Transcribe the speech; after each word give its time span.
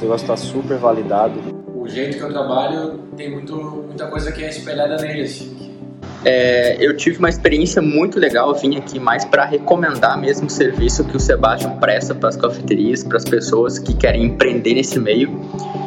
Nosso 0.00 0.04
negócio 0.04 0.24
está 0.24 0.36
super 0.36 0.78
validado. 0.78 1.40
O 1.74 1.86
jeito 1.86 2.16
que 2.16 2.22
eu 2.22 2.30
trabalho 2.30 3.00
tem 3.16 3.30
muito, 3.30 3.54
muita 3.54 4.06
coisa 4.06 4.32
que 4.32 4.42
é 4.42 4.48
espelhada 4.48 4.96
neles. 4.96 5.46
É, 6.24 6.76
eu 6.80 6.96
tive 6.96 7.18
uma 7.18 7.28
experiência 7.28 7.82
muito 7.82 8.18
legal, 8.18 8.54
vim 8.54 8.76
aqui 8.76 8.98
mais 8.98 9.24
para 9.26 9.44
recomendar 9.44 10.18
mesmo 10.18 10.46
o 10.46 10.50
serviço 10.50 11.04
que 11.04 11.16
o 11.16 11.20
Sebastião 11.20 11.76
presta 11.78 12.14
para 12.14 12.30
as 12.30 12.36
cafeterias, 12.36 13.04
para 13.04 13.18
as 13.18 13.24
pessoas 13.24 13.78
que 13.78 13.94
querem 13.94 14.24
empreender 14.24 14.74
nesse 14.74 14.98
meio. 14.98 15.38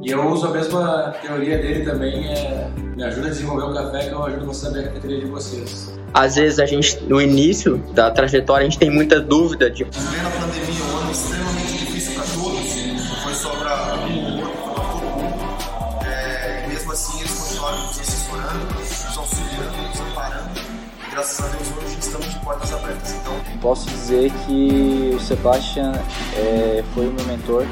E 0.04 0.12
eu 0.12 0.28
uso 0.28 0.48
a 0.48 0.52
mesma 0.52 1.16
teoria 1.22 1.58
dele 1.58 1.84
também, 1.84 2.28
é, 2.28 2.68
me 2.96 3.04
ajuda 3.04 3.28
a 3.28 3.30
desenvolver 3.32 3.66
o 3.66 3.74
café 3.74 4.10
que 4.10 4.14
eu 4.14 4.24
ajudo 4.24 4.46
você 4.46 4.68
a 4.68 4.70
abrir 4.70 4.82
a 4.82 4.88
cafeteria 4.90 5.20
de 5.20 5.26
vocês. 5.26 5.92
Às 6.14 6.36
vezes 6.36 6.60
a 6.60 6.66
gente, 6.68 7.04
no 7.04 7.20
início 7.20 7.78
da 7.94 8.12
trajetória, 8.12 8.68
a 8.68 8.70
gente 8.70 8.78
tem 8.78 8.92
muita 8.92 9.20
dúvida 9.20 9.72
de... 9.72 9.84
Vivendo 9.84 10.43
dizer 24.14 24.32
que 24.46 25.12
o 25.16 25.20
Sebastian 25.20 25.92
é, 26.36 26.84
foi 26.94 27.08
o 27.08 27.12
meu 27.14 27.26
mentor 27.26 27.66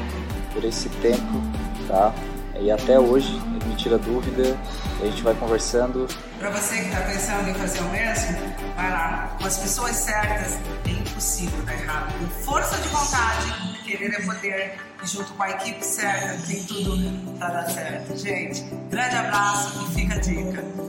por 0.52 0.64
esse 0.64 0.88
tempo, 0.88 1.40
tá? 1.86 2.12
E 2.60 2.70
até 2.70 2.98
hoje 2.98 3.32
ele 3.34 3.64
me 3.64 3.76
tira 3.76 3.98
dúvida, 3.98 4.56
a 5.00 5.04
gente 5.04 5.22
vai 5.22 5.34
conversando. 5.34 6.06
Para 6.38 6.50
você 6.50 6.76
que 6.76 6.86
está 6.86 7.00
pensando 7.02 7.48
em 7.48 7.54
fazer 7.54 7.80
o 7.80 7.88
mesmo, 7.90 8.38
vai 8.76 8.90
lá. 8.90 9.36
Com 9.38 9.46
as 9.46 9.58
pessoas 9.58 9.96
certas, 9.96 10.58
é 10.86 10.90
impossível 10.90 11.64
dar 11.64 11.74
errado. 11.74 12.12
Com 12.18 12.26
força 12.44 12.76
de 12.76 12.88
vontade, 12.88 13.78
querer 13.84 14.14
é 14.14 14.20
poder, 14.22 14.78
e 15.02 15.06
junto 15.06 15.32
com 15.32 15.42
a 15.42 15.50
equipe 15.50 15.84
certa, 15.84 16.46
tem 16.46 16.64
tudo 16.64 17.38
para 17.38 17.48
dar 17.48 17.70
certo. 17.70 18.16
Gente, 18.16 18.62
grande 18.90 19.16
abraço 19.16 19.86
e 19.90 19.94
fica 19.94 20.14
a 20.14 20.18
dica. 20.18 20.81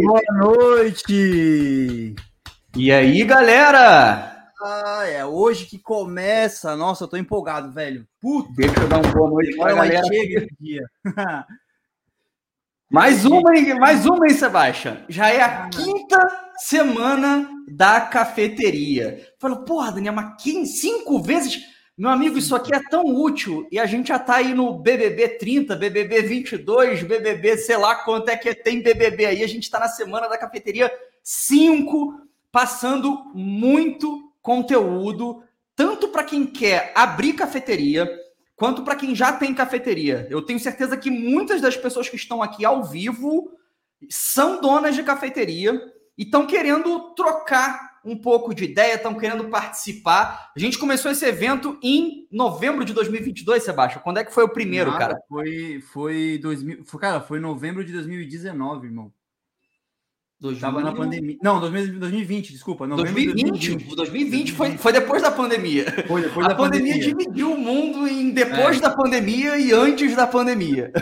boa 0.00 0.22
noite! 0.32 2.14
E 2.76 2.90
aí, 2.92 3.24
galera? 3.24 4.50
Ah, 4.62 5.04
é 5.06 5.24
hoje 5.24 5.66
que 5.66 5.78
começa. 5.78 6.76
Nossa, 6.76 7.04
eu 7.04 7.08
tô 7.08 7.16
empolgado, 7.16 7.70
velho. 7.70 8.06
Puta, 8.20 8.48
deixa 8.56 8.80
eu 8.80 8.88
dar 8.88 9.02
uma 9.02 9.12
boa 9.12 9.30
noite 9.30 9.56
pra 9.56 9.74
galera. 9.74 10.06
Chega 10.06 10.46
dia. 10.60 10.82
mais 12.90 13.24
uma, 13.24 13.56
hein, 13.56 13.74
mais 13.78 14.06
uma, 14.06 14.26
hein, 14.26 14.34
Sebastião? 14.34 14.98
Já 15.08 15.28
é 15.28 15.42
a 15.42 15.68
quinta 15.68 16.18
semana 16.56 17.48
da 17.68 18.00
cafeteria. 18.00 19.20
Falou, 19.38 19.64
porra, 19.64 19.92
Daniel, 19.92 20.14
mas 20.14 20.40
cinco 20.80 21.20
vezes 21.20 21.60
meu 22.02 22.10
amigo, 22.10 22.36
isso 22.36 22.56
aqui 22.56 22.74
é 22.74 22.82
tão 22.82 23.04
útil 23.04 23.68
e 23.70 23.78
a 23.78 23.86
gente 23.86 24.08
já 24.08 24.18
tá 24.18 24.34
aí 24.34 24.52
no 24.52 24.76
BBB 24.76 25.38
30, 25.38 25.76
BBB 25.76 26.22
22, 26.22 27.04
BBB, 27.04 27.56
sei 27.58 27.76
lá 27.76 27.94
quanto 27.94 28.28
é 28.28 28.36
que 28.36 28.52
tem 28.52 28.82
BBB 28.82 29.24
aí. 29.24 29.44
A 29.44 29.46
gente 29.46 29.62
está 29.62 29.78
na 29.78 29.86
semana 29.86 30.26
da 30.26 30.36
cafeteria 30.36 30.92
5, 31.22 32.20
passando 32.50 33.30
muito 33.32 34.32
conteúdo, 34.42 35.44
tanto 35.76 36.08
para 36.08 36.24
quem 36.24 36.44
quer 36.44 36.90
abrir 36.92 37.34
cafeteria, 37.34 38.10
quanto 38.56 38.82
para 38.82 38.96
quem 38.96 39.14
já 39.14 39.32
tem 39.32 39.54
cafeteria. 39.54 40.26
Eu 40.28 40.42
tenho 40.42 40.58
certeza 40.58 40.96
que 40.96 41.08
muitas 41.08 41.60
das 41.60 41.76
pessoas 41.76 42.08
que 42.08 42.16
estão 42.16 42.42
aqui 42.42 42.64
ao 42.64 42.82
vivo 42.82 43.52
são 44.10 44.60
donas 44.60 44.96
de 44.96 45.04
cafeteria 45.04 45.80
e 46.18 46.24
estão 46.24 46.48
querendo 46.48 47.14
trocar 47.14 47.91
um 48.04 48.16
pouco 48.16 48.54
de 48.54 48.64
ideia, 48.64 48.94
estão 48.94 49.14
querendo 49.14 49.44
participar. 49.48 50.50
A 50.54 50.58
gente 50.58 50.78
começou 50.78 51.10
esse 51.10 51.24
evento 51.24 51.78
em 51.82 52.26
novembro 52.30 52.84
de 52.84 52.92
2022, 52.92 53.62
Sebastião. 53.62 54.02
Quando 54.02 54.18
é 54.18 54.24
que 54.24 54.32
foi 54.32 54.44
o 54.44 54.48
primeiro, 54.48 54.90
Nada, 54.90 55.06
cara? 55.06 55.18
Foi, 55.28 55.80
foi, 55.92 56.38
2000, 56.38 56.84
foi, 56.84 57.00
cara, 57.00 57.20
foi 57.20 57.40
novembro 57.40 57.84
de 57.84 57.92
2019, 57.92 58.86
irmão. 58.86 59.12
2000... 60.42 60.60
Tava 60.60 60.82
na 60.82 60.92
pandemia. 60.92 61.36
Não, 61.40 61.60
2020, 61.60 62.52
desculpa. 62.52 62.84
2020, 62.84 63.48
2020. 63.50 63.94
2020 63.94 64.52
foi, 64.52 64.76
foi 64.76 64.92
depois 64.92 65.22
da 65.22 65.30
pandemia. 65.30 65.84
Foi 66.08 66.22
depois 66.22 66.44
a 66.44 66.48
da 66.48 66.54
pandemia, 66.56 66.94
pandemia. 66.94 67.16
dividiu 67.16 67.52
o 67.52 67.56
mundo 67.56 68.08
em 68.08 68.32
depois 68.32 68.78
é. 68.78 68.80
da 68.80 68.90
pandemia 68.90 69.56
e 69.56 69.72
antes 69.72 70.16
da 70.16 70.26
pandemia. 70.26 70.92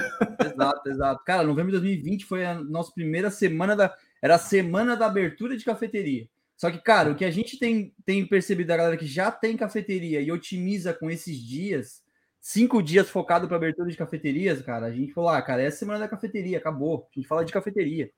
Exato, 0.45 0.91
exato. 0.91 1.25
Cara, 1.25 1.43
novembro 1.43 1.73
de 1.73 1.79
2020 1.79 2.27
foi 2.27 2.45
a 2.45 2.55
nossa 2.55 2.93
primeira 2.93 3.31
semana 3.31 3.75
da. 3.75 3.95
Era 4.21 4.35
a 4.35 4.39
semana 4.39 4.95
da 4.95 5.07
abertura 5.07 5.57
de 5.57 5.65
cafeteria. 5.65 6.29
Só 6.61 6.71
que, 6.71 6.77
cara, 6.77 7.11
o 7.11 7.15
que 7.15 7.25
a 7.25 7.31
gente 7.31 7.59
tem, 7.59 7.95
tem 8.05 8.27
percebido 8.27 8.69
da 8.69 8.77
galera 8.77 8.97
que 8.99 9.07
já 9.07 9.31
tem 9.31 9.57
cafeteria 9.57 10.21
e 10.21 10.31
otimiza 10.31 10.93
com 10.93 11.11
esses 11.11 11.39
dias, 11.39 12.03
cinco 12.39 12.83
dias 12.83 13.09
focado 13.09 13.49
para 13.49 13.57
abertura 13.57 13.89
de 13.89 13.97
cafeterias, 13.97 14.61
cara, 14.61 14.85
a 14.85 14.93
gente 14.93 15.15
falou, 15.15 15.31
ah, 15.31 15.41
cara, 15.41 15.63
essa 15.63 15.79
semana 15.79 16.01
da 16.01 16.09
cafeteria, 16.09 16.59
acabou. 16.59 17.09
A 17.11 17.19
gente 17.19 17.27
fala 17.27 17.47
de 17.47 17.53
cafeteria. 17.53 18.11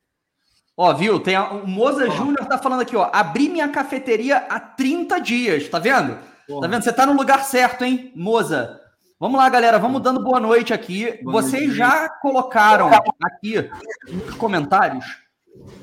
Ó, 0.76 0.92
viu? 0.92 1.20
Tem 1.20 1.36
a, 1.36 1.52
o 1.52 1.68
Moza 1.68 2.10
Júnior 2.10 2.48
tá 2.48 2.58
falando 2.58 2.80
aqui, 2.80 2.96
ó. 2.96 3.08
Abri 3.12 3.48
minha 3.48 3.68
cafeteria 3.68 4.38
há 4.38 4.58
30 4.58 5.20
dias, 5.20 5.68
tá 5.68 5.78
vendo? 5.78 6.18
Tá 6.60 6.66
vendo? 6.66 6.82
Você 6.82 6.92
tá 6.92 7.06
no 7.06 7.12
lugar 7.12 7.44
certo, 7.44 7.84
hein, 7.84 8.12
Moza? 8.16 8.80
Vamos 9.20 9.38
lá, 9.38 9.48
galera. 9.48 9.78
Vamos 9.78 10.02
dando 10.02 10.20
boa 10.20 10.40
noite 10.40 10.74
aqui. 10.74 11.22
Boa 11.22 11.40
Vocês 11.40 11.62
noite. 11.62 11.76
já 11.76 12.08
colocaram 12.08 12.90
aqui 13.22 13.70
nos 14.10 14.34
comentários 14.34 15.22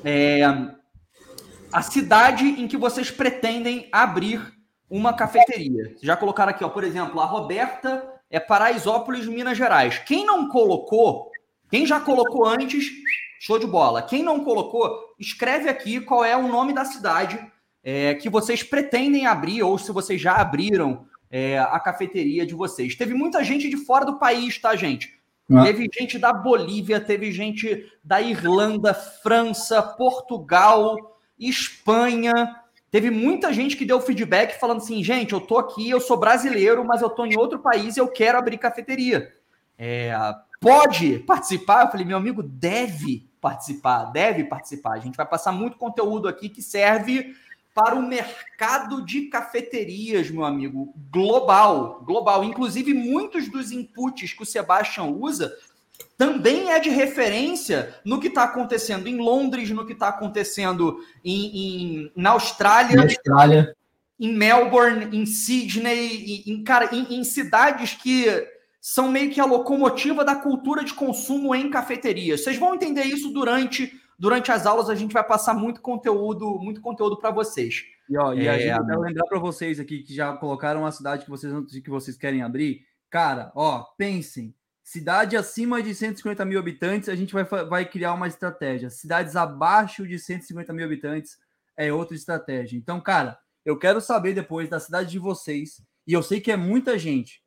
é, 0.04 0.42
a 1.72 1.82
cidade 1.82 2.44
em 2.44 2.66
que 2.66 2.76
vocês 2.76 3.10
pretendem 3.10 3.88
abrir 3.92 4.40
uma 4.88 5.12
cafeteria. 5.12 5.96
Já 6.02 6.16
colocaram 6.16 6.50
aqui, 6.50 6.64
ó, 6.64 6.68
por 6.68 6.82
exemplo, 6.82 7.20
a 7.20 7.24
Roberta 7.24 8.12
é 8.28 8.40
Paraisópolis, 8.40 9.26
Minas 9.26 9.56
Gerais. 9.56 9.98
Quem 9.98 10.24
não 10.24 10.48
colocou, 10.48 11.30
quem 11.70 11.86
já 11.86 12.00
colocou 12.00 12.44
antes, 12.44 12.90
show 13.38 13.58
de 13.58 13.66
bola. 13.66 14.02
Quem 14.02 14.22
não 14.22 14.44
colocou, 14.44 15.14
escreve 15.18 15.68
aqui 15.68 16.00
qual 16.00 16.24
é 16.24 16.36
o 16.36 16.48
nome 16.48 16.72
da 16.72 16.84
cidade 16.84 17.38
é, 17.82 18.14
que 18.14 18.28
vocês 18.28 18.62
pretendem 18.62 19.26
abrir, 19.26 19.62
ou 19.62 19.78
se 19.78 19.92
vocês 19.92 20.20
já 20.20 20.34
abriram 20.34 21.06
é, 21.30 21.58
a 21.58 21.78
cafeteria 21.78 22.44
de 22.44 22.54
vocês. 22.54 22.94
Teve 22.96 23.14
muita 23.14 23.42
gente 23.44 23.68
de 23.68 23.76
fora 23.76 24.04
do 24.04 24.18
país, 24.18 24.58
tá, 24.58 24.74
gente? 24.74 25.18
Ah. 25.50 25.64
Teve 25.64 25.88
gente 25.92 26.18
da 26.18 26.32
Bolívia, 26.32 27.00
teve 27.00 27.32
gente 27.32 27.90
da 28.04 28.20
Irlanda, 28.20 28.92
França, 28.92 29.82
Portugal, 29.82 30.96
Espanha. 31.40 32.56
Teve 32.90 33.10
muita 33.10 33.52
gente 33.52 33.76
que 33.76 33.84
deu 33.84 34.00
feedback 34.00 34.58
falando 34.58 34.78
assim, 34.78 35.02
gente, 35.02 35.32
eu 35.32 35.40
tô 35.40 35.58
aqui, 35.58 35.88
eu 35.88 36.00
sou 36.00 36.16
brasileiro, 36.16 36.84
mas 36.84 37.00
eu 37.00 37.08
tô 37.08 37.24
em 37.24 37.36
outro 37.38 37.60
país 37.60 37.96
e 37.96 38.00
eu 38.00 38.08
quero 38.08 38.38
abrir 38.38 38.58
cafeteria. 38.58 39.32
É, 39.78 40.12
pode 40.60 41.20
participar? 41.20 41.86
Eu 41.86 41.90
falei, 41.90 42.04
meu 42.04 42.16
amigo, 42.16 42.42
deve 42.42 43.30
participar, 43.40 44.04
deve 44.06 44.44
participar. 44.44 44.92
A 44.92 44.98
gente 44.98 45.16
vai 45.16 45.26
passar 45.26 45.52
muito 45.52 45.78
conteúdo 45.78 46.28
aqui 46.28 46.48
que 46.48 46.60
serve 46.60 47.34
para 47.72 47.94
o 47.94 48.02
mercado 48.02 49.04
de 49.04 49.22
cafeterias, 49.26 50.30
meu 50.30 50.44
amigo, 50.44 50.92
global, 51.10 52.02
global. 52.04 52.44
Inclusive, 52.44 52.92
muitos 52.92 53.48
dos 53.48 53.70
inputs 53.70 54.32
que 54.32 54.42
o 54.42 54.46
Sebastian 54.46 55.04
usa 55.04 55.56
também 56.16 56.70
é 56.70 56.78
de 56.78 56.90
referência 56.90 57.94
no 58.04 58.20
que 58.20 58.28
está 58.28 58.44
acontecendo 58.44 59.06
em 59.08 59.16
Londres, 59.18 59.70
no 59.70 59.86
que 59.86 59.92
está 59.94 60.08
acontecendo 60.08 60.98
em, 61.24 61.56
em- 62.04 62.12
na 62.14 62.30
Austrália, 62.30 63.02
Austrália. 63.02 63.74
em 64.18 64.34
Melbourne, 64.34 65.16
em 65.16 65.24
Sydney, 65.26 66.42
em, 66.46 66.62
cara, 66.62 66.94
em, 66.94 67.14
em 67.18 67.24
cidades 67.24 67.94
que 67.94 68.26
são 68.80 69.10
meio 69.10 69.30
que 69.30 69.40
a 69.40 69.44
locomotiva 69.44 70.24
da 70.24 70.34
cultura 70.34 70.84
de 70.84 70.94
consumo 70.94 71.54
em 71.54 71.70
cafeterias. 71.70 72.42
Vocês 72.42 72.56
vão 72.58 72.74
entender 72.74 73.04
isso 73.04 73.30
durante, 73.30 73.92
durante 74.18 74.50
as 74.52 74.66
aulas. 74.66 74.88
A 74.88 74.94
gente 74.94 75.12
vai 75.12 75.24
passar 75.24 75.54
muito 75.54 75.80
conteúdo, 75.82 76.58
muito 76.58 76.80
conteúdo 76.80 77.18
para 77.18 77.30
vocês. 77.30 77.82
E, 78.08 78.16
ó, 78.18 78.32
e 78.34 78.48
a 78.48 78.54
É, 78.54 78.58
gente 78.58 78.86
quero 78.86 79.00
lembrar 79.00 79.26
para 79.26 79.38
vocês 79.38 79.78
aqui 79.78 80.02
que 80.02 80.14
já 80.14 80.32
colocaram 80.34 80.84
a 80.84 80.90
cidade 80.92 81.24
que 81.24 81.30
vocês, 81.30 81.52
que 81.82 81.90
vocês 81.90 82.16
querem 82.16 82.42
abrir. 82.42 82.82
Cara, 83.10 83.52
ó, 83.54 83.84
pensem. 83.98 84.54
Cidade 84.90 85.36
acima 85.36 85.80
de 85.80 85.94
150 85.94 86.44
mil 86.44 86.58
habitantes, 86.58 87.08
a 87.08 87.14
gente 87.14 87.32
vai, 87.32 87.44
vai 87.44 87.88
criar 87.88 88.12
uma 88.12 88.26
estratégia. 88.26 88.90
Cidades 88.90 89.36
abaixo 89.36 90.04
de 90.04 90.18
150 90.18 90.72
mil 90.72 90.84
habitantes 90.84 91.38
é 91.76 91.92
outra 91.92 92.16
estratégia. 92.16 92.76
Então, 92.76 93.00
cara, 93.00 93.38
eu 93.64 93.78
quero 93.78 94.00
saber 94.00 94.34
depois 94.34 94.68
da 94.68 94.80
cidade 94.80 95.08
de 95.08 95.18
vocês, 95.20 95.80
e 96.04 96.12
eu 96.12 96.24
sei 96.24 96.40
que 96.40 96.50
é 96.50 96.56
muita 96.56 96.98
gente. 96.98 97.40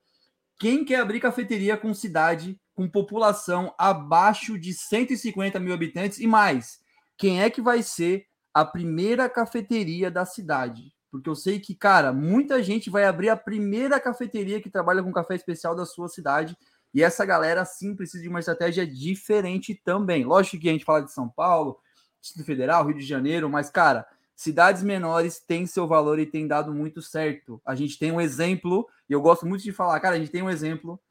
Quem 0.57 0.86
quer 0.86 1.01
abrir 1.01 1.19
cafeteria 1.19 1.75
com 1.75 1.94
cidade 1.94 2.57
com 2.74 2.90
população 2.90 3.75
abaixo 3.78 4.57
de 4.57 4.74
150 4.74 5.60
mil 5.60 5.74
habitantes 5.74 6.19
e 6.19 6.28
mais? 6.28 6.80
Quem 7.18 7.42
é 7.42 7.50
que 7.50 7.62
vai 7.62 7.84
ser 7.84 8.25
a 8.54 8.63
primeira 8.63 9.28
cafeteria 9.28 10.10
da 10.10 10.25
cidade? 10.25 10.94
Porque 11.12 11.30
eu 11.30 11.36
sei 11.36 11.60
que, 11.60 11.75
cara, 11.75 12.13
muita 12.13 12.63
gente 12.63 12.89
vai 12.89 13.04
abrir 13.04 13.28
a 13.28 13.36
primeira 13.36 14.00
cafeteria 14.00 14.62
que 14.62 14.69
trabalha 14.69 15.04
com 15.04 15.12
café 15.12 15.36
especial 15.36 15.75
da 15.75 15.86
sua 15.86 16.07
cidade. 16.07 16.57
E 16.94 17.01
essa 17.01 17.25
galera 17.25 17.66
sim 17.66 17.95
precisa 17.95 18.22
de 18.22 18.30
uma 18.30 18.40
estratégia 18.40 18.86
diferente 18.86 19.74
também. 19.74 20.24
Lógico 20.24 20.60
que 20.60 20.69
a 20.69 20.72
gente 20.72 20.86
fala 20.86 21.01
de 21.01 21.12
São 21.12 21.28
Paulo, 21.28 21.80
Distrito 22.22 22.45
Federal, 22.45 22.86
Rio 22.86 22.98
de 22.98 23.06
Janeiro, 23.06 23.50
mas, 23.50 23.69
cara, 23.69 24.07
cidades 24.36 24.84
menores 24.84 25.40
têm 25.40 25.66
seu 25.66 25.88
valor 25.88 26.19
e 26.19 26.25
têm 26.25 26.48
dado 26.48 26.74
muito 26.74 27.01
certo. 27.01 27.62
A 27.66 27.75
gente 27.75 27.98
tem 27.98 28.12
um 28.12 28.22
exemplo, 28.22 28.88
e 29.10 29.13
eu 29.13 29.22
gosto 29.22 29.45
muito 29.45 29.63
de 29.63 29.72
falar, 29.72 30.00
cara, 30.00 30.16
a 30.16 30.19
gente 30.19 30.31
tem 30.31 30.44
um 30.44 30.50
exemplo 30.50 31.01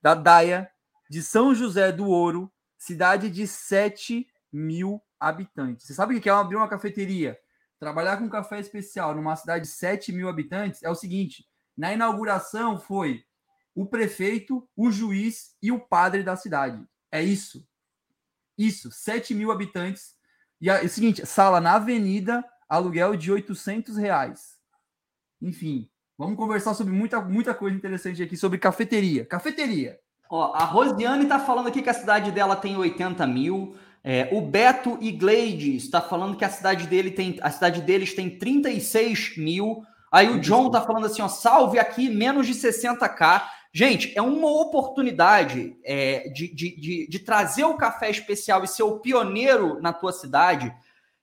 da 0.00 0.14
Daia 0.14 0.70
de 1.10 1.22
São 1.22 1.54
José 1.54 1.90
do 1.92 2.06
Ouro, 2.06 2.50
cidade 2.78 3.28
de 3.28 3.46
7 3.46 4.26
mil 4.52 5.02
habitantes. 5.18 5.86
Você 5.86 5.94
sabe 5.94 6.16
o 6.16 6.20
que 6.20 6.28
é 6.28 6.32
abrir 6.32 6.56
uma 6.56 6.68
cafeteria? 6.68 7.38
Trabalhar 7.78 8.16
com 8.16 8.28
café 8.28 8.60
especial 8.60 9.14
numa 9.14 9.36
cidade 9.36 9.64
de 9.64 9.70
7 9.72 10.12
mil 10.12 10.28
habitantes 10.28 10.82
é 10.82 10.90
o 10.90 10.94
seguinte: 10.94 11.44
na 11.76 11.92
inauguração 11.92 12.78
foi 12.78 13.24
o 13.74 13.86
prefeito, 13.86 14.68
o 14.76 14.90
juiz 14.90 15.56
e 15.62 15.72
o 15.72 15.80
padre 15.80 16.22
da 16.22 16.36
cidade. 16.36 16.82
É 17.10 17.22
isso. 17.22 17.66
Isso, 18.56 18.90
7 18.90 19.34
mil 19.34 19.50
habitantes. 19.50 20.14
E 20.60 20.70
é 20.70 20.82
o 20.82 20.88
seguinte: 20.88 21.26
sala 21.26 21.60
na 21.60 21.74
avenida, 21.74 22.44
aluguel 22.68 23.16
de 23.16 23.32
800 23.32 23.96
reais. 23.96 24.58
Enfim, 25.40 25.90
vamos 26.16 26.36
conversar 26.36 26.74
sobre 26.74 26.92
muita, 26.92 27.20
muita 27.20 27.54
coisa 27.54 27.76
interessante 27.76 28.22
aqui 28.22 28.36
sobre 28.36 28.58
cafeteria. 28.58 29.26
Cafeteria. 29.26 29.98
Ó, 30.30 30.52
a 30.54 30.64
Rosiane 30.64 31.26
tá 31.26 31.38
falando 31.38 31.68
aqui 31.68 31.82
que 31.82 31.90
a 31.90 31.94
cidade 31.94 32.30
dela 32.30 32.56
tem 32.56 32.76
80 32.76 33.26
mil. 33.26 33.76
É, 34.04 34.28
o 34.32 34.40
Beto 34.40 34.98
Iglesias 35.00 35.84
está 35.84 36.00
falando 36.00 36.36
que 36.36 36.44
a 36.44 36.50
cidade 36.50 36.86
dele 36.86 37.10
tem, 37.10 37.38
a 37.40 37.50
cidade 37.50 37.82
deles 37.82 38.14
tem 38.14 38.38
36 38.38 39.36
mil. 39.36 39.84
Aí 40.10 40.28
o 40.28 40.40
John 40.40 40.70
tá 40.70 40.80
falando 40.80 41.06
assim, 41.06 41.22
ó, 41.22 41.28
salve 41.28 41.78
aqui 41.78 42.08
menos 42.08 42.46
de 42.46 42.54
60k. 42.54 43.42
Gente, 43.74 44.12
é 44.14 44.20
uma 44.20 44.50
oportunidade 44.50 45.74
é, 45.82 46.28
de, 46.28 46.54
de, 46.54 46.76
de, 46.76 47.06
de 47.08 47.18
trazer 47.18 47.64
o 47.64 47.76
café 47.76 48.10
especial 48.10 48.62
e 48.62 48.68
ser 48.68 48.82
o 48.82 49.00
pioneiro 49.00 49.80
na 49.80 49.94
tua 49.94 50.12
cidade, 50.12 50.74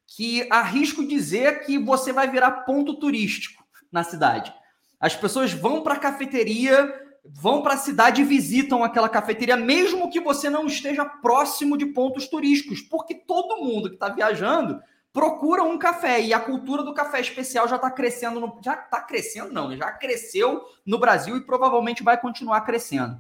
que 0.07 0.47
arrisco 0.49 1.07
dizer 1.07 1.63
que 1.63 1.77
você 1.77 2.11
vai 2.11 2.27
virar 2.27 2.63
ponto 2.63 2.95
turístico 2.95 3.63
na 3.91 4.03
cidade. 4.03 4.51
As 4.99 5.15
pessoas 5.15 5.53
vão 5.53 5.83
para 5.83 5.93
a 5.93 5.99
cafeteria, 5.99 6.91
vão 7.23 7.61
para 7.61 7.75
a 7.75 7.77
cidade 7.77 8.21
e 8.21 8.25
visitam 8.25 8.83
aquela 8.83 9.07
cafeteria, 9.07 9.55
mesmo 9.55 10.09
que 10.09 10.19
você 10.19 10.49
não 10.49 10.65
esteja 10.65 11.05
próximo 11.05 11.77
de 11.77 11.85
pontos 11.85 12.27
turísticos, 12.27 12.81
porque 12.81 13.13
todo 13.13 13.63
mundo 13.63 13.89
que 13.89 13.95
está 13.95 14.09
viajando 14.09 14.81
procura 15.11 15.63
um 15.63 15.77
café 15.77 16.21
e 16.21 16.33
a 16.33 16.39
cultura 16.39 16.83
do 16.83 16.93
café 16.93 17.19
especial 17.19 17.67
já 17.67 17.75
está 17.77 17.89
crescendo, 17.89 18.39
no, 18.39 18.59
já 18.63 18.73
está 18.75 19.01
crescendo 19.01 19.51
não, 19.51 19.69
né? 19.69 19.77
já 19.77 19.91
cresceu 19.91 20.63
no 20.85 20.99
Brasil 20.99 21.35
e 21.37 21.41
provavelmente 21.41 22.03
vai 22.03 22.19
continuar 22.19 22.61
crescendo. 22.61 23.17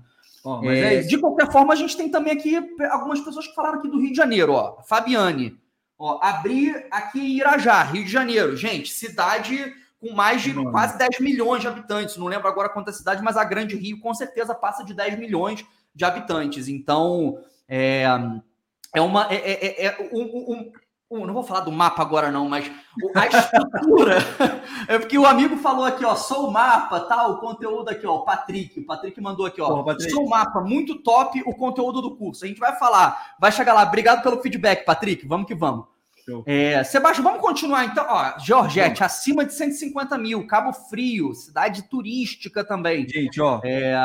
É, 0.63 0.95
é 0.95 1.01
de 1.01 1.17
qualquer 1.17 1.51
forma, 1.51 1.73
a 1.73 1.75
gente 1.75 1.97
tem 1.97 2.09
também 2.09 2.31
aqui 2.33 2.55
algumas 2.91 3.19
pessoas 3.19 3.47
que 3.47 3.55
falaram 3.55 3.79
aqui 3.79 3.89
do 3.89 3.99
Rio 3.99 4.11
de 4.11 4.17
Janeiro, 4.17 4.53
ó. 4.53 4.81
Fabiane, 4.83 5.59
ó, 5.97 6.19
abrir 6.21 6.87
aqui 6.91 7.19
em 7.19 7.37
Irajá, 7.37 7.83
Rio 7.83 8.05
de 8.05 8.11
Janeiro. 8.11 8.55
Gente, 8.55 8.91
cidade 8.91 9.73
com 9.99 10.13
mais 10.13 10.41
de 10.41 10.53
quase 10.53 10.97
10 10.97 11.19
milhões 11.19 11.61
de 11.61 11.67
habitantes. 11.67 12.15
Não 12.15 12.27
lembro 12.27 12.47
agora 12.47 12.69
quantas 12.69 12.97
cidades, 12.97 13.21
mas 13.21 13.35
a 13.35 13.43
Grande 13.43 13.75
Rio 13.75 13.99
com 13.99 14.13
certeza 14.13 14.55
passa 14.55 14.83
de 14.83 14.93
10 14.93 15.19
milhões 15.19 15.65
de 15.93 16.05
habitantes. 16.05 16.69
Então, 16.69 17.39
é, 17.67 18.05
é 18.95 19.01
uma. 19.01 19.27
É, 19.29 19.35
é, 19.35 19.65
é- 19.65 19.85
é 19.87 20.09
um, 20.13 20.53
um- 20.53 20.71
um- 21.11 21.25
não 21.25 21.33
vou 21.33 21.43
falar 21.43 21.61
do 21.61 21.71
mapa 21.71 22.01
agora, 22.01 22.31
não, 22.31 22.47
mas 22.47 22.69
a 23.15 23.27
estrutura. 23.27 24.17
é 24.87 24.99
porque 24.99 25.17
o 25.17 25.25
amigo 25.25 25.57
falou 25.57 25.85
aqui, 25.85 26.05
ó, 26.05 26.15
sou 26.15 26.47
o 26.47 26.51
mapa, 26.51 26.99
tá? 27.01 27.27
O 27.27 27.37
conteúdo 27.39 27.89
aqui, 27.89 28.05
ó, 28.05 28.17
o 28.17 28.25
Patrick. 28.25 28.79
O 28.79 28.85
Patrick 28.85 29.19
mandou 29.19 29.45
aqui, 29.45 29.61
ó. 29.61 29.81
Porra. 29.83 29.99
Sou 29.99 30.25
o 30.25 30.29
mapa, 30.29 30.61
muito 30.61 30.95
top 31.01 31.41
o 31.45 31.53
conteúdo 31.55 32.01
do 32.01 32.15
curso. 32.15 32.45
A 32.45 32.47
gente 32.47 32.59
vai 32.59 32.75
falar, 32.77 33.35
vai 33.39 33.51
chegar 33.51 33.73
lá. 33.73 33.83
Obrigado 33.83 34.21
pelo 34.21 34.41
feedback, 34.41 34.85
Patrick. 34.85 35.27
Vamos 35.27 35.47
que 35.47 35.55
vamos. 35.55 35.85
É, 36.45 36.83
Sebastião, 36.83 37.23
vamos 37.23 37.41
continuar 37.41 37.85
então. 37.85 38.05
Ó, 38.07 38.37
Georgette, 38.37 39.03
acima 39.03 39.43
de 39.43 39.51
150 39.53 40.15
mil, 40.15 40.45
Cabo 40.45 40.71
Frio, 40.71 41.33
cidade 41.33 41.89
turística 41.89 42.63
também. 42.63 43.07
Gente, 43.09 43.41
ó, 43.41 43.59
É, 43.63 43.97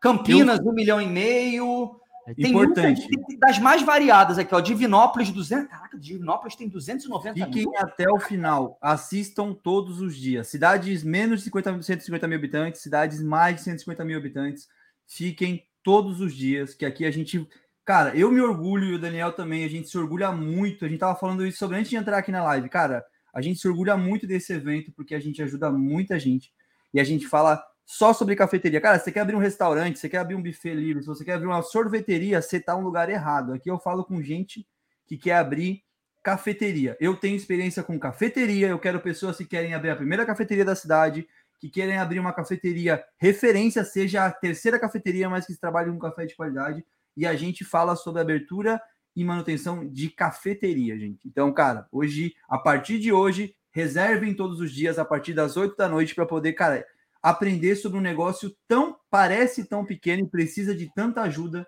Campinas, 0.00 0.58
um 0.60 0.72
milhão 0.72 1.02
e 1.02 1.06
meio. 1.06 2.00
Tem 2.34 2.50
Importante. 2.50 3.08
muitas- 3.08 3.38
das 3.38 3.58
mais 3.58 3.82
variadas 3.82 4.36
aqui, 4.38 4.54
ó. 4.54 4.60
Divinópolis, 4.60 5.30
200. 5.30 5.68
Caraca, 5.70 5.98
Divinópolis 5.98 6.56
tem 6.56 6.68
290 6.68 7.34
Fiquem 7.46 7.62
mil. 7.66 7.72
até 7.78 8.10
o 8.10 8.18
final. 8.18 8.76
Assistam 8.80 9.52
todos 9.52 10.00
os 10.00 10.16
dias. 10.16 10.48
Cidades 10.48 11.04
menos 11.04 11.38
de 11.40 11.44
50, 11.44 11.80
150 11.82 12.26
mil 12.26 12.36
habitantes, 12.38 12.80
cidades 12.80 13.22
mais 13.22 13.56
de 13.56 13.62
150 13.62 14.04
mil 14.04 14.18
habitantes. 14.18 14.66
Fiquem 15.06 15.64
todos 15.82 16.20
os 16.20 16.34
dias, 16.34 16.74
que 16.74 16.84
aqui 16.84 17.04
a 17.04 17.10
gente. 17.10 17.46
Cara, 17.84 18.16
eu 18.16 18.32
me 18.32 18.40
orgulho 18.40 18.86
e 18.86 18.94
o 18.94 18.98
Daniel 18.98 19.32
também. 19.32 19.62
A 19.64 19.68
gente 19.68 19.88
se 19.88 19.96
orgulha 19.96 20.32
muito. 20.32 20.84
A 20.84 20.88
gente 20.88 20.98
tava 20.98 21.14
falando 21.18 21.46
isso 21.46 21.58
sobre 21.58 21.76
antes 21.76 21.88
de 21.90 21.96
entrar 21.96 22.18
aqui 22.18 22.32
na 22.32 22.42
live. 22.42 22.68
Cara, 22.68 23.04
a 23.32 23.40
gente 23.40 23.60
se 23.60 23.68
orgulha 23.68 23.96
muito 23.96 24.26
desse 24.26 24.52
evento 24.52 24.90
porque 24.96 25.14
a 25.14 25.20
gente 25.20 25.40
ajuda 25.40 25.70
muita 25.70 26.18
gente. 26.18 26.50
E 26.92 26.98
a 26.98 27.04
gente 27.04 27.28
fala 27.28 27.62
só 27.86 28.12
sobre 28.12 28.34
cafeteria. 28.34 28.80
Cara, 28.80 28.98
você 28.98 29.12
quer 29.12 29.20
abrir 29.20 29.36
um 29.36 29.40
restaurante, 29.40 29.98
você 29.98 30.08
quer 30.08 30.18
abrir 30.18 30.34
um 30.34 30.42
buffet 30.42 30.74
livre, 30.74 31.02
se 31.02 31.08
você 31.08 31.24
quer 31.24 31.34
abrir 31.34 31.46
uma 31.46 31.62
sorveteria, 31.62 32.42
você 32.42 32.58
tá 32.58 32.74
no 32.74 32.82
lugar 32.82 33.08
errado. 33.08 33.52
Aqui 33.52 33.70
eu 33.70 33.78
falo 33.78 34.04
com 34.04 34.20
gente 34.20 34.66
que 35.06 35.16
quer 35.16 35.36
abrir 35.36 35.84
cafeteria. 36.20 36.96
Eu 37.00 37.16
tenho 37.16 37.36
experiência 37.36 37.84
com 37.84 37.96
cafeteria, 37.96 38.66
eu 38.66 38.78
quero 38.80 39.00
pessoas 39.00 39.36
que 39.36 39.44
querem 39.44 39.72
abrir 39.72 39.90
a 39.90 39.96
primeira 39.96 40.26
cafeteria 40.26 40.64
da 40.64 40.74
cidade, 40.74 41.28
que 41.60 41.70
querem 41.70 41.96
abrir 41.96 42.18
uma 42.18 42.32
cafeteria 42.32 43.02
referência, 43.16 43.84
seja 43.84 44.26
a 44.26 44.32
terceira 44.32 44.80
cafeteria, 44.80 45.30
mas 45.30 45.46
que 45.46 45.56
trabalhem 45.56 45.92
com 45.92 46.00
café 46.00 46.26
de 46.26 46.34
qualidade. 46.34 46.84
E 47.16 47.24
a 47.24 47.36
gente 47.36 47.64
fala 47.64 47.94
sobre 47.94 48.20
abertura 48.20 48.82
e 49.14 49.24
manutenção 49.24 49.88
de 49.88 50.10
cafeteria, 50.10 50.98
gente. 50.98 51.20
Então, 51.24 51.52
cara, 51.52 51.86
hoje, 51.92 52.34
a 52.48 52.58
partir 52.58 52.98
de 52.98 53.12
hoje, 53.12 53.54
reservem 53.70 54.34
todos 54.34 54.60
os 54.60 54.72
dias 54.72 54.98
a 54.98 55.04
partir 55.04 55.32
das 55.32 55.56
8 55.56 55.76
da 55.76 55.88
noite 55.88 56.14
para 56.14 56.26
poder, 56.26 56.52
cara, 56.54 56.84
aprender 57.26 57.74
sobre 57.74 57.98
um 57.98 58.02
negócio 58.02 58.56
tão 58.68 58.96
parece 59.10 59.64
tão 59.64 59.84
pequeno 59.84 60.22
e 60.22 60.30
precisa 60.30 60.72
de 60.72 60.88
tanta 60.94 61.22
ajuda 61.22 61.66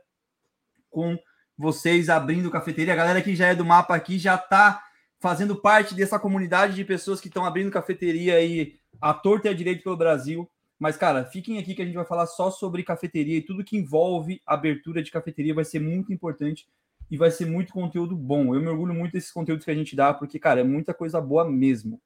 com 0.89 1.19
vocês 1.57 2.09
abrindo 2.09 2.49
cafeteria. 2.49 2.93
A 2.93 2.97
galera 2.97 3.21
que 3.21 3.35
já 3.35 3.49
é 3.49 3.57
do 3.57 3.65
mapa 3.65 3.93
aqui 3.97 4.21
já 4.21 4.37
está 4.37 4.81
fazendo 5.19 5.61
parte 5.61 5.97
dessa 5.97 6.17
comunidade 6.17 6.77
de 6.77 6.85
pessoas 6.85 7.21
que 7.21 7.27
estão 7.27 7.45
abrindo 7.45 7.73
cafeteria 7.73 8.37
aí 8.37 8.77
à 9.01 9.13
torta 9.13 9.49
e 9.49 9.51
à 9.51 9.53
direita 9.53 9.83
pelo 9.83 9.97
Brasil. 9.97 10.49
Mas, 10.79 10.97
cara, 10.97 11.25
fiquem 11.25 11.59
aqui 11.59 11.75
que 11.75 11.83
a 11.83 11.85
gente 11.85 11.97
vai 11.97 12.07
falar 12.07 12.27
só 12.27 12.53
sobre 12.53 12.85
cafeteria 12.85 13.39
e 13.39 13.43
tudo 13.43 13.65
que 13.65 13.77
envolve 13.77 14.41
abertura 14.47 15.03
de 15.03 15.11
cafeteria 15.11 15.55
vai 15.55 15.65
ser 15.65 15.81
muito 15.81 16.13
importante 16.13 16.69
e 17.11 17.17
vai 17.17 17.33
ser 17.33 17.47
muito 17.47 17.73
conteúdo 17.73 18.15
bom. 18.15 18.55
Eu 18.55 18.61
me 18.61 18.69
orgulho 18.69 18.95
muito 18.95 19.15
desses 19.15 19.33
conteúdos 19.33 19.65
que 19.65 19.73
a 19.73 19.75
gente 19.75 19.97
dá, 19.97 20.15
porque, 20.15 20.39
cara, 20.39 20.61
é 20.61 20.65
muita 20.65 20.95
coisa 20.95 21.21
boa 21.21 21.45
mesmo. 21.45 22.01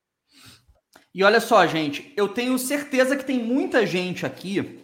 E 1.15 1.23
olha 1.23 1.41
só, 1.41 1.67
gente, 1.67 2.13
eu 2.17 2.29
tenho 2.29 2.59
certeza 2.59 3.17
que 3.17 3.25
tem 3.25 3.39
muita 3.39 3.87
gente 3.87 4.25
aqui, 4.25 4.83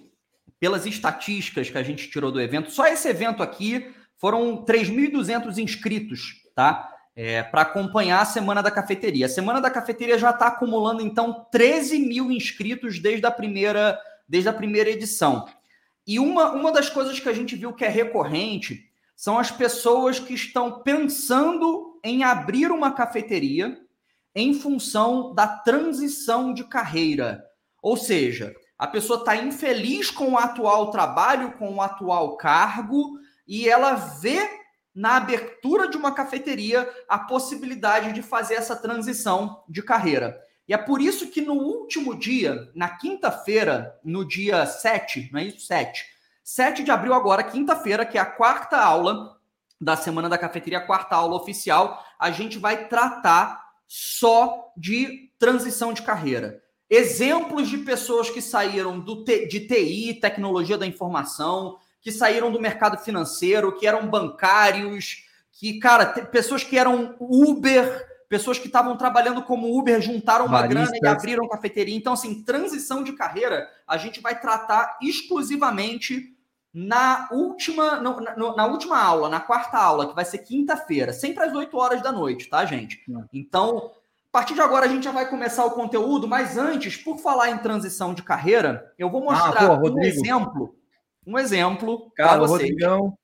pelas 0.61 0.85
estatísticas 0.85 1.71
que 1.71 1.79
a 1.79 1.83
gente 1.83 2.11
tirou 2.11 2.31
do 2.31 2.41
evento, 2.41 2.71
só 2.71 2.87
esse 2.87 3.09
evento 3.09 3.43
aqui 3.43 3.93
foram 4.17 4.65
3.200 4.65 5.57
inscritos, 5.59 6.43
tá? 6.55 6.95
É, 7.15 7.43
para 7.43 7.63
acompanhar 7.63 8.21
a 8.21 8.27
Semana 8.27 8.63
da 8.63 8.71
Cafeteria. 8.71 9.27
A 9.27 9.29
Semana 9.29 9.61
da 9.61 9.71
Cafeteria 9.71 10.19
já 10.19 10.31
está 10.31 10.49
acumulando, 10.49 11.03
então, 11.03 11.47
13 11.51 11.99
mil 11.99 12.31
inscritos 12.31 13.01
desde 13.01 13.27
a 13.27 13.31
primeira, 13.31 13.99
desde 14.29 14.49
a 14.49 14.53
primeira 14.53 14.91
edição. 14.91 15.47
E 16.07 16.19
uma, 16.19 16.53
uma 16.53 16.71
das 16.71 16.89
coisas 16.89 17.19
que 17.19 17.29
a 17.29 17.33
gente 17.33 17.57
viu 17.57 17.73
que 17.73 17.85
é 17.85 17.89
recorrente 17.89 18.89
são 19.17 19.39
as 19.39 19.51
pessoas 19.51 20.21
que 20.21 20.35
estão 20.35 20.81
pensando 20.83 22.01
em 22.05 22.23
abrir 22.23 22.71
uma 22.71 22.93
cafeteria 22.93 23.79
em 24.39 24.55
função 24.55 25.35
da 25.35 25.47
transição 25.47 26.55
de 26.55 26.65
carreira. 26.65 27.45
Ou 27.83 27.97
seja, 27.97 28.55
a 28.79 28.87
pessoa 28.87 29.19
está 29.19 29.35
infeliz 29.37 30.11
com 30.11 30.33
o 30.33 30.39
atual 30.39 30.91
trabalho, 30.91 31.53
com 31.53 31.75
o 31.75 31.83
atual 31.83 32.37
cargo, 32.37 33.19
e 33.47 33.69
ela 33.69 33.95
vê 33.95 34.49
na 34.95 35.17
abertura 35.17 35.89
de 35.89 35.97
uma 35.97 36.13
cafeteria 36.13 36.89
a 37.09 37.19
possibilidade 37.19 38.13
de 38.13 38.23
fazer 38.23 38.55
essa 38.55 38.77
transição 38.77 39.65
de 39.69 39.83
carreira. 39.83 40.41
E 40.69 40.75
é 40.75 40.79
por 40.79 41.01
isso 41.01 41.29
que 41.29 41.41
no 41.41 41.55
último 41.55 42.15
dia, 42.15 42.71
na 42.75 42.89
quinta-feira, 42.89 43.99
no 44.05 44.25
dia 44.25 44.67
7, 44.67 45.31
não 45.33 45.41
é 45.41 45.45
isso? 45.45 45.61
7 45.61 46.05
7 46.45 46.83
de 46.83 46.91
abril, 46.91 47.13
agora, 47.13 47.43
quinta-feira, 47.43 48.07
que 48.07 48.17
é 48.17 48.21
a 48.21 48.25
quarta 48.25 48.79
aula 48.79 49.37
da 49.79 49.97
Semana 49.97 50.31
da 50.31 50.39
Cafeteria, 50.39 50.79
a 50.79 50.87
quarta 50.87 51.15
aula 51.15 51.37
oficial, 51.37 52.03
a 52.19 52.31
gente 52.31 52.59
vai 52.59 52.89
tratar 52.89 53.68
só 53.89 54.71
de 54.77 55.33
transição 55.39 55.95
de 55.95 56.03
carreira. 56.03 56.63
Exemplos 56.91 57.69
de 57.69 57.79
pessoas 57.79 58.31
que 58.31 58.41
saíram 58.41 59.01
do 59.01 59.25
de 59.25 59.61
TI, 59.61 60.19
tecnologia 60.21 60.79
da 60.79 60.87
informação, 60.87 61.79
que 62.01 62.13
saíram 62.13 62.53
do 62.53 62.61
mercado 62.61 62.99
financeiro, 62.99 63.77
que 63.77 63.87
eram 63.87 64.09
bancários, 64.09 65.25
que, 65.53 65.79
cara, 65.79 66.07
pessoas 66.07 66.63
que 66.63 66.79
eram 66.79 67.17
Uber, 67.19 68.07
pessoas 68.29 68.59
que 68.59 68.67
estavam 68.67 68.97
trabalhando 68.97 69.43
como 69.43 69.77
Uber, 69.77 70.01
juntaram 70.01 70.47
uma 70.47 70.67
grana 70.67 70.91
e 70.95 71.07
abriram 71.07 71.49
cafeteria. 71.49 71.97
Então, 71.97 72.13
assim, 72.13 72.43
transição 72.43 73.03
de 73.03 73.13
carreira, 73.13 73.69
a 73.87 73.97
gente 73.97 74.21
vai 74.21 74.39
tratar 74.39 74.99
exclusivamente 75.03 76.38
na 76.73 77.29
última, 77.33 77.97
no, 78.01 78.21
na, 78.21 78.37
na, 78.37 78.67
última 78.67 79.01
aula, 79.03 79.29
na 79.29 79.41
quarta 79.41 79.79
aula, 79.79 80.07
que 80.09 80.15
vai 80.15 80.25
ser 80.25 80.39
quinta-feira, 80.39 81.13
sempre 81.13 81.45
às 81.45 81.55
8 81.55 81.77
horas 81.77 82.03
da 82.03 82.13
noite, 82.13 82.49
tá, 82.49 82.65
gente? 82.65 83.03
Então, 83.33 83.91
a 84.29 84.31
partir 84.31 84.55
de 84.55 84.61
agora 84.61 84.87
a 84.87 84.89
gente 84.89 85.05
já 85.05 85.11
vai 85.11 85.29
começar 85.29 85.65
o 85.65 85.71
conteúdo, 85.71 86.29
mas 86.29 86.59
antes, 86.59 86.97
por 86.97 87.19
falar 87.19 87.51
em 87.51 87.59
transição 87.59 88.13
de 88.13 88.23
carreira, 88.23 88.93
eu 88.99 89.11
vou 89.11 89.23
mostrar 89.23 89.73
ah, 89.73 89.79
pô, 89.79 89.91
um 89.91 90.03
exemplo, 90.03 90.77
um 91.27 91.39
exemplo 91.39 92.13
para 92.15 92.39
vocês. 92.39 92.71
Rodrigão. 92.71 93.19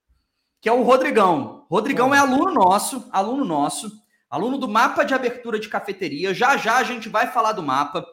Que 0.61 0.69
é 0.69 0.73
o 0.73 0.83
Rodrigão. 0.83 1.67
Rodrigão 1.71 2.15
é 2.15 2.19
aluno 2.19 2.55
nosso, 2.55 3.07
aluno 3.13 3.45
nosso, 3.45 3.93
aluno 4.31 4.57
do 4.57 4.67
mapa 4.67 5.05
de 5.05 5.13
abertura 5.13 5.61
de 5.61 5.69
cafeteria. 5.69 6.33
Já 6.33 6.57
já 6.57 6.79
a 6.79 6.83
gente 6.83 7.09
vai 7.11 7.27
falar 7.27 7.53
do 7.53 7.63
mapa. 7.63 8.05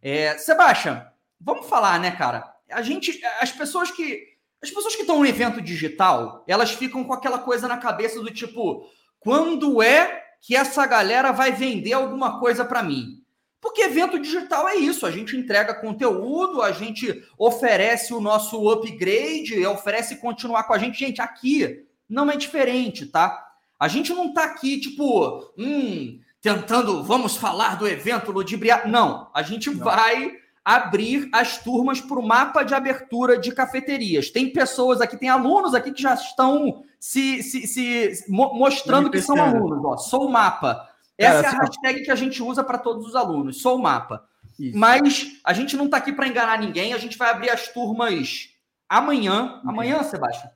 É, 0.00 0.38
Sebastião, 0.38 1.04
vamos 1.38 1.66
falar, 1.66 2.00
né, 2.00 2.12
cara? 2.12 2.50
A 2.70 2.80
gente, 2.80 3.20
as 3.40 3.52
pessoas 3.52 3.90
que 3.90 4.37
as 4.62 4.70
pessoas 4.70 4.94
que 4.94 5.02
estão 5.02 5.18
no 5.18 5.26
evento 5.26 5.60
digital, 5.60 6.44
elas 6.46 6.72
ficam 6.72 7.04
com 7.04 7.12
aquela 7.12 7.38
coisa 7.38 7.68
na 7.68 7.76
cabeça 7.76 8.20
do 8.20 8.30
tipo, 8.30 8.88
quando 9.20 9.82
é 9.82 10.24
que 10.40 10.56
essa 10.56 10.86
galera 10.86 11.32
vai 11.32 11.52
vender 11.52 11.92
alguma 11.92 12.40
coisa 12.40 12.64
para 12.64 12.82
mim? 12.82 13.22
Porque 13.60 13.82
evento 13.82 14.18
digital 14.18 14.68
é 14.68 14.76
isso, 14.76 15.04
a 15.04 15.10
gente 15.10 15.36
entrega 15.36 15.74
conteúdo, 15.74 16.62
a 16.62 16.70
gente 16.70 17.24
oferece 17.36 18.14
o 18.14 18.20
nosso 18.20 18.68
upgrade, 18.70 19.66
oferece 19.66 20.16
continuar 20.16 20.64
com 20.64 20.74
a 20.74 20.78
gente. 20.78 20.98
Gente, 20.98 21.20
aqui 21.20 21.84
não 22.08 22.30
é 22.30 22.36
diferente, 22.36 23.06
tá? 23.06 23.46
A 23.78 23.88
gente 23.88 24.12
não 24.12 24.32
tá 24.32 24.44
aqui, 24.44 24.80
tipo, 24.80 25.52
hum, 25.58 26.20
tentando, 26.40 27.02
vamos 27.02 27.36
falar 27.36 27.76
do 27.76 27.86
evento 27.86 28.30
ludibriar. 28.30 28.88
Não, 28.88 29.28
a 29.34 29.42
gente 29.42 29.70
não. 29.70 29.84
vai 29.84 30.32
abrir 30.68 31.30
as 31.32 31.56
turmas 31.56 31.98
para 31.98 32.18
o 32.18 32.26
mapa 32.26 32.62
de 32.62 32.74
abertura 32.74 33.38
de 33.38 33.50
cafeterias. 33.52 34.28
Tem 34.28 34.52
pessoas 34.52 35.00
aqui, 35.00 35.16
tem 35.16 35.30
alunos 35.30 35.74
aqui 35.74 35.90
que 35.92 36.02
já 36.02 36.12
estão 36.12 36.84
se, 37.00 37.42
se, 37.42 37.66
se 37.66 38.24
mostrando 38.28 39.10
que 39.10 39.22
são 39.22 39.40
alunos. 39.40 39.82
Ó, 39.82 39.96
sou 39.96 40.26
o 40.26 40.30
mapa. 40.30 40.86
Essa 41.16 41.42
Cara, 41.42 41.46
é 41.46 41.46
a 41.46 41.48
assim, 41.48 41.58
hashtag 41.58 42.04
que 42.04 42.10
a 42.10 42.14
gente 42.14 42.42
usa 42.42 42.62
para 42.62 42.76
todos 42.76 43.06
os 43.06 43.16
alunos. 43.16 43.62
Sou 43.62 43.78
o 43.78 43.82
mapa. 43.82 44.28
Isso. 44.58 44.76
Mas 44.76 45.40
a 45.42 45.54
gente 45.54 45.74
não 45.74 45.86
está 45.86 45.96
aqui 45.96 46.12
para 46.12 46.28
enganar 46.28 46.58
ninguém. 46.58 46.92
A 46.92 46.98
gente 46.98 47.16
vai 47.16 47.30
abrir 47.30 47.48
as 47.48 47.68
turmas 47.68 48.50
amanhã. 48.86 49.62
Amanhã, 49.64 50.02
Sebastião? 50.02 50.52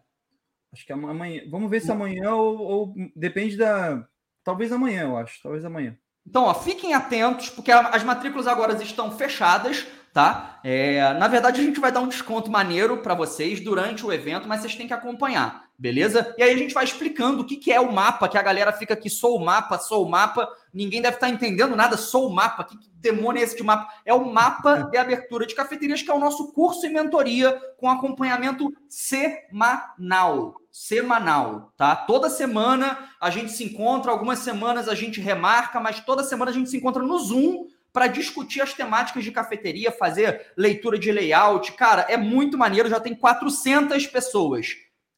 Acho 0.74 0.84
que 0.84 0.92
amanhã. 0.92 1.40
Vamos 1.50 1.70
ver 1.70 1.80
se 1.80 1.90
amanhã 1.90 2.34
ou, 2.34 2.58
ou 2.58 2.94
depende 3.16 3.56
da. 3.56 4.06
Talvez 4.44 4.70
amanhã, 4.72 5.04
eu 5.04 5.16
acho. 5.16 5.40
Talvez 5.42 5.64
amanhã. 5.64 5.96
Então, 6.26 6.44
ó, 6.44 6.52
fiquem 6.52 6.92
atentos, 6.92 7.48
porque 7.48 7.72
as 7.72 8.04
matrículas 8.04 8.46
agora 8.46 8.74
estão 8.82 9.10
fechadas 9.10 9.86
tá? 10.12 10.60
É, 10.62 11.14
na 11.14 11.26
verdade, 11.26 11.60
a 11.60 11.64
gente 11.64 11.80
vai 11.80 11.90
dar 11.90 12.00
um 12.00 12.08
desconto 12.08 12.50
maneiro 12.50 12.98
para 12.98 13.14
vocês 13.14 13.60
durante 13.60 14.04
o 14.04 14.12
evento, 14.12 14.46
mas 14.46 14.60
vocês 14.60 14.74
têm 14.74 14.86
que 14.86 14.92
acompanhar, 14.92 15.64
beleza? 15.78 16.34
E 16.36 16.42
aí 16.42 16.52
a 16.52 16.56
gente 16.56 16.74
vai 16.74 16.84
explicando 16.84 17.42
o 17.42 17.46
que, 17.46 17.56
que 17.56 17.72
é 17.72 17.80
o 17.80 17.90
mapa, 17.90 18.28
que 18.28 18.36
a 18.36 18.42
galera 18.42 18.72
fica 18.72 18.92
aqui, 18.92 19.08
sou 19.08 19.38
o 19.38 19.44
mapa, 19.44 19.78
sou 19.78 20.04
o 20.06 20.10
mapa, 20.10 20.46
ninguém 20.72 21.00
deve 21.00 21.16
estar 21.16 21.28
tá 21.28 21.32
entendendo 21.32 21.74
nada, 21.74 21.96
sou 21.96 22.28
o 22.28 22.34
mapa, 22.34 22.64
que, 22.64 22.76
que 22.76 22.90
demônio 22.96 23.40
é 23.40 23.42
esse 23.42 23.56
de 23.56 23.62
mapa? 23.62 23.90
É 24.04 24.12
o 24.12 24.30
mapa 24.30 24.82
de 24.82 24.98
abertura 24.98 25.46
de 25.46 25.54
cafeterias, 25.54 26.02
que 26.02 26.10
é 26.10 26.14
o 26.14 26.20
nosso 26.20 26.52
curso 26.52 26.84
e 26.84 26.90
mentoria 26.90 27.58
com 27.78 27.88
acompanhamento 27.88 28.70
semanal, 28.86 30.60
semanal, 30.70 31.72
tá? 31.74 31.96
Toda 31.96 32.28
semana 32.28 32.98
a 33.18 33.30
gente 33.30 33.50
se 33.50 33.64
encontra, 33.64 34.12
algumas 34.12 34.40
semanas 34.40 34.90
a 34.90 34.94
gente 34.94 35.22
remarca, 35.22 35.80
mas 35.80 36.00
toda 36.00 36.22
semana 36.22 36.50
a 36.50 36.54
gente 36.54 36.68
se 36.68 36.76
encontra 36.76 37.02
no 37.02 37.18
Zoom 37.18 37.66
para 37.92 38.06
discutir 38.06 38.62
as 38.62 38.72
temáticas 38.72 39.22
de 39.22 39.30
cafeteria, 39.30 39.92
fazer 39.92 40.52
leitura 40.56 40.98
de 40.98 41.12
layout. 41.12 41.72
Cara, 41.72 42.06
é 42.08 42.16
muito 42.16 42.56
maneiro, 42.56 42.88
já 42.88 42.98
tem 42.98 43.14
400 43.14 44.06
pessoas, 44.06 44.68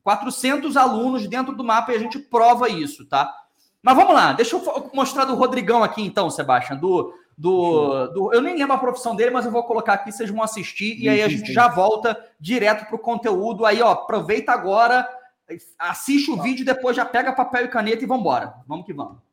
400 0.02 0.76
alunos 0.76 1.26
dentro 1.28 1.54
do 1.54 1.62
mapa 1.62 1.92
e 1.92 1.96
a 1.96 2.00
gente 2.00 2.18
prova 2.18 2.68
isso, 2.68 3.06
tá? 3.06 3.32
Mas 3.80 3.96
vamos 3.96 4.14
lá, 4.14 4.32
deixa 4.32 4.56
eu 4.56 4.90
mostrar 4.92 5.24
do 5.24 5.34
Rodrigão 5.34 5.84
aqui 5.84 6.02
então, 6.02 6.30
Sebastião, 6.30 6.78
do, 6.78 7.14
do, 7.36 8.06
do, 8.08 8.32
eu 8.32 8.40
nem 8.40 8.56
lembro 8.56 8.74
a 8.74 8.78
profissão 8.78 9.14
dele, 9.14 9.30
mas 9.30 9.44
eu 9.44 9.52
vou 9.52 9.62
colocar 9.62 9.94
aqui, 9.94 10.10
vocês 10.10 10.30
vão 10.30 10.42
assistir 10.42 10.98
e 10.98 11.08
aí 11.08 11.22
a 11.22 11.28
gente 11.28 11.52
já 11.52 11.68
volta 11.68 12.18
direto 12.40 12.86
pro 12.88 12.98
conteúdo. 12.98 13.66
Aí, 13.66 13.82
ó, 13.82 13.92
aproveita 13.92 14.52
agora, 14.52 15.06
assiste 15.78 16.30
o 16.30 16.40
vídeo, 16.40 16.64
depois 16.64 16.96
já 16.96 17.04
pega 17.04 17.32
papel 17.32 17.66
e 17.66 17.68
caneta 17.68 18.02
e 18.02 18.06
vamos 18.06 18.22
embora. 18.22 18.54
Vamos 18.66 18.86
que 18.86 18.92
vamos 18.92 19.23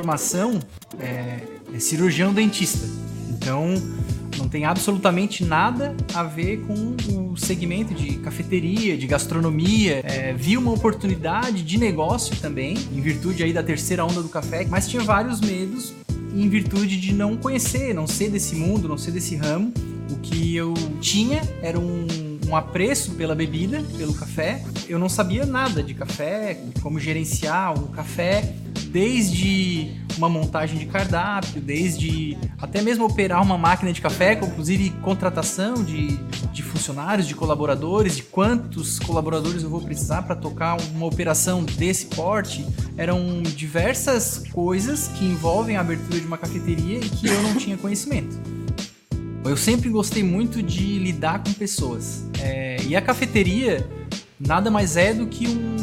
formação 0.00 0.58
é, 0.98 1.40
é 1.74 1.78
cirurgião 1.78 2.32
dentista. 2.32 2.86
Então, 3.28 3.74
não 4.38 4.48
tem 4.48 4.64
absolutamente 4.64 5.44
nada 5.44 5.94
a 6.14 6.22
ver 6.22 6.62
com 6.62 6.96
o 7.32 7.36
segmento 7.36 7.92
de 7.92 8.16
cafeteria, 8.18 8.96
de 8.96 9.06
gastronomia. 9.06 10.00
É, 10.04 10.32
vi 10.32 10.56
uma 10.56 10.72
oportunidade 10.72 11.62
de 11.62 11.78
negócio 11.78 12.34
também, 12.36 12.78
em 12.92 13.00
virtude 13.00 13.42
aí 13.42 13.52
da 13.52 13.62
terceira 13.62 14.04
onda 14.04 14.22
do 14.22 14.28
café, 14.28 14.66
mas 14.70 14.88
tinha 14.88 15.02
vários 15.02 15.40
medos 15.40 15.92
em 16.34 16.48
virtude 16.48 16.98
de 16.98 17.12
não 17.12 17.36
conhecer, 17.36 17.92
não 17.92 18.06
ser 18.06 18.30
desse 18.30 18.54
mundo, 18.54 18.88
não 18.88 18.96
ser 18.96 19.10
desse 19.10 19.36
ramo. 19.36 19.72
O 20.10 20.16
que 20.16 20.56
eu 20.56 20.72
tinha 21.00 21.42
era 21.60 21.78
um, 21.78 22.06
um 22.48 22.56
apreço 22.56 23.12
pela 23.12 23.34
bebida, 23.34 23.84
pelo 23.98 24.14
café. 24.14 24.64
Eu 24.88 24.98
não 24.98 25.08
sabia 25.08 25.44
nada 25.44 25.82
de 25.82 25.92
café, 25.92 26.58
como 26.82 26.98
gerenciar 26.98 27.74
o 27.74 27.88
café 27.88 28.54
desde 28.90 29.92
uma 30.16 30.28
montagem 30.28 30.78
de 30.78 30.86
cardápio, 30.86 31.60
desde 31.60 32.36
até 32.60 32.82
mesmo 32.82 33.04
operar 33.04 33.42
uma 33.42 33.56
máquina 33.56 33.92
de 33.92 34.00
café, 34.00 34.34
inclusive 34.34 34.90
contratação 35.02 35.82
de, 35.82 36.16
de 36.52 36.62
funcionários, 36.62 37.26
de 37.26 37.34
colaboradores, 37.34 38.16
de 38.16 38.22
quantos 38.22 38.98
colaboradores 38.98 39.62
eu 39.62 39.70
vou 39.70 39.80
precisar 39.80 40.22
para 40.22 40.34
tocar 40.34 40.76
uma 40.94 41.06
operação 41.06 41.64
desse 41.64 42.06
porte. 42.06 42.66
Eram 42.96 43.42
diversas 43.42 44.44
coisas 44.52 45.08
que 45.08 45.24
envolvem 45.24 45.76
a 45.76 45.80
abertura 45.80 46.20
de 46.20 46.26
uma 46.26 46.36
cafeteria 46.36 46.98
e 46.98 47.08
que 47.08 47.28
eu 47.28 47.42
não 47.42 47.54
tinha 47.56 47.76
conhecimento. 47.76 48.38
Eu 49.44 49.56
sempre 49.56 49.88
gostei 49.88 50.22
muito 50.22 50.62
de 50.62 50.98
lidar 50.98 51.42
com 51.42 51.52
pessoas. 51.54 52.24
É, 52.40 52.76
e 52.86 52.94
a 52.94 53.00
cafeteria 53.00 53.88
nada 54.38 54.70
mais 54.70 54.96
é 54.96 55.14
do 55.14 55.26
que 55.26 55.46
um, 55.46 55.79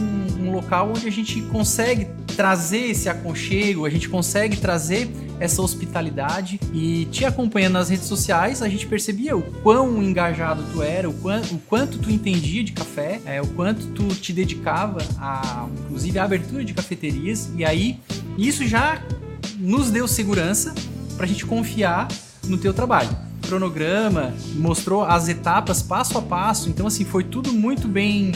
um 0.47 0.51
local 0.51 0.89
onde 0.89 1.07
a 1.07 1.11
gente 1.11 1.41
consegue 1.43 2.07
trazer 2.35 2.91
esse 2.91 3.09
aconchego, 3.09 3.85
a 3.85 3.89
gente 3.89 4.07
consegue 4.07 4.57
trazer 4.57 5.09
essa 5.39 5.61
hospitalidade. 5.61 6.59
E 6.73 7.05
te 7.05 7.25
acompanhando 7.25 7.73
nas 7.73 7.89
redes 7.89 8.05
sociais, 8.05 8.61
a 8.61 8.69
gente 8.69 8.85
percebia 8.87 9.35
o 9.35 9.41
quão 9.41 10.01
engajado 10.01 10.63
tu 10.71 10.81
era, 10.81 11.09
o 11.09 11.13
quanto, 11.13 11.55
o 11.55 11.59
quanto 11.59 11.97
tu 11.97 12.11
entendia 12.11 12.63
de 12.63 12.71
café, 12.71 13.21
é, 13.25 13.41
o 13.41 13.47
quanto 13.47 13.87
tu 13.87 14.07
te 14.07 14.33
dedicava 14.33 14.99
a, 15.19 15.67
inclusive, 15.85 16.19
a 16.19 16.23
abertura 16.23 16.63
de 16.63 16.73
cafeterias. 16.73 17.49
E 17.55 17.65
aí 17.65 17.99
isso 18.37 18.65
já 18.67 19.01
nos 19.57 19.89
deu 19.89 20.07
segurança 20.07 20.73
para 21.15 21.25
a 21.25 21.27
gente 21.27 21.45
confiar 21.45 22.07
no 22.45 22.57
teu 22.57 22.73
trabalho. 22.73 23.09
Cronograma 23.41 24.33
mostrou 24.55 25.03
as 25.03 25.27
etapas 25.27 25.81
passo 25.81 26.17
a 26.17 26.21
passo, 26.21 26.69
então 26.69 26.85
assim 26.85 27.05
foi 27.05 27.23
tudo 27.23 27.53
muito 27.53 27.87
bem 27.87 28.33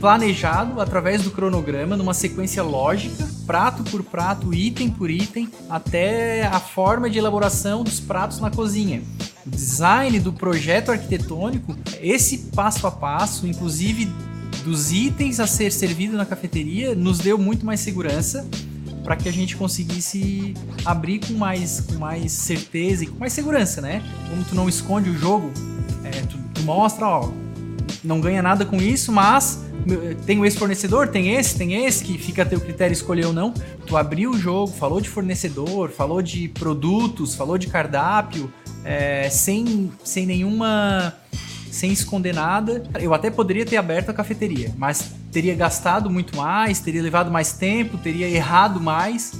planejado 0.00 0.80
através 0.80 1.22
do 1.22 1.30
cronograma, 1.30 1.96
numa 1.96 2.14
sequência 2.14 2.62
lógica, 2.62 3.28
prato 3.46 3.82
por 3.84 4.02
prato, 4.02 4.52
item 4.52 4.90
por 4.90 5.10
item, 5.10 5.48
até 5.68 6.46
a 6.46 6.60
forma 6.60 7.08
de 7.08 7.18
elaboração 7.18 7.82
dos 7.82 8.00
pratos 8.00 8.40
na 8.40 8.50
cozinha. 8.50 9.02
O 9.46 9.50
design 9.50 10.18
do 10.20 10.32
projeto 10.32 10.90
arquitetônico, 10.90 11.76
esse 12.00 12.38
passo 12.54 12.86
a 12.86 12.90
passo, 12.90 13.46
inclusive 13.46 14.08
dos 14.64 14.92
itens 14.92 15.38
a 15.38 15.46
ser 15.46 15.70
servido 15.72 16.16
na 16.16 16.26
cafeteria, 16.26 16.94
nos 16.94 17.18
deu 17.18 17.38
muito 17.38 17.64
mais 17.64 17.80
segurança 17.80 18.44
para 19.04 19.14
que 19.14 19.28
a 19.28 19.32
gente 19.32 19.56
conseguisse 19.56 20.52
abrir 20.84 21.20
com 21.20 21.34
mais, 21.34 21.80
com 21.80 21.94
mais 21.94 22.32
certeza 22.32 23.04
e 23.04 23.06
com 23.06 23.20
mais 23.20 23.32
segurança, 23.32 23.80
né? 23.80 24.02
Como 24.28 24.42
tu 24.42 24.54
não 24.56 24.68
esconde 24.68 25.08
o 25.08 25.16
jogo, 25.16 25.52
é, 26.02 26.10
tu, 26.22 26.36
tu 26.52 26.62
mostra, 26.62 27.06
ó, 27.06 27.30
não 28.02 28.20
ganha 28.20 28.42
nada 28.42 28.64
com 28.64 28.76
isso, 28.76 29.12
mas 29.12 29.64
tem 30.24 30.44
esse 30.44 30.56
fornecedor, 30.56 31.08
tem 31.08 31.34
esse, 31.34 31.56
tem 31.56 31.84
esse, 31.84 32.04
que 32.04 32.18
fica 32.18 32.42
a 32.42 32.46
teu 32.46 32.60
critério 32.60 32.92
escolher 32.92 33.26
ou 33.26 33.32
não. 33.32 33.52
Tu 33.86 33.96
abriu 33.96 34.30
o 34.30 34.38
jogo, 34.38 34.72
falou 34.72 35.00
de 35.00 35.08
fornecedor, 35.08 35.90
falou 35.90 36.20
de 36.20 36.48
produtos, 36.48 37.34
falou 37.34 37.56
de 37.56 37.68
cardápio, 37.68 38.52
é, 38.84 39.28
sem, 39.30 39.90
sem 40.02 40.26
nenhuma. 40.26 41.14
sem 41.70 41.92
esconder 41.92 42.34
nada. 42.34 42.82
Eu 43.00 43.14
até 43.14 43.30
poderia 43.30 43.64
ter 43.64 43.76
aberto 43.76 44.10
a 44.10 44.14
cafeteria, 44.14 44.74
mas 44.76 45.12
teria 45.30 45.54
gastado 45.54 46.08
muito 46.08 46.36
mais, 46.36 46.80
teria 46.80 47.02
levado 47.02 47.30
mais 47.30 47.52
tempo, 47.52 47.98
teria 47.98 48.28
errado 48.28 48.80
mais. 48.80 49.32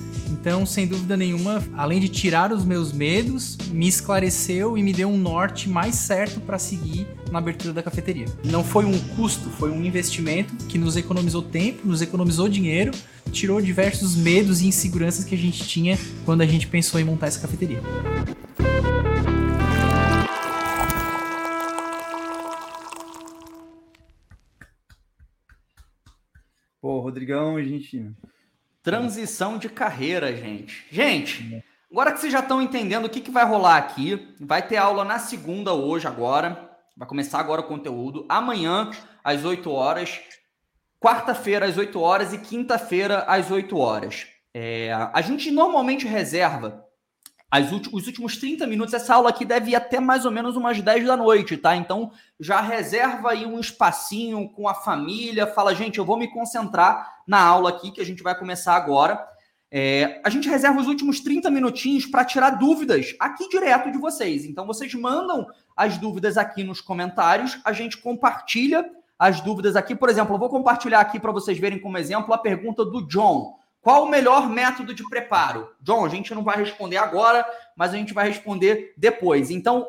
Então, 0.46 0.64
sem 0.64 0.86
dúvida 0.86 1.16
nenhuma, 1.16 1.60
além 1.76 1.98
de 1.98 2.08
tirar 2.08 2.52
os 2.52 2.64
meus 2.64 2.92
medos, 2.92 3.58
me 3.72 3.88
esclareceu 3.88 4.78
e 4.78 4.82
me 4.84 4.92
deu 4.92 5.08
um 5.08 5.18
norte 5.18 5.68
mais 5.68 5.96
certo 5.96 6.40
para 6.40 6.56
seguir 6.56 7.04
na 7.32 7.40
abertura 7.40 7.72
da 7.72 7.82
cafeteria. 7.82 8.26
Não 8.44 8.62
foi 8.62 8.84
um 8.84 8.96
custo, 9.16 9.50
foi 9.50 9.72
um 9.72 9.84
investimento 9.84 10.54
que 10.68 10.78
nos 10.78 10.96
economizou 10.96 11.42
tempo, 11.42 11.84
nos 11.84 12.00
economizou 12.00 12.48
dinheiro, 12.48 12.92
tirou 13.32 13.60
diversos 13.60 14.14
medos 14.14 14.60
e 14.60 14.68
inseguranças 14.68 15.24
que 15.24 15.34
a 15.34 15.38
gente 15.38 15.66
tinha 15.66 15.98
quando 16.24 16.42
a 16.42 16.46
gente 16.46 16.68
pensou 16.68 17.00
em 17.00 17.04
montar 17.04 17.26
essa 17.26 17.40
cafeteria. 17.40 17.82
Pô, 26.80 27.00
Rodrigão, 27.00 27.60
gente. 27.60 28.14
Transição 28.86 29.58
de 29.58 29.68
carreira, 29.68 30.32
gente. 30.36 30.86
Gente, 30.92 31.60
agora 31.90 32.12
que 32.12 32.20
vocês 32.20 32.32
já 32.32 32.38
estão 32.38 32.62
entendendo 32.62 33.06
o 33.06 33.08
que, 33.08 33.20
que 33.20 33.32
vai 33.32 33.44
rolar 33.44 33.78
aqui, 33.78 34.32
vai 34.40 34.62
ter 34.62 34.76
aula 34.76 35.04
na 35.04 35.18
segunda 35.18 35.72
hoje, 35.72 36.06
agora. 36.06 36.70
Vai 36.96 37.08
começar 37.08 37.40
agora 37.40 37.62
o 37.62 37.66
conteúdo. 37.66 38.24
Amanhã, 38.28 38.92
às 39.24 39.44
8 39.44 39.68
horas. 39.72 40.20
Quarta-feira, 41.00 41.66
às 41.66 41.76
8 41.76 42.00
horas. 42.00 42.32
E 42.32 42.38
quinta-feira, 42.38 43.24
às 43.26 43.50
8 43.50 43.76
horas. 43.76 44.28
É, 44.54 44.92
a 45.12 45.20
gente 45.20 45.50
normalmente 45.50 46.06
reserva 46.06 46.85
as 47.50 47.70
os 47.72 48.06
últimos 48.06 48.36
30 48.36 48.66
minutos. 48.66 48.94
Essa 48.94 49.14
aula 49.14 49.30
aqui 49.30 49.44
deve 49.44 49.70
ir 49.70 49.76
até 49.76 50.00
mais 50.00 50.24
ou 50.24 50.30
menos 50.30 50.56
umas 50.56 50.80
10 50.80 51.06
da 51.06 51.16
noite, 51.16 51.56
tá? 51.56 51.76
Então 51.76 52.10
já 52.38 52.60
reserva 52.60 53.30
aí 53.30 53.46
um 53.46 53.60
espacinho 53.60 54.48
com 54.48 54.68
a 54.68 54.74
família. 54.74 55.46
Fala, 55.46 55.74
gente, 55.74 55.98
eu 55.98 56.04
vou 56.04 56.18
me 56.18 56.30
concentrar 56.30 57.20
na 57.26 57.40
aula 57.40 57.70
aqui 57.70 57.90
que 57.90 58.00
a 58.00 58.04
gente 58.04 58.22
vai 58.22 58.36
começar 58.38 58.74
agora. 58.74 59.24
É, 59.70 60.20
a 60.24 60.30
gente 60.30 60.48
reserva 60.48 60.80
os 60.80 60.86
últimos 60.86 61.20
30 61.20 61.50
minutinhos 61.50 62.06
para 62.06 62.24
tirar 62.24 62.50
dúvidas 62.50 63.14
aqui 63.18 63.48
direto 63.48 63.90
de 63.90 63.98
vocês. 63.98 64.44
Então 64.44 64.66
vocês 64.66 64.94
mandam 64.94 65.46
as 65.76 65.98
dúvidas 65.98 66.36
aqui 66.38 66.62
nos 66.62 66.80
comentários, 66.80 67.58
a 67.64 67.72
gente 67.72 67.98
compartilha 67.98 68.88
as 69.18 69.40
dúvidas 69.40 69.76
aqui. 69.76 69.94
Por 69.94 70.08
exemplo, 70.08 70.34
eu 70.34 70.38
vou 70.38 70.48
compartilhar 70.48 71.00
aqui 71.00 71.18
para 71.18 71.32
vocês 71.32 71.58
verem 71.58 71.80
como 71.80 71.98
exemplo 71.98 72.32
a 72.32 72.38
pergunta 72.38 72.84
do 72.84 73.06
John. 73.06 73.58
Qual 73.86 74.04
o 74.04 74.08
melhor 74.08 74.50
método 74.50 74.92
de 74.92 75.08
preparo? 75.08 75.72
John, 75.80 76.04
a 76.04 76.08
gente 76.08 76.34
não 76.34 76.42
vai 76.42 76.56
responder 76.56 76.96
agora, 76.96 77.46
mas 77.76 77.94
a 77.94 77.96
gente 77.96 78.12
vai 78.12 78.26
responder 78.26 78.92
depois. 78.96 79.48
Então, 79.48 79.86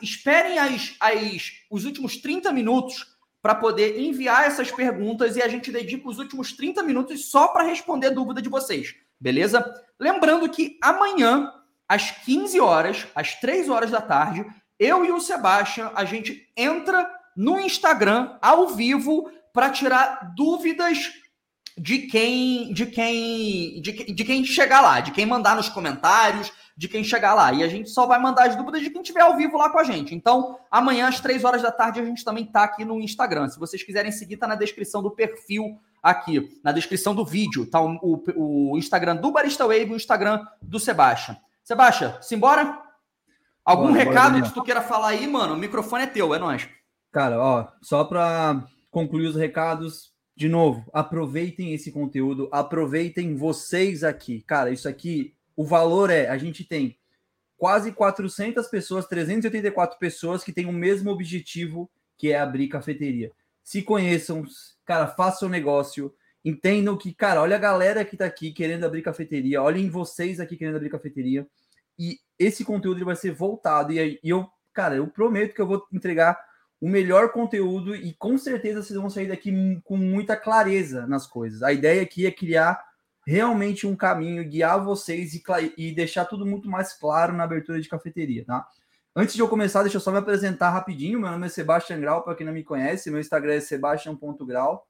esperem 0.00 0.56
as, 0.56 0.94
as, 1.00 1.52
os 1.68 1.84
últimos 1.84 2.16
30 2.18 2.52
minutos 2.52 3.04
para 3.42 3.56
poder 3.56 3.98
enviar 3.98 4.46
essas 4.46 4.70
perguntas 4.70 5.34
e 5.34 5.42
a 5.42 5.48
gente 5.48 5.72
dedica 5.72 6.08
os 6.08 6.20
últimos 6.20 6.52
30 6.52 6.84
minutos 6.84 7.28
só 7.28 7.48
para 7.48 7.64
responder 7.64 8.06
a 8.06 8.10
dúvida 8.10 8.40
de 8.40 8.48
vocês, 8.48 8.94
beleza? 9.18 9.82
Lembrando 9.98 10.48
que 10.48 10.78
amanhã, 10.80 11.52
às 11.88 12.12
15 12.12 12.60
horas, 12.60 13.04
às 13.16 13.34
3 13.40 13.68
horas 13.68 13.90
da 13.90 14.00
tarde, 14.00 14.46
eu 14.78 15.04
e 15.04 15.10
o 15.10 15.18
Sebastião, 15.18 15.90
a 15.96 16.04
gente 16.04 16.48
entra 16.56 17.10
no 17.36 17.58
Instagram 17.58 18.38
ao 18.40 18.68
vivo 18.68 19.28
para 19.52 19.70
tirar 19.70 20.34
dúvidas 20.36 21.23
de 21.76 21.98
quem 21.98 22.72
de 22.72 22.86
quem 22.86 23.80
de, 23.80 23.92
de 24.12 24.24
quem 24.24 24.44
chegar 24.44 24.80
lá, 24.80 25.00
de 25.00 25.10
quem 25.10 25.26
mandar 25.26 25.56
nos 25.56 25.68
comentários, 25.68 26.52
de 26.76 26.88
quem 26.88 27.02
chegar 27.02 27.34
lá. 27.34 27.52
E 27.52 27.62
a 27.62 27.68
gente 27.68 27.90
só 27.90 28.06
vai 28.06 28.18
mandar 28.18 28.48
as 28.48 28.56
dúvidas 28.56 28.80
de 28.80 28.90
quem 28.90 29.02
estiver 29.02 29.20
ao 29.20 29.36
vivo 29.36 29.56
lá 29.56 29.70
com 29.70 29.78
a 29.78 29.84
gente. 29.84 30.14
Então, 30.14 30.58
amanhã 30.70 31.08
às 31.08 31.20
três 31.20 31.44
horas 31.44 31.62
da 31.62 31.72
tarde 31.72 32.00
a 32.00 32.04
gente 32.04 32.24
também 32.24 32.44
tá 32.44 32.64
aqui 32.64 32.84
no 32.84 33.00
Instagram. 33.00 33.48
Se 33.48 33.58
vocês 33.58 33.82
quiserem 33.82 34.12
seguir, 34.12 34.36
tá 34.36 34.46
na 34.46 34.54
descrição 34.54 35.02
do 35.02 35.10
perfil 35.10 35.78
aqui, 36.02 36.60
na 36.62 36.70
descrição 36.70 37.14
do 37.14 37.24
vídeo, 37.24 37.66
tá 37.66 37.80
o, 37.80 38.22
o, 38.36 38.76
Instagram 38.76 39.16
do 39.16 39.32
Barista 39.32 39.64
Wave 39.64 39.86
e 39.86 39.92
o 39.92 39.96
Instagram 39.96 40.44
do 40.60 40.78
Sebastião. 40.78 41.36
Sebastião, 41.62 42.18
simbora? 42.20 42.78
Algum 43.64 43.88
bora, 43.88 44.04
recado 44.04 44.32
bora, 44.34 44.42
que 44.42 44.52
tu 44.52 44.62
queira 44.62 44.82
falar 44.82 45.08
aí, 45.08 45.26
mano? 45.26 45.54
O 45.54 45.56
microfone 45.56 46.04
é 46.04 46.06
teu, 46.06 46.34
é 46.34 46.38
nóis. 46.38 46.68
Cara, 47.10 47.40
ó, 47.40 47.68
só 47.80 48.04
para 48.04 48.62
concluir 48.90 49.26
os 49.28 49.34
recados, 49.34 50.13
de 50.36 50.48
novo, 50.48 50.84
aproveitem 50.92 51.72
esse 51.74 51.92
conteúdo, 51.92 52.48
aproveitem 52.50 53.36
vocês 53.36 54.02
aqui. 54.02 54.42
Cara, 54.42 54.70
isso 54.70 54.88
aqui, 54.88 55.34
o 55.54 55.64
valor 55.64 56.10
é, 56.10 56.28
a 56.28 56.36
gente 56.36 56.64
tem 56.64 56.98
quase 57.56 57.92
400 57.92 58.66
pessoas, 58.66 59.06
384 59.06 59.98
pessoas 59.98 60.42
que 60.42 60.52
têm 60.52 60.66
o 60.66 60.72
mesmo 60.72 61.10
objetivo, 61.10 61.88
que 62.16 62.32
é 62.32 62.38
abrir 62.38 62.68
cafeteria. 62.68 63.30
Se 63.62 63.80
conheçam, 63.80 64.44
cara, 64.84 65.06
façam 65.06 65.48
negócio, 65.48 66.12
entendam 66.44 66.96
que, 66.96 67.14
cara, 67.14 67.40
olha 67.40 67.56
a 67.56 67.60
galera 67.60 68.04
que 68.04 68.16
tá 68.16 68.26
aqui 68.26 68.52
querendo 68.52 68.84
abrir 68.84 69.02
cafeteria, 69.02 69.62
olhem 69.62 69.88
vocês 69.88 70.40
aqui 70.40 70.56
querendo 70.56 70.76
abrir 70.76 70.90
cafeteria, 70.90 71.46
e 71.98 72.18
esse 72.38 72.64
conteúdo 72.64 73.04
vai 73.04 73.14
ser 73.16 73.32
voltado, 73.32 73.92
e 73.92 74.18
eu, 74.22 74.46
cara, 74.72 74.96
eu 74.96 75.06
prometo 75.06 75.54
que 75.54 75.60
eu 75.60 75.66
vou 75.66 75.86
entregar 75.92 76.38
o 76.84 76.88
melhor 76.88 77.32
conteúdo 77.32 77.96
e 77.96 78.12
com 78.12 78.36
certeza 78.36 78.82
vocês 78.82 79.00
vão 79.00 79.08
sair 79.08 79.28
daqui 79.28 79.80
com 79.84 79.96
muita 79.96 80.36
clareza 80.36 81.06
nas 81.06 81.26
coisas. 81.26 81.62
A 81.62 81.72
ideia 81.72 82.02
aqui 82.02 82.26
é 82.26 82.30
criar 82.30 82.78
realmente 83.26 83.86
um 83.86 83.96
caminho, 83.96 84.46
guiar 84.46 84.84
vocês 84.84 85.32
e, 85.32 85.42
e 85.78 85.94
deixar 85.94 86.26
tudo 86.26 86.44
muito 86.44 86.68
mais 86.68 86.92
claro 86.92 87.32
na 87.32 87.44
abertura 87.44 87.80
de 87.80 87.88
cafeteria, 87.88 88.44
tá? 88.44 88.68
Antes 89.16 89.34
de 89.34 89.40
eu 89.40 89.48
começar, 89.48 89.80
deixa 89.80 89.96
eu 89.96 90.00
só 90.00 90.12
me 90.12 90.18
apresentar 90.18 90.68
rapidinho. 90.68 91.18
Meu 91.18 91.30
nome 91.30 91.46
é 91.46 91.48
Sebastian 91.48 91.98
Grau, 92.00 92.22
para 92.22 92.34
quem 92.34 92.44
não 92.44 92.52
me 92.52 92.62
conhece, 92.62 93.10
meu 93.10 93.18
Instagram 93.18 93.54
é 93.54 93.60
sebastian.grau. 93.60 94.86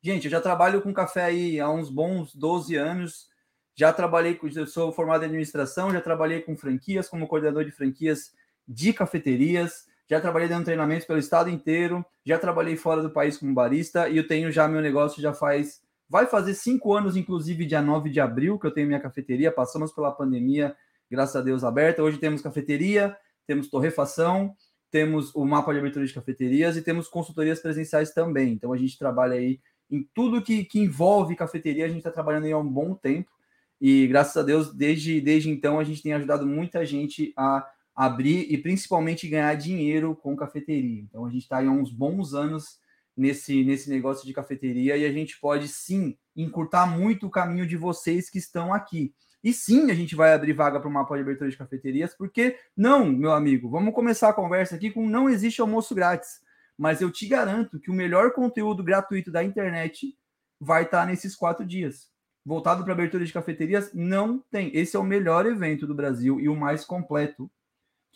Gente, 0.00 0.24
eu 0.24 0.30
já 0.30 0.40
trabalho 0.40 0.80
com 0.80 0.94
café 0.94 1.24
aí 1.24 1.60
há 1.60 1.68
uns 1.68 1.90
bons 1.90 2.34
12 2.34 2.76
anos. 2.76 3.28
Já 3.76 3.92
trabalhei 3.92 4.36
com, 4.36 4.48
eu 4.48 4.66
sou 4.66 4.90
formado 4.90 5.22
em 5.22 5.26
administração, 5.26 5.92
já 5.92 6.00
trabalhei 6.00 6.40
com 6.40 6.56
franquias, 6.56 7.10
como 7.10 7.28
coordenador 7.28 7.66
de 7.66 7.72
franquias 7.72 8.32
de 8.66 8.94
cafeterias 8.94 9.86
já 10.08 10.20
trabalhei 10.20 10.48
dando 10.48 10.64
treinamentos 10.64 11.06
pelo 11.06 11.18
estado 11.18 11.50
inteiro, 11.50 12.04
já 12.24 12.38
trabalhei 12.38 12.76
fora 12.76 13.02
do 13.02 13.10
país 13.10 13.36
como 13.36 13.54
barista 13.54 14.08
e 14.08 14.16
eu 14.16 14.26
tenho 14.26 14.50
já 14.50 14.66
meu 14.66 14.80
negócio 14.80 15.20
já 15.20 15.32
faz 15.34 15.80
Vai 16.10 16.24
fazer 16.26 16.54
cinco 16.54 16.94
anos, 16.94 17.16
inclusive, 17.16 17.66
dia 17.66 17.82
9 17.82 18.08
de 18.08 18.18
abril, 18.18 18.58
que 18.58 18.66
eu 18.66 18.70
tenho 18.70 18.86
minha 18.86 18.98
cafeteria. 18.98 19.52
Passamos 19.52 19.92
pela 19.92 20.10
pandemia, 20.10 20.74
graças 21.10 21.36
a 21.36 21.42
Deus, 21.42 21.62
aberta. 21.62 22.02
Hoje 22.02 22.16
temos 22.16 22.40
cafeteria, 22.40 23.14
temos 23.46 23.68
torrefação, 23.68 24.54
temos 24.90 25.34
o 25.34 25.44
mapa 25.44 25.70
de 25.70 25.80
abertura 25.80 26.06
de 26.06 26.14
cafeterias 26.14 26.78
e 26.78 26.82
temos 26.82 27.08
consultorias 27.08 27.60
presenciais 27.60 28.14
também. 28.14 28.54
Então 28.54 28.72
a 28.72 28.78
gente 28.78 28.98
trabalha 28.98 29.34
aí 29.34 29.60
em 29.90 30.02
tudo 30.14 30.40
que, 30.40 30.64
que 30.64 30.80
envolve 30.80 31.36
cafeteria, 31.36 31.84
a 31.84 31.88
gente 31.88 31.98
está 31.98 32.10
trabalhando 32.10 32.44
aí 32.44 32.52
há 32.52 32.58
um 32.58 32.66
bom 32.66 32.94
tempo. 32.94 33.30
E 33.78 34.06
graças 34.06 34.36
a 34.38 34.42
Deus, 34.42 34.72
desde, 34.72 35.20
desde 35.20 35.50
então, 35.50 35.78
a 35.78 35.84
gente 35.84 36.02
tem 36.02 36.14
ajudado 36.14 36.46
muita 36.46 36.86
gente 36.86 37.34
a 37.36 37.68
abrir 37.98 38.46
e 38.48 38.56
principalmente 38.56 39.26
ganhar 39.26 39.52
dinheiro 39.56 40.14
com 40.14 40.36
cafeteria. 40.36 41.02
Então 41.02 41.26
a 41.26 41.30
gente 41.30 41.42
está 41.42 41.58
há 41.58 41.62
uns 41.62 41.90
bons 41.90 42.32
anos 42.32 42.78
nesse, 43.16 43.64
nesse 43.64 43.90
negócio 43.90 44.24
de 44.24 44.32
cafeteria 44.32 44.96
e 44.96 45.04
a 45.04 45.10
gente 45.10 45.40
pode 45.40 45.66
sim 45.66 46.16
encurtar 46.36 46.86
muito 46.86 47.26
o 47.26 47.30
caminho 47.30 47.66
de 47.66 47.76
vocês 47.76 48.30
que 48.30 48.38
estão 48.38 48.72
aqui. 48.72 49.12
E 49.42 49.52
sim, 49.52 49.90
a 49.90 49.94
gente 49.94 50.14
vai 50.14 50.32
abrir 50.32 50.52
vaga 50.52 50.78
para 50.78 50.88
o 50.88 50.92
mapa 50.92 51.16
de 51.16 51.22
abertura 51.22 51.50
de 51.50 51.56
cafeterias, 51.56 52.14
porque 52.14 52.56
não, 52.76 53.04
meu 53.04 53.32
amigo, 53.32 53.68
vamos 53.68 53.92
começar 53.92 54.28
a 54.28 54.32
conversa 54.32 54.76
aqui 54.76 54.92
com 54.92 55.04
não 55.08 55.28
existe 55.28 55.60
almoço 55.60 55.92
grátis. 55.92 56.40
Mas 56.78 57.00
eu 57.00 57.10
te 57.10 57.26
garanto 57.26 57.80
que 57.80 57.90
o 57.90 57.94
melhor 57.94 58.30
conteúdo 58.30 58.84
gratuito 58.84 59.32
da 59.32 59.42
internet 59.42 60.16
vai 60.60 60.84
estar 60.84 61.00
tá 61.00 61.06
nesses 61.06 61.34
quatro 61.34 61.66
dias. 61.66 62.12
Voltado 62.46 62.84
para 62.84 62.92
abertura 62.92 63.24
de 63.24 63.32
cafeterias, 63.32 63.92
não 63.92 64.38
tem. 64.52 64.70
Esse 64.72 64.94
é 64.94 65.00
o 65.00 65.04
melhor 65.04 65.46
evento 65.46 65.84
do 65.84 65.96
Brasil 65.96 66.38
e 66.38 66.48
o 66.48 66.54
mais 66.54 66.84
completo 66.84 67.50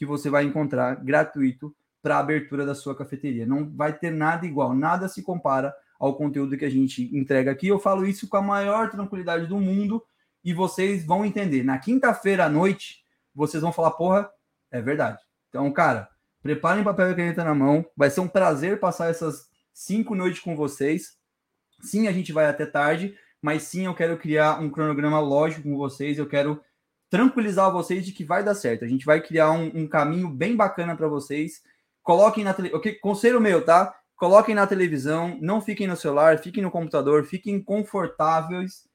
que 0.02 0.06
você 0.06 0.28
vai 0.28 0.42
encontrar 0.42 0.96
gratuito 0.96 1.72
para 2.02 2.16
a 2.16 2.18
abertura 2.18 2.66
da 2.66 2.74
sua 2.74 2.92
cafeteria. 2.92 3.46
Não 3.46 3.70
vai 3.72 3.96
ter 3.96 4.10
nada 4.10 4.44
igual, 4.44 4.74
nada 4.74 5.06
se 5.06 5.22
compara 5.22 5.72
ao 5.96 6.16
conteúdo 6.16 6.58
que 6.58 6.64
a 6.64 6.70
gente 6.70 7.08
entrega 7.16 7.52
aqui. 7.52 7.68
Eu 7.68 7.78
falo 7.78 8.04
isso 8.04 8.28
com 8.28 8.36
a 8.36 8.42
maior 8.42 8.90
tranquilidade 8.90 9.46
do 9.46 9.60
mundo, 9.60 10.02
e 10.42 10.52
vocês 10.52 11.06
vão 11.06 11.24
entender. 11.24 11.62
Na 11.62 11.78
quinta-feira 11.78 12.46
à 12.46 12.48
noite, 12.48 13.04
vocês 13.32 13.62
vão 13.62 13.72
falar, 13.72 13.92
porra, 13.92 14.28
é 14.72 14.82
verdade. 14.82 15.20
Então, 15.48 15.70
cara, 15.72 16.08
preparem 16.42 16.82
papel 16.82 17.12
e 17.12 17.14
caneta 17.14 17.44
na 17.44 17.54
mão. 17.54 17.86
Vai 17.96 18.10
ser 18.10 18.22
um 18.22 18.28
prazer 18.28 18.80
passar 18.80 19.08
essas 19.08 19.48
cinco 19.72 20.16
noites 20.16 20.40
com 20.40 20.56
vocês. 20.56 21.16
Sim, 21.80 22.08
a 22.08 22.12
gente 22.12 22.32
vai 22.32 22.46
até 22.46 22.66
tarde, 22.66 23.16
mas 23.40 23.62
sim, 23.62 23.86
eu 23.86 23.94
quero 23.94 24.18
criar 24.18 24.60
um 24.60 24.68
cronograma 24.68 25.20
lógico 25.20 25.62
com 25.62 25.76
vocês. 25.76 26.18
Eu 26.18 26.26
quero 26.26 26.60
tranquilizar 27.12 27.70
vocês 27.70 28.06
de 28.06 28.10
que 28.10 28.24
vai 28.24 28.42
dar 28.42 28.54
certo. 28.54 28.86
A 28.86 28.88
gente 28.88 29.04
vai 29.04 29.20
criar 29.20 29.50
um, 29.50 29.70
um 29.82 29.86
caminho 29.86 30.30
bem 30.30 30.56
bacana 30.56 30.96
para 30.96 31.06
vocês. 31.06 31.62
Coloquem 32.02 32.42
na 32.42 32.54
televisão. 32.54 32.78
Okay? 32.78 32.94
Conselho 32.94 33.38
meu, 33.38 33.62
tá? 33.62 33.94
Coloquem 34.16 34.54
na 34.54 34.66
televisão, 34.66 35.36
não 35.38 35.60
fiquem 35.60 35.86
no 35.86 35.94
celular, 35.94 36.38
fiquem 36.38 36.62
no 36.62 36.70
computador, 36.70 37.26
fiquem 37.26 37.62
confortáveis 37.62 38.88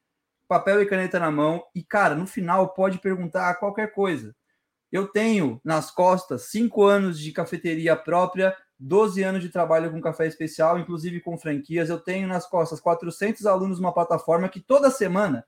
papel 0.48 0.82
e 0.82 0.86
caneta 0.86 1.20
na 1.20 1.30
mão 1.30 1.62
e, 1.74 1.84
cara, 1.84 2.16
no 2.16 2.26
final 2.26 2.74
pode 2.74 2.98
perguntar 2.98 3.54
qualquer 3.56 3.92
coisa. 3.92 4.34
Eu 4.90 5.06
tenho 5.06 5.60
nas 5.62 5.88
costas 5.92 6.50
cinco 6.50 6.82
anos 6.82 7.20
de 7.20 7.30
cafeteria 7.30 7.94
própria, 7.94 8.56
12 8.80 9.22
anos 9.22 9.42
de 9.42 9.48
trabalho 9.48 9.92
com 9.92 10.00
café 10.00 10.26
especial, 10.26 10.76
inclusive 10.76 11.20
com 11.20 11.38
franquias. 11.38 11.88
Eu 11.88 12.00
tenho 12.00 12.26
nas 12.26 12.48
costas 12.48 12.80
400 12.80 13.46
alunos 13.46 13.78
numa 13.78 13.94
plataforma 13.94 14.48
que 14.48 14.58
toda 14.58 14.90
semana 14.90 15.46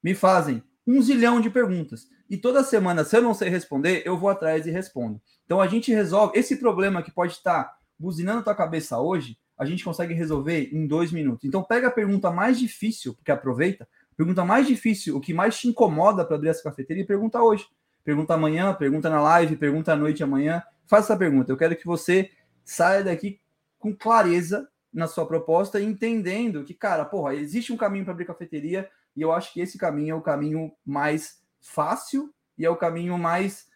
me 0.00 0.14
fazem 0.14 0.62
um 0.86 1.00
zilhão 1.02 1.40
de 1.40 1.50
perguntas. 1.50 2.08
E 2.28 2.36
toda 2.36 2.62
semana, 2.62 3.04
se 3.04 3.16
eu 3.16 3.22
não 3.22 3.34
sei 3.34 3.48
responder, 3.48 4.02
eu 4.04 4.16
vou 4.16 4.28
atrás 4.28 4.66
e 4.66 4.70
respondo. 4.70 5.20
Então 5.44 5.60
a 5.60 5.66
gente 5.66 5.92
resolve 5.92 6.38
esse 6.38 6.56
problema 6.56 7.02
que 7.02 7.10
pode 7.10 7.32
estar 7.32 7.76
buzinando 7.98 8.42
tua 8.42 8.54
cabeça 8.54 8.98
hoje, 8.98 9.38
a 9.58 9.64
gente 9.64 9.84
consegue 9.84 10.12
resolver 10.12 10.68
em 10.72 10.86
dois 10.86 11.10
minutos. 11.10 11.44
Então 11.44 11.62
pega 11.62 11.88
a 11.88 11.90
pergunta 11.90 12.30
mais 12.30 12.58
difícil, 12.58 13.14
porque 13.14 13.32
aproveita, 13.32 13.88
Pergunta 14.16 14.44
mais 14.44 14.66
difícil, 14.66 15.14
o 15.14 15.20
que 15.20 15.34
mais 15.34 15.58
te 15.58 15.68
incomoda 15.68 16.24
para 16.24 16.36
abrir 16.36 16.48
essa 16.48 16.62
cafeteria, 16.62 17.04
pergunta 17.04 17.42
hoje. 17.42 17.66
Pergunta 18.02 18.32
amanhã, 18.32 18.72
pergunta 18.72 19.10
na 19.10 19.20
live, 19.20 19.56
pergunta 19.56 19.92
à 19.92 19.96
noite 19.96 20.22
amanhã. 20.22 20.62
Faça 20.86 21.12
essa 21.12 21.18
pergunta. 21.18 21.52
Eu 21.52 21.56
quero 21.56 21.76
que 21.76 21.84
você 21.84 22.30
saia 22.64 23.04
daqui 23.04 23.38
com 23.78 23.94
clareza 23.94 24.66
na 24.90 25.06
sua 25.06 25.26
proposta, 25.26 25.78
entendendo 25.80 26.64
que, 26.64 26.72
cara, 26.72 27.04
porra, 27.04 27.34
existe 27.34 27.72
um 27.72 27.76
caminho 27.76 28.04
para 28.04 28.14
abrir 28.14 28.24
cafeteria 28.24 28.88
e 29.16 29.22
eu 29.22 29.32
acho 29.32 29.52
que 29.52 29.60
esse 29.60 29.78
caminho 29.78 30.12
é 30.12 30.18
o 30.18 30.22
caminho 30.22 30.72
mais 30.84 31.40
fácil 31.60 32.32
e 32.58 32.64
é 32.64 32.70
o 32.70 32.76
caminho 32.76 33.16
mais 33.18 33.66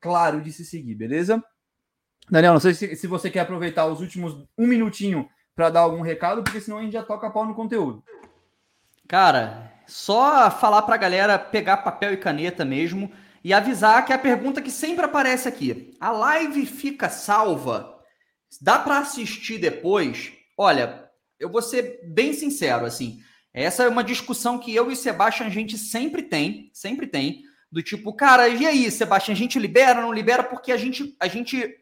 claro 0.00 0.40
de 0.40 0.52
se 0.52 0.64
seguir, 0.64 0.94
beleza? 0.94 1.42
Daniel, 2.30 2.54
não 2.54 2.60
sei 2.60 2.74
se, 2.74 2.96
se 2.96 3.06
você 3.06 3.30
quer 3.30 3.40
aproveitar 3.40 3.86
os 3.86 4.00
últimos 4.00 4.34
um 4.56 4.66
minutinho 4.66 5.28
para 5.54 5.70
dar 5.70 5.80
algum 5.80 6.02
recado, 6.02 6.42
porque 6.42 6.60
senão 6.60 6.78
a 6.78 6.82
gente 6.82 6.92
já 6.92 7.02
toca 7.02 7.30
pau 7.30 7.46
no 7.46 7.54
conteúdo. 7.54 8.04
Cara, 9.08 9.72
só 9.86 10.50
falar 10.50 10.82
para 10.82 10.96
a 10.96 10.98
galera 10.98 11.38
pegar 11.38 11.78
papel 11.78 12.12
e 12.12 12.16
caneta 12.16 12.64
mesmo 12.64 13.10
e 13.42 13.52
avisar 13.52 14.04
que 14.04 14.12
a 14.12 14.18
pergunta 14.18 14.60
que 14.60 14.70
sempre 14.70 15.04
aparece 15.04 15.48
aqui: 15.48 15.96
a 16.00 16.10
live 16.10 16.66
fica 16.66 17.08
salva? 17.08 17.96
Dá 18.60 18.78
para 18.78 18.98
assistir 18.98 19.58
depois? 19.58 20.32
Olha, 20.58 21.08
eu 21.38 21.50
vou 21.50 21.62
ser 21.62 22.00
bem 22.04 22.32
sincero 22.32 22.84
assim. 22.84 23.20
Essa 23.56 23.84
é 23.84 23.88
uma 23.88 24.04
discussão 24.04 24.58
que 24.58 24.74
eu 24.74 24.90
e 24.90 24.94
Sebastião 24.94 25.46
a 25.46 25.50
gente 25.50 25.78
sempre 25.78 26.22
tem, 26.22 26.70
sempre 26.74 27.06
tem, 27.06 27.42
do 27.72 27.82
tipo, 27.82 28.12
cara, 28.12 28.46
e 28.48 28.66
aí, 28.66 28.90
Sebastião, 28.90 29.34
a 29.34 29.36
gente 29.36 29.58
libera, 29.58 30.02
não 30.02 30.12
libera 30.12 30.44
porque 30.44 30.70
a 30.70 30.76
gente 30.76 31.16
a 31.18 31.26
gente 31.26 31.74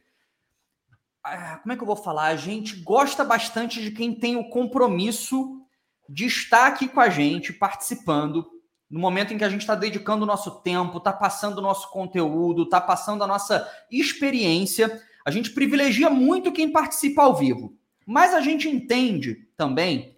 ah, 1.24 1.58
como 1.60 1.72
é 1.72 1.76
que 1.76 1.82
eu 1.82 1.86
vou 1.86 1.96
falar? 1.96 2.26
A 2.26 2.36
gente 2.36 2.76
gosta 2.76 3.24
bastante 3.24 3.82
de 3.82 3.90
quem 3.90 4.14
tem 4.14 4.36
o 4.36 4.48
compromisso 4.50 5.60
de 6.08 6.26
estar 6.26 6.68
aqui 6.68 6.86
com 6.86 7.00
a 7.00 7.08
gente, 7.08 7.52
participando, 7.52 8.46
no 8.88 9.00
momento 9.00 9.34
em 9.34 9.38
que 9.38 9.44
a 9.44 9.48
gente 9.48 9.62
está 9.62 9.74
dedicando 9.74 10.22
o 10.22 10.28
nosso 10.28 10.60
tempo, 10.60 10.98
está 10.98 11.12
passando 11.12 11.58
o 11.58 11.62
nosso 11.62 11.90
conteúdo, 11.90 12.62
está 12.62 12.80
passando 12.80 13.24
a 13.24 13.26
nossa 13.26 13.68
experiência. 13.90 15.02
A 15.26 15.30
gente 15.32 15.50
privilegia 15.50 16.08
muito 16.08 16.52
quem 16.52 16.70
participa 16.70 17.24
ao 17.24 17.34
vivo. 17.34 17.76
Mas 18.06 18.32
a 18.32 18.40
gente 18.40 18.68
entende 18.68 19.48
também 19.56 20.13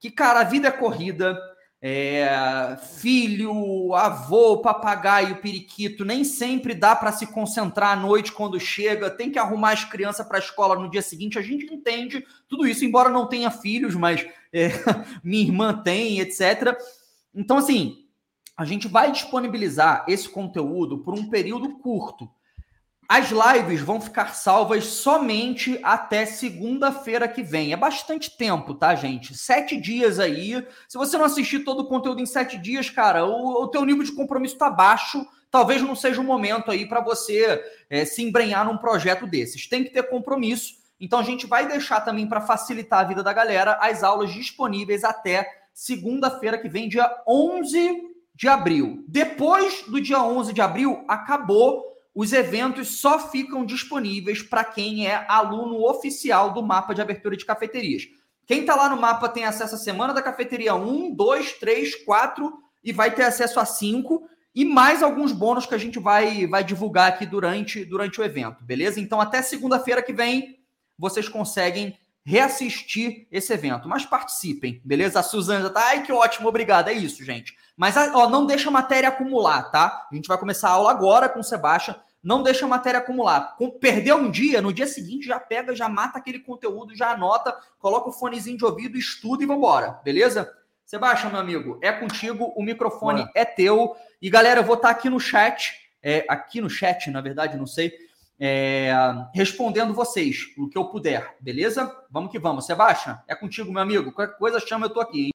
que, 0.00 0.10
cara, 0.10 0.40
a 0.40 0.44
vida 0.44 0.68
é 0.68 0.70
corrida, 0.70 1.38
é, 1.86 2.78
filho, 2.96 3.94
avô, 3.94 4.62
papagaio, 4.62 5.42
periquito, 5.42 6.02
nem 6.02 6.24
sempre 6.24 6.72
dá 6.72 6.96
para 6.96 7.12
se 7.12 7.26
concentrar 7.26 7.92
à 7.92 8.00
noite 8.00 8.32
quando 8.32 8.58
chega, 8.58 9.10
tem 9.10 9.30
que 9.30 9.38
arrumar 9.38 9.72
as 9.72 9.84
crianças 9.84 10.26
para 10.26 10.38
a 10.38 10.40
escola 10.40 10.76
no 10.76 10.90
dia 10.90 11.02
seguinte. 11.02 11.38
A 11.38 11.42
gente 11.42 11.66
entende 11.72 12.24
tudo 12.48 12.66
isso, 12.66 12.86
embora 12.86 13.10
não 13.10 13.28
tenha 13.28 13.50
filhos, 13.50 13.94
mas 13.94 14.26
é, 14.50 14.68
minha 15.22 15.42
irmã 15.42 15.74
tem, 15.82 16.20
etc. 16.20 16.74
Então, 17.34 17.58
assim, 17.58 18.06
a 18.56 18.64
gente 18.64 18.88
vai 18.88 19.12
disponibilizar 19.12 20.06
esse 20.08 20.26
conteúdo 20.26 20.98
por 20.98 21.12
um 21.12 21.28
período 21.28 21.78
curto. 21.80 22.30
As 23.08 23.30
lives 23.30 23.80
vão 23.80 24.00
ficar 24.00 24.34
salvas 24.34 24.86
somente 24.86 25.78
até 25.82 26.24
segunda-feira 26.24 27.28
que 27.28 27.42
vem. 27.42 27.72
É 27.72 27.76
bastante 27.76 28.36
tempo, 28.36 28.74
tá, 28.74 28.94
gente? 28.94 29.36
Sete 29.36 29.76
dias 29.76 30.18
aí. 30.18 30.66
Se 30.88 30.96
você 30.96 31.18
não 31.18 31.26
assistir 31.26 31.60
todo 31.60 31.80
o 31.80 31.86
conteúdo 31.86 32.22
em 32.22 32.26
sete 32.26 32.56
dias, 32.56 32.88
cara, 32.88 33.26
o, 33.26 33.62
o 33.62 33.68
teu 33.68 33.84
nível 33.84 34.02
de 34.02 34.12
compromisso 34.12 34.56
tá 34.56 34.70
baixo. 34.70 35.26
Talvez 35.50 35.82
não 35.82 35.94
seja 35.94 36.20
o 36.20 36.24
momento 36.24 36.70
aí 36.70 36.88
para 36.88 37.00
você 37.00 37.62
é, 37.90 38.04
se 38.04 38.22
embrenhar 38.22 38.64
num 38.64 38.78
projeto 38.78 39.26
desses. 39.26 39.68
Tem 39.68 39.84
que 39.84 39.90
ter 39.90 40.04
compromisso. 40.04 40.74
Então 40.98 41.18
a 41.18 41.22
gente 41.22 41.46
vai 41.46 41.68
deixar 41.68 42.00
também 42.00 42.26
para 42.26 42.40
facilitar 42.40 43.00
a 43.00 43.04
vida 43.04 43.22
da 43.22 43.32
galera 43.32 43.78
as 43.80 44.02
aulas 44.02 44.32
disponíveis 44.32 45.04
até 45.04 45.46
segunda-feira 45.72 46.56
que 46.56 46.68
vem, 46.68 46.88
dia 46.88 47.10
11 47.28 48.00
de 48.34 48.48
abril. 48.48 49.04
Depois 49.06 49.82
do 49.82 50.00
dia 50.00 50.22
11 50.22 50.52
de 50.52 50.62
abril, 50.62 51.04
acabou 51.06 51.93
os 52.14 52.32
eventos 52.32 53.00
só 53.00 53.18
ficam 53.30 53.64
disponíveis 53.66 54.42
para 54.42 54.64
quem 54.64 55.06
é 55.06 55.26
aluno 55.28 55.84
oficial 55.84 56.52
do 56.52 56.62
mapa 56.62 56.94
de 56.94 57.02
abertura 57.02 57.36
de 57.36 57.44
cafeterias. 57.44 58.04
Quem 58.46 58.60
está 58.60 58.76
lá 58.76 58.88
no 58.88 59.00
mapa 59.00 59.28
tem 59.28 59.44
acesso 59.44 59.74
à 59.74 59.78
semana 59.78 60.14
da 60.14 60.22
cafeteria 60.22 60.74
1, 60.74 61.14
2, 61.14 61.52
3, 61.54 62.04
4 62.04 62.52
e 62.84 62.92
vai 62.92 63.12
ter 63.12 63.24
acesso 63.24 63.58
a 63.58 63.64
5 63.64 64.28
e 64.54 64.64
mais 64.64 65.02
alguns 65.02 65.32
bônus 65.32 65.66
que 65.66 65.74
a 65.74 65.78
gente 65.78 65.98
vai, 65.98 66.46
vai 66.46 66.62
divulgar 66.62 67.08
aqui 67.08 67.26
durante, 67.26 67.84
durante 67.84 68.20
o 68.20 68.24
evento, 68.24 68.62
beleza? 68.62 69.00
Então 69.00 69.20
até 69.20 69.42
segunda-feira 69.42 70.02
que 70.02 70.12
vem 70.12 70.58
vocês 70.96 71.28
conseguem 71.28 71.98
reassistir 72.24 73.26
esse 73.30 73.52
evento. 73.52 73.88
Mas 73.88 74.06
participem, 74.06 74.80
beleza? 74.84 75.20
A 75.20 75.22
Suzana 75.22 75.62
já 75.62 75.70
tá, 75.70 75.88
ai 75.88 76.02
que 76.02 76.12
ótimo, 76.12 76.48
obrigado. 76.48 76.88
É 76.88 76.92
isso, 76.92 77.22
gente. 77.22 77.56
Mas 77.76 77.96
ó, 77.96 78.28
não 78.28 78.46
deixa 78.46 78.68
a 78.68 78.72
matéria 78.72 79.08
acumular, 79.08 79.70
tá? 79.70 80.08
A 80.10 80.14
gente 80.14 80.26
vai 80.26 80.38
começar 80.38 80.68
a 80.68 80.72
aula 80.72 80.90
agora 80.90 81.28
com 81.28 81.40
o 81.40 81.44
Sebastião. 81.44 81.96
Não 82.22 82.42
deixa 82.42 82.64
a 82.64 82.68
matéria 82.68 83.00
acumular. 83.00 83.54
Perdeu 83.78 84.16
um 84.16 84.30
dia, 84.30 84.62
no 84.62 84.72
dia 84.72 84.86
seguinte 84.86 85.26
já 85.26 85.38
pega, 85.38 85.76
já 85.76 85.90
mata 85.90 86.18
aquele 86.18 86.38
conteúdo, 86.38 86.96
já 86.96 87.10
anota, 87.10 87.54
coloca 87.78 88.08
o 88.08 88.12
fonezinho 88.12 88.56
de 88.56 88.64
ouvido, 88.64 88.96
estuda 88.96 89.42
e 89.42 89.46
vambora, 89.46 90.00
beleza? 90.02 90.50
Sebastião, 90.86 91.30
meu 91.30 91.40
amigo, 91.40 91.78
é 91.82 91.92
contigo, 91.92 92.52
o 92.56 92.62
microfone 92.62 93.28
é 93.34 93.44
teu. 93.44 93.94
E 94.22 94.30
galera, 94.30 94.60
eu 94.60 94.64
vou 94.64 94.76
estar 94.76 94.88
tá 94.88 94.94
aqui 94.94 95.10
no 95.10 95.20
chat, 95.20 95.74
é, 96.02 96.24
aqui 96.26 96.62
no 96.62 96.70
chat, 96.70 97.10
na 97.10 97.20
verdade, 97.20 97.58
não 97.58 97.66
sei, 97.66 97.92
é, 98.46 98.92
respondendo 99.34 99.94
vocês, 99.94 100.52
o 100.58 100.68
que 100.68 100.76
eu 100.76 100.84
puder, 100.84 101.34
beleza? 101.40 101.90
Vamos 102.10 102.30
que 102.30 102.38
vamos. 102.38 102.66
Sebastião, 102.66 103.18
é 103.26 103.34
contigo, 103.34 103.72
meu 103.72 103.80
amigo. 103.80 104.12
Qualquer 104.12 104.36
coisa 104.36 104.60
chama, 104.60 104.84
eu 104.84 104.90
tô 104.90 105.00
aqui, 105.00 105.24
hein? 105.24 105.30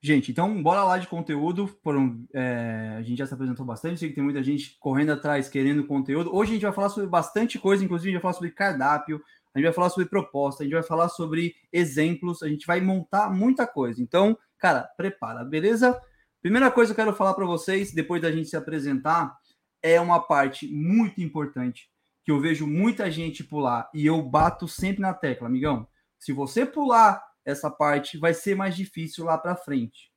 Gente, 0.00 0.30
então 0.30 0.62
bora 0.62 0.84
lá 0.84 0.96
de 0.96 1.08
conteúdo. 1.08 1.66
Foram, 1.82 2.24
é, 2.32 2.94
a 2.96 3.02
gente 3.02 3.18
já 3.18 3.26
se 3.26 3.34
apresentou 3.34 3.66
bastante, 3.66 3.98
sei 3.98 4.10
que 4.10 4.14
tem 4.14 4.22
muita 4.22 4.44
gente 4.44 4.76
correndo 4.78 5.10
atrás, 5.10 5.48
querendo 5.48 5.84
conteúdo. 5.84 6.32
Hoje 6.32 6.52
a 6.52 6.54
gente 6.54 6.62
vai 6.62 6.72
falar 6.72 6.90
sobre 6.90 7.08
bastante 7.08 7.58
coisa, 7.58 7.84
inclusive 7.84 8.10
a 8.10 8.12
gente 8.12 8.22
vai 8.22 8.30
falar 8.30 8.34
sobre 8.34 8.52
cardápio, 8.52 9.20
a 9.52 9.58
gente 9.58 9.66
vai 9.66 9.74
falar 9.74 9.90
sobre 9.90 10.08
proposta, 10.08 10.62
a 10.62 10.64
gente 10.64 10.74
vai 10.74 10.84
falar 10.84 11.08
sobre 11.08 11.56
exemplos, 11.72 12.44
a 12.44 12.48
gente 12.48 12.64
vai 12.64 12.80
montar 12.80 13.28
muita 13.28 13.66
coisa. 13.66 14.00
Então, 14.00 14.38
cara, 14.56 14.88
prepara, 14.96 15.42
beleza? 15.42 16.00
Primeira 16.40 16.70
coisa 16.70 16.94
que 16.94 17.00
eu 17.00 17.04
quero 17.04 17.16
falar 17.16 17.34
para 17.34 17.44
vocês, 17.44 17.92
depois 17.92 18.22
da 18.22 18.30
gente 18.30 18.48
se 18.48 18.56
apresentar, 18.56 19.36
é 19.82 20.00
uma 20.00 20.20
parte 20.20 20.68
muito 20.68 21.20
importante 21.20 21.89
que 22.24 22.30
eu 22.30 22.40
vejo 22.40 22.66
muita 22.66 23.10
gente 23.10 23.42
pular 23.42 23.90
e 23.94 24.06
eu 24.06 24.22
bato 24.22 24.68
sempre 24.68 25.00
na 25.00 25.14
tecla, 25.14 25.46
amigão. 25.46 25.86
Se 26.18 26.32
você 26.32 26.66
pular 26.66 27.22
essa 27.44 27.70
parte, 27.70 28.18
vai 28.18 28.34
ser 28.34 28.54
mais 28.54 28.76
difícil 28.76 29.24
lá 29.24 29.38
para 29.38 29.56
frente, 29.56 30.12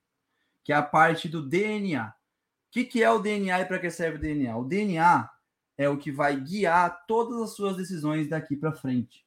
que 0.63 0.74
é 0.74 0.76
a 0.76 0.84
parte 0.84 1.30
do 1.30 1.42
DNA. 1.42 2.08
O 2.08 2.13
que, 2.72 2.84
que 2.84 3.04
é 3.04 3.10
o 3.10 3.20
DNA 3.20 3.62
e 3.62 3.66
para 3.66 3.80
que 3.80 3.89
serve 3.89 4.18
o 4.18 4.22
DNA? 4.22 4.58
O 4.58 4.66
DNA 4.66 5.30
é 5.78 5.88
o 5.88 5.98
que 5.98 6.12
vai 6.12 6.39
guiar 6.39 7.06
todas 7.08 7.42
as 7.42 7.56
suas 7.56 7.78
decisões 7.78 8.28
daqui 8.28 8.56
para 8.56 8.74
frente. 8.74 9.26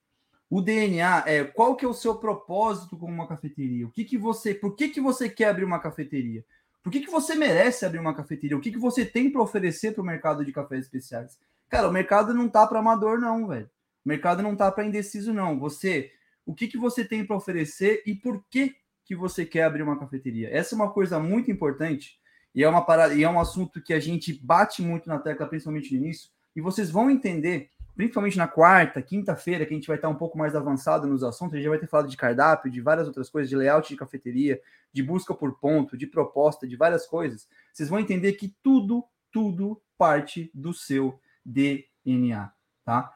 O 0.49 0.61
DNA 0.61 1.25
é 1.27 1.45
qual 1.45 1.75
que 1.75 1.85
é 1.85 1.89
o 1.89 1.95
seu 1.95 2.17
propósito 2.17 2.97
com 2.97 3.07
uma 3.07 3.27
cafeteria? 3.27 3.87
O 3.87 3.91
que 3.91 4.05
que 4.05 4.17
você, 4.17 4.55
por 4.55 4.77
que 4.77 4.89
que 4.89 5.01
você 5.01 5.29
quer 5.29 5.49
abrir 5.49 5.65
uma 5.65 5.81
cafeteria? 5.81 6.45
Por 6.83 6.93
que 6.93 7.01
que 7.01 7.11
você 7.11 7.35
merece 7.35 7.85
abrir 7.85 7.99
uma 7.99 8.15
cafeteria? 8.15 8.57
O 8.57 8.61
que 8.61 8.71
que 8.71 8.79
você 8.79 9.05
tem 9.05 9.29
para 9.31 9.43
oferecer 9.43 9.93
para 9.93 10.03
o 10.03 10.07
mercado 10.07 10.45
de 10.45 10.53
cafés 10.53 10.85
especiais? 10.85 11.37
Cara, 11.69 11.89
o 11.89 11.93
mercado 11.93 12.33
não 12.33 12.49
tá 12.49 12.67
para 12.67 12.79
amador 12.79 13.19
não, 13.19 13.47
velho. 13.47 13.71
O 14.05 14.09
mercado 14.09 14.43
não 14.43 14.55
tá 14.55 14.71
para 14.71 14.85
indeciso 14.85 15.33
não. 15.33 15.59
Você, 15.59 16.13
o 16.45 16.55
que 16.55 16.69
que 16.69 16.79
você 16.79 17.05
tem 17.05 17.25
para 17.25 17.37
oferecer 17.37 18.03
e 18.07 18.15
por 18.15 18.45
que 18.51 18.77
que 19.05 19.17
você 19.17 19.45
quer 19.45 19.65
abrir 19.65 19.83
uma 19.83 19.99
cafeteria? 19.99 20.49
Essa 20.53 20.75
é 20.75 20.77
uma 20.77 20.93
coisa 20.93 21.19
muito 21.19 21.51
importante 21.51 22.19
e 22.55 22.65
é 22.65 22.69
uma 22.69 22.85
parada, 22.85 23.15
e 23.15 23.23
é 23.23 23.29
um 23.29 23.39
assunto 23.39 23.83
que 23.83 23.93
a 23.93 24.01
gente 24.01 24.33
bate 24.33 24.81
muito 24.81 25.09
na 25.09 25.19
tecla, 25.19 25.47
principalmente 25.47 25.93
no 25.93 26.03
início, 26.03 26.31
e 26.55 26.61
vocês 26.61 26.91
vão 26.91 27.11
entender 27.11 27.71
principalmente 27.97 28.37
na 28.37 28.47
quarta, 28.47 29.01
quinta-feira, 29.01 29.65
que 29.65 29.73
a 29.73 29.77
gente 29.77 29.87
vai 29.87 29.97
estar 29.97 30.09
um 30.09 30.15
pouco 30.15 30.37
mais 30.37 30.55
avançado 30.55 31.07
nos 31.07 31.25
assuntos, 31.25 31.55
a 31.55 31.57
gente 31.57 31.65
já 31.65 31.71
vai 31.71 31.79
ter 31.79 31.87
falado 31.87 32.09
de 32.09 32.17
cardápio, 32.17 32.71
de 32.71 32.81
várias 32.81 33.07
outras 33.07 33.31
coisas, 33.31 33.49
de 33.49 33.57
layout 33.57 33.89
de 33.89 33.97
cafeteria, 33.97 34.61
de 34.93 35.03
busca 35.03 35.35
por 35.35 35.59
ponto, 35.59 35.97
de 35.97 36.07
proposta, 36.07 36.67
de 36.69 36.77
várias 36.77 37.07
coisas. 37.07 37.49
Vocês 37.73 37.89
vão 37.89 37.99
entender 37.99 38.35
que 38.35 38.55
tudo, 38.63 39.03
tudo 39.33 39.81
parte 39.97 40.51
do 40.55 40.75
seu 40.75 41.19
DNA, 41.47 42.53
tá? 42.85 43.15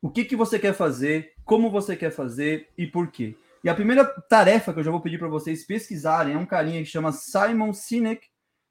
O 0.00 0.10
que, 0.10 0.24
que 0.24 0.34
você 0.34 0.58
quer 0.58 0.72
fazer, 0.72 1.34
como 1.44 1.70
você 1.70 1.94
quer 1.94 2.10
fazer 2.10 2.70
e 2.76 2.86
por 2.86 3.10
quê. 3.10 3.36
E 3.62 3.68
a 3.68 3.74
primeira 3.74 4.04
tarefa 4.04 4.72
que 4.72 4.80
eu 4.80 4.84
já 4.84 4.90
vou 4.90 5.02
pedir 5.02 5.18
para 5.18 5.28
vocês 5.28 5.66
pesquisarem 5.66 6.34
é 6.34 6.38
um 6.38 6.46
carinha 6.46 6.80
que 6.82 6.88
chama 6.88 7.12
Simon 7.12 7.74
Sinek 7.74 8.26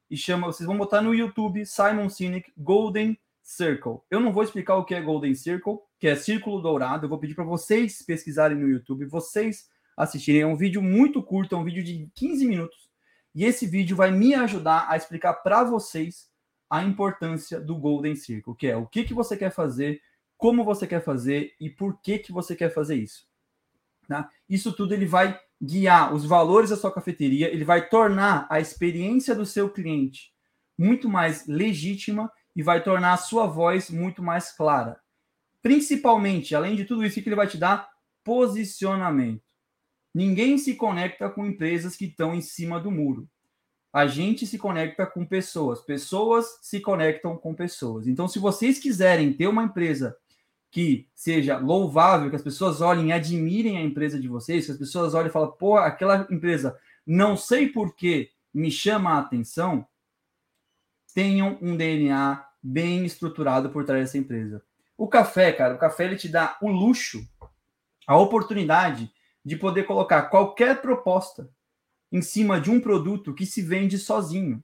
e 0.10 0.18
chama, 0.18 0.48
vocês 0.48 0.66
vão 0.66 0.78
botar 0.78 1.02
no 1.02 1.14
YouTube 1.14 1.64
Simon 1.66 2.10
Sinek 2.10 2.52
Golden 2.58 3.16
Circle. 3.44 4.00
Eu 4.10 4.20
não 4.20 4.34
vou 4.34 4.42
explicar 4.42 4.76
o 4.76 4.84
que 4.84 4.96
é 4.96 5.02
Golden 5.02 5.36
Circle, 5.36 5.78
que 6.00 6.08
é 6.08 6.16
círculo 6.16 6.62
dourado. 6.62 7.06
Eu 7.06 7.10
vou 7.10 7.20
pedir 7.20 7.36
para 7.36 7.44
vocês 7.44 8.02
pesquisarem 8.02 8.58
no 8.58 8.68
YouTube, 8.68 9.06
vocês 9.06 9.70
assistirem. 9.96 10.42
É 10.42 10.48
um 10.48 10.58
vídeo 10.58 10.82
muito 10.82 11.22
curto, 11.22 11.54
é 11.54 11.58
um 11.58 11.64
vídeo 11.64 11.84
de 11.84 12.10
15 12.16 12.48
minutos. 12.48 12.90
E 13.36 13.46
esse 13.46 13.68
vídeo 13.68 13.96
vai 13.96 14.12
me 14.12 14.34
ajudar 14.34 14.88
a 14.90 14.98
explicar 14.98 15.34
para 15.36 15.64
vocês 15.64 16.29
a 16.70 16.84
importância 16.84 17.60
do 17.60 17.76
Golden 17.76 18.16
Circle, 18.16 18.56
que 18.56 18.68
é 18.68 18.76
o 18.76 18.86
que, 18.86 19.04
que 19.04 19.14
você 19.14 19.36
quer 19.36 19.52
fazer, 19.52 20.02
como 20.38 20.64
você 20.64 20.86
quer 20.86 21.04
fazer 21.04 21.54
e 21.60 21.70
por 21.70 22.00
que, 22.02 22.20
que 22.20 22.32
você 22.32 22.56
quer 22.56 22.74
fazer 22.74 22.96
isso. 22.96 23.28
Tá? 24.08 24.30
Isso 24.48 24.72
tudo 24.74 24.94
ele 24.94 25.06
vai 25.06 25.40
guiar 25.62 26.14
os 26.14 26.26
valores 26.26 26.70
da 26.70 26.78
sua 26.78 26.94
cafeteria, 26.94 27.52
ele 27.52 27.66
vai 27.66 27.90
tornar 27.90 28.48
a 28.50 28.60
experiência 28.60 29.36
do 29.36 29.46
seu 29.46 29.70
cliente 29.70 30.34
muito 30.78 31.10
mais 31.10 31.46
legítima 31.46 32.32
e 32.56 32.64
vai 32.64 32.82
tornar 32.82 33.14
a 33.14 33.18
sua 33.18 33.46
voz 33.46 33.90
muito 33.90 34.24
mais 34.24 34.56
clara. 34.56 34.98
Principalmente, 35.62 36.56
além 36.56 36.74
de 36.74 36.86
tudo 36.86 37.04
isso, 37.04 37.22
que 37.22 37.28
ele 37.28 37.36
vai 37.36 37.48
te 37.48 37.58
dar 37.58 37.90
posicionamento. 38.24 39.44
Ninguém 40.14 40.58
se 40.58 40.76
conecta 40.76 41.30
com 41.30 41.46
empresas 41.46 41.98
que 41.98 42.06
estão 42.06 42.34
em 42.34 42.42
cima 42.42 42.80
do 42.80 42.90
muro. 42.90 43.30
A 43.92 44.06
gente 44.06 44.46
se 44.46 44.58
conecta 44.58 45.06
com 45.06 45.26
pessoas, 45.26 45.82
pessoas 45.82 46.60
se 46.62 46.80
conectam 46.80 47.36
com 47.36 47.54
pessoas. 47.56 48.08
Então, 48.08 48.28
se 48.28 48.38
vocês 48.38 48.78
quiserem 48.78 49.34
ter 49.34 49.48
uma 49.48 49.64
empresa 49.64 50.16
que 50.72 51.08
seja 51.16 51.58
louvável, 51.58 52.30
que 52.30 52.36
as 52.36 52.44
pessoas 52.44 52.82
olhem 52.82 53.08
e 53.08 53.12
admirem 53.12 53.78
a 53.78 53.82
empresa 53.82 54.20
de 54.20 54.28
vocês, 54.28 54.66
que 54.66 54.72
as 54.72 54.78
pessoas 54.78 55.14
olhem 55.14 55.30
e 55.30 55.32
falem, 55.32 55.52
pô, 55.58 55.78
aquela 55.78 56.28
empresa, 56.30 56.78
não 57.06 57.36
sei 57.36 57.68
por 57.68 57.96
que 57.96 58.30
me 58.54 58.70
chama 58.70 59.14
a 59.14 59.20
atenção, 59.20 59.88
tenham 61.14 61.58
um 61.62 61.76
DNA 61.76 62.46
bem 62.62 63.06
estruturado 63.06 63.70
por 63.70 63.84
trás 63.86 64.02
dessa 64.02 64.18
empresa. 64.18 64.62
O 64.96 65.08
café, 65.08 65.52
cara, 65.52 65.74
o 65.74 65.80
café 65.80 66.06
ele 66.06 66.18
te 66.18 66.30
dá 66.30 66.58
o 66.62 66.70
luxo, 66.70 67.28
a 68.06 68.18
oportunidade 68.18 69.12
de 69.44 69.56
poder 69.56 69.84
colocar 69.84 70.24
qualquer 70.24 70.82
proposta 70.82 71.50
em 72.12 72.22
cima 72.22 72.60
de 72.60 72.72
um 72.72 72.80
produto 72.80 73.34
que 73.34 73.46
se 73.46 73.62
vende 73.62 73.98
sozinho. 73.98 74.64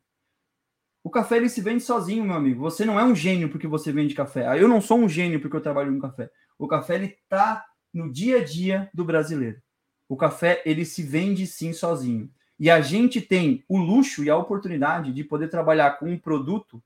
O 1.03 1.10
café 1.10 1.38
ele 1.38 1.49
se 1.49 1.62
vende 1.62 1.84
sozinho, 1.84 2.23
meu 2.23 2.36
amigo. 2.36 2.62
Você 2.62 2.84
não 2.84 2.99
é 2.99 3.03
um 3.03 3.15
gênio 3.15 3.49
porque 3.49 3.67
você 3.67 3.91
vende 3.91 4.15
café. 4.15 4.47
Ah, 4.47 4.58
eu 4.58 4.67
não 4.67 4.81
sou 4.81 4.97
um 4.97 5.08
gênio 5.08 5.39
porque 5.39 5.55
eu 5.55 5.62
trabalho 5.62 5.91
no 5.91 6.01
café. 6.01 6.31
O 6.58 6.67
café 6.67 6.95
ele 6.95 7.15
tá 7.29 7.63
no 7.93 8.12
dia 8.12 8.38
a 8.38 8.43
dia 8.43 8.89
do 8.93 9.05
brasileiro. 9.05 9.62
O 10.10 10.17
café 10.17 10.62
ele 10.65 10.84
se 10.84 11.03
vende 11.03 11.45
sim 11.45 11.73
sozinho. 11.73 12.31
E 12.58 12.71
a 12.71 12.81
gente 12.81 13.21
tem 13.21 13.63
o 13.67 13.77
luxo 13.77 14.23
e 14.23 14.29
a 14.29 14.38
oportunidade 14.38 15.13
de 15.13 15.23
poder 15.23 15.49
trabalhar 15.49 15.99
com 15.99 16.10
um 16.10 16.17
produto 16.17 16.81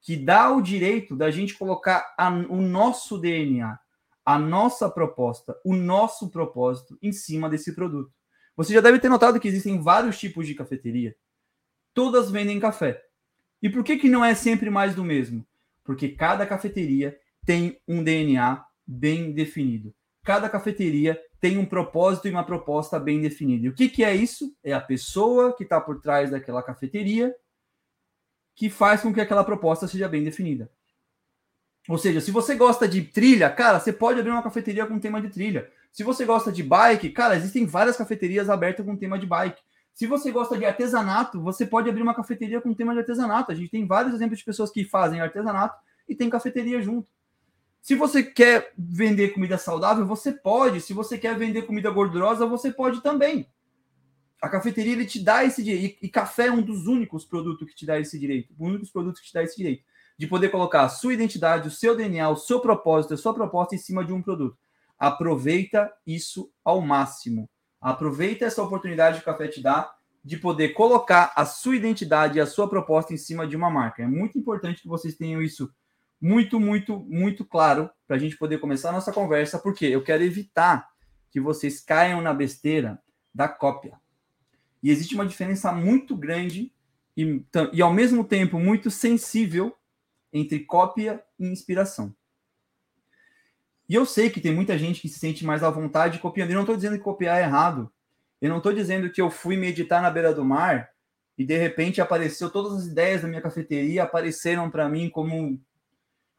que 0.00 0.16
dá 0.16 0.50
o 0.50 0.60
direito 0.60 1.14
da 1.14 1.30
gente 1.30 1.56
colocar 1.56 2.14
a, 2.18 2.28
o 2.28 2.60
nosso 2.60 3.16
DNA, 3.16 3.78
a 4.24 4.38
nossa 4.38 4.90
proposta, 4.90 5.56
o 5.64 5.74
nosso 5.74 6.30
propósito 6.30 6.98
em 7.00 7.12
cima 7.12 7.48
desse 7.48 7.74
produto. 7.74 8.12
Você 8.56 8.72
já 8.72 8.80
deve 8.80 8.98
ter 8.98 9.08
notado 9.08 9.40
que 9.40 9.48
existem 9.48 9.80
vários 9.80 10.18
tipos 10.18 10.46
de 10.46 10.54
cafeteria. 10.54 11.16
Todas 11.94 12.30
vendem 12.30 12.60
café. 12.60 13.02
E 13.62 13.68
por 13.68 13.84
que, 13.84 13.96
que 13.96 14.08
não 14.08 14.24
é 14.24 14.34
sempre 14.34 14.68
mais 14.68 14.94
do 14.94 15.04
mesmo? 15.04 15.46
Porque 15.84 16.08
cada 16.08 16.46
cafeteria 16.46 17.18
tem 17.44 17.80
um 17.86 18.02
DNA 18.02 18.64
bem 18.86 19.32
definido. 19.32 19.94
Cada 20.24 20.48
cafeteria 20.48 21.20
tem 21.40 21.58
um 21.58 21.66
propósito 21.66 22.28
e 22.28 22.30
uma 22.30 22.44
proposta 22.44 22.98
bem 23.00 23.20
definida. 23.20 23.66
E 23.66 23.68
o 23.68 23.74
que, 23.74 23.88
que 23.88 24.04
é 24.04 24.14
isso? 24.14 24.54
É 24.62 24.72
a 24.72 24.80
pessoa 24.80 25.56
que 25.56 25.64
está 25.64 25.80
por 25.80 26.00
trás 26.00 26.30
daquela 26.30 26.62
cafeteria 26.62 27.34
que 28.54 28.70
faz 28.70 29.00
com 29.00 29.12
que 29.12 29.20
aquela 29.20 29.44
proposta 29.44 29.88
seja 29.88 30.08
bem 30.08 30.22
definida. 30.22 30.70
Ou 31.88 31.98
seja, 31.98 32.20
se 32.20 32.30
você 32.30 32.54
gosta 32.54 32.86
de 32.86 33.02
trilha, 33.02 33.50
cara, 33.50 33.80
você 33.80 33.92
pode 33.92 34.20
abrir 34.20 34.30
uma 34.30 34.42
cafeteria 34.42 34.86
com 34.86 35.00
tema 35.00 35.20
de 35.20 35.30
trilha. 35.30 35.70
Se 35.92 36.02
você 36.02 36.24
gosta 36.24 36.50
de 36.50 36.62
bike, 36.62 37.10
cara, 37.10 37.36
existem 37.36 37.66
várias 37.66 37.96
cafeterias 37.96 38.48
abertas 38.48 38.84
com 38.84 38.96
tema 38.96 39.18
de 39.18 39.26
bike. 39.26 39.60
Se 39.92 40.06
você 40.06 40.32
gosta 40.32 40.56
de 40.56 40.64
artesanato, 40.64 41.40
você 41.40 41.66
pode 41.66 41.88
abrir 41.88 42.02
uma 42.02 42.14
cafeteria 42.14 42.62
com 42.62 42.72
tema 42.72 42.94
de 42.94 43.00
artesanato. 43.00 43.52
A 43.52 43.54
gente 43.54 43.70
tem 43.70 43.86
vários 43.86 44.14
exemplos 44.14 44.38
de 44.38 44.44
pessoas 44.44 44.70
que 44.70 44.84
fazem 44.84 45.20
artesanato 45.20 45.76
e 46.08 46.14
tem 46.14 46.30
cafeteria 46.30 46.80
junto. 46.80 47.10
Se 47.82 47.94
você 47.94 48.22
quer 48.22 48.72
vender 48.78 49.34
comida 49.34 49.58
saudável, 49.58 50.06
você 50.06 50.32
pode. 50.32 50.80
Se 50.80 50.94
você 50.94 51.18
quer 51.18 51.36
vender 51.36 51.62
comida 51.62 51.90
gordurosa, 51.90 52.46
você 52.46 52.72
pode 52.72 53.02
também. 53.02 53.46
A 54.40 54.48
cafeteria 54.48 54.92
ele 54.92 55.04
te 55.04 55.20
dá 55.20 55.44
esse 55.44 55.62
direito. 55.62 55.98
E, 56.00 56.08
café 56.08 56.46
é 56.46 56.52
um 56.52 56.62
dos 56.62 56.86
únicos 56.86 57.24
produtos 57.24 57.68
que 57.68 57.74
te 57.74 57.84
dá 57.84 58.00
esse 58.00 58.18
direito. 58.18 58.54
Um 58.58 58.68
únicos 58.68 58.90
produtos 58.90 59.20
que 59.20 59.26
te 59.26 59.34
dá 59.34 59.42
esse 59.42 59.56
direito. 59.56 59.84
De 60.16 60.26
poder 60.26 60.48
colocar 60.48 60.84
a 60.84 60.88
sua 60.88 61.12
identidade, 61.12 61.68
o 61.68 61.70
seu 61.70 61.94
DNA, 61.94 62.28
o 62.30 62.36
seu 62.36 62.60
propósito, 62.60 63.14
a 63.14 63.18
sua 63.18 63.34
proposta 63.34 63.74
em 63.74 63.78
cima 63.78 64.04
de 64.04 64.12
um 64.12 64.22
produto. 64.22 64.56
Aproveita 65.02 65.92
isso 66.06 66.48
ao 66.64 66.80
máximo. 66.80 67.50
Aproveita 67.80 68.44
essa 68.44 68.62
oportunidade 68.62 69.16
que 69.16 69.22
o 69.22 69.32
café 69.32 69.48
te 69.48 69.60
dá 69.60 69.92
de 70.24 70.36
poder 70.36 70.74
colocar 70.74 71.32
a 71.34 71.44
sua 71.44 71.74
identidade 71.74 72.38
e 72.38 72.40
a 72.40 72.46
sua 72.46 72.68
proposta 72.68 73.12
em 73.12 73.16
cima 73.16 73.44
de 73.44 73.56
uma 73.56 73.68
marca. 73.68 74.04
É 74.04 74.06
muito 74.06 74.38
importante 74.38 74.80
que 74.80 74.86
vocês 74.86 75.16
tenham 75.16 75.42
isso 75.42 75.68
muito, 76.20 76.60
muito, 76.60 77.00
muito 77.00 77.44
claro 77.44 77.90
para 78.06 78.14
a 78.14 78.18
gente 78.20 78.36
poder 78.36 78.58
começar 78.58 78.90
a 78.90 78.92
nossa 78.92 79.12
conversa, 79.12 79.58
porque 79.58 79.86
eu 79.86 80.04
quero 80.04 80.22
evitar 80.22 80.88
que 81.32 81.40
vocês 81.40 81.80
caiam 81.80 82.22
na 82.22 82.32
besteira 82.32 83.02
da 83.34 83.48
cópia. 83.48 83.98
E 84.80 84.88
existe 84.88 85.16
uma 85.16 85.26
diferença 85.26 85.72
muito 85.72 86.16
grande 86.16 86.72
e, 87.16 87.44
e 87.72 87.82
ao 87.82 87.92
mesmo 87.92 88.22
tempo 88.22 88.56
muito 88.56 88.88
sensível 88.88 89.76
entre 90.32 90.60
cópia 90.60 91.20
e 91.40 91.48
inspiração. 91.48 92.14
E 93.88 93.94
eu 93.94 94.06
sei 94.06 94.30
que 94.30 94.40
tem 94.40 94.54
muita 94.54 94.78
gente 94.78 95.00
que 95.00 95.08
se 95.08 95.18
sente 95.18 95.44
mais 95.44 95.62
à 95.62 95.70
vontade 95.70 96.18
copiando. 96.18 96.50
Eu 96.50 96.54
não 96.54 96.62
estou 96.62 96.76
dizendo 96.76 96.96
que 96.96 97.04
copiar 97.04 97.40
é 97.40 97.42
errado. 97.42 97.92
Eu 98.40 98.48
não 98.48 98.58
estou 98.58 98.72
dizendo 98.72 99.10
que 99.10 99.20
eu 99.20 99.30
fui 99.30 99.56
meditar 99.56 100.02
na 100.02 100.10
beira 100.10 100.34
do 100.34 100.44
mar 100.44 100.90
e 101.36 101.44
de 101.44 101.56
repente 101.56 102.00
apareceu 102.00 102.50
todas 102.50 102.72
as 102.72 102.86
ideias 102.86 103.22
da 103.22 103.28
minha 103.28 103.40
cafeteria 103.40 104.02
apareceram 104.02 104.70
para 104.70 104.88
mim 104.88 105.08
como 105.08 105.60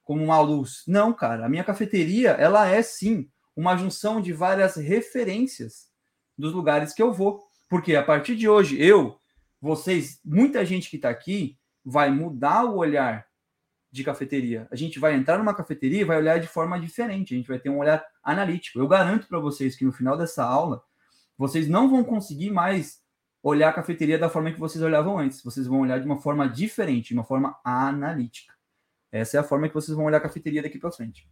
como 0.03 0.21
uma 0.21 0.39
luz. 0.41 0.83
Não, 0.85 1.13
cara, 1.13 1.45
a 1.45 1.49
minha 1.49 1.63
cafeteria, 1.63 2.31
ela 2.31 2.67
é 2.67 2.81
sim 2.81 3.29
uma 3.55 3.77
junção 3.77 4.21
de 4.21 4.33
várias 4.33 4.75
referências 4.75 5.89
dos 6.37 6.51
lugares 6.53 6.93
que 6.93 7.01
eu 7.01 7.13
vou. 7.13 7.41
Porque 7.69 7.95
a 7.95 8.03
partir 8.03 8.35
de 8.35 8.47
hoje, 8.47 8.81
eu, 8.81 9.17
vocês, 9.61 10.19
muita 10.23 10.65
gente 10.65 10.89
que 10.89 10.97
está 10.97 11.09
aqui, 11.09 11.57
vai 11.85 12.11
mudar 12.11 12.65
o 12.65 12.75
olhar 12.75 13.25
de 13.93 14.03
cafeteria. 14.03 14.67
A 14.71 14.75
gente 14.75 14.97
vai 14.97 15.13
entrar 15.13 15.37
numa 15.37 15.53
cafeteria 15.53 16.01
e 16.01 16.03
vai 16.03 16.17
olhar 16.17 16.39
de 16.39 16.47
forma 16.47 16.79
diferente. 16.79 17.35
A 17.35 17.37
gente 17.37 17.47
vai 17.47 17.59
ter 17.59 17.69
um 17.69 17.77
olhar 17.77 18.03
analítico. 18.23 18.79
Eu 18.79 18.87
garanto 18.87 19.27
para 19.27 19.37
vocês 19.37 19.75
que 19.75 19.85
no 19.85 19.91
final 19.91 20.17
dessa 20.17 20.43
aula, 20.43 20.81
vocês 21.37 21.69
não 21.69 21.87
vão 21.87 22.03
conseguir 22.03 22.49
mais 22.49 23.03
olhar 23.43 23.69
a 23.69 23.73
cafeteria 23.73 24.17
da 24.17 24.29
forma 24.29 24.51
que 24.51 24.59
vocês 24.59 24.83
olhavam 24.83 25.19
antes. 25.19 25.43
Vocês 25.43 25.67
vão 25.67 25.81
olhar 25.81 25.99
de 25.99 26.07
uma 26.07 26.19
forma 26.19 26.49
diferente, 26.49 27.09
de 27.09 27.13
uma 27.13 27.23
forma 27.23 27.55
analítica. 27.63 28.55
Essa 29.11 29.37
é 29.37 29.39
a 29.39 29.43
forma 29.43 29.67
que 29.67 29.75
vocês 29.75 29.95
vão 29.95 30.05
olhar 30.05 30.17
a 30.17 30.21
cafeteria 30.21 30.63
daqui 30.63 30.79
para 30.79 30.91
frente. 30.91 31.29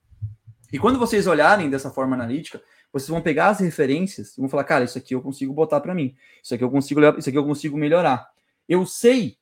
E 0.72 0.78
quando 0.78 1.00
vocês 1.00 1.26
olharem 1.26 1.68
dessa 1.68 1.90
forma 1.90 2.16
analítica, 2.16 2.62
vocês 2.94 3.10
vão 3.10 3.22
pegar 3.22 3.48
as 3.48 3.60
referências 3.60 4.38
e 4.38 4.40
vão 4.40 4.48
falar, 4.48 4.66
cara, 4.66 4.84
isso 4.84 5.00
aqui 5.00 5.16
eu 5.16 5.22
consigo 5.22 5.52
botar 5.52 5.82
para 5.82 5.96
mim, 5.96 6.16
isso 6.44 6.54
aqui 6.54 6.64
eu 6.64 6.70
consigo, 6.70 7.02
isso 7.18 7.28
aqui 7.28 7.38
eu 7.40 7.46
consigo 7.46 7.76
melhorar. 7.76 8.30
Eu 8.70 8.86
sei 8.86 9.40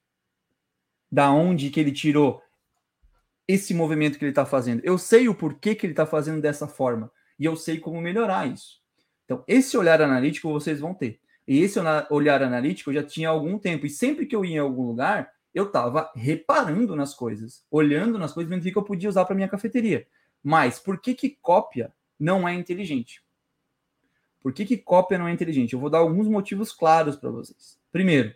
da 1.11 1.29
onde 1.31 1.69
que 1.69 1.81
ele 1.81 1.91
tirou 1.91 2.41
esse 3.49 3.73
movimento 3.73 4.19
que 4.19 4.23
ele 4.23 4.31
está 4.31 4.45
fazendo. 4.45 4.79
Eu 4.83 4.95
sei 4.99 5.27
o 5.27 5.33
porquê 5.33 5.73
que 5.73 5.83
ele 5.83 5.93
está 5.93 6.05
fazendo 6.05 6.39
dessa 6.39 6.67
forma 6.67 7.11
e 7.39 7.45
eu 7.45 7.55
sei 7.55 7.79
como 7.79 7.99
melhorar 7.99 8.47
isso. 8.47 8.79
Então, 9.25 9.43
esse 9.47 9.75
olhar 9.75 9.99
analítico 10.03 10.51
vocês 10.51 10.79
vão 10.79 10.93
ter. 10.93 11.19
E 11.47 11.59
esse 11.59 11.79
olhar 12.11 12.43
analítico 12.43 12.91
eu 12.91 12.93
já 12.93 13.03
tinha 13.03 13.27
há 13.27 13.31
algum 13.31 13.57
tempo. 13.57 13.87
E 13.87 13.89
sempre 13.89 14.27
que 14.27 14.35
eu 14.35 14.45
ia 14.45 14.57
em 14.57 14.59
algum 14.59 14.85
lugar, 14.85 15.31
eu 15.51 15.63
estava 15.63 16.11
reparando 16.15 16.95
nas 16.95 17.15
coisas, 17.15 17.65
olhando 17.71 18.19
nas 18.19 18.33
coisas, 18.33 18.47
vendo 18.47 18.61
o 18.61 18.71
que 18.71 18.77
eu 18.77 18.83
podia 18.83 19.09
usar 19.09 19.25
para 19.25 19.33
minha 19.33 19.49
cafeteria. 19.49 20.05
Mas 20.43 20.77
por 20.77 21.01
que, 21.01 21.15
que 21.15 21.31
cópia 21.41 21.91
não 22.19 22.47
é 22.47 22.53
inteligente? 22.53 23.23
Por 24.39 24.53
que, 24.53 24.63
que 24.63 24.77
cópia 24.77 25.17
não 25.17 25.27
é 25.27 25.31
inteligente? 25.31 25.73
Eu 25.73 25.79
vou 25.79 25.89
dar 25.89 25.97
alguns 25.97 26.27
motivos 26.27 26.71
claros 26.71 27.15
para 27.15 27.31
vocês. 27.31 27.79
Primeiro, 27.91 28.31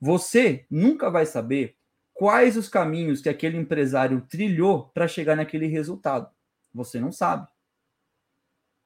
você 0.00 0.66
nunca 0.68 1.08
vai 1.08 1.24
saber 1.24 1.75
quais 2.16 2.56
os 2.56 2.68
caminhos 2.68 3.20
que 3.20 3.28
aquele 3.28 3.58
empresário 3.58 4.22
trilhou 4.22 4.90
para 4.94 5.06
chegar 5.06 5.36
naquele 5.36 5.66
resultado. 5.66 6.28
Você 6.74 6.98
não 6.98 7.12
sabe. 7.12 7.46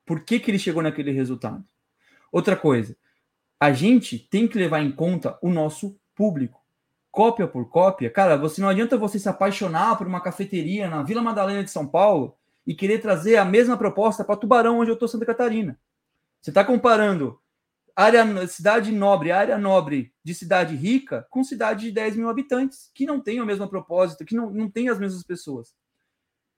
Por 0.05 0.25
que, 0.25 0.41
que 0.41 0.51
ele 0.51 0.59
chegou 0.59 0.83
naquele 0.83 1.13
resultado? 1.13 1.65
Outra 2.33 2.57
coisa, 2.57 2.97
a 3.59 3.73
gente 3.73 4.19
tem 4.19 4.49
que 4.49 4.59
levar 4.59 4.81
em 4.81 4.91
conta 4.91 5.39
o 5.41 5.49
nosso 5.49 5.97
público. 6.15 6.61
Cópia 7.11 7.47
por 7.47 7.69
cópia, 7.69 8.11
cara, 8.11 8.37
você 8.37 8.61
não 8.61 8.69
adianta 8.69 8.97
você 8.97 9.19
se 9.19 9.29
apaixonar 9.29 9.97
por 9.97 10.07
uma 10.07 10.21
cafeteria 10.21 10.89
na 10.89 11.03
Vila 11.03 11.23
Madalena 11.23 11.63
de 11.63 11.71
São 11.71 11.87
Paulo 11.87 12.37
e 12.67 12.75
querer 12.75 13.01
trazer 13.01 13.37
a 13.37 13.45
mesma 13.45 13.77
proposta 13.77 14.25
para 14.25 14.37
Tubarão, 14.37 14.79
onde 14.79 14.91
eu 14.91 14.95
estou, 14.95 15.09
Santa 15.09 15.27
Catarina. 15.27 15.79
Você 16.41 16.51
está 16.51 16.65
comparando 16.65 17.41
área, 17.97 18.47
cidade 18.47 18.93
nobre, 18.93 19.31
área 19.31 19.59
nobre 19.59 20.13
de 20.25 20.35
cidade 20.35 20.75
rica 20.75 21.27
com 21.31 21.45
cidade 21.45 21.87
de 21.87 21.93
10 21.93 22.17
mil 22.17 22.29
habitantes, 22.29 22.91
que 22.95 23.07
não 23.07 23.21
tem 23.21 23.41
o 23.41 23.47
mesmo 23.47 23.69
propósito, 23.69 24.25
que 24.25 24.35
não, 24.35 24.51
não 24.51 24.71
tem 24.71 24.89
as 24.89 24.99
mesmas 24.99 25.23
pessoas. 25.23 25.75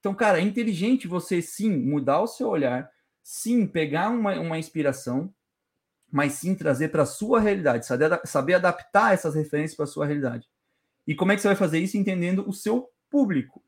Então, 0.00 0.14
cara, 0.14 0.38
é 0.38 0.42
inteligente 0.42 1.06
você 1.06 1.40
sim 1.40 1.70
mudar 1.70 2.20
o 2.20 2.26
seu 2.26 2.48
olhar, 2.48 2.90
sim 3.22 3.66
pegar 3.66 4.10
uma, 4.10 4.34
uma 4.40 4.58
inspiração, 4.58 5.32
mas 6.10 6.32
sim 6.34 6.54
trazer 6.54 6.88
para 6.88 7.04
a 7.04 7.06
sua 7.06 7.40
realidade, 7.40 7.86
saber, 7.86 8.20
saber 8.24 8.54
adaptar 8.54 9.14
essas 9.14 9.34
referências 9.34 9.76
para 9.76 9.84
a 9.84 9.88
sua 9.88 10.06
realidade. 10.06 10.48
E 11.06 11.14
como 11.14 11.32
é 11.32 11.36
que 11.36 11.42
você 11.42 11.48
vai 11.48 11.56
fazer 11.56 11.78
isso? 11.78 11.96
Entendendo 11.96 12.48
o 12.48 12.52
seu 12.52 12.88
público. 13.10 13.62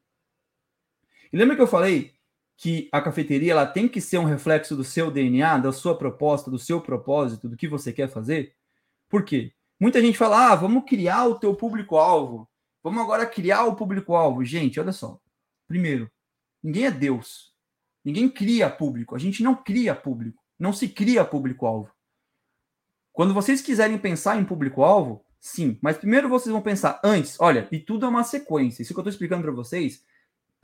E 1.32 1.36
lembra 1.36 1.56
que 1.56 1.62
eu 1.62 1.66
falei 1.66 2.13
que 2.56 2.88
a 2.92 3.00
cafeteria 3.00 3.52
ela 3.52 3.66
tem 3.66 3.88
que 3.88 4.00
ser 4.00 4.18
um 4.18 4.24
reflexo 4.24 4.76
do 4.76 4.84
seu 4.84 5.10
DNA, 5.10 5.58
da 5.58 5.72
sua 5.72 5.96
proposta, 5.96 6.50
do 6.50 6.58
seu 6.58 6.80
propósito, 6.80 7.48
do 7.48 7.56
que 7.56 7.68
você 7.68 7.92
quer 7.92 8.08
fazer? 8.08 8.54
Por 9.08 9.24
quê? 9.24 9.52
Muita 9.80 10.00
gente 10.00 10.18
fala: 10.18 10.52
"Ah, 10.52 10.54
vamos 10.54 10.84
criar 10.86 11.26
o 11.26 11.38
teu 11.38 11.54
público-alvo. 11.54 12.48
Vamos 12.82 13.02
agora 13.02 13.26
criar 13.26 13.64
o 13.64 13.76
público-alvo". 13.76 14.44
Gente, 14.44 14.78
olha 14.78 14.92
só. 14.92 15.20
Primeiro, 15.66 16.10
ninguém 16.62 16.86
é 16.86 16.90
Deus. 16.90 17.52
Ninguém 18.04 18.28
cria 18.28 18.70
público. 18.70 19.16
A 19.16 19.18
gente 19.18 19.42
não 19.42 19.54
cria 19.54 19.94
público. 19.94 20.42
Não 20.58 20.72
se 20.72 20.88
cria 20.88 21.24
público-alvo. 21.24 21.90
Quando 23.12 23.32
vocês 23.32 23.60
quiserem 23.60 23.96
pensar 23.96 24.40
em 24.40 24.44
público-alvo, 24.44 25.24
sim, 25.40 25.78
mas 25.80 25.96
primeiro 25.96 26.28
vocês 26.28 26.52
vão 26.52 26.60
pensar 26.60 27.00
antes, 27.04 27.40
olha, 27.40 27.68
e 27.70 27.78
tudo 27.78 28.06
é 28.06 28.08
uma 28.08 28.24
sequência. 28.24 28.82
Isso 28.82 28.92
que 28.92 28.98
eu 28.98 29.02
estou 29.02 29.12
explicando 29.12 29.42
para 29.42 29.52
vocês, 29.52 30.04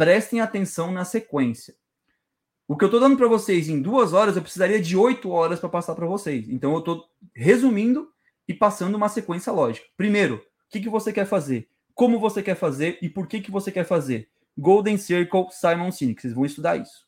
prestem 0.00 0.40
atenção 0.40 0.90
na 0.90 1.04
sequência. 1.04 1.74
O 2.66 2.74
que 2.74 2.82
eu 2.82 2.86
estou 2.86 2.98
dando 2.98 3.18
para 3.18 3.28
vocês 3.28 3.68
em 3.68 3.82
duas 3.82 4.14
horas, 4.14 4.34
eu 4.34 4.40
precisaria 4.40 4.80
de 4.80 4.96
oito 4.96 5.28
horas 5.28 5.60
para 5.60 5.68
passar 5.68 5.94
para 5.94 6.06
vocês. 6.06 6.48
Então, 6.48 6.72
eu 6.72 6.78
estou 6.78 7.04
resumindo 7.34 8.10
e 8.48 8.54
passando 8.54 8.94
uma 8.94 9.10
sequência 9.10 9.52
lógica. 9.52 9.86
Primeiro, 9.98 10.36
o 10.36 10.70
que, 10.70 10.80
que 10.80 10.88
você 10.88 11.12
quer 11.12 11.26
fazer? 11.26 11.68
Como 11.94 12.18
você 12.18 12.42
quer 12.42 12.54
fazer 12.54 12.98
e 13.02 13.10
por 13.10 13.26
que, 13.26 13.42
que 13.42 13.50
você 13.50 13.70
quer 13.70 13.84
fazer? 13.84 14.30
Golden 14.56 14.96
Circle, 14.96 15.48
Simon 15.50 15.92
Sinek. 15.92 16.22
Vocês 16.22 16.32
vão 16.32 16.46
estudar 16.46 16.78
isso. 16.78 17.06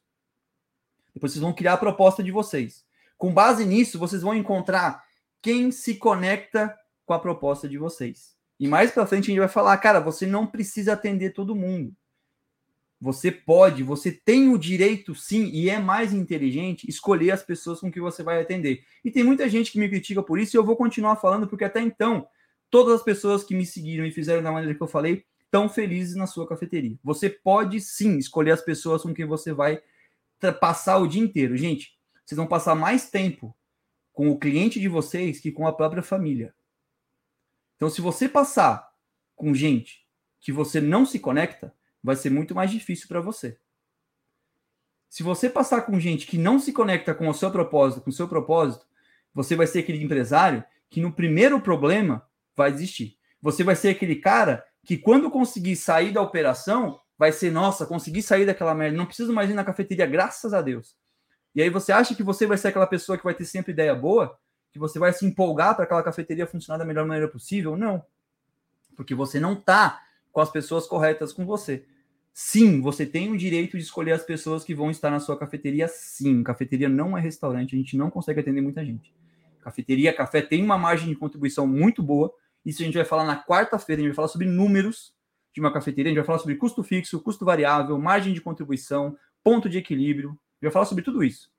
Depois 1.14 1.33
vocês 1.33 1.40
vão 1.40 1.55
criar 1.55 1.72
a 1.72 1.78
proposta 1.78 2.22
de 2.22 2.31
vocês. 2.31 2.85
Com 3.16 3.33
base 3.33 3.64
nisso, 3.64 3.98
vocês 3.98 4.20
vão 4.20 4.35
encontrar 4.35 5.02
quem 5.40 5.72
se 5.72 5.94
conecta 5.94 6.78
com 7.07 7.14
a 7.14 7.18
proposta 7.18 7.66
de 7.66 7.78
vocês. 7.78 8.37
E 8.61 8.68
mais 8.68 8.90
para 8.90 9.07
frente 9.07 9.24
a 9.24 9.28
gente 9.28 9.38
vai 9.38 9.48
falar, 9.48 9.78
cara, 9.78 9.98
você 9.98 10.26
não 10.26 10.46
precisa 10.46 10.92
atender 10.92 11.31
todo 11.31 11.57
mundo. 11.57 11.96
Você 13.02 13.32
pode, 13.32 13.82
você 13.82 14.12
tem 14.12 14.48
o 14.48 14.56
direito, 14.56 15.12
sim, 15.12 15.50
e 15.52 15.68
é 15.68 15.80
mais 15.80 16.12
inteligente 16.12 16.88
escolher 16.88 17.32
as 17.32 17.42
pessoas 17.42 17.80
com 17.80 17.90
que 17.90 18.00
você 18.00 18.22
vai 18.22 18.40
atender. 18.40 18.84
E 19.04 19.10
tem 19.10 19.24
muita 19.24 19.48
gente 19.48 19.72
que 19.72 19.78
me 19.80 19.88
critica 19.88 20.22
por 20.22 20.38
isso, 20.38 20.54
e 20.54 20.56
eu 20.56 20.64
vou 20.64 20.76
continuar 20.76 21.16
falando, 21.16 21.48
porque 21.48 21.64
até 21.64 21.80
então, 21.80 22.28
todas 22.70 22.94
as 22.94 23.02
pessoas 23.02 23.42
que 23.42 23.56
me 23.56 23.66
seguiram 23.66 24.06
e 24.06 24.12
fizeram 24.12 24.40
da 24.40 24.52
maneira 24.52 24.72
que 24.72 24.80
eu 24.80 24.86
falei, 24.86 25.24
estão 25.44 25.68
felizes 25.68 26.14
na 26.14 26.28
sua 26.28 26.46
cafeteria. 26.46 26.96
Você 27.02 27.28
pode 27.28 27.80
sim 27.80 28.18
escolher 28.18 28.52
as 28.52 28.62
pessoas 28.62 29.02
com 29.02 29.12
quem 29.12 29.26
você 29.26 29.52
vai 29.52 29.82
passar 30.60 30.98
o 30.98 31.08
dia 31.08 31.20
inteiro. 31.20 31.56
Gente, 31.56 31.98
vocês 32.24 32.36
vão 32.36 32.46
passar 32.46 32.76
mais 32.76 33.10
tempo 33.10 33.52
com 34.12 34.30
o 34.30 34.38
cliente 34.38 34.78
de 34.78 34.86
vocês 34.86 35.40
que 35.40 35.50
com 35.50 35.66
a 35.66 35.72
própria 35.72 36.04
família. 36.04 36.54
Então, 37.74 37.90
se 37.90 38.00
você 38.00 38.28
passar 38.28 38.92
com 39.34 39.52
gente 39.52 40.06
que 40.40 40.52
você 40.52 40.80
não 40.80 41.04
se 41.04 41.18
conecta, 41.18 41.74
vai 42.02 42.16
ser 42.16 42.30
muito 42.30 42.54
mais 42.54 42.70
difícil 42.70 43.08
para 43.08 43.20
você. 43.20 43.58
Se 45.08 45.22
você 45.22 45.50
passar 45.50 45.82
com 45.82 46.00
gente 46.00 46.26
que 46.26 46.38
não 46.38 46.58
se 46.58 46.72
conecta 46.72 47.14
com 47.14 47.28
o 47.28 47.34
seu 47.34 47.50
propósito, 47.50 48.00
com 48.00 48.10
o 48.10 48.12
seu 48.12 48.26
propósito, 48.26 48.86
você 49.34 49.54
vai 49.54 49.66
ser 49.66 49.80
aquele 49.80 50.02
empresário 50.02 50.64
que 50.88 51.00
no 51.00 51.12
primeiro 51.12 51.60
problema 51.60 52.26
vai 52.56 52.72
desistir. 52.72 53.18
Você 53.40 53.62
vai 53.62 53.76
ser 53.76 53.90
aquele 53.90 54.16
cara 54.16 54.64
que 54.84 54.96
quando 54.96 55.30
conseguir 55.30 55.76
sair 55.76 56.12
da 56.12 56.20
operação, 56.20 57.00
vai 57.18 57.30
ser, 57.30 57.50
nossa, 57.52 57.86
consegui 57.86 58.22
sair 58.22 58.46
daquela 58.46 58.74
merda, 58.74 58.96
não 58.96 59.06
preciso 59.06 59.32
mais 59.32 59.48
ir 59.50 59.54
na 59.54 59.64
cafeteria, 59.64 60.06
graças 60.06 60.52
a 60.52 60.60
Deus. 60.60 60.96
E 61.54 61.62
aí 61.62 61.70
você 61.70 61.92
acha 61.92 62.14
que 62.14 62.22
você 62.22 62.46
vai 62.46 62.56
ser 62.56 62.68
aquela 62.68 62.86
pessoa 62.86 63.18
que 63.18 63.24
vai 63.24 63.34
ter 63.34 63.44
sempre 63.44 63.72
ideia 63.72 63.94
boa, 63.94 64.38
que 64.72 64.78
você 64.78 64.98
vai 64.98 65.12
se 65.12 65.26
empolgar 65.26 65.74
para 65.74 65.84
aquela 65.84 66.02
cafeteria 66.02 66.46
funcionar 66.46 66.78
da 66.78 66.84
melhor 66.84 67.06
maneira 67.06 67.28
possível? 67.28 67.76
Não. 67.76 68.04
Porque 68.96 69.14
você 69.14 69.38
não 69.38 69.52
está 69.52 70.00
com 70.33 70.40
as 70.40 70.51
pessoas 70.51 70.87
corretas 70.87 71.33
com 71.33 71.45
você. 71.45 71.85
Sim, 72.35 72.81
você 72.81 73.05
tem 73.05 73.31
o 73.31 73.37
direito 73.37 73.77
de 73.77 73.83
escolher 73.83 74.12
as 74.12 74.25
pessoas 74.25 74.64
que 74.64 74.75
vão 74.75 74.90
estar 74.90 75.11
na 75.11 75.21
sua 75.21 75.38
cafeteria. 75.38 75.87
Sim, 75.87 76.42
cafeteria 76.42 76.88
não 76.88 77.16
é 77.16 77.21
restaurante, 77.21 77.77
a 77.77 77.79
gente 77.79 77.97
não 77.97 78.11
consegue 78.11 78.40
atender 78.40 78.62
muita 78.62 78.85
gente. 78.85 79.14
Cafeteria, 79.61 80.12
café 80.12 80.40
tem 80.40 80.64
uma 80.64 80.79
margem 80.79 81.09
de 81.09 81.14
contribuição 81.14 81.66
muito 81.66 82.03
boa. 82.03 82.33
Isso 82.64 82.81
a 82.81 82.85
gente 82.85 82.95
vai 82.95 83.05
falar 83.05 83.25
na 83.25 83.45
quarta-feira, 83.45 84.01
a 84.01 84.03
gente 84.03 84.11
vai 84.11 84.16
falar 84.16 84.29
sobre 84.29 84.47
números 84.47 85.14
de 85.53 85.61
uma 85.61 85.73
cafeteria, 85.73 86.11
a 86.11 86.12
gente 86.12 86.18
vai 86.18 86.27
falar 86.27 86.38
sobre 86.38 86.57
custo 86.57 86.83
fixo, 86.83 87.21
custo 87.21 87.45
variável, 87.45 87.99
margem 87.99 88.33
de 88.33 88.40
contribuição, 88.40 89.16
ponto 89.45 89.68
de 89.68 89.79
equilíbrio, 89.79 90.31
a 90.31 90.33
gente 90.33 90.62
vai 90.62 90.71
falar 90.71 90.87
sobre 90.87 91.05
tudo 91.05 91.22
isso. 91.22 91.53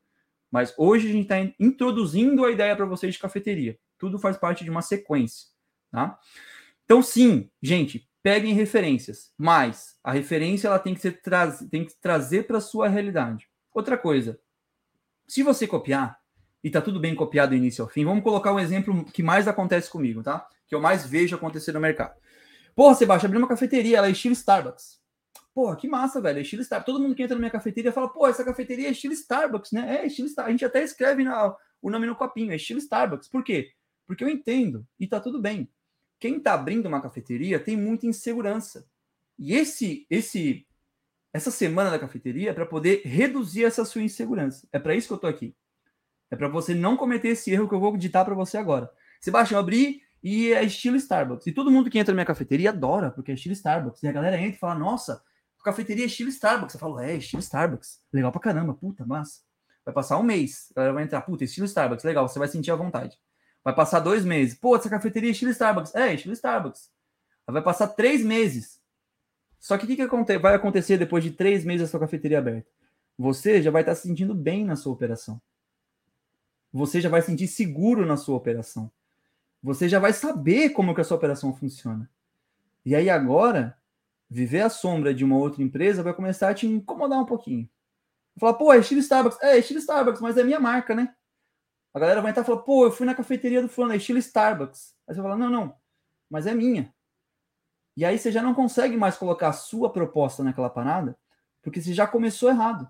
Mas 0.49 0.73
hoje 0.77 1.09
a 1.09 1.11
gente 1.11 1.23
está 1.23 1.39
introduzindo 1.59 2.43
a 2.45 2.51
ideia 2.51 2.75
para 2.75 2.85
vocês 2.85 3.13
de 3.13 3.19
cafeteria. 3.19 3.77
Tudo 3.97 4.17
faz 4.17 4.37
parte 4.37 4.63
de 4.63 4.69
uma 4.69 4.81
sequência, 4.81 5.49
tá? 5.91 6.19
Então, 6.85 7.01
sim, 7.01 7.49
gente, 7.61 8.07
peguem 8.23 8.53
referências, 8.53 9.33
mas 9.37 9.97
a 10.01 10.13
referência 10.13 10.69
ela 10.69 10.79
tem 10.79 10.95
que 10.95 11.01
ser 11.01 11.19
tem 11.69 11.85
que 11.85 11.93
trazer 12.01 12.47
para 12.47 12.57
a 12.57 12.61
sua 12.61 12.87
realidade. 12.87 13.49
Outra 13.73 13.97
coisa, 13.97 14.39
se 15.27 15.43
você 15.43 15.67
copiar 15.67 16.17
e 16.63 16.69
tá 16.69 16.81
tudo 16.81 17.01
bem 17.01 17.13
copiado 17.13 17.49
do 17.49 17.57
início 17.57 17.83
ao 17.83 17.89
fim, 17.89 18.05
vamos 18.05 18.23
colocar 18.23 18.53
um 18.53 18.59
exemplo 18.59 19.03
que 19.03 19.21
mais 19.21 19.45
acontece 19.45 19.89
comigo, 19.89 20.23
tá? 20.23 20.47
Que 20.65 20.73
eu 20.73 20.79
mais 20.79 21.05
vejo 21.05 21.35
acontecer 21.35 21.73
no 21.73 21.81
mercado. 21.81 22.17
Porra, 22.73 22.95
Sebastião, 22.95 23.27
abri 23.27 23.37
uma 23.37 23.47
cafeteria, 23.47 23.97
ela 23.97 24.07
é 24.07 24.11
estilo 24.11 24.33
Starbucks. 24.33 25.01
Porra, 25.53 25.75
que 25.75 25.87
massa, 25.87 26.21
velho, 26.21 26.39
é 26.39 26.41
estilo 26.41 26.61
Starbucks. 26.61 26.93
Todo 26.93 27.03
mundo 27.03 27.13
que 27.13 27.21
entra 27.21 27.35
na 27.35 27.41
minha 27.41 27.51
cafeteria 27.51 27.91
fala, 27.91 28.07
pô, 28.07 28.25
essa 28.25 28.43
cafeteria 28.43 28.87
é 28.87 28.91
estilo 28.91 29.13
Starbucks, 29.13 29.73
né? 29.73 29.97
É 29.97 30.07
estilo 30.07 30.27
Starbucks. 30.29 30.49
A 30.49 30.51
gente 30.51 30.65
até 30.65 30.81
escreve 30.81 31.25
na, 31.25 31.53
o 31.81 31.89
nome 31.89 32.07
no 32.07 32.15
copinho, 32.15 32.53
é 32.53 32.55
estilo 32.55 32.79
Starbucks. 32.79 33.27
Por 33.27 33.43
quê? 33.43 33.71
Porque 34.07 34.23
eu 34.23 34.29
entendo 34.29 34.87
e 34.97 35.07
tá 35.07 35.19
tudo 35.19 35.41
bem 35.41 35.69
quem 36.23 36.37
está 36.37 36.53
abrindo 36.53 36.85
uma 36.85 37.01
cafeteria 37.01 37.59
tem 37.59 37.75
muita 37.75 38.07
insegurança. 38.07 38.87
E 39.37 39.53
esse, 39.53 40.07
esse, 40.09 40.65
essa 41.33 41.51
semana 41.51 41.89
da 41.89 41.99
cafeteria 41.99 42.51
é 42.51 42.53
para 42.53 42.65
poder 42.65 43.01
reduzir 43.03 43.65
essa 43.65 43.83
sua 43.83 44.01
insegurança. 44.01 44.65
É 44.71 44.79
para 44.79 44.95
isso 44.95 45.07
que 45.07 45.11
eu 45.11 45.17
estou 45.17 45.29
aqui. 45.29 45.53
É 46.31 46.37
para 46.37 46.47
você 46.47 46.73
não 46.73 46.95
cometer 46.95 47.27
esse 47.27 47.51
erro 47.51 47.67
que 47.67 47.75
eu 47.75 47.79
vou 47.81 47.97
ditar 47.97 48.23
para 48.23 48.33
você 48.33 48.57
agora. 48.57 48.89
Sebastião, 49.19 49.59
abri 49.59 50.01
E 50.23 50.53
é 50.53 50.63
estilo 50.63 50.95
Starbucks. 50.95 51.45
E 51.45 51.51
todo 51.51 51.69
mundo 51.69 51.89
que 51.89 51.99
entra 51.99 52.13
na 52.13 52.15
minha 52.15 52.25
cafeteria 52.25 52.69
adora, 52.69 53.11
porque 53.11 53.31
é 53.31 53.33
estilo 53.33 53.51
Starbucks. 53.51 54.01
E 54.01 54.07
a 54.07 54.11
galera 54.13 54.39
entra 54.39 54.55
e 54.55 54.59
fala, 54.59 54.75
nossa, 54.75 55.21
cafeteria 55.61 56.05
é 56.05 56.07
estilo 56.07 56.29
Starbucks. 56.29 56.73
Eu 56.73 56.79
falo, 56.79 57.01
é, 57.01 57.15
estilo 57.15 57.41
Starbucks. 57.41 58.01
Legal 58.13 58.31
pra 58.31 58.39
caramba, 58.39 58.73
puta, 58.73 59.05
massa. 59.05 59.41
Vai 59.83 59.93
passar 59.93 60.17
um 60.17 60.23
mês, 60.23 60.71
a 60.71 60.75
galera 60.75 60.93
vai 60.93 61.03
entrar, 61.03 61.19
puta, 61.23 61.43
estilo 61.43 61.65
Starbucks, 61.65 62.05
legal, 62.05 62.25
você 62.29 62.39
vai 62.39 62.47
sentir 62.47 62.71
a 62.71 62.77
vontade. 62.77 63.19
Vai 63.63 63.73
passar 63.73 63.99
dois 63.99 64.25
meses, 64.25 64.55
pô, 64.55 64.75
essa 64.75 64.89
cafeteria 64.89 65.29
é 65.29 65.31
estilo 65.31 65.51
Starbucks. 65.51 65.95
É, 65.95 66.13
estilo 66.13 66.33
Starbucks. 66.33 66.91
Vai 67.47 67.61
passar 67.61 67.87
três 67.87 68.23
meses. 68.23 68.81
Só 69.59 69.77
que 69.77 69.85
o 69.85 69.87
que, 69.87 69.95
que 69.95 70.37
vai 70.37 70.55
acontecer 70.55 70.97
depois 70.97 71.23
de 71.23 71.31
três 71.31 71.63
meses 71.63 71.87
a 71.87 71.91
sua 71.91 71.99
cafeteria 71.99 72.39
aberta? 72.39 72.69
Você 73.17 73.61
já 73.61 73.71
vai 73.71 73.81
estar 73.81 73.95
se 73.95 74.07
sentindo 74.07 74.35
bem 74.35 74.65
na 74.65 74.75
sua 74.75 74.91
operação. 74.91 75.41
Você 76.71 76.99
já 76.99 77.07
vai 77.07 77.21
se 77.21 77.27
sentir 77.27 77.47
seguro 77.47 78.05
na 78.05 78.17
sua 78.17 78.35
operação. 78.35 78.91
Você 79.61 79.87
já 79.87 79.99
vai 79.99 80.11
saber 80.11 80.71
como 80.71 80.93
que 80.93 80.99
a 80.99 81.03
sua 81.03 81.15
operação 81.15 81.55
funciona. 81.55 82.09
E 82.85 82.95
aí 82.95 83.09
agora, 83.09 83.77
viver 84.29 84.61
à 84.61 84.69
sombra 84.69 85.13
de 85.13 85.23
uma 85.23 85.37
outra 85.37 85.63
empresa 85.63 86.03
vai 86.03 86.13
começar 86.13 86.49
a 86.49 86.53
te 86.53 86.67
incomodar 86.67 87.19
um 87.19 87.25
pouquinho. 87.25 87.69
Falar, 88.37 88.55
pô, 88.55 88.73
é 88.73 88.79
estilo 88.79 88.99
Starbucks. 88.99 89.39
É, 89.41 89.55
é 89.55 89.59
estilo 89.59 89.79
Starbucks, 89.79 90.19
mas 90.19 90.37
é 90.37 90.43
minha 90.43 90.59
marca, 90.59 90.93
né? 90.95 91.13
A 91.93 91.99
galera 91.99 92.21
vai 92.21 92.31
entrar 92.31 92.43
e 92.43 92.63
pô, 92.63 92.85
eu 92.85 92.91
fui 92.91 93.05
na 93.05 93.13
cafeteria 93.13 93.61
do 93.61 93.69
fulano, 93.69 93.93
é 93.93 93.97
estilo 93.97 94.17
Starbucks. 94.17 94.95
Aí 95.07 95.13
você 95.13 95.21
vai 95.21 95.31
falar, 95.31 95.37
não, 95.37 95.49
não, 95.49 95.75
mas 96.29 96.47
é 96.47 96.53
minha. 96.53 96.93
E 97.95 98.03
aí 98.03 98.17
você 98.17 98.31
já 98.31 98.41
não 98.41 98.55
consegue 98.55 98.97
mais 98.97 99.15
colocar 99.15 99.49
a 99.49 99.53
sua 99.53 99.91
proposta 99.91 100.43
naquela 100.43 100.69
parada, 100.69 101.15
porque 101.61 101.79
você 101.79 101.93
já 101.93 102.07
começou 102.07 102.49
errado. 102.49 102.89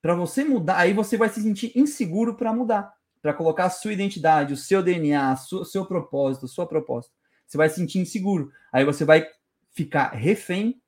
Para 0.00 0.14
você 0.14 0.44
mudar, 0.44 0.78
aí 0.78 0.92
você 0.92 1.16
vai 1.16 1.28
se 1.28 1.42
sentir 1.42 1.72
inseguro 1.74 2.36
para 2.36 2.52
mudar, 2.52 2.94
para 3.20 3.34
colocar 3.34 3.64
a 3.64 3.70
sua 3.70 3.92
identidade, 3.92 4.52
o 4.52 4.56
seu 4.56 4.80
DNA, 4.82 5.34
o 5.52 5.64
seu 5.64 5.84
propósito, 5.84 6.46
a 6.46 6.48
sua 6.48 6.66
proposta. 6.66 7.12
Você 7.44 7.56
vai 7.56 7.68
se 7.68 7.76
sentir 7.76 7.98
inseguro. 7.98 8.52
Aí 8.72 8.84
você 8.84 9.04
vai 9.04 9.26
ficar 9.72 10.10
refém 10.10 10.80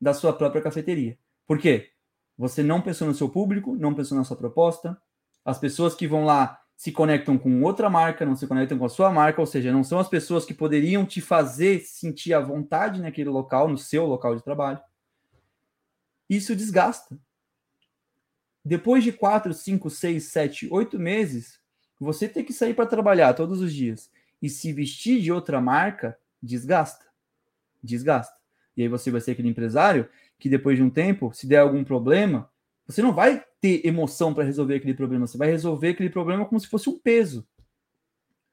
da 0.00 0.14
sua 0.14 0.32
própria 0.32 0.62
cafeteria. 0.62 1.18
Por 1.46 1.58
quê? 1.58 1.90
Você 2.38 2.62
não 2.62 2.80
pensou 2.80 3.06
no 3.06 3.14
seu 3.14 3.28
público, 3.28 3.76
não 3.76 3.94
pensou 3.94 4.16
na 4.16 4.24
sua 4.24 4.36
proposta. 4.36 5.00
As 5.46 5.60
pessoas 5.60 5.94
que 5.94 6.08
vão 6.08 6.24
lá 6.24 6.60
se 6.76 6.90
conectam 6.90 7.38
com 7.38 7.62
outra 7.62 7.88
marca, 7.88 8.26
não 8.26 8.34
se 8.34 8.48
conectam 8.48 8.76
com 8.76 8.84
a 8.84 8.88
sua 8.88 9.12
marca, 9.12 9.40
ou 9.40 9.46
seja, 9.46 9.72
não 9.72 9.84
são 9.84 10.00
as 10.00 10.08
pessoas 10.08 10.44
que 10.44 10.52
poderiam 10.52 11.06
te 11.06 11.20
fazer 11.20 11.80
sentir 11.82 12.34
a 12.34 12.40
vontade 12.40 13.00
naquele 13.00 13.30
local, 13.30 13.68
no 13.68 13.78
seu 13.78 14.04
local 14.04 14.34
de 14.34 14.42
trabalho. 14.42 14.80
Isso 16.28 16.56
desgasta. 16.56 17.16
Depois 18.64 19.04
de 19.04 19.12
quatro, 19.12 19.54
cinco, 19.54 19.88
seis, 19.88 20.24
sete, 20.24 20.68
oito 20.72 20.98
meses, 20.98 21.60
você 22.00 22.28
ter 22.28 22.42
que 22.42 22.52
sair 22.52 22.74
para 22.74 22.84
trabalhar 22.84 23.32
todos 23.32 23.60
os 23.60 23.72
dias 23.72 24.10
e 24.42 24.50
se 24.50 24.72
vestir 24.72 25.22
de 25.22 25.30
outra 25.30 25.60
marca, 25.60 26.18
desgasta. 26.42 27.06
Desgasta. 27.80 28.36
E 28.76 28.82
aí 28.82 28.88
você 28.88 29.12
vai 29.12 29.20
ser 29.20 29.30
aquele 29.30 29.48
empresário 29.48 30.08
que 30.38 30.48
depois 30.48 30.76
de 30.76 30.82
um 30.82 30.90
tempo, 30.90 31.32
se 31.32 31.46
der 31.46 31.58
algum 31.58 31.84
problema, 31.84 32.50
você 32.86 33.02
não 33.02 33.12
vai 33.12 33.44
ter 33.60 33.84
emoção 33.86 34.32
para 34.32 34.44
resolver 34.44 34.76
aquele 34.76 34.94
problema, 34.94 35.26
você 35.26 35.36
vai 35.36 35.50
resolver 35.50 35.90
aquele 35.90 36.10
problema 36.10 36.44
como 36.44 36.60
se 36.60 36.68
fosse 36.68 36.88
um 36.88 36.98
peso. 36.98 37.46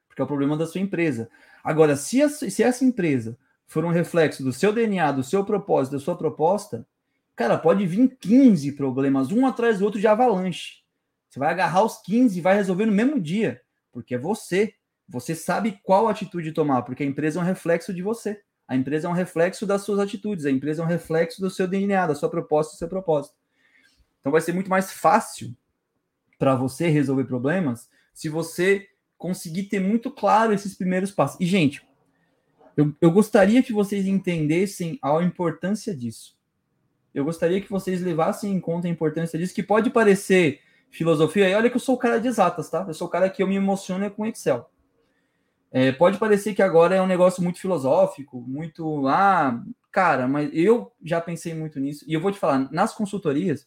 Porque 0.08 0.20
é 0.20 0.24
o 0.24 0.28
problema 0.28 0.56
da 0.56 0.66
sua 0.66 0.80
empresa. 0.80 1.28
Agora, 1.62 1.96
se, 1.96 2.20
a, 2.22 2.28
se 2.28 2.62
essa 2.62 2.84
empresa 2.84 3.38
for 3.66 3.84
um 3.84 3.90
reflexo 3.90 4.42
do 4.42 4.52
seu 4.52 4.72
DNA, 4.72 5.12
do 5.12 5.22
seu 5.22 5.44
propósito, 5.44 5.94
da 5.94 6.00
sua 6.00 6.16
proposta, 6.16 6.86
cara, 7.34 7.58
pode 7.58 7.86
vir 7.86 8.16
15 8.20 8.72
problemas, 8.72 9.30
um 9.30 9.46
atrás 9.46 9.78
do 9.78 9.84
outro 9.84 10.00
de 10.00 10.06
avalanche. 10.06 10.82
Você 11.28 11.38
vai 11.38 11.50
agarrar 11.50 11.82
os 11.82 11.98
15 12.02 12.38
e 12.38 12.42
vai 12.42 12.54
resolver 12.54 12.86
no 12.86 12.92
mesmo 12.92 13.20
dia, 13.20 13.60
porque 13.92 14.14
é 14.14 14.18
você. 14.18 14.74
Você 15.08 15.34
sabe 15.34 15.78
qual 15.82 16.08
atitude 16.08 16.52
tomar, 16.52 16.82
porque 16.82 17.02
a 17.02 17.06
empresa 17.06 17.38
é 17.38 17.42
um 17.42 17.46
reflexo 17.46 17.92
de 17.92 18.02
você. 18.02 18.40
A 18.66 18.74
empresa 18.74 19.06
é 19.06 19.10
um 19.10 19.14
reflexo 19.14 19.66
das 19.66 19.82
suas 19.82 19.98
atitudes, 19.98 20.46
a 20.46 20.50
empresa 20.50 20.82
é 20.82 20.84
um 20.84 20.88
reflexo 20.88 21.40
do 21.40 21.50
seu 21.50 21.68
DNA, 21.68 22.06
da 22.06 22.14
sua 22.14 22.30
proposta, 22.30 22.74
do 22.74 22.78
seu 22.78 22.88
propósito. 22.88 23.34
Então 24.24 24.32
vai 24.32 24.40
ser 24.40 24.54
muito 24.54 24.70
mais 24.70 24.90
fácil 24.90 25.54
para 26.38 26.54
você 26.54 26.88
resolver 26.88 27.24
problemas 27.24 27.90
se 28.14 28.30
você 28.30 28.88
conseguir 29.18 29.64
ter 29.64 29.80
muito 29.80 30.10
claro 30.10 30.54
esses 30.54 30.74
primeiros 30.74 31.10
passos. 31.10 31.38
E, 31.38 31.44
gente, 31.44 31.86
eu, 32.74 32.96
eu 33.02 33.10
gostaria 33.10 33.62
que 33.62 33.70
vocês 33.70 34.06
entendessem 34.06 34.98
a 35.02 35.22
importância 35.22 35.94
disso. 35.94 36.38
Eu 37.12 37.22
gostaria 37.22 37.60
que 37.60 37.70
vocês 37.70 38.00
levassem 38.00 38.50
em 38.50 38.58
conta 38.58 38.88
a 38.88 38.90
importância 38.90 39.38
disso, 39.38 39.54
que 39.54 39.62
pode 39.62 39.90
parecer 39.90 40.60
filosofia, 40.90 41.50
e 41.50 41.54
olha 41.54 41.68
que 41.68 41.76
eu 41.76 41.80
sou 41.80 41.94
o 41.94 41.98
cara 41.98 42.18
de 42.18 42.26
exatas, 42.26 42.70
tá? 42.70 42.82
Eu 42.88 42.94
sou 42.94 43.06
o 43.08 43.10
cara 43.10 43.28
que 43.28 43.42
eu 43.42 43.46
me 43.46 43.56
emociono 43.56 44.10
com 44.10 44.24
Excel. 44.24 44.70
É, 45.70 45.92
pode 45.92 46.16
parecer 46.16 46.54
que 46.54 46.62
agora 46.62 46.94
é 46.94 47.02
um 47.02 47.06
negócio 47.06 47.42
muito 47.42 47.60
filosófico, 47.60 48.40
muito. 48.40 49.06
Ah, 49.06 49.62
cara, 49.92 50.26
mas 50.26 50.48
eu 50.54 50.90
já 51.02 51.20
pensei 51.20 51.52
muito 51.52 51.78
nisso. 51.78 52.06
E 52.08 52.14
eu 52.14 52.22
vou 52.22 52.32
te 52.32 52.38
falar, 52.38 52.72
nas 52.72 52.94
consultorias, 52.94 53.66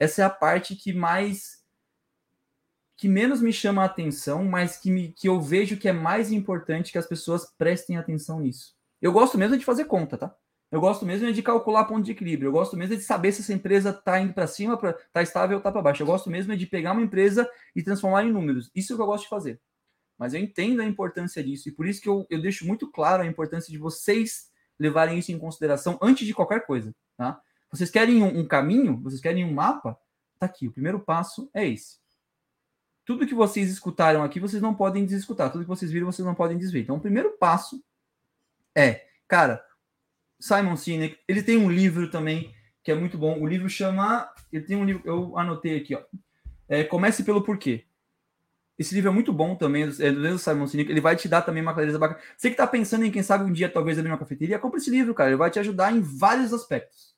essa 0.00 0.22
é 0.22 0.24
a 0.24 0.30
parte 0.30 0.74
que 0.74 0.94
mais. 0.94 1.60
que 2.96 3.06
menos 3.06 3.42
me 3.42 3.52
chama 3.52 3.82
a 3.82 3.84
atenção, 3.84 4.44
mas 4.44 4.78
que, 4.78 4.90
me, 4.90 5.12
que 5.12 5.28
eu 5.28 5.40
vejo 5.40 5.76
que 5.76 5.88
é 5.88 5.92
mais 5.92 6.32
importante 6.32 6.90
que 6.90 6.98
as 6.98 7.06
pessoas 7.06 7.46
prestem 7.58 7.98
atenção 7.98 8.40
nisso. 8.40 8.74
Eu 9.00 9.12
gosto 9.12 9.36
mesmo 9.36 9.56
de 9.58 9.64
fazer 9.64 9.84
conta, 9.84 10.16
tá? 10.16 10.34
Eu 10.70 10.80
gosto 10.80 11.04
mesmo 11.04 11.30
de 11.32 11.42
calcular 11.42 11.84
ponto 11.84 12.04
de 12.04 12.12
equilíbrio. 12.12 12.48
Eu 12.48 12.52
gosto 12.52 12.76
mesmo 12.76 12.96
de 12.96 13.02
saber 13.02 13.32
se 13.32 13.42
essa 13.42 13.52
empresa 13.52 13.90
está 13.90 14.20
indo 14.20 14.32
para 14.32 14.46
cima, 14.46 14.74
está 14.74 15.20
estável 15.22 15.56
ou 15.56 15.60
está 15.60 15.72
para 15.72 15.82
baixo. 15.82 16.02
Eu 16.02 16.06
gosto 16.06 16.30
mesmo 16.30 16.56
de 16.56 16.66
pegar 16.66 16.92
uma 16.92 17.02
empresa 17.02 17.48
e 17.74 17.82
transformar 17.82 18.24
em 18.24 18.32
números. 18.32 18.70
Isso 18.74 18.92
é 18.92 18.94
o 18.94 18.96
que 18.96 19.02
eu 19.02 19.06
gosto 19.06 19.24
de 19.24 19.30
fazer. 19.30 19.60
Mas 20.16 20.32
eu 20.32 20.40
entendo 20.40 20.80
a 20.80 20.84
importância 20.84 21.42
disso 21.42 21.68
e 21.68 21.72
por 21.72 21.86
isso 21.86 22.00
que 22.00 22.08
eu, 22.08 22.26
eu 22.30 22.40
deixo 22.40 22.66
muito 22.66 22.90
claro 22.90 23.22
a 23.22 23.26
importância 23.26 23.72
de 23.72 23.78
vocês 23.78 24.50
levarem 24.78 25.18
isso 25.18 25.32
em 25.32 25.38
consideração 25.38 25.98
antes 26.00 26.26
de 26.26 26.34
qualquer 26.34 26.64
coisa, 26.66 26.94
tá? 27.16 27.40
Vocês 27.70 27.90
querem 27.90 28.22
um, 28.22 28.40
um 28.40 28.46
caminho? 28.46 29.00
Vocês 29.02 29.20
querem 29.20 29.44
um 29.44 29.52
mapa? 29.52 29.98
Tá 30.38 30.46
aqui. 30.46 30.66
O 30.66 30.72
primeiro 30.72 31.00
passo 31.00 31.50
é 31.54 31.66
esse. 31.66 31.98
Tudo 33.04 33.26
que 33.26 33.34
vocês 33.34 33.70
escutaram 33.70 34.22
aqui, 34.22 34.38
vocês 34.40 34.62
não 34.62 34.74
podem 34.74 35.04
desescutar. 35.04 35.50
Tudo 35.50 35.62
que 35.62 35.68
vocês 35.68 35.90
viram, 35.90 36.10
vocês 36.10 36.26
não 36.26 36.34
podem 36.34 36.58
desver. 36.58 36.82
Então, 36.82 36.96
o 36.96 37.00
primeiro 37.00 37.30
passo 37.38 37.82
é, 38.74 39.06
cara, 39.26 39.64
Simon 40.38 40.76
Sinek, 40.76 41.18
ele 41.26 41.42
tem 41.42 41.56
um 41.56 41.70
livro 41.70 42.10
também 42.10 42.54
que 42.82 42.90
é 42.90 42.94
muito 42.94 43.18
bom. 43.18 43.38
O 43.40 43.46
livro 43.46 43.68
chama, 43.68 44.32
ele 44.52 44.64
tem 44.64 44.76
um 44.76 44.84
livro, 44.84 45.02
eu 45.04 45.36
anotei 45.36 45.76
aqui, 45.76 45.94
ó. 45.94 46.02
É, 46.68 46.84
Comece 46.84 47.24
pelo 47.24 47.42
porquê. 47.42 47.84
Esse 48.78 48.94
livro 48.94 49.10
é 49.10 49.12
muito 49.12 49.30
bom 49.32 49.54
também, 49.54 49.82
é 49.82 50.10
do 50.10 50.20
mesmo 50.20 50.38
Simon 50.38 50.66
Sinek. 50.66 50.90
Ele 50.90 51.02
vai 51.02 51.14
te 51.14 51.28
dar 51.28 51.42
também 51.42 51.62
uma 51.62 51.74
clareza 51.74 51.98
bacana. 51.98 52.20
Você 52.34 52.48
que 52.48 52.54
está 52.54 52.66
pensando 52.66 53.04
em, 53.04 53.10
quem 53.10 53.22
sabe, 53.22 53.44
um 53.44 53.52
dia 53.52 53.68
talvez 53.68 53.98
abrir 53.98 54.10
uma 54.10 54.16
cafeteria, 54.16 54.58
compre 54.58 54.80
esse 54.80 54.88
livro, 54.88 55.12
cara. 55.12 55.30
Ele 55.30 55.36
vai 55.36 55.50
te 55.50 55.58
ajudar 55.58 55.92
em 55.92 56.00
vários 56.00 56.54
aspectos. 56.54 57.09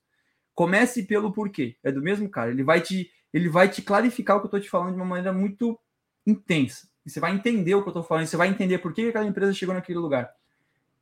Comece 0.55 1.03
pelo 1.05 1.33
porquê. 1.33 1.77
É 1.83 1.91
do 1.91 2.03
mesmo 2.03 2.29
cara. 2.29 2.51
Ele 2.51 2.63
vai 2.63 2.81
te, 2.81 3.11
ele 3.33 3.49
vai 3.49 3.69
te 3.69 3.83
clarificar 3.83 4.37
o 4.37 4.41
que 4.41 4.47
eu 4.47 4.49
estou 4.49 4.61
te 4.61 4.71
falando 4.71 4.95
de 4.95 4.97
uma 4.97 5.05
maneira 5.05 5.33
muito 5.33 5.79
intensa. 6.27 6.89
E 7.05 7.11
você 7.11 7.19
vai 7.19 7.35
entender 7.35 7.75
o 7.75 7.83
que 7.83 7.89
eu 7.89 7.93
estou 7.93 8.03
falando. 8.03 8.27
Você 8.27 8.37
vai 8.37 8.49
entender 8.49 8.79
por 8.79 8.93
que 8.93 9.09
aquela 9.09 9.27
empresa 9.27 9.53
chegou 9.53 9.75
naquele 9.75 9.99
lugar. 9.99 10.33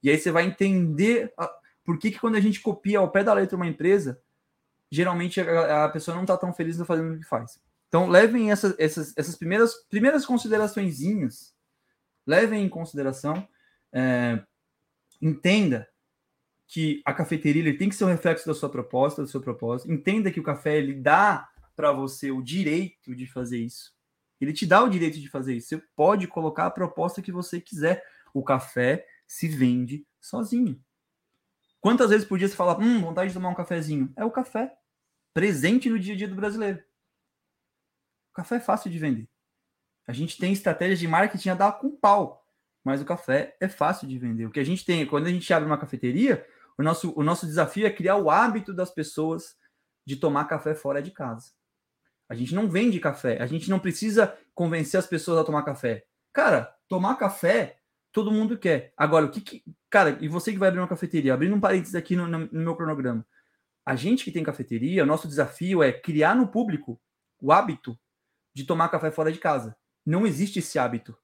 E 0.03 0.11
aí 0.11 0.18
você 0.18 0.30
vai 0.30 0.46
entender 0.46 1.32
a, 1.36 1.51
por 1.84 1.98
que, 1.98 2.11
que 2.11 2.18
quando 2.18 2.36
a 2.36 2.40
gente 2.40 2.61
copia 2.61 2.98
ao 2.98 3.11
pé 3.11 3.22
da 3.22 3.34
letra 3.34 3.57
uma 3.57 3.66
empresa, 3.66 4.20
geralmente 4.90 5.40
a, 5.40 5.84
a 5.84 5.88
pessoa 5.88 6.14
não 6.14 6.22
está 6.22 6.36
tão 6.36 6.53
feliz 6.53 6.78
no 6.78 6.84
fazendo 6.84 7.14
o 7.14 7.18
que 7.18 7.26
faz. 7.26 7.61
Então, 7.88 8.09
levem 8.09 8.53
essas, 8.53 8.74
essas, 8.78 9.12
essas 9.16 9.36
primeiras, 9.36 9.74
primeiras 9.88 10.24
considerações, 10.24 11.01
levem 12.24 12.64
em 12.64 12.68
consideração, 12.68 13.46
é, 13.92 14.40
entenda 15.20 15.88
que 16.70 17.02
a 17.04 17.12
cafeteria 17.12 17.62
ele 17.62 17.76
tem 17.76 17.88
que 17.88 17.96
ser 17.96 18.04
um 18.04 18.08
reflexo 18.08 18.46
da 18.46 18.54
sua 18.54 18.68
proposta, 18.68 19.22
do 19.22 19.28
seu 19.28 19.40
propósito. 19.40 19.92
Entenda 19.92 20.30
que 20.30 20.38
o 20.38 20.42
café 20.42 20.78
ele 20.78 20.94
dá 20.94 21.50
para 21.74 21.90
você 21.90 22.30
o 22.30 22.40
direito 22.40 23.12
de 23.12 23.26
fazer 23.26 23.58
isso. 23.58 23.92
Ele 24.40 24.52
te 24.52 24.64
dá 24.64 24.80
o 24.80 24.88
direito 24.88 25.18
de 25.18 25.28
fazer 25.28 25.56
isso. 25.56 25.68
Você 25.68 25.78
pode 25.96 26.28
colocar 26.28 26.66
a 26.66 26.70
proposta 26.70 27.20
que 27.20 27.32
você 27.32 27.60
quiser. 27.60 28.04
O 28.32 28.44
café 28.44 29.04
se 29.26 29.48
vende 29.48 30.06
sozinho. 30.20 30.80
Quantas 31.80 32.10
vezes 32.10 32.24
por 32.24 32.38
dia 32.38 32.46
você 32.46 32.54
fala, 32.54 32.78
hum, 32.78 33.00
vontade 33.00 33.30
de 33.30 33.34
tomar 33.34 33.48
um 33.48 33.54
cafezinho? 33.54 34.12
É 34.14 34.24
o 34.24 34.30
café. 34.30 34.72
Presente 35.34 35.90
no 35.90 35.98
dia 35.98 36.14
a 36.14 36.16
dia 36.16 36.28
do 36.28 36.36
brasileiro. 36.36 36.78
O 38.30 38.34
café 38.34 38.56
é 38.56 38.60
fácil 38.60 38.88
de 38.88 38.98
vender. 38.98 39.28
A 40.06 40.12
gente 40.12 40.38
tem 40.38 40.52
estratégias 40.52 41.00
de 41.00 41.08
marketing 41.08 41.48
a 41.48 41.54
dar 41.56 41.72
com 41.72 41.90
pau, 41.90 42.46
mas 42.84 43.02
o 43.02 43.04
café 43.04 43.56
é 43.60 43.68
fácil 43.68 44.06
de 44.06 44.16
vender. 44.18 44.46
O 44.46 44.52
que 44.52 44.60
a 44.60 44.64
gente 44.64 44.84
tem, 44.84 45.04
quando 45.04 45.26
a 45.26 45.30
gente 45.30 45.52
abre 45.52 45.66
uma 45.66 45.78
cafeteria, 45.78 46.46
o 46.81 46.83
nosso, 46.83 47.12
o 47.14 47.22
nosso 47.22 47.47
desafio 47.47 47.87
é 47.87 47.91
criar 47.91 48.16
o 48.16 48.31
hábito 48.31 48.72
das 48.72 48.91
pessoas 48.91 49.55
de 50.07 50.16
tomar 50.16 50.47
café 50.47 50.74
fora 50.74 51.03
de 51.03 51.11
casa. 51.11 51.53
A 52.26 52.35
gente 52.35 52.55
não 52.55 52.70
vende 52.70 52.99
café, 52.99 53.41
a 53.43 53.47
gente 53.47 53.68
não 53.68 53.78
precisa 53.78 54.35
convencer 54.55 54.99
as 54.99 55.07
pessoas 55.07 55.39
a 55.39 55.45
tomar 55.45 55.62
café. 55.62 56.07
Cara, 56.33 56.74
tomar 56.89 57.16
café 57.16 57.76
todo 58.11 58.33
mundo 58.33 58.57
quer. 58.57 58.95
Agora, 58.97 59.26
o 59.26 59.31
que, 59.31 59.43
que 59.43 59.62
cara, 59.91 60.16
e 60.22 60.28
você 60.28 60.53
que 60.53 60.59
vai 60.59 60.68
abrir 60.68 60.81
uma 60.81 60.89
cafeteria, 60.89 61.35
abrindo 61.35 61.55
um 61.55 61.61
parênteses 61.61 61.95
aqui 61.95 62.16
no, 62.16 62.26
no, 62.26 62.49
meu 62.51 62.74
cronograma. 62.74 63.26
A 63.85 63.95
gente 63.95 64.24
que 64.24 64.33
tem 64.33 64.43
cafeteria, 64.43 65.03
o 65.03 65.07
nosso 65.07 65.28
desafio 65.28 65.83
é 65.83 65.93
criar 65.93 66.35
no 66.35 66.49
público 66.49 66.99
o 67.43 67.53
hábito 67.53 67.99
de 68.55 68.64
tomar 68.64 68.89
café 68.89 69.11
fora 69.11 69.31
de 69.31 69.39
casa. 69.39 69.76
Não 70.07 70.26
existe 70.26 70.61
esse 70.61 70.78
hábito. 70.78 71.14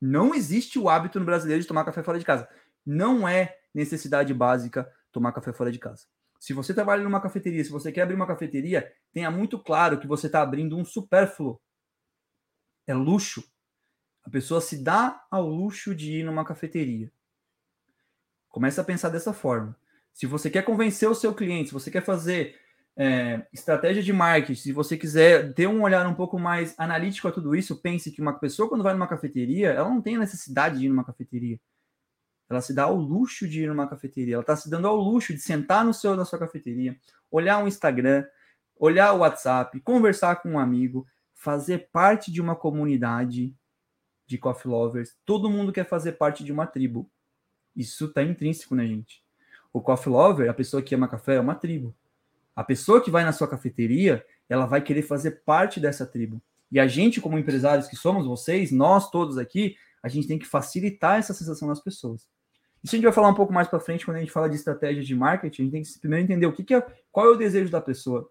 Não 0.00 0.34
existe 0.34 0.80
o 0.80 0.88
hábito 0.88 1.20
no 1.20 1.26
brasileiro 1.26 1.62
de 1.62 1.68
tomar 1.68 1.84
café 1.84 2.02
fora 2.02 2.18
de 2.18 2.24
casa. 2.24 2.48
Não 2.84 3.28
é 3.28 3.55
necessidade 3.76 4.32
básica 4.32 4.90
tomar 5.12 5.32
café 5.32 5.52
fora 5.52 5.70
de 5.70 5.78
casa. 5.78 6.06
Se 6.40 6.52
você 6.52 6.74
trabalha 6.74 7.02
numa 7.02 7.20
cafeteria, 7.20 7.62
se 7.62 7.70
você 7.70 7.92
quer 7.92 8.02
abrir 8.02 8.14
uma 8.14 8.26
cafeteria, 8.26 8.90
tenha 9.12 9.30
muito 9.30 9.58
claro 9.58 9.98
que 9.98 10.06
você 10.06 10.26
está 10.26 10.42
abrindo 10.42 10.76
um 10.76 10.84
supérfluo. 10.84 11.60
É 12.86 12.94
luxo. 12.94 13.44
A 14.24 14.30
pessoa 14.30 14.60
se 14.60 14.82
dá 14.82 15.24
ao 15.30 15.48
luxo 15.48 15.94
de 15.94 16.18
ir 16.18 16.24
numa 16.24 16.44
cafeteria. 16.44 17.12
Começa 18.48 18.80
a 18.80 18.84
pensar 18.84 19.08
dessa 19.08 19.32
forma. 19.32 19.76
Se 20.12 20.26
você 20.26 20.48
quer 20.50 20.62
convencer 20.62 21.08
o 21.08 21.14
seu 21.14 21.34
cliente, 21.34 21.68
se 21.68 21.74
você 21.74 21.90
quer 21.90 22.02
fazer 22.02 22.58
é, 22.96 23.46
estratégia 23.52 24.02
de 24.02 24.12
marketing, 24.12 24.60
se 24.60 24.72
você 24.72 24.96
quiser 24.96 25.52
ter 25.52 25.66
um 25.66 25.82
olhar 25.82 26.06
um 26.06 26.14
pouco 26.14 26.38
mais 26.38 26.74
analítico 26.78 27.28
a 27.28 27.32
tudo 27.32 27.54
isso, 27.54 27.80
pense 27.80 28.10
que 28.10 28.22
uma 28.22 28.38
pessoa, 28.38 28.68
quando 28.68 28.82
vai 28.82 28.94
numa 28.94 29.08
cafeteria, 29.08 29.70
ela 29.70 29.88
não 29.88 30.00
tem 30.00 30.16
a 30.16 30.20
necessidade 30.20 30.78
de 30.78 30.86
ir 30.86 30.88
numa 30.88 31.04
cafeteria. 31.04 31.60
Ela 32.48 32.60
se 32.60 32.72
dá 32.74 32.84
ao 32.84 32.96
luxo 32.96 33.48
de 33.48 33.62
ir 33.62 33.68
numa 33.68 33.88
cafeteria. 33.88 34.34
Ela 34.34 34.42
está 34.42 34.56
se 34.56 34.70
dando 34.70 34.86
ao 34.86 34.96
luxo 34.96 35.32
de 35.32 35.40
sentar 35.40 35.84
no 35.84 35.92
seu, 35.92 36.14
na 36.14 36.24
sua 36.24 36.38
cafeteria, 36.38 36.96
olhar 37.30 37.62
o 37.62 37.68
Instagram, 37.68 38.24
olhar 38.78 39.12
o 39.12 39.18
WhatsApp, 39.18 39.80
conversar 39.80 40.36
com 40.36 40.52
um 40.52 40.58
amigo, 40.58 41.06
fazer 41.34 41.88
parte 41.90 42.30
de 42.30 42.40
uma 42.40 42.54
comunidade 42.54 43.54
de 44.26 44.38
coffee 44.38 44.70
lovers. 44.70 45.16
Todo 45.24 45.50
mundo 45.50 45.72
quer 45.72 45.88
fazer 45.88 46.12
parte 46.12 46.44
de 46.44 46.52
uma 46.52 46.66
tribo. 46.66 47.10
Isso 47.74 48.06
está 48.06 48.22
intrínseco 48.22 48.74
na 48.74 48.84
gente. 48.84 49.22
O 49.72 49.80
coffee 49.80 50.10
lover, 50.10 50.48
a 50.48 50.54
pessoa 50.54 50.82
que 50.82 50.94
ama 50.94 51.08
café, 51.08 51.36
é 51.36 51.40
uma 51.40 51.54
tribo. 51.54 51.94
A 52.54 52.64
pessoa 52.64 53.02
que 53.02 53.10
vai 53.10 53.24
na 53.24 53.32
sua 53.32 53.46
cafeteria, 53.46 54.24
ela 54.48 54.66
vai 54.66 54.80
querer 54.80 55.02
fazer 55.02 55.42
parte 55.44 55.78
dessa 55.78 56.06
tribo. 56.06 56.40
E 56.72 56.80
a 56.80 56.86
gente, 56.86 57.20
como 57.20 57.38
empresários 57.38 57.86
que 57.86 57.96
somos 57.96 58.26
vocês, 58.26 58.72
nós 58.72 59.10
todos 59.10 59.36
aqui, 59.36 59.76
a 60.02 60.08
gente 60.08 60.26
tem 60.26 60.38
que 60.38 60.46
facilitar 60.46 61.18
essa 61.18 61.34
sensação 61.34 61.68
das 61.68 61.80
pessoas. 61.80 62.26
Isso 62.86 62.94
a 62.94 62.98
gente 62.98 63.04
vai 63.04 63.12
falar 63.12 63.30
um 63.30 63.34
pouco 63.34 63.52
mais 63.52 63.66
para 63.66 63.80
frente 63.80 64.04
quando 64.04 64.18
a 64.18 64.20
gente 64.20 64.30
fala 64.30 64.48
de 64.48 64.54
estratégia 64.54 65.02
de 65.02 65.12
marketing. 65.12 65.62
A 65.62 65.64
gente 65.64 65.72
tem 65.72 65.82
que 65.82 65.98
primeiro 65.98 66.22
entender 66.24 66.46
o 66.46 66.52
que, 66.52 66.62
que 66.62 66.72
é, 66.72 66.86
qual 67.10 67.26
é 67.26 67.30
o 67.30 67.34
desejo 67.34 67.68
da 67.68 67.80
pessoa, 67.80 68.30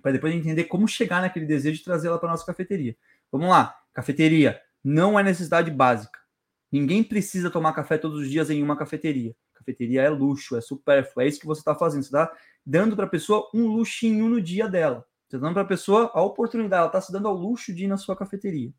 para 0.00 0.12
depois 0.12 0.32
entender 0.32 0.64
como 0.64 0.86
chegar 0.86 1.20
naquele 1.20 1.44
desejo 1.44 1.80
e 1.80 1.84
trazer 1.84 2.06
ela 2.06 2.16
para 2.16 2.28
nossa 2.28 2.46
cafeteria. 2.46 2.96
Vamos 3.32 3.48
lá, 3.48 3.76
cafeteria 3.92 4.60
não 4.84 5.18
é 5.18 5.24
necessidade 5.24 5.72
básica. 5.72 6.20
Ninguém 6.70 7.02
precisa 7.02 7.50
tomar 7.50 7.72
café 7.72 7.98
todos 7.98 8.20
os 8.20 8.30
dias 8.30 8.48
em 8.48 8.62
uma 8.62 8.76
cafeteria. 8.76 9.34
Cafeteria 9.54 10.02
é 10.02 10.08
luxo, 10.08 10.56
é 10.56 10.60
supérfluo, 10.60 11.24
é 11.24 11.26
isso 11.26 11.40
que 11.40 11.46
você 11.46 11.60
está 11.60 11.74
fazendo. 11.74 12.04
Você 12.04 12.08
está 12.08 12.32
dando 12.64 12.94
para 12.94 13.06
a 13.06 13.08
pessoa 13.08 13.50
um 13.52 13.66
luxinho 13.66 14.28
no 14.28 14.40
dia 14.40 14.68
dela. 14.68 15.04
Você 15.26 15.34
está 15.34 15.48
dando 15.48 15.54
para 15.54 15.62
a 15.62 15.66
pessoa 15.66 16.12
a 16.14 16.22
oportunidade, 16.22 16.78
ela 16.78 16.86
está 16.86 17.00
se 17.00 17.10
dando 17.10 17.26
ao 17.26 17.34
luxo 17.34 17.74
de 17.74 17.86
ir 17.86 17.88
na 17.88 17.96
sua 17.96 18.14
cafeteria. 18.14 18.72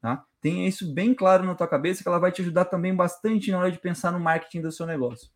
Tá? 0.00 0.24
Tenha 0.40 0.66
isso 0.66 0.92
bem 0.92 1.12
claro 1.12 1.44
na 1.44 1.54
tua 1.54 1.68
cabeça, 1.68 2.02
que 2.02 2.08
ela 2.08 2.18
vai 2.18 2.32
te 2.32 2.40
ajudar 2.40 2.64
também 2.64 2.94
bastante 2.94 3.50
na 3.50 3.58
hora 3.58 3.70
de 3.70 3.78
pensar 3.78 4.10
no 4.10 4.18
marketing 4.18 4.62
do 4.62 4.72
seu 4.72 4.86
negócio. 4.86 5.30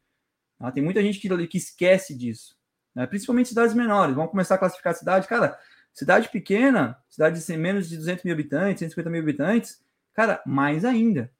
Tá? 0.59 0.73
Tem 0.73 0.83
muita 0.83 1.03
gente 1.03 1.19
que, 1.19 1.47
que 1.47 1.59
esquece 1.59 2.17
disso, 2.17 2.57
né? 2.95 3.07
principalmente 3.07 3.51
cidades 3.51 3.75
menores. 3.75 4.15
Vamos 4.15 4.31
começar 4.31 4.55
a 4.55 4.59
classificar 4.59 4.93
a 4.93 4.97
cidade. 4.97 5.29
Cara, 5.29 5.59
cidade 5.93 6.31
pequena, 6.31 6.99
cidade 7.11 7.45
de 7.45 7.57
menos 7.57 7.89
de 7.89 7.97
200 7.99 8.25
mil 8.25 8.33
habitantes, 8.33 8.81
150 8.81 9.11
mil 9.11 9.21
habitantes, 9.21 9.85
cara, 10.15 10.43
mais 10.47 10.85
ainda. 10.85 11.31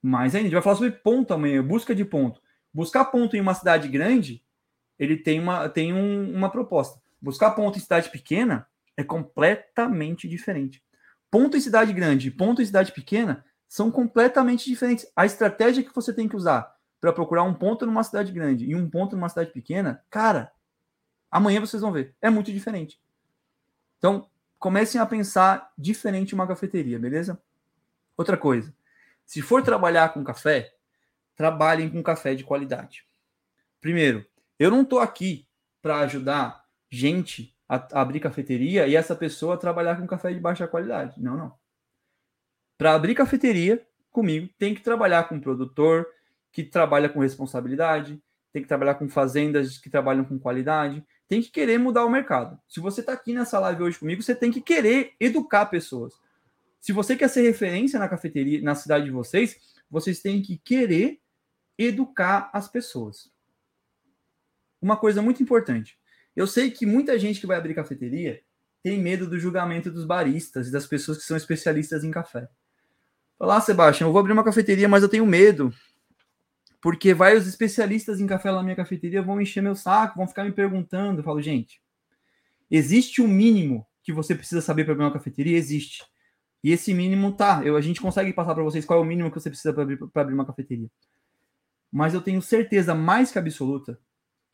Mais 0.00 0.34
ainda. 0.34 0.44
A 0.44 0.48
gente 0.48 0.54
vai 0.54 0.62
falar 0.62 0.76
sobre 0.76 0.92
ponto 0.92 1.34
amanhã, 1.34 1.62
busca 1.62 1.94
de 1.94 2.04
ponto. 2.04 2.40
Buscar 2.72 3.06
ponto 3.06 3.36
em 3.36 3.40
uma 3.40 3.54
cidade 3.54 3.88
grande, 3.88 4.44
ele 4.98 5.16
tem 5.16 5.40
uma, 5.40 5.68
tem 5.68 5.92
um, 5.92 6.32
uma 6.32 6.50
proposta. 6.50 7.00
Buscar 7.20 7.50
ponto 7.52 7.78
em 7.78 7.80
cidade 7.80 8.10
pequena 8.10 8.68
é 8.96 9.02
completamente 9.02 10.28
diferente. 10.28 10.85
Ponto 11.30 11.56
em 11.56 11.60
cidade 11.60 11.92
grande 11.92 12.28
e 12.28 12.30
ponto 12.30 12.62
em 12.62 12.66
cidade 12.66 12.92
pequena 12.92 13.44
são 13.68 13.90
completamente 13.90 14.64
diferentes. 14.64 15.06
A 15.14 15.26
estratégia 15.26 15.82
que 15.82 15.94
você 15.94 16.12
tem 16.12 16.28
que 16.28 16.36
usar 16.36 16.74
para 17.00 17.12
procurar 17.12 17.42
um 17.42 17.54
ponto 17.54 17.84
numa 17.84 18.04
cidade 18.04 18.32
grande 18.32 18.64
e 18.64 18.74
um 18.74 18.88
ponto 18.88 19.16
numa 19.16 19.28
cidade 19.28 19.50
pequena, 19.50 20.04
cara, 20.10 20.52
amanhã 21.30 21.60
vocês 21.60 21.82
vão 21.82 21.92
ver, 21.92 22.14
é 22.20 22.30
muito 22.30 22.52
diferente. 22.52 23.00
Então, 23.98 24.28
comecem 24.58 25.00
a 25.00 25.06
pensar 25.06 25.72
diferente 25.76 26.34
uma 26.34 26.46
cafeteria, 26.46 26.98
beleza? 26.98 27.40
Outra 28.16 28.36
coisa, 28.36 28.74
se 29.24 29.42
for 29.42 29.62
trabalhar 29.62 30.10
com 30.10 30.24
café, 30.24 30.74
trabalhem 31.34 31.90
com 31.90 32.02
café 32.02 32.34
de 32.34 32.44
qualidade. 32.44 33.06
Primeiro, 33.80 34.24
eu 34.58 34.70
não 34.70 34.82
estou 34.82 35.00
aqui 35.00 35.46
para 35.82 35.98
ajudar 36.00 36.64
gente 36.90 37.55
a, 37.68 38.00
abrir 38.00 38.20
cafeteria 38.20 38.86
e 38.86 38.96
essa 38.96 39.14
pessoa 39.14 39.58
trabalhar 39.58 39.96
com 39.96 40.06
café 40.06 40.32
de 40.32 40.40
baixa 40.40 40.66
qualidade. 40.66 41.20
Não, 41.20 41.36
não. 41.36 41.54
Para 42.78 42.94
abrir 42.94 43.14
cafeteria 43.14 43.86
comigo, 44.10 44.48
tem 44.58 44.74
que 44.74 44.82
trabalhar 44.82 45.28
com 45.28 45.36
um 45.36 45.40
produtor 45.40 46.06
que 46.52 46.62
trabalha 46.62 47.08
com 47.08 47.20
responsabilidade, 47.20 48.22
tem 48.52 48.62
que 48.62 48.68
trabalhar 48.68 48.94
com 48.94 49.08
fazendas 49.08 49.78
que 49.78 49.90
trabalham 49.90 50.24
com 50.24 50.38
qualidade, 50.38 51.04
tem 51.28 51.42
que 51.42 51.50
querer 51.50 51.78
mudar 51.78 52.04
o 52.04 52.10
mercado. 52.10 52.58
Se 52.68 52.80
você 52.80 53.00
está 53.00 53.12
aqui 53.12 53.34
nessa 53.34 53.58
live 53.58 53.82
hoje 53.82 53.98
comigo, 53.98 54.22
você 54.22 54.34
tem 54.34 54.50
que 54.50 54.60
querer 54.60 55.14
educar 55.20 55.66
pessoas. 55.66 56.14
Se 56.80 56.92
você 56.92 57.16
quer 57.16 57.28
ser 57.28 57.42
referência 57.42 57.98
na 57.98 58.08
cafeteria, 58.08 58.62
na 58.62 58.74
cidade 58.74 59.06
de 59.06 59.10
vocês, 59.10 59.58
vocês 59.90 60.20
têm 60.20 60.40
que 60.40 60.56
querer 60.58 61.20
educar 61.76 62.48
as 62.52 62.68
pessoas. 62.68 63.30
Uma 64.80 64.96
coisa 64.96 65.20
muito 65.20 65.42
importante. 65.42 65.98
Eu 66.36 66.46
sei 66.46 66.70
que 66.70 66.84
muita 66.84 67.18
gente 67.18 67.40
que 67.40 67.46
vai 67.46 67.56
abrir 67.56 67.74
cafeteria 67.74 68.42
tem 68.82 69.00
medo 69.00 69.26
do 69.26 69.38
julgamento 69.38 69.90
dos 69.90 70.04
baristas 70.04 70.68
e 70.68 70.70
das 70.70 70.86
pessoas 70.86 71.16
que 71.16 71.24
são 71.24 71.34
especialistas 71.34 72.04
em 72.04 72.10
café. 72.10 72.46
Olá, 73.38 73.58
Sebastião, 73.58 74.10
eu 74.10 74.12
vou 74.12 74.20
abrir 74.20 74.34
uma 74.34 74.44
cafeteria, 74.44 74.86
mas 74.86 75.02
eu 75.02 75.08
tenho 75.08 75.24
medo. 75.24 75.72
Porque 76.78 77.14
vai 77.14 77.34
os 77.34 77.46
especialistas 77.46 78.20
em 78.20 78.26
café 78.26 78.50
lá 78.50 78.58
na 78.58 78.64
minha 78.64 78.76
cafeteria 78.76 79.22
vão 79.22 79.40
encher 79.40 79.62
meu 79.62 79.74
saco, 79.74 80.18
vão 80.18 80.28
ficar 80.28 80.44
me 80.44 80.52
perguntando. 80.52 81.20
Eu 81.20 81.24
falo, 81.24 81.40
gente, 81.40 81.80
existe 82.70 83.22
um 83.22 83.28
mínimo 83.28 83.86
que 84.02 84.12
você 84.12 84.34
precisa 84.34 84.60
saber 84.60 84.84
para 84.84 84.92
abrir 84.92 85.04
uma 85.04 85.12
cafeteria? 85.12 85.56
Existe. 85.56 86.04
E 86.62 86.70
esse 86.70 86.92
mínimo 86.92 87.32
tá. 87.32 87.62
Eu, 87.64 87.76
a 87.76 87.80
gente 87.80 88.00
consegue 88.00 88.30
passar 88.34 88.54
para 88.54 88.62
vocês 88.62 88.84
qual 88.84 88.98
é 88.98 89.02
o 89.02 89.06
mínimo 89.06 89.30
que 89.30 89.40
você 89.40 89.48
precisa 89.48 89.72
para 89.72 89.84
abrir, 89.84 89.98
abrir 90.14 90.34
uma 90.34 90.46
cafeteria. 90.46 90.90
Mas 91.90 92.12
eu 92.12 92.20
tenho 92.20 92.42
certeza 92.42 92.94
mais 92.94 93.32
que 93.32 93.38
absoluta 93.38 93.98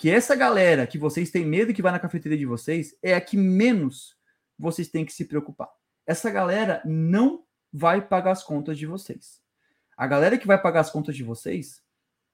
que 0.02 0.10
essa 0.10 0.34
galera 0.34 0.84
que 0.84 0.98
vocês 0.98 1.30
têm 1.30 1.46
medo 1.46 1.72
que 1.72 1.80
vai 1.80 1.92
na 1.92 1.98
cafeteria 2.00 2.36
de 2.36 2.44
vocês 2.44 2.92
é 3.00 3.14
a 3.14 3.20
que 3.20 3.36
menos 3.36 4.16
vocês 4.58 4.88
têm 4.88 5.04
que 5.04 5.12
se 5.12 5.26
preocupar. 5.26 5.68
Essa 6.04 6.28
galera 6.28 6.82
não 6.84 7.44
vai 7.72 8.04
pagar 8.04 8.32
as 8.32 8.42
contas 8.42 8.76
de 8.76 8.84
vocês. 8.84 9.40
A 9.96 10.04
galera 10.08 10.36
que 10.36 10.44
vai 10.44 10.60
pagar 10.60 10.80
as 10.80 10.90
contas 10.90 11.14
de 11.14 11.22
vocês 11.22 11.80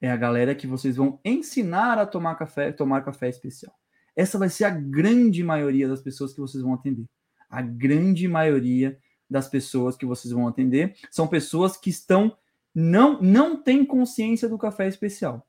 é 0.00 0.10
a 0.10 0.16
galera 0.16 0.54
que 0.54 0.66
vocês 0.66 0.96
vão 0.96 1.20
ensinar 1.22 1.98
a 1.98 2.06
tomar 2.06 2.36
café, 2.36 2.72
tomar 2.72 3.04
café 3.04 3.28
especial. 3.28 3.74
Essa 4.16 4.38
vai 4.38 4.48
ser 4.48 4.64
a 4.64 4.70
grande 4.70 5.44
maioria 5.44 5.86
das 5.86 6.00
pessoas 6.00 6.32
que 6.32 6.40
vocês 6.40 6.64
vão 6.64 6.72
atender. 6.72 7.04
A 7.50 7.60
grande 7.60 8.26
maioria 8.26 8.98
das 9.28 9.46
pessoas 9.46 9.94
que 9.94 10.06
vocês 10.06 10.32
vão 10.32 10.48
atender 10.48 10.96
são 11.10 11.28
pessoas 11.28 11.76
que 11.76 11.90
estão 11.90 12.34
não 12.74 13.20
não 13.20 13.62
têm 13.62 13.84
consciência 13.84 14.48
do 14.48 14.56
café 14.56 14.88
especial. 14.88 15.46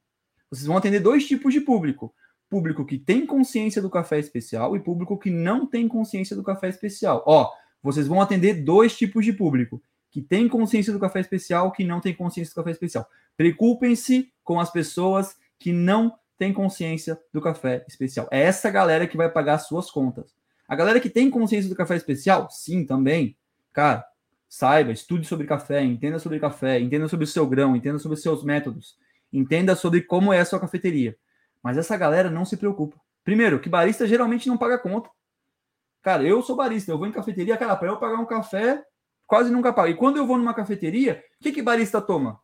Vocês 0.50 0.68
vão 0.68 0.78
atender 0.78 1.00
dois 1.00 1.28
tipos 1.28 1.54
de 1.54 1.62
público: 1.62 2.14
público 2.50 2.86
que 2.86 2.98
tem 2.98 3.26
consciência 3.26 3.82
do 3.82 3.90
café 3.90 4.20
especial 4.20 4.76
e 4.76 4.80
público 4.80 5.18
que 5.18 5.30
não 5.30 5.66
tem 5.66 5.88
consciência 5.88 6.36
do 6.36 6.44
café 6.44 6.70
especial. 6.70 7.24
Ó, 7.26 7.50
vocês 7.82 8.08
vão 8.08 8.22
atender 8.22 8.64
dois 8.64 8.98
tipos 8.98 9.24
de 9.24 9.34
público: 9.34 9.82
que 10.12 10.22
tem 10.22 10.48
consciência 10.48 10.92
do 10.92 11.00
café 11.00 11.20
especial, 11.20 11.72
que 11.72 11.84
não 11.84 12.00
tem 12.02 12.14
consciência 12.14 12.52
do 12.54 12.56
café 12.56 12.72
especial. 12.72 13.08
Preocupem-se 13.38 14.32
com 14.44 14.60
as 14.60 14.72
pessoas 14.72 15.36
que 15.58 15.72
não 15.72 16.14
têm 16.38 16.54
consciência 16.54 17.20
do 17.34 17.42
café 17.42 17.86
especial. 17.88 18.28
É 18.32 18.42
essa 18.42 18.72
galera 18.72 19.06
que 19.06 19.18
vai 19.18 19.30
pagar 19.30 19.56
as 19.56 19.68
suas 19.68 19.92
contas. 19.92 20.34
A 20.68 20.76
galera 20.76 21.00
que 21.00 21.10
tem 21.10 21.30
consciência 21.30 21.70
do 21.70 21.76
café 21.76 21.96
especial, 21.96 22.50
sim, 22.50 22.86
também. 22.86 23.36
Cara, 23.74 24.06
saiba, 24.48 24.92
estude 24.92 25.28
sobre 25.28 25.46
café, 25.46 25.84
entenda 25.84 26.18
sobre 26.20 26.40
café, 26.40 26.80
entenda 26.80 27.08
sobre 27.08 27.26
o 27.26 27.28
seu 27.28 27.46
grão, 27.46 27.76
entenda 27.76 28.00
sobre 28.00 28.16
os 28.16 28.22
seus 28.22 28.44
métodos. 28.44 28.98
Entenda 29.32 29.76
sobre 29.76 30.02
como 30.02 30.34
é 30.34 30.40
a 30.40 30.46
sua 30.46 30.60
cafeteria. 30.60 31.18
Mas 31.62 31.78
essa 31.78 31.96
galera 31.98 32.30
não 32.30 32.46
se 32.46 32.58
preocupa. 32.58 33.00
Primeiro, 33.24 33.60
que 33.60 33.70
barista 33.70 34.08
geralmente 34.08 34.48
não 34.48 34.58
paga 34.58 34.80
conta. 34.80 35.10
Cara, 36.02 36.24
eu 36.24 36.42
sou 36.42 36.56
barista, 36.56 36.92
eu 36.92 36.98
vou 36.98 37.08
em 37.08 37.12
cafeteria, 37.12 37.58
cara, 37.58 37.76
para 37.76 37.90
eu 37.90 37.98
pagar 37.98 38.20
um 38.20 38.26
café, 38.26 38.84
quase 39.28 39.52
nunca 39.52 39.74
pago. 39.74 39.90
E 39.90 39.96
quando 39.96 40.18
eu 40.18 40.26
vou 40.26 40.38
numa 40.38 40.54
cafeteria, 40.54 41.24
o 41.40 41.44
que 41.44 41.52
que 41.52 41.62
barista 41.62 42.02
toma? 42.02 42.40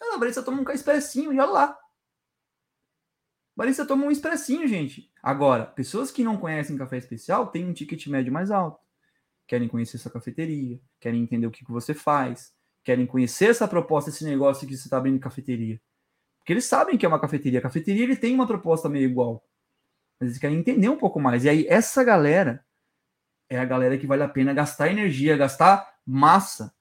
Ah, 0.00 0.18
barista 0.18 0.42
toma 0.42 0.62
um 0.62 0.70
expressinho 0.70 1.32
e 1.32 1.40
olha 1.40 1.50
lá. 1.50 1.78
Barista 3.56 3.84
toma 3.84 4.06
um 4.06 4.10
expressinho, 4.10 4.66
gente. 4.66 5.10
Agora, 5.22 5.66
pessoas 5.66 6.10
que 6.10 6.24
não 6.24 6.36
conhecem 6.36 6.78
café 6.78 6.96
especial 6.96 7.48
têm 7.48 7.66
um 7.66 7.74
ticket 7.74 8.06
médio 8.06 8.32
mais 8.32 8.50
alto. 8.50 8.80
Querem 9.46 9.68
conhecer 9.68 9.98
sua 9.98 10.10
cafeteria, 10.10 10.80
querem 10.98 11.22
entender 11.22 11.46
o 11.46 11.50
que, 11.50 11.64
que 11.64 11.72
você 11.72 11.92
faz, 11.92 12.54
querem 12.84 13.06
conhecer 13.06 13.50
essa 13.50 13.68
proposta, 13.68 14.10
esse 14.10 14.24
negócio 14.24 14.66
que 14.66 14.76
você 14.76 14.86
está 14.86 14.96
abrindo 14.96 15.20
cafeteria. 15.20 15.80
Porque 16.38 16.52
eles 16.52 16.64
sabem 16.64 16.96
que 16.96 17.04
é 17.04 17.08
uma 17.08 17.20
cafeteria. 17.20 17.58
A 17.58 17.62
cafeteria 17.62 18.04
ele 18.04 18.16
tem 18.16 18.34
uma 18.34 18.46
proposta 18.46 18.88
meio 18.88 19.08
igual. 19.08 19.44
Mas 20.18 20.30
eles 20.30 20.38
querem 20.38 20.58
entender 20.58 20.88
um 20.88 20.96
pouco 20.96 21.20
mais. 21.20 21.44
E 21.44 21.48
aí, 21.48 21.66
essa 21.68 22.02
galera 22.02 22.64
é 23.48 23.58
a 23.58 23.64
galera 23.64 23.98
que 23.98 24.06
vale 24.06 24.22
a 24.22 24.28
pena 24.28 24.54
gastar 24.54 24.88
energia, 24.88 25.36
gastar 25.36 25.96
massa 26.06 26.74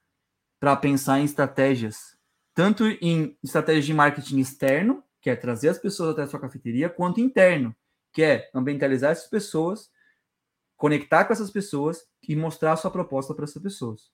para 0.60 0.76
pensar 0.76 1.20
em 1.20 1.24
estratégias, 1.24 2.18
tanto 2.54 2.86
em 3.02 3.38
estratégias 3.44 3.86
de 3.86 3.94
marketing 3.94 4.40
externo, 4.40 5.04
que 5.22 5.30
é 5.30 5.36
trazer 5.36 5.70
as 5.70 5.78
pessoas 5.78 6.12
até 6.12 6.24
a 6.24 6.28
sua 6.28 6.40
cafeteria, 6.40 6.90
quanto 6.90 7.20
interno, 7.20 7.76
que 8.14 8.24
é 8.24 8.50
ambientalizar 8.54 9.12
essas 9.12 9.30
pessoas, 9.30 9.90
conectar 10.78 11.26
com 11.26 11.34
essas 11.34 11.52
pessoas 11.52 12.06
e 12.28 12.36
mostrar 12.36 12.74
a 12.74 12.78
sua 12.78 12.92
proposta 12.92 13.34
para 13.34 13.46
essas 13.46 13.62
pessoas. 13.62 14.12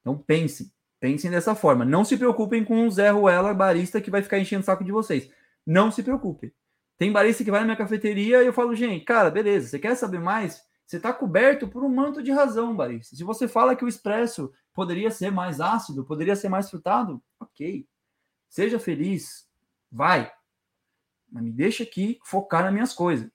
Então 0.00 0.16
pensem, 0.16 0.70
pensem 0.98 1.30
dessa 1.30 1.54
forma. 1.54 1.84
Não 1.84 2.04
se 2.04 2.16
preocupem 2.16 2.64
com 2.64 2.86
o 2.86 2.90
Zé 2.90 3.10
Ruela, 3.10 3.54
barista, 3.54 4.00
que 4.00 4.10
vai 4.10 4.22
ficar 4.22 4.38
enchendo 4.38 4.62
o 4.62 4.66
saco 4.66 4.84
de 4.84 4.92
vocês. 4.92 5.30
Não 5.66 5.90
se 5.90 6.02
preocupem. 6.02 6.52
Tem 6.98 7.10
barista 7.10 7.42
que 7.42 7.50
vai 7.50 7.60
na 7.60 7.66
minha 7.66 7.76
cafeteria 7.76 8.42
e 8.42 8.46
eu 8.46 8.52
falo, 8.52 8.74
gente, 8.74 9.04
cara, 9.04 9.30
beleza, 9.30 9.68
você 9.68 9.78
quer 9.78 9.94
saber 9.94 10.20
mais? 10.20 10.62
Você 10.86 10.96
está 10.96 11.12
coberto 11.12 11.68
por 11.68 11.84
um 11.84 11.88
manto 11.88 12.22
de 12.22 12.30
razão, 12.30 12.74
barista. 12.74 13.16
Se 13.16 13.24
você 13.24 13.46
fala 13.46 13.76
que 13.76 13.84
o 13.84 13.88
expresso 13.88 14.52
poderia 14.74 15.10
ser 15.10 15.30
mais 15.30 15.60
ácido, 15.60 16.04
poderia 16.04 16.36
ser 16.36 16.48
mais 16.48 16.68
frutado, 16.68 17.22
ok. 17.38 17.86
Seja 18.48 18.78
feliz, 18.78 19.46
vai. 19.90 20.30
Mas 21.30 21.44
me 21.44 21.52
deixa 21.52 21.84
aqui 21.84 22.18
focar 22.24 22.64
nas 22.64 22.72
minhas 22.72 22.92
coisas. 22.92 23.30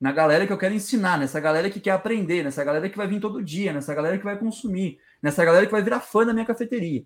Na 0.00 0.12
galera 0.12 0.46
que 0.46 0.52
eu 0.52 0.58
quero 0.58 0.74
ensinar, 0.74 1.18
nessa 1.18 1.40
galera 1.40 1.70
que 1.70 1.80
quer 1.80 1.92
aprender, 1.92 2.44
nessa 2.44 2.62
galera 2.62 2.88
que 2.88 2.96
vai 2.96 3.08
vir 3.08 3.20
todo 3.20 3.42
dia, 3.42 3.72
nessa 3.72 3.94
galera 3.94 4.18
que 4.18 4.24
vai 4.24 4.38
consumir, 4.38 5.00
nessa 5.22 5.44
galera 5.44 5.66
que 5.66 5.72
vai 5.72 5.82
virar 5.82 6.00
fã 6.00 6.24
da 6.24 6.32
minha 6.32 6.46
cafeteria. 6.46 7.04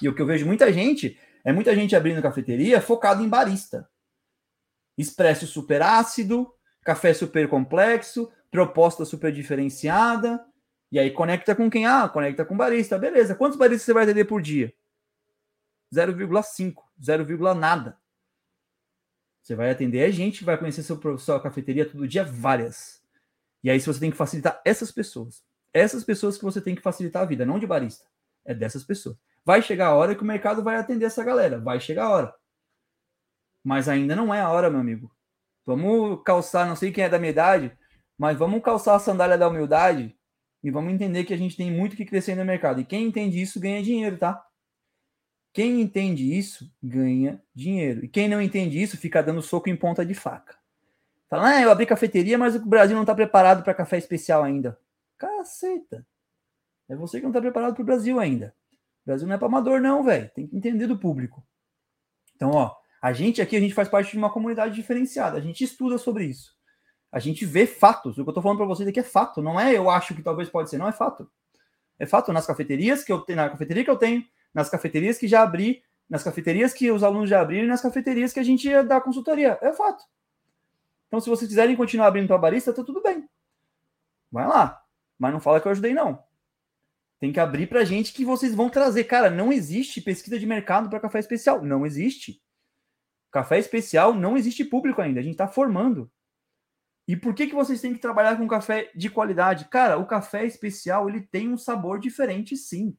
E 0.00 0.08
o 0.08 0.14
que 0.14 0.22
eu 0.22 0.26
vejo 0.26 0.46
muita 0.46 0.72
gente 0.72 1.18
é 1.44 1.52
muita 1.52 1.74
gente 1.74 1.94
abrindo 1.94 2.22
cafeteria 2.22 2.80
focado 2.80 3.22
em 3.22 3.28
barista. 3.28 3.88
Expresso 4.96 5.46
super 5.46 5.82
ácido, 5.82 6.52
café 6.84 7.14
super 7.14 7.48
complexo, 7.48 8.30
proposta 8.50 9.04
super 9.04 9.32
diferenciada. 9.32 10.44
E 10.90 10.98
aí 10.98 11.10
conecta 11.10 11.54
com 11.54 11.70
quem? 11.70 11.86
Ah, 11.86 12.08
conecta 12.08 12.44
com 12.44 12.56
barista. 12.56 12.98
Beleza. 12.98 13.34
Quantos 13.34 13.56
baristas 13.56 13.86
você 13.86 13.92
vai 13.92 14.04
atender 14.04 14.26
por 14.26 14.42
dia? 14.42 14.72
0,5, 15.92 16.74
0, 17.02 17.54
nada. 17.54 17.98
Você 19.42 19.54
vai 19.54 19.70
atender 19.70 20.04
a 20.04 20.10
gente, 20.10 20.44
vai 20.44 20.56
conhecer 20.56 20.82
seu, 20.82 21.18
sua 21.18 21.40
cafeteria 21.40 21.88
todo 21.88 22.06
dia, 22.06 22.24
várias. 22.24 23.02
E 23.62 23.70
aí, 23.70 23.80
você 23.80 23.98
tem 23.98 24.10
que 24.10 24.16
facilitar 24.16 24.60
essas 24.64 24.92
pessoas, 24.92 25.42
essas 25.72 26.04
pessoas 26.04 26.36
que 26.36 26.44
você 26.44 26.60
tem 26.60 26.74
que 26.74 26.82
facilitar 26.82 27.22
a 27.22 27.26
vida, 27.26 27.46
não 27.46 27.58
de 27.58 27.66
barista, 27.66 28.06
é 28.44 28.54
dessas 28.54 28.84
pessoas. 28.84 29.16
Vai 29.44 29.62
chegar 29.62 29.88
a 29.88 29.94
hora 29.94 30.14
que 30.14 30.22
o 30.22 30.26
mercado 30.26 30.62
vai 30.62 30.76
atender 30.76 31.06
essa 31.06 31.24
galera, 31.24 31.58
vai 31.58 31.80
chegar 31.80 32.04
a 32.04 32.10
hora. 32.10 32.34
Mas 33.64 33.88
ainda 33.88 34.14
não 34.14 34.32
é 34.32 34.40
a 34.40 34.50
hora, 34.50 34.70
meu 34.70 34.80
amigo. 34.80 35.10
Vamos 35.64 36.22
calçar, 36.24 36.66
não 36.66 36.76
sei 36.76 36.90
quem 36.90 37.04
é 37.04 37.08
da 37.08 37.18
minha 37.18 37.30
idade, 37.30 37.76
mas 38.18 38.36
vamos 38.36 38.62
calçar 38.62 38.96
a 38.96 38.98
sandália 38.98 39.38
da 39.38 39.48
humildade 39.48 40.16
e 40.62 40.70
vamos 40.70 40.92
entender 40.92 41.24
que 41.24 41.34
a 41.34 41.36
gente 41.36 41.56
tem 41.56 41.70
muito 41.70 41.96
que 41.96 42.04
crescer 42.04 42.36
no 42.36 42.44
mercado. 42.44 42.80
E 42.80 42.84
quem 42.84 43.06
entende 43.06 43.40
isso 43.40 43.60
ganha 43.60 43.82
dinheiro, 43.82 44.16
tá? 44.16 44.44
Quem 45.52 45.80
entende 45.80 46.36
isso 46.36 46.70
ganha 46.82 47.42
dinheiro. 47.54 48.04
E 48.04 48.08
quem 48.08 48.28
não 48.28 48.40
entende 48.40 48.80
isso 48.80 48.96
fica 48.96 49.22
dando 49.22 49.42
soco 49.42 49.68
em 49.68 49.76
ponta 49.76 50.04
de 50.04 50.14
faca. 50.14 50.56
Fala, 51.28 51.48
ah, 51.48 51.62
eu 51.62 51.70
abri 51.70 51.86
cafeteria, 51.86 52.38
mas 52.38 52.54
o 52.54 52.66
Brasil 52.66 52.94
não 52.94 53.02
está 53.02 53.14
preparado 53.14 53.62
para 53.62 53.74
café 53.74 53.98
especial 53.98 54.42
ainda. 54.42 54.78
Caceta. 55.22 56.04
É 56.88 56.96
você 56.96 57.18
que 57.18 57.22
não 57.22 57.30
está 57.30 57.40
preparado 57.40 57.74
para 57.74 57.82
o 57.82 57.86
Brasil 57.86 58.18
ainda. 58.18 58.54
O 59.02 59.06
Brasil 59.06 59.26
não 59.26 59.34
é 59.34 59.38
para 59.38 59.46
amador, 59.46 59.80
não, 59.80 60.02
velho. 60.02 60.28
Tem 60.34 60.46
que 60.48 60.56
entender 60.56 60.86
do 60.88 60.98
público. 60.98 61.46
Então, 62.34 62.50
ó, 62.50 62.74
a 63.00 63.12
gente 63.12 63.40
aqui, 63.40 63.56
a 63.56 63.60
gente 63.60 63.74
faz 63.74 63.88
parte 63.88 64.10
de 64.10 64.18
uma 64.18 64.32
comunidade 64.32 64.74
diferenciada. 64.74 65.38
A 65.38 65.40
gente 65.40 65.62
estuda 65.62 65.96
sobre 65.96 66.24
isso. 66.24 66.56
A 67.10 67.20
gente 67.20 67.46
vê 67.46 67.66
fatos. 67.66 68.12
O 68.18 68.24
que 68.24 68.28
eu 68.28 68.30
estou 68.30 68.42
falando 68.42 68.58
para 68.58 68.66
vocês 68.66 68.88
aqui 68.88 68.98
é 68.98 69.04
fato. 69.04 69.40
Não 69.40 69.60
é 69.60 69.76
eu 69.76 69.88
acho 69.88 70.14
que 70.14 70.22
talvez 70.22 70.48
pode 70.48 70.70
ser, 70.70 70.78
não 70.78 70.88
é 70.88 70.92
fato. 70.92 71.30
É 71.98 72.06
fato 72.06 72.32
nas 72.32 72.46
cafeterias 72.46 73.04
que 73.04 73.12
eu 73.12 73.20
tenho, 73.20 73.36
na 73.36 73.50
cafeteria 73.50 73.84
que 73.84 73.90
eu 73.90 73.96
tenho, 73.96 74.24
nas 74.52 74.68
cafeterias 74.68 75.18
que 75.18 75.28
já 75.28 75.42
abri, 75.42 75.84
nas 76.10 76.24
cafeterias 76.24 76.72
que 76.72 76.90
os 76.90 77.04
alunos 77.04 77.30
já 77.30 77.40
abriram 77.40 77.64
e 77.64 77.68
nas 77.68 77.80
cafeterias 77.80 78.32
que 78.32 78.40
a 78.40 78.44
gente 78.44 78.68
ia 78.68 78.82
dar 78.82 79.00
consultoria. 79.00 79.56
É 79.62 79.72
fato. 79.72 80.02
Então, 81.06 81.20
se 81.20 81.30
vocês 81.30 81.48
quiserem 81.48 81.76
continuar 81.76 82.08
abrindo 82.08 82.26
para 82.26 82.38
barista, 82.38 82.72
tá 82.72 82.82
tudo 82.82 83.00
bem. 83.00 83.28
Vai 84.32 84.48
lá. 84.48 84.81
Mas 85.22 85.32
não 85.32 85.40
fala 85.40 85.60
que 85.60 85.66
eu 85.66 85.72
ajudei, 85.72 85.94
não. 85.94 86.22
Tem 87.20 87.32
que 87.32 87.40
abrir 87.40 87.68
para 87.68 87.84
gente 87.84 88.12
que 88.12 88.24
vocês 88.24 88.54
vão 88.54 88.68
trazer. 88.68 89.04
Cara, 89.04 89.30
não 89.30 89.52
existe 89.52 90.00
pesquisa 90.00 90.38
de 90.38 90.44
mercado 90.44 90.90
para 90.90 91.00
café 91.00 91.20
especial. 91.20 91.62
Não 91.62 91.86
existe. 91.86 92.42
Café 93.30 93.58
especial 93.58 94.12
não 94.12 94.36
existe 94.36 94.64
público 94.64 95.00
ainda. 95.00 95.20
A 95.20 95.22
gente 95.22 95.32
está 95.34 95.46
formando. 95.46 96.10
E 97.06 97.16
por 97.16 97.34
que, 97.34 97.46
que 97.46 97.54
vocês 97.54 97.80
têm 97.80 97.94
que 97.94 98.00
trabalhar 98.00 98.36
com 98.36 98.46
café 98.48 98.90
de 98.94 99.08
qualidade? 99.08 99.66
Cara, 99.66 99.98
o 99.98 100.06
café 100.06 100.44
especial 100.44 101.08
ele 101.08 101.20
tem 101.20 101.48
um 101.48 101.56
sabor 101.56 101.98
diferente, 101.98 102.56
sim 102.56 102.96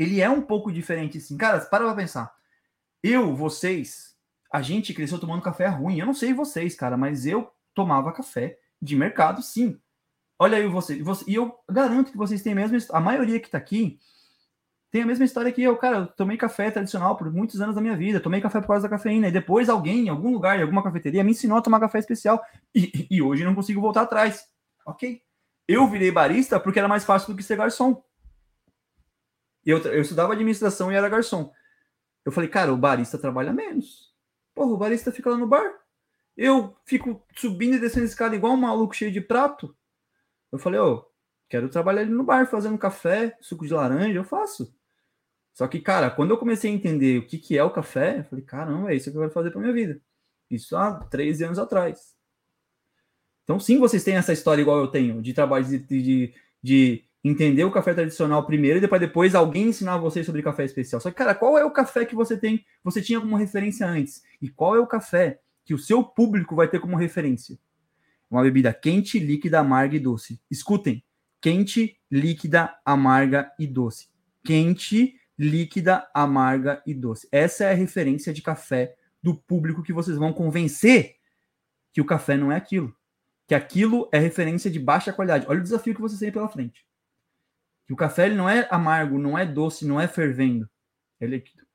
ele 0.00 0.22
é 0.22 0.30
um 0.30 0.40
pouco 0.40 0.72
diferente, 0.72 1.20
sim. 1.20 1.36
Cara, 1.36 1.60
para 1.60 1.84
pra 1.84 1.94
pensar. 1.94 2.32
Eu, 3.02 3.36
vocês, 3.36 4.16
a 4.50 4.62
gente 4.62 4.94
cresceu 4.94 5.18
tomando 5.18 5.42
café 5.42 5.66
ruim. 5.66 5.98
Eu 5.98 6.06
não 6.06 6.14
sei 6.14 6.32
vocês, 6.32 6.74
cara, 6.74 6.96
mas 6.96 7.26
eu 7.26 7.52
tomava 7.74 8.10
café 8.10 8.58
de 8.80 8.96
mercado, 8.96 9.42
sim. 9.42 9.78
Olha 10.42 10.56
aí 10.56 10.66
você, 10.66 11.02
você 11.02 11.22
e 11.30 11.34
eu 11.34 11.54
garanto 11.70 12.10
que 12.10 12.16
vocês 12.16 12.42
têm 12.42 12.54
a 12.54 12.56
mesma, 12.56 12.78
a 12.96 13.00
maioria 13.00 13.38
que 13.38 13.50
tá 13.50 13.58
aqui 13.58 14.00
tem 14.90 15.02
a 15.02 15.06
mesma 15.06 15.24
história 15.24 15.52
que 15.52 15.62
eu, 15.62 15.76
cara. 15.76 15.98
Eu 15.98 16.06
tomei 16.06 16.36
café 16.36 16.70
tradicional 16.70 17.14
por 17.14 17.30
muitos 17.30 17.60
anos 17.60 17.74
da 17.74 17.80
minha 17.80 17.96
vida. 17.96 18.18
Tomei 18.18 18.40
café 18.40 18.60
por 18.60 18.68
causa 18.68 18.88
da 18.88 18.96
cafeína. 18.96 19.28
E 19.28 19.32
depois 19.32 19.68
alguém, 19.68 20.06
em 20.06 20.08
algum 20.08 20.32
lugar, 20.32 20.58
em 20.58 20.62
alguma 20.62 20.82
cafeteria, 20.82 21.22
me 21.22 21.30
ensinou 21.30 21.58
a 21.58 21.62
tomar 21.62 21.78
café 21.78 22.00
especial. 22.00 22.42
E, 22.74 23.06
e 23.08 23.22
hoje 23.22 23.44
não 23.44 23.54
consigo 23.54 23.80
voltar 23.80 24.02
atrás. 24.02 24.48
Ok. 24.84 25.22
Eu 25.68 25.86
virei 25.86 26.10
barista 26.10 26.58
porque 26.58 26.80
era 26.80 26.88
mais 26.88 27.04
fácil 27.04 27.32
do 27.32 27.36
que 27.36 27.42
ser 27.42 27.56
garçom. 27.56 28.02
Eu, 29.64 29.78
eu 29.78 30.02
estudava 30.02 30.32
administração 30.32 30.90
e 30.90 30.96
era 30.96 31.08
garçom. 31.08 31.52
Eu 32.24 32.32
falei, 32.32 32.48
cara, 32.48 32.72
o 32.72 32.76
barista 32.76 33.16
trabalha 33.16 33.52
menos. 33.52 34.12
Porra, 34.54 34.72
o 34.72 34.76
barista 34.76 35.12
fica 35.12 35.30
lá 35.30 35.36
no 35.36 35.46
bar. 35.46 35.70
Eu 36.36 36.74
fico 36.84 37.22
subindo 37.36 37.76
e 37.76 37.78
descendo 37.78 38.06
escada 38.06 38.34
igual 38.34 38.54
um 38.54 38.56
maluco 38.56 38.96
cheio 38.96 39.12
de 39.12 39.20
prato. 39.20 39.76
Eu 40.52 40.58
falei, 40.58 40.80
ô, 40.80 40.94
oh, 40.94 41.04
quero 41.48 41.68
trabalhar 41.68 42.02
ali 42.02 42.10
no 42.10 42.24
bar 42.24 42.46
fazendo 42.46 42.78
café, 42.78 43.36
suco 43.40 43.66
de 43.66 43.72
laranja, 43.72 44.18
eu 44.18 44.24
faço. 44.24 44.74
Só 45.52 45.66
que, 45.68 45.80
cara, 45.80 46.10
quando 46.10 46.30
eu 46.30 46.38
comecei 46.38 46.70
a 46.70 46.74
entender 46.74 47.18
o 47.18 47.26
que, 47.26 47.38
que 47.38 47.58
é 47.58 47.62
o 47.62 47.70
café, 47.70 48.20
eu 48.20 48.24
falei, 48.24 48.44
caramba, 48.44 48.92
é 48.92 48.96
isso 48.96 49.10
que 49.10 49.16
eu 49.16 49.20
quero 49.20 49.32
fazer 49.32 49.50
para 49.50 49.60
minha 49.60 49.72
vida. 49.72 50.00
Isso 50.50 50.76
há 50.76 50.94
13 50.94 51.44
anos 51.44 51.58
atrás. 51.58 52.14
Então, 53.44 53.58
sim, 53.58 53.78
vocês 53.78 54.04
têm 54.04 54.16
essa 54.16 54.32
história 54.32 54.62
igual 54.62 54.78
eu 54.78 54.88
tenho, 54.88 55.20
de 55.20 55.32
trabalho 55.32 55.64
de, 55.64 55.78
de, 55.78 56.34
de 56.62 57.04
entender 57.22 57.64
o 57.64 57.70
café 57.70 57.92
tradicional 57.92 58.46
primeiro 58.46 58.78
e 58.78 58.80
depois, 58.80 59.00
depois 59.00 59.34
alguém 59.34 59.68
ensinar 59.68 59.98
vocês 59.98 60.24
sobre 60.24 60.42
café 60.42 60.64
especial. 60.64 61.00
Só 61.00 61.10
que, 61.10 61.16
cara, 61.16 61.34
qual 61.34 61.58
é 61.58 61.64
o 61.64 61.70
café 61.70 62.04
que 62.04 62.14
você 62.14 62.36
tem, 62.36 62.64
você 62.82 63.02
tinha 63.02 63.20
como 63.20 63.36
referência 63.36 63.86
antes? 63.86 64.22
E 64.40 64.48
qual 64.48 64.76
é 64.76 64.80
o 64.80 64.86
café 64.86 65.40
que 65.64 65.74
o 65.74 65.78
seu 65.78 66.02
público 66.02 66.54
vai 66.54 66.68
ter 66.68 66.80
como 66.80 66.96
referência? 66.96 67.58
Uma 68.30 68.42
bebida 68.42 68.72
quente, 68.72 69.18
líquida, 69.18 69.58
amarga 69.58 69.96
e 69.96 70.00
doce. 70.00 70.40
Escutem, 70.50 71.02
quente, 71.40 71.98
líquida, 72.10 72.78
amarga 72.84 73.50
e 73.58 73.66
doce. 73.66 74.08
Quente, 74.44 75.20
líquida, 75.36 76.08
amarga 76.14 76.82
e 76.86 76.94
doce. 76.94 77.26
Essa 77.32 77.64
é 77.64 77.70
a 77.72 77.74
referência 77.74 78.32
de 78.32 78.40
café 78.40 78.96
do 79.22 79.34
público 79.34 79.82
que 79.82 79.92
vocês 79.92 80.16
vão 80.16 80.32
convencer 80.32 81.16
que 81.92 82.00
o 82.00 82.04
café 82.04 82.36
não 82.36 82.52
é 82.52 82.56
aquilo. 82.56 82.94
Que 83.46 83.54
aquilo 83.54 84.08
é 84.12 84.18
referência 84.18 84.70
de 84.70 84.78
baixa 84.78 85.12
qualidade. 85.12 85.46
Olha 85.48 85.58
o 85.58 85.62
desafio 85.62 85.94
que 85.94 86.00
vocês 86.00 86.20
têm 86.20 86.30
pela 86.30 86.48
frente. 86.48 86.86
Que 87.86 87.92
o 87.92 87.96
café 87.96 88.26
ele 88.26 88.36
não 88.36 88.48
é 88.48 88.68
amargo, 88.70 89.18
não 89.18 89.36
é 89.36 89.44
doce, 89.44 89.84
não 89.84 90.00
é 90.00 90.06
fervendo. 90.06 90.70
É 91.18 91.26
líquido. 91.26 91.66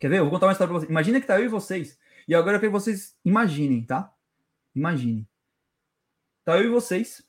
Quer 0.00 0.08
ver? 0.08 0.18
Eu 0.18 0.24
vou 0.24 0.30
contar 0.30 0.46
uma 0.46 0.52
história 0.52 0.70
para 0.70 0.80
vocês. 0.80 0.90
Imagina 0.90 1.20
que 1.20 1.26
tá 1.26 1.38
eu 1.38 1.44
e 1.44 1.48
vocês. 1.48 1.98
E 2.26 2.34
agora 2.34 2.56
eu 2.56 2.60
quero 2.60 2.72
que 2.72 2.78
vocês 2.78 3.14
imaginem, 3.24 3.84
tá? 3.84 4.12
Imaginem. 4.76 5.26
Tá 6.44 6.58
eu 6.58 6.66
e 6.66 6.68
vocês 6.68 7.26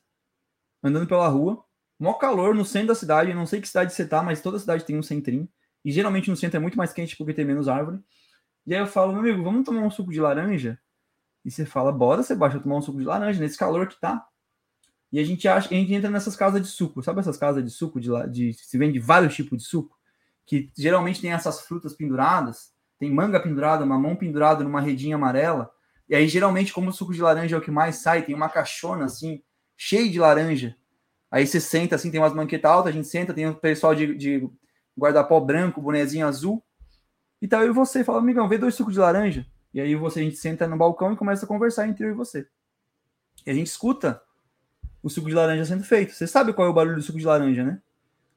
andando 0.84 1.08
pela 1.08 1.28
rua, 1.30 1.64
maior 1.98 2.16
calor 2.16 2.54
no 2.54 2.66
centro 2.66 2.90
da 2.90 2.96
cidade. 2.96 3.32
Eu 3.32 3.36
não 3.36 3.46
sei 3.46 3.62
que 3.62 3.68
cidade 3.68 3.94
você 3.94 4.06
tá, 4.06 4.22
mas 4.22 4.42
toda 4.42 4.60
cidade 4.60 4.86
tem 4.86 4.98
um 4.98 5.02
centrinho. 5.02 5.48
E 5.84 5.92
geralmente 5.92 6.30
no 6.30 6.36
centro 6.36 6.58
é 6.58 6.60
muito 6.60 6.78
mais 6.78 6.92
quente 6.92 7.16
porque 7.16 7.34
tem 7.34 7.46
menos 7.46 7.68
árvore. 7.68 8.04
E 8.66 8.76
aí 8.76 8.82
eu 8.82 8.86
falo, 8.86 9.14
meu 9.14 9.22
amigo, 9.22 9.42
vamos 9.44 9.64
tomar 9.64 9.82
um 9.82 9.90
suco 9.90 10.12
de 10.12 10.20
laranja? 10.20 10.78
E 11.46 11.50
você 11.50 11.66
fala, 11.66 11.92
bora, 11.92 12.22
Sebastião, 12.22 12.62
tomar 12.62 12.76
um 12.76 12.82
suco 12.82 13.00
de 13.00 13.06
laranja 13.06 13.40
nesse 13.40 13.58
calor 13.58 13.88
que 13.88 13.98
tá. 14.00 14.28
E 15.10 15.20
a 15.20 15.24
gente 15.24 15.48
acha, 15.48 15.70
a 15.70 15.74
gente 15.74 15.94
entra 15.94 16.10
nessas 16.10 16.36
casas 16.36 16.62
de 16.62 16.68
suco, 16.68 17.02
sabe 17.02 17.22
essas 17.22 17.38
casas 17.38 17.64
de 17.64 17.70
suco 17.70 18.02
de, 18.02 18.10
de 18.30 18.54
se 18.54 18.78
vende 18.78 19.00
vários 19.00 19.34
tipos 19.34 19.60
de 19.60 19.64
suco, 19.64 19.98
que 20.46 20.70
geralmente 20.78 21.22
tem 21.22 21.32
essas 21.32 21.62
frutas 21.62 21.94
penduradas, 21.94 22.74
tem 23.00 23.10
manga 23.10 23.40
pendurada, 23.40 23.86
mamão 23.86 24.18
pendurado 24.18 24.66
numa 24.66 24.82
redinha 24.82 25.16
amarela. 25.16 25.72
E 26.10 26.16
aí 26.16 26.28
geralmente 26.28 26.74
como 26.74 26.90
o 26.90 26.94
suco 26.94 27.14
de 27.14 27.22
laranja 27.22 27.56
é 27.56 27.60
o 27.60 27.62
que 27.62 27.72
mais 27.72 27.98
sai, 27.98 28.24
tem 28.24 28.36
uma 28.36 28.50
caixona 28.50 29.06
assim, 29.06 29.42
cheia 29.76 30.10
de 30.10 30.20
laranja. 30.20 30.76
Aí 31.30 31.46
você 31.46 31.60
senta 31.60 31.96
assim, 31.96 32.10
tem 32.10 32.20
umas 32.20 32.34
manquetas 32.34 32.72
altas, 32.72 32.90
a 32.90 32.94
gente 32.94 33.08
senta, 33.08 33.34
tem 33.34 33.46
o 33.46 33.52
um 33.52 33.54
pessoal 33.54 33.94
de, 33.94 34.16
de 34.16 34.50
guarda-pó 34.98 35.40
branco, 35.40 35.82
bonezinho 35.82 36.26
azul. 36.26 36.64
E 37.42 37.48
tal, 37.48 37.62
eu 37.62 37.70
e 37.70 37.74
você, 37.74 38.04
fala, 38.04 38.20
amigão, 38.20 38.48
vê 38.48 38.58
dois 38.58 38.74
sucos 38.74 38.94
de 38.94 39.00
laranja. 39.00 39.46
E 39.74 39.80
aí 39.80 39.96
você, 39.96 40.22
a 40.22 40.24
gente 40.24 40.38
senta 40.38 40.68
no 40.68 40.78
balcão 40.78 41.14
e 41.14 41.18
começa 41.18 41.46
a 41.46 41.48
conversar 41.48 41.88
entre 41.88 42.06
eu 42.06 42.12
e 42.12 42.14
você. 42.14 42.48
E 43.46 43.52
a 43.52 43.54
gente 43.54 43.68
escuta 43.68 44.22
o 45.04 45.10
suco 45.10 45.28
de 45.28 45.36
laranja 45.36 45.66
sendo 45.66 45.84
feito. 45.84 46.14
Você 46.14 46.26
sabe 46.26 46.54
qual 46.54 46.68
é 46.68 46.72
o 46.72 46.74
barulho 46.74 46.96
do 46.96 47.02
suco 47.02 47.20
de 47.20 47.26
laranja, 47.26 47.64
né? 47.64 47.82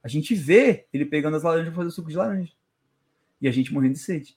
A 0.03 0.09
gente 0.09 0.35
vê 0.35 0.87
ele 0.93 1.05
pegando 1.05 1.37
as 1.37 1.43
laranjas 1.43 1.73
para 1.73 1.83
fazer 1.83 1.95
suco 1.95 2.11
de 2.11 2.17
laranja. 2.17 2.53
E 3.41 3.49
a 3.49 3.53
gente 3.53 3.73
morrendo 3.73 3.95
de 3.95 4.01
sede. 4.01 4.37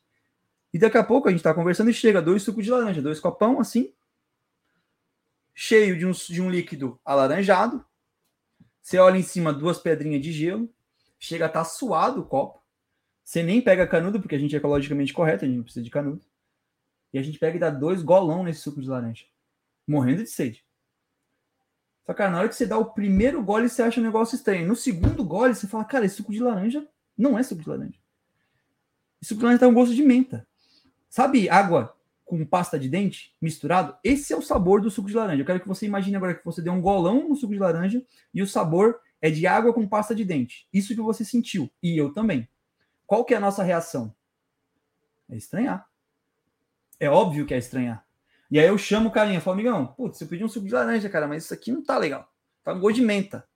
E 0.74 0.80
daqui 0.80 0.98
a 0.98 1.04
pouco 1.04 1.28
a 1.28 1.32
gente 1.32 1.40
está 1.40 1.54
conversando 1.54 1.92
e 1.92 1.94
chega 1.94 2.22
dois 2.22 2.42
sucos 2.42 2.66
de 2.66 2.72
laranja, 2.72 3.02
dois 3.02 3.20
copão 3.20 3.60
assim, 3.60 3.94
cheio 5.54 5.98
de 5.98 6.06
um, 6.06 6.12
de 6.12 6.42
um 6.42 6.50
líquido 6.50 7.00
alaranjado. 7.06 7.86
Você 8.82 8.98
olha 8.98 9.18
em 9.18 9.24
cima 9.24 9.54
duas 9.54 9.78
pedrinhas 9.78 10.22
de 10.22 10.32
gelo, 10.32 10.68
chega 11.20 11.46
a 11.46 11.48
estar 11.48 11.60
tá 11.60 11.66
suado 11.66 12.22
o 12.22 12.26
copo. 12.26 12.62
Você 13.24 13.44
nem 13.44 13.62
pega 13.62 13.88
canudo, 13.88 14.20
porque 14.20 14.36
a 14.36 14.40
gente 14.40 14.56
é 14.56 14.58
ecologicamente 14.58 15.14
correto, 15.14 15.46
a 15.46 15.48
gente 15.48 15.58
não 15.58 15.64
precisa 15.64 15.84
de 15.84 15.92
canudo. 15.92 16.22
E 17.14 17.20
a 17.20 17.22
gente 17.22 17.38
pega 17.38 17.56
e 17.56 17.60
dá 17.60 17.70
dois 17.70 18.02
golão 18.02 18.44
nesse 18.44 18.62
suco 18.62 18.82
de 18.82 18.90
laranja. 18.90 19.26
Morrendo 19.88 20.24
de 20.24 20.30
sede. 20.30 20.66
Só 22.06 22.14
que 22.14 22.28
na 22.28 22.40
hora 22.40 22.50
que 22.50 22.56
você 22.56 22.66
dá 22.66 22.78
o 22.78 22.94
primeiro 22.94 23.42
gole, 23.42 23.70
você 23.70 23.82
acha 23.82 24.02
um 24.02 24.04
negócio 24.04 24.36
estranho. 24.36 24.68
No 24.68 24.76
segundo 24.76 25.24
gole, 25.24 25.56
você 25.56 25.68
fala, 25.68 25.86
cara, 25.86 26.06
esse 26.06 26.16
suco 26.16 26.34
de 26.34 26.42
laranja 26.42 26.86
não 27.18 27.38
é 27.38 27.44
suco 27.44 27.62
de 27.62 27.70
laranja. 27.70 27.98
Esse 29.22 29.30
suco 29.30 29.40
de 29.40 29.46
laranja 29.46 29.60
tem 29.60 29.70
um 29.70 29.74
gosto 29.74 29.96
de 29.96 30.04
menta. 30.04 30.46
Sabe 31.14 31.48
água 31.48 31.96
com 32.26 32.44
pasta 32.44 32.80
de 32.80 32.90
dente 32.90 33.36
misturado? 33.40 33.96
Esse 34.04 34.34
é 34.34 34.36
o 34.36 34.42
sabor 34.42 34.82
do 34.82 34.90
suco 34.90 35.08
de 35.08 35.14
laranja. 35.14 35.40
Eu 35.40 35.46
quero 35.46 35.60
que 35.60 35.68
você 35.68 35.86
imagine 35.86 36.16
agora 36.16 36.34
que 36.34 36.44
você 36.44 36.60
deu 36.60 36.74
um 36.74 36.82
golão 36.82 37.30
no 37.30 37.36
suco 37.36 37.54
de 37.54 37.60
laranja 37.60 38.04
e 38.34 38.42
o 38.42 38.48
sabor 38.48 39.00
é 39.22 39.30
de 39.30 39.46
água 39.46 39.72
com 39.72 39.88
pasta 39.88 40.16
de 40.16 40.26
dente. 40.26 40.68
Isso 40.74 40.96
que 40.96 41.02
você 41.02 41.24
sentiu. 41.24 41.70
E 41.84 41.96
eu 41.96 42.12
também. 42.12 42.50
Qual 43.06 43.24
que 43.24 43.36
é 43.36 43.38
a 43.38 43.40
nossa 43.40 43.62
reação? 43.62 44.12
É 45.30 45.36
estranhar. 45.36 45.88
É 47.00 47.08
óbvio 47.08 47.46
que 47.46 47.54
é 47.54 47.60
estranhar. 47.60 48.04
E 48.50 48.60
aí 48.60 48.66
eu 48.66 48.78
chamo 48.80 49.10
o 49.10 49.12
carinha, 49.12 49.40
falo, 49.40 49.54
amigão, 49.54 49.86
putz, 49.86 50.20
eu 50.20 50.28
pedi 50.28 50.44
um 50.44 50.50
suco 50.50 50.66
de 50.66 50.74
laranja, 50.74 51.08
cara, 51.12 51.28
mas 51.28 51.44
isso 51.44 51.54
aqui 51.54 51.72
não 51.72 51.84
tá 51.84 51.96
legal. 51.96 52.28
Tá 52.64 52.74
um 52.74 52.80
gosto 52.80 52.96
de 52.96 53.04
menta. 53.04 53.48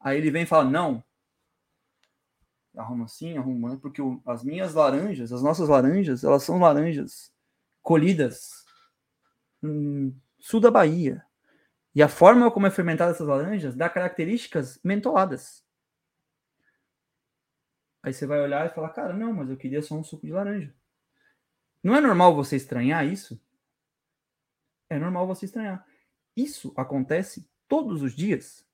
Aí 0.00 0.16
ele 0.16 0.30
vem 0.30 0.44
e 0.44 0.46
fala, 0.46 0.64
não. 0.64 1.04
Arruma 2.76 3.06
assim, 3.06 3.38
arruma, 3.38 3.70
né? 3.70 3.78
porque 3.80 4.02
o, 4.02 4.20
as 4.26 4.44
minhas 4.44 4.74
laranjas, 4.74 5.32
as 5.32 5.42
nossas 5.42 5.68
laranjas, 5.68 6.22
elas 6.22 6.42
são 6.42 6.58
laranjas 6.58 7.32
colhidas 7.82 8.64
no 9.62 10.14
sul 10.38 10.60
da 10.60 10.70
Bahia. 10.70 11.24
E 11.94 12.02
a 12.02 12.08
forma 12.08 12.50
como 12.50 12.66
é 12.66 12.70
fermentada 12.70 13.12
essas 13.12 13.26
laranjas 13.26 13.74
dá 13.74 13.88
características 13.88 14.78
mentoladas. 14.84 15.64
Aí 18.02 18.12
você 18.12 18.26
vai 18.26 18.40
olhar 18.40 18.66
e 18.66 18.74
falar, 18.74 18.90
cara, 18.90 19.14
não, 19.14 19.32
mas 19.32 19.48
eu 19.48 19.56
queria 19.56 19.82
só 19.82 19.94
um 19.94 20.04
suco 20.04 20.26
de 20.26 20.32
laranja. 20.32 20.74
Não 21.82 21.94
é 21.94 22.00
normal 22.00 22.34
você 22.36 22.56
estranhar 22.56 23.06
isso? 23.06 23.40
É 24.90 24.98
normal 24.98 25.26
você 25.26 25.46
estranhar. 25.46 25.86
Isso 26.36 26.72
acontece 26.76 27.48
todos 27.66 28.02
os 28.02 28.14
dias 28.14 28.66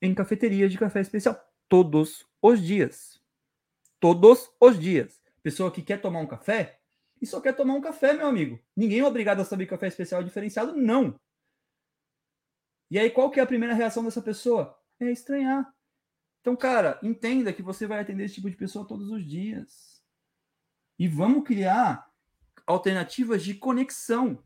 em 0.00 0.14
cafeterias 0.14 0.72
de 0.72 0.78
café 0.78 1.00
especial. 1.00 1.38
Todos 1.68 2.26
os 2.40 2.60
dias. 2.62 3.20
Todos 4.00 4.50
os 4.60 4.78
dias. 4.78 5.22
Pessoa 5.42 5.70
que 5.70 5.82
quer 5.82 6.00
tomar 6.00 6.20
um 6.20 6.26
café 6.26 6.80
e 7.20 7.26
só 7.26 7.40
quer 7.40 7.54
tomar 7.54 7.74
um 7.74 7.80
café, 7.80 8.12
meu 8.12 8.26
amigo. 8.26 8.58
Ninguém 8.76 9.00
é 9.00 9.06
obrigado 9.06 9.40
a 9.40 9.44
saber 9.44 9.66
café 9.66 9.88
especial 9.88 10.22
diferenciado, 10.22 10.76
não. 10.76 11.18
E 12.90 12.98
aí, 12.98 13.10
qual 13.10 13.30
que 13.30 13.40
é 13.40 13.42
a 13.42 13.46
primeira 13.46 13.74
reação 13.74 14.04
dessa 14.04 14.22
pessoa? 14.22 14.78
É 15.00 15.10
estranhar. 15.10 15.74
Então, 16.40 16.54
cara, 16.54 16.98
entenda 17.02 17.52
que 17.52 17.62
você 17.62 17.86
vai 17.86 18.00
atender 18.00 18.24
esse 18.24 18.34
tipo 18.34 18.50
de 18.50 18.56
pessoa 18.56 18.86
todos 18.86 19.10
os 19.10 19.24
dias. 19.26 20.02
E 20.98 21.08
vamos 21.08 21.44
criar 21.44 22.08
alternativas 22.66 23.42
de 23.42 23.54
conexão 23.54 24.38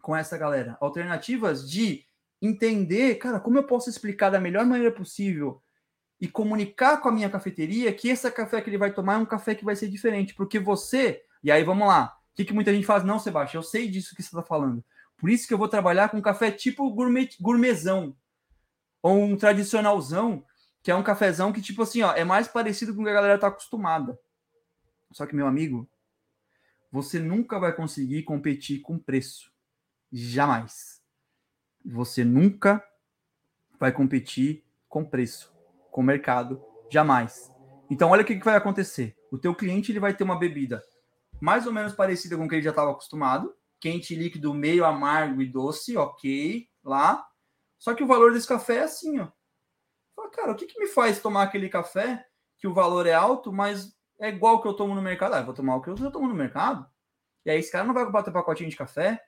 com 0.00 0.14
essa 0.14 0.38
galera. 0.38 0.78
Alternativas 0.80 1.68
de 1.68 2.06
entender, 2.40 3.16
cara, 3.16 3.40
como 3.40 3.58
eu 3.58 3.66
posso 3.66 3.90
explicar 3.90 4.30
da 4.30 4.40
melhor 4.40 4.64
maneira 4.64 4.94
possível 4.94 5.62
e 6.20 6.28
comunicar 6.28 6.98
com 6.98 7.08
a 7.08 7.12
minha 7.12 7.30
cafeteria 7.30 7.92
que 7.92 8.08
esse 8.08 8.30
café 8.30 8.60
que 8.60 8.68
ele 8.68 8.76
vai 8.76 8.92
tomar 8.92 9.14
é 9.14 9.18
um 9.18 9.26
café 9.26 9.54
que 9.54 9.64
vai 9.64 9.74
ser 9.74 9.88
diferente. 9.88 10.34
Porque 10.34 10.58
você, 10.58 11.22
e 11.42 11.50
aí 11.50 11.64
vamos 11.64 11.88
lá, 11.88 12.16
o 12.32 12.36
que, 12.36 12.44
que 12.44 12.52
muita 12.52 12.72
gente 12.72 12.86
faz? 12.86 13.02
Não, 13.02 13.18
Sebastião, 13.18 13.60
eu 13.60 13.66
sei 13.66 13.88
disso 13.88 14.14
que 14.14 14.22
você 14.22 14.28
está 14.28 14.42
falando. 14.42 14.84
Por 15.16 15.30
isso 15.30 15.48
que 15.48 15.54
eu 15.54 15.58
vou 15.58 15.68
trabalhar 15.68 16.08
com 16.08 16.20
café 16.20 16.50
tipo 16.50 16.90
gourmet, 16.90 17.28
gourmetzão. 17.40 18.16
Ou 19.02 19.22
um 19.22 19.36
tradicionalzão, 19.36 20.44
que 20.82 20.90
é 20.90 20.94
um 20.94 21.02
cafezão 21.02 21.52
que, 21.52 21.62
tipo 21.62 21.82
assim, 21.82 22.02
ó, 22.02 22.12
é 22.12 22.24
mais 22.24 22.48
parecido 22.48 22.94
com 22.94 23.00
o 23.00 23.04
que 23.04 23.10
a 23.10 23.14
galera 23.14 23.38
tá 23.38 23.48
acostumada. 23.48 24.18
Só 25.12 25.26
que, 25.26 25.34
meu 25.34 25.46
amigo, 25.46 25.88
você 26.92 27.18
nunca 27.18 27.58
vai 27.58 27.74
conseguir 27.74 28.22
competir 28.24 28.80
com 28.80 28.98
preço. 28.98 29.50
Jamais. 30.12 31.02
Você 31.84 32.24
nunca 32.24 32.84
vai 33.78 33.92
competir 33.92 34.64
com 34.88 35.04
preço, 35.04 35.49
com 35.90 36.02
mercado, 36.02 36.62
jamais. 36.90 37.52
Então 37.90 38.10
olha 38.10 38.22
o 38.22 38.24
que, 38.24 38.36
que 38.36 38.44
vai 38.44 38.56
acontecer. 38.56 39.16
O 39.30 39.38
teu 39.38 39.54
cliente 39.54 39.92
ele 39.92 40.00
vai 40.00 40.14
ter 40.14 40.24
uma 40.24 40.38
bebida 40.38 40.82
mais 41.40 41.66
ou 41.66 41.72
menos 41.72 41.94
parecida 41.94 42.36
com 42.36 42.44
o 42.44 42.48
que 42.48 42.56
ele 42.56 42.62
já 42.62 42.70
estava 42.70 42.90
acostumado, 42.90 43.54
quente, 43.80 44.14
líquido, 44.14 44.52
meio 44.52 44.84
amargo 44.84 45.40
e 45.40 45.46
doce, 45.46 45.96
ok, 45.96 46.68
lá. 46.84 47.26
Só 47.78 47.94
que 47.94 48.04
o 48.04 48.06
valor 48.06 48.32
desse 48.32 48.46
café 48.46 48.76
é 48.76 48.82
assim, 48.82 49.18
ó. 49.18 49.28
Fala, 50.14 50.30
cara, 50.30 50.52
o 50.52 50.54
que, 50.54 50.66
que 50.66 50.78
me 50.78 50.86
faz 50.86 51.20
tomar 51.20 51.44
aquele 51.44 51.70
café 51.70 52.24
que 52.58 52.68
o 52.68 52.74
valor 52.74 53.06
é 53.06 53.14
alto, 53.14 53.50
mas 53.50 53.96
é 54.20 54.28
igual 54.28 54.56
o 54.56 54.62
que 54.62 54.68
eu 54.68 54.74
tomo 54.74 54.94
no 54.94 55.00
mercado? 55.00 55.34
Ah, 55.34 55.42
vou 55.42 55.54
tomar 55.54 55.76
o 55.76 55.80
que 55.80 55.88
eu 55.88 55.96
já 55.96 56.10
tomo 56.10 56.28
no 56.28 56.34
mercado. 56.34 56.86
E 57.46 57.50
aí 57.50 57.58
esse 57.58 57.72
cara 57.72 57.84
não 57.84 57.94
vai 57.94 58.04
comprar 58.04 58.22
teu 58.22 58.34
pacotinho 58.34 58.68
de 58.68 58.76
café, 58.76 59.18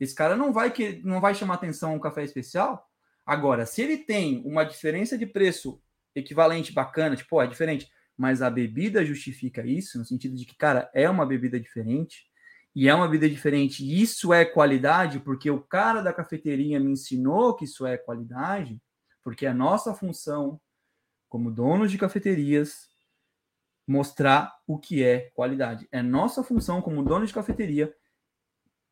esse 0.00 0.14
cara 0.16 0.34
não 0.34 0.52
vai 0.52 0.72
que 0.72 1.00
não 1.04 1.20
vai 1.20 1.32
chamar 1.32 1.54
atenção 1.54 1.94
um 1.94 2.00
café 2.00 2.24
especial. 2.24 2.84
Agora, 3.24 3.64
se 3.64 3.80
ele 3.80 3.98
tem 3.98 4.42
uma 4.44 4.64
diferença 4.64 5.16
de 5.16 5.26
preço 5.26 5.80
equivalente 6.14 6.72
bacana, 6.72 7.16
tipo, 7.16 7.40
é 7.40 7.46
diferente, 7.46 7.90
mas 8.16 8.42
a 8.42 8.50
bebida 8.50 9.04
justifica 9.04 9.66
isso, 9.66 9.98
no 9.98 10.04
sentido 10.04 10.36
de 10.36 10.44
que, 10.44 10.56
cara, 10.56 10.90
é 10.94 11.08
uma 11.08 11.26
bebida 11.26 11.58
diferente, 11.58 12.24
e 12.74 12.88
é 12.88 12.94
uma 12.94 13.06
bebida 13.06 13.28
diferente, 13.28 13.84
e 13.84 14.00
isso 14.00 14.32
é 14.32 14.44
qualidade, 14.44 15.20
porque 15.20 15.50
o 15.50 15.60
cara 15.60 16.00
da 16.00 16.12
cafeteria 16.12 16.80
me 16.80 16.92
ensinou 16.92 17.54
que 17.54 17.64
isso 17.64 17.86
é 17.86 17.96
qualidade, 17.96 18.80
porque 19.22 19.46
a 19.46 19.54
nossa 19.54 19.94
função 19.94 20.60
como 21.28 21.50
donos 21.50 21.90
de 21.90 21.98
cafeterias 21.98 22.92
mostrar 23.86 24.52
o 24.66 24.78
que 24.78 25.02
é 25.02 25.30
qualidade. 25.34 25.88
É 25.90 26.02
nossa 26.02 26.42
função 26.42 26.80
como 26.80 27.02
dono 27.02 27.26
de 27.26 27.32
cafeteria 27.32 27.92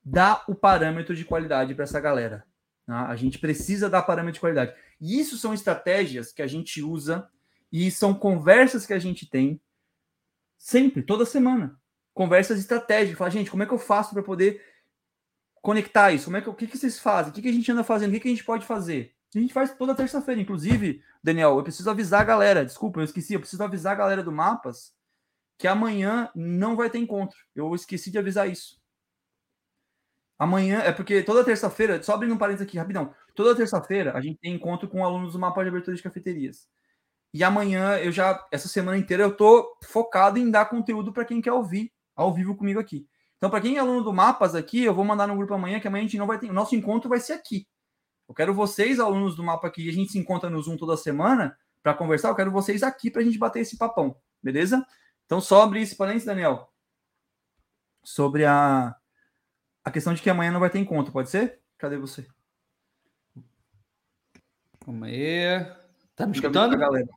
dar 0.02 0.44
o 0.48 0.54
parâmetro 0.54 1.14
de 1.14 1.24
qualidade 1.24 1.74
para 1.74 1.84
essa 1.84 2.00
galera. 2.00 2.44
Tá? 2.90 3.06
A 3.06 3.14
gente 3.14 3.38
precisa 3.38 3.88
dar 3.88 4.02
parâmetro 4.02 4.34
de 4.34 4.40
qualidade. 4.40 4.74
E 5.00 5.20
isso 5.20 5.38
são 5.38 5.54
estratégias 5.54 6.32
que 6.32 6.42
a 6.42 6.46
gente 6.48 6.82
usa 6.82 7.30
e 7.70 7.88
são 7.88 8.12
conversas 8.12 8.84
que 8.84 8.92
a 8.92 8.98
gente 8.98 9.30
tem 9.30 9.60
sempre, 10.58 11.00
toda 11.00 11.24
semana. 11.24 11.80
Conversas 12.12 12.58
estratégicas. 12.58 13.16
Fala, 13.16 13.30
gente, 13.30 13.48
como 13.48 13.62
é 13.62 13.66
que 13.66 13.72
eu 13.72 13.78
faço 13.78 14.12
para 14.12 14.24
poder 14.24 14.60
conectar 15.62 16.10
isso? 16.10 16.24
Como 16.24 16.38
é 16.38 16.40
que, 16.40 16.50
o 16.50 16.54
que, 16.54 16.66
que 16.66 16.76
vocês 16.76 16.98
fazem? 16.98 17.30
O 17.30 17.32
que, 17.32 17.42
que 17.42 17.48
a 17.48 17.52
gente 17.52 17.70
anda 17.70 17.84
fazendo? 17.84 18.10
O 18.10 18.12
que, 18.14 18.18
que 18.18 18.28
a 18.28 18.32
gente 18.32 18.44
pode 18.44 18.66
fazer? 18.66 19.14
A 19.32 19.38
gente 19.38 19.52
faz 19.52 19.72
toda 19.72 19.94
terça-feira. 19.94 20.40
Inclusive, 20.40 21.00
Daniel, 21.22 21.58
eu 21.58 21.62
preciso 21.62 21.88
avisar 21.88 22.22
a 22.22 22.24
galera. 22.24 22.64
Desculpa, 22.64 22.98
eu 22.98 23.04
esqueci. 23.04 23.34
Eu 23.34 23.40
preciso 23.40 23.62
avisar 23.62 23.92
a 23.92 23.96
galera 23.98 24.22
do 24.24 24.32
Mapas 24.32 24.92
que 25.56 25.68
amanhã 25.68 26.28
não 26.34 26.74
vai 26.74 26.90
ter 26.90 26.98
encontro. 26.98 27.38
Eu 27.54 27.72
esqueci 27.72 28.10
de 28.10 28.18
avisar 28.18 28.50
isso. 28.50 28.79
Amanhã, 30.40 30.78
é 30.78 30.90
porque 30.90 31.22
toda 31.22 31.44
terça-feira, 31.44 32.02
só 32.02 32.14
abrindo 32.14 32.32
um 32.32 32.38
parênteses 32.38 32.66
aqui 32.66 32.78
rapidão. 32.78 33.14
Toda 33.34 33.54
terça-feira 33.54 34.16
a 34.16 34.22
gente 34.22 34.38
tem 34.38 34.54
encontro 34.54 34.88
com 34.88 35.04
alunos 35.04 35.34
do 35.34 35.38
mapa 35.38 35.62
de 35.62 35.68
abertura 35.68 35.94
de 35.94 36.02
cafeterias. 36.02 36.66
E 37.34 37.44
amanhã 37.44 37.98
eu 37.98 38.10
já, 38.10 38.42
essa 38.50 38.66
semana 38.66 38.96
inteira, 38.96 39.22
eu 39.22 39.36
tô 39.36 39.76
focado 39.84 40.38
em 40.38 40.50
dar 40.50 40.64
conteúdo 40.64 41.12
para 41.12 41.26
quem 41.26 41.42
quer 41.42 41.52
ouvir 41.52 41.92
ao 42.16 42.32
vivo 42.32 42.56
comigo 42.56 42.80
aqui. 42.80 43.06
Então, 43.36 43.50
para 43.50 43.60
quem 43.60 43.76
é 43.76 43.80
aluno 43.80 44.02
do 44.02 44.14
Mapas 44.14 44.54
aqui, 44.54 44.82
eu 44.82 44.94
vou 44.94 45.04
mandar 45.04 45.26
no 45.26 45.36
grupo 45.36 45.52
amanhã, 45.52 45.78
que 45.78 45.86
amanhã 45.86 46.04
a 46.04 46.06
gente 46.06 46.16
não 46.16 46.26
vai 46.26 46.38
ter. 46.38 46.48
O 46.48 46.54
nosso 46.54 46.74
encontro 46.74 47.10
vai 47.10 47.20
ser 47.20 47.34
aqui. 47.34 47.68
Eu 48.26 48.34
quero 48.34 48.54
vocês, 48.54 48.98
alunos 48.98 49.36
do 49.36 49.44
mapa 49.44 49.68
aqui, 49.68 49.90
a 49.90 49.92
gente 49.92 50.12
se 50.12 50.18
encontra 50.18 50.48
no 50.48 50.62
Zoom 50.62 50.78
toda 50.78 50.96
semana 50.96 51.54
para 51.82 51.92
conversar. 51.92 52.30
Eu 52.30 52.34
quero 52.34 52.50
vocês 52.50 52.82
aqui 52.82 53.10
para 53.10 53.20
a 53.20 53.24
gente 53.26 53.36
bater 53.36 53.60
esse 53.60 53.76
papão, 53.76 54.16
beleza? 54.42 54.86
Então, 55.26 55.38
abrir 55.60 55.82
esse 55.82 55.96
parênteses, 55.96 56.24
Daniel, 56.24 56.72
sobre 58.02 58.46
a, 58.46 58.96
a 59.84 59.90
questão 59.90 60.14
de 60.14 60.22
que 60.22 60.30
amanhã 60.30 60.50
não 60.52 60.60
vai 60.60 60.70
ter 60.70 60.78
encontro, 60.78 61.12
pode 61.12 61.30
ser? 61.30 61.60
Cadê 61.78 61.96
você? 61.96 62.26
Calma 64.84 65.06
aí. 65.06 65.66
Tá 66.14 66.26
me 66.26 66.32
escutando? 66.32 66.76
Galera. 66.76 67.08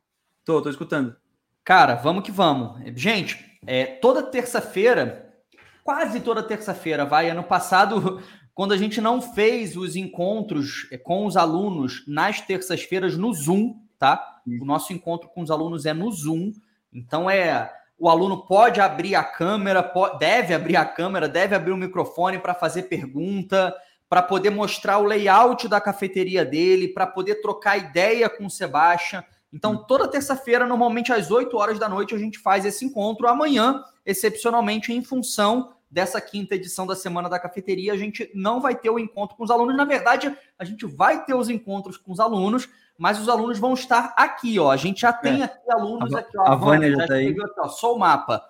Tô, 0.44 0.60
tô 0.62 0.70
escutando. 0.70 1.16
Cara, 1.64 1.94
vamos 1.94 2.24
que 2.24 2.30
vamos. 2.30 2.80
Gente, 2.94 3.58
é, 3.66 3.86
toda 3.86 4.22
terça-feira, 4.22 5.34
quase 5.82 6.20
toda 6.20 6.42
terça-feira, 6.42 7.04
vai. 7.04 7.30
Ano 7.30 7.42
passado, 7.42 8.22
quando 8.54 8.72
a 8.72 8.76
gente 8.76 9.00
não 9.00 9.20
fez 9.20 9.76
os 9.76 9.96
encontros 9.96 10.86
é, 10.90 10.98
com 10.98 11.26
os 11.26 11.36
alunos 11.36 12.04
nas 12.06 12.40
terças-feiras 12.40 13.16
no 13.16 13.32
Zoom, 13.32 13.80
tá? 13.98 14.42
O 14.46 14.64
nosso 14.64 14.92
encontro 14.92 15.28
com 15.28 15.42
os 15.42 15.50
alunos 15.50 15.86
é 15.86 15.92
no 15.92 16.10
Zoom. 16.10 16.52
Então 16.92 17.28
é 17.28 17.72
o 18.04 18.08
aluno 18.10 18.44
pode 18.44 18.82
abrir 18.82 19.14
a 19.14 19.24
câmera, 19.24 19.82
pode, 19.82 20.18
deve 20.18 20.52
abrir 20.52 20.76
a 20.76 20.84
câmera, 20.84 21.26
deve 21.26 21.54
abrir 21.54 21.72
o 21.72 21.76
microfone 21.76 22.38
para 22.38 22.52
fazer 22.52 22.82
pergunta, 22.82 23.74
para 24.10 24.20
poder 24.20 24.50
mostrar 24.50 24.98
o 24.98 25.06
layout 25.06 25.66
da 25.68 25.80
cafeteria 25.80 26.44
dele, 26.44 26.88
para 26.88 27.06
poder 27.06 27.36
trocar 27.36 27.78
ideia 27.78 28.28
com 28.28 28.44
o 28.44 28.50
Sebastião. 28.50 29.24
Então, 29.50 29.86
toda 29.86 30.06
terça-feira, 30.06 30.66
normalmente 30.66 31.14
às 31.14 31.30
8 31.30 31.56
horas 31.56 31.78
da 31.78 31.88
noite, 31.88 32.14
a 32.14 32.18
gente 32.18 32.38
faz 32.38 32.66
esse 32.66 32.84
encontro. 32.84 33.26
Amanhã, 33.26 33.82
excepcionalmente, 34.04 34.92
em 34.92 35.02
função 35.02 35.72
dessa 35.94 36.20
quinta 36.20 36.56
edição 36.56 36.88
da 36.88 36.96
Semana 36.96 37.28
da 37.28 37.38
Cafeteria, 37.38 37.92
a 37.92 37.96
gente 37.96 38.28
não 38.34 38.60
vai 38.60 38.74
ter 38.74 38.90
o 38.90 38.98
encontro 38.98 39.36
com 39.36 39.44
os 39.44 39.50
alunos. 39.50 39.76
Na 39.76 39.84
verdade, 39.84 40.36
a 40.58 40.64
gente 40.64 40.84
vai 40.84 41.24
ter 41.24 41.34
os 41.34 41.48
encontros 41.48 41.96
com 41.96 42.10
os 42.10 42.18
alunos, 42.18 42.68
mas 42.98 43.20
os 43.20 43.28
alunos 43.28 43.60
vão 43.60 43.74
estar 43.74 44.12
aqui, 44.16 44.58
ó. 44.58 44.72
A 44.72 44.76
gente 44.76 45.02
já 45.02 45.12
tem 45.12 45.42
é. 45.42 45.44
aqui 45.44 45.70
alunos 45.70 46.12
a, 46.12 46.18
aqui, 46.18 46.36
ó. 46.36 46.48
A, 46.48 46.56
Vânia 46.56 46.90
já, 46.90 46.96
já 46.96 47.06
tá 47.06 47.14
aí. 47.14 47.28
Aqui, 47.28 47.40
ó, 47.58 47.68
sou 47.68 47.94
o 47.94 47.98
mapa. 48.00 48.44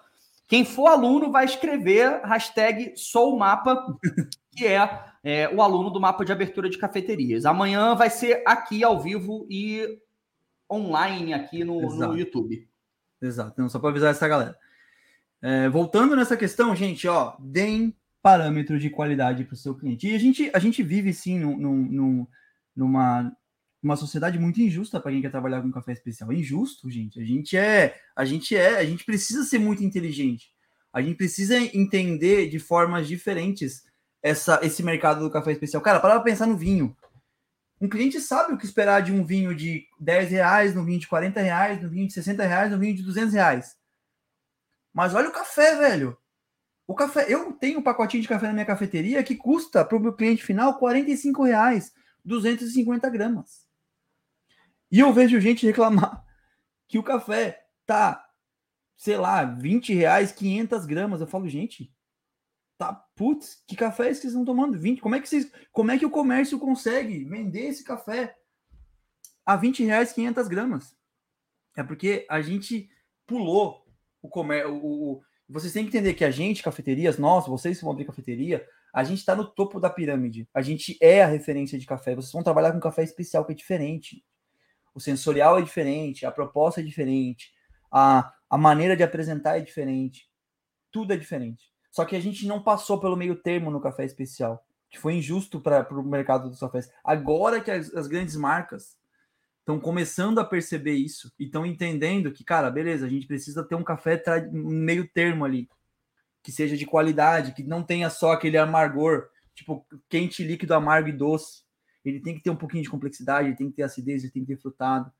Quem 0.48 0.64
for 0.64 0.86
aluno 0.86 1.30
vai 1.30 1.44
escrever 1.44 2.22
hashtag 2.24 2.94
sou 2.96 3.34
o 3.34 3.38
mapa, 3.38 3.94
que 4.56 4.66
é, 4.66 5.04
é, 5.22 5.54
o 5.54 5.60
aluno 5.60 5.90
do 5.90 6.00
mapa 6.00 6.24
de 6.24 6.32
abertura 6.32 6.70
de 6.70 6.78
cafeterias. 6.78 7.44
Amanhã 7.44 7.94
vai 7.94 8.08
ser 8.08 8.42
aqui 8.46 8.82
ao 8.82 8.98
vivo 8.98 9.46
e 9.50 9.98
online 10.72 11.34
aqui 11.34 11.62
no, 11.62 11.78
no 11.78 12.16
YouTube. 12.16 12.66
Exato, 13.20 13.52
então, 13.52 13.68
só 13.68 13.78
para 13.78 13.90
avisar 13.90 14.12
essa 14.12 14.26
galera. 14.26 14.56
É, 15.44 15.68
voltando 15.68 16.16
nessa 16.16 16.38
questão, 16.38 16.74
gente, 16.74 17.06
ó, 17.06 17.36
deem 17.38 17.94
parâmetros 18.22 18.80
de 18.80 18.88
qualidade 18.88 19.44
para 19.44 19.52
o 19.52 19.58
seu 19.58 19.74
cliente. 19.74 20.08
E 20.08 20.14
a 20.14 20.18
gente, 20.18 20.50
a 20.54 20.58
gente 20.58 20.82
vive, 20.82 21.12
sim, 21.12 21.38
num, 21.38 21.54
num, 21.58 22.26
numa, 22.74 23.30
uma 23.82 23.94
sociedade 23.94 24.38
muito 24.38 24.62
injusta 24.62 24.98
para 24.98 25.12
quem 25.12 25.20
quer 25.20 25.30
trabalhar 25.30 25.60
com 25.60 25.70
café 25.70 25.92
especial. 25.92 26.32
É 26.32 26.36
injusto, 26.36 26.90
gente. 26.90 27.20
A 27.20 27.24
gente 27.26 27.58
é, 27.58 27.94
a 28.16 28.24
gente 28.24 28.56
é, 28.56 28.78
a 28.78 28.84
gente 28.86 29.04
precisa 29.04 29.44
ser 29.44 29.58
muito 29.58 29.84
inteligente. 29.84 30.50
A 30.90 31.02
gente 31.02 31.16
precisa 31.16 31.58
entender 31.58 32.48
de 32.48 32.58
formas 32.58 33.06
diferentes 33.06 33.82
essa, 34.22 34.60
esse 34.62 34.82
mercado 34.82 35.20
do 35.20 35.30
café 35.30 35.52
especial. 35.52 35.82
Cara, 35.82 36.00
para 36.00 36.18
pensar 36.20 36.46
no 36.46 36.56
vinho. 36.56 36.96
Um 37.78 37.88
cliente 37.88 38.18
sabe 38.18 38.54
o 38.54 38.56
que 38.56 38.64
esperar 38.64 39.02
de 39.02 39.12
um 39.12 39.22
vinho 39.22 39.54
de 39.54 39.84
10 40.00 40.30
reais, 40.30 40.74
no 40.74 40.82
vinho 40.82 41.00
de 41.00 41.06
40 41.06 41.38
reais, 41.42 41.82
no 41.82 41.90
vinho 41.90 42.06
de 42.06 42.14
60 42.14 42.46
reais, 42.46 42.72
no 42.72 42.78
vinho 42.78 42.96
de 42.96 43.02
200 43.02 43.34
reais. 43.34 43.83
Mas 44.94 45.12
olha 45.12 45.28
o 45.28 45.32
café, 45.32 45.76
velho. 45.76 46.16
O 46.86 46.94
café, 46.94 47.26
eu 47.28 47.52
tenho 47.54 47.80
um 47.80 47.82
pacotinho 47.82 48.22
de 48.22 48.28
café 48.28 48.46
na 48.46 48.52
minha 48.52 48.64
cafeteria 48.64 49.24
que 49.24 49.34
custa 49.34 49.84
para 49.84 49.96
o 49.96 50.00
meu 50.00 50.12
cliente 50.12 50.44
final 50.44 50.78
45 50.78 51.42
reais, 51.42 51.92
250 52.24 53.10
gramas. 53.10 53.66
E 54.92 55.00
eu 55.00 55.12
vejo 55.12 55.40
gente 55.40 55.66
reclamar 55.66 56.24
que 56.86 56.98
o 56.98 57.02
café 57.02 57.66
tá, 57.84 58.24
sei 58.96 59.16
lá, 59.16 59.44
20 59.44 59.92
reais, 59.94 60.30
500 60.30 60.86
gramas. 60.86 61.20
Eu 61.20 61.26
falo, 61.26 61.48
gente, 61.48 61.92
tá, 62.78 62.92
putz, 63.16 63.64
que 63.66 63.74
café 63.74 64.06
é 64.06 64.10
esse 64.10 64.20
que 64.20 64.28
vocês 64.28 64.34
estão 64.34 64.44
tomando? 64.44 64.78
20? 64.78 65.00
Como 65.00 65.16
é 65.16 65.20
que 65.20 65.28
vocês, 65.28 65.50
como 65.72 65.90
é 65.90 65.98
que 65.98 66.06
o 66.06 66.10
comércio 66.10 66.58
consegue 66.58 67.24
vender 67.24 67.66
esse 67.66 67.82
café 67.82 68.36
a 69.44 69.56
20 69.56 69.82
reais, 69.82 70.12
500 70.12 70.46
gramas? 70.46 70.96
É 71.76 71.82
porque 71.82 72.26
a 72.30 72.40
gente 72.40 72.88
pulou 73.26 73.83
o 74.24 74.28
comércio. 74.28 74.74
O, 74.74 75.22
vocês 75.46 75.72
têm 75.72 75.84
que 75.84 75.90
entender 75.90 76.14
que 76.14 76.24
a 76.24 76.30
gente, 76.30 76.62
cafeterias, 76.62 77.18
nós, 77.18 77.46
vocês 77.46 77.76
que 77.76 77.84
vão 77.84 77.92
abrir 77.92 78.06
cafeteria, 78.06 78.66
a 78.92 79.04
gente 79.04 79.18
está 79.18 79.36
no 79.36 79.44
topo 79.44 79.78
da 79.78 79.90
pirâmide. 79.90 80.48
A 80.54 80.62
gente 80.62 80.96
é 81.00 81.22
a 81.22 81.26
referência 81.26 81.78
de 81.78 81.84
café. 81.84 82.14
Vocês 82.14 82.32
vão 82.32 82.42
trabalhar 82.42 82.72
com 82.72 82.80
café 82.80 83.02
especial, 83.02 83.44
que 83.44 83.52
é 83.52 83.54
diferente. 83.54 84.24
O 84.94 85.00
sensorial 85.00 85.58
é 85.58 85.62
diferente, 85.62 86.24
a 86.24 86.30
proposta 86.30 86.80
é 86.80 86.84
diferente, 86.84 87.52
a, 87.90 88.32
a 88.48 88.56
maneira 88.56 88.96
de 88.96 89.02
apresentar 89.02 89.58
é 89.58 89.60
diferente. 89.60 90.30
Tudo 90.90 91.12
é 91.12 91.16
diferente. 91.16 91.72
Só 91.90 92.04
que 92.04 92.16
a 92.16 92.20
gente 92.20 92.46
não 92.46 92.62
passou 92.62 93.00
pelo 93.00 93.16
meio 93.16 93.36
termo 93.36 93.70
no 93.70 93.80
café 93.80 94.04
especial, 94.04 94.64
que 94.88 94.98
foi 94.98 95.14
injusto 95.14 95.60
para 95.60 95.86
o 95.92 96.02
mercado 96.02 96.48
dos 96.48 96.60
cafés. 96.60 96.88
Agora 97.02 97.60
que 97.60 97.70
as, 97.70 97.92
as 97.92 98.06
grandes 98.06 98.36
marcas 98.36 98.96
estão 99.64 99.80
começando 99.80 100.38
a 100.38 100.44
perceber 100.44 100.92
isso 100.92 101.32
e 101.38 101.44
estão 101.44 101.64
entendendo 101.64 102.30
que, 102.30 102.44
cara, 102.44 102.70
beleza, 102.70 103.06
a 103.06 103.08
gente 103.08 103.26
precisa 103.26 103.64
ter 103.64 103.74
um 103.74 103.82
café 103.82 104.22
meio 104.52 105.08
termo 105.08 105.42
ali, 105.42 105.70
que 106.42 106.52
seja 106.52 106.76
de 106.76 106.84
qualidade, 106.84 107.54
que 107.54 107.62
não 107.62 107.82
tenha 107.82 108.10
só 108.10 108.32
aquele 108.32 108.58
amargor, 108.58 109.30
tipo 109.54 109.86
quente, 110.06 110.44
líquido, 110.44 110.74
amargo 110.74 111.08
e 111.08 111.12
doce. 111.12 111.64
Ele 112.04 112.20
tem 112.20 112.34
que 112.34 112.42
ter 112.42 112.50
um 112.50 112.56
pouquinho 112.56 112.82
de 112.82 112.90
complexidade, 112.90 113.48
ele 113.48 113.56
tem 113.56 113.70
que 113.70 113.76
ter 113.76 113.84
acidez, 113.84 114.22
ele 114.22 114.32
tem 114.32 114.44
que 114.44 114.54
ter 114.54 114.60
frutado. 114.60 115.10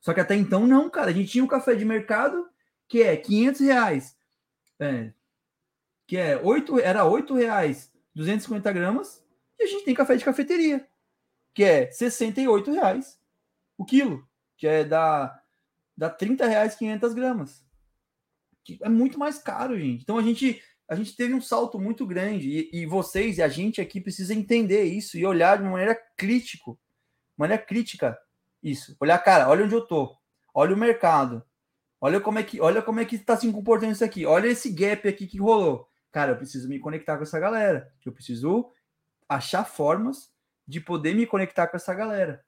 Só 0.00 0.14
que 0.14 0.20
até 0.20 0.36
então 0.36 0.64
não, 0.64 0.88
cara. 0.88 1.10
A 1.10 1.12
gente 1.12 1.32
tinha 1.32 1.42
um 1.42 1.48
café 1.48 1.74
de 1.74 1.84
mercado 1.84 2.48
que 2.86 3.02
é 3.02 3.16
500 3.16 3.60
reais, 3.62 4.16
é, 4.78 5.12
que 6.06 6.16
é 6.16 6.40
8, 6.40 6.78
era 6.78 7.04
8 7.04 7.34
reais 7.34 7.92
250 8.14 8.72
gramas, 8.72 9.24
e 9.58 9.64
a 9.64 9.66
gente 9.66 9.84
tem 9.84 9.92
café 9.92 10.14
de 10.14 10.24
cafeteria, 10.24 10.86
que 11.52 11.64
é 11.64 11.90
68 11.90 12.70
reais 12.70 13.17
o 13.78 13.84
quilo, 13.84 14.28
que 14.56 14.66
é 14.66 14.84
da, 14.84 15.40
da 15.96 16.10
30 16.10 16.46
reais 16.46 16.74
500 16.74 17.14
gramas. 17.14 17.64
Que 18.64 18.76
é 18.82 18.88
muito 18.88 19.18
mais 19.18 19.38
caro, 19.38 19.78
gente. 19.78 20.02
Então 20.02 20.18
a 20.18 20.22
gente 20.22 20.60
a 20.88 20.94
gente 20.94 21.14
teve 21.14 21.34
um 21.34 21.40
salto 21.40 21.78
muito 21.78 22.06
grande 22.06 22.48
e, 22.72 22.80
e 22.80 22.86
vocês 22.86 23.36
e 23.36 23.42
a 23.42 23.48
gente 23.48 23.78
aqui 23.78 24.00
precisa 24.00 24.34
entender 24.34 24.84
isso 24.84 25.18
e 25.18 25.24
olhar 25.24 25.56
de 25.56 25.62
uma 25.62 25.72
maneira 25.72 25.94
crítica, 26.16 26.72
maneira 27.36 27.62
crítica 27.62 28.18
isso. 28.62 28.96
Olhar, 28.98 29.18
cara, 29.18 29.48
olha 29.48 29.66
onde 29.66 29.74
eu 29.74 29.86
tô, 29.86 30.16
olha 30.52 30.74
o 30.74 30.78
mercado, 30.78 31.44
olha 32.00 32.20
como 32.20 32.38
é 32.38 32.42
que 32.42 32.58
olha 32.60 32.80
como 32.80 33.00
é 33.00 33.04
que 33.04 33.16
está 33.16 33.36
se 33.36 33.50
comportando 33.52 33.92
isso 33.92 34.04
aqui, 34.04 34.24
olha 34.24 34.48
esse 34.48 34.70
gap 34.70 35.06
aqui 35.06 35.26
que 35.26 35.38
rolou. 35.38 35.86
Cara, 36.10 36.32
eu 36.32 36.36
preciso 36.36 36.68
me 36.68 36.78
conectar 36.78 37.18
com 37.18 37.22
essa 37.22 37.38
galera. 37.38 37.92
Eu 38.04 38.12
preciso 38.12 38.72
achar 39.28 39.64
formas 39.64 40.32
de 40.66 40.80
poder 40.80 41.14
me 41.14 41.26
conectar 41.26 41.68
com 41.68 41.76
essa 41.76 41.92
galera 41.92 42.42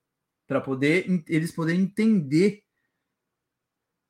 para 0.51 0.61
poder 0.61 1.07
eles 1.29 1.53
poderem 1.53 1.83
entender 1.83 2.65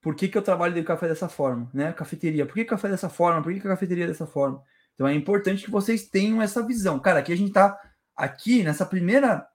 por 0.01 0.15
que, 0.15 0.27
que 0.27 0.39
eu 0.39 0.41
trabalho 0.41 0.73
de 0.73 0.83
café 0.83 1.07
dessa 1.07 1.29
forma, 1.29 1.71
né? 1.75 1.93
Cafeteria, 1.93 2.47
por 2.47 2.55
que 2.55 2.65
café 2.65 2.89
dessa 2.89 3.11
forma? 3.11 3.43
Por 3.43 3.53
que, 3.53 3.61
que 3.61 3.69
cafeteria 3.69 4.05
é 4.05 4.07
dessa 4.07 4.27
forma? 4.27 4.65
Então 4.95 5.07
é 5.07 5.13
importante 5.13 5.63
que 5.63 5.71
vocês 5.71 6.09
tenham 6.09 6.41
essa 6.41 6.67
visão. 6.67 6.99
Cara, 6.99 7.19
aqui 7.19 7.31
a 7.31 7.37
gente 7.37 7.53
tá 7.53 7.79
aqui 8.17 8.63
nessa 8.63 8.87
primeira 8.87 9.47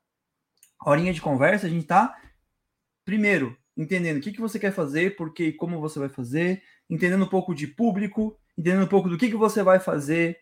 horinha 0.85 1.11
de 1.11 1.21
conversa, 1.21 1.65
a 1.65 1.69
gente 1.71 1.87
tá 1.87 2.15
primeiro 3.03 3.57
entendendo 3.75 4.17
o 4.17 4.21
que, 4.21 4.31
que 4.31 4.39
você 4.39 4.59
quer 4.59 4.71
fazer, 4.71 5.15
por 5.15 5.33
que 5.33 5.45
e 5.45 5.53
como 5.53 5.81
você 5.81 5.97
vai 5.97 6.09
fazer, 6.09 6.61
entendendo 6.87 7.25
um 7.25 7.29
pouco 7.29 7.55
de 7.55 7.65
público, 7.65 8.37
entendendo 8.55 8.83
um 8.83 8.87
pouco 8.87 9.09
do 9.09 9.17
que, 9.17 9.27
que 9.27 9.35
você 9.35 9.63
vai 9.63 9.79
fazer, 9.79 10.37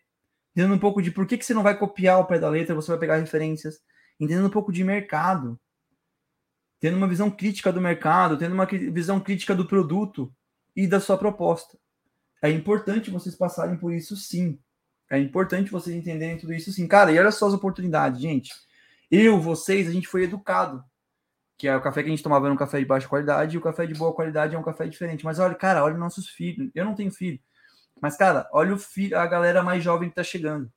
entendendo 0.52 0.76
um 0.76 0.80
pouco 0.80 1.02
de 1.02 1.10
por 1.10 1.26
que, 1.26 1.38
que 1.38 1.46
você 1.46 1.54
não 1.54 1.64
vai 1.64 1.80
copiar 1.80 2.20
o 2.20 2.26
pé 2.26 2.38
da 2.38 2.50
letra, 2.50 2.76
você 2.76 2.92
vai 2.92 3.00
pegar 3.00 3.16
referências, 3.16 3.80
entendendo 4.20 4.48
um 4.48 4.52
pouco 4.52 4.74
de 4.74 4.84
mercado, 4.84 5.58
tendo 6.84 6.98
uma 6.98 7.08
visão 7.08 7.32
crítica 7.32 7.72
do 7.72 7.80
mercado, 7.80 8.38
tendo 8.38 8.52
uma 8.52 8.66
visão 8.66 9.18
crítica 9.18 9.56
do 9.56 9.66
produto 9.66 10.30
e 10.76 10.86
da 10.86 11.00
sua 11.00 11.18
proposta. 11.18 11.78
É 12.42 12.50
importante 12.50 13.10
vocês 13.10 13.38
passarem 13.38 13.78
por 13.78 13.94
isso 13.94 14.18
sim. 14.18 14.60
É 15.10 15.18
importante 15.18 15.72
vocês 15.72 15.96
entenderem 15.96 16.38
tudo 16.38 16.54
isso 16.54 16.74
sim. 16.74 16.86
Cara, 16.86 17.10
e 17.10 17.18
olha 17.18 17.32
só 17.32 17.48
as 17.48 17.54
oportunidades, 17.54 18.20
gente. 18.20 18.52
Eu, 19.10 19.40
vocês, 19.40 19.88
a 19.88 19.92
gente 19.94 20.10
foi 20.10 20.24
educado. 20.24 20.84
Que 21.58 21.70
é 21.70 21.78
o 21.78 21.82
café 21.82 22.04
que 22.04 22.10
a 22.10 22.12
gente 22.12 22.22
tomava 22.22 22.48
era 22.48 22.54
um 22.54 22.58
café 22.58 22.80
de 22.80 22.86
baixa 22.86 23.08
qualidade 23.08 23.56
e 23.56 23.58
o 23.58 23.62
café 23.62 23.86
de 23.86 23.94
boa 23.94 24.14
qualidade 24.14 24.54
é 24.54 24.60
um 24.60 24.64
café 24.64 24.86
diferente. 24.86 25.24
Mas 25.24 25.40
olha, 25.40 25.56
cara, 25.56 25.86
olha 25.86 25.96
nossos 25.96 26.28
filhos. 26.28 26.70
Eu 26.76 26.84
não 26.84 26.96
tenho 26.96 27.12
filho. 27.14 27.40
Mas, 28.02 28.18
cara, 28.18 28.46
olha 28.52 28.74
o 28.74 28.78
filho, 28.78 29.18
a 29.18 29.26
galera 29.26 29.64
mais 29.64 29.82
jovem 29.82 30.10
que 30.10 30.16
tá 30.16 30.24
chegando. 30.24 30.70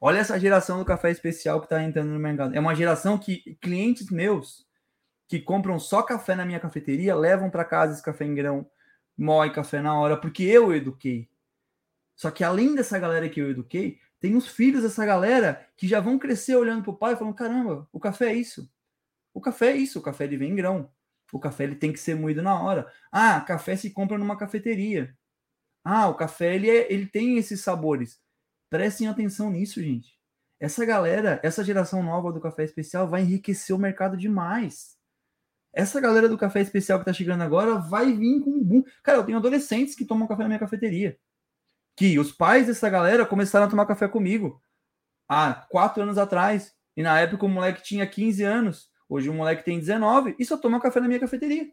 Olha 0.00 0.18
essa 0.18 0.38
geração 0.38 0.78
do 0.78 0.84
café 0.84 1.10
especial 1.10 1.58
que 1.60 1.66
está 1.66 1.82
entrando 1.82 2.10
no 2.10 2.18
mercado. 2.18 2.54
É 2.54 2.60
uma 2.60 2.74
geração 2.74 3.18
que 3.18 3.56
clientes 3.60 4.10
meus 4.10 4.66
que 5.28 5.40
compram 5.40 5.78
só 5.78 6.02
café 6.02 6.34
na 6.34 6.44
minha 6.44 6.60
cafeteria 6.60 7.14
levam 7.14 7.50
para 7.50 7.64
casa 7.64 7.94
esse 7.94 8.02
café 8.02 8.24
em 8.24 8.34
grão, 8.34 8.68
moe 9.16 9.50
café 9.52 9.80
na 9.80 9.98
hora, 9.98 10.16
porque 10.16 10.42
eu 10.44 10.74
eduquei. 10.74 11.28
Só 12.14 12.30
que 12.30 12.44
além 12.44 12.74
dessa 12.74 12.98
galera 12.98 13.28
que 13.28 13.40
eu 13.40 13.50
eduquei, 13.50 13.98
tem 14.20 14.36
os 14.36 14.48
filhos 14.48 14.82
dessa 14.82 15.04
galera 15.04 15.66
que 15.76 15.88
já 15.88 16.00
vão 16.00 16.18
crescer 16.18 16.56
olhando 16.56 16.82
para 16.82 16.92
o 16.92 16.96
pai 16.96 17.14
e 17.14 17.16
falando: 17.16 17.34
caramba, 17.34 17.88
o 17.92 18.00
café 18.00 18.30
é 18.30 18.34
isso. 18.34 18.70
O 19.34 19.40
café 19.40 19.72
é 19.72 19.76
isso, 19.76 19.98
o 19.98 20.02
café 20.02 20.24
ele 20.24 20.36
vem 20.36 20.52
em 20.52 20.56
grão. 20.56 20.90
O 21.32 21.38
café 21.40 21.64
ele 21.64 21.74
tem 21.74 21.92
que 21.92 21.98
ser 21.98 22.14
moído 22.14 22.42
na 22.42 22.60
hora. 22.60 22.90
Ah, 23.10 23.40
café 23.40 23.76
se 23.76 23.90
compra 23.90 24.16
numa 24.16 24.38
cafeteria. 24.38 25.14
Ah, 25.84 26.08
o 26.08 26.14
café 26.14 26.54
ele, 26.54 26.70
é, 26.70 26.92
ele 26.92 27.06
tem 27.06 27.36
esses 27.36 27.60
sabores. 27.60 28.20
Prestem 28.68 29.08
atenção 29.08 29.50
nisso, 29.50 29.80
gente. 29.80 30.16
Essa 30.58 30.84
galera, 30.84 31.40
essa 31.42 31.62
geração 31.62 32.02
nova 32.02 32.32
do 32.32 32.40
café 32.40 32.64
especial 32.64 33.08
vai 33.08 33.22
enriquecer 33.22 33.74
o 33.76 33.78
mercado 33.78 34.16
demais. 34.16 34.96
Essa 35.72 36.00
galera 36.00 36.28
do 36.28 36.38
café 36.38 36.60
especial 36.62 36.98
que 36.98 37.04
tá 37.04 37.12
chegando 37.12 37.42
agora 37.42 37.74
vai 37.74 38.12
vir 38.12 38.40
com 38.40 38.50
um 38.50 38.64
boom. 38.64 38.82
Cara, 39.02 39.18
eu 39.18 39.24
tenho 39.24 39.36
adolescentes 39.36 39.94
que 39.94 40.06
tomam 40.06 40.26
café 40.26 40.42
na 40.42 40.48
minha 40.48 40.58
cafeteria. 40.58 41.18
Que 41.94 42.18
os 42.18 42.32
pais 42.32 42.66
dessa 42.66 42.88
galera 42.88 43.26
começaram 43.26 43.66
a 43.66 43.68
tomar 43.68 43.86
café 43.86 44.08
comigo 44.08 44.60
há 45.28 45.66
quatro 45.68 46.02
anos 46.02 46.16
atrás. 46.16 46.74
E 46.96 47.02
na 47.02 47.20
época 47.20 47.44
o 47.44 47.48
moleque 47.48 47.82
tinha 47.82 48.06
15 48.06 48.42
anos. 48.42 48.90
Hoje 49.06 49.28
o 49.28 49.34
moleque 49.34 49.64
tem 49.64 49.78
19 49.78 50.34
e 50.38 50.44
só 50.44 50.56
toma 50.56 50.80
café 50.80 50.98
na 50.98 51.08
minha 51.08 51.20
cafeteria. 51.20 51.70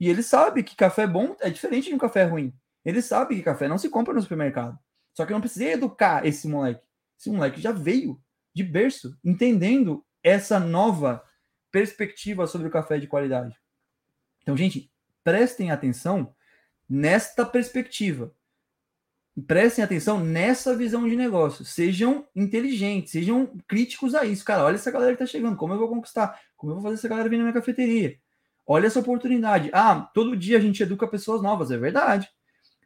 E 0.00 0.08
ele 0.08 0.22
sabe 0.22 0.62
que 0.62 0.76
café 0.76 1.06
bom 1.06 1.36
é 1.40 1.50
diferente 1.50 1.88
de 1.88 1.94
um 1.94 1.98
café 1.98 2.22
ruim. 2.22 2.54
Ele 2.84 3.02
sabe 3.02 3.34
que 3.34 3.42
café 3.42 3.66
não 3.66 3.78
se 3.78 3.90
compra 3.90 4.14
no 4.14 4.22
supermercado. 4.22 4.78
Só 5.18 5.26
que 5.26 5.32
eu 5.32 5.34
não 5.34 5.40
precisei 5.40 5.72
educar 5.72 6.24
esse 6.24 6.46
moleque. 6.46 6.80
Esse 7.18 7.28
moleque 7.28 7.60
já 7.60 7.72
veio 7.72 8.22
de 8.54 8.62
berço, 8.62 9.18
entendendo 9.24 10.06
essa 10.22 10.60
nova 10.60 11.24
perspectiva 11.72 12.46
sobre 12.46 12.68
o 12.68 12.70
café 12.70 13.00
de 13.00 13.08
qualidade. 13.08 13.58
Então, 14.40 14.56
gente, 14.56 14.92
prestem 15.24 15.72
atenção 15.72 16.32
nesta 16.88 17.44
perspectiva. 17.44 18.32
Prestem 19.44 19.82
atenção 19.82 20.20
nessa 20.20 20.76
visão 20.76 21.08
de 21.08 21.16
negócio. 21.16 21.64
Sejam 21.64 22.24
inteligentes, 22.32 23.10
sejam 23.10 23.58
críticos 23.66 24.14
a 24.14 24.24
isso. 24.24 24.44
Cara, 24.44 24.62
olha 24.62 24.76
essa 24.76 24.92
galera 24.92 25.14
que 25.14 25.18
tá 25.18 25.26
chegando. 25.26 25.56
Como 25.56 25.74
eu 25.74 25.80
vou 25.80 25.88
conquistar? 25.88 26.40
Como 26.56 26.70
eu 26.70 26.76
vou 26.76 26.84
fazer 26.84 26.94
essa 26.94 27.08
galera 27.08 27.28
vir 27.28 27.38
na 27.38 27.42
minha 27.42 27.54
cafeteria? 27.54 28.20
Olha 28.64 28.86
essa 28.86 29.00
oportunidade. 29.00 29.68
Ah, 29.72 30.08
todo 30.14 30.36
dia 30.36 30.58
a 30.58 30.60
gente 30.60 30.80
educa 30.80 31.08
pessoas 31.08 31.42
novas, 31.42 31.72
é 31.72 31.76
verdade. 31.76 32.30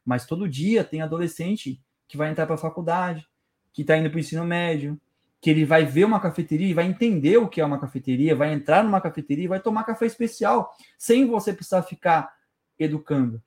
Mas 0.02 0.24
todo 0.24 0.48
dia 0.48 0.82
tem 0.82 1.02
adolescente 1.02 1.78
que 2.12 2.18
vai 2.18 2.30
entrar 2.30 2.44
para 2.44 2.56
a 2.56 2.58
faculdade, 2.58 3.26
que 3.72 3.80
está 3.80 3.96
indo 3.96 4.10
para 4.10 4.18
o 4.18 4.20
ensino 4.20 4.44
médio, 4.44 5.00
que 5.40 5.48
ele 5.48 5.64
vai 5.64 5.86
ver 5.86 6.04
uma 6.04 6.20
cafeteria 6.20 6.68
e 6.68 6.74
vai 6.74 6.84
entender 6.84 7.38
o 7.38 7.48
que 7.48 7.58
é 7.58 7.64
uma 7.64 7.80
cafeteria, 7.80 8.36
vai 8.36 8.52
entrar 8.52 8.84
numa 8.84 9.00
cafeteria 9.00 9.46
e 9.46 9.48
vai 9.48 9.58
tomar 9.58 9.84
café 9.84 10.04
especial, 10.04 10.76
sem 10.98 11.26
você 11.26 11.54
precisar 11.54 11.82
ficar 11.84 12.30
educando, 12.78 13.42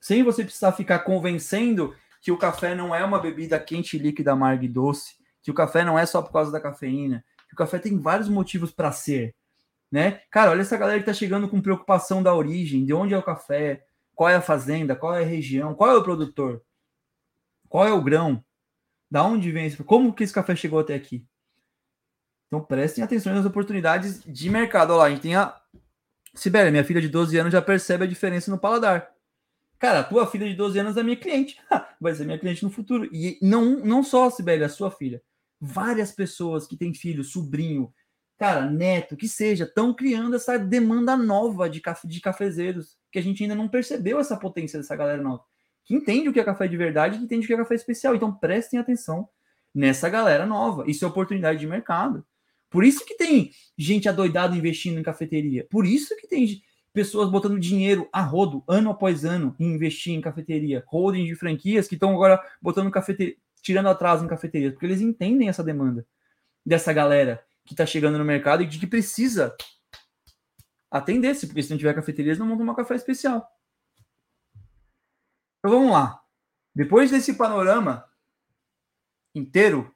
sem 0.00 0.22
você 0.22 0.42
precisar 0.42 0.72
ficar 0.72 1.00
convencendo 1.00 1.94
que 2.22 2.32
o 2.32 2.38
café 2.38 2.74
não 2.74 2.94
é 2.94 3.04
uma 3.04 3.18
bebida 3.18 3.60
quente, 3.60 3.98
líquida, 3.98 4.32
amarga 4.32 4.64
e 4.64 4.68
doce, 4.68 5.16
que 5.42 5.50
o 5.50 5.54
café 5.54 5.84
não 5.84 5.98
é 5.98 6.06
só 6.06 6.22
por 6.22 6.32
causa 6.32 6.50
da 6.50 6.58
cafeína, 6.58 7.22
que 7.48 7.52
o 7.52 7.58
café 7.58 7.78
tem 7.78 7.98
vários 7.98 8.30
motivos 8.30 8.72
para 8.72 8.90
ser, 8.92 9.34
né? 9.92 10.22
Cara, 10.30 10.52
olha 10.52 10.62
essa 10.62 10.78
galera 10.78 10.98
que 10.98 11.02
está 11.02 11.12
chegando 11.12 11.50
com 11.50 11.60
preocupação 11.60 12.22
da 12.22 12.34
origem, 12.34 12.82
de 12.82 12.94
onde 12.94 13.12
é 13.12 13.18
o 13.18 13.22
café, 13.22 13.84
qual 14.14 14.30
é 14.30 14.36
a 14.36 14.40
fazenda, 14.40 14.96
qual 14.96 15.14
é 15.14 15.22
a 15.22 15.26
região, 15.26 15.74
qual 15.74 15.90
é 15.90 15.96
o 15.98 16.02
produtor, 16.02 16.62
qual 17.70 17.86
é 17.86 17.92
o 17.92 18.02
grão, 18.02 18.44
da 19.10 19.24
onde 19.24 19.50
vem 19.50 19.66
esse, 19.66 19.82
como 19.84 20.12
que 20.12 20.24
esse 20.24 20.34
café 20.34 20.54
chegou 20.54 20.80
até 20.80 20.94
aqui. 20.94 21.24
Então 22.48 22.62
prestem 22.62 23.02
atenção 23.02 23.32
nas 23.32 23.46
oportunidades 23.46 24.22
de 24.24 24.50
mercado. 24.50 24.90
Olha 24.90 24.98
lá, 24.98 25.04
a 25.04 25.10
gente 25.10 25.22
tem 25.22 25.36
a 25.36 25.58
Sibéria, 26.34 26.70
minha 26.70 26.84
filha 26.84 27.00
de 27.00 27.08
12 27.08 27.38
anos 27.38 27.52
já 27.52 27.62
percebe 27.62 28.04
a 28.04 28.08
diferença 28.08 28.50
no 28.50 28.58
paladar. 28.58 29.12
Cara, 29.78 30.00
a 30.00 30.04
tua 30.04 30.26
filha 30.26 30.48
de 30.48 30.54
12 30.54 30.78
anos 30.80 30.96
é 30.96 31.02
minha 31.02 31.16
cliente. 31.16 31.58
Vai 32.00 32.12
ser 32.12 32.24
minha 32.24 32.38
cliente 32.38 32.64
no 32.64 32.70
futuro. 32.70 33.08
E 33.12 33.38
não, 33.40 33.78
não 33.78 34.02
só 34.02 34.26
a 34.26 34.30
Sibéria, 34.30 34.66
a 34.66 34.68
sua 34.68 34.90
filha. 34.90 35.22
Várias 35.60 36.10
pessoas 36.10 36.66
que 36.66 36.76
têm 36.76 36.92
filho, 36.92 37.22
sobrinho, 37.22 37.92
cara, 38.36 38.68
neto, 38.68 39.16
que 39.16 39.28
seja, 39.28 39.64
estão 39.64 39.94
criando 39.94 40.34
essa 40.34 40.58
demanda 40.58 41.16
nova 41.16 41.70
de, 41.70 41.80
cafe, 41.80 42.08
de 42.08 42.20
cafezeiros, 42.20 42.98
que 43.12 43.18
a 43.18 43.22
gente 43.22 43.42
ainda 43.42 43.54
não 43.54 43.68
percebeu 43.68 44.18
essa 44.18 44.36
potência 44.36 44.78
dessa 44.78 44.96
galera 44.96 45.22
nova. 45.22 45.44
Que 45.84 45.94
entende 45.94 46.28
o 46.28 46.32
que 46.32 46.40
é 46.40 46.44
café 46.44 46.68
de 46.68 46.76
verdade, 46.76 47.18
que 47.18 47.24
entende 47.24 47.44
o 47.44 47.46
que 47.46 47.54
é 47.54 47.56
café 47.56 47.74
especial. 47.74 48.14
Então 48.14 48.32
prestem 48.32 48.78
atenção 48.78 49.28
nessa 49.74 50.08
galera 50.08 50.46
nova. 50.46 50.84
Isso 50.88 51.04
é 51.04 51.08
oportunidade 51.08 51.60
de 51.60 51.66
mercado. 51.66 52.24
Por 52.68 52.84
isso 52.84 53.04
que 53.04 53.16
tem 53.16 53.50
gente 53.76 54.08
adoidada 54.08 54.56
investindo 54.56 54.98
em 54.98 55.02
cafeteria. 55.02 55.66
Por 55.68 55.84
isso 55.84 56.16
que 56.16 56.28
tem 56.28 56.62
pessoas 56.92 57.30
botando 57.30 57.58
dinheiro 57.58 58.08
a 58.12 58.22
rodo, 58.22 58.62
ano 58.68 58.90
após 58.90 59.24
ano, 59.24 59.54
em 59.58 59.74
investir 59.74 60.14
em 60.14 60.20
cafeteria. 60.20 60.84
Holding 60.86 61.24
de 61.24 61.34
franquias 61.34 61.88
que 61.88 61.94
estão 61.94 62.12
agora 62.12 62.40
botando 62.60 62.90
cafeteria, 62.90 63.36
tirando 63.62 63.88
atraso 63.88 64.24
em 64.24 64.28
cafeterias, 64.28 64.72
porque 64.72 64.86
eles 64.86 65.00
entendem 65.00 65.48
essa 65.48 65.62
demanda 65.62 66.06
dessa 66.64 66.92
galera 66.92 67.42
que 67.64 67.74
está 67.74 67.84
chegando 67.86 68.18
no 68.18 68.24
mercado 68.24 68.62
e 68.62 68.66
de 68.66 68.78
que 68.78 68.86
precisa 68.86 69.54
atender-se, 70.90 71.46
porque 71.46 71.62
se 71.62 71.70
não 71.70 71.78
tiver 71.78 71.94
cafeterias, 71.94 72.38
não 72.38 72.48
vão 72.48 72.58
tomar 72.58 72.74
café 72.74 72.96
especial. 72.96 73.46
Então 75.60 75.78
vamos 75.78 75.92
lá. 75.92 76.20
Depois 76.74 77.10
desse 77.10 77.34
panorama 77.34 78.04
inteiro 79.34 79.94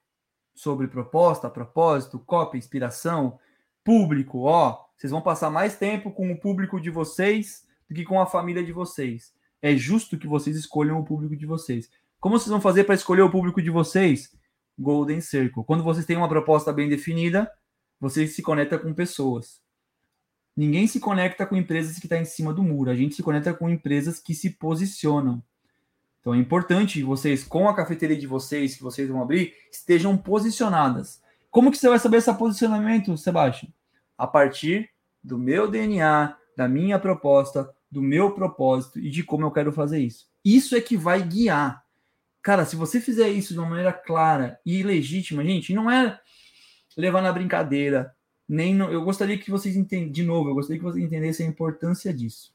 sobre 0.54 0.86
proposta, 0.86 1.50
propósito, 1.50 2.18
cópia, 2.18 2.58
inspiração, 2.58 3.38
público, 3.82 4.42
ó, 4.42 4.84
vocês 4.96 5.10
vão 5.10 5.22
passar 5.22 5.50
mais 5.50 5.76
tempo 5.76 6.12
com 6.12 6.30
o 6.30 6.38
público 6.38 6.80
de 6.80 6.90
vocês 6.90 7.66
do 7.88 7.94
que 7.94 8.04
com 8.04 8.20
a 8.20 8.26
família 8.26 8.62
de 8.62 8.72
vocês. 8.72 9.34
É 9.60 9.74
justo 9.74 10.18
que 10.18 10.26
vocês 10.26 10.56
escolham 10.56 11.00
o 11.00 11.04
público 11.04 11.36
de 11.36 11.46
vocês. 11.46 11.90
Como 12.20 12.38
vocês 12.38 12.50
vão 12.50 12.60
fazer 12.60 12.84
para 12.84 12.94
escolher 12.94 13.22
o 13.22 13.30
público 13.30 13.62
de 13.62 13.70
vocês? 13.70 14.34
Golden 14.78 15.20
Circle. 15.20 15.64
Quando 15.64 15.82
vocês 15.82 16.04
têm 16.04 16.16
uma 16.16 16.28
proposta 16.28 16.72
bem 16.72 16.88
definida, 16.88 17.50
você 17.98 18.26
se 18.26 18.42
conecta 18.42 18.78
com 18.78 18.92
pessoas. 18.92 19.62
Ninguém 20.56 20.86
se 20.86 21.00
conecta 21.00 21.46
com 21.46 21.56
empresas 21.56 21.98
que 21.98 22.06
estão 22.06 22.18
tá 22.18 22.22
em 22.22 22.26
cima 22.26 22.52
do 22.52 22.62
muro. 22.62 22.90
A 22.90 22.94
gente 22.94 23.14
se 23.14 23.22
conecta 23.22 23.52
com 23.52 23.68
empresas 23.68 24.20
que 24.20 24.34
se 24.34 24.50
posicionam. 24.50 25.42
Então 26.24 26.32
é 26.32 26.38
importante 26.38 27.02
vocês, 27.02 27.44
com 27.44 27.68
a 27.68 27.76
cafeteria 27.76 28.16
de 28.16 28.26
vocês, 28.26 28.76
que 28.76 28.82
vocês 28.82 29.06
vão 29.10 29.20
abrir, 29.20 29.52
estejam 29.70 30.16
posicionadas. 30.16 31.20
Como 31.50 31.70
que 31.70 31.76
você 31.76 31.86
vai 31.86 31.98
saber 31.98 32.16
esse 32.16 32.32
posicionamento, 32.32 33.14
Sebastião? 33.18 33.70
A 34.16 34.26
partir 34.26 34.88
do 35.22 35.36
meu 35.36 35.70
DNA, 35.70 36.34
da 36.56 36.66
minha 36.66 36.98
proposta, 36.98 37.70
do 37.90 38.00
meu 38.00 38.30
propósito 38.30 38.98
e 38.98 39.10
de 39.10 39.22
como 39.22 39.44
eu 39.44 39.50
quero 39.50 39.70
fazer 39.70 39.98
isso. 39.98 40.26
Isso 40.42 40.74
é 40.74 40.80
que 40.80 40.96
vai 40.96 41.22
guiar. 41.22 41.84
Cara, 42.40 42.64
se 42.64 42.74
você 42.74 43.02
fizer 43.02 43.28
isso 43.28 43.52
de 43.52 43.58
uma 43.58 43.68
maneira 43.68 43.92
clara 43.92 44.58
e 44.64 44.82
legítima, 44.82 45.44
gente, 45.44 45.74
não 45.74 45.90
é 45.90 46.18
levar 46.96 47.20
na 47.20 47.34
brincadeira, 47.34 48.14
nem 48.48 48.74
no... 48.74 48.90
eu 48.90 49.04
gostaria 49.04 49.36
que 49.36 49.50
vocês 49.50 49.76
entendessem, 49.76 50.10
de 50.10 50.22
novo, 50.22 50.48
eu 50.48 50.54
gostaria 50.54 50.78
que 50.78 50.84
vocês 50.84 51.04
entendessem 51.04 51.46
a 51.46 51.50
importância 51.50 52.14
disso. 52.14 52.54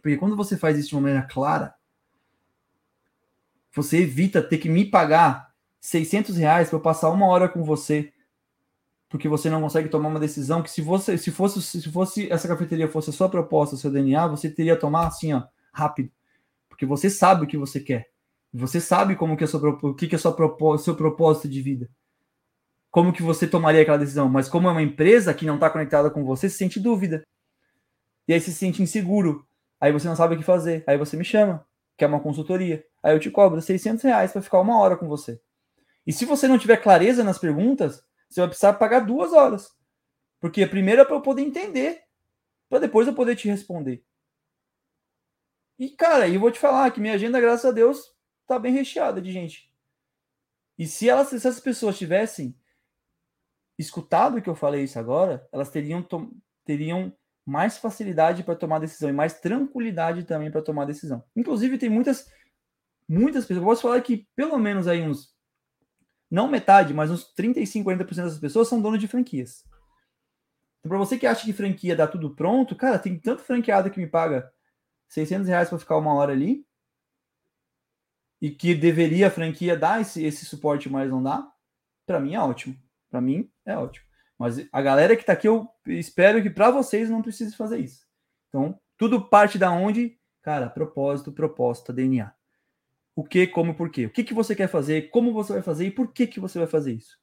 Porque 0.00 0.16
quando 0.16 0.36
você 0.36 0.56
faz 0.56 0.78
isso 0.78 0.90
de 0.90 0.94
uma 0.94 1.02
maneira 1.02 1.26
clara, 1.26 1.74
você 3.74 3.98
evita 3.98 4.42
ter 4.42 4.58
que 4.58 4.68
me 4.68 4.84
pagar 4.84 5.50
600 5.80 6.36
reais 6.36 6.68
para 6.68 6.78
eu 6.78 6.82
passar 6.82 7.10
uma 7.10 7.26
hora 7.26 7.48
com 7.48 7.62
você, 7.62 8.12
porque 9.08 9.28
você 9.28 9.48
não 9.48 9.60
consegue 9.60 9.88
tomar 9.88 10.08
uma 10.08 10.20
decisão 10.20 10.62
que 10.62 10.70
se 10.70 10.80
você, 10.80 11.16
se 11.16 11.30
fosse, 11.30 11.62
se 11.62 11.90
fosse 11.90 12.30
essa 12.30 12.46
cafeteria 12.46 12.88
fosse 12.88 13.10
a 13.10 13.12
sua 13.12 13.28
proposta, 13.28 13.76
seu 13.76 13.90
DNA, 13.90 14.26
você 14.28 14.50
teria 14.50 14.74
que 14.74 14.80
tomar 14.80 15.06
assim, 15.06 15.32
ó, 15.32 15.42
rápido, 15.72 16.10
porque 16.68 16.86
você 16.86 17.08
sabe 17.08 17.44
o 17.44 17.46
que 17.46 17.56
você 17.56 17.80
quer, 17.80 18.10
você 18.52 18.80
sabe 18.80 19.16
como 19.16 19.36
que 19.36 19.44
é 19.44 19.46
seu, 19.46 19.60
o 19.60 19.94
que, 19.94 20.06
que 20.06 20.14
é 20.14 20.18
sua 20.18 20.36
seu 20.78 20.94
propósito 20.94 21.48
de 21.48 21.62
vida, 21.62 21.90
como 22.90 23.12
que 23.12 23.22
você 23.22 23.46
tomaria 23.46 23.82
aquela 23.82 23.98
decisão, 23.98 24.28
mas 24.28 24.48
como 24.48 24.68
é 24.68 24.70
uma 24.70 24.82
empresa 24.82 25.32
que 25.32 25.46
não 25.46 25.54
está 25.54 25.70
conectada 25.70 26.10
com 26.10 26.24
você, 26.24 26.48
se 26.48 26.58
sente 26.58 26.78
dúvida, 26.78 27.24
e 28.28 28.32
aí 28.32 28.40
se 28.40 28.52
sente 28.52 28.82
inseguro, 28.82 29.46
aí 29.80 29.92
você 29.92 30.06
não 30.06 30.16
sabe 30.16 30.34
o 30.34 30.38
que 30.38 30.44
fazer, 30.44 30.84
aí 30.86 30.96
você 30.96 31.16
me 31.16 31.24
chama, 31.24 31.66
que 31.96 32.04
é 32.04 32.06
uma 32.06 32.20
consultoria. 32.20 32.84
Aí 33.02 33.14
eu 33.14 33.20
te 33.20 33.30
cobro 33.30 33.60
600 33.60 34.02
reais 34.02 34.32
para 34.32 34.42
ficar 34.42 34.60
uma 34.60 34.78
hora 34.78 34.96
com 34.96 35.08
você. 35.08 35.40
E 36.06 36.12
se 36.12 36.24
você 36.24 36.48
não 36.48 36.58
tiver 36.58 36.76
clareza 36.78 37.24
nas 37.24 37.38
perguntas, 37.38 38.04
você 38.28 38.40
vai 38.40 38.48
precisar 38.48 38.74
pagar 38.74 39.00
duas 39.00 39.32
horas. 39.32 39.70
Porque 40.40 40.62
a 40.62 40.68
primeira 40.68 41.02
é 41.02 41.04
para 41.04 41.16
eu 41.16 41.22
poder 41.22 41.42
entender, 41.42 42.02
para 42.68 42.78
depois 42.78 43.06
eu 43.06 43.14
poder 43.14 43.36
te 43.36 43.48
responder. 43.48 44.04
E, 45.78 45.88
cara, 45.90 46.28
eu 46.28 46.38
vou 46.38 46.50
te 46.50 46.58
falar 46.58 46.90
que 46.90 47.00
minha 47.00 47.14
agenda, 47.14 47.40
graças 47.40 47.64
a 47.64 47.72
Deus, 47.72 48.14
tá 48.46 48.58
bem 48.58 48.72
recheada 48.72 49.20
de 49.20 49.32
gente. 49.32 49.72
E 50.78 50.86
se, 50.86 51.08
elas, 51.08 51.28
se 51.28 51.36
essas 51.36 51.60
pessoas 51.60 51.98
tivessem 51.98 52.54
escutado 53.78 54.42
que 54.42 54.48
eu 54.48 54.54
falei 54.54 54.84
isso 54.84 54.98
agora, 54.98 55.46
elas 55.52 55.70
teriam, 55.70 56.06
teriam 56.64 57.12
mais 57.46 57.78
facilidade 57.78 58.44
para 58.44 58.56
tomar 58.56 58.78
decisão 58.78 59.08
e 59.08 59.12
mais 59.12 59.40
tranquilidade 59.40 60.24
também 60.24 60.50
para 60.50 60.62
tomar 60.62 60.84
decisão. 60.84 61.24
Inclusive, 61.34 61.78
tem 61.78 61.88
muitas, 61.88 62.30
muitas 63.10 63.44
pessoas, 63.44 63.64
posso 63.64 63.82
falar 63.82 64.00
que 64.00 64.28
pelo 64.36 64.58
menos 64.58 64.86
aí 64.86 65.02
uns, 65.02 65.34
não 66.30 66.48
metade, 66.48 66.94
mas 66.94 67.10
uns 67.10 67.24
35, 67.34 67.90
40% 67.90 68.14
das 68.14 68.38
pessoas 68.38 68.68
são 68.68 68.80
donos 68.80 69.00
de 69.00 69.08
franquias. 69.08 69.64
Então, 70.78 70.88
para 70.90 70.98
você 70.98 71.18
que 71.18 71.26
acha 71.26 71.44
que 71.44 71.52
franquia 71.52 71.96
dá 71.96 72.06
tudo 72.06 72.34
pronto, 72.34 72.76
cara, 72.76 72.98
tem 72.98 73.18
tanto 73.18 73.42
franqueado 73.42 73.90
que 73.90 73.98
me 73.98 74.06
paga 74.06 74.50
600 75.08 75.48
reais 75.48 75.68
para 75.68 75.78
ficar 75.78 75.96
uma 75.96 76.14
hora 76.14 76.32
ali, 76.32 76.64
e 78.40 78.50
que 78.50 78.74
deveria 78.74 79.26
a 79.26 79.30
franquia 79.30 79.76
dar 79.76 80.00
esse, 80.00 80.24
esse 80.24 80.46
suporte, 80.46 80.88
mas 80.88 81.10
não 81.10 81.22
dá, 81.22 81.46
para 82.06 82.18
mim 82.18 82.34
é 82.34 82.40
ótimo. 82.40 82.76
Para 83.10 83.20
mim 83.20 83.50
é 83.66 83.76
ótimo. 83.76 84.06
Mas 84.38 84.66
a 84.72 84.80
galera 84.80 85.14
que 85.14 85.22
está 85.22 85.34
aqui, 85.34 85.46
eu 85.46 85.68
espero 85.86 86.42
que 86.42 86.48
para 86.48 86.70
vocês 86.70 87.10
não 87.10 87.20
precise 87.20 87.54
fazer 87.54 87.78
isso. 87.78 88.06
Então, 88.48 88.80
tudo 88.96 89.28
parte 89.28 89.58
da 89.58 89.70
onde? 89.70 90.18
Cara, 90.42 90.70
propósito, 90.70 91.30
proposta, 91.30 91.92
DNA. 91.92 92.32
O 93.14 93.24
que, 93.24 93.46
como, 93.46 93.74
por 93.74 93.90
quê? 93.90 94.06
O 94.06 94.10
que, 94.10 94.24
que 94.24 94.34
você 94.34 94.54
quer 94.54 94.68
fazer, 94.68 95.10
como 95.10 95.32
você 95.32 95.54
vai 95.54 95.62
fazer 95.62 95.86
e 95.86 95.90
por 95.90 96.12
que, 96.12 96.26
que 96.26 96.40
você 96.40 96.58
vai 96.58 96.68
fazer 96.68 96.92
isso. 96.92 97.18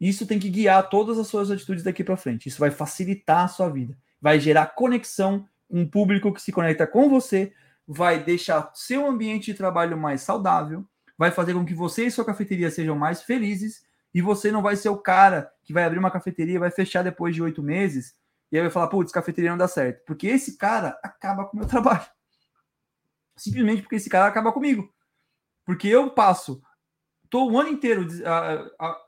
Isso 0.00 0.26
tem 0.26 0.38
que 0.38 0.48
guiar 0.48 0.88
todas 0.88 1.18
as 1.18 1.26
suas 1.26 1.50
atitudes 1.50 1.82
daqui 1.82 2.04
para 2.04 2.16
frente. 2.16 2.48
Isso 2.48 2.60
vai 2.60 2.70
facilitar 2.70 3.44
a 3.44 3.48
sua 3.48 3.68
vida. 3.68 3.98
Vai 4.20 4.38
gerar 4.38 4.66
conexão 4.66 5.48
um 5.68 5.86
público 5.86 6.32
que 6.32 6.40
se 6.40 6.52
conecta 6.52 6.86
com 6.86 7.08
você, 7.08 7.52
vai 7.86 8.22
deixar 8.22 8.70
seu 8.74 9.06
ambiente 9.06 9.46
de 9.46 9.54
trabalho 9.54 9.96
mais 9.98 10.22
saudável, 10.22 10.84
vai 11.16 11.30
fazer 11.30 11.54
com 11.54 11.64
que 11.64 11.74
você 11.74 12.06
e 12.06 12.10
sua 12.10 12.24
cafeteria 12.24 12.70
sejam 12.70 12.96
mais 12.96 13.22
felizes 13.22 13.82
e 14.14 14.22
você 14.22 14.50
não 14.50 14.62
vai 14.62 14.76
ser 14.76 14.88
o 14.88 14.96
cara 14.96 15.50
que 15.62 15.72
vai 15.72 15.84
abrir 15.84 15.98
uma 15.98 16.10
cafeteria, 16.10 16.60
vai 16.60 16.70
fechar 16.70 17.02
depois 17.02 17.34
de 17.34 17.42
oito 17.42 17.62
meses, 17.62 18.14
e 18.50 18.56
aí 18.56 18.62
vai 18.62 18.70
falar, 18.70 18.88
putz, 18.88 19.12
cafeteria 19.12 19.50
não 19.50 19.58
dá 19.58 19.68
certo. 19.68 20.04
Porque 20.06 20.26
esse 20.26 20.56
cara 20.56 20.98
acaba 21.02 21.44
com 21.44 21.56
o 21.56 21.60
meu 21.60 21.68
trabalho. 21.68 22.06
Simplesmente 23.38 23.82
porque 23.82 23.96
esse 23.96 24.10
cara 24.10 24.26
acaba 24.26 24.52
comigo. 24.52 24.92
Porque 25.64 25.88
eu 25.88 26.10
passo, 26.10 26.62
tô 27.28 27.50
o 27.50 27.58
ano 27.58 27.68
inteiro 27.68 28.06
a, 28.24 28.70
a, 28.78 29.00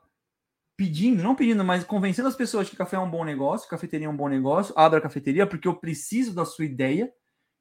pedindo, 0.77 1.21
não 1.21 1.35
pedindo, 1.35 1.63
mas 1.63 1.83
convencendo 1.83 2.27
as 2.27 2.35
pessoas 2.35 2.69
que 2.69 2.75
café 2.75 2.95
é 2.95 2.99
um 2.99 3.09
bom 3.09 3.23
negócio, 3.23 3.69
cafeteria 3.69 4.07
é 4.07 4.09
um 4.09 4.15
bom 4.15 4.27
negócio, 4.27 4.73
abra 4.77 4.99
a 4.99 5.01
cafeteria 5.01 5.45
porque 5.45 5.67
eu 5.67 5.75
preciso 5.75 6.33
da 6.33 6.45
sua 6.45 6.65
ideia. 6.65 7.11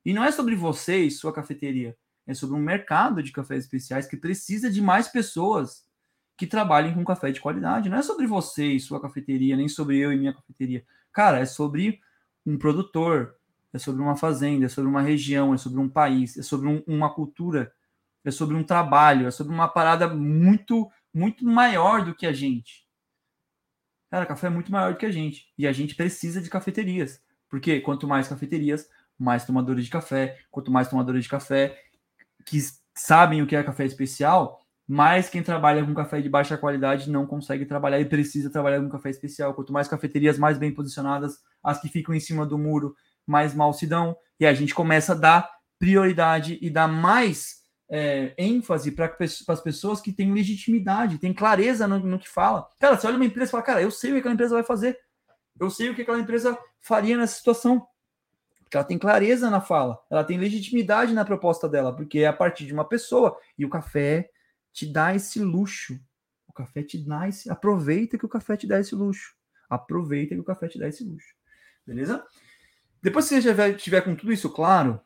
E 0.05 0.13
não 0.15 0.25
é 0.25 0.33
sobre 0.33 0.55
você 0.55 0.99
e 0.99 1.11
sua 1.11 1.33
cafeteria, 1.33 1.97
é 2.27 2.33
sobre 2.33 2.57
um 2.57 2.63
mercado 2.63 3.23
de 3.23 3.33
cafés 3.33 3.65
especiais 3.65 4.07
que 4.07 4.17
precisa 4.17 4.71
de 4.71 4.81
mais 4.81 5.09
pessoas 5.09 5.85
que 6.39 6.47
trabalhem 6.47 6.95
com 6.95 7.05
café 7.05 7.31
de 7.31 7.41
qualidade. 7.41 7.91
Não 7.91 7.99
é 7.99 8.03
sobre 8.03 8.27
você 8.27 8.73
e 8.73 8.81
sua 8.81 9.01
cafeteria, 9.01 9.57
nem 9.57 9.69
sobre 9.69 9.99
eu 9.99 10.11
e 10.11 10.17
minha 10.17 10.33
cafeteria. 10.33 10.83
Cara, 11.13 11.39
é 11.39 11.45
sobre 11.45 12.01
um 12.47 12.57
produtor, 12.57 13.37
é 13.73 13.79
sobre 13.79 14.03
uma 14.03 14.17
fazenda, 14.17 14.67
é 14.67 14.69
sobre 14.69 14.91
uma 14.91 15.03
região, 15.03 15.55
é 15.55 15.59
sobre 15.59 15.81
um 15.81 15.89
país, 15.89 16.37
é 16.37 16.43
sobre 16.43 16.69
um, 16.69 16.83
uma 16.87 17.13
cultura, 17.13 17.73
é 18.25 18.31
sobre 18.31 18.57
um 18.57 18.65
trabalho, 18.65 19.27
é 19.27 19.31
sobre 19.31 19.53
uma 19.53 19.69
parada 19.69 20.09
muito, 20.09 20.91
muito 21.13 21.45
maior 21.45 22.05
do 22.05 22.15
que 22.15 22.27
a 22.27 22.33
gente. 22.33 22.87
Cara, 24.11 24.27
café 24.27 24.49
é 24.49 24.51
muito 24.51 24.73
maior 24.73 24.93
do 24.93 24.99
que 24.99 25.07
a 25.07 25.13
gente. 25.13 25.53
E 25.57 25.67
a 25.67 25.73
gente 25.73 25.95
precisa 25.95 26.43
de 26.43 26.51
cafeterias. 26.51 27.23
Porque 27.49 27.81
quanto 27.81 28.09
mais 28.09 28.29
cafeterias, 28.29 28.89
mais 29.19 29.45
tomadores 29.45 29.85
de 29.85 29.91
café. 29.91 30.39
Quanto 30.51 30.71
mais 30.71 30.89
tomadores 30.89 31.25
de 31.25 31.31
café 31.31 31.81
que 32.45 32.59
sabem 32.95 33.43
o 33.43 33.47
que 33.47 33.55
é 33.55 33.63
café 33.63 33.85
especial, 33.85 34.61
mais 34.89 35.29
quem 35.29 35.43
trabalha 35.43 35.85
com 35.85 35.95
café 35.95 36.21
de 36.21 36.29
baixa 36.29 36.59
qualidade 36.59 37.09
não 37.11 37.25
consegue 37.25 37.65
trabalhar 37.65 38.01
e 38.01 38.05
precisa 38.05 38.51
trabalhar 38.51 38.81
com 38.81 38.89
café 38.89 39.11
especial. 39.11 39.55
Quanto 39.55 39.73
mais 39.73 39.87
cafeterias 39.87 40.39
mais 40.39 40.59
bem 40.59 40.75
posicionadas, 40.75 41.39
as 41.63 41.81
que 41.81 41.89
ficam 41.89 42.13
em 42.13 42.21
cima 42.21 42.45
do 42.45 42.59
muro, 42.59 42.97
mais 43.27 43.55
mal 43.55 43.73
se 43.73 43.87
dão. 43.87 44.17
E 44.39 44.47
a 44.47 44.55
gente 44.55 44.75
começa 44.75 45.13
a 45.13 45.17
dar 45.17 45.51
prioridade 45.79 46.59
e 46.61 46.71
dar 46.71 46.89
mais 46.89 47.61
é, 47.91 48.33
ênfase 48.39 48.93
para 48.93 49.17
as 49.49 49.61
pessoas 49.61 50.01
que 50.01 50.13
têm 50.13 50.33
legitimidade, 50.33 51.19
têm 51.19 51.35
clareza 51.35 51.89
no, 51.89 51.99
no, 51.99 52.19
que 52.19 52.29
fala. 52.29 52.69
Cara, 52.79 52.97
você 52.97 53.07
olha 53.07 53.17
uma 53.17 53.25
empresa 53.25 53.49
e 53.49 53.51
fala, 53.51 53.63
cara, 53.63 53.83
eu 53.83 53.91
sei 53.91 54.11
o 54.11 54.15
que 54.15 54.21
aquela 54.21 54.35
empresa 54.35 54.55
vai 54.55 54.63
fazer. 54.63 54.97
Eu 55.59 55.69
sei 55.69 55.91
o 55.91 55.95
que 55.95 56.03
aquela 56.03 56.21
empresa 56.21 56.57
faria 56.81 57.17
nessa 57.17 57.37
situação. 57.37 57.87
Ela 58.73 58.85
tem 58.85 58.99
clareza 58.99 59.51
na 59.51 59.61
fala, 59.61 59.99
ela 60.09 60.23
tem 60.23 60.39
legitimidade 60.39 61.13
na 61.13 61.25
proposta 61.25 61.69
dela, 61.69 61.95
porque 61.95 62.21
é 62.21 62.29
a 62.29 62.33
partir 62.33 62.67
de 62.67 62.73
uma 62.73 62.85
pessoa. 62.85 63.37
E 63.59 63.65
o 63.65 63.69
café 63.69 64.31
te 64.73 64.87
dá 64.87 65.13
esse 65.13 65.41
luxo. 65.41 65.99
O 66.47 66.53
café 66.53 66.85
te 66.85 66.97
dá 66.97 67.29
esse. 67.29 67.51
Aproveita 67.51 68.17
que 68.17 68.25
o 68.25 68.29
café 68.29 68.57
te 68.57 68.69
dá 68.69 68.79
esse 68.79 68.95
luxo. 68.95 69.35
Aproveita 69.69 70.37
que 70.37 70.41
o 70.41 70.45
café 70.45 70.69
te 70.69 70.79
dá 70.79 70.87
esse 70.87 71.03
luxo. 71.03 71.35
Beleza? 71.85 72.25
Depois 73.03 73.29
que 73.29 73.35
você 73.35 73.41
já 73.41 73.75
tiver 73.75 74.03
com 74.03 74.15
tudo 74.15 74.33
isso 74.33 74.51
claro, 74.51 75.01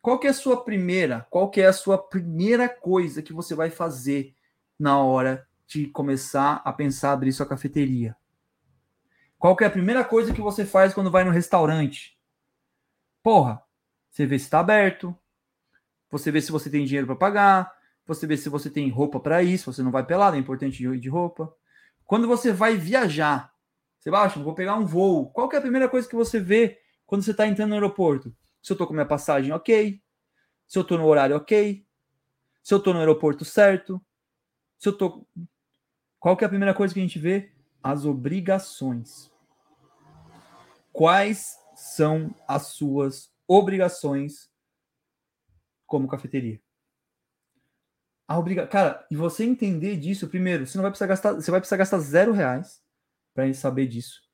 qual 0.00 0.18
que 0.18 0.26
é 0.26 0.30
a 0.30 0.34
sua 0.34 0.64
primeira, 0.64 1.26
qual 1.30 1.50
que 1.50 1.60
é 1.60 1.66
a 1.66 1.72
sua 1.72 1.96
primeira 1.96 2.68
coisa 2.68 3.22
que 3.22 3.32
você 3.32 3.54
vai 3.54 3.70
fazer 3.70 4.34
na 4.78 4.98
hora 4.98 5.46
de 5.66 5.86
começar 5.86 6.60
a 6.64 6.72
pensar 6.72 7.12
abrir 7.12 7.32
sua 7.32 7.46
cafeteria? 7.46 8.16
Qual 9.38 9.56
que 9.56 9.64
é 9.64 9.66
a 9.66 9.70
primeira 9.70 10.04
coisa 10.04 10.32
que 10.32 10.40
você 10.40 10.64
faz 10.64 10.94
quando 10.94 11.10
vai 11.10 11.24
no 11.24 11.30
restaurante? 11.30 12.16
Porra, 13.22 13.62
você 14.10 14.26
vê 14.26 14.38
se 14.38 14.44
está 14.44 14.60
aberto, 14.60 15.16
você 16.10 16.30
vê 16.30 16.40
se 16.40 16.52
você 16.52 16.68
tem 16.68 16.84
dinheiro 16.84 17.06
para 17.06 17.16
pagar, 17.16 17.72
você 18.06 18.26
vê 18.26 18.36
se 18.36 18.48
você 18.48 18.68
tem 18.68 18.90
roupa 18.90 19.18
para 19.18 19.42
isso, 19.42 19.72
você 19.72 19.82
não 19.82 19.90
vai 19.90 20.04
pelado, 20.04 20.36
é 20.36 20.38
importante 20.38 20.84
ir 20.84 20.98
de 20.98 21.08
roupa. 21.08 21.52
Quando 22.04 22.28
você 22.28 22.52
vai 22.52 22.76
viajar, 22.76 23.52
baixa, 24.04 24.38
vou 24.40 24.54
pegar 24.54 24.76
um 24.76 24.84
voo. 24.84 25.30
Qual 25.30 25.48
que 25.48 25.56
é 25.56 25.58
a 25.58 25.62
primeira 25.62 25.88
coisa 25.88 26.08
que 26.08 26.16
você 26.16 26.38
vê 26.38 26.81
quando 27.12 27.24
você 27.24 27.32
está 27.32 27.46
entrando 27.46 27.68
no 27.68 27.74
aeroporto? 27.74 28.34
Se 28.62 28.72
eu 28.72 28.76
tô 28.78 28.86
com 28.86 28.94
minha 28.94 29.04
passagem 29.04 29.52
ok, 29.52 30.02
se 30.66 30.78
eu 30.78 30.82
tô 30.82 30.96
no 30.96 31.04
horário 31.04 31.36
ok, 31.36 31.86
se 32.62 32.72
eu 32.72 32.82
tô 32.82 32.94
no 32.94 33.00
aeroporto 33.00 33.44
certo, 33.44 34.02
se 34.78 34.88
eu 34.88 34.96
tô. 34.96 35.26
Qual 36.18 36.34
que 36.38 36.42
é 36.42 36.46
a 36.46 36.48
primeira 36.48 36.72
coisa 36.72 36.94
que 36.94 37.00
a 37.00 37.02
gente 37.02 37.18
vê? 37.18 37.52
As 37.82 38.06
obrigações. 38.06 39.30
Quais 40.90 41.54
são 41.76 42.34
as 42.48 42.68
suas 42.68 43.30
obrigações 43.46 44.50
como 45.84 46.08
cafeteria? 46.08 46.62
A 48.26 48.38
obriga... 48.38 48.66
Cara, 48.66 49.06
e 49.10 49.16
você 49.16 49.44
entender 49.44 49.98
disso, 49.98 50.28
primeiro, 50.28 50.66
você 50.66 50.78
não 50.78 50.82
vai 50.82 50.90
precisar 50.90 51.08
gastar, 51.08 51.32
você 51.34 51.50
vai 51.50 51.60
precisar 51.60 51.76
gastar 51.76 51.98
zero 51.98 52.32
reais 52.32 52.82
para 53.34 53.52
saber 53.52 53.86
disso. 53.86 54.31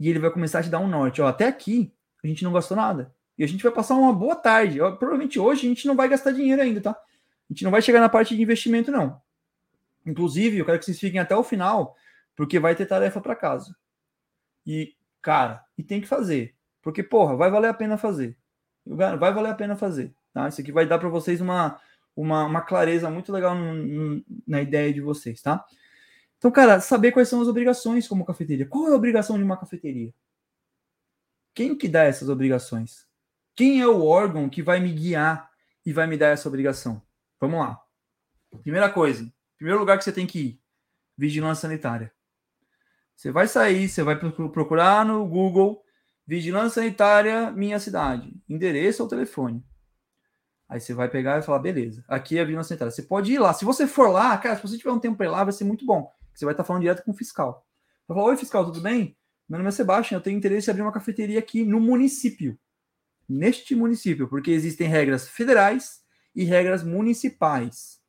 E 0.00 0.08
ele 0.08 0.18
vai 0.18 0.30
começar 0.30 0.60
a 0.60 0.62
te 0.62 0.70
dar 0.70 0.80
um 0.80 0.88
norte. 0.88 1.20
Ó, 1.20 1.28
até 1.28 1.46
aqui 1.46 1.92
a 2.24 2.26
gente 2.26 2.42
não 2.42 2.52
gastou 2.52 2.76
nada. 2.76 3.14
E 3.38 3.44
a 3.44 3.46
gente 3.46 3.62
vai 3.62 3.70
passar 3.70 3.94
uma 3.94 4.12
boa 4.12 4.34
tarde. 4.34 4.78
Provavelmente 4.78 5.38
hoje 5.38 5.66
a 5.66 5.68
gente 5.68 5.86
não 5.86 5.94
vai 5.94 6.08
gastar 6.08 6.32
dinheiro 6.32 6.60
ainda, 6.60 6.80
tá? 6.80 6.90
A 6.90 7.52
gente 7.52 7.64
não 7.64 7.70
vai 7.70 7.82
chegar 7.82 8.00
na 8.00 8.08
parte 8.08 8.34
de 8.34 8.42
investimento, 8.42 8.90
não. 8.90 9.20
Inclusive, 10.06 10.58
eu 10.58 10.64
quero 10.64 10.78
que 10.78 10.84
vocês 10.84 10.98
fiquem 10.98 11.20
até 11.20 11.36
o 11.36 11.44
final, 11.44 11.94
porque 12.34 12.58
vai 12.58 12.74
ter 12.74 12.86
tarefa 12.86 13.20
para 13.20 13.36
casa. 13.36 13.76
E, 14.66 14.94
cara, 15.20 15.64
e 15.76 15.82
tem 15.82 16.00
que 16.00 16.06
fazer. 16.06 16.54
Porque, 16.80 17.02
porra, 17.02 17.36
vai 17.36 17.50
valer 17.50 17.68
a 17.68 17.74
pena 17.74 17.98
fazer. 17.98 18.36
Vai 18.86 19.32
valer 19.32 19.50
a 19.50 19.54
pena 19.54 19.76
fazer. 19.76 20.14
Tá? 20.32 20.48
Isso 20.48 20.60
aqui 20.60 20.72
vai 20.72 20.86
dar 20.86 20.98
para 20.98 21.08
vocês 21.08 21.40
uma, 21.40 21.78
uma, 22.16 22.44
uma, 22.44 22.60
clareza 22.60 23.10
muito 23.10 23.32
legal 23.32 23.54
na 24.46 24.62
ideia 24.62 24.92
de 24.92 25.00
vocês, 25.00 25.42
tá? 25.42 25.64
Então, 26.40 26.50
cara, 26.50 26.80
saber 26.80 27.12
quais 27.12 27.28
são 27.28 27.42
as 27.42 27.48
obrigações 27.48 28.08
como 28.08 28.24
cafeteria. 28.24 28.66
Qual 28.66 28.88
é 28.88 28.92
a 28.92 28.96
obrigação 28.96 29.36
de 29.36 29.44
uma 29.44 29.58
cafeteria? 29.58 30.10
Quem 31.54 31.76
que 31.76 31.86
dá 31.86 32.04
essas 32.04 32.30
obrigações? 32.30 33.06
Quem 33.54 33.82
é 33.82 33.86
o 33.86 34.02
órgão 34.06 34.48
que 34.48 34.62
vai 34.62 34.80
me 34.80 34.90
guiar 34.90 35.50
e 35.84 35.92
vai 35.92 36.06
me 36.06 36.16
dar 36.16 36.28
essa 36.28 36.48
obrigação? 36.48 37.02
Vamos 37.38 37.60
lá. 37.60 37.78
Primeira 38.62 38.88
coisa, 38.88 39.30
primeiro 39.58 39.78
lugar 39.78 39.98
que 39.98 40.04
você 40.04 40.12
tem 40.12 40.26
que 40.26 40.40
ir, 40.40 40.60
vigilância 41.14 41.68
sanitária. 41.68 42.10
Você 43.14 43.30
vai 43.30 43.46
sair, 43.46 43.86
você 43.86 44.02
vai 44.02 44.18
procurar 44.18 45.04
no 45.04 45.26
Google 45.28 45.84
vigilância 46.26 46.80
sanitária 46.80 47.50
minha 47.50 47.78
cidade, 47.78 48.34
endereço 48.48 49.02
ou 49.02 49.08
telefone. 49.10 49.62
Aí 50.66 50.80
você 50.80 50.94
vai 50.94 51.10
pegar 51.10 51.38
e 51.38 51.42
falar, 51.42 51.58
beleza, 51.58 52.02
aqui 52.08 52.38
é 52.38 52.40
a 52.40 52.44
vigilância 52.44 52.68
sanitária. 52.68 52.92
Você 52.92 53.02
pode 53.02 53.30
ir 53.30 53.38
lá. 53.38 53.52
Se 53.52 53.66
você 53.66 53.86
for 53.86 54.08
lá, 54.08 54.38
cara, 54.38 54.56
se 54.56 54.62
você 54.62 54.78
tiver 54.78 54.92
um 54.92 54.98
tempo 54.98 55.18
para 55.18 55.26
ir 55.26 55.30
lá, 55.30 55.44
vai 55.44 55.52
ser 55.52 55.64
muito 55.64 55.84
bom. 55.84 56.10
Você 56.34 56.44
vai 56.44 56.52
estar 56.52 56.64
falando 56.64 56.82
direto 56.82 57.02
com 57.04 57.10
o 57.10 57.14
fiscal. 57.14 57.66
Vai 58.06 58.16
falar, 58.16 58.28
oi 58.28 58.36
fiscal, 58.36 58.64
tudo 58.64 58.80
bem? 58.80 59.16
Meu 59.48 59.58
nome 59.58 59.68
é 59.68 59.72
Sebastião, 59.72 60.18
eu 60.18 60.22
tenho 60.22 60.38
interesse 60.38 60.68
em 60.68 60.70
abrir 60.70 60.82
uma 60.82 60.92
cafeteria 60.92 61.38
aqui 61.38 61.64
no 61.64 61.80
município 61.80 62.58
neste 63.30 63.76
município, 63.76 64.26
porque 64.26 64.50
existem 64.50 64.88
regras 64.88 65.28
federais 65.28 66.00
e 66.34 66.42
regras 66.42 66.82
municipais. 66.82 68.00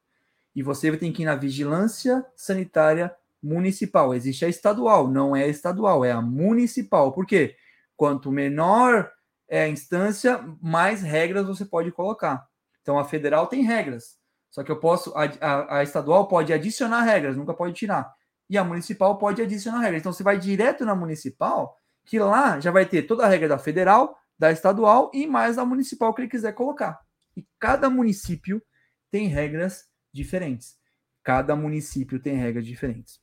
E 0.56 0.64
você 0.64 0.95
tem 0.98 1.14
que 1.14 1.22
ir 1.22 1.26
na 1.26 1.36
vigilância 1.36 2.26
sanitária 2.36 3.16
municipal. 3.41 4.14
Existe 4.14 4.44
a 4.44 4.50
estadual, 4.50 5.08
não 5.08 5.36
é 5.36 5.44
a 5.44 5.48
estadual, 5.48 6.04
é 6.04 6.12
a 6.12 6.22
municipal. 6.22 7.14
Por 7.14 7.26
quê? 7.26 7.56
Quanto 7.95 8.32
menor 8.32 9.12
é 9.48 9.64
a 9.64 9.70
instância, 9.70 10.44
mais 10.62 11.04
regras 11.04 11.45
você 11.45 11.64
pode 11.64 11.91
colocar. 11.91 12.48
Então 12.82 12.98
a 12.98 13.06
federal 13.06 13.45
tem 13.45 13.62
regras. 13.62 14.20
Só 14.50 14.64
que 14.64 14.72
eu 14.72 14.80
posso, 14.80 15.14
a, 15.16 15.26
a, 15.40 15.78
a 15.78 15.84
estadual 15.84 16.28
pode 16.28 16.52
adicionar 16.52 17.04
regras, 17.04 17.38
nunca 17.38 17.54
pode 17.54 17.74
tirar. 17.74 18.12
E 18.52 18.57
a 18.57 18.64
municipal 18.65 19.18
pode 19.18 19.41
adicionar 19.41 19.80
regras. 19.80 20.02
Então 20.02 20.11
você 20.11 20.23
vai 20.23 20.38
direto 20.38 20.86
na 20.86 20.94
municipal, 20.94 21.78
que 22.06 22.19
lá 22.19 22.60
já 22.60 22.69
vai 22.69 22.86
ter 22.86 23.03
toda 23.03 23.26
a 23.26 23.28
regra 23.30 23.48
da 23.48 23.57
federal, 23.57 24.19
da 24.38 24.52
estadual 24.52 25.10
e 25.14 25.26
mais 25.26 25.56
da 25.56 25.65
municipal 25.65 26.14
que 26.14 26.22
ele 26.22 26.30
quiser 26.30 26.52
colocar. 26.52 26.99
E 27.38 27.48
cada 27.57 27.90
município 27.90 28.61
tem 29.10 29.28
regras 29.28 29.86
diferentes. 30.14 30.76
Cada 31.23 31.56
município 31.56 32.19
tem 32.19 32.36
regras 32.36 32.65
diferentes. 32.65 33.22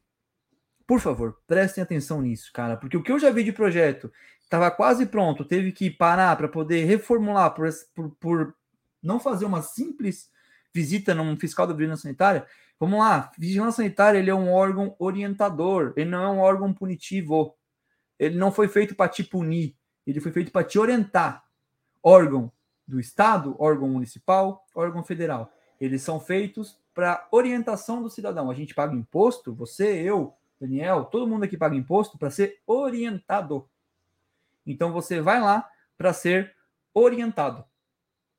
Por 0.87 0.99
favor, 0.99 1.37
prestem 1.47 1.83
atenção 1.83 2.23
nisso, 2.23 2.51
cara, 2.55 2.75
porque 2.75 2.97
o 2.97 3.03
que 3.03 3.13
eu 3.13 3.19
já 3.19 3.31
vi 3.31 3.45
de 3.45 3.53
projeto 3.53 4.11
estava 4.41 4.71
quase 4.71 5.05
pronto, 5.05 5.45
teve 5.45 5.73
que 5.73 5.91
parar 5.91 6.35
para 6.37 6.49
poder 6.49 6.87
reformular 6.87 7.55
por, 7.55 7.69
por, 7.95 8.11
por, 8.19 8.55
não 9.03 9.21
fazer 9.21 9.45
uma 9.45 9.61
simples 9.61 10.31
visita 10.75 11.15
num 11.15 11.37
fiscal 11.37 11.67
da 11.67 11.75
vigilância 11.75 12.05
sanitária. 12.05 12.47
Vamos 12.81 13.01
lá, 13.01 13.33
vigilância 13.37 13.83
sanitária 13.83 14.19
ele 14.19 14.31
é 14.31 14.35
um 14.35 14.53
órgão 14.53 14.95
orientador, 14.99 15.93
ele 15.97 16.11
não 16.11 16.23
é 16.23 16.29
um 16.29 16.39
órgão 16.39 16.73
punitivo. 16.73 17.57
Ele 18.19 18.37
não 18.37 18.53
foi 18.53 18.69
feito 18.69 18.95
para 18.95 19.09
te 19.09 19.25
punir, 19.25 19.77
ele 20.07 20.21
foi 20.21 20.33
feito 20.33 20.53
para 20.53 20.67
te 20.67 20.79
orientar. 20.79 21.45
Órgão 22.03 22.53
do 22.87 23.01
Estado, 23.01 23.57
órgão 23.59 23.89
municipal, 23.89 24.65
órgão 24.75 25.05
federal. 25.05 25.53
Eles 25.81 26.03
são 26.03 26.19
feitos 26.19 26.81
para 26.95 27.29
orientação 27.31 28.03
do 28.03 28.11
cidadão. 28.11 28.51
A 28.51 28.55
gente 28.55 28.75
paga 28.75 28.95
imposto, 28.95 29.55
você, 29.55 30.01
eu, 30.01 30.35
Daniel, 30.61 31.05
todo 31.05 31.27
mundo 31.27 31.45
aqui 31.45 31.57
paga 31.57 31.77
imposto 31.77 32.17
para 32.17 32.31
ser 32.31 32.61
orientado. 32.67 33.69
Então 34.67 34.93
você 34.93 35.21
vai 35.21 35.41
lá 35.41 35.69
para 35.97 36.13
ser 36.13 36.55
orientado. 36.95 37.65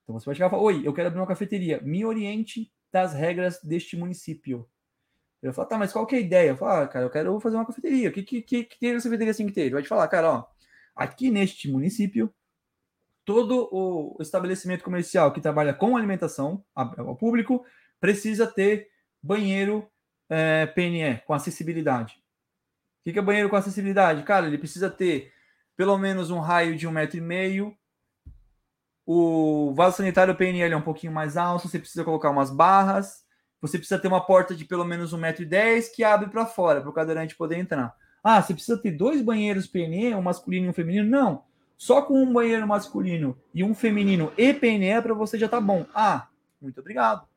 Então 0.03 0.19
você 0.19 0.25
vai 0.25 0.35
chegar 0.35 0.47
e 0.47 0.49
falar: 0.49 0.63
Oi, 0.63 0.81
eu 0.85 0.93
quero 0.93 1.07
abrir 1.07 1.19
uma 1.19 1.27
cafeteria. 1.27 1.79
Me 1.81 2.03
oriente 2.03 2.71
das 2.91 3.13
regras 3.13 3.61
deste 3.61 3.95
município. 3.97 4.67
Eu 5.41 5.53
falo, 5.53 5.67
tá, 5.67 5.77
mas 5.77 5.93
qual 5.93 6.05
que 6.05 6.15
é 6.15 6.17
a 6.19 6.21
ideia? 6.21 6.49
Eu 6.49 6.57
falo, 6.57 6.83
ah, 6.83 6.87
cara, 6.87 7.05
eu 7.05 7.09
quero 7.09 7.39
fazer 7.39 7.55
uma 7.55 7.65
cafeteria. 7.65 8.09
O 8.09 8.11
que, 8.11 8.23
que, 8.23 8.41
que, 8.41 8.63
que 8.63 8.93
cafeteria 8.93 9.31
assim 9.31 9.47
que 9.47 9.53
ter? 9.53 9.61
Ele 9.61 9.73
vai 9.73 9.83
te 9.83 9.87
falar, 9.87 10.07
cara, 10.07 10.31
ó, 10.31 10.45
Aqui 10.99 11.31
neste 11.31 11.71
município, 11.71 12.29
todo 13.23 13.69
o 13.71 14.17
estabelecimento 14.21 14.83
comercial 14.83 15.31
que 15.31 15.39
trabalha 15.39 15.73
com 15.73 15.95
alimentação 15.95 16.61
ao 16.75 17.15
público 17.15 17.65
precisa 18.01 18.45
ter 18.45 18.89
banheiro 19.23 19.89
é, 20.29 20.65
PNE 20.65 21.21
com 21.25 21.33
acessibilidade. 21.33 22.15
que, 23.05 23.13
que 23.13 23.19
é 23.19 23.21
banheiro 23.21 23.47
com 23.49 23.55
acessibilidade? 23.55 24.23
Cara, 24.23 24.47
ele 24.47 24.57
precisa 24.57 24.89
ter 24.89 25.31
pelo 25.77 25.97
menos 25.97 26.31
um 26.31 26.39
raio 26.39 26.75
de 26.75 26.85
um 26.85 26.91
metro 26.91 27.15
e 27.17 27.21
meio. 27.21 27.73
O 29.11 29.73
vaso 29.73 29.97
sanitário 29.97 30.35
PNL 30.35 30.71
é 30.71 30.77
um 30.77 30.83
pouquinho 30.83 31.11
mais 31.11 31.35
alto, 31.35 31.67
você 31.67 31.79
precisa 31.79 32.03
colocar 32.03 32.29
umas 32.29 32.51
barras. 32.51 33.25
Você 33.59 33.79
precisa 33.79 33.99
ter 33.99 34.07
uma 34.07 34.23
porta 34.23 34.53
de 34.53 34.65
pelo 34.65 34.85
menos 34.85 35.11
um 35.11 35.17
metro 35.17 35.41
e 35.41 35.47
dez 35.47 35.89
que 35.89 36.03
abre 36.03 36.29
para 36.29 36.45
fora, 36.45 36.79
para 36.79 36.91
o 36.91 36.93
cadeirante 36.93 37.35
poder 37.35 37.57
entrar. 37.57 37.95
Ah, 38.23 38.39
você 38.39 38.53
precisa 38.53 38.77
ter 38.77 38.91
dois 38.91 39.23
banheiros 39.23 39.65
PNE, 39.65 40.13
um 40.13 40.21
masculino 40.21 40.67
e 40.67 40.69
um 40.69 40.73
feminino? 40.73 41.09
Não. 41.09 41.43
Só 41.75 42.03
com 42.03 42.21
um 42.21 42.31
banheiro 42.31 42.67
masculino 42.67 43.35
e 43.51 43.63
um 43.63 43.73
feminino 43.73 44.31
e 44.37 44.53
PNE 44.53 45.01
para 45.01 45.15
você 45.15 45.39
já 45.39 45.49
tá 45.49 45.59
bom. 45.59 45.87
Ah, 45.91 46.27
muito 46.61 46.79
obrigado. 46.79 47.27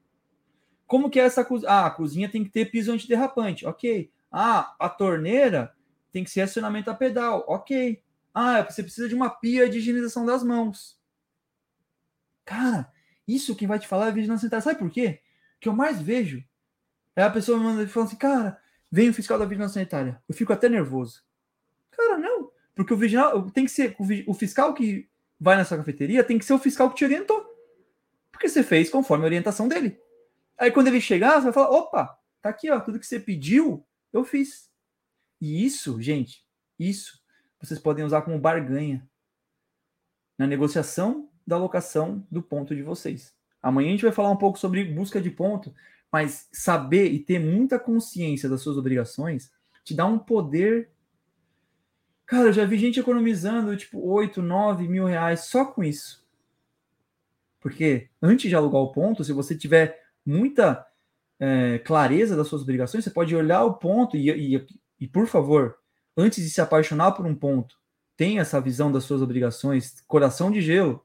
Como 0.86 1.08
que 1.08 1.18
é 1.18 1.24
essa 1.24 1.42
cozinha? 1.42 1.72
Ah, 1.72 1.86
a 1.86 1.90
cozinha 1.90 2.28
tem 2.28 2.44
que 2.44 2.50
ter 2.50 2.66
piso 2.66 2.92
antiderrapante. 2.92 3.64
Ok. 3.64 4.10
Ah, 4.30 4.74
a 4.78 4.90
torneira 4.90 5.72
tem 6.12 6.22
que 6.22 6.30
ser 6.30 6.42
acionamento 6.42 6.90
a 6.90 6.94
pedal. 6.94 7.46
Ok. 7.48 8.02
Ah, 8.34 8.60
você 8.60 8.82
precisa 8.82 9.08
de 9.08 9.14
uma 9.14 9.30
pia 9.30 9.70
de 9.70 9.78
higienização 9.78 10.26
das 10.26 10.44
mãos. 10.44 11.00
Cara, 12.44 12.93
isso 13.27 13.56
quem 13.56 13.69
vai 13.69 13.78
te 13.78 13.89
falar 13.89 14.09
é 14.09 14.12
vigilância 14.12 14.43
sanitária. 14.43 14.64
Sabe 14.64 14.78
por 14.78 14.90
quê? 14.90 15.20
O 15.56 15.60
que 15.60 15.69
eu 15.69 15.73
mais 15.73 16.01
vejo 16.01 16.43
é 17.14 17.23
a 17.23 17.31
pessoa 17.31 17.59
me 17.59 17.64
manda 17.64 17.86
falando 17.89 18.09
assim, 18.09 18.16
cara, 18.16 18.60
vem 18.90 19.10
o 19.10 19.14
fiscal 19.14 19.39
da 19.39 19.44
vigilância 19.44 19.74
sanitária. 19.74 20.23
Eu 20.28 20.35
fico 20.35 20.52
até 20.52 20.69
nervoso. 20.69 21.23
Cara, 21.90 22.19
não. 22.19 22.51
Porque 22.74 22.93
o 22.93 22.97
vigilante 22.97 23.52
tem 23.52 23.64
que 23.64 23.70
ser 23.70 23.97
o 24.27 24.35
fiscal 24.35 24.74
que 24.74 25.09
vai 25.39 25.56
nessa 25.56 25.77
cafeteria 25.77 26.23
tem 26.23 26.39
que 26.39 26.44
ser 26.44 26.55
o 26.55 26.59
fiscal 26.59 26.89
que 26.89 26.97
te 26.97 27.05
orientou. 27.05 27.44
Porque 28.31 28.48
você 28.48 28.62
fez 28.62 28.89
conforme 28.89 29.24
a 29.24 29.27
orientação 29.27 29.66
dele. 29.66 30.01
Aí 30.56 30.70
quando 30.70 30.86
ele 30.86 31.01
chegar, 31.01 31.35
você 31.35 31.44
vai 31.44 31.52
falar: 31.52 31.70
opa, 31.70 32.19
tá 32.40 32.48
aqui, 32.48 32.70
ó, 32.70 32.81
tudo 32.81 32.98
que 32.98 33.06
você 33.06 33.19
pediu, 33.19 33.85
eu 34.12 34.24
fiz. 34.24 34.70
E 35.40 35.64
isso, 35.64 36.01
gente, 36.01 36.47
isso 36.78 37.20
vocês 37.60 37.78
podem 37.81 38.05
usar 38.05 38.23
como 38.23 38.39
barganha 38.39 39.09
na 40.39 40.47
negociação 40.47 41.31
da 41.47 41.56
alocação 41.56 42.27
do 42.31 42.43
ponto 42.43 42.74
de 42.74 42.82
vocês. 42.82 43.35
Amanhã 43.62 43.89
a 43.89 43.93
gente 43.93 44.05
vai 44.05 44.12
falar 44.12 44.31
um 44.31 44.36
pouco 44.36 44.59
sobre 44.59 44.85
busca 44.85 45.20
de 45.20 45.31
ponto, 45.31 45.74
mas 46.10 46.48
saber 46.52 47.10
e 47.10 47.19
ter 47.19 47.39
muita 47.39 47.78
consciência 47.78 48.48
das 48.48 48.60
suas 48.60 48.77
obrigações 48.77 49.51
te 49.85 49.94
dá 49.94 50.06
um 50.06 50.19
poder. 50.19 50.90
Cara, 52.27 52.48
eu 52.48 52.52
já 52.52 52.64
vi 52.64 52.78
gente 52.78 53.01
economizando 53.01 53.77
tipo 53.77 54.01
8, 54.01 54.43
9 54.43 54.89
mil 54.89 55.06
reais 55.06 55.40
só 55.40 55.64
com 55.64 55.82
isso. 55.82 56.23
Porque 57.60 58.09
antes 58.20 58.48
de 58.48 58.56
alugar 58.56 58.82
o 58.82 58.93
ponto, 58.93 59.23
se 59.23 59.32
você 59.32 59.56
tiver 59.56 60.02
muita 60.27 60.85
é, 61.39 61.78
clareza 61.78 62.36
das 62.36 62.48
suas 62.48 62.62
obrigações, 62.62 63.05
você 63.05 63.10
pode 63.10 63.35
olhar 63.35 63.64
o 63.64 63.74
ponto 63.74 64.16
e, 64.16 64.31
e, 64.31 64.66
e, 65.01 65.09
por 65.09 65.27
favor, 65.27 65.77
antes 66.16 66.43
de 66.43 66.51
se 66.51 66.60
apaixonar 66.60 67.12
por 67.12 67.24
um 67.24 67.35
ponto, 67.35 67.77
tenha 68.16 68.43
essa 68.43 68.60
visão 68.60 68.90
das 68.90 69.05
suas 69.05 69.23
obrigações, 69.23 70.01
coração 70.06 70.51
de 70.51 70.60
gelo. 70.60 71.05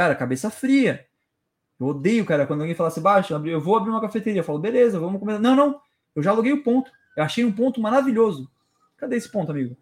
Cara, 0.00 0.14
cabeça 0.14 0.48
fria. 0.48 1.06
Eu 1.78 1.88
odeio, 1.88 2.24
cara, 2.24 2.46
quando 2.46 2.60
alguém 2.62 2.74
fala 2.74 2.88
assim, 2.88 3.02
baixo, 3.02 3.34
eu 3.34 3.60
vou 3.60 3.76
abrir 3.76 3.90
uma 3.90 4.00
cafeteria. 4.00 4.40
Eu 4.40 4.44
falo, 4.44 4.58
beleza, 4.58 4.98
vamos 4.98 5.20
começar. 5.20 5.38
Não, 5.38 5.54
não, 5.54 5.78
eu 6.16 6.22
já 6.22 6.30
aluguei 6.30 6.54
o 6.54 6.62
ponto. 6.62 6.90
Eu 7.14 7.22
achei 7.22 7.44
um 7.44 7.52
ponto 7.52 7.82
maravilhoso. 7.82 8.50
Cadê 8.96 9.16
esse 9.16 9.28
ponto, 9.28 9.52
amigo? 9.52 9.76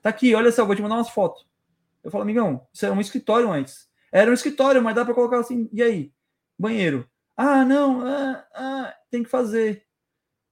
Tá 0.00 0.08
aqui, 0.08 0.34
olha 0.34 0.50
só, 0.50 0.64
vou 0.64 0.74
te 0.74 0.80
mandar 0.80 0.94
umas 0.94 1.10
fotos. 1.10 1.46
Eu 2.02 2.10
falo, 2.10 2.22
amigão, 2.22 2.66
isso 2.72 2.86
era 2.86 2.94
um 2.94 3.02
escritório 3.02 3.52
antes. 3.52 3.86
Era 4.10 4.30
um 4.30 4.32
escritório, 4.32 4.82
mas 4.82 4.94
dá 4.94 5.04
para 5.04 5.12
colocar 5.12 5.40
assim, 5.40 5.68
e 5.74 5.82
aí? 5.82 6.10
Banheiro. 6.58 7.06
Ah, 7.36 7.62
não, 7.62 8.00
ah, 8.00 8.46
ah, 8.54 8.94
tem 9.10 9.22
que 9.22 9.28
fazer. 9.28 9.84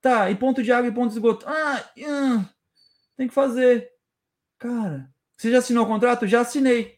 Tá, 0.02 0.30
e 0.30 0.36
ponto 0.36 0.62
de 0.62 0.70
água 0.70 0.90
e 0.90 0.92
ponto 0.92 1.08
de 1.08 1.14
esgoto. 1.14 1.46
Ah, 1.48 1.82
ah, 2.06 2.44
tem 3.16 3.26
que 3.26 3.32
fazer. 3.32 3.90
Cara, 4.58 5.08
você 5.34 5.50
já 5.50 5.60
assinou 5.60 5.86
o 5.86 5.88
contrato? 5.88 6.26
Já 6.26 6.42
assinei. 6.42 6.97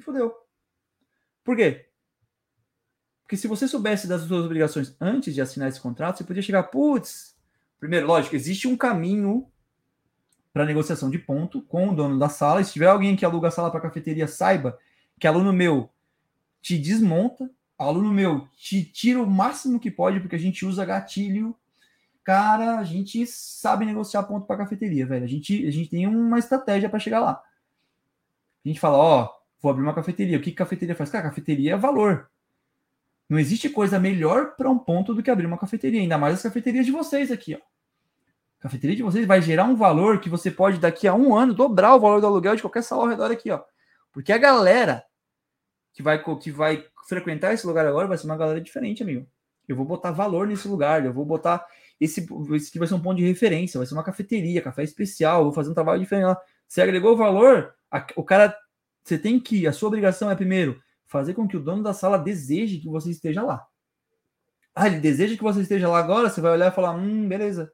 Se 0.00 0.04
fodeu. 0.04 0.34
Por 1.44 1.56
quê? 1.56 1.86
Porque 3.22 3.36
se 3.36 3.46
você 3.46 3.68
soubesse 3.68 4.08
das 4.08 4.22
suas 4.22 4.46
obrigações 4.46 4.96
antes 4.98 5.34
de 5.34 5.42
assinar 5.42 5.68
esse 5.68 5.80
contrato, 5.80 6.16
você 6.16 6.24
podia 6.24 6.42
chegar, 6.42 6.62
putz. 6.64 7.36
Primeiro, 7.78 8.06
lógico, 8.06 8.34
existe 8.34 8.66
um 8.66 8.76
caminho 8.76 9.46
para 10.54 10.64
negociação 10.64 11.10
de 11.10 11.18
ponto 11.18 11.60
com 11.62 11.90
o 11.90 11.94
dono 11.94 12.18
da 12.18 12.30
sala. 12.30 12.62
E 12.62 12.64
se 12.64 12.72
tiver 12.72 12.86
alguém 12.86 13.14
que 13.14 13.24
aluga 13.24 13.48
a 13.48 13.50
sala 13.50 13.70
para 13.70 13.82
cafeteria, 13.82 14.26
saiba 14.26 14.78
que 15.18 15.26
aluno 15.26 15.52
meu 15.52 15.90
te 16.62 16.78
desmonta, 16.78 17.50
aluno 17.76 18.10
meu 18.10 18.48
te 18.56 18.82
tira 18.82 19.22
o 19.22 19.30
máximo 19.30 19.78
que 19.78 19.90
pode, 19.90 20.18
porque 20.18 20.36
a 20.36 20.40
gente 20.40 20.64
usa 20.64 20.84
gatilho. 20.84 21.54
Cara, 22.24 22.78
a 22.78 22.84
gente 22.84 23.26
sabe 23.26 23.84
negociar 23.84 24.22
ponto 24.22 24.46
para 24.46 24.56
cafeteria, 24.56 25.04
velho. 25.04 25.24
A 25.24 25.28
gente, 25.28 25.66
a 25.66 25.70
gente 25.70 25.90
tem 25.90 26.06
uma 26.06 26.38
estratégia 26.38 26.88
para 26.88 26.98
chegar 26.98 27.20
lá. 27.20 27.42
A 28.64 28.68
gente 28.68 28.80
fala, 28.80 28.96
ó, 28.96 29.39
vou 29.60 29.70
abrir 29.70 29.82
uma 29.82 29.94
cafeteria. 29.94 30.38
O 30.38 30.40
que, 30.40 30.50
que 30.50 30.56
cafeteria 30.56 30.94
faz? 30.94 31.10
Cara, 31.10 31.28
cafeteria 31.28 31.74
é 31.74 31.76
valor. 31.76 32.30
Não 33.28 33.38
existe 33.38 33.68
coisa 33.68 33.98
melhor 33.98 34.56
para 34.56 34.68
um 34.68 34.78
ponto 34.78 35.14
do 35.14 35.22
que 35.22 35.30
abrir 35.30 35.46
uma 35.46 35.58
cafeteria, 35.58 36.00
ainda 36.00 36.18
mais 36.18 36.34
as 36.34 36.42
cafeterias 36.42 36.84
de 36.84 36.92
vocês 36.92 37.30
aqui, 37.30 37.54
ó. 37.54 37.58
A 38.58 38.62
cafeteria 38.64 38.96
de 38.96 39.02
vocês 39.02 39.24
vai 39.26 39.40
gerar 39.40 39.64
um 39.64 39.76
valor 39.76 40.20
que 40.20 40.28
você 40.28 40.50
pode, 40.50 40.78
daqui 40.78 41.08
a 41.08 41.14
um 41.14 41.34
ano, 41.34 41.54
dobrar 41.54 41.94
o 41.94 42.00
valor 42.00 42.20
do 42.20 42.26
aluguel 42.26 42.56
de 42.56 42.62
qualquer 42.62 42.82
sala 42.82 43.02
ao 43.02 43.08
redor 43.08 43.30
aqui, 43.30 43.50
ó. 43.50 43.62
Porque 44.12 44.32
a 44.32 44.38
galera 44.38 45.04
que 45.92 46.02
vai, 46.02 46.22
que 46.22 46.50
vai 46.50 46.84
frequentar 47.08 47.54
esse 47.54 47.66
lugar 47.66 47.86
agora 47.86 48.08
vai 48.08 48.18
ser 48.18 48.26
uma 48.26 48.36
galera 48.36 48.60
diferente, 48.60 49.02
amigo. 49.02 49.26
Eu 49.66 49.76
vou 49.76 49.86
botar 49.86 50.10
valor 50.10 50.46
nesse 50.46 50.66
lugar, 50.66 51.04
eu 51.04 51.12
vou 51.12 51.24
botar 51.24 51.64
esse, 52.00 52.26
esse 52.54 52.68
aqui 52.68 52.78
vai 52.78 52.88
ser 52.88 52.94
um 52.94 53.00
ponto 53.00 53.18
de 53.18 53.26
referência, 53.26 53.78
vai 53.78 53.86
ser 53.86 53.94
uma 53.94 54.02
cafeteria, 54.02 54.60
café 54.60 54.82
especial, 54.82 55.44
vou 55.44 55.52
fazer 55.52 55.70
um 55.70 55.74
trabalho 55.74 56.00
diferente 56.00 56.26
lá. 56.26 56.40
Você 56.66 56.82
agregou 56.82 57.16
valor, 57.16 57.74
a, 57.90 58.04
o 58.16 58.24
cara, 58.24 58.56
você 59.10 59.18
tem 59.18 59.40
que, 59.40 59.66
a 59.66 59.72
sua 59.72 59.88
obrigação 59.88 60.30
é 60.30 60.36
primeiro 60.36 60.80
fazer 61.04 61.34
com 61.34 61.48
que 61.48 61.56
o 61.56 61.60
dono 61.60 61.82
da 61.82 61.92
sala 61.92 62.16
deseje 62.16 62.78
que 62.78 62.88
você 62.88 63.10
esteja 63.10 63.42
lá. 63.42 63.66
Ah, 64.72 64.86
ele 64.86 65.00
deseja 65.00 65.36
que 65.36 65.42
você 65.42 65.62
esteja 65.62 65.88
lá 65.88 65.98
agora, 65.98 66.30
você 66.30 66.40
vai 66.40 66.52
olhar 66.52 66.70
e 66.70 66.74
falar: 66.74 66.92
hum, 66.92 67.28
beleza. 67.28 67.72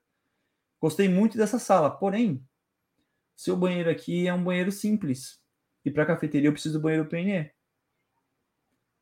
Gostei 0.80 1.10
muito 1.10 1.36
dessa 1.36 1.58
sala. 1.58 1.90
Porém, 1.90 2.42
seu 3.36 3.54
banheiro 3.54 3.90
aqui 3.90 4.26
é 4.26 4.32
um 4.32 4.42
banheiro 4.42 4.72
simples. 4.72 5.38
E 5.84 5.90
para 5.90 6.06
cafeteria 6.06 6.48
eu 6.48 6.52
preciso 6.52 6.78
do 6.78 6.82
banheiro 6.82 7.06
PNE. 7.06 7.50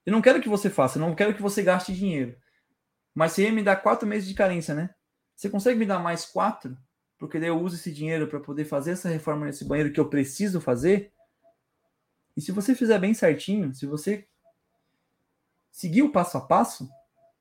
Eu 0.05 0.13
não 0.13 0.21
quero 0.21 0.43
que 0.43 0.49
você 0.49 0.69
faça, 0.69 0.99
não 0.99 1.15
quero 1.15 1.35
que 1.35 1.41
você 1.41 1.63
gaste 1.63 1.95
dinheiro. 1.95 2.37
Mas 3.15 3.33
você 3.33 3.45
ia 3.45 3.53
me 3.53 3.63
dar 3.63 3.77
quatro 3.77 4.09
meses 4.09 4.29
de 4.29 4.35
carência, 4.35 4.75
né? 4.75 4.93
Você 5.37 5.49
consegue 5.49 5.79
me 5.79 5.87
dar 5.87 6.01
mais 6.01 6.27
quatro? 6.27 6.77
Porque 7.17 7.39
daí 7.39 7.49
eu 7.49 7.61
uso 7.61 7.77
esse 7.77 7.93
dinheiro 7.93 8.27
para 8.27 8.41
poder 8.41 8.65
fazer 8.65 8.91
essa 8.91 9.09
reforma 9.09 9.47
nesse 9.47 9.65
banheiro 9.65 9.93
que 9.93 10.01
eu 10.01 10.11
preciso 10.11 10.61
fazer? 10.61 11.15
E 12.37 12.41
se 12.41 12.53
você 12.53 12.75
fizer 12.75 12.99
bem 12.99 13.15
certinho, 13.15 13.75
se 13.75 13.87
você 13.87 14.27
seguir 15.71 16.03
o 16.03 16.13
passo 16.13 16.37
a 16.37 16.41
passo, 16.41 16.89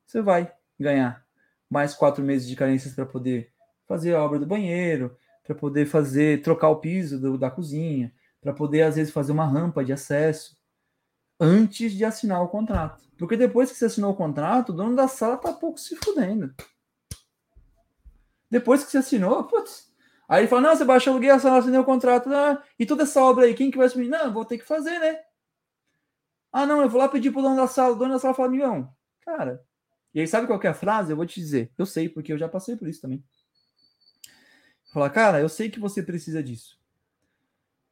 você 0.06 0.22
vai 0.22 0.52
ganhar 0.78 1.24
mais 1.68 1.94
quatro 1.94 2.22
meses 2.22 2.46
de 2.46 2.56
carências 2.56 2.94
para 2.94 3.06
poder 3.06 3.52
fazer 3.86 4.14
a 4.14 4.22
obra 4.22 4.38
do 4.38 4.46
banheiro, 4.46 5.16
para 5.42 5.54
poder 5.54 5.86
fazer 5.86 6.42
trocar 6.42 6.68
o 6.68 6.80
piso 6.80 7.20
do, 7.20 7.36
da 7.36 7.50
cozinha, 7.50 8.12
para 8.40 8.52
poder 8.52 8.82
às 8.82 8.96
vezes 8.96 9.12
fazer 9.12 9.32
uma 9.32 9.46
rampa 9.46 9.84
de 9.84 9.92
acesso 9.92 10.56
antes 11.38 11.92
de 11.92 12.04
assinar 12.04 12.42
o 12.42 12.48
contrato. 12.48 13.02
Porque 13.16 13.36
depois 13.36 13.70
que 13.70 13.76
você 13.76 13.86
assinou 13.86 14.12
o 14.12 14.16
contrato, 14.16 14.70
o 14.70 14.72
dono 14.72 14.96
da 14.96 15.08
sala 15.08 15.36
tá 15.36 15.52
pouco 15.52 15.78
se 15.78 15.96
fudendo. 15.96 16.54
Depois 18.50 18.84
que 18.84 18.90
você 18.90 18.98
assinou, 18.98 19.44
putz, 19.44 19.92
Aí 20.34 20.40
ele 20.40 20.48
fala: 20.48 20.62
Não, 20.62 20.76
você 20.76 20.84
baixou 20.84 21.12
o 21.12 21.16
aluguel, 21.16 21.38
você 21.38 21.46
assinou 21.46 21.82
o 21.82 21.84
contrato, 21.84 22.28
ah, 22.32 22.60
e 22.76 22.84
toda 22.84 23.04
essa 23.04 23.22
obra 23.22 23.44
aí, 23.44 23.54
quem 23.54 23.70
que 23.70 23.78
vai 23.78 23.86
assumir? 23.86 24.08
Não, 24.08 24.32
vou 24.32 24.44
ter 24.44 24.58
que 24.58 24.64
fazer, 24.64 24.98
né? 24.98 25.20
Ah, 26.52 26.66
não, 26.66 26.82
eu 26.82 26.88
vou 26.88 27.00
lá 27.00 27.08
pedir 27.08 27.30
pro 27.30 27.40
dono 27.40 27.54
da 27.54 27.68
sala. 27.68 27.94
O 27.94 27.96
dono 27.96 28.14
da 28.14 28.18
sala 28.18 28.34
fala: 28.34 28.48
Amigão, 28.48 28.92
cara. 29.20 29.64
E 30.12 30.18
aí, 30.18 30.26
sabe 30.26 30.48
qual 30.48 30.60
é 30.60 30.66
a 30.66 30.74
frase? 30.74 31.12
Eu 31.12 31.16
vou 31.16 31.24
te 31.24 31.38
dizer. 31.38 31.70
Eu 31.78 31.86
sei, 31.86 32.08
porque 32.08 32.32
eu 32.32 32.38
já 32.38 32.48
passei 32.48 32.74
por 32.74 32.88
isso 32.88 33.00
também. 33.00 33.22
Falar, 34.92 35.10
cara, 35.10 35.40
eu 35.40 35.48
sei 35.48 35.70
que 35.70 35.78
você 35.78 36.02
precisa 36.02 36.42
disso. 36.42 36.80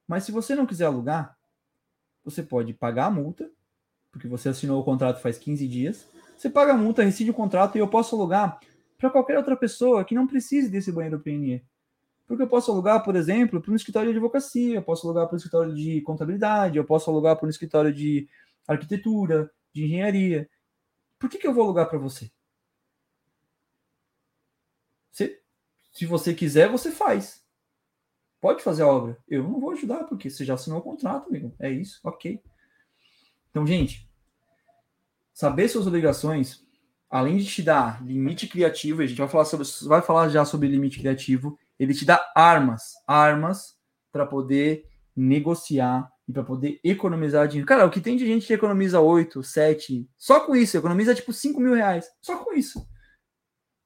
Mas 0.09 0.25
se 0.25 0.33
você 0.33 0.57
não 0.57 0.67
quiser 0.67 0.87
alugar, 0.87 1.39
você 2.25 2.43
pode 2.43 2.75
pagar 2.75 3.07
a 3.07 3.11
multa, 3.11 3.49
porque 4.11 4.27
você 4.27 4.49
assinou 4.49 4.81
o 4.81 4.85
contrato 4.85 5.21
faz 5.21 5.39
15 5.39 5.69
dias. 5.69 6.09
Você 6.37 6.51
paga 6.51 6.73
a 6.73 6.77
multa, 6.77 7.05
rescinde 7.05 7.31
o 7.31 7.35
contrato 7.35 7.77
e 7.77 7.79
eu 7.79 7.87
posso 7.87 8.17
alugar 8.17 8.59
para 8.99 9.11
qualquer 9.11 9.39
outra 9.39 9.57
pessoa 9.57 10.05
que 10.05 10.15
não 10.15 10.27
precise 10.27 10.69
desse 10.69 10.91
banheiro 10.91 11.21
PNE. 11.21 11.65
Porque 12.33 12.45
eu 12.45 12.49
posso 12.49 12.73
alugar, 12.73 13.05
por 13.05 13.15
exemplo, 13.15 13.61
para 13.61 13.71
um 13.71 13.77
escritório 13.77 14.11
de 14.11 14.17
advocacia, 14.17 14.77
eu 14.77 14.83
posso 14.83 15.07
alugar 15.07 15.27
para 15.27 15.35
um 15.35 15.37
escritório 15.37 15.75
de 15.75 16.01
contabilidade, 16.01 16.79
eu 16.79 16.85
posso 16.87 17.11
alugar 17.11 17.37
para 17.37 17.47
um 17.47 17.51
escritório 17.51 17.93
de 17.93 18.27
arquitetura, 18.67 19.53
de 19.71 19.85
engenharia. 19.85 20.49
Por 21.19 21.29
que, 21.29 21.37
que 21.37 21.47
eu 21.47 21.53
vou 21.53 21.63
alugar 21.63 21.91
para 21.91 21.99
você? 21.99 22.33
Se, 25.11 25.43
se 25.93 26.07
você 26.07 26.33
quiser, 26.33 26.71
você 26.71 26.91
faz. 26.91 27.45
Pode 28.41 28.63
fazer 28.63 28.85
a 28.85 28.89
obra. 28.89 29.19
Eu 29.29 29.43
não 29.43 29.61
vou 29.61 29.73
ajudar, 29.73 30.05
porque 30.05 30.31
você 30.31 30.43
já 30.43 30.55
assinou 30.55 30.79
o 30.79 30.83
contrato, 30.83 31.29
amigo. 31.29 31.55
É 31.59 31.71
isso, 31.71 32.01
ok. 32.03 32.43
Então, 33.51 33.67
gente, 33.67 34.11
saber 35.35 35.69
suas 35.69 35.87
obrigações, 35.87 36.67
além 37.11 37.37
de 37.37 37.45
te 37.45 37.63
dar 37.63 38.03
limite 38.03 38.49
criativo, 38.49 39.03
a 39.03 39.07
gente 39.07 39.19
vai 39.19 39.29
falar, 39.29 39.45
sobre, 39.45 39.69
vai 39.87 40.01
falar 40.01 40.31
já 40.31 40.47
sobre 40.47 40.67
limite 40.67 40.99
criativo, 40.99 41.59
Ele 41.79 41.95
te 41.95 42.05
dá 42.05 42.21
armas, 42.35 42.93
armas 43.07 43.77
para 44.11 44.27
poder 44.27 44.89
negociar 45.17 46.11
e 46.29 46.33
para 46.33 46.45
poder 46.45 46.81
economizar 46.85 47.49
dinheiro. 47.49 47.67
Cara, 47.67 47.87
o 47.87 47.91
que 47.91 48.01
tem 48.01 48.17
de 48.17 48.27
gente 48.27 48.47
que 48.47 48.53
economiza 48.53 49.01
8, 49.01 49.43
7, 49.43 50.09
só 50.17 50.41
com 50.41 50.55
isso, 50.55 50.77
economiza 50.77 51.15
tipo 51.15 51.33
5 51.33 51.61
mil 51.61 51.75
reais. 51.75 52.11
Só 52.21 52.39
com 52.39 52.55
isso. 52.55 52.87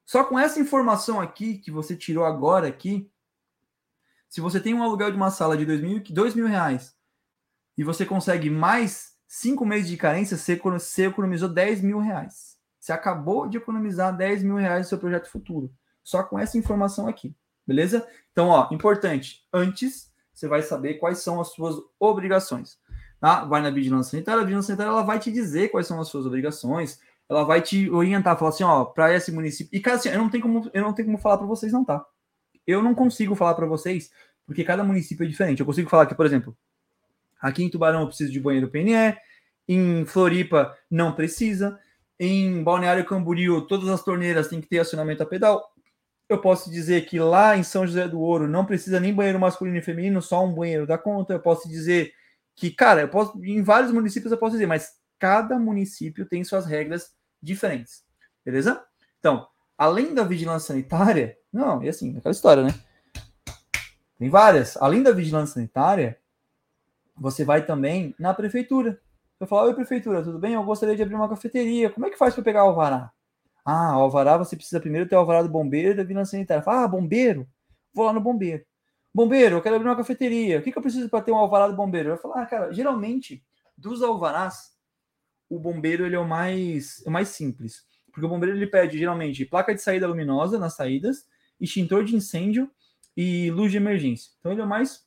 Só 0.04 0.24
com 0.24 0.38
essa 0.38 0.60
informação 0.60 1.20
aqui 1.20 1.58
que 1.58 1.70
você 1.70 1.96
tirou 1.96 2.24
agora 2.24 2.68
aqui, 2.68 3.10
se 4.28 4.40
você 4.40 4.60
tem 4.60 4.74
um 4.74 4.82
aluguel 4.82 5.10
de 5.10 5.16
uma 5.16 5.30
sala 5.30 5.56
de 5.56 5.64
2 5.64 5.80
mil, 5.80 6.02
2 6.02 6.34
mil 6.34 6.46
reais 6.46 6.94
e 7.76 7.84
você 7.84 8.06
consegue 8.06 8.48
mais 8.50 9.16
5 9.26 9.64
meses 9.66 9.88
de 9.88 9.96
carência, 9.96 10.36
você, 10.36 10.56
você 10.56 11.06
economizou 11.06 11.48
10 11.48 11.82
mil 11.82 11.98
reais. 11.98 12.56
Você 12.78 12.92
acabou 12.92 13.48
de 13.48 13.56
economizar 13.56 14.16
10 14.16 14.44
mil 14.44 14.56
reais 14.56 14.86
no 14.86 14.88
seu 14.88 14.98
projeto 14.98 15.28
futuro. 15.28 15.72
Só 16.04 16.22
com 16.22 16.38
essa 16.38 16.56
informação 16.56 17.08
aqui. 17.08 17.34
Beleza? 17.66 18.06
Então, 18.32 18.48
ó, 18.48 18.68
importante. 18.70 19.44
Antes 19.52 20.12
você 20.32 20.47
vai 20.47 20.62
saber 20.62 20.94
quais 20.94 21.18
são 21.20 21.40
as 21.40 21.48
suas 21.48 21.76
obrigações. 21.98 22.78
Tá? 23.18 23.44
Vai 23.44 23.62
na 23.62 23.70
vigilância 23.70 24.10
sanitária, 24.10 24.43
a 24.43 24.44
vigilância 24.44 24.68
sanitária 24.68 24.90
ela 24.90 25.02
vai 25.02 25.18
te 25.18 25.32
dizer 25.32 25.70
quais 25.70 25.86
são 25.86 25.98
as 25.98 26.09
suas 26.09 26.26
obrigações, 26.26 27.01
ela 27.28 27.43
vai 27.43 27.62
te 27.62 27.90
orientar, 27.90 28.38
falar 28.38 28.51
assim, 28.51 28.62
ó, 28.62 28.84
para 28.84 29.14
esse 29.14 29.32
município. 29.32 29.74
E 29.76 29.80
cara, 29.80 29.97
assim, 29.97 30.10
eu 30.10 30.18
não 30.18 30.28
tenho 30.28 30.43
como, 30.43 30.70
eu 30.72 30.82
não 30.82 30.93
tenho 30.93 31.06
como 31.06 31.18
falar 31.18 31.38
para 31.38 31.47
vocês 31.47 31.72
não, 31.72 31.84
tá? 31.84 32.05
Eu 32.66 32.82
não 32.82 32.94
consigo 32.94 33.34
falar 33.34 33.55
para 33.55 33.66
vocês, 33.66 34.10
porque 34.47 34.62
cada 34.62 34.84
município 34.84 35.24
é 35.24 35.26
diferente. 35.26 35.60
Eu 35.60 35.66
consigo 35.66 35.88
falar 35.88 36.05
que, 36.05 36.14
por 36.14 36.26
exemplo, 36.26 36.56
aqui 37.40 37.64
em 37.64 37.70
Tubarão 37.70 38.02
eu 38.02 38.06
preciso 38.06 38.30
de 38.30 38.38
banheiro 38.38 38.68
PNE, 38.68 39.16
em 39.66 40.05
Floripa 40.05 40.76
não 40.90 41.12
precisa, 41.12 41.78
em 42.20 42.62
Balneário 42.62 43.05
Camboriú 43.05 43.62
todas 43.62 43.88
as 43.88 44.02
torneiras 44.02 44.48
têm 44.48 44.60
que 44.60 44.68
ter 44.68 44.78
acionamento 44.78 45.22
a 45.22 45.26
pedal. 45.26 45.72
Eu 46.28 46.40
posso 46.40 46.70
dizer 46.70 47.07
que 47.07 47.19
lá 47.20 47.57
em 47.57 47.62
São 47.62 47.86
José 47.86 48.09
do 48.09 48.20
Ouro 48.20 48.48
não 48.48 48.65
precisa 48.65 48.98
nem 48.98 49.15
banheiro 49.15 49.39
masculino 49.39 49.77
e 49.77 49.82
feminino, 49.82 50.20
só 50.20 50.44
um 50.44 50.53
banheiro 50.53 50.86
da 50.86 50.98
conta. 50.98 51.35
Eu 51.35 51.40
posso 51.40 51.69
dizer 51.69 52.12
que, 52.57 52.70
cara, 52.70 53.03
eu 53.03 53.09
posso, 53.09 53.39
em 53.44 53.62
vários 53.62 53.93
municípios 53.93 54.32
eu 54.32 54.39
posso 54.39 54.53
dizer, 54.53 54.66
mas 54.66 54.94
cada 55.19 55.59
município 55.59 56.27
tem 56.27 56.43
suas 56.43 56.66
regras 56.66 57.15
diferentes. 57.40 58.05
Beleza? 58.44 58.85
Então, 59.19 59.47
além 59.78 60.15
da 60.15 60.24
vigilância 60.24 60.69
sanitária, 60.69 61.36
não, 61.53 61.82
e 61.82 61.89
assim, 61.89 62.16
aquela 62.16 62.32
história, 62.32 62.62
né? 62.62 62.74
Tem 64.19 64.28
várias. 64.28 64.77
Além 64.78 65.03
da 65.03 65.12
vigilância 65.12 65.55
sanitária, 65.55 66.19
você 67.16 67.44
vai 67.44 67.65
também 67.65 68.15
na 68.19 68.35
prefeitura. 68.35 69.01
Eu 69.39 69.47
falo, 69.47 69.69
oi 69.69 69.74
prefeitura, 69.74 70.23
tudo 70.23 70.39
bem? 70.39 70.55
Eu 70.55 70.65
gostaria 70.65 70.97
de 70.97 71.03
abrir 71.03 71.15
uma 71.15 71.28
cafeteria. 71.28 71.90
Como 71.90 72.07
é 72.07 72.11
que 72.11 72.19
faz 72.19 72.35
para 72.35 72.43
pegar 72.43 72.65
o 72.65 72.69
alvará? 72.69 73.12
Ah, 73.66 73.94
alvará, 73.94 74.38
você 74.38 74.55
precisa 74.55 74.78
primeiro 74.78 75.09
ter 75.09 75.16
o 75.16 75.18
alvará 75.18 75.43
do 75.43 75.48
bombeiro 75.48 75.90
e 75.90 75.94
da 75.94 76.05
vigilância 76.05 76.36
sanitária. 76.36 76.62
Fala, 76.62 76.84
ah, 76.84 76.88
bombeiro? 76.88 77.48
Vou 77.93 78.06
lá 78.06 78.12
no 78.12 78.20
bombeiro. 78.20 78.64
Bombeiro, 79.12 79.56
eu 79.56 79.62
quero 79.62 79.74
abrir 79.74 79.88
uma 79.88 79.97
cafeteria. 79.97 80.60
O 80.60 80.62
que, 80.62 80.70
que 80.70 80.78
eu 80.78 80.82
preciso 80.82 81.09
para 81.09 81.20
ter 81.20 81.32
um 81.32 81.36
alvará 81.36 81.66
do 81.66 81.74
bombeiro? 81.74 82.10
Eu 82.10 82.16
falo, 82.16 82.34
ah, 82.34 82.47
cara, 82.47 82.72
geralmente, 82.72 83.44
dos 83.76 84.02
alvarás, 84.02 84.76
o 85.48 85.59
bombeiro 85.59 86.06
ele 86.06 86.14
é 86.14 86.18
o 86.18 86.28
mais, 86.28 87.05
é 87.05 87.09
o 87.09 87.12
mais 87.12 87.30
simples. 87.30 87.84
Porque 88.12 88.24
o 88.24 88.28
bombeiro 88.28 88.56
ele 88.56 88.68
pede, 88.68 88.97
geralmente, 88.97 89.44
placa 89.44 89.74
de 89.74 89.82
saída 89.82 90.06
luminosa 90.06 90.60
nas 90.60 90.76
saídas, 90.76 91.26
extintor 91.60 92.05
de 92.05 92.14
incêndio 92.14 92.70
e 93.16 93.51
luz 93.51 93.72
de 93.72 93.78
emergência. 93.78 94.30
Então, 94.38 94.52
ele 94.52 94.60
é 94.60 94.64
o 94.64 94.68
mais, 94.68 95.05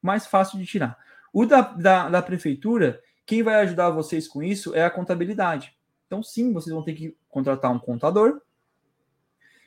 mais 0.00 0.26
fácil 0.26 0.58
de 0.58 0.64
tirar. 0.64 0.96
O 1.34 1.44
da, 1.44 1.60
da, 1.60 2.08
da 2.08 2.22
prefeitura, 2.22 2.98
quem 3.26 3.42
vai 3.42 3.56
ajudar 3.56 3.90
vocês 3.90 4.26
com 4.26 4.42
isso 4.42 4.74
é 4.74 4.84
a 4.84 4.90
contabilidade. 4.90 5.77
Então, 6.08 6.22
sim, 6.22 6.54
vocês 6.54 6.74
vão 6.74 6.82
ter 6.82 6.94
que 6.94 7.14
contratar 7.28 7.70
um 7.70 7.78
contador. 7.78 8.40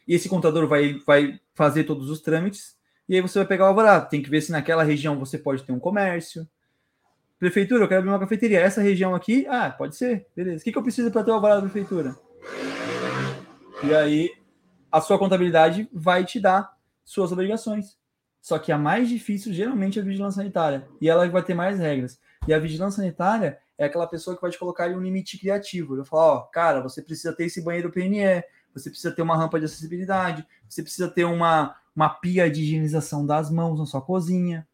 E 0.08 0.16
esse 0.16 0.28
contador 0.28 0.68
vai, 0.68 0.96
vai 1.06 1.40
fazer 1.54 1.84
todos 1.84 2.10
os 2.10 2.20
trâmites. 2.20 2.76
E 3.08 3.16
aí 3.16 3.22
você 3.22 3.38
vai 3.38 3.48
pegar 3.48 3.66
o 3.66 3.68
alvará. 3.68 4.02
Tem 4.02 4.24
que 4.24 4.30
ver 4.30 4.42
se 4.42 4.52
naquela 4.52 4.84
região 4.84 5.20
você 5.20 5.38
pode 5.38 5.64
ter 5.64 5.72
um 5.72 5.80
comércio. 5.80 6.48
Prefeitura, 7.38 7.84
eu 7.84 7.88
quero 7.88 8.00
abrir 8.00 8.12
uma 8.12 8.20
cafeteria. 8.20 8.60
Essa 8.60 8.82
região 8.82 9.14
aqui, 9.14 9.46
ah, 9.48 9.70
pode 9.70 9.96
ser. 9.96 10.26
Beleza. 10.36 10.62
O 10.62 10.64
que, 10.64 10.72
que 10.72 10.78
eu 10.78 10.84
preciso 10.84 11.12
para 11.12 11.24
ter 11.24 11.30
o 11.30 11.36
alvará 11.36 11.56
da 11.56 11.62
prefeitura? 11.62 12.16
E 13.84 13.94
aí 13.94 14.32
a 14.92 15.00
sua 15.00 15.20
contabilidade 15.20 15.88
vai 15.94 16.26
te 16.26 16.40
dar 16.40 16.76
suas 17.06 17.32
obrigações. 17.32 17.98
Só 18.42 18.58
que 18.58 18.72
a 18.72 18.78
mais 18.78 19.08
difícil 19.08 19.54
geralmente 19.54 20.00
é 20.00 20.02
a 20.02 20.06
vigilância 20.06 20.42
sanitária. 20.42 20.88
E 21.00 21.08
ela 21.08 21.30
vai 21.30 21.44
ter 21.44 21.54
mais 21.54 21.78
regras. 21.78 22.20
E 22.48 22.54
a 22.54 22.60
vigilância 22.60 22.98
sanitária 22.98 23.60
é 23.78 23.86
aquela 23.86 24.08
pessoa 24.08 24.36
que 24.36 24.42
vai 24.42 24.52
te 24.52 24.58
colocar 24.58 24.86
ali 24.86 24.96
um 24.96 25.02
limite 25.02 25.38
criativo. 25.38 25.96
Eu 25.96 26.06
falo, 26.06 26.22
ó, 26.22 26.42
cara, 26.42 26.82
você 26.82 27.02
precisa 27.02 27.34
ter 27.34 27.46
esse 27.46 27.62
banheiro 27.62 27.92
PNE, 27.92 28.44
você 28.74 28.90
precisa 28.90 29.14
ter 29.14 29.22
uma 29.22 29.38
rampa 29.38 29.60
de 29.60 29.66
acessibilidade, 29.66 30.46
você 30.68 30.82
precisa 30.82 31.10
ter 31.10 31.26
uma, 31.26 31.76
uma 31.96 32.10
pia 32.10 32.50
de 32.50 32.62
higienização 32.62 33.26
das 33.26 33.52
mãos 33.52 33.80
na 33.80 33.86
sua 33.86 34.02
cozinha. 34.02 34.68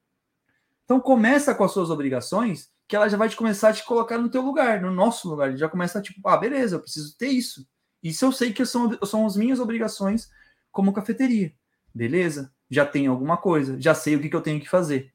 Então 0.85 0.99
começa 0.99 1.53
com 1.53 1.63
as 1.63 1.71
suas 1.71 1.89
obrigações, 1.89 2.71
que 2.87 2.95
ela 2.95 3.09
já 3.09 3.17
vai 3.17 3.27
te 3.27 3.35
começar 3.35 3.69
a 3.69 3.73
te 3.73 3.83
colocar 3.83 4.17
no 4.17 4.29
teu 4.29 4.41
lugar, 4.41 4.81
no 4.81 4.91
nosso 4.91 5.29
lugar. 5.29 5.49
Ele 5.49 5.57
já 5.57 5.67
começa 5.67 6.01
tipo, 6.01 6.27
ah, 6.27 6.37
beleza, 6.37 6.77
eu 6.77 6.79
preciso 6.79 7.17
ter 7.17 7.27
isso. 7.27 7.67
Isso 8.01 8.23
eu 8.23 8.31
sei 8.31 8.53
que 8.53 8.65
são, 8.65 8.97
são 9.05 9.25
as 9.25 9.35
minhas 9.35 9.59
obrigações 9.59 10.29
como 10.71 10.93
cafeteria. 10.93 11.51
Beleza? 11.93 12.53
Já 12.69 12.85
tenho 12.85 13.11
alguma 13.11 13.35
coisa, 13.35 13.79
já 13.79 13.93
sei 13.93 14.15
o 14.15 14.21
que, 14.21 14.29
que 14.29 14.35
eu 14.35 14.41
tenho 14.41 14.61
que 14.61 14.69
fazer. 14.69 15.13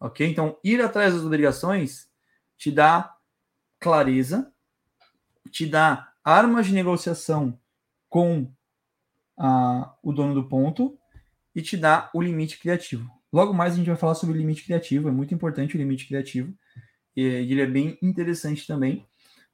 Ok? 0.00 0.26
Então, 0.26 0.58
ir 0.62 0.80
atrás 0.80 1.14
das 1.14 1.24
obrigações 1.24 2.08
te 2.56 2.70
dá 2.70 3.14
clareza, 3.80 4.52
te 5.50 5.66
dá 5.66 6.12
armas 6.24 6.66
de 6.66 6.72
negociação 6.72 7.58
com 8.08 8.50
a, 9.38 9.94
o 10.02 10.12
dono 10.12 10.34
do 10.34 10.48
ponto 10.48 10.98
e 11.54 11.62
te 11.62 11.76
dá 11.76 12.10
o 12.14 12.20
limite 12.20 12.58
criativo. 12.58 13.10
Logo 13.32 13.52
mais 13.52 13.74
a 13.74 13.76
gente 13.76 13.86
vai 13.86 13.96
falar 13.96 14.14
sobre 14.14 14.36
o 14.36 14.38
limite 14.38 14.64
criativo, 14.64 15.08
é 15.08 15.12
muito 15.12 15.34
importante 15.34 15.76
o 15.76 15.78
limite 15.78 16.06
criativo, 16.06 16.54
e 17.14 17.22
ele 17.22 17.60
é 17.60 17.66
bem 17.66 17.98
interessante 18.02 18.66
também. 18.66 19.06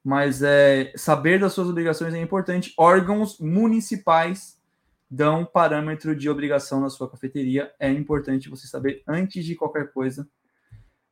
Mas 0.03 0.41
é, 0.43 0.91
saber 0.97 1.39
das 1.39 1.53
suas 1.53 1.69
obrigações 1.69 2.13
é 2.13 2.21
importante. 2.21 2.73
Órgãos 2.77 3.39
municipais 3.39 4.61
dão 5.13 5.45
parâmetro 5.45 6.15
de 6.15 6.27
obrigação 6.27 6.81
na 6.81 6.89
sua 6.89 7.09
cafeteria. 7.09 7.71
É 7.79 7.91
importante 7.91 8.49
você 8.49 8.65
saber 8.65 9.03
antes 9.07 9.45
de 9.45 9.55
qualquer 9.55 9.93
coisa 9.93 10.27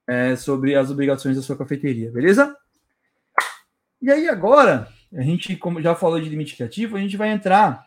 é, 0.07 0.35
sobre 0.35 0.75
as 0.75 0.89
obrigações 0.89 1.35
da 1.35 1.43
sua 1.43 1.55
cafeteria, 1.55 2.11
beleza? 2.11 2.57
E 4.01 4.09
aí 4.09 4.27
agora, 4.27 4.87
a 5.13 5.21
gente, 5.21 5.55
como 5.55 5.79
já 5.79 5.93
falou 5.93 6.19
de 6.19 6.27
limite 6.27 6.55
criativo, 6.55 6.97
a 6.97 6.99
gente 6.99 7.15
vai 7.15 7.29
entrar. 7.29 7.85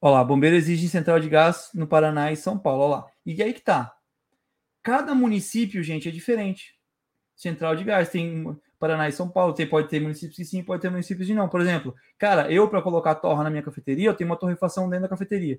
Olha 0.00 0.14
lá, 0.14 0.24
bombeiro 0.24 0.54
exige 0.54 0.88
central 0.88 1.18
de 1.18 1.28
gás 1.28 1.70
no 1.74 1.88
Paraná 1.88 2.30
e 2.30 2.36
São 2.36 2.56
Paulo. 2.56 2.82
Olha 2.84 2.96
lá. 2.98 3.06
E 3.24 3.42
aí 3.42 3.52
que 3.52 3.62
tá. 3.62 3.92
Cada 4.80 5.12
município, 5.12 5.82
gente, 5.82 6.08
é 6.08 6.12
diferente. 6.12 6.76
Central 7.34 7.74
de 7.74 7.82
gás 7.82 8.08
tem 8.10 8.56
Paraná 8.86 9.08
e 9.08 9.12
São 9.12 9.28
Paulo. 9.28 9.52
Tem, 9.52 9.66
pode 9.66 9.88
ter 9.88 10.00
municípios 10.00 10.36
que 10.36 10.44
sim, 10.44 10.62
pode 10.62 10.80
ter 10.80 10.90
municípios 10.90 11.26
que 11.26 11.34
não. 11.34 11.48
Por 11.48 11.60
exemplo, 11.60 11.94
cara, 12.18 12.50
eu 12.50 12.68
para 12.68 12.80
colocar 12.80 13.16
torra 13.16 13.42
na 13.42 13.50
minha 13.50 13.62
cafeteria, 13.62 14.08
eu 14.08 14.14
tenho 14.14 14.30
uma 14.30 14.36
torrefação 14.36 14.88
dentro 14.88 15.02
da 15.02 15.08
cafeteria. 15.08 15.58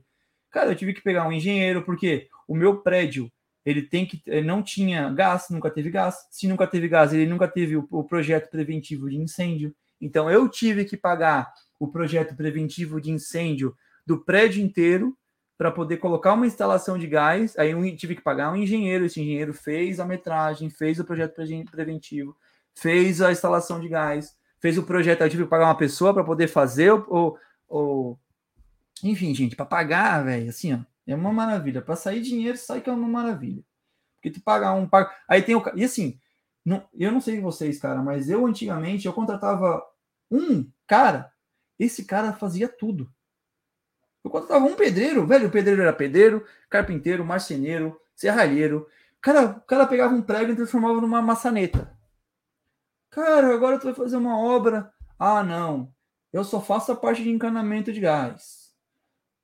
Cara, 0.49 0.71
eu 0.71 0.75
tive 0.75 0.93
que 0.93 1.01
pegar 1.01 1.27
um 1.27 1.31
engenheiro, 1.31 1.83
porque 1.83 2.27
o 2.47 2.55
meu 2.55 2.77
prédio 2.77 3.31
ele 3.65 3.81
tem 3.81 4.05
que 4.05 4.21
ele 4.25 4.47
não 4.47 4.63
tinha 4.63 5.09
gás, 5.09 5.47
nunca 5.49 5.69
teve 5.69 5.89
gás. 5.89 6.15
Se 6.31 6.47
nunca 6.47 6.65
teve 6.65 6.87
gás, 6.87 7.13
ele 7.13 7.25
nunca 7.25 7.47
teve 7.47 7.75
o, 7.75 7.85
o 7.91 8.03
projeto 8.03 8.49
preventivo 8.49 9.09
de 9.09 9.17
incêndio. 9.17 9.75
Então 9.99 10.31
eu 10.31 10.47
tive 10.47 10.85
que 10.85 10.95
pagar 10.95 11.51
o 11.77 11.87
projeto 11.87 12.35
preventivo 12.35 13.01
de 13.01 13.11
incêndio 13.11 13.75
do 14.05 14.23
prédio 14.23 14.63
inteiro 14.63 15.17
para 15.57 15.71
poder 15.71 15.97
colocar 15.97 16.33
uma 16.33 16.47
instalação 16.47 16.97
de 16.97 17.07
gás. 17.07 17.57
Aí 17.57 17.71
eu 17.71 17.97
tive 17.97 18.15
que 18.15 18.21
pagar 18.21 18.53
um 18.53 18.55
engenheiro. 18.55 19.05
Esse 19.05 19.19
engenheiro 19.19 19.53
fez 19.53 19.99
a 19.99 20.05
metragem, 20.05 20.69
fez 20.69 20.99
o 20.99 21.03
projeto 21.03 21.35
preventivo, 21.69 22.37
fez 22.77 23.21
a 23.21 23.31
instalação 23.31 23.79
de 23.79 23.89
gás, 23.89 24.37
fez 24.59 24.77
o 24.77 24.83
projeto, 24.83 25.21
eu 25.21 25.29
tive 25.29 25.43
que 25.43 25.49
pagar 25.49 25.65
uma 25.65 25.77
pessoa 25.77 26.13
para 26.13 26.23
poder 26.23 26.47
fazer 26.47 26.93
o, 26.93 27.05
o, 27.09 27.37
o... 27.67 28.17
Enfim, 29.03 29.33
gente, 29.33 29.55
para 29.55 29.65
pagar, 29.65 30.23
velho, 30.23 30.49
assim, 30.49 30.75
ó, 30.75 30.79
é 31.07 31.15
uma 31.15 31.33
maravilha. 31.33 31.81
Para 31.81 31.95
sair 31.95 32.21
dinheiro, 32.21 32.57
sai 32.57 32.81
que 32.81 32.89
é 32.89 32.93
uma 32.93 33.07
maravilha. 33.07 33.63
Porque 34.15 34.29
tu 34.29 34.41
pagar 34.41 34.73
um 34.73 34.87
aí 35.27 35.41
tem 35.41 35.55
o 35.55 35.63
e 35.75 35.83
assim, 35.83 36.19
não, 36.63 36.87
eu 36.93 37.11
não 37.11 37.19
sei 37.21 37.39
vocês, 37.39 37.79
cara, 37.79 38.01
mas 38.01 38.29
eu 38.29 38.45
antigamente 38.45 39.07
eu 39.07 39.13
contratava 39.13 39.83
um 40.29 40.69
cara, 40.85 41.31
esse 41.79 42.05
cara 42.05 42.33
fazia 42.33 42.67
tudo. 42.67 43.11
Eu 44.23 44.29
contratava 44.29 44.65
um 44.65 44.75
pedreiro, 44.75 45.25
velho, 45.25 45.47
o 45.47 45.51
pedreiro 45.51 45.81
era 45.81 45.93
pedreiro, 45.93 46.45
carpinteiro, 46.69 47.25
marceneiro, 47.25 47.99
serralheiro. 48.15 48.87
Cara, 49.19 49.45
o 49.45 49.61
cara 49.61 49.87
pegava 49.87 50.13
um 50.13 50.21
prego 50.21 50.51
e 50.51 50.55
transformava 50.55 51.01
numa 51.01 51.21
maçaneta. 51.21 51.96
Cara, 53.09 53.53
agora 53.53 53.79
tu 53.79 53.85
vai 53.85 53.93
fazer 53.93 54.17
uma 54.17 54.39
obra. 54.39 54.91
Ah, 55.17 55.43
não. 55.43 55.91
Eu 56.31 56.43
só 56.43 56.61
faço 56.61 56.91
a 56.91 56.95
parte 56.95 57.23
de 57.23 57.29
encanamento 57.29 57.91
de 57.91 57.99
gás. 57.99 58.73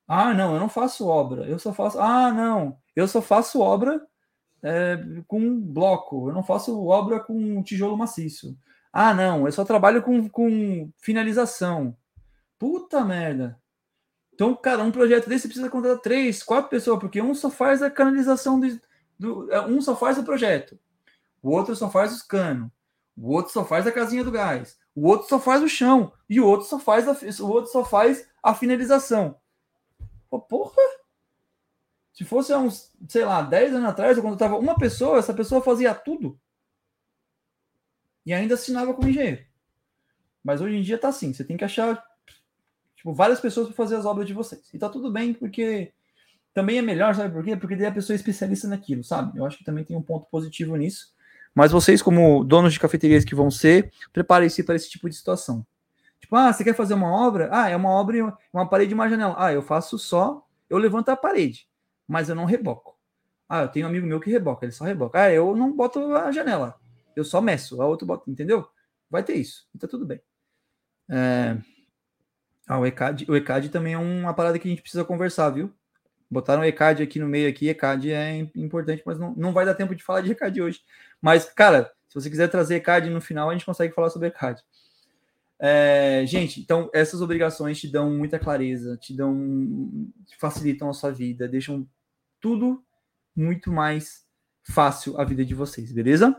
Ah, 0.07 0.33
não, 0.33 0.53
eu 0.53 0.59
não 0.59 0.69
faço 0.69 1.07
obra. 1.07 1.45
Eu 1.47 1.57
só 1.59 1.73
faço. 1.73 1.99
Ah, 1.99 2.31
não. 2.31 2.77
Eu 2.95 3.07
só 3.07 3.21
faço 3.21 3.59
obra 3.59 4.05
é, 4.61 4.97
com 5.27 5.59
bloco. 5.59 6.29
Eu 6.29 6.33
não 6.33 6.43
faço 6.43 6.85
obra 6.85 7.19
com 7.19 7.63
tijolo 7.63 7.97
maciço. 7.97 8.57
Ah, 8.91 9.13
não. 9.13 9.45
Eu 9.45 9.51
só 9.51 9.65
trabalho 9.65 10.03
com, 10.03 10.29
com 10.29 10.91
finalização. 10.97 11.95
Puta 12.59 13.03
merda. 13.03 13.59
Então, 14.33 14.55
cara, 14.55 14.83
um 14.83 14.91
projeto 14.91 15.29
desse 15.29 15.47
precisa 15.47 15.69
contratar 15.69 16.01
três, 16.01 16.41
quatro 16.41 16.69
pessoas, 16.69 16.99
porque 16.99 17.21
um 17.21 17.35
só 17.35 17.49
faz 17.49 17.83
a 17.83 17.89
canalização 17.89 18.59
do, 19.19 19.51
é, 19.51 19.61
um 19.61 19.81
só 19.81 19.95
faz 19.95 20.17
o 20.17 20.23
projeto, 20.23 20.77
o 21.41 21.51
outro 21.51 21.75
só 21.75 21.89
faz 21.89 22.11
os 22.11 22.21
canos, 22.21 22.69
o 23.15 23.31
outro 23.31 23.51
só 23.51 23.63
faz 23.63 23.85
a 23.85 23.91
casinha 23.91 24.23
do 24.23 24.31
gás, 24.31 24.77
o 24.95 25.07
outro 25.07 25.27
só 25.27 25.39
faz 25.39 25.61
o 25.63 25.69
chão 25.69 26.11
e 26.29 26.39
o 26.39 26.47
outro 26.47 26.67
só 26.67 26.79
faz 26.79 27.07
a, 27.07 27.43
o 27.43 27.49
outro 27.49 27.71
só 27.71 27.83
faz 27.83 28.27
a 28.41 28.53
finalização. 28.53 29.39
Pô, 30.29 30.39
porra! 30.39 30.81
Se 32.13 32.23
fosse 32.23 32.53
há 32.53 32.59
uns, 32.59 32.91
sei 33.07 33.25
lá, 33.25 33.41
10 33.41 33.73
anos 33.73 33.89
atrás, 33.89 34.19
quando 34.19 34.37
tava 34.37 34.57
uma 34.57 34.75
pessoa, 34.75 35.17
essa 35.17 35.33
pessoa 35.33 35.63
fazia 35.63 35.95
tudo. 35.95 36.39
E 38.25 38.33
ainda 38.33 38.53
assinava 38.53 38.93
como 38.93 39.09
engenheiro. 39.09 39.43
Mas 40.43 40.61
hoje 40.61 40.75
em 40.75 40.81
dia 40.81 40.97
tá 40.97 41.07
assim, 41.07 41.33
você 41.33 41.43
tem 41.43 41.57
que 41.57 41.63
achar 41.63 42.03
tipo, 42.95 43.13
várias 43.13 43.39
pessoas 43.39 43.67
para 43.67 43.75
fazer 43.75 43.95
as 43.95 44.05
obras 44.05 44.27
de 44.27 44.33
vocês. 44.33 44.73
E 44.73 44.77
tá 44.77 44.89
tudo 44.89 45.11
bem, 45.11 45.33
porque 45.33 45.91
também 46.53 46.77
é 46.77 46.81
melhor, 46.81 47.15
sabe 47.15 47.33
por 47.33 47.43
quê? 47.43 47.55
Porque 47.55 47.75
daí 47.75 47.87
a 47.87 47.91
pessoa 47.91 48.13
é 48.13 48.17
especialista 48.17 48.67
naquilo, 48.67 49.03
sabe? 49.03 49.37
Eu 49.37 49.45
acho 49.45 49.57
que 49.57 49.63
também 49.63 49.83
tem 49.83 49.97
um 49.97 50.01
ponto 50.01 50.27
positivo 50.29 50.75
nisso. 50.75 51.13
Mas 51.53 51.71
vocês, 51.71 52.01
como 52.01 52.43
donos 52.43 52.73
de 52.73 52.79
cafeterias 52.79 53.23
que 53.23 53.35
vão 53.35 53.51
ser, 53.51 53.91
preparem-se 54.11 54.63
para 54.63 54.75
esse 54.75 54.89
tipo 54.89 55.09
de 55.09 55.15
situação. 55.15 55.65
Tipo, 56.19 56.35
ah, 56.35 56.51
você 56.51 56.63
quer 56.63 56.73
fazer 56.73 56.93
uma 56.93 57.11
obra? 57.11 57.49
Ah, 57.51 57.69
é 57.69 57.75
uma 57.75 57.89
obra, 57.89 58.35
uma 58.51 58.67
parede 58.67 58.91
e 58.91 58.93
uma 58.93 59.09
janela. 59.09 59.35
Ah, 59.37 59.53
eu 59.53 59.61
faço 59.61 59.99
só, 59.99 60.45
eu 60.69 60.77
levanto 60.77 61.09
a 61.09 61.15
parede, 61.15 61.67
mas 62.07 62.29
eu 62.29 62.35
não 62.35 62.45
reboco. 62.45 62.97
Ah, 63.47 63.63
eu 63.63 63.67
tenho 63.67 63.85
um 63.85 63.89
amigo 63.89 64.07
meu 64.07 64.19
que 64.19 64.31
reboca, 64.31 64.65
ele 64.65 64.71
só 64.71 64.83
reboca. 64.85 65.21
Ah, 65.21 65.31
eu 65.31 65.55
não 65.55 65.75
boto 65.75 65.99
a 66.15 66.31
janela, 66.31 66.75
eu 67.15 67.23
só 67.23 67.41
meço, 67.41 67.81
a 67.81 67.85
outra 67.85 68.07
bota, 68.07 68.31
entendeu? 68.31 68.67
Vai 69.09 69.21
ter 69.21 69.35
isso, 69.35 69.67
então 69.75 69.87
tudo 69.87 70.05
bem. 70.05 70.21
É... 71.09 71.57
Ah, 72.65 72.79
o 72.79 72.85
ECAD, 72.85 73.25
o 73.29 73.35
ECAD 73.35 73.69
também 73.69 73.93
é 73.93 73.97
uma 73.97 74.33
parada 74.33 74.57
que 74.57 74.67
a 74.67 74.71
gente 74.71 74.81
precisa 74.81 75.03
conversar, 75.03 75.49
viu? 75.49 75.71
Botaram 76.31 76.61
o 76.61 76.65
ECAD 76.65 77.03
aqui 77.03 77.19
no 77.19 77.27
meio 77.27 77.49
aqui, 77.49 77.67
ECAD 77.67 78.11
é 78.11 78.37
importante, 78.55 79.03
mas 79.05 79.19
não, 79.19 79.35
não 79.35 79.53
vai 79.53 79.65
dar 79.65 79.75
tempo 79.75 79.93
de 79.93 80.03
falar 80.03 80.21
de 80.21 80.31
ECAD 80.31 80.61
hoje. 80.61 80.79
Mas, 81.23 81.45
cara, 81.45 81.89
se 82.09 82.15
você 82.15 82.29
quiser 82.29 82.49
trazer 82.49 82.75
ECAD 82.75 83.09
no 83.09 83.21
final, 83.21 83.49
a 83.49 83.53
gente 83.53 83.65
consegue 83.65 83.93
falar 83.93 84.09
sobre 84.09 84.27
ECAD. 84.27 84.61
É, 85.57 86.25
gente, 86.27 86.59
então 86.59 86.89
essas 86.93 87.21
obrigações 87.21 87.79
te 87.79 87.89
dão 87.89 88.11
muita 88.11 88.37
clareza, 88.37 88.97
te 88.97 89.15
dão, 89.15 90.11
facilitam 90.37 90.89
a 90.89 90.93
sua 90.93 91.11
vida, 91.11 91.47
deixam 91.47 91.87
tudo 92.41 92.83
muito 93.33 93.71
mais 93.71 94.25
fácil 94.63 95.17
a 95.17 95.23
vida 95.23 95.45
de 95.45 95.55
vocês, 95.55 95.93
beleza? 95.93 96.35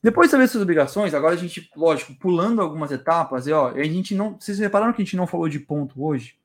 Depois 0.00 0.28
de 0.28 0.30
saber 0.30 0.44
essas 0.44 0.62
obrigações, 0.62 1.12
agora 1.12 1.34
a 1.34 1.38
gente, 1.38 1.68
lógico, 1.74 2.14
pulando 2.14 2.62
algumas 2.62 2.92
etapas, 2.92 3.48
e 3.48 3.52
ó, 3.52 3.70
a 3.70 3.82
gente 3.82 4.14
não, 4.14 4.38
vocês 4.38 4.60
repararam 4.60 4.92
que 4.92 5.02
a 5.02 5.04
gente 5.04 5.16
não 5.16 5.26
falou 5.26 5.48
de 5.48 5.58
ponto 5.58 6.04
hoje? 6.04 6.38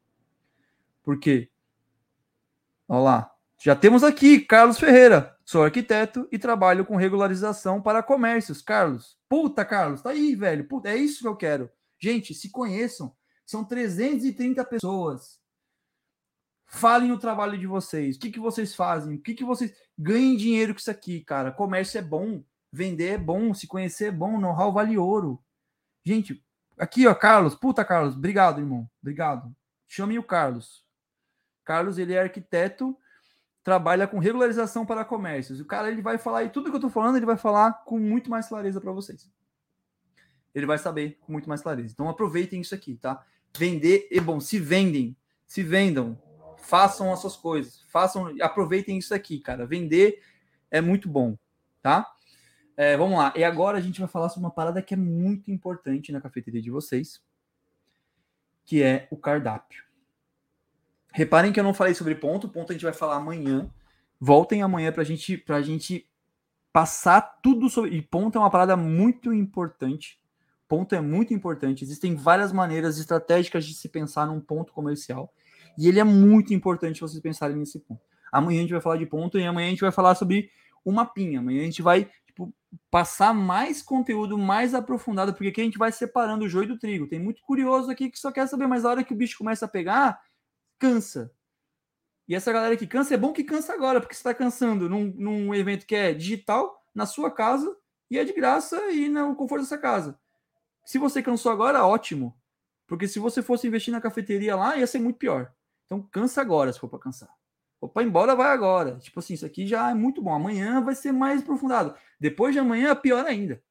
Por 1.04 1.20
quê? 1.20 1.50
Olha 2.88 3.00
lá. 3.00 3.32
Já 3.62 3.76
temos 3.76 4.04
aqui 4.04 4.40
Carlos 4.40 4.80
Ferreira. 4.80 5.38
Sou 5.50 5.64
arquiteto 5.64 6.28
e 6.32 6.38
trabalho 6.38 6.86
com 6.86 6.96
regularização 6.96 7.82
para 7.82 8.04
comércios. 8.04 8.62
Carlos. 8.62 9.18
Puta, 9.28 9.66
Carlos, 9.66 10.00
tá 10.00 10.12
aí, 10.12 10.36
velho. 10.36 10.68
Puta, 10.68 10.90
é 10.90 10.96
isso 10.96 11.22
que 11.22 11.28
eu 11.28 11.36
quero. 11.36 11.72
Gente, 11.98 12.36
se 12.36 12.52
conheçam. 12.52 13.18
São 13.48 13.66
330 13.66 14.64
pessoas. 14.64 15.42
Falem 16.68 17.12
o 17.12 17.18
trabalho 17.18 17.58
de 17.58 17.66
vocês. 17.66 18.16
O 18.16 18.20
que, 18.20 18.30
que 18.30 18.40
vocês 18.40 18.76
fazem? 18.76 19.16
O 19.16 19.22
que, 19.24 19.34
que 19.34 19.44
vocês. 19.44 19.76
Ganhem 19.98 20.38
dinheiro 20.38 20.76
com 20.76 20.80
isso 20.82 20.92
aqui, 20.92 21.22
cara. 21.22 21.52
Comércio 21.52 21.98
é 21.98 22.04
bom. 22.04 22.44
Vender 22.72 23.14
é 23.14 23.18
bom. 23.18 23.52
Se 23.52 23.66
conhecer 23.66 24.10
é 24.10 24.12
bom. 24.12 24.40
Know-how 24.40 24.72
vale 24.72 25.00
ouro. 25.00 25.44
Gente, 26.06 26.46
aqui, 26.78 27.08
ó, 27.08 27.16
Carlos. 27.16 27.56
Puta, 27.56 27.84
Carlos. 27.84 28.16
Obrigado, 28.16 28.62
irmão. 28.62 28.88
Obrigado. 29.02 29.52
Chame 29.88 30.20
o 30.20 30.24
Carlos. 30.24 30.86
Carlos, 31.66 31.98
ele 31.98 32.14
é 32.14 32.22
arquiteto 32.22 32.96
trabalha 33.64 34.08
com 34.08 34.20
regularização 34.20 34.86
para 34.86 35.06
comércios. 35.06 35.60
O 35.60 35.66
cara 35.66 35.90
ele 35.90 36.02
vai 36.02 36.18
falar 36.18 36.44
e 36.44 36.50
tudo 36.50 36.66
que 36.66 36.76
eu 36.76 36.78
estou 36.78 36.90
falando 36.90 37.18
ele 37.18 37.26
vai 37.26 37.38
falar 37.38 37.84
com 37.86 38.00
muito 38.00 38.30
mais 38.30 38.48
clareza 38.48 38.80
para 38.80 38.92
vocês. 38.92 39.30
Ele 40.54 40.66
vai 40.66 40.78
saber 40.78 41.18
com 41.22 41.32
muito 41.32 41.48
mais 41.48 41.62
clareza. 41.62 41.94
Então 41.94 42.10
aproveitem 42.10 42.62
isso 42.62 42.74
aqui, 42.74 42.96
tá? 42.96 43.24
Vender 43.56 44.08
é 44.12 44.20
bom. 44.20 44.40
Se 44.40 44.60
vendem, 44.60 45.16
se 45.46 45.64
vendam, 45.64 46.18
façam 46.58 47.12
as 47.12 47.20
suas 47.20 47.36
coisas, 47.36 47.84
façam, 47.88 48.34
aproveitem 48.42 48.98
isso 48.98 49.14
aqui, 49.14 49.40
cara. 49.40 49.66
Vender 49.66 50.22
é 50.72 50.82
muito 50.82 51.10
bom, 51.10 51.38
tá? 51.82 52.12
É, 52.76 52.96
vamos 52.96 53.18
lá. 53.18 53.34
E 53.36 53.44
agora 53.44 53.78
a 53.78 53.82
gente 53.82 54.00
vai 54.00 54.08
falar 54.08 54.30
sobre 54.30 54.46
uma 54.46 54.54
parada 54.54 54.82
que 54.82 54.94
é 54.94 54.98
muito 54.98 55.52
importante 55.52 56.12
na 56.12 56.22
cafeteria 56.22 56.62
de 56.62 56.72
vocês, 56.72 57.22
que 58.66 58.82
é 58.82 59.08
o 59.12 59.18
cardápio. 59.18 59.89
Reparem 61.12 61.52
que 61.52 61.60
eu 61.60 61.64
não 61.64 61.74
falei 61.74 61.94
sobre 61.94 62.16
ponto, 62.16 62.50
ponto 62.50 62.72
a 62.72 62.74
gente 62.74 62.84
vai 62.84 62.94
falar 62.94 63.16
amanhã. 63.16 63.70
Voltem 64.20 64.62
amanhã 64.62 64.92
para 64.92 65.04
gente, 65.04 65.44
a 65.48 65.62
gente 65.62 66.08
passar 66.72 67.22
tudo 67.42 67.70
sobre. 67.70 67.96
E 67.96 68.02
ponto 68.02 68.38
é 68.38 68.42
uma 68.42 68.50
parada 68.50 68.76
muito 68.76 69.34
importante. 69.34 70.20
Ponto 70.68 70.94
é 70.94 71.02
muito 71.02 71.34
importante. 71.34 71.84
Existem 71.84 72.16
várias 72.16 72.52
maneiras 72.52 73.00
estratégicas 73.00 73.66
de 73.66 73.74
se 73.74 73.90
pensar 73.90 74.28
num 74.28 74.40
ponto 74.40 74.72
comercial. 74.72 75.34
E 75.78 75.88
ele 75.88 76.00
é 76.00 76.04
muito 76.04 76.54
importante 76.54 77.02
vocês 77.02 77.20
pensarem 77.22 77.56
nesse 77.56 77.80
ponto. 77.80 78.02
Amanhã 78.32 78.60
a 78.60 78.62
gente 78.62 78.72
vai 78.72 78.82
falar 78.82 78.98
de 78.98 79.06
ponto 79.06 79.40
e 79.40 79.44
amanhã 79.44 79.68
a 79.68 79.72
gente 79.72 79.82
vai 79.82 79.92
falar 79.92 80.14
sobre 80.14 80.52
o 80.86 80.92
mapinha. 80.92 81.40
Amanhã 81.40 81.62
a 81.62 81.66
gente 81.66 81.82
vai 81.82 82.08
tipo, 82.28 82.54
passar 82.92 83.34
mais 83.34 83.82
conteúdo 83.82 84.38
mais 84.38 84.76
aprofundado, 84.76 85.34
porque 85.34 85.48
aqui 85.48 85.62
a 85.62 85.64
gente 85.64 85.78
vai 85.78 85.92
separando 85.92 86.46
o 86.46 86.50
joio 86.50 86.68
do 86.68 86.78
trigo. 86.78 87.08
Tem 87.08 87.20
muito 87.20 87.42
curioso 87.42 87.90
aqui 87.90 88.10
que 88.10 88.20
só 88.20 88.32
quer 88.32 88.48
saber, 88.48 88.68
mas 88.68 88.86
a 88.86 88.90
hora 88.90 89.04
que 89.04 89.14
o 89.14 89.18
bicho 89.18 89.38
começa 89.38 89.66
a 89.66 89.70
pegar, 89.70 90.20
cansa. 90.80 91.32
E 92.28 92.36
essa 92.36 92.54
galera 92.54 92.78
que 92.78 92.88
cansa, 92.88 93.14
é 93.14 93.18
bom 93.18 93.34
que 93.34 93.44
cansa 93.44 93.74
agora, 93.74 94.00
porque 94.00 94.14
você 94.14 94.20
está 94.20 94.34
cansando 94.34 94.88
num, 94.88 95.06
num 95.16 95.54
evento 95.54 95.86
que 95.86 95.96
é 95.96 96.14
digital, 96.14 96.84
na 96.94 97.06
sua 97.06 97.32
casa, 97.32 97.76
e 98.10 98.18
é 98.18 98.24
de 98.24 98.34
graça 98.34 98.92
e 98.92 99.10
no 99.10 99.36
conforto 99.36 99.64
dessa 99.64 99.78
casa. 99.78 100.20
Se 100.86 100.98
você 100.98 101.22
cansou 101.22 101.52
agora, 101.52 101.86
ótimo. 101.86 102.36
Porque 102.88 103.08
se 103.08 103.20
você 103.20 103.44
fosse 103.44 103.68
investir 103.68 103.92
na 103.92 104.02
cafeteria 104.02 104.56
lá, 104.56 104.76
ia 104.78 104.88
ser 104.88 105.00
muito 105.00 105.18
pior. 105.18 105.54
Então 105.86 106.02
cansa 106.02 106.42
agora, 106.42 106.74
se 106.74 106.80
for 106.80 106.88
para 106.88 107.00
cansar. 107.00 107.30
Opa, 107.82 108.04
embora 108.04 108.36
vai 108.36 108.52
agora. 108.52 108.98
Tipo 108.98 109.20
assim, 109.20 109.36
isso 109.36 109.46
aqui 109.46 109.66
já 109.66 109.90
é 109.90 109.94
muito 109.94 110.22
bom. 110.22 110.34
Amanhã 110.34 110.82
vai 110.82 110.96
ser 110.96 111.12
mais 111.12 111.42
aprofundado. 111.42 111.96
Depois 112.20 112.54
de 112.54 112.60
amanhã, 112.60 112.96
pior 112.96 113.26
ainda. 113.26 113.64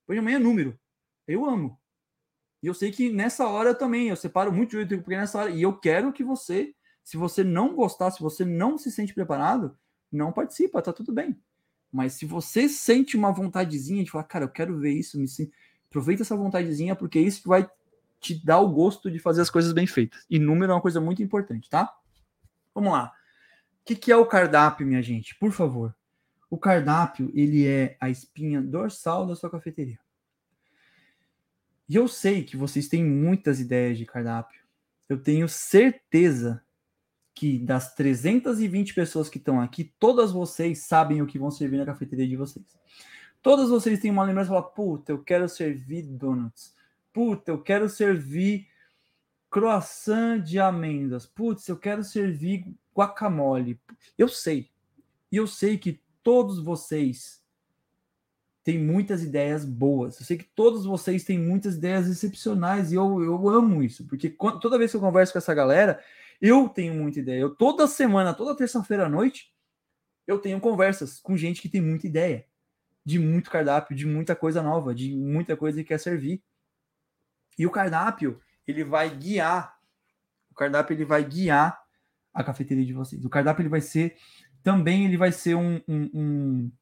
Depois 0.00 0.16
de 0.16 0.18
amanhã, 0.18 0.38
número. 0.38 0.78
Eu 1.26 1.44
amo. 1.44 1.80
E 2.64 2.66
eu 2.66 2.72
sei 2.72 2.90
que 2.90 3.12
nessa 3.12 3.46
hora 3.46 3.74
também, 3.74 4.08
eu 4.08 4.16
separo 4.16 4.50
muito 4.50 4.80
o 4.80 4.88
porque 4.88 5.14
nessa 5.14 5.38
hora, 5.38 5.50
e 5.50 5.60
eu 5.60 5.76
quero 5.76 6.10
que 6.14 6.24
você, 6.24 6.74
se 7.02 7.14
você 7.14 7.44
não 7.44 7.74
gostar, 7.74 8.10
se 8.10 8.22
você 8.22 8.42
não 8.42 8.78
se 8.78 8.90
sente 8.90 9.12
preparado, 9.12 9.76
não 10.10 10.32
participa, 10.32 10.80
tá 10.80 10.90
tudo 10.90 11.12
bem. 11.12 11.38
Mas 11.92 12.14
se 12.14 12.24
você 12.24 12.66
sente 12.66 13.18
uma 13.18 13.30
vontadezinha 13.30 14.02
de 14.02 14.10
falar, 14.10 14.24
cara, 14.24 14.46
eu 14.46 14.48
quero 14.48 14.78
ver 14.78 14.92
isso, 14.94 15.20
me 15.20 15.26
aproveita 15.90 16.22
essa 16.22 16.34
vontadezinha, 16.34 16.96
porque 16.96 17.18
é 17.18 17.20
isso 17.20 17.42
que 17.42 17.48
vai 17.48 17.68
te 18.18 18.42
dar 18.42 18.60
o 18.60 18.72
gosto 18.72 19.10
de 19.10 19.18
fazer 19.18 19.42
as 19.42 19.50
coisas 19.50 19.74
bem 19.74 19.86
feitas. 19.86 20.24
E 20.30 20.38
número 20.38 20.72
é 20.72 20.74
uma 20.74 20.80
coisa 20.80 21.02
muito 21.02 21.22
importante, 21.22 21.68
tá? 21.68 21.94
Vamos 22.74 22.94
lá. 22.94 23.12
O 23.82 23.84
que, 23.84 23.94
que 23.94 24.10
é 24.10 24.16
o 24.16 24.24
cardápio, 24.24 24.86
minha 24.86 25.02
gente? 25.02 25.34
Por 25.38 25.52
favor. 25.52 25.94
O 26.48 26.56
cardápio, 26.56 27.30
ele 27.34 27.66
é 27.66 27.98
a 28.00 28.08
espinha 28.08 28.62
dorsal 28.62 29.26
da 29.26 29.36
sua 29.36 29.50
cafeteria. 29.50 29.98
E 31.88 31.96
eu 31.96 32.08
sei 32.08 32.44
que 32.44 32.56
vocês 32.56 32.88
têm 32.88 33.04
muitas 33.04 33.60
ideias 33.60 33.98
de 33.98 34.06
cardápio. 34.06 34.62
Eu 35.08 35.22
tenho 35.22 35.48
certeza 35.48 36.62
que 37.34 37.58
das 37.58 37.94
320 37.94 38.94
pessoas 38.94 39.28
que 39.28 39.38
estão 39.38 39.60
aqui, 39.60 39.92
todas 39.98 40.32
vocês 40.32 40.86
sabem 40.86 41.20
o 41.20 41.26
que 41.26 41.38
vão 41.38 41.50
servir 41.50 41.78
na 41.78 41.86
cafeteria 41.86 42.26
de 42.26 42.36
vocês. 42.36 42.64
Todas 43.42 43.68
vocês 43.68 44.00
têm 44.00 44.10
uma 44.10 44.24
lembrança 44.24 44.56
e 44.56 44.74
puta, 44.74 45.12
eu 45.12 45.22
quero 45.22 45.48
servir 45.48 46.02
donuts. 46.02 46.74
Puta, 47.12 47.50
eu 47.50 47.60
quero 47.60 47.88
servir 47.88 48.66
croissant 49.54 50.42
de 50.42 50.58
amêndoas. 50.58 51.26
Putz, 51.26 51.68
eu 51.68 51.76
quero 51.76 52.02
servir 52.02 52.74
guacamole. 52.92 53.80
Eu 54.18 54.26
sei. 54.26 54.68
E 55.30 55.36
eu 55.36 55.46
sei 55.46 55.78
que 55.78 56.00
todos 56.24 56.58
vocês 56.58 57.43
tem 58.64 58.78
muitas 58.78 59.22
ideias 59.22 59.62
boas. 59.64 60.18
Eu 60.18 60.24
sei 60.24 60.38
que 60.38 60.44
todos 60.44 60.86
vocês 60.86 61.22
têm 61.22 61.38
muitas 61.38 61.76
ideias 61.76 62.08
excepcionais 62.08 62.90
e 62.90 62.94
eu, 62.94 63.22
eu 63.22 63.48
amo 63.48 63.82
isso, 63.82 64.06
porque 64.06 64.30
quando, 64.30 64.58
toda 64.58 64.78
vez 64.78 64.90
que 64.90 64.96
eu 64.96 65.00
converso 65.00 65.34
com 65.34 65.38
essa 65.38 65.54
galera, 65.54 66.02
eu 66.40 66.68
tenho 66.68 66.94
muita 66.94 67.20
ideia. 67.20 67.40
Eu, 67.40 67.54
toda 67.54 67.86
semana, 67.86 68.32
toda 68.32 68.56
terça-feira 68.56 69.04
à 69.04 69.08
noite, 69.08 69.52
eu 70.26 70.38
tenho 70.38 70.58
conversas 70.58 71.20
com 71.20 71.36
gente 71.36 71.60
que 71.60 71.68
tem 71.68 71.82
muita 71.82 72.06
ideia 72.06 72.46
de 73.04 73.18
muito 73.18 73.50
cardápio, 73.50 73.94
de 73.94 74.06
muita 74.06 74.34
coisa 74.34 74.62
nova, 74.62 74.94
de 74.94 75.14
muita 75.14 75.54
coisa 75.56 75.78
que 75.82 75.88
quer 75.88 76.00
servir. 76.00 76.42
E 77.58 77.66
o 77.66 77.70
cardápio, 77.70 78.40
ele 78.66 78.82
vai 78.82 79.14
guiar, 79.14 79.78
o 80.50 80.54
cardápio 80.54 80.94
ele 80.94 81.04
vai 81.04 81.22
guiar 81.22 81.78
a 82.32 82.42
cafeteria 82.42 82.84
de 82.84 82.94
vocês. 82.94 83.22
O 83.26 83.30
cardápio 83.30 83.60
ele 83.60 83.68
vai 83.68 83.82
ser 83.82 84.16
também 84.62 85.04
ele 85.04 85.18
vai 85.18 85.30
ser 85.30 85.54
um, 85.54 85.78
um, 85.86 86.10
um 86.14 86.72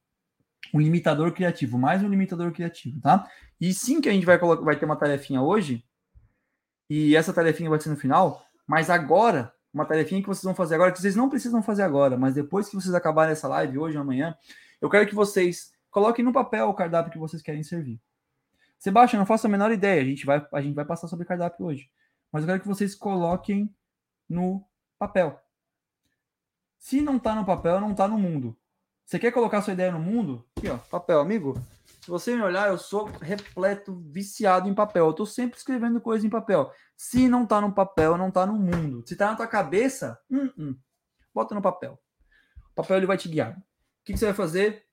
um 0.73 0.81
limitador 0.81 1.32
criativo, 1.32 1.78
mais 1.78 2.03
um 2.03 2.09
limitador 2.09 2.51
criativo, 2.53 3.01
tá? 3.01 3.28
E 3.61 3.73
sim 3.74 4.01
que 4.01 4.09
a 4.09 4.12
gente 4.12 4.27
vai, 4.27 4.39
vai 4.39 4.77
ter 4.77 4.85
uma 4.85 4.97
tarefinha 4.97 5.43
hoje, 5.43 5.85
e 6.89 7.15
essa 7.16 7.32
tarefinha 7.32 7.70
vai 7.70 7.81
ser 7.81 7.90
no 7.90 7.97
final, 7.97 8.44
mas 8.66 8.90
agora, 8.90 9.53
uma 9.73 9.85
tarefinha 9.85 10.20
que 10.20 10.28
vocês 10.28 10.44
vão 10.44 10.55
fazer 10.55 10.74
agora, 10.74 10.93
que 10.93 11.01
vocês 11.01 11.16
não 11.16 11.28
precisam 11.28 11.62
fazer 11.62 11.82
agora, 11.82 12.16
mas 12.16 12.35
depois 12.35 12.69
que 12.69 12.74
vocês 12.74 12.94
acabarem 12.94 13.32
essa 13.32 13.49
live, 13.49 13.78
hoje 13.78 13.97
ou 13.97 14.03
amanhã, 14.03 14.36
eu 14.81 14.90
quero 14.90 15.07
que 15.07 15.15
vocês 15.15 15.73
coloquem 15.90 16.24
no 16.24 16.32
papel 16.32 16.69
o 16.69 16.74
cardápio 16.74 17.12
que 17.12 17.19
vocês 17.19 17.43
querem 17.43 17.62
servir. 17.62 18.01
Sebastião, 18.78 19.20
não 19.20 19.27
faço 19.27 19.47
a 19.47 19.51
menor 19.51 19.70
ideia, 19.70 20.03
a 20.03 20.05
gente 20.05 20.27
vai, 20.27 20.44
a 20.53 20.61
gente 20.61 20.74
vai 20.74 20.85
passar 20.85 21.07
sobre 21.07 21.24
cardápio 21.24 21.66
hoje. 21.66 21.89
Mas 22.32 22.43
eu 22.43 22.49
quero 22.49 22.61
que 22.61 22.66
vocês 22.66 22.94
coloquem 22.94 23.73
no 24.28 24.65
papel. 24.99 25.40
Se 26.78 27.01
não 27.01 27.19
tá 27.19 27.35
no 27.35 27.44
papel, 27.44 27.81
não 27.81 27.94
tá 27.94 28.09
no 28.09 28.19
mundo. 28.19 28.57
Você 29.12 29.18
quer 29.18 29.30
colocar 29.30 29.60
sua 29.60 29.74
ideia 29.74 29.93
no 29.93 30.01
mundo? 30.01 30.43
Aqui, 30.56 30.70
ó, 30.70 30.78
papel, 30.78 31.20
amigo. 31.20 31.52
Se 32.01 32.09
você 32.09 32.34
me 32.34 32.40
olhar, 32.40 32.70
eu 32.70 32.78
sou 32.78 33.05
repleto, 33.20 34.02
viciado 34.06 34.70
em 34.70 34.74
papel. 34.74 35.05
Eu 35.05 35.12
tô 35.12 35.26
sempre 35.26 35.59
escrevendo 35.59 36.01
coisa 36.01 36.26
em 36.26 36.30
papel. 36.30 36.72
Se 36.97 37.28
não 37.28 37.44
tá 37.44 37.60
no 37.60 37.74
papel, 37.74 38.16
não 38.16 38.30
tá 38.30 38.47
no 38.47 38.55
mundo. 38.55 39.05
Se 39.06 39.14
tá 39.14 39.26
na 39.26 39.36
tua 39.36 39.47
cabeça, 39.47 40.18
hum, 40.30 40.51
hum, 40.56 40.76
bota 41.34 41.55
no 41.55 41.60
papel. 41.60 42.01
O 42.70 42.74
papel 42.74 42.97
ele 42.97 43.06
vai 43.06 43.18
te 43.18 43.28
guiar. 43.28 43.51
O 43.51 43.62
que, 44.02 44.14
que 44.14 44.18
você 44.18 44.24
vai 44.24 44.34
fazer? 44.34 44.86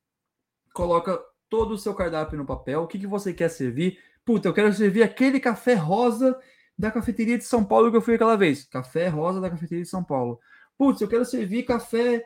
Coloca 0.74 1.18
todo 1.50 1.72
o 1.72 1.78
seu 1.78 1.94
cardápio 1.94 2.38
no 2.38 2.46
papel. 2.46 2.84
O 2.84 2.88
que, 2.88 3.00
que 3.00 3.08
você 3.08 3.34
quer 3.34 3.48
servir? 3.48 4.00
Puta, 4.26 4.50
eu 4.50 4.54
quero 4.54 4.74
servir 4.74 5.02
aquele 5.02 5.40
café 5.40 5.76
rosa 5.76 6.38
da 6.78 6.92
cafeteria 6.92 7.38
de 7.38 7.46
São 7.46 7.64
Paulo 7.64 7.90
que 7.90 7.96
eu 7.96 8.02
fui 8.02 8.16
aquela 8.16 8.36
vez. 8.36 8.66
Café 8.66 9.08
rosa 9.08 9.40
da 9.40 9.50
cafeteria 9.50 9.86
de 9.86 9.90
São 9.90 10.04
Paulo. 10.04 10.42
Putz, 10.78 11.00
eu 11.00 11.08
quero 11.08 11.24
servir 11.24 11.64
café 11.64 12.22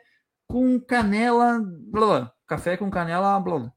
com 0.47 0.79
canela, 0.79 1.59
blá, 1.61 2.05
blá. 2.05 2.33
Café 2.47 2.77
com 2.77 2.89
canela, 2.89 3.39
blá, 3.39 3.59
blá. 3.59 3.73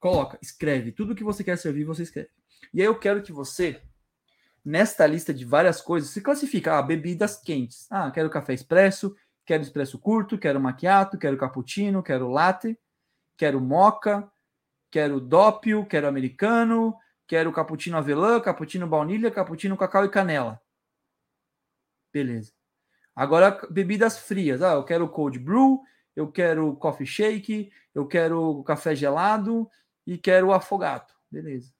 Coloca, 0.00 0.38
escreve. 0.42 0.92
Tudo 0.92 1.14
que 1.14 1.24
você 1.24 1.44
quer 1.44 1.56
servir, 1.58 1.84
você 1.84 2.02
escreve. 2.02 2.30
E 2.72 2.80
aí 2.80 2.86
eu 2.86 2.98
quero 2.98 3.22
que 3.22 3.32
você, 3.32 3.80
nesta 4.64 5.06
lista 5.06 5.32
de 5.32 5.44
várias 5.44 5.80
coisas, 5.80 6.10
se 6.10 6.20
classifica. 6.20 6.78
Ah, 6.78 6.82
bebidas 6.82 7.40
quentes. 7.40 7.86
Ah, 7.90 8.10
quero 8.10 8.30
café 8.30 8.54
expresso, 8.54 9.14
quero 9.44 9.62
expresso 9.62 9.98
curto, 9.98 10.38
quero 10.38 10.60
macchiato, 10.60 11.18
quero 11.18 11.36
cappuccino, 11.36 12.02
quero 12.02 12.30
latte, 12.30 12.78
quero 13.36 13.60
moca, 13.60 14.30
quero 14.90 15.20
dópio, 15.20 15.86
quero 15.86 16.08
americano, 16.08 16.96
quero 17.26 17.52
cappuccino 17.52 17.96
avelã, 17.96 18.40
cappuccino 18.40 18.86
baunilha, 18.86 19.30
cappuccino 19.30 19.76
cacau 19.76 20.04
e 20.04 20.10
canela. 20.10 20.60
Beleza. 22.12 22.52
Agora, 23.14 23.60
bebidas 23.70 24.18
frias. 24.18 24.62
Ah, 24.62 24.72
eu 24.72 24.84
quero 24.84 25.08
cold 25.08 25.38
brew, 25.38 25.82
eu 26.16 26.30
quero 26.30 26.74
coffee 26.76 27.06
shake, 27.06 27.70
eu 27.94 28.06
quero 28.06 28.62
café 28.64 28.94
gelado 28.94 29.68
e 30.06 30.16
quero 30.16 30.52
afogado. 30.52 31.12
Beleza. 31.30 31.72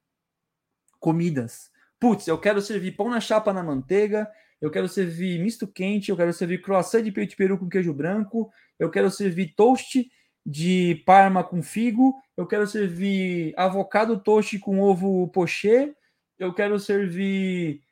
Comidas. 0.99 1.71
Putz, 1.99 2.27
eu 2.27 2.39
quero 2.39 2.61
servir 2.61 2.93
pão 2.93 3.09
na 3.09 3.21
chapa 3.21 3.53
na 3.53 3.63
manteiga, 3.63 4.31
eu 4.61 4.71
quero 4.71 4.89
servir 4.89 5.41
misto 5.41 5.67
quente, 5.67 6.11
eu 6.11 6.17
quero 6.17 6.33
servir 6.33 6.61
croissant 6.61 7.03
de 7.03 7.13
peito 7.13 7.31
de 7.31 7.37
peru 7.37 7.59
com 7.59 7.69
queijo 7.69 7.95
branco, 7.95 8.51
eu 8.79 8.91
quero 8.91 9.11
servir 9.11 9.55
toast 9.55 10.11
de 10.45 11.03
parma 11.07 11.45
com 11.45 11.63
figo, 11.63 12.15
eu 12.37 12.47
quero 12.47 12.67
servir 12.67 13.55
avocado 13.57 14.19
toast 14.19 14.59
com 14.59 14.81
ovo 14.81 15.29
pochê, 15.29 15.95
eu 16.39 16.53
quero 16.53 16.79
servir 16.81 17.83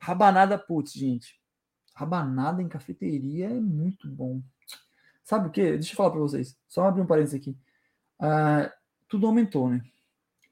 rabanada, 0.00 0.58
putz, 0.58 0.92
gente. 0.92 1.37
Rabanada 1.98 2.62
em 2.62 2.68
cafeteria 2.68 3.46
é 3.46 3.60
muito 3.60 4.08
bom. 4.08 4.40
Sabe 5.24 5.48
o 5.48 5.50
que? 5.50 5.72
Deixa 5.72 5.92
eu 5.92 5.96
falar 5.96 6.10
para 6.10 6.20
vocês. 6.20 6.56
Só 6.68 6.84
abrir 6.84 7.02
um 7.02 7.06
parênteses 7.06 7.40
aqui. 7.40 7.56
Uh, 8.20 8.70
tudo 9.08 9.26
aumentou, 9.26 9.68
né? 9.68 9.82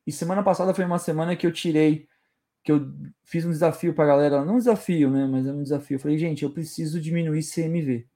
E 0.04 0.10
semana 0.10 0.42
passada 0.42 0.74
foi 0.74 0.84
uma 0.84 0.98
semana 0.98 1.36
que 1.36 1.46
eu 1.46 1.52
tirei, 1.52 2.08
que 2.64 2.72
eu 2.72 2.92
fiz 3.22 3.44
um 3.44 3.50
desafio 3.50 3.94
para 3.94 4.02
a 4.04 4.08
galera. 4.08 4.44
Não 4.44 4.56
um 4.56 4.58
desafio, 4.58 5.08
né? 5.08 5.24
Mas 5.24 5.46
é 5.46 5.52
um 5.52 5.62
desafio. 5.62 5.94
Eu 5.94 6.00
falei, 6.00 6.18
gente, 6.18 6.42
eu 6.42 6.50
preciso 6.50 7.00
diminuir 7.00 7.44
CMV. 7.44 8.08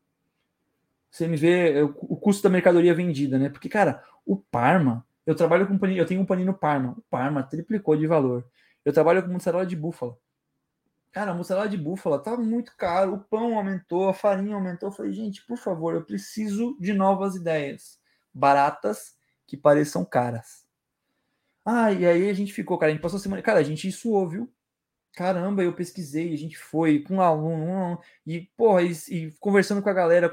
CMV 1.17 1.49
é 1.49 1.85
o 1.85 2.17
custo 2.17 2.43
da 2.43 2.51
mercadoria 2.51 2.95
vendida, 2.95 3.39
né? 3.39 3.49
Porque, 3.49 3.69
cara, 3.69 4.03
o 4.27 4.37
Parma, 4.37 5.07
eu 5.25 5.37
trabalho 5.37 5.69
com 5.69 5.79
panino, 5.79 6.01
eu 6.01 6.07
tenho 6.07 6.21
um 6.21 6.27
panino 6.27 6.53
Parma. 6.53 6.97
O 6.99 7.03
Parma 7.09 7.45
triplicou 7.45 7.97
de 7.97 8.09
valor. 8.09 8.45
Eu 8.85 8.93
trabalho 8.93 9.23
com 9.23 9.33
mussarela 9.33 9.65
de 9.65 9.77
búfala. 9.77 10.17
Cara, 11.13 11.33
a 11.33 11.35
mussarela 11.35 11.69
de 11.69 11.77
búfala 11.77 12.23
tá 12.23 12.37
muito 12.37 12.73
caro, 12.77 13.15
o 13.15 13.19
pão 13.19 13.57
aumentou, 13.57 14.09
a 14.09 14.15
farinha 14.15 14.55
aumentou. 14.55 14.91
Eu 14.91 14.93
falei, 14.93 15.13
gente, 15.13 15.45
por 15.45 15.59
favor, 15.59 15.95
eu 15.95 16.05
preciso 16.05 16.77
de 16.79 16.93
novas 16.93 17.35
ideias. 17.35 17.99
Baratas 18.33 19.17
que 19.47 19.57
pareçam 19.57 20.05
caras. 20.05 20.65
Ah, 21.65 21.93
e 21.93 22.07
aí 22.07 22.31
a 22.31 22.33
gente 22.33 22.53
ficou, 22.53 22.79
cara, 22.79 22.91
a 22.91 22.95
gente 22.95 23.03
passou 23.03 23.17
a 23.19 23.21
semana. 23.21 23.43
Cara, 23.43 23.59
a 23.59 23.63
gente 23.63 23.91
suou, 23.91 24.29
viu? 24.29 24.53
Caramba, 25.13 25.63
eu 25.63 25.75
pesquisei, 25.75 26.33
a 26.33 26.39
gente 26.39 26.57
foi 26.57 27.01
com 27.01 27.17
um 27.17 27.21
aluno, 27.21 28.01
e, 28.25 28.43
porra, 28.57 28.83
e, 28.83 28.93
e 29.09 29.33
conversando 29.41 29.83
com 29.83 29.89
a 29.89 29.93
galera. 29.93 30.31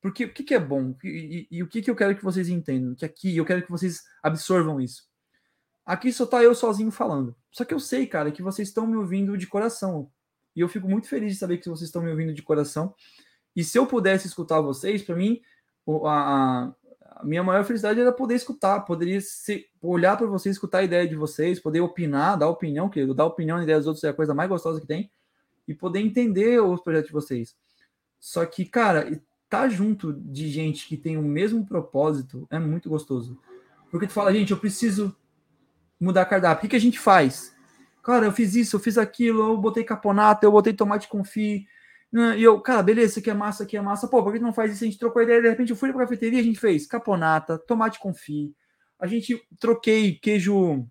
Porque 0.00 0.24
o 0.24 0.32
que, 0.32 0.42
que 0.42 0.54
é 0.54 0.60
bom? 0.60 0.94
E, 1.04 1.46
e, 1.50 1.58
e, 1.58 1.62
o 1.62 1.68
que, 1.68 1.80
que 1.80 1.90
eu 1.90 1.96
quero 1.96 2.16
que 2.16 2.24
vocês 2.24 2.48
entendam? 2.48 2.94
Que 2.94 3.04
aqui 3.04 3.36
eu 3.36 3.44
quero 3.44 3.62
que 3.62 3.70
vocês 3.70 4.02
absorvam 4.22 4.80
isso. 4.80 5.08
Aqui 5.84 6.12
só 6.12 6.26
tá 6.26 6.42
eu 6.42 6.54
sozinho 6.54 6.90
falando. 6.90 7.36
Só 7.52 7.64
que 7.64 7.72
eu 7.72 7.80
sei, 7.80 8.06
cara, 8.06 8.32
que 8.32 8.42
vocês 8.42 8.68
estão 8.68 8.86
me 8.86 8.96
ouvindo 8.96 9.38
de 9.38 9.46
coração. 9.46 10.10
E 10.56 10.60
eu 10.60 10.68
fico 10.68 10.88
muito 10.88 11.06
feliz 11.06 11.34
de 11.34 11.38
saber 11.38 11.58
que 11.58 11.68
vocês 11.68 11.88
estão 11.88 12.02
me 12.02 12.10
ouvindo 12.10 12.32
de 12.32 12.42
coração. 12.42 12.94
E 13.54 13.62
se 13.62 13.78
eu 13.78 13.86
pudesse 13.86 14.26
escutar 14.26 14.60
vocês, 14.60 15.02
para 15.02 15.14
mim, 15.14 15.40
a, 16.06 16.72
a, 17.02 17.24
minha 17.24 17.42
maior 17.42 17.62
felicidade 17.64 18.00
era 18.00 18.10
poder 18.10 18.34
escutar, 18.34 18.80
poderia 18.80 19.20
ser, 19.20 19.66
olhar 19.82 20.16
para 20.16 20.26
vocês, 20.26 20.56
escutar 20.56 20.78
a 20.78 20.84
ideia 20.84 21.06
de 21.06 21.14
vocês, 21.14 21.60
poder 21.60 21.80
opinar, 21.80 22.38
dar 22.38 22.48
opinião, 22.48 22.88
que 22.88 23.04
dar 23.14 23.26
opinião 23.26 23.58
na 23.58 23.64
ideia 23.64 23.78
dos 23.78 23.86
outros 23.86 24.02
é 24.04 24.08
a 24.08 24.14
coisa 24.14 24.34
mais 24.34 24.48
gostosa 24.48 24.80
que 24.80 24.86
tem, 24.86 25.10
e 25.68 25.74
poder 25.74 26.00
entender 26.00 26.60
os 26.60 26.80
projetos 26.80 27.08
de 27.08 27.12
vocês. 27.12 27.54
Só 28.18 28.44
que, 28.46 28.64
cara, 28.64 29.20
tá 29.48 29.68
junto 29.68 30.12
de 30.12 30.48
gente 30.48 30.88
que 30.88 30.96
tem 30.96 31.16
o 31.16 31.22
mesmo 31.22 31.66
propósito 31.66 32.46
é 32.50 32.58
muito 32.58 32.88
gostoso. 32.88 33.38
Porque 33.90 34.06
tu 34.06 34.12
fala, 34.12 34.32
gente, 34.32 34.50
eu 34.50 34.58
preciso 34.58 35.14
mudar 35.98 36.24
cardápio. 36.24 36.58
O 36.58 36.60
que, 36.62 36.68
que 36.68 36.76
a 36.76 36.80
gente 36.80 36.98
faz? 36.98 37.55
Cara, 38.06 38.26
eu 38.26 38.32
fiz 38.32 38.54
isso, 38.54 38.76
eu 38.76 38.80
fiz 38.80 38.96
aquilo, 38.96 39.50
eu 39.50 39.58
botei 39.58 39.82
caponata, 39.82 40.46
eu 40.46 40.52
botei 40.52 40.72
tomate 40.72 41.08
confit. 41.08 41.66
Né? 42.12 42.38
E 42.38 42.44
eu, 42.44 42.60
cara, 42.60 42.82
beleza, 42.82 43.10
isso 43.10 43.18
aqui 43.18 43.30
é 43.30 43.34
massa, 43.34 43.64
aqui 43.64 43.76
é 43.76 43.80
massa. 43.80 44.06
Pô, 44.06 44.22
por 44.22 44.32
que 44.32 44.38
não 44.38 44.52
faz 44.52 44.72
isso? 44.72 44.84
A 44.84 44.86
gente 44.86 44.98
trocou 44.98 45.22
ideia, 45.22 45.42
de 45.42 45.48
repente 45.48 45.70
eu 45.70 45.76
fui 45.76 45.90
pra 45.92 46.02
cafeteria, 46.02 46.40
a 46.40 46.44
gente 46.44 46.60
fez 46.60 46.86
caponata, 46.86 47.58
tomate 47.58 47.98
confit. 47.98 48.54
A 48.98 49.06
gente 49.06 49.42
troquei 49.58 50.14
queijo. 50.14 50.86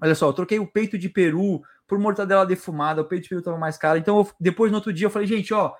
Olha 0.00 0.14
só, 0.14 0.28
eu 0.28 0.32
troquei 0.32 0.58
o 0.58 0.70
peito 0.70 0.96
de 0.96 1.08
peru 1.08 1.60
por 1.86 1.98
mortadela 1.98 2.46
defumada, 2.46 3.02
o 3.02 3.04
peito 3.04 3.24
de 3.24 3.28
peru 3.30 3.42
tava 3.42 3.58
mais 3.58 3.76
caro. 3.76 3.98
Então, 3.98 4.18
eu, 4.18 4.30
depois 4.38 4.70
no 4.70 4.76
outro 4.76 4.92
dia 4.92 5.06
eu 5.06 5.10
falei, 5.10 5.26
gente, 5.26 5.52
ó, 5.52 5.74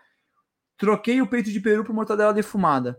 Troquei 0.77 1.23
o 1.23 1.27
peito 1.27 1.51
de 1.51 1.61
peru 1.61 1.85
por 1.85 1.95
mortadela 1.95 2.35
defumada. 2.35 2.99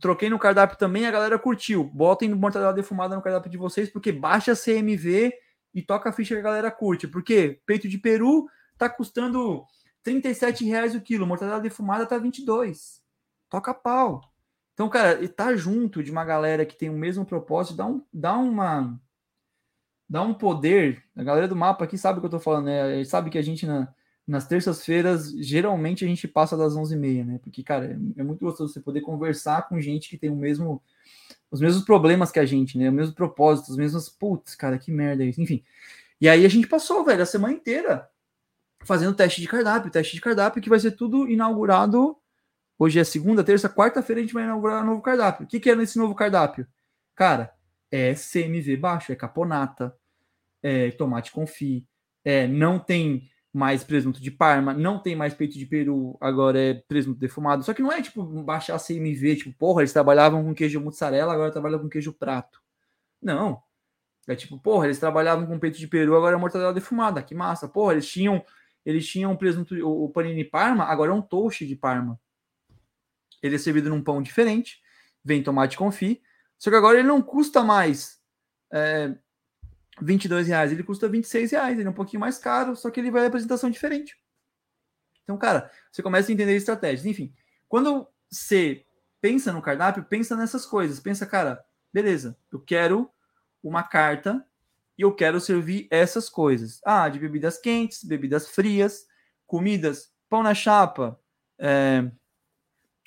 Troquei 0.00 0.28
no 0.28 0.38
cardápio 0.38 0.76
também, 0.76 1.06
a 1.06 1.10
galera 1.10 1.38
curtiu. 1.38 1.84
Botem 1.84 2.34
mortadela 2.34 2.72
defumada 2.72 3.14
no 3.14 3.22
cardápio 3.22 3.50
de 3.50 3.56
vocês, 3.56 3.88
porque 3.88 4.10
baixa 4.10 4.54
CMV 4.54 5.32
e 5.76 5.82
toca 5.82 6.08
a 6.08 6.12
ficha 6.12 6.34
que 6.34 6.40
a 6.40 6.42
galera 6.42 6.70
curte. 6.70 7.06
Porque 7.06 7.60
peito 7.66 7.86
de 7.86 7.98
peru 7.98 8.48
tá 8.78 8.88
custando 8.88 9.62
37 10.02 10.64
reais 10.64 10.94
o 10.94 11.00
quilo, 11.02 11.26
mortadela 11.26 11.60
defumada 11.60 12.06
tá 12.06 12.16
22. 12.16 13.02
Toca 13.50 13.74
pau. 13.74 14.22
Então, 14.72 14.88
cara, 14.88 15.22
e 15.22 15.28
tá 15.28 15.54
junto 15.54 16.02
de 16.02 16.10
uma 16.10 16.24
galera 16.24 16.64
que 16.64 16.76
tem 16.76 16.88
o 16.88 16.96
mesmo 16.96 17.26
propósito, 17.26 17.76
dá, 17.76 17.86
um, 17.86 18.02
dá 18.12 18.36
uma. 18.36 18.98
Dá 20.08 20.22
um 20.22 20.32
poder. 20.32 21.04
A 21.14 21.22
galera 21.22 21.46
do 21.46 21.56
mapa 21.56 21.84
aqui 21.84 21.98
sabe 21.98 22.18
o 22.18 22.20
que 22.20 22.26
eu 22.26 22.30
tô 22.30 22.40
falando, 22.40 22.66
né? 22.66 23.04
Sabe 23.04 23.28
que 23.28 23.38
a 23.38 23.42
gente 23.42 23.66
na, 23.66 23.92
nas 24.26 24.46
terças-feiras, 24.46 25.30
geralmente 25.32 26.04
a 26.04 26.08
gente 26.08 26.26
passa 26.26 26.56
das 26.56 26.74
11h30, 26.74 27.24
né? 27.24 27.38
Porque, 27.42 27.62
cara, 27.62 27.86
é, 27.86 28.20
é 28.20 28.22
muito 28.22 28.40
gostoso 28.40 28.72
você 28.72 28.80
poder 28.80 29.02
conversar 29.02 29.68
com 29.68 29.80
gente 29.80 30.08
que 30.08 30.16
tem 30.16 30.30
o 30.30 30.36
mesmo, 30.36 30.82
os 31.50 31.60
mesmos 31.60 31.84
problemas 31.84 32.30
que 32.30 32.38
a 32.38 32.44
gente, 32.44 32.78
né? 32.78 32.88
O 32.88 32.92
mesmo 32.92 33.14
propósito, 33.14 33.70
os 33.70 33.76
mesmos. 33.76 34.08
Putz, 34.08 34.54
cara, 34.54 34.78
que 34.78 34.90
merda 34.90 35.24
é 35.24 35.28
isso. 35.28 35.40
Enfim. 35.40 35.64
E 36.20 36.28
aí 36.28 36.44
a 36.44 36.48
gente 36.48 36.66
passou, 36.66 37.04
velho, 37.04 37.22
a 37.22 37.26
semana 37.26 37.54
inteira 37.54 38.08
fazendo 38.84 39.14
teste 39.14 39.40
de 39.40 39.48
cardápio, 39.48 39.90
teste 39.90 40.14
de 40.14 40.20
cardápio 40.20 40.62
que 40.62 40.68
vai 40.68 40.78
ser 40.78 40.92
tudo 40.92 41.28
inaugurado. 41.28 42.16
Hoje 42.78 43.00
é 43.00 43.04
segunda, 43.04 43.42
terça, 43.42 43.68
quarta-feira 43.68 44.20
a 44.20 44.22
gente 44.22 44.34
vai 44.34 44.44
inaugurar 44.44 44.82
um 44.82 44.86
novo 44.86 45.02
cardápio. 45.02 45.44
O 45.44 45.48
que, 45.48 45.58
que 45.58 45.70
é 45.70 45.74
nesse 45.74 45.98
novo 45.98 46.14
cardápio? 46.14 46.66
Cara, 47.14 47.52
é 47.90 48.14
CMV 48.14 48.76
baixo, 48.76 49.12
é 49.12 49.16
caponata, 49.16 49.96
é 50.62 50.90
tomate 50.90 51.32
confit, 51.32 51.86
é, 52.24 52.46
não 52.46 52.78
tem 52.78 53.28
mais 53.56 53.82
presunto 53.82 54.20
de 54.20 54.30
Parma, 54.30 54.74
não 54.74 54.98
tem 54.98 55.16
mais 55.16 55.32
peito 55.32 55.58
de 55.58 55.64
peru, 55.64 56.16
agora 56.20 56.60
é 56.60 56.74
presunto 56.74 57.18
defumado. 57.18 57.64
Só 57.64 57.72
que 57.72 57.80
não 57.80 57.90
é 57.90 58.02
tipo 58.02 58.22
baixar 58.42 58.78
CMV, 58.78 59.36
tipo, 59.36 59.58
porra, 59.58 59.80
eles 59.80 59.92
trabalhavam 59.92 60.44
com 60.44 60.54
queijo 60.54 60.80
mussarela, 60.80 61.32
agora 61.32 61.50
trabalham 61.50 61.78
com 61.78 61.88
queijo 61.88 62.12
prato. 62.12 62.62
Não. 63.20 63.62
É 64.28 64.34
tipo, 64.34 64.58
porra, 64.58 64.86
eles 64.86 64.98
trabalhavam 64.98 65.46
com 65.46 65.58
peito 65.58 65.78
de 65.78 65.86
peru, 65.86 66.16
agora 66.16 66.36
é 66.36 66.38
mortadela 66.38 66.74
defumada, 66.74 67.22
que 67.22 67.34
massa. 67.34 67.68
Porra, 67.68 67.94
eles 67.94 68.06
tinham 68.06 68.44
eles 68.84 69.08
tinham 69.08 69.34
presunto, 69.36 69.74
o 69.84 70.08
panini 70.10 70.44
Parma, 70.44 70.84
agora 70.84 71.10
é 71.10 71.14
um 71.14 71.22
toast 71.22 71.66
de 71.66 71.74
Parma. 71.74 72.20
Ele 73.42 73.56
é 73.56 73.58
servido 73.58 73.88
num 73.88 74.02
pão 74.02 74.22
diferente, 74.22 74.80
vem 75.24 75.42
tomate 75.42 75.76
confit, 75.76 76.22
só 76.56 76.70
que 76.70 76.76
agora 76.76 76.98
ele 76.98 77.08
não 77.08 77.20
custa 77.20 77.64
mais 77.64 78.20
é, 78.72 79.16
22 80.00 80.48
reais, 80.48 80.72
ele 80.72 80.82
custa 80.82 81.08
26 81.08 81.52
reais, 81.52 81.78
ele 81.78 81.86
é 81.88 81.90
um 81.90 81.94
pouquinho 81.94 82.20
mais 82.20 82.38
caro, 82.38 82.76
só 82.76 82.90
que 82.90 83.00
ele 83.00 83.10
vai 83.10 83.24
a 83.24 83.28
apresentação 83.28 83.70
diferente. 83.70 84.16
Então, 85.22 85.36
cara, 85.36 85.70
você 85.90 86.02
começa 86.02 86.30
a 86.30 86.34
entender 86.34 86.54
estratégias. 86.54 87.06
Enfim, 87.06 87.34
quando 87.68 88.06
você 88.30 88.86
pensa 89.20 89.52
no 89.52 89.62
cardápio, 89.62 90.04
pensa 90.04 90.36
nessas 90.36 90.64
coisas. 90.64 91.00
Pensa, 91.00 91.26
cara, 91.26 91.64
beleza, 91.92 92.38
eu 92.52 92.60
quero 92.60 93.10
uma 93.62 93.82
carta 93.82 94.46
e 94.96 95.02
eu 95.02 95.14
quero 95.14 95.40
servir 95.40 95.88
essas 95.90 96.28
coisas. 96.28 96.80
Ah, 96.84 97.08
de 97.08 97.18
bebidas 97.18 97.58
quentes, 97.58 98.04
bebidas 98.04 98.48
frias, 98.48 99.06
comidas, 99.46 100.12
pão 100.28 100.42
na 100.42 100.54
chapa, 100.54 101.18
é, 101.58 102.08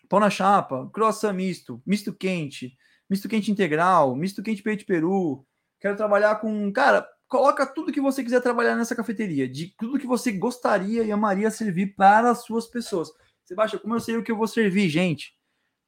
pão 0.07 0.19
na 0.19 0.29
chapa, 0.29 0.89
croissant 0.93 1.33
misto, 1.33 1.81
misto 1.85 2.13
quente, 2.13 2.77
misto 3.09 3.29
quente 3.29 3.51
integral, 3.51 4.15
misto 4.15 4.43
quente 4.43 4.61
peito 4.61 4.85
peru. 4.85 5.45
Quero 5.79 5.95
trabalhar 5.95 6.35
com. 6.35 6.71
Cara, 6.71 7.07
coloca 7.27 7.65
tudo 7.65 7.91
que 7.91 8.01
você 8.01 8.23
quiser 8.23 8.41
trabalhar 8.41 8.75
nessa 8.75 8.95
cafeteria, 8.95 9.47
de 9.47 9.73
tudo 9.77 9.99
que 9.99 10.07
você 10.07 10.31
gostaria 10.31 11.03
e 11.03 11.11
amaria 11.11 11.49
servir 11.51 11.95
para 11.95 12.31
as 12.31 12.43
suas 12.43 12.67
pessoas. 12.67 13.09
Baixa, 13.55 13.79
como 13.79 13.95
eu 13.95 13.99
sei 13.99 14.17
o 14.17 14.23
que 14.23 14.31
eu 14.31 14.37
vou 14.37 14.47
servir, 14.47 14.89
gente? 14.89 15.33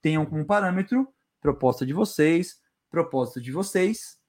Tenham 0.01 0.25
como 0.25 0.45
parâmetro 0.45 1.07
proposta 1.39 1.85
de 1.85 1.93
vocês, 1.93 2.59
proposta 2.89 3.41
de 3.41 3.51
vocês, 3.51 4.19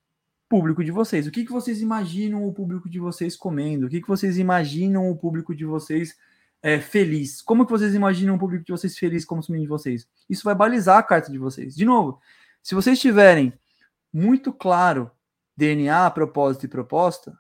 público 0.48 0.84
de 0.84 0.90
vocês. 0.90 1.26
O 1.26 1.30
que, 1.30 1.44
que 1.44 1.52
vocês 1.52 1.80
imaginam 1.80 2.46
o 2.46 2.52
público 2.52 2.88
de 2.88 2.98
vocês 2.98 3.36
comendo? 3.36 3.86
O 3.86 3.88
que, 3.88 4.00
que 4.00 4.08
vocês 4.08 4.38
imaginam 4.38 5.10
o 5.10 5.16
público 5.16 5.54
de 5.54 5.64
vocês 5.64 6.16
é, 6.62 6.78
feliz? 6.80 7.40
Como 7.40 7.64
que 7.64 7.72
vocês 7.72 7.94
imaginam 7.94 8.34
o 8.34 8.38
público 8.38 8.64
de 8.64 8.72
vocês 8.72 8.98
feliz 8.98 9.24
consumindo 9.24 9.64
de 9.64 9.68
vocês? 9.68 10.06
Isso 10.28 10.44
vai 10.44 10.54
balizar 10.54 10.98
a 10.98 11.02
carta 11.02 11.30
de 11.30 11.38
vocês. 11.38 11.74
De 11.74 11.84
novo, 11.84 12.20
se 12.62 12.74
vocês 12.74 13.00
tiverem 13.00 13.52
muito 14.12 14.52
claro 14.52 15.10
DNA, 15.56 16.10
propósito 16.10 16.66
e 16.66 16.68
proposta, 16.68 17.36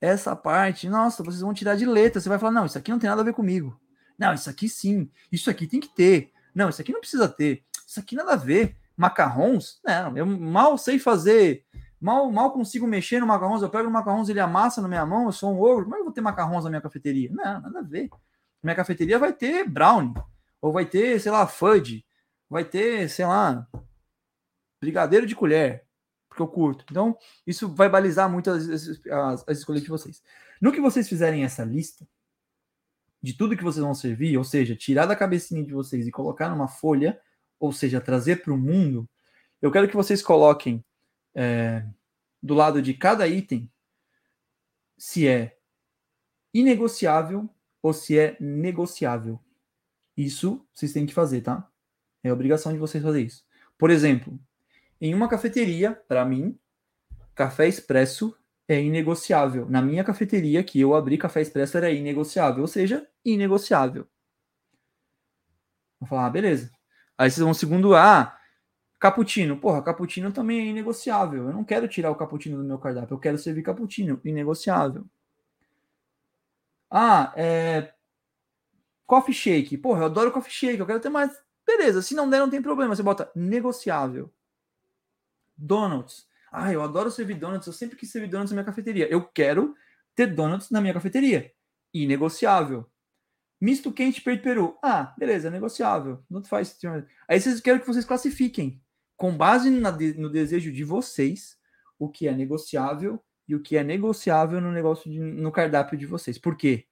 essa 0.00 0.36
parte, 0.36 0.88
nossa, 0.88 1.22
vocês 1.22 1.40
vão 1.40 1.54
tirar 1.54 1.76
de 1.76 1.86
letra. 1.86 2.20
Você 2.20 2.28
vai 2.28 2.38
falar, 2.38 2.52
não, 2.52 2.66
isso 2.66 2.76
aqui 2.76 2.90
não 2.90 2.98
tem 2.98 3.08
nada 3.08 3.22
a 3.22 3.24
ver 3.24 3.32
comigo. 3.32 3.80
Não, 4.18 4.34
isso 4.34 4.50
aqui 4.50 4.68
sim. 4.68 5.10
Isso 5.32 5.48
aqui 5.48 5.66
tem 5.66 5.80
que 5.80 5.88
ter. 5.88 6.30
Não, 6.54 6.68
isso 6.68 6.80
aqui 6.80 6.92
não 6.92 7.00
precisa 7.00 7.28
ter. 7.28 7.64
Isso 7.86 7.98
aqui 7.98 8.14
nada 8.14 8.34
a 8.34 8.36
ver. 8.36 8.76
Macarrons? 8.96 9.80
Não, 9.84 10.16
eu 10.16 10.26
mal 10.26 10.78
sei 10.78 10.98
fazer 10.98 11.64
Mal, 12.04 12.30
mal 12.30 12.52
consigo 12.52 12.86
mexer 12.86 13.18
no 13.18 13.26
macarrão. 13.26 13.58
Eu 13.62 13.70
pego 13.70 13.88
o 13.88 13.90
macarrão, 13.90 14.22
ele 14.28 14.38
amassa 14.38 14.82
na 14.82 14.88
minha 14.88 15.06
mão, 15.06 15.24
eu 15.24 15.32
sou 15.32 15.54
um 15.54 15.58
ogro. 15.58 15.84
Como 15.84 15.94
é 15.94 15.96
que 15.96 16.00
eu 16.02 16.04
vou 16.04 16.12
ter 16.12 16.20
macarrões 16.20 16.62
na 16.62 16.68
minha 16.68 16.82
cafeteria? 16.82 17.30
Não, 17.32 17.62
nada 17.62 17.78
a 17.78 17.82
ver. 17.82 18.10
Minha 18.62 18.76
cafeteria 18.76 19.18
vai 19.18 19.32
ter 19.32 19.66
brownie, 19.66 20.12
ou 20.60 20.70
vai 20.70 20.84
ter, 20.84 21.18
sei 21.18 21.32
lá, 21.32 21.46
fudge, 21.46 22.04
vai 22.46 22.62
ter, 22.62 23.08
sei 23.08 23.24
lá, 23.24 23.66
brigadeiro 24.78 25.26
de 25.26 25.34
colher, 25.34 25.86
porque 26.34 26.42
eu 26.42 26.48
curto. 26.48 26.84
Então, 26.90 27.16
isso 27.46 27.68
vai 27.68 27.88
balizar 27.88 28.28
muito 28.28 28.50
as, 28.50 28.68
as, 28.68 29.48
as 29.48 29.58
escolhas 29.58 29.82
de 29.82 29.88
vocês. 29.88 30.22
No 30.60 30.72
que 30.72 30.80
vocês 30.80 31.08
fizerem 31.08 31.44
essa 31.44 31.64
lista 31.64 32.06
de 33.22 33.32
tudo 33.34 33.56
que 33.56 33.62
vocês 33.62 33.82
vão 33.82 33.94
servir, 33.94 34.36
ou 34.36 34.44
seja, 34.44 34.74
tirar 34.74 35.06
da 35.06 35.16
cabecinha 35.16 35.64
de 35.64 35.72
vocês 35.72 36.06
e 36.06 36.10
colocar 36.10 36.50
numa 36.50 36.68
folha, 36.68 37.18
ou 37.58 37.72
seja, 37.72 38.00
trazer 38.00 38.42
para 38.42 38.52
o 38.52 38.58
mundo, 38.58 39.08
eu 39.62 39.70
quero 39.70 39.88
que 39.88 39.96
vocês 39.96 40.20
coloquem 40.20 40.84
é, 41.34 41.86
do 42.42 42.52
lado 42.52 42.82
de 42.82 42.92
cada 42.92 43.26
item 43.26 43.70
se 44.98 45.26
é 45.26 45.56
inegociável 46.52 47.48
ou 47.80 47.92
se 47.92 48.18
é 48.18 48.36
negociável. 48.40 49.40
Isso 50.16 50.66
vocês 50.74 50.92
têm 50.92 51.06
que 51.06 51.14
fazer, 51.14 51.40
tá? 51.40 51.68
É 52.22 52.32
obrigação 52.32 52.72
de 52.72 52.78
vocês 52.78 53.02
fazer 53.02 53.22
isso. 53.22 53.44
Por 53.78 53.90
exemplo, 53.90 54.38
em 55.04 55.14
uma 55.14 55.28
cafeteria, 55.28 55.92
para 56.08 56.24
mim, 56.24 56.58
café 57.34 57.68
expresso 57.68 58.36
é 58.66 58.80
inegociável. 58.80 59.68
Na 59.68 59.82
minha 59.82 60.02
cafeteria 60.02 60.64
que 60.64 60.80
eu 60.80 60.94
abri 60.94 61.18
café 61.18 61.42
expresso 61.42 61.76
era 61.76 61.90
inegociável, 61.90 62.62
ou 62.62 62.68
seja, 62.68 63.06
inegociável. 63.24 64.06
Vou 66.00 66.08
falar, 66.08 66.26
ah, 66.26 66.30
beleza. 66.30 66.70
Aí 67.18 67.30
vocês 67.30 67.44
vão 67.44 67.52
segundo, 67.52 67.94
ah, 67.94 68.36
Cappuccino, 68.98 69.58
porra, 69.58 69.82
cappuccino 69.82 70.32
também 70.32 70.60
é 70.60 70.64
inegociável. 70.64 71.48
Eu 71.48 71.52
não 71.52 71.62
quero 71.62 71.86
tirar 71.86 72.10
o 72.10 72.16
cappuccino 72.16 72.56
do 72.56 72.64
meu 72.64 72.78
cardápio, 72.78 73.14
eu 73.14 73.18
quero 73.18 73.36
servir 73.36 73.62
cappuccino, 73.62 74.18
inegociável. 74.24 75.04
Ah, 76.90 77.30
é. 77.36 77.92
Coffee 79.06 79.34
shake. 79.34 79.76
Porra, 79.76 80.00
eu 80.00 80.06
adoro 80.06 80.32
coffee 80.32 80.50
shake, 80.50 80.80
eu 80.80 80.86
quero 80.86 81.00
ter 81.00 81.10
mais. 81.10 81.30
Beleza, 81.66 82.00
se 82.00 82.14
não 82.14 82.30
der, 82.30 82.38
não 82.38 82.48
tem 82.48 82.62
problema. 82.62 82.96
Você 82.96 83.02
bota 83.02 83.30
negociável. 83.34 84.32
Donuts. 85.56 86.26
Ah, 86.52 86.72
eu 86.72 86.82
adoro 86.82 87.10
servir 87.10 87.34
donuts, 87.34 87.66
eu 87.66 87.72
sempre 87.72 87.96
quis 87.96 88.10
servir 88.10 88.28
donuts 88.28 88.52
na 88.52 88.56
minha 88.56 88.64
cafeteria. 88.64 89.08
Eu 89.08 89.24
quero 89.24 89.74
ter 90.14 90.26
donuts 90.28 90.70
na 90.70 90.80
minha 90.80 90.94
cafeteria. 90.94 91.52
Inegociável. 91.92 92.88
Misto 93.60 93.92
quente 93.92 94.20
peito 94.20 94.42
peru. 94.42 94.78
Ah, 94.82 95.14
beleza, 95.18 95.50
negociável. 95.50 96.22
Não 96.30 96.44
faz. 96.44 96.78
Aí 97.28 97.40
vocês 97.40 97.60
querem 97.60 97.80
que 97.80 97.86
vocês 97.86 98.04
classifiquem 98.04 98.80
com 99.16 99.36
base 99.36 99.70
na, 99.70 99.90
no 99.90 100.30
desejo 100.30 100.72
de 100.72 100.84
vocês, 100.84 101.56
o 101.98 102.08
que 102.08 102.28
é 102.28 102.34
negociável 102.34 103.22
e 103.48 103.54
o 103.54 103.60
que 103.60 103.76
é 103.76 103.84
negociável 103.84 104.60
no 104.60 104.70
negócio 104.70 105.10
de, 105.10 105.18
no 105.18 105.50
cardápio 105.52 105.98
de 105.98 106.06
vocês. 106.06 106.38
Por 106.38 106.56
quê? 106.56 106.86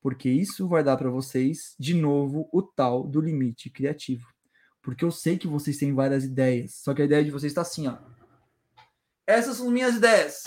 Porque 0.00 0.28
isso 0.28 0.68
vai 0.68 0.84
dar 0.84 0.96
para 0.96 1.10
vocês, 1.10 1.74
de 1.78 1.94
novo, 1.94 2.48
o 2.52 2.62
tal 2.62 3.06
do 3.06 3.20
limite 3.20 3.70
criativo. 3.70 4.35
Porque 4.86 5.04
eu 5.04 5.10
sei 5.10 5.36
que 5.36 5.48
vocês 5.48 5.78
têm 5.78 5.92
várias 5.92 6.22
ideias, 6.22 6.74
só 6.74 6.94
que 6.94 7.02
a 7.02 7.04
ideia 7.04 7.24
de 7.24 7.32
vocês 7.32 7.50
está 7.50 7.62
assim, 7.62 7.88
ó. 7.88 7.96
Essas 9.26 9.56
são 9.56 9.68
minhas 9.68 9.96
ideias. 9.96 10.44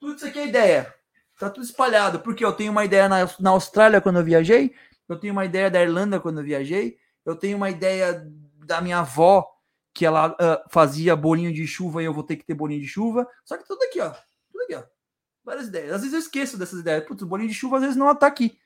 Tudo 0.00 0.16
isso 0.16 0.24
aqui 0.24 0.38
é 0.38 0.46
ideia. 0.46 0.94
Tá 1.38 1.50
tudo 1.50 1.64
espalhado. 1.64 2.20
Porque 2.20 2.42
eu 2.42 2.50
tenho 2.50 2.72
uma 2.72 2.82
ideia 2.82 3.10
na, 3.10 3.28
na 3.38 3.50
Austrália 3.50 4.00
quando 4.00 4.20
eu 4.20 4.24
viajei, 4.24 4.74
eu 5.06 5.20
tenho 5.20 5.34
uma 5.34 5.44
ideia 5.44 5.70
da 5.70 5.82
Irlanda 5.82 6.18
quando 6.18 6.40
eu 6.40 6.44
viajei, 6.46 6.96
eu 7.26 7.36
tenho 7.36 7.58
uma 7.58 7.68
ideia 7.68 8.26
da 8.64 8.80
minha 8.80 9.00
avó, 9.00 9.46
que 9.92 10.06
ela 10.06 10.30
uh, 10.30 10.66
fazia 10.70 11.14
bolinho 11.14 11.52
de 11.52 11.66
chuva 11.66 12.02
e 12.02 12.06
eu 12.06 12.14
vou 12.14 12.24
ter 12.24 12.36
que 12.36 12.44
ter 12.46 12.54
bolinho 12.54 12.80
de 12.80 12.88
chuva. 12.88 13.28
Só 13.44 13.58
que 13.58 13.68
tudo 13.68 13.82
aqui, 13.82 14.00
ó. 14.00 14.14
Tudo 14.50 14.62
aqui, 14.62 14.76
ó. 14.76 14.82
Várias 15.44 15.68
ideias. 15.68 15.92
Às 15.92 16.00
vezes 16.00 16.14
eu 16.14 16.20
esqueço 16.20 16.56
dessas 16.56 16.80
ideias. 16.80 17.04
Putz, 17.04 17.22
bolinho 17.22 17.50
de 17.50 17.54
chuva 17.54 17.76
às 17.76 17.82
vezes 17.82 17.98
não 17.98 18.16
tá 18.16 18.26
aqui. 18.26 18.58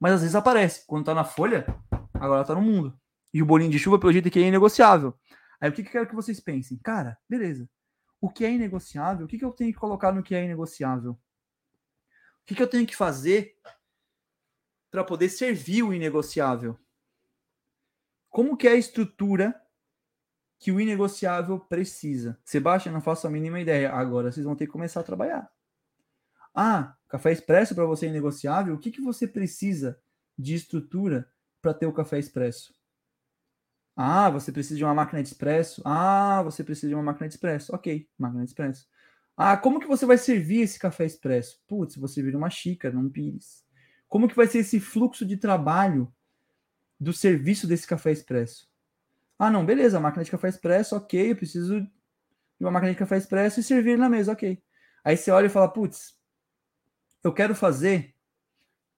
Mas 0.00 0.14
às 0.14 0.20
vezes 0.22 0.34
aparece. 0.34 0.86
Quando 0.86 1.04
tá 1.04 1.14
na 1.14 1.24
folha, 1.24 1.66
agora 2.14 2.46
tá 2.46 2.54
no 2.54 2.62
mundo. 2.62 2.98
E 3.32 3.42
o 3.42 3.46
bolinho 3.46 3.70
de 3.70 3.78
chuva, 3.78 3.98
pelo 3.98 4.12
jeito 4.12 4.28
aqui, 4.28 4.38
é 4.38 4.48
inegociável. 4.48 5.18
Aí 5.60 5.70
o 5.70 5.72
que, 5.72 5.82
que 5.82 5.88
eu 5.88 5.92
quero 5.92 6.08
que 6.08 6.14
vocês 6.14 6.40
pensem? 6.40 6.78
Cara, 6.78 7.18
beleza. 7.28 7.68
O 8.20 8.28
que 8.28 8.44
é 8.44 8.52
inegociável? 8.52 9.24
O 9.26 9.28
que, 9.28 9.38
que 9.38 9.44
eu 9.44 9.52
tenho 9.52 9.72
que 9.72 9.78
colocar 9.78 10.12
no 10.12 10.22
que 10.22 10.34
é 10.34 10.44
inegociável? 10.44 11.12
O 11.12 11.18
que, 12.44 12.54
que 12.54 12.62
eu 12.62 12.68
tenho 12.68 12.86
que 12.86 12.96
fazer 12.96 13.56
para 14.90 15.04
poder 15.04 15.28
servir 15.28 15.82
o 15.82 15.94
inegociável? 15.94 16.78
Como 18.28 18.56
que 18.56 18.66
é 18.66 18.72
a 18.72 18.76
estrutura 18.76 19.54
que 20.58 20.72
o 20.72 20.80
inegociável 20.80 21.60
precisa? 21.60 22.38
Sebastião, 22.44 22.92
não 22.92 23.00
faço 23.00 23.26
a 23.26 23.30
mínima 23.30 23.60
ideia. 23.60 23.92
Agora 23.92 24.30
vocês 24.30 24.44
vão 24.44 24.56
ter 24.56 24.66
que 24.66 24.72
começar 24.72 25.00
a 25.00 25.04
trabalhar. 25.04 25.50
Ah, 26.54 26.96
café 27.08 27.32
expresso 27.32 27.74
para 27.74 27.86
você 27.86 28.06
é 28.06 28.08
inegociável? 28.08 28.74
O 28.74 28.78
que, 28.78 28.90
que 28.90 29.00
você 29.00 29.26
precisa 29.26 30.00
de 30.36 30.54
estrutura 30.54 31.30
para 31.60 31.72
ter 31.72 31.86
o 31.86 31.92
café 31.92 32.18
expresso? 32.18 32.74
Ah, 33.96 34.30
você 34.30 34.50
precisa 34.50 34.76
de 34.76 34.84
uma 34.84 34.94
máquina 34.94 35.22
de 35.22 35.28
expresso? 35.28 35.82
Ah, 35.84 36.42
você 36.42 36.64
precisa 36.64 36.88
de 36.88 36.94
uma 36.94 37.02
máquina 37.02 37.28
de 37.28 37.34
expresso. 37.34 37.74
Ok, 37.74 38.08
máquina 38.18 38.44
de 38.44 38.50
expresso. 38.50 38.86
Ah, 39.36 39.56
como 39.56 39.80
que 39.80 39.86
você 39.86 40.06
vai 40.06 40.18
servir 40.18 40.62
esse 40.62 40.78
café 40.78 41.04
expresso? 41.04 41.60
Putz, 41.66 41.96
você 41.96 42.22
vira 42.22 42.36
uma 42.36 42.50
xícara, 42.50 42.94
num 42.94 43.08
pires. 43.08 43.64
Como 44.08 44.28
que 44.28 44.36
vai 44.36 44.46
ser 44.46 44.58
esse 44.58 44.80
fluxo 44.80 45.24
de 45.24 45.36
trabalho 45.36 46.12
do 47.02 47.12
serviço 47.12 47.66
desse 47.66 47.86
café 47.86 48.12
expresso. 48.12 48.68
Ah, 49.38 49.50
não, 49.50 49.66
beleza, 49.66 49.98
máquina 49.98 50.22
de 50.22 50.30
café 50.30 50.48
expresso, 50.48 50.94
ok, 50.94 51.32
eu 51.32 51.36
preciso 51.36 51.80
de 51.80 51.88
uma 52.60 52.70
máquina 52.70 52.92
de 52.92 52.98
café 52.98 53.16
expresso 53.16 53.58
e 53.58 53.62
servir 53.62 53.98
na 53.98 54.08
mesa, 54.08 54.32
ok. 54.32 54.62
Aí 55.04 55.16
você 55.16 55.32
olha 55.32 55.46
e 55.46 55.50
fala, 55.50 55.68
putz, 55.68 56.16
eu 57.24 57.32
quero 57.32 57.56
fazer 57.56 58.14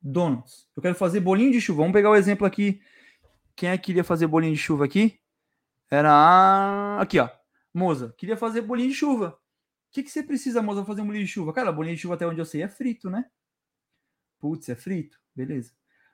donuts, 0.03 0.69
eu 0.77 0.83
quero 0.83 0.95
fazer 0.95 1.21
bolinho 1.21 1.51
de 1.51 1.63
chuva. 1.63 1.81
Vamos 1.81 1.95
pegar 1.95 2.11
o 2.11 2.17
exemplo 2.17 2.47
aqui. 2.47 2.83
Quem 3.57 3.69
é 3.71 3.79
que 3.79 3.85
queria 3.85 4.05
fazer 4.05 4.27
bolinho 4.27 4.55
de 4.55 4.61
chuva 4.61 4.85
aqui? 4.85 5.19
Era 5.91 6.13
a... 6.13 7.01
aqui, 7.01 7.19
ó. 7.19 7.29
Moza, 7.73 8.15
queria 8.17 8.37
fazer 8.37 8.63
bolinho 8.63 8.89
de 8.89 8.95
chuva. 8.95 9.31
O 9.31 9.93
que, 9.93 10.03
que 10.03 10.11
você 10.11 10.23
precisa, 10.23 10.63
moça, 10.63 10.85
fazer 10.85 11.03
um 11.03 11.07
bolinho 11.07 11.25
de 11.25 11.31
chuva? 11.31 11.53
Cara, 11.53 11.73
bolinho 11.73 11.95
de 11.95 12.03
chuva 12.03 12.15
até 12.15 12.27
onde 12.27 12.41
eu 12.41 12.45
sei 12.45 12.63
é 12.63 12.69
frito, 12.69 13.09
né? 13.09 13.25
Putz, 14.41 14.69
é 14.69 14.75
frito. 14.75 15.19
Beleza. 15.35 15.73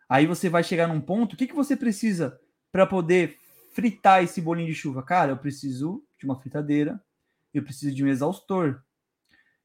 Aí 0.09 0.27
você 0.27 0.49
vai 0.49 0.63
chegar 0.63 0.87
num 0.87 1.01
ponto, 1.01 1.35
o 1.35 1.37
que, 1.37 1.47
que 1.47 1.55
você 1.55 1.77
precisa 1.77 2.39
para 2.73 2.87
poder 2.87 3.39
fritar 3.73 4.23
esse 4.23 4.41
bolinho 4.41 4.69
de 4.69 4.75
chuva? 4.75 5.03
Cara, 5.03 5.33
eu 5.33 5.37
preciso 5.37 6.05
de 6.19 6.25
uma 6.25 6.39
fritadeira, 6.39 7.03
eu 7.55 7.63
preciso 7.63 7.95
de 7.95 8.05
um 8.05 8.09
exaustor. 8.09 8.83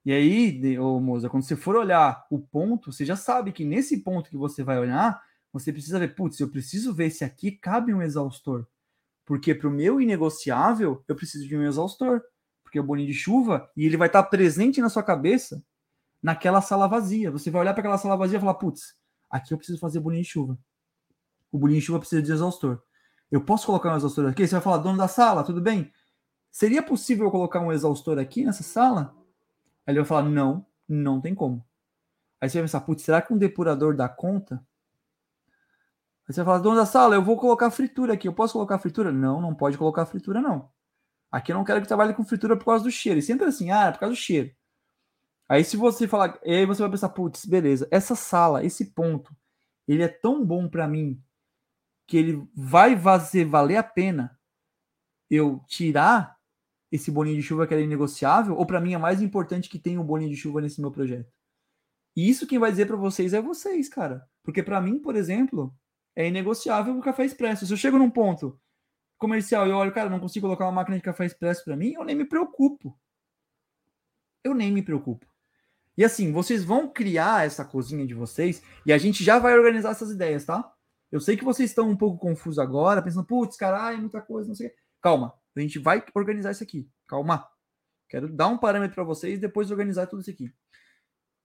E 0.06 0.12
aí, 0.12 0.78
ô 0.78 1.00
moça, 1.00 1.30
quando 1.30 1.44
você 1.44 1.56
for 1.56 1.76
olhar 1.76 2.26
o 2.30 2.40
ponto, 2.40 2.92
você 2.92 3.04
já 3.04 3.16
sabe 3.16 3.52
que 3.52 3.66
nesse 3.66 4.04
ponto 4.04 4.30
que 4.30 4.38
você 4.38 4.64
vai 4.64 4.78
olhar, 4.78 5.20
você 5.60 5.72
precisa 5.72 5.98
ver, 5.98 6.16
putz, 6.16 6.38
eu 6.40 6.50
preciso 6.50 6.94
ver 6.94 7.10
se 7.10 7.24
aqui 7.24 7.50
cabe 7.50 7.94
um 7.94 8.02
exaustor. 8.02 8.68
Porque 9.26 9.56
para 9.56 9.70
o 9.70 9.72
meu 9.72 10.02
inegociável, 10.02 11.02
eu 11.08 11.16
preciso 11.16 11.48
de 11.48 11.56
um 11.56 11.64
exaustor. 11.64 12.22
Porque 12.62 12.78
é 12.78 12.82
o 12.82 12.84
bolinho 12.84 13.08
de 13.08 13.14
chuva, 13.14 13.72
e 13.76 13.86
ele 13.86 13.96
vai 13.96 14.08
estar 14.08 14.24
presente 14.24 14.82
na 14.82 14.90
sua 14.90 15.02
cabeça 15.02 15.64
naquela 16.22 16.62
sala 16.62 16.88
vazia. 16.88 17.32
Você 17.32 17.50
vai 17.50 17.62
olhar 17.62 17.74
para 17.74 17.80
aquela 17.80 17.98
sala 17.98 18.18
vazia 18.18 18.38
e 18.38 18.42
falar, 18.42 18.56
putz, 18.56 18.98
aqui 19.30 19.54
eu 19.54 19.58
preciso 19.58 19.80
fazer 19.80 20.02
bolinho 20.02 20.24
de 20.24 20.30
chuva. 20.30 20.60
O 21.54 21.58
bolinho 21.58 21.80
de 21.80 21.86
chuva 21.86 22.00
precisa 22.00 22.22
de 22.22 22.32
exaustor. 22.34 22.84
Eu 23.32 23.40
posso 23.40 23.66
colocar 23.66 23.94
um 23.94 23.96
exaustor 23.96 24.26
aqui? 24.28 24.46
Você 24.46 24.56
vai 24.56 24.62
falar, 24.62 24.78
dono 24.80 24.98
da 24.98 25.08
sala, 25.08 25.42
tudo 25.42 25.62
bem? 25.62 25.90
Seria 26.52 26.84
possível 26.84 27.28
eu 27.28 27.32
colocar 27.32 27.62
um 27.62 27.72
exaustor 27.72 28.20
aqui 28.20 28.44
nessa 28.44 28.64
sala? 28.64 29.16
Aí 29.88 29.94
ele 29.94 30.00
vai 30.00 30.08
falar, 30.08 30.24
não, 30.24 30.66
não 30.86 31.22
tem 31.22 31.34
como. 31.34 31.66
Aí 32.42 32.50
você 32.50 32.58
vai 32.58 32.64
pensar, 32.66 32.82
putz, 32.82 33.04
será 33.04 33.22
que 33.22 33.34
um 33.34 33.38
depurador 33.38 33.96
dá 33.96 34.10
conta? 34.10 34.62
Aí 36.28 36.34
você 36.34 36.44
vai 36.44 36.60
falar, 36.60 36.76
da 36.76 36.86
sala, 36.86 37.16
eu 37.16 37.24
vou 37.24 37.38
colocar 37.38 37.70
fritura 37.70 38.14
aqui. 38.14 38.28
Eu 38.28 38.34
posso 38.34 38.54
colocar 38.54 38.80
fritura? 38.80 39.12
Não, 39.12 39.42
não 39.42 39.54
pode 39.54 39.78
colocar 39.78 40.06
fritura, 40.06 40.42
não. 40.42 40.70
Aqui 41.32 41.52
eu 41.52 41.58
não 41.58 41.64
quero 41.64 41.82
que 41.82 41.88
trabalhe 41.88 42.14
com 42.14 42.24
fritura 42.24 42.58
por 42.58 42.66
causa 42.66 42.84
do 42.84 42.92
cheiro. 42.92 43.20
E 43.20 43.24
sempre 43.24 43.46
assim, 43.46 43.72
ah, 43.72 43.88
é 43.88 43.92
por 43.92 44.00
causa 44.00 44.16
do 44.16 44.20
cheiro. 44.20 44.52
Aí 45.48 45.64
se 45.64 45.78
você 45.78 46.08
falar, 46.08 46.40
aí 46.44 46.66
você 46.66 46.82
vai 46.82 46.90
pensar, 46.92 47.10
putz, 47.10 47.46
beleza, 47.46 47.88
essa 47.92 48.16
sala, 48.16 48.64
esse 48.66 48.94
ponto, 48.94 49.36
ele 49.88 50.02
é 50.02 50.08
tão 50.08 50.44
bom 50.44 50.68
para 50.68 50.88
mim 50.88 51.22
que 52.08 52.18
ele 52.18 52.48
vai 52.56 52.98
fazer 52.98 53.46
valer 53.46 53.78
a 53.78 53.84
pena 53.84 54.40
eu 55.30 55.64
tirar 55.68 56.36
esse 56.92 57.12
bolinho 57.12 57.36
de 57.36 57.44
chuva 57.44 57.68
que 57.68 57.74
era 57.74 57.84
inegociável, 57.84 58.56
ou 58.56 58.66
para 58.66 58.80
mim 58.80 58.94
é 58.94 58.98
mais 58.98 59.22
importante 59.22 59.70
que 59.70 59.80
tenha 59.80 60.00
um 60.00 60.06
bolinho 60.06 60.30
de 60.30 60.38
chuva 60.38 60.62
nesse 60.62 60.82
meu 60.82 60.92
projeto. 60.92 61.32
E 62.16 62.30
isso 62.30 62.48
quem 62.48 62.58
vai 62.58 62.72
dizer 62.72 62.86
para 62.88 62.96
vocês 62.96 63.34
é 63.34 63.42
vocês, 63.42 63.90
cara. 63.90 64.28
Porque 64.44 64.64
para 64.64 64.80
mim, 64.80 65.00
por 65.00 65.16
exemplo, 65.16 65.76
é 66.16 66.28
inegociável 66.28 66.98
o 66.98 67.02
café 67.02 67.26
expresso. 67.26 67.66
Se 67.66 67.74
eu 67.74 67.78
chego 67.78 67.98
num 67.98 68.10
ponto 68.10 68.60
comercial 69.18 69.68
e 69.68 69.72
olho, 69.72 69.94
cara, 69.94 70.10
não 70.10 70.20
consigo 70.20 70.48
colocar 70.48 70.66
uma 70.66 70.72
máquina 70.72 70.98
de 70.98 71.04
café 71.04 71.26
expresso 71.26 71.64
para 71.64 71.76
mim, 71.76 71.94
eu 71.94 72.04
nem 72.04 72.16
me 72.16 72.26
preocupo. 72.26 72.98
Eu 74.44 74.54
nem 74.54 74.72
me 74.72 74.82
preocupo. 74.82 75.26
E 75.98 76.04
assim, 76.04 76.32
vocês 76.32 76.64
vão 76.64 76.92
criar 76.92 77.46
essa 77.46 77.64
cozinha 77.64 78.06
de 78.06 78.14
vocês 78.14 78.62
e 78.86 78.92
a 78.92 78.98
gente 78.98 79.24
já 79.24 79.40
vai 79.40 79.58
organizar 79.58 79.92
essas 79.92 80.12
ideias, 80.12 80.46
tá? 80.46 80.72
Eu 81.12 81.22
sei 81.22 81.38
que 81.38 81.44
vocês 81.44 81.70
estão 81.70 81.90
um 81.90 81.96
pouco 81.96 82.18
confusos 82.18 82.60
agora, 82.60 83.02
pensando, 83.02 83.26
putz, 83.26 83.56
caralho, 83.56 84.00
muita 84.00 84.22
coisa, 84.22 84.50
não 84.50 84.56
sei. 84.56 84.72
Calma, 85.02 85.34
a 85.56 85.60
gente 85.62 85.80
vai 85.80 86.04
organizar 86.14 86.52
isso 86.52 86.64
aqui. 86.64 86.90
Calma. 87.08 87.48
Quero 88.10 88.28
dar 88.32 88.48
um 88.48 88.58
parâmetro 88.58 88.96
para 88.96 89.04
vocês 89.04 89.38
e 89.38 89.42
depois 89.42 89.72
organizar 89.72 90.08
tudo 90.08 90.22
isso 90.22 90.30
aqui. 90.30 90.54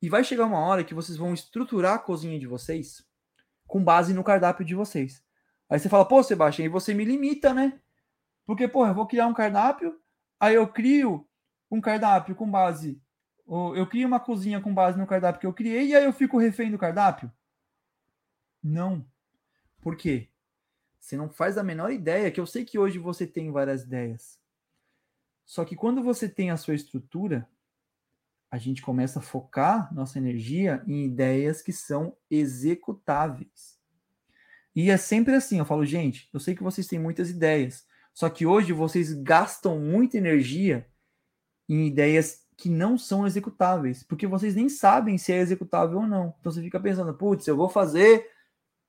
E 0.02 0.08
vai 0.08 0.24
chegar 0.24 0.46
uma 0.46 0.58
hora 0.58 0.82
que 0.82 0.94
vocês 0.94 1.16
vão 1.16 1.32
estruturar 1.32 1.94
a 1.94 1.98
cozinha 1.98 2.38
de 2.38 2.46
vocês 2.46 3.04
com 3.70 3.84
base 3.84 4.12
no 4.12 4.24
cardápio 4.24 4.64
de 4.64 4.74
vocês. 4.74 5.22
Aí 5.68 5.78
você 5.78 5.88
fala, 5.88 6.04
pô, 6.04 6.20
Sebastião, 6.24 6.64
aí 6.64 6.68
você 6.68 6.92
me 6.92 7.04
limita, 7.04 7.54
né? 7.54 7.80
Porque, 8.44 8.66
pô, 8.66 8.84
eu 8.84 8.92
vou 8.92 9.06
criar 9.06 9.28
um 9.28 9.32
cardápio, 9.32 9.96
aí 10.40 10.56
eu 10.56 10.66
crio 10.66 11.24
um 11.70 11.80
cardápio 11.80 12.34
com 12.34 12.50
base. 12.50 13.00
Eu 13.46 13.86
crio 13.86 14.08
uma 14.08 14.18
cozinha 14.18 14.60
com 14.60 14.74
base 14.74 14.98
no 14.98 15.06
cardápio 15.06 15.40
que 15.40 15.46
eu 15.46 15.54
criei 15.54 15.86
e 15.86 15.94
aí 15.94 16.04
eu 16.04 16.12
fico 16.12 16.36
refém 16.36 16.68
do 16.68 16.78
cardápio? 16.78 17.32
Não. 18.60 19.06
Por 19.80 19.96
quê? 19.96 20.28
Você 20.98 21.16
não 21.16 21.30
faz 21.30 21.56
a 21.56 21.62
menor 21.62 21.92
ideia, 21.92 22.30
que 22.32 22.40
eu 22.40 22.46
sei 22.46 22.64
que 22.64 22.76
hoje 22.76 22.98
você 22.98 23.24
tem 23.24 23.52
várias 23.52 23.84
ideias. 23.84 24.36
Só 25.44 25.64
que 25.64 25.76
quando 25.76 26.02
você 26.02 26.28
tem 26.28 26.50
a 26.50 26.56
sua 26.56 26.74
estrutura, 26.74 27.48
a 28.50 28.58
gente 28.58 28.82
começa 28.82 29.20
a 29.20 29.22
focar 29.22 29.92
nossa 29.94 30.18
energia 30.18 30.82
em 30.86 31.04
ideias 31.04 31.62
que 31.62 31.72
são 31.72 32.16
executáveis. 32.30 33.78
E 34.74 34.90
é 34.90 34.96
sempre 34.96 35.34
assim, 35.34 35.58
eu 35.58 35.64
falo, 35.64 35.84
gente, 35.84 36.28
eu 36.32 36.40
sei 36.40 36.54
que 36.54 36.62
vocês 36.62 36.86
têm 36.86 36.98
muitas 36.98 37.30
ideias, 37.30 37.86
só 38.12 38.28
que 38.28 38.46
hoje 38.46 38.72
vocês 38.72 39.12
gastam 39.14 39.78
muita 39.78 40.16
energia 40.16 40.86
em 41.68 41.86
ideias 41.86 42.44
que 42.56 42.68
não 42.68 42.98
são 42.98 43.26
executáveis, 43.26 44.02
porque 44.02 44.26
vocês 44.26 44.54
nem 44.54 44.68
sabem 44.68 45.16
se 45.16 45.32
é 45.32 45.38
executável 45.38 45.98
ou 45.98 46.06
não. 46.06 46.34
Então 46.40 46.52
você 46.52 46.60
fica 46.60 46.78
pensando, 46.78 47.14
putz, 47.14 47.46
eu 47.46 47.56
vou 47.56 47.68
fazer 47.68 48.28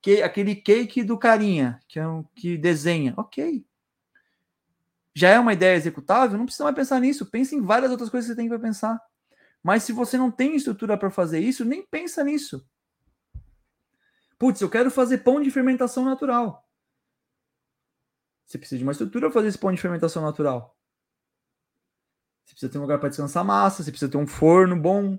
que, 0.02 0.22
aquele 0.22 0.54
cake 0.56 1.02
do 1.02 1.16
carinha, 1.16 1.80
que 1.88 1.98
é 1.98 2.06
um, 2.06 2.24
que 2.34 2.58
desenha. 2.58 3.14
Ok. 3.16 3.64
Já 5.14 5.30
é 5.30 5.38
uma 5.38 5.52
ideia 5.52 5.76
executável? 5.76 6.36
Não 6.36 6.44
precisa 6.44 6.64
mais 6.64 6.76
pensar 6.76 7.00
nisso. 7.00 7.26
Pense 7.26 7.54
em 7.54 7.60
várias 7.60 7.90
outras 7.90 8.10
coisas 8.10 8.28
que 8.28 8.34
você 8.34 8.40
tem 8.40 8.48
para 8.48 8.58
pensar. 8.58 9.00
Mas 9.62 9.84
se 9.84 9.92
você 9.92 10.18
não 10.18 10.30
tem 10.30 10.56
estrutura 10.56 10.98
para 10.98 11.10
fazer 11.10 11.38
isso, 11.38 11.64
nem 11.64 11.86
pensa 11.86 12.24
nisso. 12.24 12.66
Putz, 14.38 14.60
eu 14.60 14.68
quero 14.68 14.90
fazer 14.90 15.18
pão 15.18 15.40
de 15.40 15.50
fermentação 15.50 16.04
natural. 16.04 16.68
Você 18.44 18.58
precisa 18.58 18.78
de 18.78 18.84
uma 18.84 18.92
estrutura 18.92 19.26
para 19.26 19.34
fazer 19.34 19.48
esse 19.48 19.58
pão 19.58 19.72
de 19.72 19.80
fermentação 19.80 20.22
natural. 20.22 20.76
Você 22.44 22.54
precisa 22.54 22.72
ter 22.72 22.78
um 22.78 22.82
lugar 22.82 22.98
para 22.98 23.08
descansar 23.08 23.44
massa, 23.44 23.82
você 23.82 23.90
precisa 23.90 24.10
ter 24.10 24.18
um 24.18 24.26
forno 24.26 24.76
bom, 24.76 25.16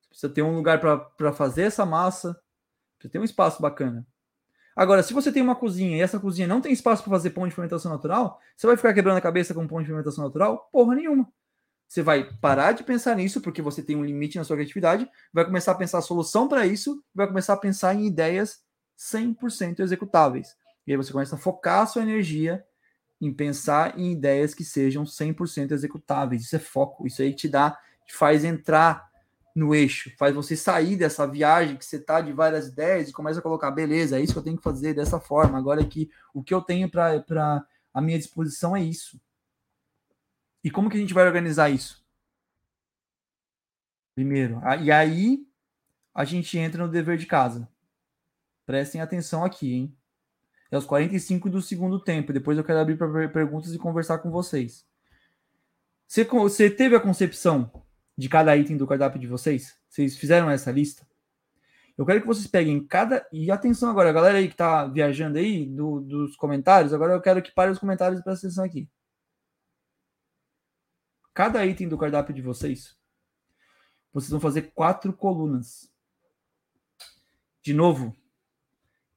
você 0.00 0.08
precisa 0.08 0.32
ter 0.32 0.42
um 0.42 0.56
lugar 0.56 0.80
para 0.80 1.32
fazer 1.32 1.62
essa 1.62 1.86
massa, 1.86 2.38
você 2.98 3.08
tem 3.08 3.20
um 3.20 3.24
espaço 3.24 3.62
bacana. 3.62 4.06
Agora, 4.74 5.02
se 5.02 5.14
você 5.14 5.32
tem 5.32 5.42
uma 5.42 5.56
cozinha 5.56 5.96
e 5.96 6.00
essa 6.00 6.20
cozinha 6.20 6.46
não 6.46 6.60
tem 6.60 6.72
espaço 6.72 7.02
para 7.02 7.12
fazer 7.12 7.30
pão 7.30 7.48
de 7.48 7.54
fermentação 7.54 7.90
natural, 7.90 8.38
você 8.54 8.66
vai 8.66 8.76
ficar 8.76 8.92
quebrando 8.92 9.16
a 9.16 9.22
cabeça 9.22 9.54
com 9.54 9.66
pão 9.66 9.80
de 9.80 9.86
fermentação 9.86 10.24
natural? 10.24 10.68
Porra 10.70 10.94
nenhuma. 10.94 11.32
Você 11.88 12.02
vai 12.02 12.24
parar 12.40 12.72
de 12.72 12.82
pensar 12.82 13.14
nisso, 13.14 13.40
porque 13.40 13.62
você 13.62 13.82
tem 13.82 13.96
um 13.96 14.04
limite 14.04 14.38
na 14.38 14.44
sua 14.44 14.56
criatividade, 14.56 15.08
vai 15.32 15.44
começar 15.44 15.72
a 15.72 15.76
pensar 15.76 15.98
a 15.98 16.02
solução 16.02 16.48
para 16.48 16.66
isso, 16.66 17.02
vai 17.14 17.26
começar 17.26 17.52
a 17.52 17.58
pensar 17.58 17.94
em 17.94 18.06
ideias 18.06 18.60
100% 18.98 19.80
executáveis. 19.80 20.56
E 20.86 20.92
aí 20.92 20.96
você 20.96 21.12
começa 21.12 21.36
a 21.36 21.38
focar 21.38 21.82
a 21.82 21.86
sua 21.86 22.02
energia 22.02 22.64
em 23.20 23.32
pensar 23.32 23.98
em 23.98 24.12
ideias 24.12 24.52
que 24.54 24.64
sejam 24.64 25.04
100% 25.04 25.72
executáveis. 25.72 26.42
Isso 26.42 26.56
é 26.56 26.58
foco, 26.58 27.06
isso 27.06 27.22
aí 27.22 27.32
te 27.32 27.48
dá, 27.48 27.78
te 28.06 28.14
faz 28.14 28.44
entrar 28.44 29.08
no 29.54 29.74
eixo, 29.74 30.12
faz 30.18 30.34
você 30.34 30.54
sair 30.54 30.96
dessa 30.96 31.26
viagem 31.26 31.76
que 31.76 31.84
você 31.84 31.98
tá 31.98 32.20
de 32.20 32.30
várias 32.30 32.68
ideias 32.68 33.08
e 33.08 33.12
começa 33.12 33.38
a 33.38 33.42
colocar, 33.42 33.70
beleza, 33.70 34.18
é 34.18 34.20
isso 34.20 34.34
que 34.34 34.38
eu 34.38 34.42
tenho 34.42 34.58
que 34.58 34.62
fazer 34.62 34.92
dessa 34.92 35.18
forma. 35.18 35.56
Agora 35.56 35.82
que 35.82 36.10
o 36.34 36.42
que 36.42 36.52
eu 36.52 36.60
tenho 36.60 36.90
para 36.90 37.64
a 37.94 38.00
minha 38.02 38.18
disposição 38.18 38.76
é 38.76 38.82
isso. 38.82 39.18
E 40.66 40.70
como 40.72 40.90
que 40.90 40.96
a 40.96 41.00
gente 41.00 41.14
vai 41.14 41.24
organizar 41.24 41.70
isso? 41.70 42.04
Primeiro, 44.16 44.60
e 44.82 44.90
aí 44.90 45.46
a 46.12 46.24
gente 46.24 46.58
entra 46.58 46.84
no 46.84 46.90
dever 46.90 47.16
de 47.16 47.24
casa. 47.24 47.68
Prestem 48.66 49.00
atenção 49.00 49.44
aqui, 49.44 49.74
hein? 49.74 49.96
É 50.68 50.76
os 50.76 50.84
45 50.84 51.48
do 51.48 51.62
segundo 51.62 52.02
tempo. 52.02 52.32
Depois 52.32 52.58
eu 52.58 52.64
quero 52.64 52.80
abrir 52.80 52.98
para 52.98 53.28
perguntas 53.28 53.72
e 53.72 53.78
conversar 53.78 54.18
com 54.18 54.28
vocês. 54.28 54.84
Você, 56.04 56.24
você 56.24 56.68
teve 56.68 56.96
a 56.96 57.00
concepção 57.00 57.70
de 58.18 58.28
cada 58.28 58.56
item 58.56 58.76
do 58.76 58.88
cardápio 58.88 59.20
de 59.20 59.28
vocês? 59.28 59.78
Vocês 59.88 60.16
fizeram 60.16 60.50
essa 60.50 60.72
lista? 60.72 61.06
Eu 61.96 62.04
quero 62.04 62.22
que 62.22 62.26
vocês 62.26 62.48
peguem 62.48 62.84
cada. 62.84 63.24
E 63.32 63.52
atenção 63.52 63.88
agora, 63.88 64.12
galera 64.12 64.38
aí 64.38 64.48
que 64.48 64.56
tá 64.56 64.84
viajando 64.88 65.38
aí 65.38 65.64
do, 65.64 66.00
dos 66.00 66.34
comentários, 66.34 66.92
agora 66.92 67.12
eu 67.12 67.22
quero 67.22 67.40
que 67.40 67.54
pare 67.54 67.70
os 67.70 67.78
comentários 67.78 68.18
e 68.18 68.24
preste 68.24 68.46
atenção 68.46 68.64
aqui 68.64 68.88
cada 71.36 71.66
item 71.66 71.86
do 71.86 71.98
cardápio 71.98 72.34
de 72.34 72.40
vocês, 72.40 72.96
vocês 74.10 74.30
vão 74.30 74.40
fazer 74.40 74.72
quatro 74.72 75.12
colunas. 75.12 75.92
De 77.62 77.74
novo, 77.74 78.16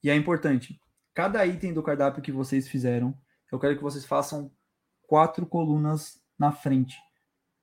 e 0.03 0.09
é 0.09 0.15
importante, 0.17 0.81
cada 1.13 1.47
item 1.47 1.73
do 1.73 1.81
cardápio 1.81 2.21
que 2.21 2.29
vocês 2.29 2.67
fizeram, 2.67 3.17
eu 3.49 3.57
quero 3.57 3.77
que 3.77 3.81
vocês 3.81 4.05
façam 4.05 4.51
quatro 5.03 5.45
colunas 5.45 6.21
na 6.37 6.51
frente. 6.51 6.97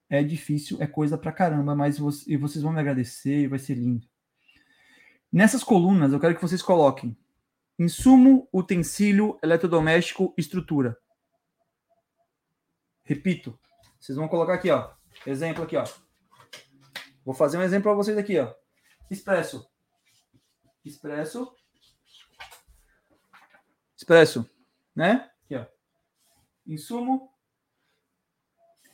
É 0.08 0.22
difícil, 0.22 0.78
é 0.80 0.86
coisa 0.86 1.18
pra 1.18 1.32
caramba, 1.32 1.76
mas 1.76 1.98
vocês 1.98 2.62
vão 2.62 2.72
me 2.72 2.80
agradecer 2.80 3.48
vai 3.48 3.58
ser 3.58 3.74
lindo. 3.74 4.08
Nessas 5.30 5.62
colunas, 5.62 6.14
eu 6.14 6.20
quero 6.20 6.34
que 6.34 6.40
vocês 6.40 6.62
coloquem 6.62 7.14
insumo, 7.78 8.48
utensílio, 8.50 9.38
eletrodoméstico, 9.42 10.32
estrutura. 10.38 10.96
Repito, 13.04 13.60
vocês 14.06 14.16
vão 14.16 14.28
colocar 14.28 14.54
aqui, 14.54 14.70
ó. 14.70 14.88
Exemplo 15.26 15.64
aqui, 15.64 15.76
ó. 15.76 15.84
Vou 17.24 17.34
fazer 17.34 17.58
um 17.58 17.62
exemplo 17.62 17.90
para 17.90 17.94
vocês 17.94 18.16
aqui, 18.16 18.38
ó. 18.38 18.54
Expresso. 19.10 19.68
Expresso. 20.84 21.52
Expresso, 23.96 24.48
né? 24.94 25.28
Aqui, 25.44 25.56
ó. 25.56 25.66
Insumo, 26.64 27.32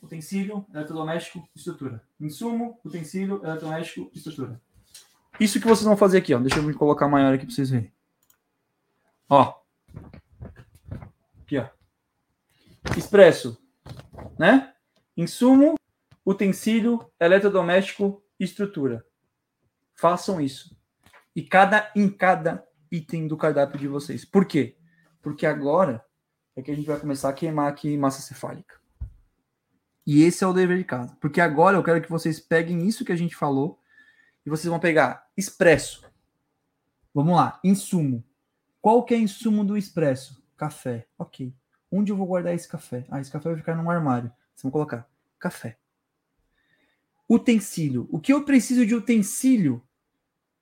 utensílio, 0.01 0.65
eletrodoméstico, 0.73 1.47
estrutura. 1.55 2.03
Insumo, 2.19 2.81
utensílio, 2.83 3.39
eletrodoméstico, 3.45 4.09
estrutura. 4.15 4.59
Isso 5.39 5.61
que 5.61 5.67
vocês 5.67 5.85
vão 5.85 5.95
fazer 5.95 6.17
aqui, 6.17 6.33
ó. 6.33 6.39
Deixa 6.39 6.57
eu 6.57 6.75
colocar 6.75 7.07
maior 7.07 7.35
aqui 7.35 7.45
para 7.45 7.53
vocês 7.53 7.69
verem. 7.69 7.93
Ó. 9.29 9.61
Aqui, 11.43 11.59
ó. 11.59 11.69
Expresso, 12.97 13.63
né? 14.39 14.72
Insumo, 15.15 15.75
utensílio, 16.25 17.11
eletrodoméstico, 17.19 18.23
estrutura. 18.39 19.05
Façam 19.93 20.41
isso. 20.41 20.75
E 21.35 21.43
cada 21.43 21.91
em 21.95 22.09
cada 22.09 22.65
item 22.91 23.27
do 23.27 23.37
cardápio 23.37 23.79
de 23.79 23.87
vocês. 23.87 24.25
Por 24.25 24.45
quê? 24.45 24.77
Porque 25.21 25.45
agora 25.45 26.03
é 26.55 26.61
que 26.61 26.71
a 26.71 26.75
gente 26.75 26.85
vai 26.85 26.99
começar 26.99 27.29
a 27.29 27.33
queimar 27.33 27.67
aqui 27.67 27.97
massa 27.97 28.21
cefálica. 28.21 28.79
E 30.05 30.23
esse 30.23 30.43
é 30.43 30.47
o 30.47 30.53
dever 30.53 30.77
de 30.77 30.83
casa. 30.83 31.15
Porque 31.19 31.39
agora 31.39 31.77
eu 31.77 31.83
quero 31.83 32.01
que 32.01 32.09
vocês 32.09 32.39
peguem 32.39 32.87
isso 32.87 33.05
que 33.05 33.11
a 33.11 33.15
gente 33.15 33.35
falou 33.35 33.79
e 34.45 34.49
vocês 34.49 34.69
vão 34.69 34.79
pegar 34.79 35.27
expresso. 35.37 36.05
Vamos 37.13 37.35
lá, 37.35 37.59
insumo. 37.63 38.23
Qual 38.81 39.03
que 39.05 39.13
é 39.13 39.17
insumo 39.17 39.63
do 39.63 39.77
expresso? 39.77 40.43
Café. 40.57 41.07
Ok. 41.17 41.55
Onde 41.91 42.11
eu 42.11 42.17
vou 42.17 42.27
guardar 42.27 42.53
esse 42.53 42.67
café? 42.67 43.05
Ah, 43.09 43.21
esse 43.21 43.31
café 43.31 43.49
vai 43.49 43.57
ficar 43.57 43.75
num 43.75 43.89
armário. 43.89 44.31
Vão 44.61 44.71
colocar 44.71 45.09
café. 45.39 45.77
Utensílio. 47.29 48.07
O 48.11 48.19
que 48.19 48.31
eu 48.31 48.45
preciso 48.45 48.85
de 48.85 48.95
utensílio? 48.95 49.81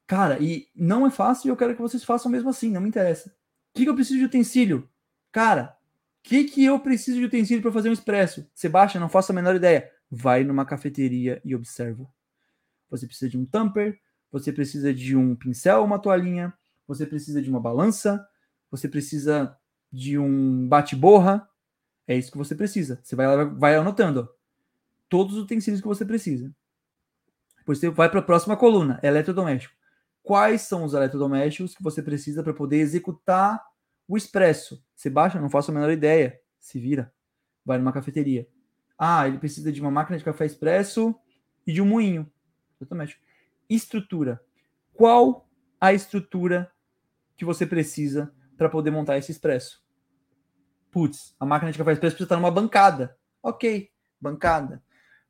Cara, 0.08 0.40
e 0.42 0.68
não 0.76 1.06
é 1.06 1.12
fácil 1.12 1.48
e 1.48 1.50
eu 1.50 1.56
quero 1.56 1.76
que 1.76 1.82
vocês 1.82 2.04
façam 2.04 2.32
mesmo 2.32 2.50
assim, 2.50 2.72
não 2.72 2.82
me 2.82 2.90
interessa. 2.90 3.30
O 3.30 3.78
que, 3.78 3.84
que 3.84 3.90
eu 3.90 3.96
preciso 3.96 4.20
de 4.20 4.26
utensílio? 4.26 4.90
Cara, 5.32 5.78
o 6.20 6.30
que, 6.30 6.44
que 6.44 6.66
eu 6.66 6.80
preciso 6.80 7.18
de 7.20 7.26
utensílio 7.26 7.62
para 7.62 7.72
fazer 7.72 7.90
um 7.90 7.94
expresso? 7.94 8.46
Sebastião, 8.54 9.02
não 9.02 9.10
faço 9.10 9.32
a 9.32 9.36
menor 9.36 9.56
ideia. 9.56 9.90
Vai 10.10 10.44
numa 10.44 10.66
cafeteria 10.66 11.42
e 11.46 11.56
observa. 11.56 12.08
Você 12.90 13.08
precisa 13.08 13.30
de 13.30 13.38
um 13.38 13.46
tamper, 13.46 14.00
você 14.32 14.52
precisa 14.52 14.94
de 14.94 15.16
um 15.16 15.36
pincel, 15.36 15.84
uma 15.84 15.98
toalhinha, 15.98 16.54
você 16.88 17.06
precisa 17.06 17.42
de 17.42 17.50
uma 17.50 17.60
balança, 17.60 18.26
você 18.70 18.88
precisa 18.88 19.58
de 19.92 20.18
um 20.18 20.68
bate-borra. 20.68 21.48
É 22.08 22.16
isso 22.16 22.32
que 22.32 22.38
você 22.38 22.56
precisa. 22.56 23.00
Você 23.04 23.16
vai, 23.16 23.46
vai 23.46 23.76
anotando 23.76 24.22
ó, 24.22 24.42
todos 25.08 25.36
os 25.36 25.44
utensílios 25.44 25.82
que 25.82 25.88
você 25.88 26.06
precisa. 26.06 26.54
Depois 27.58 27.78
você 27.78 27.90
vai 27.90 28.10
para 28.10 28.20
a 28.20 28.24
próxima 28.24 28.58
coluna, 28.58 29.00
eletrodoméstico. 29.04 29.76
Quais 30.24 30.62
são 30.62 30.84
os 30.84 30.94
eletrodomésticos 30.94 31.76
que 31.76 31.84
você 31.84 32.02
precisa 32.02 32.44
para 32.44 32.54
poder 32.54 32.78
executar 32.78 33.64
o 34.08 34.18
expresso? 34.18 34.84
Você 34.96 35.10
baixa, 35.10 35.40
não 35.40 35.50
faço 35.50 35.72
a 35.72 35.74
menor 35.74 35.92
ideia. 35.92 36.40
Se 36.60 36.80
vira. 36.80 37.14
Vai 37.66 37.78
numa 37.78 37.92
cafeteria. 37.92 38.48
Ah, 38.98 39.28
ele 39.28 39.40
precisa 39.40 39.72
de 39.72 39.82
uma 39.82 39.90
máquina 39.90 40.18
de 40.18 40.24
café 40.24 40.46
expresso 40.46 41.16
e 41.66 41.74
de 41.74 41.82
um 41.82 41.86
moinho. 41.86 42.32
Eletrodoméstico. 42.80 43.24
Estrutura. 43.70 44.44
Qual 44.94 45.48
a 45.80 45.94
estrutura 45.94 46.72
que 47.36 47.46
você 47.46 47.66
precisa 47.66 48.32
para 48.58 48.70
poder 48.70 48.92
montar 48.92 49.18
esse 49.18 49.32
expresso? 49.32 49.81
Putz, 50.92 51.34
a 51.40 51.46
máquina 51.46 51.72
de 51.72 51.78
café 51.78 51.94
expresso 51.94 52.16
precisa 52.16 52.26
estar 52.26 52.36
numa 52.36 52.52
bancada. 52.52 53.18
Ok, 53.42 53.90
bancada. 54.20 54.84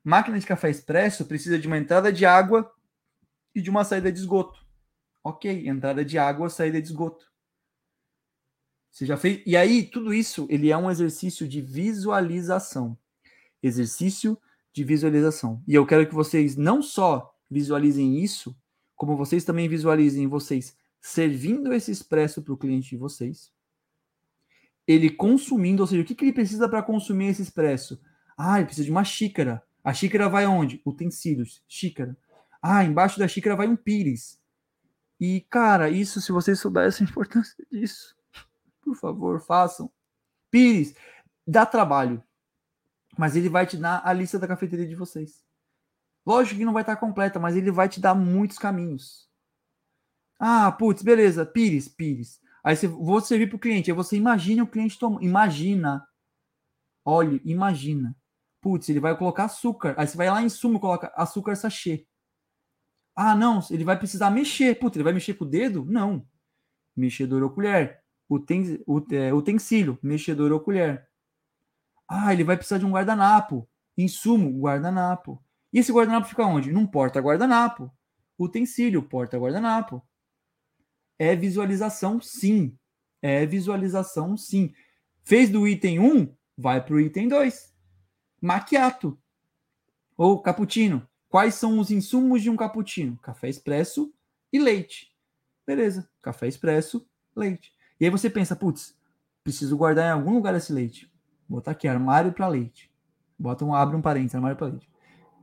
Máquina 0.04 0.38
de 0.38 0.46
café 0.46 0.68
expresso 0.68 1.24
precisa 1.24 1.58
de 1.58 1.68
uma 1.68 1.78
entrada 1.78 2.12
de 2.12 2.26
água 2.26 2.70
e 3.54 3.62
de 3.62 3.70
uma 3.70 3.84
saída 3.84 4.10
de 4.10 4.18
esgoto. 4.18 4.60
Ok, 5.22 5.68
entrada 5.68 6.04
de 6.04 6.18
água, 6.18 6.50
saída 6.50 6.82
de 6.82 6.88
esgoto. 6.88 7.30
Você 8.90 9.06
já 9.06 9.16
fez. 9.16 9.42
E 9.46 9.56
aí, 9.56 9.84
tudo 9.84 10.12
isso 10.12 10.46
ele 10.50 10.70
é 10.70 10.76
um 10.76 10.90
exercício 10.90 11.48
de 11.48 11.62
visualização. 11.62 12.98
Exercício 13.62 14.36
de 14.72 14.82
visualização. 14.82 15.62
E 15.66 15.74
eu 15.74 15.86
quero 15.86 16.06
que 16.06 16.14
vocês 16.14 16.56
não 16.56 16.82
só 16.82 17.32
visualizem 17.48 18.18
isso, 18.18 18.56
como 18.96 19.16
vocês 19.16 19.44
também 19.44 19.68
visualizem 19.68 20.26
vocês 20.26 20.76
servindo 21.00 21.72
esse 21.72 21.90
expresso 21.90 22.42
para 22.42 22.52
o 22.52 22.56
cliente 22.56 22.90
de 22.90 22.96
vocês, 22.96 23.52
ele 24.92 25.10
consumindo, 25.10 25.82
ou 25.82 25.86
seja, 25.86 26.02
o 26.02 26.04
que, 26.04 26.14
que 26.14 26.24
ele 26.24 26.32
precisa 26.32 26.68
para 26.68 26.82
consumir 26.82 27.28
esse 27.28 27.42
expresso? 27.42 28.00
Ah, 28.36 28.58
ele 28.58 28.66
precisa 28.66 28.84
de 28.84 28.90
uma 28.90 29.04
xícara. 29.04 29.62
A 29.84 29.92
xícara 29.92 30.28
vai 30.28 30.46
onde? 30.46 30.80
Utensílios, 30.86 31.62
xícara. 31.68 32.16
Ah, 32.62 32.84
embaixo 32.84 33.18
da 33.18 33.26
xícara 33.26 33.56
vai 33.56 33.66
um 33.66 33.76
pires. 33.76 34.40
E, 35.18 35.40
cara, 35.42 35.88
isso, 35.88 36.20
se 36.20 36.32
vocês 36.32 36.58
soubessem 36.58 37.06
a 37.06 37.10
importância 37.10 37.64
disso, 37.70 38.16
por 38.80 38.96
favor, 38.96 39.40
façam. 39.40 39.90
Pires, 40.50 40.94
dá 41.46 41.64
trabalho. 41.64 42.22
Mas 43.16 43.36
ele 43.36 43.48
vai 43.48 43.66
te 43.66 43.76
dar 43.76 44.02
a 44.04 44.12
lista 44.12 44.38
da 44.38 44.48
cafeteria 44.48 44.86
de 44.86 44.94
vocês. 44.94 45.44
Lógico 46.24 46.58
que 46.58 46.64
não 46.64 46.72
vai 46.72 46.82
estar 46.82 46.96
completa, 46.96 47.38
mas 47.38 47.56
ele 47.56 47.70
vai 47.70 47.88
te 47.88 48.00
dar 48.00 48.14
muitos 48.14 48.58
caminhos. 48.58 49.28
Ah, 50.38 50.72
putz, 50.72 51.02
beleza, 51.02 51.46
Pires, 51.46 51.88
Pires. 51.88 52.40
Aí 52.64 52.76
você 52.76 52.86
vou 52.86 53.20
servir 53.20 53.48
para 53.48 53.56
o 53.56 53.60
cliente. 53.60 53.90
Aí 53.90 53.96
você 53.96 54.16
imagina 54.16 54.62
o 54.62 54.66
cliente 54.66 54.98
tomando. 54.98 55.22
Imagina. 55.22 56.06
Olha, 57.04 57.40
imagina. 57.44 58.16
Putz, 58.60 58.88
ele 58.88 59.00
vai 59.00 59.16
colocar 59.16 59.44
açúcar. 59.44 59.94
Aí 59.98 60.06
você 60.06 60.16
vai 60.16 60.30
lá 60.30 60.42
em 60.42 60.48
sumo 60.48 60.78
coloca 60.78 61.12
açúcar 61.16 61.56
sachê. 61.56 62.06
Ah, 63.14 63.34
não, 63.34 63.60
ele 63.70 63.84
vai 63.84 63.98
precisar 63.98 64.30
mexer. 64.30 64.78
Putz, 64.78 64.96
ele 64.96 65.04
vai 65.04 65.12
mexer 65.12 65.34
com 65.34 65.44
o 65.44 65.48
dedo? 65.48 65.84
Não. 65.84 66.26
Mexedor 66.96 67.42
ou 67.42 67.50
colher. 67.50 68.00
Uten, 68.28 68.82
é, 69.10 69.34
utensílio, 69.34 69.98
mexedor 70.02 70.52
ou 70.52 70.60
colher. 70.60 71.06
Ah, 72.08 72.32
ele 72.32 72.44
vai 72.44 72.56
precisar 72.56 72.78
de 72.78 72.86
um 72.86 72.92
guardanapo. 72.92 73.68
Insumo, 73.98 74.50
guardanapo. 74.60 75.42
E 75.72 75.78
esse 75.78 75.92
guardanapo 75.92 76.28
fica 76.28 76.46
onde? 76.46 76.72
Num 76.72 76.86
porta-guardanapo. 76.86 77.90
Utensílio, 78.38 79.02
porta-guardanapo. 79.02 80.02
É 81.22 81.36
visualização, 81.36 82.20
sim. 82.20 82.76
É 83.22 83.46
visualização, 83.46 84.36
sim. 84.36 84.74
Fez 85.22 85.48
do 85.48 85.68
item 85.68 86.00
1, 86.00 86.34
vai 86.58 86.84
para 86.84 86.94
o 86.96 87.00
item 87.00 87.28
2. 87.28 87.72
Maquiato. 88.40 89.16
Ou 90.16 90.42
cappuccino. 90.42 91.06
Quais 91.28 91.54
são 91.54 91.78
os 91.78 91.92
insumos 91.92 92.42
de 92.42 92.50
um 92.50 92.56
cappuccino? 92.56 93.16
Café 93.18 93.48
expresso 93.48 94.12
e 94.52 94.58
leite. 94.58 95.12
Beleza. 95.64 96.10
Café 96.20 96.48
expresso, 96.48 97.06
leite. 97.36 97.72
E 98.00 98.04
aí 98.04 98.10
você 98.10 98.28
pensa, 98.28 98.56
putz, 98.56 98.98
preciso 99.44 99.76
guardar 99.76 100.08
em 100.08 100.18
algum 100.18 100.34
lugar 100.34 100.56
esse 100.56 100.72
leite. 100.72 101.08
Botar 101.48 101.70
aqui, 101.70 101.86
armário 101.86 102.32
para 102.32 102.48
leite. 102.48 102.90
Bota 103.38 103.64
um, 103.64 103.72
abre 103.72 103.94
um 103.94 104.02
parênteses, 104.02 104.34
armário 104.34 104.56
para 104.56 104.66
leite. 104.66 104.90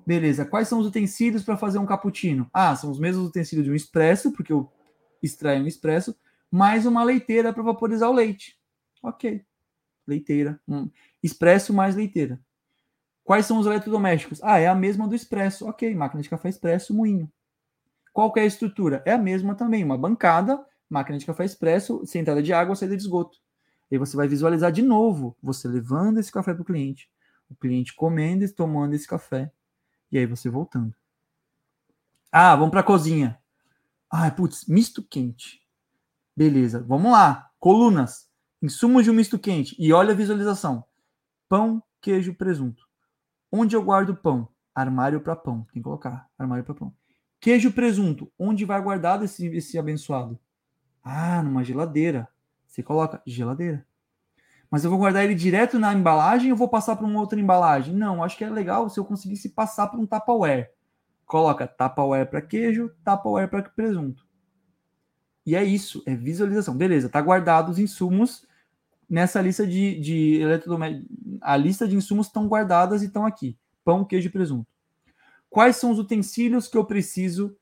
Beleza. 0.05 0.43
Quais 0.43 0.67
são 0.67 0.79
os 0.79 0.87
utensílios 0.87 1.41
para 1.41 1.55
fazer 1.55 1.79
um 1.79 1.85
cappuccino? 1.85 2.49
Ah, 2.51 2.75
são 2.75 2.91
os 2.91 2.99
mesmos 2.99 3.29
utensílios 3.29 3.63
de 3.63 3.71
um 3.71 3.75
expresso, 3.75 4.33
porque 4.33 4.51
eu 4.51 4.69
extraio 5.21 5.63
um 5.63 5.67
expresso, 5.67 6.15
mais 6.51 6.85
uma 6.85 7.03
leiteira 7.03 7.53
para 7.53 7.63
vaporizar 7.63 8.09
o 8.09 8.13
leite. 8.13 8.57
Ok. 9.01 9.43
Leiteira. 10.07 10.59
Hum. 10.67 10.89
Expresso 11.21 11.73
mais 11.73 11.95
leiteira. 11.95 12.39
Quais 13.23 13.45
são 13.45 13.59
os 13.59 13.67
eletrodomésticos? 13.67 14.41
Ah, 14.43 14.57
é 14.57 14.67
a 14.67 14.73
mesma 14.73 15.07
do 15.07 15.15
expresso. 15.15 15.67
Ok, 15.67 15.93
máquina 15.93 16.21
de 16.21 16.29
café 16.29 16.49
expresso, 16.49 16.93
moinho. 16.93 17.31
Qual 18.11 18.33
é 18.35 18.41
a 18.41 18.45
estrutura? 18.45 19.03
É 19.05 19.13
a 19.13 19.17
mesma 19.17 19.53
também. 19.53 19.83
Uma 19.83 19.97
bancada, 19.97 20.65
máquina 20.89 21.17
de 21.17 21.25
café 21.25 21.45
expresso, 21.45 22.03
sentada 22.05 22.41
de 22.41 22.51
água, 22.51 22.75
saída 22.75 22.97
de 22.97 23.03
esgoto. 23.03 23.37
Aí 23.91 23.97
você 23.97 24.15
vai 24.15 24.27
visualizar 24.27 24.71
de 24.71 24.81
novo 24.81 25.35
você 25.41 25.67
levando 25.67 26.19
esse 26.19 26.31
café 26.31 26.53
para 26.53 26.61
o 26.61 26.65
cliente, 26.65 27.09
o 27.49 27.55
cliente 27.55 27.95
comendo 27.95 28.43
e 28.43 28.49
tomando 28.49 28.93
esse 28.93 29.07
café 29.07 29.51
e 30.11 30.17
aí 30.17 30.25
você 30.25 30.49
voltando. 30.49 30.93
Ah, 32.31 32.55
vamos 32.55 32.71
para 32.71 32.81
a 32.81 32.83
cozinha. 32.83 33.39
Ah, 34.09 34.31
putz, 34.31 34.65
misto 34.65 35.03
quente. 35.03 35.61
Beleza, 36.35 36.81
vamos 36.81 37.11
lá. 37.11 37.51
Colunas. 37.59 38.27
Insumos 38.61 39.03
de 39.03 39.11
um 39.11 39.13
misto 39.13 39.37
quente. 39.37 39.75
E 39.77 39.93
olha 39.93 40.11
a 40.13 40.15
visualização. 40.15 40.83
Pão, 41.47 41.83
queijo, 42.01 42.33
presunto. 42.33 42.87
Onde 43.51 43.75
eu 43.75 43.83
guardo 43.83 44.15
pão? 44.15 44.49
Armário 44.73 45.21
para 45.21 45.35
pão. 45.35 45.63
Tem 45.71 45.75
que 45.75 45.83
colocar. 45.83 46.27
Armário 46.37 46.63
para 46.63 46.73
pão. 46.73 46.93
Queijo, 47.39 47.71
presunto. 47.71 48.31
Onde 48.37 48.65
vai 48.65 48.81
guardado 48.81 49.25
esse, 49.25 49.45
esse 49.47 49.77
abençoado? 49.77 50.39
Ah, 51.03 51.43
numa 51.43 51.63
geladeira. 51.63 52.27
Você 52.67 52.81
coloca 52.81 53.21
geladeira. 53.25 53.85
Mas 54.71 54.83
eu 54.83 54.89
vou 54.89 54.99
guardar 54.99 55.23
ele 55.23 55.35
direto 55.35 55.79
na 55.79 55.93
embalagem 55.93 56.51
ou 56.51 56.57
vou 56.57 56.69
passar 56.69 56.95
para 56.95 57.05
uma 57.05 57.19
outra 57.19 57.39
embalagem? 57.39 57.95
Não, 57.95 58.23
acho 58.23 58.37
que 58.37 58.43
é 58.43 58.49
legal 58.49 58.89
se 58.89 58.99
eu 58.99 59.05
conseguisse 59.05 59.49
passar 59.49 59.87
para 59.87 59.99
um 59.99 60.05
Tupperware. 60.05 60.71
Coloca 61.29 61.67
Tupperware 61.67 62.27
para 62.27 62.41
queijo, 62.41 62.89
Tupperware 63.05 63.47
para 63.47 63.61
presunto. 63.61 64.25
E 65.45 65.55
é 65.55 65.63
isso, 65.63 66.01
é 66.07 66.15
visualização. 66.15 66.75
Beleza, 66.75 67.07
tá 67.07 67.21
guardado 67.21 67.69
os 67.69 67.77
insumos 67.77 68.47
nessa 69.07 69.39
lista 69.39 69.65
de, 69.67 69.99
de 69.99 70.41
eletrodomésticos. 70.41 71.07
A 71.39 71.55
lista 71.55 71.87
de 71.87 71.95
insumos 71.95 72.25
estão 72.25 72.47
guardadas 72.47 73.03
e 73.03 73.05
estão 73.05 73.27
aqui: 73.27 73.55
pão, 73.85 74.03
queijo 74.03 74.27
e 74.27 74.31
presunto. 74.31 74.65
Quais 75.51 75.75
são 75.75 75.91
os 75.91 75.99
utensílios 75.99 76.67
que 76.67 76.75
eu 76.75 76.83
preciso 76.83 77.55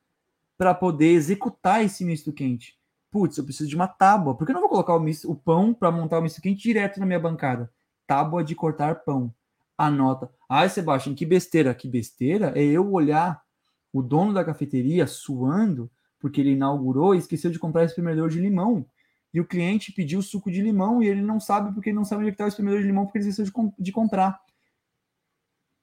para 0.57 0.73
poder 0.73 1.11
executar 1.11 1.84
esse 1.84 2.06
misto 2.06 2.31
quente? 2.31 2.80
Putz, 3.11 3.38
eu 3.38 3.44
preciso 3.44 3.68
de 3.68 3.76
uma 3.76 3.88
tábua. 3.88 4.34
Por 4.34 4.45
que 4.45 4.52
eu 4.52 4.53
não 4.53 4.61
vou 4.61 4.69
colocar 4.69 4.95
o, 4.95 4.99
misto, 5.02 5.30
o 5.30 5.35
pão 5.35 5.73
para 5.73 5.91
montar 5.91 6.19
o 6.19 6.22
misto 6.22 6.41
quente 6.41 6.64
direto 6.64 7.02
na 7.02 7.06
minha 7.06 7.19
bancada? 7.19 7.69
Tábua 8.07 8.45
de 8.45 8.56
cortar 8.56 9.03
pão. 9.03 9.34
Anota. 9.77 10.31
Ai, 10.48 10.69
Sebastião, 10.69 11.14
que 11.14 11.26
besteira. 11.26 11.76
Que 11.76 11.89
besteira 11.89 12.53
é 12.56 12.64
eu 12.64 12.89
olhar 12.94 13.45
o 13.91 14.01
dono 14.01 14.34
da 14.34 14.43
cafeteria 14.43 15.07
suando 15.07 15.89
porque 16.19 16.41
ele 16.41 16.51
inaugurou 16.51 17.14
e 17.14 17.19
esqueceu 17.19 17.51
de 17.51 17.59
comprar 17.59 17.84
espremedor 17.84 18.30
de 18.30 18.39
limão. 18.39 18.85
E 19.34 19.39
o 19.39 19.45
cliente 19.45 19.91
pediu 19.91 20.22
suco 20.22 20.51
de 20.51 20.61
limão 20.61 21.01
e 21.01 21.07
ele 21.07 21.22
não 21.22 21.39
sabe 21.39 21.73
porque 21.73 21.89
ele 21.89 21.97
não 21.97 22.05
sabe 22.05 22.22
onde 22.22 22.30
é 22.30 22.31
está 22.31 22.45
o 22.45 22.47
espremedor 22.47 22.81
de 22.81 22.88
limão 22.88 23.05
porque 23.05 23.19
ele 23.19 23.27
esqueceu 23.27 23.45
de, 23.45 23.73
de 23.77 23.91
comprar. 23.91 24.39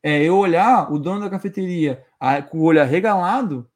É 0.03 0.23
eu 0.23 0.37
olhar 0.37 0.93
o 0.93 0.99
dono 0.99 1.21
da 1.21 1.31
cafeteria 1.31 2.05
com 2.51 2.59
o 2.59 2.63
olho 2.63 2.81
arregalado 2.81 3.71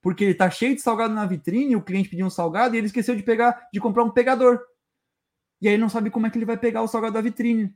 porque 0.00 0.24
ele 0.24 0.34
tá 0.34 0.48
cheio 0.48 0.74
de 0.74 0.80
salgado 0.80 1.12
na 1.12 1.26
vitrine, 1.26 1.76
o 1.76 1.82
cliente 1.82 2.08
pediu 2.08 2.26
um 2.26 2.30
salgado 2.30 2.74
e 2.74 2.78
ele 2.78 2.86
esqueceu 2.86 3.16
de 3.16 3.22
pegar, 3.22 3.68
de 3.72 3.80
comprar 3.80 4.04
um 4.04 4.10
pegador. 4.10 4.60
E 5.60 5.68
aí 5.68 5.76
não 5.76 5.88
sabe 5.88 6.10
como 6.10 6.26
é 6.26 6.30
que 6.30 6.38
ele 6.38 6.44
vai 6.44 6.56
pegar 6.56 6.82
o 6.82 6.88
salgado 6.88 7.14
da 7.14 7.20
vitrine. 7.20 7.74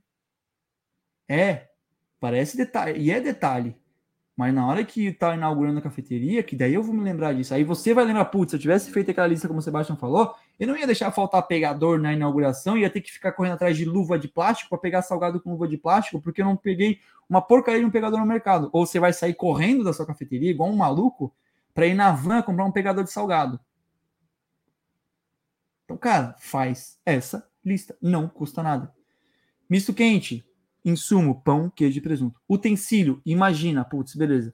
É, 1.28 1.68
parece 2.20 2.56
detalhe, 2.56 3.00
e 3.00 3.10
é 3.10 3.20
detalhe. 3.20 3.76
Mas 4.34 4.54
na 4.54 4.66
hora 4.66 4.82
que 4.82 5.12
tá 5.12 5.34
inaugurando 5.34 5.78
a 5.78 5.82
cafeteria, 5.82 6.42
que 6.42 6.56
daí 6.56 6.72
eu 6.72 6.82
vou 6.82 6.94
me 6.94 7.02
lembrar 7.02 7.34
disso. 7.34 7.52
Aí 7.52 7.64
você 7.64 7.92
vai 7.92 8.04
lembrar, 8.04 8.24
putz, 8.26 8.50
se 8.50 8.56
eu 8.56 8.60
tivesse 8.60 8.90
feito 8.90 9.10
aquela 9.10 9.26
lista 9.26 9.46
como 9.46 9.60
o 9.60 9.62
Sebastião 9.62 9.96
falou, 9.96 10.34
eu 10.58 10.66
não 10.66 10.76
ia 10.76 10.86
deixar 10.86 11.10
faltar 11.10 11.46
pegador 11.46 11.98
na 11.98 12.14
inauguração, 12.14 12.78
ia 12.78 12.88
ter 12.88 13.02
que 13.02 13.12
ficar 13.12 13.32
correndo 13.32 13.54
atrás 13.54 13.76
de 13.76 13.84
luva 13.84 14.18
de 14.18 14.28
plástico 14.28 14.70
para 14.70 14.78
pegar 14.78 15.02
salgado 15.02 15.38
com 15.38 15.50
luva 15.50 15.68
de 15.68 15.76
plástico, 15.76 16.20
porque 16.20 16.40
eu 16.40 16.46
não 16.46 16.56
peguei 16.56 16.98
uma 17.28 17.42
porcaria 17.42 17.80
de 17.80 17.86
um 17.86 17.90
pegador 17.90 18.18
no 18.18 18.26
mercado. 18.26 18.70
Ou 18.72 18.86
você 18.86 18.98
vai 18.98 19.12
sair 19.12 19.34
correndo 19.34 19.84
da 19.84 19.92
sua 19.92 20.06
cafeteria, 20.06 20.50
igual 20.50 20.70
um 20.70 20.76
maluco, 20.76 21.34
para 21.74 21.86
ir 21.86 21.94
na 21.94 22.10
van 22.12 22.40
comprar 22.42 22.64
um 22.64 22.72
pegador 22.72 23.04
de 23.04 23.12
salgado. 23.12 23.60
Então, 25.84 25.96
cara, 25.96 26.34
faz 26.38 26.98
essa 27.04 27.46
lista. 27.62 27.96
Não 28.00 28.26
custa 28.28 28.62
nada. 28.62 28.94
Misto 29.68 29.92
quente, 29.92 30.44
insumo, 30.84 31.40
pão, 31.42 31.70
queijo 31.70 31.98
e 31.98 32.00
presunto. 32.00 32.40
Utensílio, 32.48 33.20
imagina, 33.24 33.84
putz, 33.84 34.14
beleza. 34.14 34.52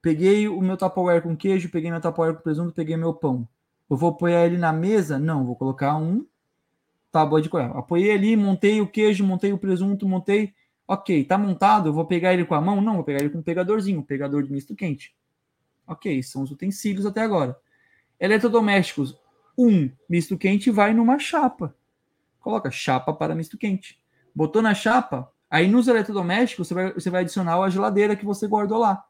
Peguei 0.00 0.48
o 0.48 0.60
meu 0.60 0.76
Tupperware 0.76 1.22
com 1.22 1.36
queijo, 1.36 1.70
peguei 1.70 1.90
meu 1.90 2.00
Tupperware 2.00 2.36
com 2.36 2.42
presunto, 2.42 2.72
peguei 2.72 2.96
meu 2.96 3.14
pão. 3.14 3.48
Eu 3.88 3.96
vou 3.96 4.10
apoiar 4.10 4.46
ele 4.46 4.58
na 4.58 4.72
mesa? 4.72 5.18
Não, 5.18 5.44
vou 5.44 5.54
colocar 5.54 5.96
um 5.96 6.26
tábua 7.10 7.42
de 7.42 7.48
colher. 7.48 7.70
Apoiei 7.76 8.10
ali, 8.10 8.36
montei 8.36 8.80
o 8.80 8.86
queijo, 8.86 9.24
montei 9.24 9.52
o 9.52 9.58
presunto, 9.58 10.08
montei. 10.08 10.54
Ok, 10.88 11.24
tá 11.24 11.38
montado, 11.38 11.88
eu 11.88 11.92
vou 11.92 12.04
pegar 12.04 12.32
ele 12.32 12.44
com 12.44 12.54
a 12.54 12.60
mão? 12.60 12.80
Não, 12.80 12.94
vou 12.94 13.04
pegar 13.04 13.20
ele 13.20 13.30
com 13.30 13.38
um 13.38 13.42
pegadorzinho, 13.42 14.00
um 14.00 14.02
pegador 14.02 14.42
de 14.42 14.50
misto 14.50 14.74
quente. 14.74 15.14
Ok, 15.86 16.22
são 16.22 16.42
os 16.42 16.50
utensílios 16.50 17.06
até 17.06 17.20
agora. 17.20 17.56
Eletrodomésticos, 18.18 19.18
um 19.56 19.90
misto 20.08 20.36
quente 20.36 20.70
vai 20.70 20.92
numa 20.92 21.18
chapa. 21.18 21.74
Coloca 22.40 22.70
chapa 22.70 23.12
para 23.12 23.34
misto 23.34 23.56
quente. 23.56 23.98
Botou 24.34 24.62
na 24.62 24.74
chapa, 24.74 25.31
aí 25.52 25.68
nos 25.68 25.86
eletrodomésticos 25.86 26.66
você 26.66 26.74
vai, 26.74 26.92
você 26.94 27.10
vai 27.10 27.20
adicionar 27.20 27.60
a 27.60 27.68
geladeira 27.68 28.16
que 28.16 28.24
você 28.24 28.48
guardou 28.48 28.78
lá. 28.78 29.04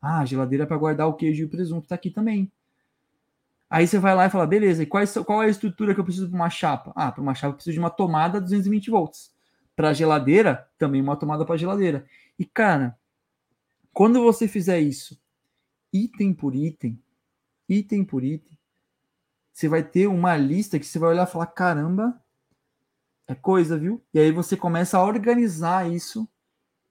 Ah, 0.00 0.20
a 0.20 0.24
geladeira 0.26 0.66
para 0.66 0.76
guardar 0.76 1.08
o 1.08 1.14
queijo 1.14 1.42
e 1.42 1.44
o 1.46 1.48
presunto 1.48 1.84
está 1.84 1.94
aqui 1.94 2.10
também. 2.10 2.52
Aí 3.68 3.86
você 3.86 3.98
vai 3.98 4.14
lá 4.14 4.26
e 4.26 4.30
fala, 4.30 4.46
beleza, 4.46 4.82
e 4.82 4.86
qual, 4.86 5.02
qual 5.24 5.42
é 5.42 5.46
a 5.46 5.50
estrutura 5.50 5.94
que 5.94 6.00
eu 6.00 6.04
preciso 6.04 6.28
para 6.28 6.36
uma 6.36 6.50
chapa? 6.50 6.92
Ah, 6.94 7.10
para 7.10 7.22
uma 7.22 7.34
chapa 7.34 7.52
eu 7.52 7.54
preciso 7.54 7.72
de 7.72 7.80
uma 7.80 7.88
tomada 7.88 8.40
220 8.40 8.90
volts. 8.90 9.32
Para 9.74 9.88
a 9.88 9.92
geladeira, 9.94 10.68
também 10.76 11.00
uma 11.00 11.16
tomada 11.16 11.46
para 11.46 11.56
geladeira. 11.56 12.04
E 12.38 12.44
cara, 12.44 12.98
quando 13.90 14.22
você 14.22 14.46
fizer 14.46 14.80
isso, 14.80 15.18
item 15.90 16.34
por 16.34 16.54
item, 16.54 17.02
item 17.66 18.04
por 18.04 18.22
item, 18.22 18.58
você 19.50 19.66
vai 19.66 19.82
ter 19.82 20.08
uma 20.08 20.36
lista 20.36 20.78
que 20.78 20.84
você 20.84 20.98
vai 20.98 21.10
olhar 21.10 21.26
e 21.26 21.30
falar: 21.30 21.46
caramba, 21.46 22.20
é 23.30 23.34
coisa, 23.36 23.78
viu? 23.78 24.02
E 24.12 24.18
aí 24.18 24.32
você 24.32 24.56
começa 24.56 24.98
a 24.98 25.04
organizar 25.04 25.88
isso 25.88 26.28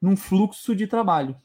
num 0.01 0.15
fluxo 0.15 0.73
de 0.73 0.87
trabalho. 0.87 1.35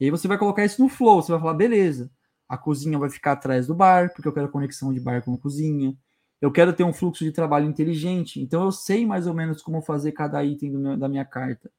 E 0.00 0.06
aí 0.06 0.10
você 0.10 0.26
vai 0.26 0.36
colocar 0.36 0.64
isso 0.64 0.82
no 0.82 0.88
flow, 0.88 1.22
você 1.22 1.30
vai 1.30 1.40
falar: 1.40 1.54
beleza, 1.54 2.10
a 2.48 2.58
cozinha 2.58 2.98
vai 2.98 3.08
ficar 3.08 3.32
atrás 3.32 3.68
do 3.68 3.74
bar, 3.76 4.12
porque 4.12 4.26
eu 4.26 4.32
quero 4.32 4.48
conexão 4.48 4.92
de 4.92 4.98
bar 4.98 5.22
com 5.22 5.36
cozinha. 5.36 5.96
Eu 6.40 6.50
quero 6.50 6.72
ter 6.72 6.82
um 6.82 6.92
fluxo 6.92 7.24
de 7.24 7.30
trabalho 7.30 7.68
inteligente, 7.68 8.40
então 8.40 8.64
eu 8.64 8.72
sei 8.72 9.06
mais 9.06 9.26
ou 9.28 9.34
menos 9.34 9.62
como 9.62 9.80
fazer 9.80 10.12
cada 10.12 10.42
item 10.44 10.70
meu, 10.70 10.96
da 10.96 11.08
minha 11.08 11.24
carta. 11.24 11.70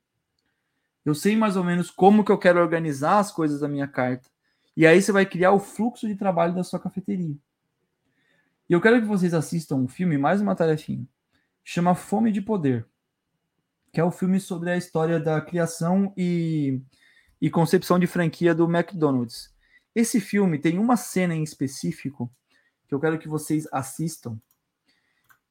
Eu 1.03 1.13
sei 1.13 1.35
mais 1.35 1.57
ou 1.57 1.63
menos 1.65 1.91
como 1.91 2.23
que 2.23 2.31
eu 2.31 2.38
quero 2.38 2.59
organizar 2.61 3.19
as 3.19 3.31
coisas 3.31 3.59
da 3.59 3.67
minha 3.67 3.88
carta. 3.88 4.30
E 4.76 4.88
aí 4.88 5.01
você 5.01 5.11
vai 5.11 5.26
criar 5.26 5.51
o 5.51 5.59
fluxo 5.59 6.07
de 6.07 6.15
trabalho 6.15 6.53
da 6.53 6.63
sua 6.63 6.80
cafeteria. 6.80 7.35
E 8.69 8.73
eu 8.73 8.80
quero 8.80 9.01
que 9.01 9.07
vocês 9.07 9.34
assistam 9.34 9.76
um 9.76 9.88
filme, 9.88 10.17
mais 10.17 10.39
uma 10.39 10.55
tarefinha, 10.55 11.05
chama 11.71 11.93
Fome 11.93 12.31
de 12.31 12.41
Poder, 12.41 12.83
que 13.93 13.99
é 13.99 14.03
o 14.03 14.07
um 14.07 14.11
filme 14.11 14.39
sobre 14.39 14.71
a 14.71 14.77
história 14.77 15.19
da 15.19 15.39
criação 15.39 16.11
e, 16.17 16.81
e 17.39 17.47
concepção 17.47 17.99
de 17.99 18.07
franquia 18.07 18.55
do 18.55 18.65
McDonald's. 18.65 19.53
Esse 19.93 20.19
filme 20.19 20.57
tem 20.57 20.79
uma 20.79 20.97
cena 20.97 21.35
em 21.35 21.43
específico 21.43 22.33
que 22.87 22.95
eu 22.95 22.99
quero 22.99 23.19
que 23.19 23.27
vocês 23.27 23.67
assistam, 23.71 24.35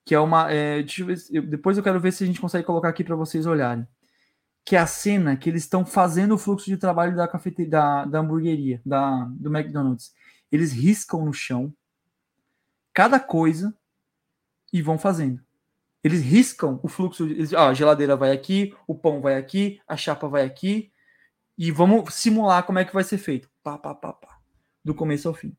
que 0.04 0.12
é 0.12 0.18
uma. 0.18 0.52
É, 0.52 0.84
eu, 1.30 1.46
depois 1.46 1.76
eu 1.76 1.84
quero 1.84 2.00
ver 2.00 2.12
se 2.12 2.24
a 2.24 2.26
gente 2.26 2.40
consegue 2.40 2.66
colocar 2.66 2.88
aqui 2.88 3.04
para 3.04 3.14
vocês 3.14 3.46
olharem. 3.46 3.86
Que 4.64 4.74
é 4.74 4.80
a 4.80 4.88
cena 4.88 5.36
que 5.36 5.48
eles 5.48 5.62
estão 5.62 5.86
fazendo 5.86 6.34
o 6.34 6.38
fluxo 6.38 6.66
de 6.66 6.76
trabalho 6.76 7.14
da 7.14 7.28
cafeteria, 7.28 7.70
da, 7.70 8.04
da 8.04 8.18
hamburgueria, 8.18 8.82
da, 8.84 9.24
do 9.30 9.56
McDonald's. 9.56 10.12
Eles 10.50 10.72
riscam 10.72 11.24
no 11.24 11.32
chão 11.32 11.72
cada 12.92 13.20
coisa 13.20 13.72
e 14.72 14.82
vão 14.82 14.98
fazendo. 14.98 15.46
Eles 16.02 16.22
riscam 16.22 16.80
o 16.82 16.88
fluxo. 16.88 17.26
Eles, 17.26 17.52
ó, 17.52 17.68
a 17.68 17.74
geladeira 17.74 18.16
vai 18.16 18.32
aqui, 18.32 18.74
o 18.86 18.94
pão 18.94 19.20
vai 19.20 19.36
aqui, 19.36 19.80
a 19.86 19.96
chapa 19.96 20.28
vai 20.28 20.44
aqui. 20.44 20.92
E 21.56 21.70
vamos 21.72 22.14
simular 22.14 22.64
como 22.64 22.78
é 22.78 22.84
que 22.84 22.94
vai 22.94 23.04
ser 23.04 23.18
feito. 23.18 23.50
Pá, 23.62 23.76
pá, 23.76 23.94
pá, 23.94 24.12
pá. 24.12 24.38
Do 24.84 24.94
começo 24.94 25.28
ao 25.28 25.34
fim. 25.34 25.56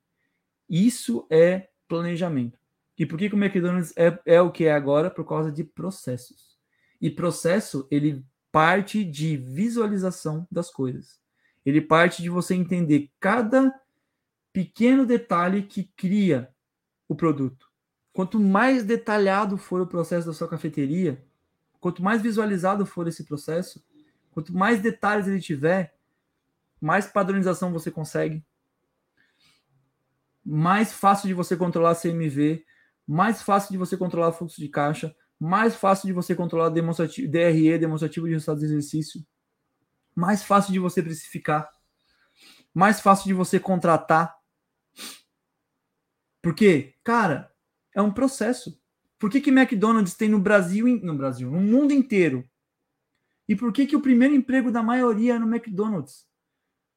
Isso 0.70 1.28
é 1.30 1.70
planejamento. 1.88 2.58
E 2.98 3.06
por 3.06 3.18
que, 3.18 3.30
que 3.30 3.36
o 3.36 3.44
McDonald's 3.44 3.94
é, 3.98 4.18
é 4.26 4.42
o 4.42 4.52
que 4.52 4.66
é 4.66 4.74
agora? 4.74 5.10
Por 5.10 5.26
causa 5.26 5.52
de 5.52 5.64
processos. 5.64 6.58
E 7.02 7.10
processo, 7.10 7.88
ele 7.90 8.26
parte 8.52 9.04
de 9.04 9.38
visualização 9.38 10.48
das 10.52 10.70
coisas. 10.70 11.20
Ele 11.66 11.82
parte 11.82 12.22
de 12.22 12.30
você 12.30 12.56
entender 12.56 13.10
cada 13.20 13.74
pequeno 14.52 15.06
detalhe 15.06 15.64
que 15.64 15.84
cria 15.96 16.54
o 17.08 17.16
produto. 17.16 17.69
Quanto 18.20 18.38
mais 18.38 18.84
detalhado 18.84 19.58
for 19.58 19.80
o 19.80 19.88
processo 19.88 20.28
da 20.28 20.34
sua 20.34 20.50
cafeteria, 20.50 21.26
quanto 21.80 22.04
mais 22.04 22.22
visualizado 22.22 22.86
for 22.86 23.08
esse 23.08 23.24
processo, 23.24 23.82
quanto 24.32 24.54
mais 24.54 24.82
detalhes 24.82 25.26
ele 25.26 25.40
tiver, 25.40 25.96
mais 26.82 27.08
padronização 27.08 27.72
você 27.72 27.90
consegue, 27.90 28.46
mais 30.46 30.92
fácil 30.92 31.30
de 31.30 31.34
você 31.34 31.56
controlar 31.56 31.96
CMV, 31.96 32.66
mais 33.08 33.42
fácil 33.42 33.72
de 33.72 33.78
você 33.78 33.96
controlar 33.96 34.34
fluxo 34.34 34.60
de 34.60 34.68
caixa, 34.68 35.16
mais 35.40 35.74
fácil 35.74 36.08
de 36.08 36.12
você 36.12 36.36
controlar 36.36 36.68
demonstrativo, 36.68 37.32
DRE, 37.32 37.78
demonstrativo 37.78 38.28
de 38.28 38.34
resultados 38.34 38.60
de 38.60 38.66
exercício, 38.66 39.26
mais 40.14 40.44
fácil 40.44 40.74
de 40.74 40.80
você 40.80 41.02
precificar, 41.02 41.70
mais 42.74 43.00
fácil 43.00 43.28
de 43.28 43.34
você 43.34 43.62
contratar, 43.62 44.38
porque, 46.42 46.96
cara, 47.02 47.50
é 47.96 48.02
um 48.02 48.12
processo. 48.12 48.80
Por 49.18 49.30
que, 49.30 49.42
que 49.42 49.50
McDonald's 49.50 50.16
tem 50.16 50.30
no 50.30 50.40
Brasil, 50.40 50.88
no 51.02 51.16
Brasil, 51.16 51.52
no 51.52 51.60
mundo 51.60 51.92
inteiro? 51.92 52.48
E 53.48 53.56
por 53.56 53.74
que, 53.74 53.86
que 53.86 53.96
o 53.96 54.02
primeiro 54.02 54.36
emprego 54.36 54.72
da 54.72 54.84
maioria 54.84 55.36
é 55.36 55.40
no 55.40 55.54
McDonald's? 55.54 56.28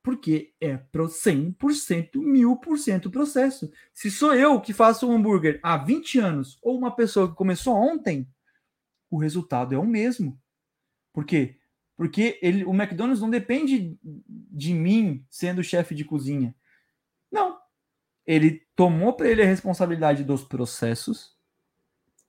Porque 0.02 0.55
é 0.60 0.77
pro 0.77 1.06
100%, 1.06 2.10
1000% 2.14 3.10
processo. 3.10 3.73
Se 3.94 4.10
sou 4.10 4.35
eu 4.35 4.60
que 4.60 4.73
faço 4.73 5.09
um 5.09 5.12
hambúrguer 5.12 5.59
há 5.62 5.77
20 5.77 6.19
anos 6.19 6.59
ou 6.62 6.77
uma 6.77 6.94
pessoa 6.94 7.28
que 7.28 7.36
começou 7.36 7.74
ontem, 7.74 8.28
o 9.10 9.16
resultado 9.16 9.74
é 9.74 9.78
o 9.78 9.86
mesmo. 9.86 10.39
Por 11.12 11.24
quê? 11.24 11.56
Porque 11.97 12.39
ele, 12.43 12.64
o 12.64 12.74
McDonald's 12.74 13.20
não 13.20 13.31
depende 13.31 13.97
de 14.02 14.74
mim 14.74 15.24
sendo 15.31 15.62
chefe 15.62 15.94
de 15.94 16.05
cozinha. 16.05 16.55
Não, 17.31 17.59
ele 18.27 18.66
tomou 18.77 19.12
para 19.12 19.28
ele 19.28 19.43
a 19.43 19.47
responsabilidade 19.47 20.24
dos 20.24 20.44
processos 20.44 21.36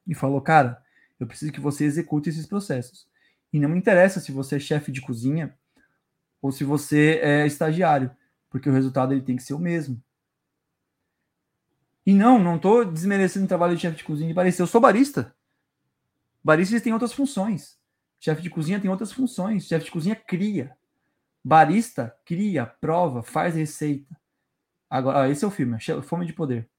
e 0.07 0.13
falou: 0.13 0.41
Cara, 0.41 0.81
eu 1.19 1.27
preciso 1.27 1.51
que 1.51 1.59
você 1.59 1.85
execute 1.85 2.29
esses 2.29 2.45
processos. 2.45 3.07
E 3.51 3.59
não 3.59 3.69
me 3.69 3.77
interessa 3.77 4.19
se 4.19 4.31
você 4.31 4.55
é 4.55 4.59
chefe 4.59 4.91
de 4.91 5.01
cozinha 5.01 5.57
ou 6.41 6.51
se 6.51 6.63
você 6.63 7.19
é 7.21 7.45
estagiário, 7.45 8.11
porque 8.49 8.69
o 8.69 8.73
resultado 8.73 9.13
ele 9.13 9.21
tem 9.21 9.35
que 9.35 9.43
ser 9.43 9.53
o 9.53 9.59
mesmo. 9.59 10.01
E 12.05 12.13
não, 12.13 12.37
não 12.37 12.57
estou 12.57 12.83
desmerecendo 12.83 13.45
o 13.45 13.47
trabalho 13.47 13.75
de 13.75 13.81
chefe 13.81 13.97
de 13.97 14.03
cozinha 14.03 14.27
de 14.27 14.33
barista. 14.33 14.61
Eu 14.61 14.67
sou 14.67 14.81
barista. 14.81 15.33
Baristas 16.43 16.81
têm 16.81 16.91
outras 16.91 17.13
funções. 17.13 17.77
Chefe 18.19 18.41
de 18.41 18.49
cozinha 18.49 18.79
tem 18.79 18.91
outras 18.91 19.11
funções. 19.11 19.65
Chefe 19.67 19.85
de 19.85 19.91
cozinha 19.91 20.15
cria. 20.15 20.75
Barista 21.41 22.13
cria, 22.25 22.65
prova, 22.65 23.23
faz 23.23 23.55
receita. 23.55 24.17
Agora, 24.93 25.27
esse 25.27 25.43
é 25.43 25.47
o 25.47 25.49
filme, 25.49 25.75
Fome 26.03 26.23
de 26.23 26.33
Poder. 26.33 26.69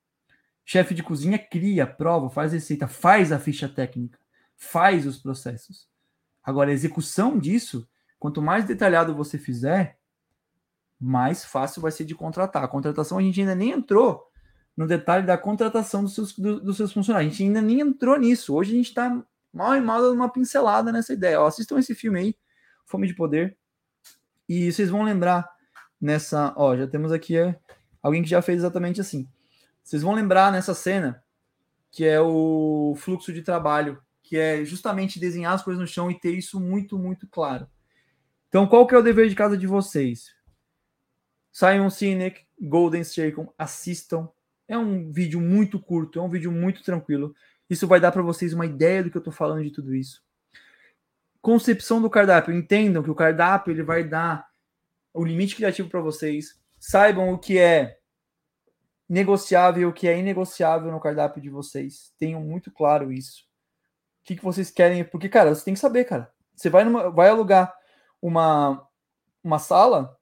Chefe 0.65 0.95
de 0.95 1.03
cozinha 1.03 1.37
cria, 1.37 1.85
prova, 1.85 2.31
faz 2.31 2.53
receita, 2.53 2.87
faz 2.87 3.33
a 3.33 3.41
ficha 3.41 3.69
técnica, 3.69 4.17
faz 4.55 5.05
os 5.05 5.19
processos. 5.19 5.89
Agora, 6.41 6.71
a 6.71 6.73
execução 6.73 7.37
disso, 7.37 7.89
quanto 8.17 8.41
mais 8.41 8.67
detalhado 8.67 9.17
você 9.17 9.37
fizer, 9.37 9.99
mais 10.97 11.45
fácil 11.45 11.83
vai 11.83 11.91
ser 11.91 12.05
de 12.05 12.15
contratar. 12.15 12.63
A 12.63 12.69
contratação 12.69 13.19
a 13.19 13.21
gente 13.21 13.41
ainda 13.41 13.57
nem 13.57 13.73
entrou 13.73 14.31
no 14.77 14.87
detalhe 14.87 15.27
da 15.27 15.37
contratação 15.37 16.05
dos 16.05 16.15
seus, 16.15 16.39
do, 16.39 16.61
dos 16.61 16.77
seus 16.77 16.93
funcionários. 16.93 17.27
A 17.27 17.31
gente 17.33 17.43
ainda 17.43 17.61
nem 17.61 17.81
entrou 17.81 18.17
nisso. 18.17 18.55
Hoje 18.55 18.75
a 18.75 18.77
gente 18.77 18.91
está 18.91 19.25
mal 19.53 19.75
e 19.75 19.81
mal 19.81 20.01
dando 20.01 20.15
uma 20.15 20.29
pincelada 20.29 20.93
nessa 20.93 21.13
ideia. 21.13 21.41
Ó, 21.41 21.49
assistam 21.49 21.81
esse 21.81 21.97
filme 21.97 22.21
aí, 22.21 22.37
Fome 22.87 23.09
de 23.09 23.15
Poder. 23.15 23.57
E 24.49 24.71
vocês 24.71 24.89
vão 24.89 25.03
lembrar 25.03 25.51
nessa. 26.01 26.55
Ó, 26.57 26.77
já 26.77 26.87
temos 26.87 27.11
aqui. 27.11 27.35
Alguém 28.05 28.23
que 28.23 28.29
já 28.29 28.43
fez 28.43 28.59
exatamente 28.59 29.01
assim. 29.01 29.27
Vocês 29.83 30.03
vão 30.03 30.13
lembrar 30.13 30.53
nessa 30.53 30.75
cena 30.75 31.25
que 31.91 32.05
é 32.05 32.21
o 32.21 32.95
fluxo 32.99 33.33
de 33.33 33.41
trabalho, 33.41 33.99
que 34.23 34.37
é 34.37 34.63
justamente 34.63 35.19
desenhar 35.19 35.55
as 35.55 35.63
coisas 35.63 35.81
no 35.81 35.87
chão 35.87 36.11
e 36.11 36.21
ter 36.21 36.33
isso 36.33 36.61
muito, 36.61 36.99
muito 36.99 37.27
claro. 37.27 37.67
Então, 38.49 38.67
qual 38.67 38.87
que 38.87 38.95
é 38.95 38.99
o 38.99 39.03
dever 39.03 39.27
de 39.29 39.35
casa 39.35 39.57
de 39.57 39.67
vocês? 39.67 40.35
Simon 41.51 41.89
Sinek, 41.89 42.43
Golden 42.61 43.05
Circle, 43.05 43.49
assistam. 43.57 44.29
É 44.69 44.77
um 44.77 45.11
vídeo 45.11 45.41
muito 45.41 45.81
curto, 45.81 46.19
é 46.19 46.23
um 46.23 46.29
vídeo 46.29 46.53
muito 46.53 46.83
tranquilo. 46.83 47.35
Isso 47.71 47.87
vai 47.87 48.01
dar 48.01 48.13
para 48.13 48.23
vocês 48.23 48.53
uma 48.53 48.67
ideia 48.67 49.03
do 49.03 49.11
que 49.11 49.17
eu 49.17 49.21
estou 49.21 49.33
falando 49.33 49.65
de 49.65 49.71
tudo 49.71 49.95
isso. 49.95 50.23
Concepção 51.41 52.03
do 52.03 52.11
cardápio. 52.11 52.53
Entendam 52.53 53.03
que 53.03 53.11
o 53.11 53.15
cardápio 53.15 53.73
ele 53.73 53.83
vai 53.83 54.05
dar 54.05 54.47
o 55.13 55.25
limite 55.25 55.57
criativo 55.57 55.89
para 55.89 56.01
vocês. 56.01 56.63
Saibam 56.87 57.33
o 57.33 57.39
que 57.39 57.59
é 57.59 57.99
negociável 59.09 59.89
o 59.89 59.93
que 59.93 60.07
é 60.07 60.19
inegociável 60.19 60.93
no 60.93 61.01
cardápio 61.01 61.41
de 61.41 61.49
vocês. 61.49 62.13
Tenham 62.19 62.43
muito 62.43 62.71
claro 62.71 63.11
isso. 63.11 63.45
O 64.21 64.25
que, 64.25 64.37
que 64.37 64.45
vocês 64.45 64.71
querem? 64.71 65.03
Porque, 65.03 65.31
cara, 65.31 65.55
você 65.55 65.65
tem 65.65 65.73
que 65.73 65.81
saber, 65.81 66.05
cara. 66.05 66.31
Você 66.55 66.69
vai, 66.69 66.85
numa, 66.85 67.11
vai 67.11 67.31
alugar 67.31 67.75
uma, 68.21 68.87
uma 69.43 69.59
sala. 69.59 70.15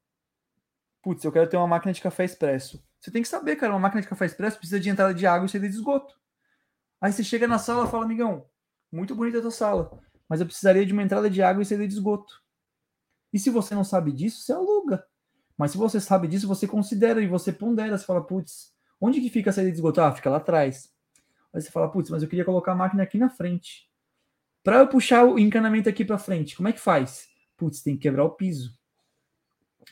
Putz, 1.03 1.25
eu 1.25 1.33
quero 1.33 1.51
ter 1.51 1.57
uma 1.57 1.67
máquina 1.67 1.93
de 1.93 2.01
café 2.01 2.25
expresso. 2.25 2.81
Você 3.01 3.11
tem 3.11 3.23
que 3.23 3.29
saber, 3.29 3.57
cara, 3.57 3.73
uma 3.73 3.81
máquina 3.81 4.01
de 4.01 4.07
café 4.07 4.27
expresso 4.27 4.57
precisa 4.57 4.79
de 4.79 4.89
entrada 4.89 5.13
de 5.13 5.27
água 5.27 5.47
e 5.47 5.49
saída 5.49 5.69
de 5.69 5.75
esgoto. 5.75 6.15
Aí 7.01 7.13
você 7.13 7.25
chega 7.25 7.49
na 7.49 7.59
sala 7.59 7.89
e 7.89 7.91
fala, 7.91 8.05
amigão, 8.05 8.49
muito 8.93 9.17
bonita 9.17 9.39
a 9.39 9.43
tua 9.43 9.51
sala, 9.51 10.01
mas 10.29 10.39
eu 10.39 10.47
precisaria 10.47 10.87
de 10.87 10.93
uma 10.93 11.03
entrada 11.03 11.29
de 11.29 11.43
água 11.43 11.61
e 11.61 11.67
saída 11.67 11.89
de 11.89 11.95
esgoto. 11.95 12.41
E 13.33 13.39
se 13.41 13.51
você 13.51 13.75
não 13.75 13.83
sabe 13.83 14.13
disso, 14.13 14.43
você 14.43 14.53
aluga. 14.53 15.05
Mas 15.57 15.73
se 15.73 15.79
você 15.79 16.01
sabe 16.01 16.29
disso, 16.29 16.49
você 16.49 16.67
considera 16.67 17.21
e 17.21 17.27
você 17.27 17.53
pondera. 17.53 17.97
Você 17.97 18.05
fala, 18.05 18.23
putz, 18.23 18.73
onde 19.01 19.21
que 19.21 19.31
fica 19.31 19.51
a 19.51 19.53
saída 19.53 19.71
de 19.71 19.77
esgoto? 19.77 20.01
Ah, 20.01 20.13
fica 20.13 20.31
lá 20.31 20.39
atrás. 20.39 20.93
Aí 21.53 21.61
você 21.61 21.71
fala, 21.71 21.91
putz, 21.91 22.11
mas 22.11 22.23
eu 22.23 22.29
queria 22.29 22.45
colocar 22.45 22.73
a 22.73 22.77
máquina 22.77 23.03
aqui 23.03 23.19
na 23.19 23.29
frente. 23.29 23.89
Para 24.65 24.79
eu 24.79 24.89
puxar 24.89 25.25
o 25.25 25.39
encanamento 25.39 25.89
aqui 25.89 26.05
para 26.05 26.19
frente, 26.19 26.57
como 26.57 26.69
é 26.69 26.73
que 26.73 26.81
faz? 26.81 27.29
Putz, 27.57 27.83
tem 27.83 27.97
que 27.97 28.03
quebrar 28.03 28.25
o 28.25 28.31
piso. 28.31 28.73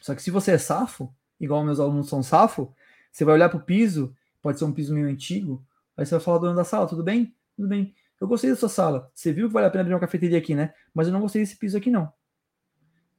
Só 0.01 0.15
que 0.15 0.23
se 0.23 0.31
você 0.31 0.53
é 0.53 0.59
safo, 0.59 1.13
igual 1.39 1.65
meus 1.65 1.81
alunos 1.81 2.09
são 2.09 2.23
safo, 2.23 2.73
você 3.11 3.25
vai 3.25 3.35
olhar 3.35 3.49
para 3.49 3.59
o 3.59 3.63
piso, 3.63 4.17
pode 4.41 4.59
ser 4.59 4.65
um 4.65 4.73
piso 4.73 4.95
meio 4.95 5.09
antigo, 5.09 5.65
Aí 6.01 6.07
você 6.07 6.15
vai 6.15 6.21
falar, 6.25 6.39
dono 6.39 6.57
da 6.57 6.65
sala, 6.65 6.87
tudo 6.87 7.03
bem? 7.03 7.35
Tudo 7.55 7.69
bem. 7.69 7.95
Eu 8.19 8.27
gostei 8.27 8.49
da 8.49 8.57
sua 8.57 8.71
sala. 8.71 9.11
Você 9.15 9.35
viu 9.35 9.49
que 9.49 9.53
vale 9.53 9.67
a 9.67 9.71
pena 9.71 9.83
abrir 9.83 9.93
uma 9.93 10.01
cafeteria 10.01 10.39
aqui, 10.39 10.55
né? 10.55 10.73
Mas 10.95 11.07
eu 11.07 11.13
não 11.13 11.21
gostei 11.21 11.43
desse 11.43 11.57
piso 11.57 11.77
aqui, 11.77 11.91
não. 11.91 12.11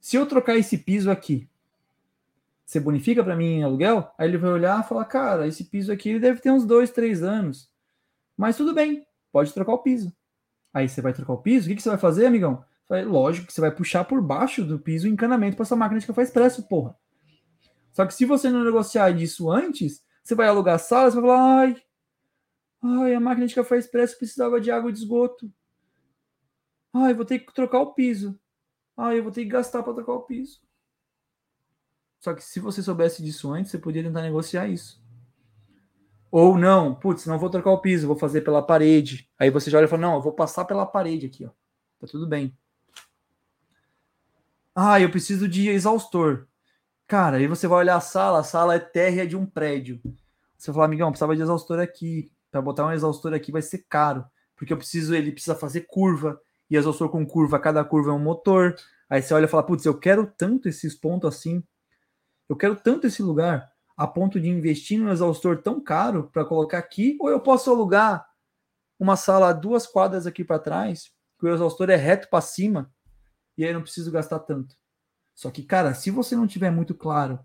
Se 0.00 0.16
eu 0.16 0.26
trocar 0.26 0.56
esse 0.56 0.76
piso 0.76 1.08
aqui, 1.08 1.48
você 2.72 2.80
bonifica 2.80 3.22
para 3.22 3.36
mim 3.36 3.58
em 3.58 3.62
aluguel? 3.62 4.10
Aí 4.18 4.28
ele 4.28 4.38
vai 4.38 4.50
olhar 4.50 4.80
e 4.80 4.88
falar, 4.88 5.04
cara, 5.04 5.46
esse 5.46 5.64
piso 5.64 5.92
aqui 5.92 6.18
deve 6.18 6.40
ter 6.40 6.50
uns 6.50 6.64
dois, 6.64 6.90
três 6.90 7.22
anos. 7.22 7.70
Mas 8.36 8.56
tudo 8.56 8.74
bem, 8.74 9.06
pode 9.30 9.52
trocar 9.52 9.74
o 9.74 9.82
piso. 9.82 10.12
Aí 10.72 10.88
você 10.88 11.00
vai 11.00 11.12
trocar 11.12 11.34
o 11.34 11.42
piso, 11.42 11.66
o 11.66 11.68
que, 11.68 11.76
que 11.76 11.82
você 11.82 11.90
vai 11.90 11.98
fazer, 11.98 12.26
amigão? 12.26 12.64
Vai, 12.88 13.04
lógico 13.04 13.46
que 13.46 13.52
você 13.52 13.60
vai 13.60 13.70
puxar 13.70 14.04
por 14.04 14.20
baixo 14.22 14.64
do 14.64 14.78
piso 14.78 15.06
o 15.06 15.10
encanamento 15.10 15.56
para 15.56 15.64
essa 15.64 15.76
máquina 15.76 16.00
de 16.00 16.06
café 16.06 16.22
expresso, 16.22 16.66
porra. 16.68 16.96
Só 17.92 18.06
que 18.06 18.14
se 18.14 18.24
você 18.24 18.50
não 18.50 18.64
negociar 18.64 19.10
isso 19.10 19.50
antes, 19.50 20.02
você 20.24 20.34
vai 20.34 20.48
alugar 20.48 20.76
a 20.76 20.78
sala, 20.78 21.10
você 21.10 21.20
vai 21.20 21.30
falar, 21.30 21.58
ai, 21.60 21.82
Ai, 22.82 23.14
a 23.14 23.20
máquina 23.20 23.46
de 23.46 23.54
café 23.54 23.78
expresso 23.78 24.18
precisava 24.18 24.60
de 24.60 24.68
água 24.68 24.92
de 24.92 24.98
esgoto. 24.98 25.52
Ai, 26.92 27.14
vou 27.14 27.24
ter 27.24 27.38
que 27.38 27.54
trocar 27.54 27.80
o 27.80 27.94
piso. 27.94 28.38
Ai, 28.96 29.20
eu 29.20 29.22
vou 29.22 29.30
ter 29.30 29.44
que 29.44 29.50
gastar 29.50 29.84
para 29.84 29.94
trocar 29.94 30.14
o 30.14 30.22
piso. 30.22 30.60
Só 32.22 32.32
que 32.32 32.44
se 32.44 32.60
você 32.60 32.80
soubesse 32.80 33.20
disso 33.20 33.52
antes, 33.52 33.72
você 33.72 33.78
podia 33.78 34.00
tentar 34.00 34.22
negociar 34.22 34.68
isso. 34.68 35.02
Ou 36.30 36.56
não, 36.56 36.94
putz, 36.94 37.26
não 37.26 37.36
vou 37.36 37.50
trocar 37.50 37.72
o 37.72 37.80
piso, 37.80 38.06
vou 38.06 38.16
fazer 38.16 38.42
pela 38.42 38.62
parede. 38.62 39.28
Aí 39.36 39.50
você 39.50 39.68
já 39.68 39.78
olha 39.78 39.86
e 39.86 39.88
fala, 39.88 40.02
não, 40.02 40.14
eu 40.14 40.22
vou 40.22 40.32
passar 40.32 40.64
pela 40.64 40.86
parede 40.86 41.26
aqui, 41.26 41.44
ó. 41.44 41.50
Tá 41.98 42.06
tudo 42.06 42.24
bem. 42.24 42.56
Ah, 44.72 45.00
eu 45.00 45.10
preciso 45.10 45.48
de 45.48 45.68
exaustor. 45.68 46.46
Cara, 47.08 47.38
aí 47.38 47.48
você 47.48 47.66
vai 47.66 47.80
olhar 47.80 47.96
a 47.96 48.00
sala, 48.00 48.38
a 48.38 48.44
sala 48.44 48.76
é 48.76 48.78
térrea 48.78 49.26
de 49.26 49.36
um 49.36 49.44
prédio. 49.44 50.00
Você 50.56 50.70
vai 50.70 50.74
falar, 50.74 50.86
amigão, 50.86 51.10
precisava 51.10 51.34
de 51.34 51.42
exaustor 51.42 51.80
aqui 51.80 52.30
para 52.52 52.62
botar 52.62 52.86
um 52.86 52.92
exaustor 52.92 53.34
aqui 53.34 53.50
vai 53.50 53.62
ser 53.62 53.84
caro, 53.88 54.24
porque 54.54 54.72
eu 54.72 54.76
preciso, 54.76 55.12
ele 55.12 55.32
precisa 55.32 55.56
fazer 55.56 55.86
curva, 55.88 56.40
e 56.70 56.76
exaustor 56.76 57.08
com 57.08 57.26
curva, 57.26 57.58
cada 57.58 57.84
curva 57.84 58.10
é 58.10 58.14
um 58.14 58.20
motor. 58.20 58.76
Aí 59.10 59.20
você 59.20 59.34
olha 59.34 59.46
e 59.46 59.48
fala, 59.48 59.64
putz, 59.64 59.84
eu 59.84 59.98
quero 59.98 60.32
tanto 60.38 60.68
esses 60.68 60.94
pontos 60.94 61.28
assim, 61.28 61.64
eu 62.52 62.56
quero 62.56 62.76
tanto 62.76 63.06
esse 63.06 63.22
lugar, 63.22 63.72
a 63.96 64.06
ponto 64.06 64.40
de 64.40 64.48
investir 64.48 64.98
num 64.98 65.10
exaustor 65.10 65.62
tão 65.62 65.80
caro 65.80 66.28
para 66.32 66.44
colocar 66.44 66.78
aqui, 66.78 67.16
ou 67.20 67.30
eu 67.30 67.40
posso 67.40 67.70
alugar 67.70 68.28
uma 68.98 69.16
sala 69.16 69.52
duas 69.52 69.86
quadras 69.86 70.26
aqui 70.26 70.44
para 70.44 70.58
trás, 70.58 71.10
que 71.38 71.46
o 71.46 71.52
exaustor 71.52 71.90
é 71.90 71.96
reto 71.96 72.28
para 72.28 72.40
cima, 72.40 72.92
e 73.56 73.64
aí 73.64 73.72
não 73.72 73.82
preciso 73.82 74.12
gastar 74.12 74.40
tanto. 74.40 74.76
Só 75.34 75.50
que, 75.50 75.62
cara, 75.62 75.94
se 75.94 76.10
você 76.10 76.36
não 76.36 76.46
tiver 76.46 76.70
muito 76.70 76.94
claro 76.94 77.38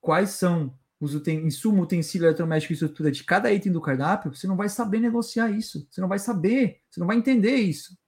quais 0.00 0.30
são 0.30 0.76
os 1.00 1.14
uten 1.14 1.46
insumo, 1.46 1.82
utensílio 1.82 2.26
eletrodoméstico 2.26 2.72
e 2.72 2.74
estrutura 2.74 3.10
de 3.10 3.24
cada 3.24 3.52
item 3.52 3.72
do 3.72 3.80
cardápio, 3.80 4.32
você 4.34 4.46
não 4.46 4.56
vai 4.56 4.68
saber 4.68 5.00
negociar 5.00 5.50
isso. 5.50 5.86
Você 5.90 6.00
não 6.00 6.08
vai 6.08 6.20
saber, 6.20 6.80
você 6.88 7.00
não 7.00 7.06
vai 7.06 7.16
entender 7.16 7.56
isso. 7.56 7.98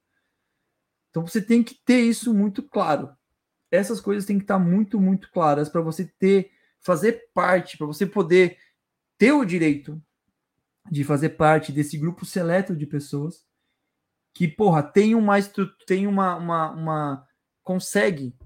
Então 1.11 1.27
você 1.27 1.43
tem 1.43 1.63
que 1.63 1.75
ter 1.85 2.01
isso 2.01 2.33
muito 2.33 2.63
claro. 2.63 3.15
Essas 3.75 4.01
coisas 4.01 4.25
têm 4.25 4.39
que 4.39 4.45
estar 4.45 4.59
muito, 4.59 5.01
muito 5.01 5.31
claras 5.31 5.69
para 5.69 5.81
você 5.81 6.05
ter, 6.19 6.51
fazer 6.81 7.31
parte, 7.35 7.77
para 7.77 7.87
você 7.87 8.07
poder 8.07 8.59
ter 9.19 9.33
o 9.33 9.45
direito 9.45 10.01
de 10.91 11.03
fazer 11.03 11.31
parte 11.31 11.73
desse 11.73 11.97
grupo 11.97 12.25
seleto 12.25 12.77
de 12.77 12.87
pessoas 12.87 13.45
que, 14.35 14.49
porra, 14.49 14.83
tem 14.83 15.15
uma, 15.15 15.41
tem 15.87 16.07
uma, 16.07 16.37
uma, 16.37 16.71
uma 16.73 17.29
consegue 17.63 18.37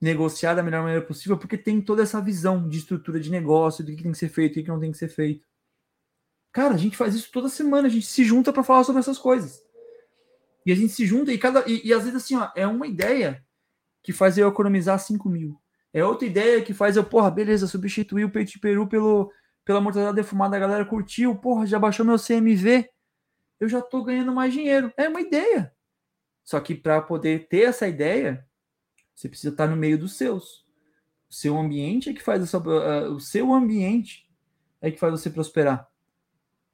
negociar 0.00 0.54
da 0.54 0.62
melhor 0.62 0.82
maneira 0.82 1.04
possível, 1.04 1.36
porque 1.36 1.58
tem 1.58 1.80
toda 1.80 2.02
essa 2.02 2.20
visão 2.20 2.68
de 2.68 2.78
estrutura 2.78 3.18
de 3.18 3.30
negócio, 3.30 3.84
do 3.84 3.94
que 3.94 4.02
tem 4.02 4.12
que 4.12 4.18
ser 4.18 4.28
feito 4.28 4.58
o 4.58 4.62
que 4.62 4.68
não 4.68 4.80
tem 4.80 4.92
que 4.92 4.98
ser 4.98 5.08
feito. 5.08 5.46
Cara, 6.52 6.74
a 6.74 6.78
gente 6.78 6.96
faz 6.96 7.14
isso 7.14 7.30
toda 7.32 7.48
semana, 7.48 7.88
a 7.88 7.90
gente 7.90 8.06
se 8.06 8.24
junta 8.24 8.52
para 8.52 8.62
falar 8.62 8.84
sobre 8.84 9.00
essas 9.00 9.18
coisas. 9.18 9.62
E 10.64 10.72
a 10.72 10.74
gente 10.74 10.92
se 10.92 11.06
junta 11.06 11.32
e 11.32 11.38
cada. 11.38 11.68
E, 11.68 11.86
e, 11.86 11.92
às 11.92 12.04
vezes, 12.04 12.16
assim, 12.16 12.36
ó, 12.36 12.50
é 12.56 12.66
uma 12.66 12.86
ideia 12.86 13.45
que 14.06 14.12
faz 14.12 14.38
eu 14.38 14.48
economizar 14.48 14.96
5 15.00 15.28
mil. 15.28 15.60
É 15.92 16.04
outra 16.04 16.28
ideia 16.28 16.62
que 16.62 16.72
faz 16.72 16.96
eu, 16.96 17.02
porra, 17.02 17.28
beleza, 17.28 17.66
substituir 17.66 18.24
o 18.24 18.30
peito 18.30 18.52
de 18.52 18.60
peru 18.60 18.86
pelo, 18.86 19.32
pela 19.64 19.80
mortadela 19.80 20.12
defumada, 20.14 20.54
a 20.54 20.60
galera 20.60 20.84
curtiu, 20.84 21.34
porra, 21.34 21.66
já 21.66 21.76
baixou 21.76 22.06
meu 22.06 22.16
CMV, 22.16 22.88
eu 23.58 23.68
já 23.68 23.82
tô 23.82 24.04
ganhando 24.04 24.32
mais 24.32 24.54
dinheiro. 24.54 24.92
É 24.96 25.08
uma 25.08 25.20
ideia. 25.20 25.72
Só 26.44 26.60
que 26.60 26.72
para 26.72 27.02
poder 27.02 27.48
ter 27.48 27.62
essa 27.62 27.88
ideia, 27.88 28.46
você 29.12 29.28
precisa 29.28 29.52
estar 29.52 29.66
no 29.66 29.74
meio 29.74 29.98
dos 29.98 30.16
seus. 30.16 30.64
O 31.28 31.34
seu 31.34 31.58
ambiente 31.58 32.08
é 32.08 32.12
que 32.14 32.22
faz 32.22 32.40
essa, 32.40 32.58
uh, 32.58 33.10
o 33.12 33.18
seu 33.18 33.52
ambiente 33.52 34.30
é 34.80 34.88
que 34.88 35.00
faz 35.00 35.10
você 35.10 35.28
prosperar. 35.28 35.88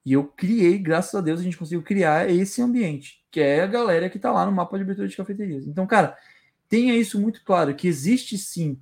E 0.05 0.13
eu 0.13 0.25
criei, 0.25 0.77
graças 0.77 1.15
a 1.15 1.23
Deus, 1.23 1.41
a 1.41 1.43
gente 1.43 1.57
conseguiu 1.57 1.83
criar 1.83 2.29
esse 2.29 2.61
ambiente, 2.61 3.25
que 3.31 3.41
é 3.41 3.63
a 3.63 3.67
galera 3.67 4.11
que 4.11 4.19
está 4.19 4.31
lá 4.31 4.45
no 4.45 4.53
mapa 4.53 4.77
de 4.77 4.83
abertura 4.83 5.09
de 5.09 5.17
cafeterias. 5.17 5.67
Então, 5.67 5.87
cara, 5.87 6.15
tenha 6.73 6.97
isso 6.97 7.21
muito 7.21 7.45
claro, 7.45 7.75
que 7.75 7.87
existe 7.87 8.39
sim. 8.39 8.81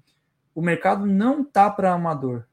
O 0.55 0.63
mercado 0.63 1.05
não 1.05 1.43
tá 1.43 1.69
para 1.69 1.93
amador. 1.93 2.47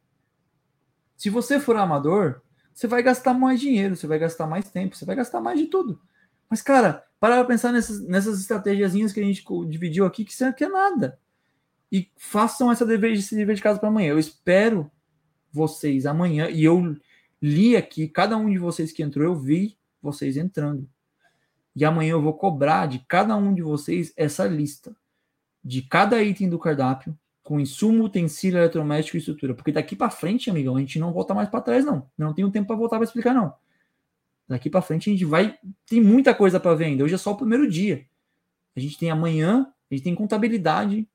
Se 1.16 1.30
você 1.30 1.60
for 1.60 1.76
amador, 1.76 2.42
você 2.74 2.88
vai 2.88 3.04
gastar 3.04 3.36
mais 3.36 3.60
dinheiro, 3.60 3.96
você 3.96 4.08
vai 4.08 4.18
gastar 4.18 4.48
mais 4.48 4.68
tempo, 4.72 4.96
você 4.96 5.06
vai 5.06 5.16
gastar 5.16 5.40
mais 5.40 5.60
de 5.60 5.68
tudo. 5.68 6.02
Mas, 6.50 6.64
cara, 6.64 7.06
para 7.20 7.46
pensar 7.46 7.72
nessas, 7.72 8.02
nessas 8.02 8.48
que 8.48 9.20
a 9.20 9.24
gente 9.24 9.46
dividiu 9.70 10.08
aqui, 10.08 10.26
que 10.26 10.32
isso 10.32 10.44
aqui 10.44 10.64
é 10.64 10.70
nada. 10.70 11.20
E 11.92 12.12
façam 12.18 12.72
essa 12.72 12.84
dever, 12.84 13.14
esse 13.14 13.36
dever 13.36 13.56
de 13.56 13.62
casa 13.62 13.80
para 13.80 13.90
amanhã. 13.90 14.10
Eu 14.10 14.20
espero 14.20 14.92
vocês 15.52 16.08
amanhã. 16.08 16.50
E 16.50 16.64
eu 16.64 16.98
li 17.40 17.78
aqui, 17.78 18.08
cada 18.08 18.36
um 18.36 18.50
de 18.50 18.58
vocês 18.58 18.92
que 18.92 19.04
entrou, 19.04 19.24
eu 19.24 19.36
vi 19.36 19.78
vocês 20.02 20.36
entrando. 20.36 20.90
E 21.76 21.86
amanhã 21.86 22.14
eu 22.14 22.22
vou 22.24 22.34
cobrar 22.34 22.88
de 22.88 23.06
cada 23.08 23.36
um 23.36 23.54
de 23.54 23.62
vocês 23.62 24.12
essa 24.18 24.48
lista 24.48 24.96
de 25.68 25.82
cada 25.82 26.24
item 26.24 26.50
do 26.50 26.58
cardápio, 26.58 27.18
com 27.44 27.60
insumo, 27.60 28.06
utensílio, 28.06 28.58
eletrodoméstico 28.58 29.18
e 29.18 29.20
estrutura. 29.20 29.54
Porque 29.54 29.72
daqui 29.72 29.98
para 29.98 30.10
frente, 30.10 30.50
amigão, 30.50 30.78
a 30.78 30.80
gente 30.80 30.98
não 30.98 31.12
volta 31.12 31.34
mais 31.34 31.50
para 31.50 31.60
trás, 31.60 31.84
não. 31.84 32.10
Não 32.18 32.34
tenho 32.34 32.50
tempo 32.50 32.68
para 32.68 32.78
voltar 32.78 32.96
para 32.96 33.04
explicar, 33.04 33.34
não. 33.34 33.54
Daqui 34.48 34.70
para 34.70 34.82
frente 34.82 35.10
a 35.10 35.14
gente 35.14 35.26
vai. 35.26 35.58
Tem 35.86 36.00
muita 36.00 36.34
coisa 36.34 36.58
para 36.58 36.74
ver. 36.74 37.02
Hoje 37.04 37.16
é 37.16 37.18
só 37.18 37.32
o 37.32 37.38
primeiro 37.38 37.70
dia. 37.70 38.06
A 38.78 38.80
gente 38.80 38.98
tem 38.98 39.12
amanhã, 39.12 39.68
a 39.92 39.94
gente 39.94 40.06
tem 40.06 40.16
contabilidade, 40.16 41.06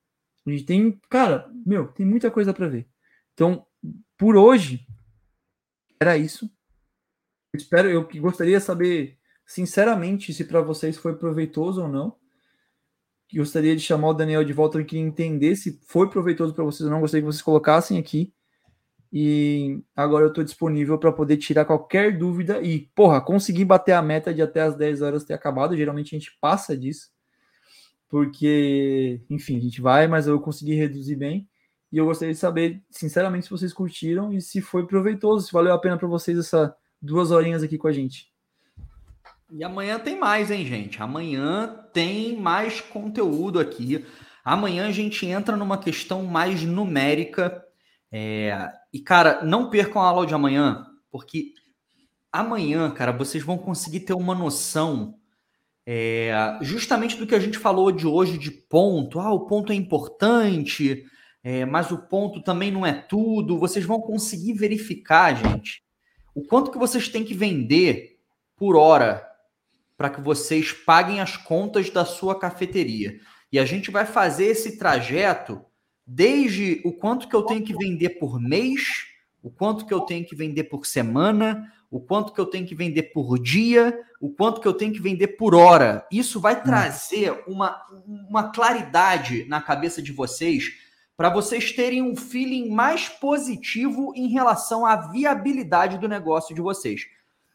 a 0.47 0.51
gente 0.51 0.65
tem. 0.65 1.01
Cara, 1.09 1.51
meu, 1.65 1.89
tem 1.89 2.05
muita 2.05 2.31
coisa 2.31 2.53
para 2.53 2.69
ver. 2.69 2.87
Então, 3.33 3.65
por 4.19 4.37
hoje, 4.37 4.87
era 5.99 6.19
isso. 6.19 6.45
Eu 7.55 7.59
espero, 7.59 7.89
eu 7.89 8.07
gostaria 8.21 8.59
de 8.59 8.65
saber, 8.65 9.19
sinceramente, 9.47 10.35
se 10.35 10.45
para 10.45 10.61
vocês 10.61 10.99
foi 10.99 11.17
proveitoso 11.17 11.83
ou 11.83 11.89
não. 11.89 12.22
Gostaria 13.35 13.75
de 13.75 13.83
chamar 13.83 14.09
o 14.09 14.15
Daniel 14.15 14.45
de 14.45 14.53
volta, 14.53 14.79
eu 14.79 14.85
queria 14.85 15.05
entender 15.05 15.57
se 15.57 15.81
foi 15.87 16.09
proveitoso 16.11 16.55
para 16.55 16.65
vocês 16.65 16.87
ou 16.87 16.91
não. 16.91 17.01
Gostaria 17.01 17.23
que 17.23 17.33
vocês 17.33 17.43
colocassem 17.43 17.99
aqui. 17.99 18.33
E 19.13 19.83
agora 19.95 20.25
eu 20.25 20.29
estou 20.29 20.43
disponível 20.43 20.99
para 20.99 21.13
poder 21.13 21.37
tirar 21.37 21.67
qualquer 21.67 22.17
dúvida 22.17 22.63
e, 22.63 22.91
porra, 22.95 23.21
conseguir 23.21 23.67
bater 23.67 23.93
a 23.93 24.01
meta 24.01 24.33
de 24.33 24.41
até 24.41 24.63
as 24.63 24.75
10 24.75 25.03
horas 25.03 25.25
ter 25.25 25.35
acabado. 25.35 25.77
Geralmente 25.77 26.17
a 26.17 26.19
gente 26.19 26.37
passa 26.41 26.75
disso, 26.75 27.11
porque, 28.09 29.21
enfim, 29.29 29.59
a 29.59 29.61
gente 29.61 29.83
vai, 29.83 30.09
mas 30.09 30.27
eu 30.27 30.41
consegui 30.41 30.75
reduzir 30.75 31.17
bem. 31.17 31.47
E 31.93 31.99
eu 31.99 32.07
gostaria 32.07 32.33
de 32.33 32.41
saber, 32.41 32.83
sinceramente, 32.91 33.45
se 33.45 33.51
vocês 33.51 33.71
curtiram 33.71 34.33
e 34.33 34.41
se 34.41 34.63
foi 34.63 34.87
proveitoso, 34.87 35.47
se 35.47 35.53
valeu 35.53 35.75
a 35.75 35.79
pena 35.79 35.99
para 35.99 36.09
vocês 36.09 36.39
essa 36.39 36.75
duas 37.01 37.31
horinhas 37.31 37.63
aqui 37.63 37.77
com 37.77 37.89
a 37.89 37.93
gente. 37.93 38.32
E 39.55 39.63
amanhã 39.63 39.99
tem 39.99 40.19
mais, 40.19 40.51
hein, 40.51 40.65
gente? 40.65 41.03
Amanhã 41.03 41.87
tem 41.93 42.35
mais 42.35 42.81
conteúdo 42.81 43.61
aqui. 43.61 44.03
Amanhã 44.43 44.89
a 44.89 44.91
gente 44.91 45.27
entra 45.27 45.59
numa 45.59 45.77
questão 45.77 46.23
mais 46.23 46.63
numérica. 46.63 47.63
É... 48.11 48.73
E, 48.91 48.99
cara, 48.99 49.45
não 49.45 49.69
percam 49.69 50.01
a 50.01 50.07
aula 50.07 50.27
de 50.27 50.33
amanhã, 50.33 50.87
porque 51.11 51.53
amanhã, 52.33 52.91
cara, 52.93 53.13
vocês 53.13 53.45
vão 53.45 53.59
conseguir 53.59 54.01
ter 54.01 54.15
uma 54.15 54.35
noção 54.35 55.17
é, 55.85 56.59
justamente 56.63 57.19
do 57.19 57.27
que 57.27 57.35
a 57.35 57.41
gente 57.41 57.59
falou 57.59 57.93
de 57.93 58.07
hoje 58.07 58.39
de 58.39 58.51
ponto. 58.51 59.21
Ah, 59.21 59.35
o 59.35 59.45
ponto 59.45 59.71
é 59.71 59.75
importante, 59.75 61.05
é, 61.45 61.67
mas 61.67 61.91
o 61.91 61.99
ponto 61.99 62.43
também 62.43 62.71
não 62.71 62.87
é 62.87 62.95
tudo. 62.95 63.59
Vocês 63.59 63.85
vão 63.85 64.01
conseguir 64.01 64.55
verificar, 64.55 65.35
gente, 65.35 65.83
o 66.35 66.43
quanto 66.43 66.71
que 66.71 66.79
vocês 66.79 67.07
têm 67.07 67.23
que 67.23 67.35
vender 67.35 68.19
por 68.57 68.77
hora 68.77 69.31
para 70.03 70.11
que 70.11 70.21
vocês 70.21 70.73
paguem 70.73 71.21
as 71.21 71.37
contas 71.37 71.89
da 71.89 72.05
sua 72.05 72.37
cafeteria. 72.37 73.21
E 73.53 73.59
a 73.61 73.65
gente 73.65 73.89
vai 73.89 74.05
fazer 74.05 74.47
esse 74.47 74.77
trajeto 74.77 75.65
desde 76.05 76.83
o 76.85 76.93
quanto 76.93 77.29
que 77.29 77.37
eu 77.37 77.43
tenho 77.43 77.63
que 77.63 77.73
vender 77.73 78.19
por 78.19 78.41
mês, 78.41 78.83
o 79.41 79.49
quanto 79.49 79.87
que 79.87 79.95
eu 79.95 80.01
tenho 80.01 80.27
que 80.27 80.35
vender 80.35 80.65
por 80.65 80.87
semana, 80.87 81.73
o 81.89 82.01
quanto 82.01 82.33
que 82.33 82.41
eu 82.41 82.47
tenho 82.47 82.67
que 82.67 82.75
vender 82.75 83.13
por 83.13 83.39
dia, 83.39 83.97
o 84.21 84.29
quanto 84.29 84.61
que 84.61 84.67
eu 84.67 84.75
tenho 84.75 84.93
que 84.93 85.01
vender 85.01 85.37
por 85.37 85.55
hora. 85.55 86.05
Isso 86.11 86.41
vai 86.41 86.57
hum. 86.57 86.65
trazer 86.65 87.41
uma, 87.47 87.81
uma 88.05 88.51
claridade 88.51 89.45
na 89.45 89.61
cabeça 89.61 90.03
de 90.03 90.11
vocês 90.11 90.65
para 91.17 91.31
vocês 91.31 91.71
terem 91.71 92.03
um 92.03 92.17
feeling 92.17 92.71
mais 92.71 93.09
positivo 93.09 94.13
em 94.17 94.27
relação 94.27 94.85
à 94.85 94.97
viabilidade 94.97 95.97
do 95.97 96.09
negócio 96.09 96.57
de 96.57 96.61
vocês. 96.61 97.03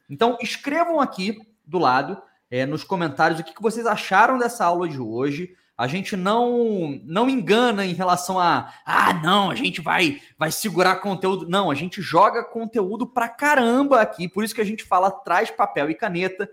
Então, 0.09 0.37
escrevam 0.41 1.01
aqui 1.01 1.37
do 1.65 1.77
lado, 1.77 2.21
é, 2.49 2.65
nos 2.65 2.83
comentários, 2.83 3.39
o 3.39 3.43
que, 3.43 3.53
que 3.53 3.61
vocês 3.61 3.85
acharam 3.85 4.37
dessa 4.37 4.65
aula 4.65 4.87
de 4.87 4.99
hoje 4.99 5.55
a 5.77 5.85
gente 5.85 6.17
não 6.17 6.99
não 7.03 7.29
engana 7.29 7.85
em 7.85 7.93
relação 7.93 8.39
a 8.39 8.73
ah, 8.83 9.13
não, 9.13 9.51
a 9.51 9.55
gente 9.55 9.79
vai 9.79 10.19
vai 10.37 10.51
segurar 10.51 10.95
conteúdo. 10.95 11.47
Não, 11.47 11.69
a 11.69 11.75
gente 11.75 12.01
joga 12.01 12.43
conteúdo 12.43 13.05
pra 13.05 13.29
caramba 13.29 14.01
aqui, 14.01 14.27
por 14.27 14.43
isso 14.43 14.55
que 14.55 14.61
a 14.61 14.65
gente 14.65 14.83
fala 14.83 15.11
traz 15.11 15.51
papel 15.51 15.91
e 15.91 15.95
caneta. 15.95 16.49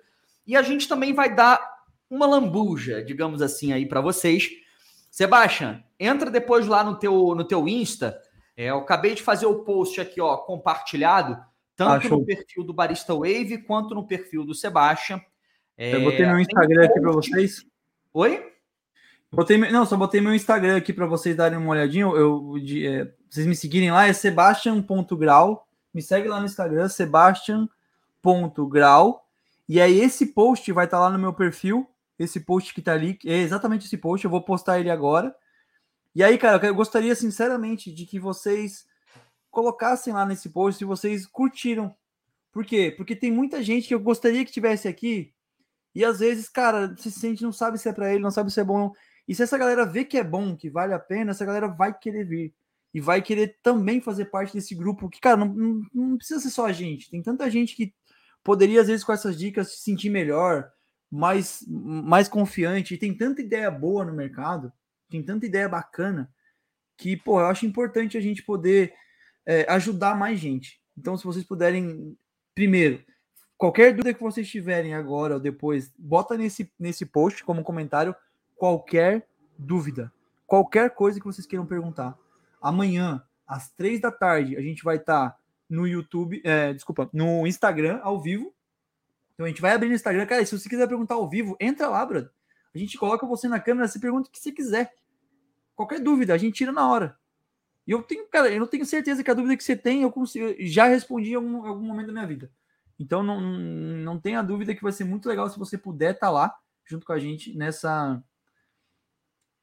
E 0.47 0.55
a 0.55 0.61
gente 0.61 0.87
também 0.87 1.15
vai 1.15 1.35
dar 1.35 1.59
uma 2.11 2.27
lambuja, 2.27 3.03
digamos 3.03 3.41
assim 3.41 3.73
aí 3.73 3.87
para 3.87 4.03
vocês. 4.03 4.51
Sebastian, 5.11 5.83
entra 5.99 6.31
depois 6.31 6.67
lá 6.67 6.85
no 6.85 6.97
teu 6.99 7.35
no 7.35 7.45
teu 7.45 7.67
Insta. 7.67 8.21
É, 8.55 8.67
eu 8.67 8.79
acabei 8.79 9.15
de 9.15 9.23
fazer 9.23 9.47
o 9.47 9.65
post 9.65 10.01
aqui, 10.03 10.21
ó, 10.21 10.37
compartilhado, 10.37 11.43
tanto 11.75 12.11
no 12.11 12.25
perfil 12.27 12.63
do 12.63 12.75
Barista 12.75 13.15
Wave 13.15 13.63
quanto 13.67 13.95
no 13.95 14.07
perfil 14.07 14.45
do 14.45 14.55
Sebastian. 14.55 15.19
É, 15.77 15.97
eu 15.97 16.03
botei 16.03 16.25
no 16.25 16.41
Instagram 16.41 16.85
aqui 16.85 17.01
para 17.01 17.11
vocês. 17.13 17.67
Oi? 18.13 18.53
Botei, 19.33 19.59
não, 19.59 19.85
só 19.85 19.97
botei 19.97 20.21
meu 20.21 20.33
Instagram 20.33 20.77
aqui 20.77 20.93
para 20.93 21.07
vocês 21.07 21.37
darem 21.37 21.59
uma 21.59 21.71
olhadinha. 21.71 22.05
Eu, 22.05 22.57
de, 22.61 22.87
é, 22.87 23.13
vocês 23.29 23.45
me 23.47 23.57
seguirem 23.57 23.91
lá, 23.91 24.07
é 24.07 24.13
sebastian.grau. 24.13 25.67
Me 25.93 26.01
segue 26.01 26.29
lá 26.29 26.39
no 26.39 26.47
Instagram, 26.47 26.89
sebastian.grau. 26.89 29.29
E 29.69 29.81
aí 29.81 30.01
esse 30.01 30.27
post 30.27 30.71
vai 30.71 30.85
estar 30.85 30.99
tá 30.99 31.03
lá 31.03 31.11
no 31.11 31.19
meu 31.19 31.33
perfil. 31.33 31.91
Esse 32.17 32.39
post 32.39 32.73
que 32.73 32.81
tá 32.81 32.93
ali, 32.93 33.19
é 33.25 33.39
exatamente 33.39 33.87
esse 33.87 33.97
post. 33.97 34.25
Eu 34.25 34.31
vou 34.31 34.43
postar 34.43 34.79
ele 34.79 34.91
agora. 34.91 35.35
E 36.15 36.23
aí, 36.23 36.39
cara, 36.39 36.65
eu 36.65 36.75
gostaria 36.75 37.17
sinceramente 37.17 37.93
de 37.93 38.07
que 38.07 38.21
vocês 38.21 38.87
colocassem 39.51 40.13
lá 40.13 40.25
nesse 40.25 40.51
post 40.51 40.79
se 40.79 40.85
vocês 40.85 41.27
curtiram. 41.27 41.93
Por 42.53 42.65
quê? 42.65 42.95
Porque 42.97 43.17
tem 43.17 43.33
muita 43.33 43.61
gente 43.61 43.89
que 43.89 43.95
eu 43.95 43.99
gostaria 43.99 44.45
que 44.45 44.53
tivesse 44.53 44.87
aqui 44.87 45.34
e 45.95 46.05
às 46.05 46.19
vezes, 46.19 46.49
cara, 46.49 46.95
se 46.97 47.11
sente, 47.11 47.43
não 47.43 47.53
sabe 47.53 47.79
se 47.79 47.89
é 47.89 47.93
para 47.93 48.13
ele, 48.13 48.23
não 48.23 48.31
sabe 48.31 48.51
se 48.53 48.59
é 48.61 48.65
bom. 48.65 48.93
E 49.29 49.35
se 49.35 49.43
essa 49.43 49.57
galera 49.57 49.87
vê 49.87 50.05
que 50.05 50.19
é 50.19 50.25
bom, 50.25 50.57
que 50.57 50.69
vale 50.69 50.93
a 50.93 50.99
pena, 50.99 51.31
essa 51.31 51.45
galera 51.45 51.69
vai 51.69 51.97
querer 51.97 52.25
vir. 52.25 52.55
E 52.93 53.01
vai 53.01 53.23
querer 53.23 53.59
também 53.63 54.01
fazer 54.01 54.27
parte 54.27 54.53
desse 54.53 54.75
grupo 54.75 55.09
que, 55.09 55.21
cara, 55.21 55.37
não, 55.37 55.47
não, 55.55 55.83
não 55.93 56.17
precisa 56.17 56.41
ser 56.41 56.51
só 56.51 56.67
a 56.67 56.73
gente. 56.73 57.11
Tem 57.11 57.23
tanta 57.23 57.51
gente 57.51 57.77
que 57.77 57.95
poderia, 58.43 58.81
às 58.81 58.89
vezes, 58.89 59.05
com 59.05 59.13
essas 59.13 59.39
dicas, 59.39 59.73
se 59.73 59.83
sentir 59.83 60.11
melhor, 60.11 60.71
mais, 61.11 61.65
mais 61.69 62.29
confiante. 62.29 62.95
E 62.95 62.99
tem 62.99 63.17
tanta 63.17 63.41
ideia 63.41 63.71
boa 63.71 64.05
no 64.05 64.13
mercado, 64.13 64.73
tem 65.09 65.23
tanta 65.23 65.47
ideia 65.47 65.69
bacana, 65.69 66.31
que, 66.97 67.17
pô, 67.17 67.41
eu 67.41 67.47
acho 67.47 67.67
importante 67.67 68.17
a 68.17 68.21
gente 68.21 68.43
poder 68.43 68.93
é, 69.47 69.65
ajudar 69.73 70.17
mais 70.17 70.39
gente. 70.39 70.81
Então, 70.97 71.17
se 71.17 71.25
vocês 71.25 71.45
puderem, 71.45 72.17
primeiro, 72.55 73.05
qualquer 73.57 73.93
dúvida 73.93 74.15
que 74.15 74.23
vocês 74.23 74.49
tiverem 74.49 74.95
agora 74.95 75.35
ou 75.35 75.41
depois, 75.41 75.93
bota 75.99 76.37
nesse, 76.37 76.71
nesse 76.79 77.07
post 77.07 77.45
como 77.45 77.63
comentário 77.63 78.15
qualquer 78.57 79.27
dúvida, 79.59 80.13
qualquer 80.47 80.91
coisa 80.91 81.19
que 81.19 81.27
vocês 81.27 81.47
queiram 81.47 81.67
perguntar. 81.67 82.17
Amanhã, 82.61 83.23
às 83.47 83.71
três 83.71 84.01
da 84.01 84.11
tarde, 84.11 84.57
a 84.57 84.61
gente 84.61 84.83
vai 84.83 84.97
estar 84.97 85.31
tá 85.31 85.39
no 85.69 85.87
YouTube, 85.87 86.41
é, 86.45 86.73
desculpa, 86.73 87.09
no 87.13 87.47
Instagram 87.47 88.01
ao 88.03 88.21
vivo. 88.21 88.55
Então 89.35 89.47
a 89.47 89.49
gente 89.49 89.61
vai 89.61 89.73
abrir 89.73 89.89
no 89.89 89.95
Instagram. 89.95 90.27
Cara, 90.27 90.45
se 90.45 90.57
você 90.57 90.69
quiser 90.69 90.87
perguntar 90.87 91.15
ao 91.15 91.29
vivo, 91.29 91.57
entra 91.61 91.89
lá, 91.89 92.05
brother. 92.07 92.31
A 92.75 92.79
gente 92.79 92.99
coloca 92.99 93.27
você 93.27 93.49
na 93.49 93.61
câmera, 93.61 93.89
você 93.89 93.99
pergunta 93.99 94.29
o 94.29 94.33
que 94.33 94.39
você 94.39 94.53
quiser. 94.53 94.93
Qualquer 95.75 96.01
dúvida, 96.01 96.35
a 96.35 96.39
gente 96.39 96.55
tira 96.55 96.73
na 96.73 96.89
hora. 96.89 97.19
E 97.87 97.91
eu 97.91 98.03
tenho, 98.03 98.27
cara, 98.29 98.49
eu 98.49 98.61
não 98.61 98.67
tenho 98.67 98.87
certeza 98.87 99.23
que 99.23 99.31
a 99.31 99.35
dúvida 99.35 99.57
que 99.57 99.65
você 99.65 99.77
tem, 99.77 100.03
eu 100.03 100.11
consigo, 100.11 100.55
já 100.61 100.87
respondi 100.87 101.33
em 101.33 101.35
algum, 101.35 101.67
algum 101.67 101.85
momento 101.85 102.07
da 102.07 102.13
minha 102.13 102.27
vida. 102.27 102.51
Então 102.99 103.23
não, 103.23 103.41
não 103.41 104.21
tenha 104.21 104.43
dúvida 104.43 104.75
que 104.75 104.83
vai 104.83 104.93
ser 104.93 105.05
muito 105.05 105.29
legal 105.29 105.49
se 105.49 105.59
você 105.59 105.77
puder 105.77 106.15
estar 106.15 106.27
tá 106.27 106.33
lá 106.33 106.55
junto 106.85 107.07
com 107.07 107.13
a 107.13 107.19
gente 107.19 107.57
nessa 107.57 108.23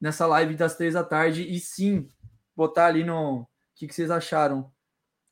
nessa 0.00 0.26
live 0.26 0.56
das 0.56 0.76
três 0.76 0.94
da 0.94 1.04
tarde 1.04 1.48
e 1.48 1.60
sim 1.60 2.08
botar 2.56 2.86
ali 2.86 3.04
no 3.04 3.42
o 3.42 3.46
que, 3.76 3.86
que 3.86 3.94
vocês 3.94 4.10
acharam. 4.10 4.70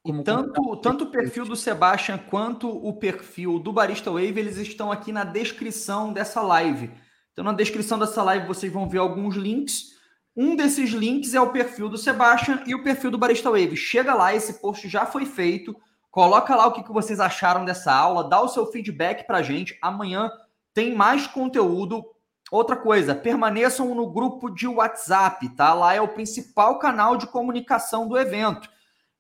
e 0.05 0.23
tanto, 0.23 0.77
tanto 0.77 1.05
o 1.05 1.11
perfil 1.11 1.45
do 1.45 1.57
Sebastian 1.57 2.19
quanto 2.19 2.69
o 2.69 2.93
perfil 2.95 3.59
do 3.59 3.73
Barista 3.73 4.11
Wave, 4.11 4.39
eles 4.39 4.57
estão 4.57 4.91
aqui 4.91 5.13
na 5.13 5.25
descrição 5.25 6.13
dessa 6.13 6.41
live. 6.41 6.91
Então, 7.33 7.45
na 7.45 7.53
descrição 7.53 7.99
dessa 7.99 8.23
live, 8.23 8.47
vocês 8.47 8.73
vão 8.73 8.89
ver 8.89 8.99
alguns 8.99 9.37
links. 9.37 9.99
Um 10.37 10.57
desses 10.57 10.91
links 10.91 11.35
é 11.35 11.41
o 11.41 11.53
perfil 11.53 11.89
do 11.89 11.99
Sebastian 11.99 12.63
e 12.67 12.75
o 12.75 12.83
perfil 12.83 13.11
do 13.11 13.19
Barista 13.19 13.51
Wave. 13.51 13.77
Chega 13.77 14.15
lá, 14.15 14.35
esse 14.35 14.61
post 14.61 14.89
já 14.89 15.05
foi 15.05 15.27
feito. 15.27 15.77
Coloca 16.11 16.57
lá 16.57 16.67
o 16.67 16.73
que, 16.73 16.83
que 16.83 16.93
vocês 16.93 17.21
acharam 17.21 17.65
dessa 17.65 17.93
aula, 17.93 18.29
dá 18.29 18.41
o 18.41 18.49
seu 18.49 18.67
feedback 18.67 19.27
para 19.27 19.43
gente. 19.43 19.79
Amanhã 19.81 20.31
tem 20.75 20.95
mais 20.95 21.27
conteúdo 21.27 22.05
Outra 22.51 22.75
coisa, 22.75 23.15
permaneçam 23.15 23.95
no 23.95 24.11
grupo 24.11 24.51
de 24.51 24.67
WhatsApp, 24.67 25.49
tá? 25.51 25.73
Lá 25.73 25.95
é 25.95 26.01
o 26.01 26.09
principal 26.09 26.81
canal 26.81 27.17
de 27.17 27.29
comunicação 27.29 28.09
do 28.09 28.19
evento. 28.19 28.69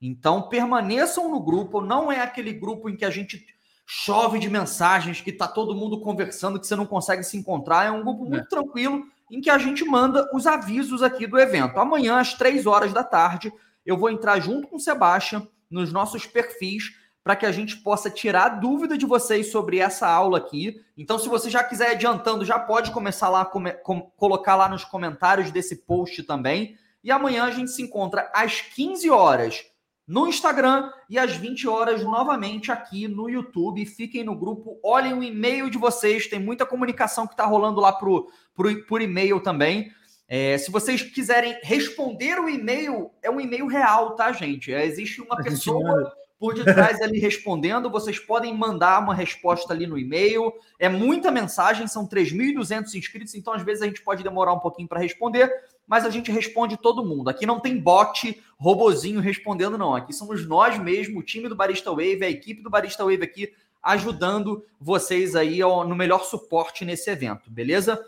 Então, 0.03 0.49
permaneçam 0.49 1.31
no 1.31 1.39
grupo, 1.39 1.81
não 1.81 2.11
é 2.11 2.21
aquele 2.21 2.53
grupo 2.53 2.89
em 2.89 2.97
que 2.97 3.05
a 3.05 3.11
gente 3.11 3.47
chove 3.87 4.41
de 4.41 4.51
mensagens, 4.51 5.21
que 5.21 5.31
tá 5.31 5.47
todo 5.47 5.77
mundo 5.77 6.01
conversando, 6.01 6.59
que 6.59 6.67
você 6.67 6.75
não 6.75 6.87
consegue 6.87 7.23
se 7.23 7.37
encontrar. 7.37 7.87
É 7.87 7.91
um 7.93 8.03
grupo 8.03 8.25
muito 8.25 8.47
é. 8.47 8.49
tranquilo 8.49 9.05
em 9.31 9.41
que 9.41 9.51
a 9.51 9.59
gente 9.59 9.85
manda 9.85 10.29
os 10.35 10.45
avisos 10.45 11.01
aqui 11.01 11.25
do 11.25 11.39
evento. 11.39 11.79
Amanhã, 11.79 12.19
às 12.19 12.35
três 12.35 12.67
horas 12.67 12.93
da 12.93 13.05
tarde, 13.05 13.53
eu 13.87 13.97
vou 13.97 14.11
entrar 14.11 14.41
junto 14.41 14.67
com 14.67 14.75
o 14.75 14.81
Sebastião 14.81 15.47
nos 15.70 15.92
nossos 15.92 16.26
perfis 16.26 16.98
para 17.22 17.36
que 17.36 17.47
a 17.47 17.52
gente 17.52 17.76
possa 17.76 18.10
tirar 18.10 18.60
dúvida 18.60 18.97
de 18.97 19.06
vocês 19.06 19.51
sobre 19.51 19.78
essa 19.78 20.09
aula 20.09 20.38
aqui. 20.38 20.80
Então, 20.97 21.18
se 21.18 21.28
você 21.28 21.51
já 21.51 21.62
quiser 21.62 21.92
adiantando, 21.92 22.44
já 22.44 22.59
pode 22.59 22.90
começar 22.90 23.28
lá, 23.28 23.44
come, 23.44 23.72
com, 23.72 24.01
colocar 24.01 24.56
lá 24.56 24.68
nos 24.68 24.84
comentários 24.84 25.51
desse 25.51 25.84
post 25.84 26.22
também. 26.22 26.76
E 27.05 27.10
amanhã 27.10 27.44
a 27.44 27.51
gente 27.51 27.70
se 27.70 27.82
encontra 27.82 28.30
às 28.34 28.60
15 28.60 29.10
horas 29.10 29.64
no 30.06 30.26
Instagram 30.26 30.90
e 31.09 31.18
às 31.18 31.36
20 31.36 31.68
horas 31.68 32.02
novamente 32.02 32.72
aqui 32.72 33.06
no 33.06 33.28
YouTube. 33.28 33.86
Fiquem 33.86 34.24
no 34.24 34.34
grupo, 34.34 34.80
olhem 34.82 35.14
o 35.14 35.22
e-mail 35.22 35.70
de 35.70 35.78
vocês, 35.78 36.26
tem 36.26 36.40
muita 36.40 36.66
comunicação 36.66 37.26
que 37.26 37.34
está 37.34 37.44
rolando 37.44 37.80
lá 37.80 37.92
pro, 37.92 38.28
pro, 38.55 38.86
por 38.86 39.01
e-mail 39.01 39.40
também. 39.40 39.92
É, 40.32 40.57
se 40.57 40.70
vocês 40.70 41.02
quiserem 41.02 41.59
responder 41.61 42.39
o 42.39 42.48
e-mail, 42.48 43.11
é 43.20 43.28
um 43.28 43.40
e-mail 43.40 43.66
real, 43.66 44.15
tá, 44.15 44.31
gente? 44.31 44.73
É, 44.73 44.86
existe 44.86 45.20
uma 45.20 45.36
pessoa 45.43 46.15
por 46.39 46.55
detrás 46.55 47.02
ali 47.02 47.19
respondendo. 47.19 47.90
Vocês 47.90 48.16
podem 48.16 48.57
mandar 48.57 49.02
uma 49.02 49.12
resposta 49.12 49.73
ali 49.73 49.89
no 49.89 49.98
e-mail. 49.98 50.52
É 50.78 50.89
muita 50.89 51.32
mensagem, 51.32 51.89
são 51.89 52.07
3.200 52.07 52.94
inscritos, 52.94 53.35
então 53.35 53.52
às 53.52 53.65
vezes 53.65 53.82
a 53.82 53.86
gente 53.86 54.02
pode 54.02 54.23
demorar 54.23 54.52
um 54.52 54.61
pouquinho 54.61 54.86
para 54.86 55.01
responder, 55.01 55.52
mas 55.85 56.07
a 56.07 56.11
gente 56.11 56.31
responde 56.31 56.77
todo 56.77 57.05
mundo. 57.05 57.28
Aqui 57.28 57.44
não 57.44 57.59
tem 57.59 57.77
bot, 57.81 58.40
robozinho 58.57 59.19
respondendo, 59.19 59.77
não. 59.77 59.97
Aqui 59.97 60.12
somos 60.12 60.47
nós 60.47 60.78
mesmo, 60.78 61.19
o 61.19 61.24
time 61.24 61.48
do 61.48 61.57
Barista 61.57 61.90
Wave, 61.90 62.23
a 62.23 62.31
equipe 62.31 62.62
do 62.62 62.70
Barista 62.70 63.02
Wave 63.02 63.24
aqui, 63.24 63.52
ajudando 63.82 64.65
vocês 64.81 65.35
aí 65.35 65.59
no 65.59 65.97
melhor 65.97 66.23
suporte 66.23 66.85
nesse 66.85 67.11
evento, 67.11 67.51
beleza? 67.51 68.01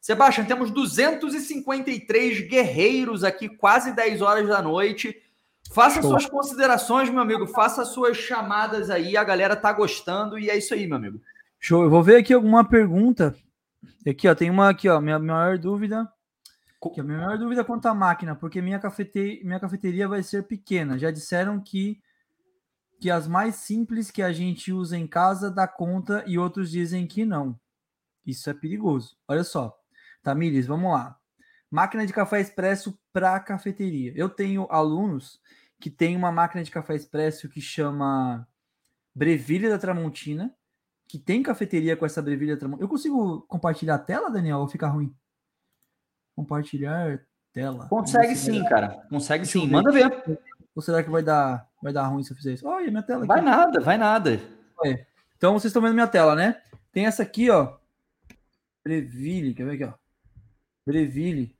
Sebastião, 0.00 0.46
temos 0.46 0.70
253 0.70 2.48
guerreiros 2.48 3.24
aqui, 3.24 3.48
quase 3.48 3.92
10 3.92 4.22
horas 4.22 4.48
da 4.48 4.62
noite. 4.62 5.16
Faça 5.72 6.00
Show. 6.00 6.10
suas 6.10 6.26
considerações, 6.26 7.10
meu 7.10 7.20
amigo. 7.20 7.46
Faça 7.46 7.84
suas 7.84 8.16
chamadas 8.16 8.90
aí. 8.90 9.16
A 9.16 9.24
galera 9.24 9.54
tá 9.54 9.72
gostando 9.72 10.38
e 10.38 10.48
é 10.48 10.56
isso 10.56 10.72
aí, 10.72 10.86
meu 10.86 10.96
amigo. 10.96 11.20
Show. 11.60 11.82
Eu 11.82 11.90
vou 11.90 12.02
ver 12.02 12.16
aqui 12.16 12.32
alguma 12.32 12.66
pergunta. 12.66 13.34
Aqui, 14.06 14.28
ó, 14.28 14.34
tem 14.34 14.50
uma 14.50 14.70
aqui, 14.70 14.88
ó. 14.88 15.00
Minha 15.00 15.18
maior 15.18 15.58
dúvida. 15.58 16.08
Aqui, 16.82 17.00
a 17.00 17.04
minha 17.04 17.18
maior 17.18 17.38
dúvida 17.38 17.60
é 17.60 17.64
quanto 17.64 17.86
à 17.86 17.94
máquina, 17.94 18.34
porque 18.34 18.62
minha, 18.62 18.78
cafete... 18.78 19.42
minha 19.44 19.60
cafeteria 19.60 20.08
vai 20.08 20.22
ser 20.22 20.44
pequena. 20.44 20.96
Já 20.96 21.10
disseram 21.10 21.60
que, 21.60 22.00
que 23.00 23.10
as 23.10 23.26
mais 23.26 23.56
simples 23.56 24.10
que 24.10 24.22
a 24.22 24.32
gente 24.32 24.72
usa 24.72 24.96
em 24.96 25.06
casa 25.06 25.50
dá 25.50 25.66
conta 25.66 26.24
e 26.26 26.38
outros 26.38 26.70
dizem 26.70 27.06
que 27.06 27.24
não. 27.24 27.58
Isso 28.24 28.48
é 28.48 28.54
perigoso. 28.54 29.16
Olha 29.26 29.44
só. 29.44 29.77
Tamires, 30.22 30.66
vamos 30.66 30.92
lá. 30.92 31.18
Máquina 31.70 32.06
de 32.06 32.12
café 32.12 32.40
expresso 32.40 32.98
para 33.12 33.38
cafeteria. 33.40 34.12
Eu 34.16 34.28
tenho 34.28 34.66
alunos 34.70 35.40
que 35.80 35.90
têm 35.90 36.16
uma 36.16 36.32
máquina 36.32 36.62
de 36.64 36.70
café 36.70 36.94
expresso 36.94 37.48
que 37.48 37.60
chama 37.60 38.46
Breville 39.14 39.68
da 39.68 39.78
Tramontina, 39.78 40.54
que 41.06 41.18
tem 41.18 41.42
cafeteria 41.42 41.96
com 41.96 42.06
essa 42.06 42.22
Breville 42.22 42.52
da 42.52 42.58
Tramontina. 42.58 42.84
Eu 42.84 42.88
consigo 42.88 43.42
compartilhar 43.42 43.96
a 43.96 43.98
tela, 43.98 44.30
Daniel, 44.30 44.58
ou 44.58 44.68
fica 44.68 44.88
ruim? 44.88 45.14
Compartilhar 46.34 47.20
tela. 47.52 47.86
Consegue 47.88 48.28
Vamos 48.28 48.44
ver. 48.44 48.52
sim, 48.52 48.64
cara. 48.64 49.06
Consegue 49.08 49.46
sim. 49.46 49.66
ver. 49.66 49.72
Manda 49.72 49.90
ver. 49.90 50.40
Ou 50.74 50.82
será 50.82 51.02
que 51.02 51.10
vai 51.10 51.22
dar, 51.22 51.68
vai 51.82 51.92
dar 51.92 52.06
ruim 52.06 52.22
se 52.22 52.32
eu 52.32 52.36
fizer 52.36 52.54
isso? 52.54 52.66
Olha, 52.66 52.90
minha 52.90 53.02
tela 53.02 53.20
aqui. 53.20 53.28
Vai 53.28 53.40
nada, 53.40 53.80
vai 53.80 53.98
nada. 53.98 54.40
Então 55.36 55.52
vocês 55.52 55.70
estão 55.70 55.82
vendo 55.82 55.94
minha 55.94 56.06
tela, 56.06 56.34
né? 56.34 56.62
Tem 56.92 57.06
essa 57.06 57.22
aqui, 57.22 57.50
ó. 57.50 57.76
Breville, 58.84 59.54
quer 59.54 59.64
ver 59.64 59.72
aqui, 59.72 59.84
ó? 59.84 60.07
Breville 60.88 61.54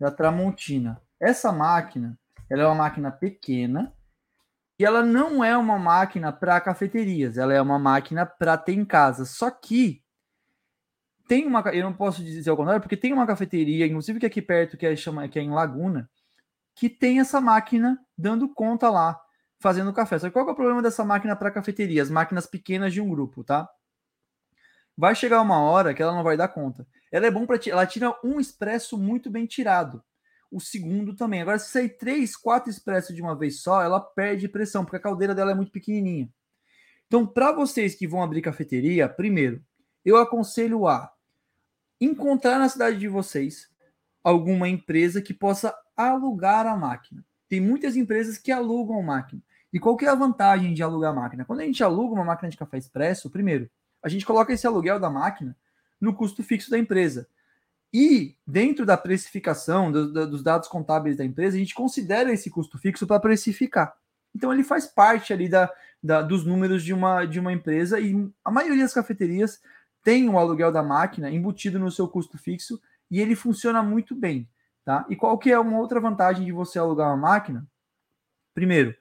da 0.00 0.10
Tramontina. 0.10 0.98
Essa 1.20 1.52
máquina, 1.52 2.18
ela 2.48 2.62
é 2.62 2.66
uma 2.66 2.74
máquina 2.74 3.10
pequena 3.10 3.92
e 4.78 4.84
ela 4.84 5.02
não 5.02 5.44
é 5.44 5.54
uma 5.56 5.78
máquina 5.78 6.32
para 6.32 6.58
cafeterias, 6.58 7.36
ela 7.36 7.52
é 7.52 7.60
uma 7.60 7.78
máquina 7.78 8.24
para 8.24 8.56
ter 8.56 8.72
em 8.72 8.84
casa. 8.84 9.26
Só 9.26 9.50
que 9.50 10.02
tem 11.28 11.46
uma, 11.46 11.60
eu 11.68 11.84
não 11.84 11.92
posso 11.92 12.24
dizer 12.24 12.48
ao 12.48 12.56
contrário, 12.56 12.80
porque 12.80 12.96
tem 12.96 13.12
uma 13.12 13.26
cafeteria, 13.26 13.86
inclusive 13.86 14.18
que 14.18 14.24
é 14.24 14.28
aqui 14.28 14.40
perto, 14.40 14.78
que 14.78 14.86
é, 14.86 14.96
chama, 14.96 15.28
que 15.28 15.38
é 15.38 15.42
em 15.42 15.50
Laguna, 15.50 16.10
que 16.74 16.88
tem 16.88 17.20
essa 17.20 17.42
máquina 17.42 17.98
dando 18.16 18.48
conta 18.48 18.88
lá, 18.88 19.20
fazendo 19.60 19.92
café. 19.92 20.18
Só 20.18 20.28
que 20.28 20.32
qual 20.32 20.48
é 20.48 20.52
o 20.52 20.56
problema 20.56 20.80
dessa 20.80 21.04
máquina 21.04 21.36
para 21.36 21.50
cafeteria? 21.50 22.02
As 22.02 22.10
máquinas 22.10 22.46
pequenas 22.46 22.90
de 22.90 23.02
um 23.02 23.08
grupo, 23.10 23.44
tá? 23.44 23.68
Vai 24.96 25.14
chegar 25.14 25.42
uma 25.42 25.60
hora 25.60 25.92
que 25.92 26.02
ela 26.02 26.14
não 26.14 26.24
vai 26.24 26.38
dar 26.38 26.48
conta. 26.48 26.86
Ela 27.12 27.26
é 27.26 27.30
bom 27.30 27.46
para 27.46 27.60
ela 27.66 27.86
tira 27.86 28.18
um 28.24 28.40
expresso 28.40 28.96
muito 28.96 29.30
bem 29.30 29.44
tirado. 29.44 30.02
O 30.50 30.58
segundo 30.58 31.14
também. 31.14 31.42
Agora, 31.42 31.58
se 31.58 31.70
sair 31.70 31.90
três, 31.90 32.34
quatro 32.34 32.70
expressos 32.70 33.14
de 33.14 33.20
uma 33.20 33.36
vez 33.36 33.60
só, 33.60 33.82
ela 33.82 34.00
perde 34.00 34.48
pressão, 34.48 34.84
porque 34.84 34.96
a 34.96 35.00
caldeira 35.00 35.34
dela 35.34 35.52
é 35.52 35.54
muito 35.54 35.70
pequenininha. 35.70 36.28
Então, 37.06 37.26
para 37.26 37.52
vocês 37.52 37.94
que 37.94 38.08
vão 38.08 38.22
abrir 38.22 38.40
cafeteria, 38.40 39.08
primeiro, 39.08 39.62
eu 40.04 40.16
aconselho 40.16 40.88
a 40.88 41.12
encontrar 42.00 42.58
na 42.58 42.68
cidade 42.68 42.98
de 42.98 43.08
vocês 43.08 43.68
alguma 44.24 44.68
empresa 44.68 45.20
que 45.20 45.34
possa 45.34 45.74
alugar 45.96 46.66
a 46.66 46.76
máquina. 46.76 47.24
Tem 47.48 47.60
muitas 47.60 47.96
empresas 47.96 48.38
que 48.38 48.50
alugam 48.50 49.02
máquina. 49.02 49.42
E 49.72 49.78
qual 49.78 49.96
que 49.96 50.06
é 50.06 50.08
a 50.08 50.14
vantagem 50.14 50.72
de 50.72 50.82
alugar 50.82 51.12
a 51.12 51.14
máquina? 51.14 51.44
Quando 51.44 51.60
a 51.60 51.64
gente 51.64 51.84
aluga 51.84 52.14
uma 52.14 52.24
máquina 52.24 52.48
de 52.48 52.56
café 52.56 52.78
expresso, 52.78 53.30
primeiro, 53.30 53.70
a 54.02 54.08
gente 54.08 54.24
coloca 54.24 54.52
esse 54.52 54.66
aluguel 54.66 54.98
da 54.98 55.10
máquina 55.10 55.56
no 56.02 56.12
custo 56.12 56.42
fixo 56.42 56.68
da 56.70 56.76
empresa. 56.78 57.28
E 57.94 58.34
dentro 58.46 58.84
da 58.84 58.96
precificação, 58.96 59.92
do- 59.92 60.12
do- 60.12 60.30
dos 60.30 60.42
dados 60.42 60.66
contábeis 60.68 61.16
da 61.16 61.24
empresa, 61.24 61.56
a 61.56 61.60
gente 61.60 61.74
considera 61.74 62.32
esse 62.32 62.50
custo 62.50 62.76
fixo 62.76 63.06
para 63.06 63.20
precificar. 63.20 63.94
Então 64.34 64.52
ele 64.52 64.64
faz 64.64 64.86
parte 64.86 65.32
ali 65.32 65.48
da, 65.48 65.70
da- 66.02 66.22
dos 66.22 66.44
números 66.44 66.82
de 66.82 66.92
uma, 66.92 67.24
de 67.24 67.38
uma 67.38 67.52
empresa 67.52 68.00
e 68.00 68.28
a 68.44 68.50
maioria 68.50 68.82
das 68.82 68.94
cafeterias 68.94 69.60
tem 70.02 70.28
o 70.28 70.38
aluguel 70.38 70.72
da 70.72 70.82
máquina 70.82 71.30
embutido 71.30 71.78
no 71.78 71.90
seu 71.90 72.08
custo 72.08 72.36
fixo 72.36 72.80
e 73.10 73.20
ele 73.20 73.36
funciona 73.36 73.82
muito 73.82 74.14
bem. 74.14 74.48
Tá? 74.84 75.06
E 75.08 75.14
qual 75.14 75.38
que 75.38 75.52
é 75.52 75.58
uma 75.58 75.78
outra 75.78 76.00
vantagem 76.00 76.44
de 76.44 76.50
você 76.50 76.78
alugar 76.78 77.06
uma 77.08 77.16
máquina? 77.16 77.64
Primeiro, 78.52 78.96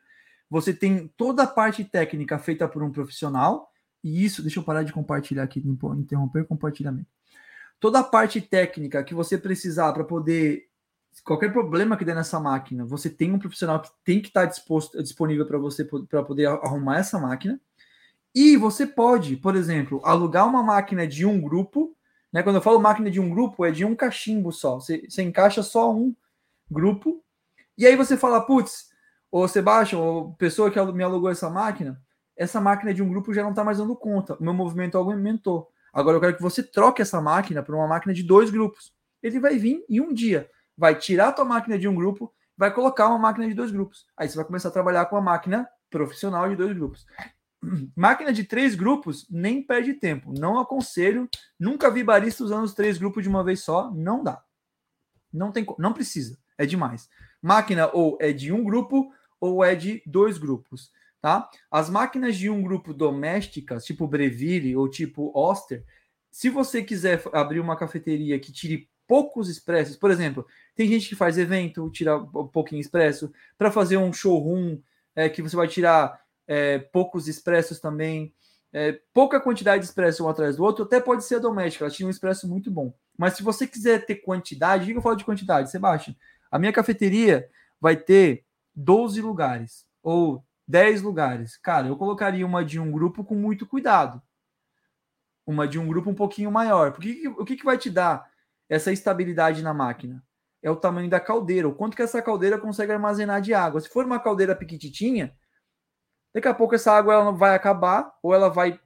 você 0.49 0.73
tem 0.73 1.07
toda 1.17 1.43
a 1.43 1.47
parte 1.47 1.83
técnica 1.83 2.37
feita 2.37 2.67
por 2.67 2.83
um 2.83 2.91
profissional, 2.91 3.70
e 4.03 4.25
isso, 4.25 4.41
deixa 4.41 4.59
eu 4.59 4.63
parar 4.63 4.83
de 4.83 4.91
compartilhar 4.93 5.43
aqui, 5.43 5.59
interromper 5.59 6.41
o 6.41 6.45
compartilhamento. 6.45 7.09
Toda 7.79 7.99
a 7.99 8.03
parte 8.03 8.41
técnica 8.41 9.03
que 9.03 9.13
você 9.13 9.37
precisar 9.37 9.91
para 9.93 10.03
poder. 10.03 10.67
Qualquer 11.25 11.51
problema 11.51 11.97
que 11.97 12.05
der 12.05 12.15
nessa 12.15 12.39
máquina, 12.39 12.85
você 12.85 13.09
tem 13.09 13.33
um 13.33 13.39
profissional 13.39 13.81
que 13.81 13.89
tem 14.03 14.21
que 14.21 14.29
estar 14.29 14.45
disposto, 14.45 15.01
disponível 15.03 15.45
para 15.45 15.57
você 15.57 15.83
para 15.83 16.23
poder 16.23 16.47
arrumar 16.47 16.99
essa 16.99 17.19
máquina. 17.19 17.59
E 18.33 18.55
você 18.55 18.87
pode, 18.87 19.35
por 19.35 19.55
exemplo, 19.55 19.99
alugar 20.05 20.47
uma 20.47 20.63
máquina 20.63 21.05
de 21.05 21.25
um 21.25 21.41
grupo. 21.41 21.95
Né? 22.31 22.41
Quando 22.41 22.55
eu 22.55 22.61
falo 22.61 22.79
máquina 22.79 23.11
de 23.11 23.19
um 23.19 23.29
grupo, 23.29 23.65
é 23.65 23.71
de 23.71 23.83
um 23.83 23.93
cachimbo 23.93 24.53
só. 24.53 24.79
Você, 24.79 25.05
você 25.09 25.21
encaixa 25.21 25.61
só 25.61 25.93
um 25.93 26.15
grupo. 26.69 27.21
E 27.77 27.85
aí 27.85 27.95
você 27.95 28.15
fala, 28.15 28.39
putz, 28.39 28.89
ô 29.29 29.47
Sebastião, 29.49 30.01
ô 30.01 30.33
pessoa 30.35 30.71
que 30.71 30.81
me 30.93 31.03
alugou 31.03 31.29
essa 31.29 31.49
máquina, 31.49 32.01
essa 32.35 32.61
máquina 32.61 32.93
de 32.93 33.01
um 33.03 33.09
grupo 33.09 33.33
já 33.33 33.43
não 33.43 33.51
está 33.51 33.63
mais 33.63 33.77
dando 33.77 33.95
conta. 33.95 34.35
O 34.35 34.43
meu 34.43 34.53
movimento 34.53 34.97
aumentou. 34.97 35.69
Agora 35.93 36.17
eu 36.17 36.21
quero 36.21 36.35
que 36.35 36.41
você 36.41 36.63
troque 36.63 37.01
essa 37.01 37.21
máquina 37.21 37.61
por 37.61 37.75
uma 37.75 37.87
máquina 37.87 38.13
de 38.13 38.23
dois 38.23 38.49
grupos. 38.49 38.93
Ele 39.21 39.39
vai 39.39 39.57
vir 39.57 39.83
e 39.89 40.01
um 40.01 40.13
dia 40.13 40.49
vai 40.77 40.95
tirar 40.95 41.29
a 41.29 41.33
tua 41.33 41.45
máquina 41.45 41.77
de 41.77 41.87
um 41.87 41.93
grupo, 41.93 42.33
vai 42.57 42.73
colocar 42.73 43.07
uma 43.07 43.19
máquina 43.19 43.47
de 43.47 43.53
dois 43.53 43.71
grupos. 43.71 44.05
Aí 44.17 44.27
você 44.27 44.35
vai 44.35 44.45
começar 44.45 44.69
a 44.69 44.71
trabalhar 44.71 45.05
com 45.05 45.15
uma 45.15 45.21
máquina 45.21 45.67
profissional 45.89 46.49
de 46.49 46.55
dois 46.55 46.73
grupos. 46.73 47.05
Máquina 47.95 48.33
de 48.33 48.43
três 48.43 48.73
grupos, 48.73 49.27
nem 49.29 49.61
perde 49.61 49.93
tempo. 49.93 50.33
Não 50.35 50.59
aconselho. 50.59 51.29
Nunca 51.59 51.91
vi 51.91 52.03
barista 52.03 52.43
usando 52.43 52.63
os 52.63 52.73
três 52.73 52.97
grupos 52.97 53.21
de 53.21 53.29
uma 53.29 53.43
vez 53.43 53.59
só. 53.59 53.91
Não 53.91 54.23
dá. 54.23 54.41
Não 55.31 55.51
tem, 55.51 55.63
não 55.77 55.93
precisa. 55.93 56.39
É 56.57 56.65
demais. 56.65 57.07
Máquina 57.41 57.89
ou 57.93 58.17
é 58.19 58.31
de 58.31 58.51
um 58.51 58.63
grupo 58.63 59.13
ou 59.39 59.63
é 59.63 59.75
de 59.75 60.01
dois 60.05 60.37
grupos, 60.37 60.91
tá? 61.21 61.49
As 61.69 61.89
máquinas 61.89 62.35
de 62.35 62.49
um 62.49 62.61
grupo 62.61 62.93
domésticas, 62.93 63.85
tipo 63.85 64.07
Breville 64.07 64.75
ou 64.75 64.89
tipo 64.89 65.31
Oster, 65.35 65.85
se 66.31 66.49
você 66.49 66.81
quiser 66.81 67.21
abrir 67.33 67.59
uma 67.59 67.75
cafeteria 67.75 68.39
que 68.39 68.51
tire 68.51 68.89
poucos 69.07 69.49
expressos, 69.49 69.97
por 69.97 70.09
exemplo, 70.09 70.45
tem 70.73 70.87
gente 70.87 71.09
que 71.09 71.15
faz 71.15 71.37
evento, 71.37 71.89
tira 71.89 72.17
um 72.17 72.47
pouquinho 72.47 72.79
expresso, 72.79 73.31
para 73.57 73.69
fazer 73.69 73.97
um 73.97 74.11
showroom 74.11 74.79
é, 75.13 75.29
que 75.29 75.41
você 75.41 75.55
vai 75.55 75.67
tirar 75.67 76.19
é, 76.47 76.79
poucos 76.79 77.27
expressos 77.27 77.79
também, 77.79 78.33
é, 78.73 78.97
pouca 79.13 79.39
quantidade 79.39 79.81
de 79.81 79.89
expresso 79.89 80.23
um 80.23 80.29
atrás 80.29 80.55
do 80.55 80.63
outro, 80.63 80.85
até 80.85 80.99
pode 81.01 81.25
ser 81.25 81.41
doméstica, 81.41 81.83
ela 81.83 81.93
tinha 81.93 82.07
um 82.07 82.09
expresso 82.09 82.47
muito 82.47 82.71
bom. 82.71 82.93
Mas 83.17 83.33
se 83.33 83.43
você 83.43 83.67
quiser 83.67 84.05
ter 84.05 84.15
quantidade, 84.15 84.91
o 84.91 84.97
eu 84.97 85.01
falo 85.01 85.17
de 85.17 85.25
quantidade? 85.25 85.69
Sebastião, 85.69 86.15
a 86.49 86.57
minha 86.57 86.71
cafeteria 86.71 87.49
vai 87.79 87.97
ter 87.97 88.45
12 88.73 89.21
lugares 89.21 89.85
ou 90.01 90.43
10 90.71 91.01
lugares. 91.01 91.57
Cara, 91.57 91.87
eu 91.87 91.97
colocaria 91.97 92.45
uma 92.45 92.63
de 92.63 92.79
um 92.79 92.89
grupo 92.89 93.23
com 93.23 93.35
muito 93.35 93.67
cuidado. 93.67 94.21
Uma 95.45 95.67
de 95.67 95.77
um 95.77 95.85
grupo 95.85 96.09
um 96.09 96.15
pouquinho 96.15 96.49
maior. 96.49 96.93
Porque 96.93 97.27
o 97.27 97.43
que, 97.43 97.57
que 97.57 97.65
vai 97.65 97.77
te 97.77 97.89
dar 97.89 98.25
essa 98.69 98.91
estabilidade 98.91 99.61
na 99.61 99.73
máquina? 99.73 100.23
É 100.63 100.71
o 100.71 100.75
tamanho 100.75 101.09
da 101.09 101.19
caldeira, 101.19 101.67
o 101.67 101.75
quanto 101.75 101.95
que 101.95 102.01
essa 102.01 102.21
caldeira 102.21 102.57
consegue 102.57 102.91
armazenar 102.91 103.41
de 103.41 103.53
água. 103.53 103.81
Se 103.81 103.89
for 103.89 104.05
uma 104.05 104.19
caldeira 104.19 104.55
pequititinha, 104.55 105.35
daqui 106.33 106.47
a 106.47 106.53
pouco 106.53 106.75
essa 106.75 106.93
água 106.93 107.15
ela 107.15 107.31
vai 107.31 107.53
acabar 107.53 108.13
ou 108.23 108.33
ela 108.33 108.49
vai 108.49 108.79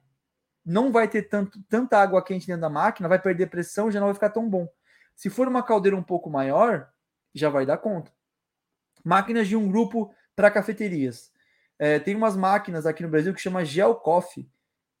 não 0.64 0.90
vai 0.90 1.06
ter 1.06 1.28
tanto, 1.28 1.62
tanta 1.68 1.96
água 1.96 2.24
quente 2.24 2.48
dentro 2.48 2.62
da 2.62 2.68
máquina, 2.68 3.08
vai 3.08 3.20
perder 3.20 3.46
pressão, 3.48 3.88
já 3.88 4.00
não 4.00 4.08
vai 4.08 4.14
ficar 4.14 4.30
tão 4.30 4.50
bom. 4.50 4.66
Se 5.14 5.30
for 5.30 5.46
uma 5.46 5.62
caldeira 5.62 5.96
um 5.96 6.02
pouco 6.02 6.28
maior, 6.28 6.90
já 7.32 7.48
vai 7.48 7.64
dar 7.64 7.78
conta. 7.78 8.10
Máquinas 9.04 9.46
de 9.46 9.54
um 9.54 9.68
grupo 9.68 10.12
para 10.34 10.50
cafeterias. 10.50 11.30
É, 11.78 11.98
tem 11.98 12.14
umas 12.14 12.36
máquinas 12.36 12.86
aqui 12.86 13.02
no 13.02 13.08
Brasil 13.08 13.34
que 13.34 13.40
chama 13.40 13.64
Gel 13.64 13.94
Coffee, 13.96 14.48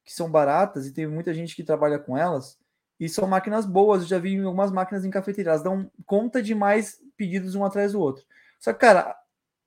que 0.04 0.12
são 0.12 0.30
baratas 0.30 0.86
e 0.86 0.92
tem 0.92 1.06
muita 1.06 1.32
gente 1.32 1.56
que 1.56 1.64
trabalha 1.64 1.98
com 1.98 2.16
elas. 2.16 2.58
E 2.98 3.08
são 3.08 3.26
máquinas 3.26 3.66
boas, 3.66 4.02
eu 4.02 4.08
já 4.08 4.18
vi 4.18 4.40
algumas 4.40 4.70
máquinas 4.70 5.04
em 5.04 5.10
cafeteria, 5.10 5.50
elas 5.50 5.62
dão 5.62 5.90
conta 6.06 6.42
de 6.42 6.54
mais 6.54 7.00
pedidos 7.16 7.54
um 7.54 7.64
atrás 7.64 7.92
do 7.92 8.00
outro. 8.00 8.24
Só 8.58 8.72
que, 8.72 8.78
cara, 8.78 9.16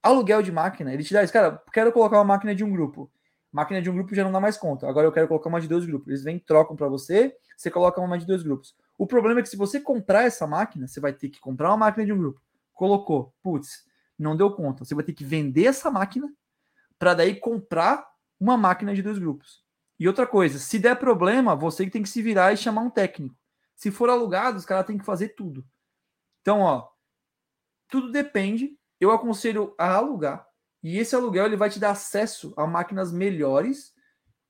aluguel 0.02 0.41
de 0.41 0.52
máquina, 0.52 0.94
ele 0.94 1.03
te 1.03 1.14
dá 1.14 1.23
isso, 1.23 1.34
cara, 1.34 1.61
quero 1.72 1.91
colocar 1.91 2.18
uma 2.18 2.23
máquina 2.23 2.56
de 2.56 2.64
um 2.64 2.72
grupo. 2.72 3.11
Máquina 3.52 3.81
de 3.81 3.90
um 3.90 3.94
grupo 3.94 4.14
já 4.14 4.23
não 4.23 4.31
dá 4.31 4.40
mais 4.40 4.57
conta. 4.57 4.88
Agora 4.88 5.07
eu 5.07 5.11
quero 5.11 5.27
colocar 5.27 5.49
uma 5.49 5.60
de 5.60 5.68
dois 5.68 5.86
grupos. 5.86 6.07
Eles 6.07 6.23
vêm, 6.23 6.38
trocam 6.38 6.76
para 6.76 6.88
você, 6.88 7.36
você 7.57 7.72
coloca 7.72 7.99
uma 7.99 8.18
de 8.18 8.26
dois 8.26 8.44
grupos. 8.44 8.76
O 8.98 9.07
problema 9.07 9.40
é 9.40 9.44
que 9.44 9.49
se 9.49 9.57
você 9.57 9.80
comprar 9.80 10.23
essa 10.23 10.45
máquina, 10.45 10.88
você 10.88 10.99
vai 10.99 11.14
ter 11.14 11.30
que 11.30 11.40
comprar 11.40 11.69
uma 11.69 11.77
máquina 11.77 12.06
de 12.06 12.14
um 12.14 12.18
grupo. 12.18 12.40
Colocou, 12.73 13.34
putz, 13.41 13.86
não 14.18 14.38
deu 14.38 14.52
conta. 14.52 14.86
Você 14.86 14.94
vai 14.94 15.03
ter 15.03 15.14
que 15.14 15.23
vender 15.23 15.65
essa 15.65 15.90
máquina 15.90 16.31
para 16.99 17.13
daí 17.13 17.35
comprar 17.35 18.05
uma 18.39 18.57
máquina 18.57 18.93
de 18.93 19.01
dois 19.01 19.17
grupos. 19.17 19.63
E 19.97 20.07
outra 20.07 20.27
coisa, 20.27 20.59
se 20.59 20.77
der 20.77 20.95
problema, 20.99 21.55
você 21.55 21.85
que 21.85 21.91
tem 21.91 22.03
que 22.03 22.09
se 22.09 22.21
virar 22.21 22.53
e 22.53 22.57
chamar 22.57 22.81
um 22.81 22.89
técnico. 22.89 23.35
Se 23.76 23.89
for 23.89 24.09
alugado, 24.09 24.57
os 24.57 24.65
caras 24.65 24.85
têm 24.85 24.97
que 24.97 25.05
fazer 25.05 25.30
tudo. 25.30 25.65
Então, 26.41 26.61
ó, 26.61 26.88
tudo 27.89 28.11
depende. 28.11 28.77
Eu 28.99 29.11
aconselho 29.11 29.73
a 29.77 29.95
alugar. 29.95 30.45
E 30.84 30.97
esse 30.97 31.15
aluguel 31.15 31.45
ele 31.45 31.57
vai 31.57 31.69
te 31.69 31.80
dar 31.80 31.91
acesso 31.91 32.53
a 32.55 32.67
máquinas 32.67 33.11
melhores 33.11 33.93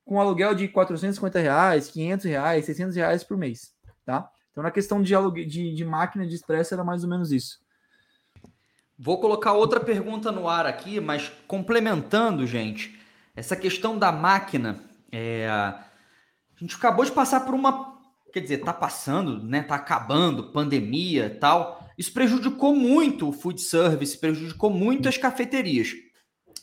com 0.06 0.20
aluguel 0.20 0.56
de 0.56 0.68
450 0.68 1.40
reais, 1.40 1.90
500 1.90 2.26
reais, 2.26 2.66
600 2.66 2.96
reais 2.96 3.24
por 3.24 3.38
mês, 3.38 3.76
tá? 4.04 4.30
Então, 4.52 4.64
na 4.64 4.72
questão 4.72 5.02
de, 5.02 5.14
alugue... 5.14 5.46
de, 5.46 5.74
de 5.74 5.86
máquina 5.86 6.26
de 6.26 6.36
expresso, 6.36 6.74
era 6.74 6.84
mais 6.84 7.04
ou 7.04 7.10
menos 7.10 7.32
isso. 7.32 7.60
Vou 9.02 9.18
colocar 9.18 9.54
outra 9.54 9.80
pergunta 9.80 10.30
no 10.30 10.50
ar 10.50 10.66
aqui, 10.66 11.00
mas 11.00 11.32
complementando, 11.48 12.46
gente, 12.46 13.00
essa 13.34 13.56
questão 13.56 13.98
da 13.98 14.12
máquina. 14.12 14.84
É... 15.10 15.48
A 15.48 15.86
gente 16.60 16.76
acabou 16.76 17.06
de 17.06 17.12
passar 17.14 17.46
por 17.46 17.54
uma. 17.54 17.98
Quer 18.34 18.42
dizer, 18.42 18.58
tá 18.58 18.74
passando, 18.74 19.42
né? 19.42 19.64
Tá 19.64 19.76
acabando, 19.76 20.52
pandemia 20.52 21.28
e 21.28 21.40
tal. 21.40 21.90
Isso 21.98 22.12
prejudicou 22.12 22.76
muito 22.76 23.30
o 23.30 23.32
food 23.32 23.62
service, 23.62 24.18
prejudicou 24.18 24.70
muito 24.70 25.08
as 25.08 25.18
cafeterias. 25.18 25.94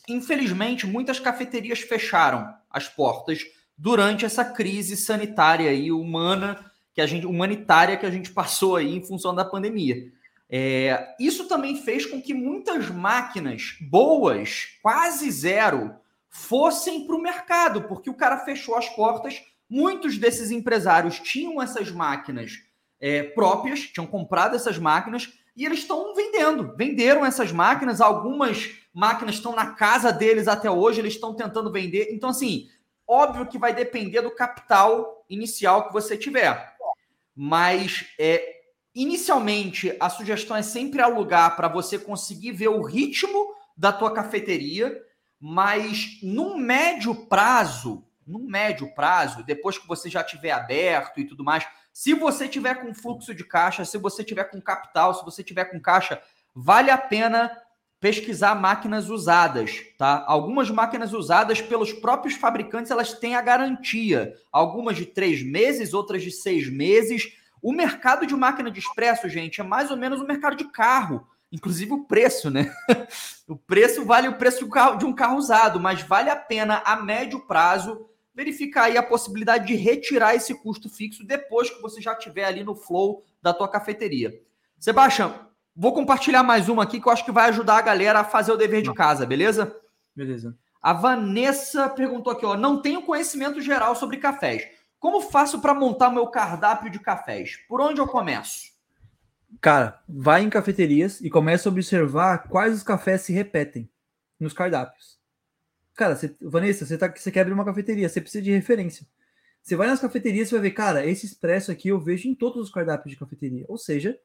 Infelizmente, 0.07 0.85
muitas 0.85 1.19
cafeterias 1.19 1.79
fecharam 1.79 2.53
as 2.69 2.87
portas 2.87 3.41
durante 3.75 4.25
essa 4.25 4.45
crise 4.45 4.95
sanitária 4.95 5.73
e 5.73 5.91
humana 5.91 6.71
que 6.93 7.01
a 7.01 7.07
gente, 7.07 7.25
humanitária 7.25 7.97
que 7.97 8.05
a 8.05 8.11
gente 8.11 8.31
passou 8.31 8.75
aí 8.75 8.95
em 8.95 9.03
função 9.03 9.33
da 9.33 9.43
pandemia. 9.43 10.11
É, 10.49 11.15
isso 11.19 11.47
também 11.47 11.81
fez 11.81 12.05
com 12.05 12.21
que 12.21 12.33
muitas 12.33 12.89
máquinas 12.89 13.75
boas, 13.81 14.77
quase 14.81 15.29
zero, 15.29 15.95
fossem 16.29 17.05
para 17.05 17.15
o 17.15 17.21
mercado, 17.21 17.83
porque 17.83 18.09
o 18.09 18.15
cara 18.15 18.37
fechou 18.39 18.75
as 18.75 18.87
portas. 18.89 19.41
Muitos 19.69 20.17
desses 20.17 20.51
empresários 20.51 21.19
tinham 21.19 21.61
essas 21.61 21.91
máquinas 21.91 22.63
é, 22.99 23.23
próprias, 23.23 23.81
tinham 23.81 24.07
comprado 24.07 24.55
essas 24.55 24.77
máquinas 24.77 25.33
e 25.55 25.65
eles 25.65 25.79
estão 25.79 26.13
vendendo. 26.15 26.75
Venderam 26.77 27.25
essas 27.25 27.51
máquinas, 27.51 27.99
algumas 27.99 28.69
máquinas 28.93 29.35
estão 29.35 29.55
na 29.55 29.71
casa 29.71 30.13
deles 30.13 30.47
até 30.47 30.71
hoje, 30.71 31.01
eles 31.01 31.13
estão 31.13 31.33
tentando 31.33 31.71
vender. 31.71 32.09
Então, 32.11 32.29
assim, 32.29 32.69
óbvio 33.05 33.47
que 33.47 33.57
vai 33.57 33.73
depender 33.73 34.21
do 34.21 34.31
capital 34.31 35.25
inicial 35.29 35.87
que 35.87 35.93
você 35.93 36.15
tiver. 36.15 36.75
Mas 37.35 38.05
é, 38.17 38.56
Inicialmente, 38.97 39.95
a 39.99 40.09
sugestão 40.09 40.57
é 40.57 40.63
sempre 40.63 41.03
alugar 41.03 41.55
para 41.55 41.67
você 41.67 41.99
conseguir 41.99 42.51
ver 42.51 42.69
o 42.69 42.81
ritmo 42.81 43.53
da 43.77 43.93
tua 43.93 44.11
cafeteria, 44.11 44.99
mas 45.39 46.17
num 46.23 46.57
médio 46.57 47.13
prazo, 47.27 48.03
num 48.25 48.49
médio 48.49 48.91
prazo, 48.95 49.43
depois 49.43 49.77
que 49.77 49.87
você 49.87 50.09
já 50.09 50.23
tiver 50.23 50.49
aberto 50.49 51.19
e 51.19 51.25
tudo 51.25 51.43
mais, 51.43 51.63
se 51.93 52.15
você 52.15 52.47
tiver 52.47 52.73
com 52.81 52.91
fluxo 52.91 53.35
de 53.35 53.43
caixa, 53.43 53.85
se 53.85 53.99
você 53.99 54.23
tiver 54.23 54.45
com 54.45 54.59
capital, 54.59 55.13
se 55.13 55.23
você 55.23 55.43
tiver 55.43 55.65
com 55.65 55.79
caixa, 55.79 56.19
vale 56.55 56.89
a 56.89 56.97
pena 56.97 57.55
pesquisar 57.99 58.55
máquinas 58.55 59.11
usadas, 59.11 59.79
tá? 59.95 60.23
Algumas 60.27 60.71
máquinas 60.71 61.13
usadas 61.13 61.61
pelos 61.61 61.93
próprios 61.93 62.33
fabricantes, 62.33 62.89
elas 62.89 63.13
têm 63.13 63.35
a 63.35 63.41
garantia. 63.41 64.33
Algumas 64.51 64.97
de 64.97 65.05
três 65.05 65.43
meses, 65.43 65.93
outras 65.93 66.23
de 66.23 66.31
seis 66.31 66.67
meses. 66.67 67.36
O 67.61 67.73
mercado 67.73 68.25
de 68.25 68.35
máquina 68.35 68.69
de 68.69 68.79
expresso, 68.79 69.27
gente, 69.27 69.61
é 69.61 69.63
mais 69.63 69.91
ou 69.91 69.97
menos 69.97 70.21
o 70.21 70.25
mercado 70.25 70.55
de 70.55 70.65
carro. 70.65 71.27
Inclusive 71.51 71.93
o 71.93 72.03
preço, 72.03 72.49
né? 72.49 72.73
o 73.47 73.55
preço 73.55 74.03
vale 74.03 74.27
o 74.27 74.37
preço 74.37 74.59
de 74.59 74.65
um, 74.65 74.69
carro, 74.69 74.97
de 74.97 75.05
um 75.05 75.13
carro 75.13 75.37
usado, 75.37 75.79
mas 75.79 76.01
vale 76.01 76.29
a 76.29 76.35
pena 76.35 76.81
a 76.85 76.95
médio 76.97 77.39
prazo 77.47 78.07
verificar 78.35 78.83
aí 78.83 78.97
a 78.97 79.03
possibilidade 79.03 79.65
de 79.65 79.75
retirar 79.75 80.35
esse 80.35 80.53
custo 80.53 80.89
fixo 80.89 81.25
depois 81.25 81.69
que 81.69 81.81
você 81.81 81.99
já 81.99 82.13
tiver 82.13 82.45
ali 82.45 82.63
no 82.63 82.75
flow 82.75 83.23
da 83.41 83.53
tua 83.53 83.67
cafeteria. 83.67 84.31
Sebastião, 84.77 85.47
vou 85.75 85.93
compartilhar 85.93 86.43
mais 86.43 86.69
uma 86.69 86.83
aqui 86.83 87.01
que 87.01 87.07
eu 87.07 87.11
acho 87.11 87.25
que 87.25 87.31
vai 87.31 87.49
ajudar 87.49 87.77
a 87.77 87.81
galera 87.81 88.19
a 88.19 88.23
fazer 88.23 88.51
o 88.51 88.57
dever 88.57 88.83
de 88.83 88.93
casa, 88.93 89.25
beleza? 89.25 89.75
Beleza. 90.15 90.55
A 90.79 90.93
Vanessa 90.93 91.89
perguntou 91.89 92.31
aqui, 92.31 92.45
ó, 92.45 92.55
não 92.55 92.81
tenho 92.81 93.01
conhecimento 93.01 93.59
geral 93.59 93.95
sobre 93.95 94.17
cafés. 94.17 94.67
Como 94.99 95.21
faço 95.21 95.61
para 95.61 95.73
montar 95.73 96.09
meu 96.09 96.27
cardápio 96.27 96.89
de 96.89 96.99
cafés? 96.99 97.57
Por 97.67 97.79
onde 97.79 98.01
eu 98.01 98.07
começo? 98.07 98.75
Cara, 99.61 100.01
vai 100.07 100.43
em 100.43 100.49
cafeterias 100.49 101.21
e 101.21 101.29
começa 101.29 101.69
a 101.69 101.71
observar 101.71 102.47
quais 102.49 102.75
os 102.75 102.83
cafés 102.83 103.21
se 103.21 103.31
repetem 103.31 103.89
nos 104.39 104.53
cardápios. 104.53 105.17
Cara, 105.95 106.15
você, 106.15 106.35
Vanessa, 106.41 106.85
você, 106.85 106.97
tá, 106.97 107.11
você 107.15 107.31
quer 107.31 107.41
abrir 107.41 107.53
uma 107.53 107.65
cafeteria, 107.65 108.07
você 108.07 108.21
precisa 108.21 108.43
de 108.43 108.51
referência. 108.51 109.05
Você 109.61 109.75
vai 109.75 109.87
nas 109.87 109.99
cafeterias 109.99 110.49
e 110.49 110.51
vai 110.51 110.61
ver, 110.61 110.71
cara, 110.71 111.05
esse 111.05 111.25
expresso 111.25 111.71
aqui 111.71 111.89
eu 111.89 111.99
vejo 111.99 112.27
em 112.27 112.35
todos 112.35 112.61
os 112.61 112.71
cardápios 112.71 113.11
de 113.11 113.19
cafeteria. 113.19 113.65
Ou 113.67 113.77
seja, 113.77 114.17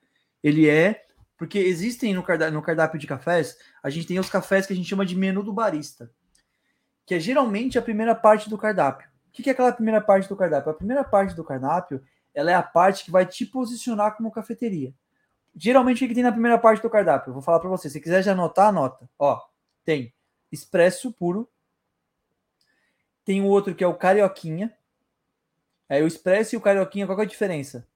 ele 0.43 0.69
é. 0.69 1.05
Porque 1.37 1.59
existem 1.59 2.15
no 2.15 2.23
cardápio, 2.23 2.55
no 2.55 2.63
cardápio 2.63 3.01
de 3.01 3.07
cafés, 3.07 3.57
a 3.83 3.91
gente 3.91 4.07
tem 4.07 4.19
os 4.19 4.31
cafés 4.31 4.67
que 4.67 4.73
a 4.73 4.77
gente 4.77 4.89
chama 4.89 5.05
de 5.05 5.17
menu 5.17 5.43
do 5.43 5.53
barista, 5.53 6.09
que 7.05 7.17
é 7.17 7.19
geralmente 7.19 7.77
a 7.77 7.83
primeira 7.83 8.15
parte 8.15 8.49
do 8.49 8.57
cardápio. 8.57 9.09
O 9.33 9.43
que 9.43 9.49
é 9.49 9.53
aquela 9.53 9.73
primeira 9.73 10.01
parte 10.01 10.29
do 10.29 10.37
cardápio? 10.37 10.71
A 10.71 10.75
primeira 10.75 11.03
parte 11.03 11.35
do 11.35 11.43
cardápio 11.43 12.05
ela 12.35 12.51
é 12.51 12.55
a 12.55 12.63
parte 12.63 13.05
que 13.05 13.11
vai 13.11 13.27
te 13.27 13.47
posicionar 13.47 14.17
como 14.17 14.31
cafeteria. 14.31 14.95
Geralmente, 15.55 16.05
o 16.05 16.09
que 16.09 16.15
tem 16.15 16.23
na 16.23 16.33
primeira 16.33 16.59
parte 16.59 16.83
do 16.83 16.91
cardápio? 16.91 17.31
Eu 17.31 17.35
vou 17.35 17.43
falar 17.43 17.61
para 17.61 17.69
você. 17.69 17.91
Se 17.91 18.01
quiser 18.01 18.23
já 18.23 18.33
anotar, 18.33 18.69
anota. 18.69 19.09
Ó, 19.19 19.41
tem 19.85 20.15
expresso 20.51 21.13
puro. 21.13 21.49
Tem 23.25 23.41
o 23.41 23.47
outro 23.47 23.75
que 23.75 23.85
é 23.85 23.87
o 23.87 23.95
carioquinha. 23.95 24.75
Aí 25.89 26.03
o 26.03 26.07
expresso 26.07 26.55
e 26.55 26.59
o 26.59 26.61
carioquinha, 26.61 27.07
qual 27.07 27.19
é 27.19 27.23
a 27.23 27.27
diferença? 27.27 27.87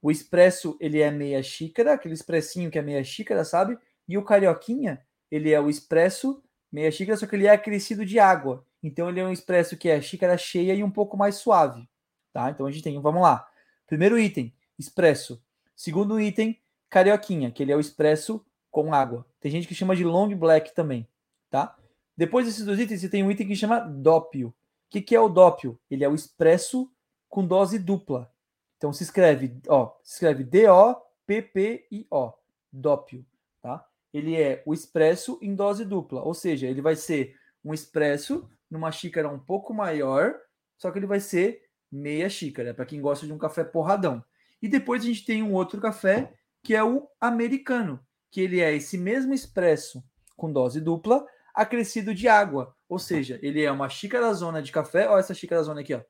O 0.00 0.10
expresso, 0.10 0.76
ele 0.80 1.00
é 1.00 1.10
meia 1.10 1.42
xícara, 1.42 1.94
aquele 1.94 2.14
expressinho 2.14 2.70
que 2.70 2.78
é 2.78 2.82
meia 2.82 3.02
xícara, 3.02 3.44
sabe? 3.44 3.78
E 4.08 4.16
o 4.16 4.24
carioquinha, 4.24 5.04
ele 5.30 5.52
é 5.52 5.60
o 5.60 5.68
expresso 5.68 6.42
meia 6.70 6.90
xícara, 6.90 7.16
só 7.16 7.26
que 7.26 7.34
ele 7.34 7.46
é 7.46 7.50
acrescido 7.50 8.06
de 8.06 8.18
água. 8.18 8.64
Então 8.82 9.08
ele 9.08 9.20
é 9.20 9.24
um 9.24 9.32
expresso 9.32 9.76
que 9.76 9.88
é 9.88 10.00
xícara 10.00 10.36
cheia 10.36 10.74
e 10.74 10.82
um 10.82 10.90
pouco 10.90 11.16
mais 11.16 11.36
suave, 11.36 11.88
tá? 12.32 12.50
Então 12.50 12.66
a 12.66 12.70
gente 12.70 12.82
tem, 12.82 13.00
vamos 13.00 13.22
lá. 13.22 13.48
Primeiro 13.86 14.18
item, 14.18 14.52
expresso. 14.78 15.42
Segundo 15.76 16.20
item, 16.20 16.60
carioquinha, 16.90 17.50
que 17.50 17.62
ele 17.62 17.72
é 17.72 17.76
o 17.76 17.80
expresso 17.80 18.44
com 18.70 18.92
água. 18.92 19.26
Tem 19.40 19.50
gente 19.50 19.68
que 19.68 19.74
chama 19.74 19.94
de 19.94 20.04
long 20.04 20.34
black 20.34 20.74
também, 20.74 21.06
tá? 21.50 21.76
Depois 22.16 22.46
desses 22.46 22.64
dois 22.64 22.80
itens, 22.80 23.00
você 23.00 23.08
tem 23.08 23.22
um 23.22 23.30
item 23.30 23.46
que 23.46 23.56
chama 23.56 23.80
dópio. 23.80 24.48
O 24.48 24.54
que, 24.90 25.00
que 25.00 25.14
é 25.14 25.20
o 25.20 25.28
dópio? 25.28 25.78
Ele 25.90 26.04
é 26.04 26.08
o 26.08 26.14
expresso 26.14 26.90
com 27.28 27.46
dose 27.46 27.78
dupla. 27.78 28.30
Então 28.76 28.92
se 28.92 29.04
escreve, 29.04 29.56
ó, 29.68 29.94
se 30.02 30.14
escreve 30.14 30.42
D-O-P-P-I-O, 30.44 32.32
dópio, 32.72 33.24
tá? 33.60 33.86
Ele 34.12 34.34
é 34.34 34.62
o 34.66 34.74
expresso 34.74 35.38
em 35.40 35.54
dose 35.54 35.84
dupla, 35.84 36.20
ou 36.22 36.34
seja, 36.34 36.66
ele 36.66 36.82
vai 36.82 36.96
ser 36.96 37.36
um 37.64 37.72
expresso 37.72 38.50
numa 38.72 38.90
xícara 38.90 39.28
um 39.28 39.38
pouco 39.38 39.74
maior, 39.74 40.34
só 40.78 40.90
que 40.90 40.98
ele 40.98 41.06
vai 41.06 41.20
ser 41.20 41.60
meia 41.90 42.28
xícara, 42.30 42.72
para 42.72 42.86
quem 42.86 43.02
gosta 43.02 43.26
de 43.26 43.32
um 43.32 43.36
café 43.36 43.62
porradão. 43.62 44.24
E 44.62 44.66
depois 44.66 45.02
a 45.02 45.06
gente 45.06 45.26
tem 45.26 45.42
um 45.42 45.52
outro 45.52 45.78
café, 45.78 46.32
que 46.62 46.74
é 46.74 46.82
o 46.82 47.06
americano, 47.20 48.00
que 48.30 48.40
ele 48.40 48.60
é 48.60 48.74
esse 48.74 48.96
mesmo 48.96 49.34
expresso 49.34 50.02
com 50.34 50.50
dose 50.50 50.80
dupla, 50.80 51.22
acrescido 51.54 52.14
de 52.14 52.26
água. 52.28 52.74
Ou 52.88 52.98
seja, 52.98 53.38
ele 53.42 53.62
é 53.62 53.70
uma 53.70 53.90
xícara 53.90 54.32
zona 54.32 54.62
de 54.62 54.72
café, 54.72 55.06
olha 55.06 55.20
essa 55.20 55.34
xícara 55.34 55.62
zona 55.62 55.82
aqui, 55.82 55.92
ó. 55.92 56.00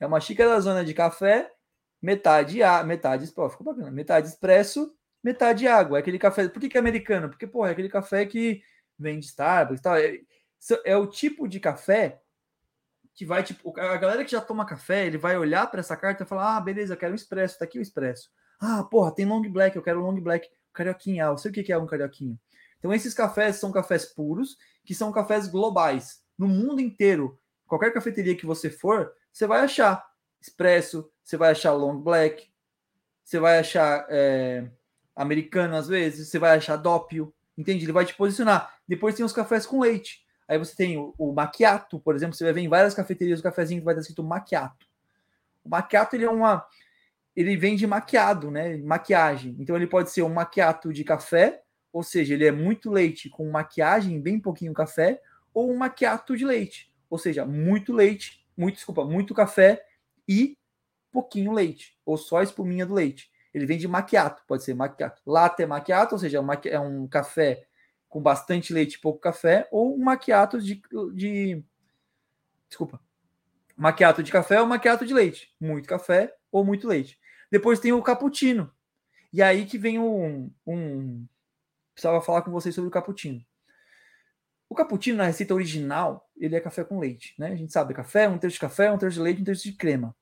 É 0.00 0.06
uma 0.06 0.18
xícara 0.18 0.58
zona 0.60 0.82
de 0.82 0.94
café, 0.94 1.52
metade 2.00 2.62
a 2.62 2.82
metade, 2.82 3.30
ó, 3.36 3.50
ficou 3.50 3.66
bacana, 3.66 3.90
metade 3.90 4.28
expresso, 4.28 4.94
metade 5.22 5.68
água. 5.68 5.98
É 5.98 6.00
aquele 6.00 6.18
café. 6.18 6.48
Por 6.48 6.58
que, 6.58 6.70
que 6.70 6.78
é 6.78 6.80
americano? 6.80 7.28
Porque, 7.28 7.46
pô, 7.46 7.66
é 7.66 7.72
aquele 7.72 7.90
café 7.90 8.24
que 8.24 8.62
vem 8.98 9.18
de 9.18 9.26
Starbucks 9.26 9.80
e 9.80 9.82
tal. 9.82 9.96
É, 9.96 10.20
é 10.84 10.96
o 10.96 11.06
tipo 11.06 11.48
de 11.48 11.60
café 11.60 12.20
que 13.14 13.24
vai, 13.24 13.42
tipo, 13.42 13.78
a 13.78 13.96
galera 13.96 14.24
que 14.24 14.30
já 14.30 14.40
toma 14.40 14.64
café, 14.64 15.06
ele 15.06 15.18
vai 15.18 15.36
olhar 15.36 15.66
para 15.68 15.80
essa 15.80 15.96
carta 15.96 16.22
e 16.22 16.26
falar: 16.26 16.56
ah, 16.56 16.60
beleza, 16.60 16.94
eu 16.94 16.96
quero 16.96 17.12
um 17.12 17.16
expresso, 17.16 17.58
tá 17.58 17.64
aqui 17.64 17.78
o 17.78 17.82
expresso. 17.82 18.30
Ah, 18.60 18.84
porra, 18.84 19.14
tem 19.14 19.26
long 19.26 19.42
black, 19.50 19.76
eu 19.76 19.82
quero 19.82 20.00
long 20.00 20.20
black, 20.20 20.48
carioquinha, 20.72 21.24
eu 21.24 21.38
sei 21.38 21.50
o 21.50 21.54
que 21.54 21.72
é 21.72 21.78
um 21.78 21.86
carioquinho. 21.86 22.38
Então, 22.78 22.92
esses 22.92 23.12
cafés 23.14 23.56
são 23.56 23.72
cafés 23.72 24.06
puros, 24.06 24.56
que 24.84 24.94
são 24.94 25.10
cafés 25.12 25.48
globais. 25.48 26.22
No 26.38 26.46
mundo 26.46 26.80
inteiro, 26.80 27.38
qualquer 27.66 27.92
cafeteria 27.92 28.36
que 28.36 28.46
você 28.46 28.70
for, 28.70 29.12
você 29.32 29.46
vai 29.46 29.60
achar 29.60 30.04
expresso, 30.40 31.10
você 31.24 31.36
vai 31.36 31.50
achar 31.50 31.72
long 31.72 32.00
black, 32.00 32.48
você 33.24 33.40
vai 33.40 33.58
achar 33.58 34.06
é, 34.08 34.70
americano 35.14 35.76
às 35.76 35.88
vezes, 35.88 36.28
você 36.28 36.38
vai 36.38 36.56
achar 36.56 36.76
dópio, 36.76 37.34
entende? 37.56 37.84
Ele 37.84 37.92
vai 37.92 38.06
te 38.06 38.14
posicionar. 38.14 38.78
Depois 38.86 39.16
tem 39.16 39.24
os 39.24 39.32
cafés 39.32 39.66
com 39.66 39.80
leite. 39.80 40.24
Aí 40.48 40.58
você 40.58 40.74
tem 40.74 40.96
o, 40.96 41.14
o 41.18 41.32
macchiato, 41.32 42.00
por 42.00 42.16
exemplo, 42.16 42.34
você 42.34 42.44
vai 42.44 42.54
ver 42.54 42.62
em 42.62 42.68
várias 42.68 42.94
cafeterias 42.94 43.38
o 43.38 43.42
cafezinho 43.42 43.80
que 43.80 43.84
vai 43.84 43.92
estar 43.92 44.00
escrito 44.00 44.24
macchiato. 44.24 44.86
O 45.62 45.68
macchiato 45.68 46.16
ele 46.16 46.24
é 46.24 46.30
uma 46.30 46.66
ele 47.36 47.56
vem 47.56 47.76
de 47.76 47.86
maquiado, 47.86 48.50
né? 48.50 48.76
Maquiagem. 48.78 49.54
Então 49.60 49.76
ele 49.76 49.86
pode 49.86 50.10
ser 50.10 50.22
um 50.22 50.28
macchiato 50.28 50.92
de 50.92 51.04
café, 51.04 51.62
ou 51.92 52.02
seja, 52.02 52.34
ele 52.34 52.44
é 52.44 52.50
muito 52.50 52.90
leite 52.90 53.30
com 53.30 53.48
maquiagem, 53.48 54.20
bem 54.20 54.40
pouquinho 54.40 54.72
café, 54.72 55.20
ou 55.54 55.70
um 55.70 55.76
macchiato 55.76 56.36
de 56.36 56.44
leite, 56.44 56.92
ou 57.08 57.16
seja, 57.16 57.46
muito 57.46 57.92
leite, 57.92 58.44
muito 58.56 58.74
desculpa, 58.74 59.04
muito 59.04 59.32
café 59.34 59.84
e 60.26 60.58
pouquinho 61.12 61.52
leite, 61.52 61.96
ou 62.04 62.16
só 62.16 62.38
a 62.38 62.42
espuminha 62.42 62.84
do 62.84 62.94
leite. 62.94 63.30
Ele 63.54 63.66
vem 63.66 63.78
de 63.78 63.86
macchiato, 63.86 64.42
pode 64.44 64.64
ser 64.64 64.74
macchiato. 64.74 65.22
Latte 65.24 65.64
macchiato, 65.64 66.16
ou 66.16 66.18
seja, 66.18 66.44
é 66.64 66.80
um 66.80 67.06
café 67.06 67.67
com 68.08 68.20
bastante 68.20 68.72
leite 68.72 68.94
e 68.94 69.00
pouco 69.00 69.20
café, 69.20 69.68
ou 69.70 69.94
um 69.94 70.02
macchiato 70.02 70.60
de, 70.60 70.80
de 71.14 71.62
desculpa, 72.68 73.00
macchiato 73.76 74.22
de 74.22 74.32
café 74.32 74.60
ou 74.60 74.66
macchiato 74.66 75.06
de 75.06 75.14
leite, 75.14 75.54
muito 75.60 75.88
café 75.88 76.34
ou 76.50 76.64
muito 76.64 76.88
leite. 76.88 77.18
Depois 77.50 77.80
tem 77.80 77.92
o 77.92 78.02
cappuccino. 78.02 78.72
E 79.32 79.42
aí 79.42 79.66
que 79.66 79.78
vem 79.78 79.98
um, 79.98 80.50
um 80.66 81.26
precisava 81.94 82.20
falar 82.22 82.42
com 82.42 82.50
vocês 82.50 82.74
sobre 82.74 82.88
o 82.88 82.92
cappuccino. 82.92 83.44
O 84.68 84.74
cappuccino 84.74 85.18
na 85.18 85.24
receita 85.24 85.54
original, 85.54 86.30
ele 86.36 86.56
é 86.56 86.60
café 86.60 86.84
com 86.84 86.98
leite, 86.98 87.34
né? 87.38 87.48
A 87.48 87.56
gente 87.56 87.72
sabe, 87.72 87.94
café, 87.94 88.28
um 88.28 88.38
terço 88.38 88.54
de 88.54 88.60
café, 88.60 88.90
um 88.90 88.98
terço 88.98 89.16
de 89.16 89.22
leite, 89.22 89.40
um 89.40 89.44
terço 89.44 89.64
de 89.64 89.72
crema. 89.72 90.14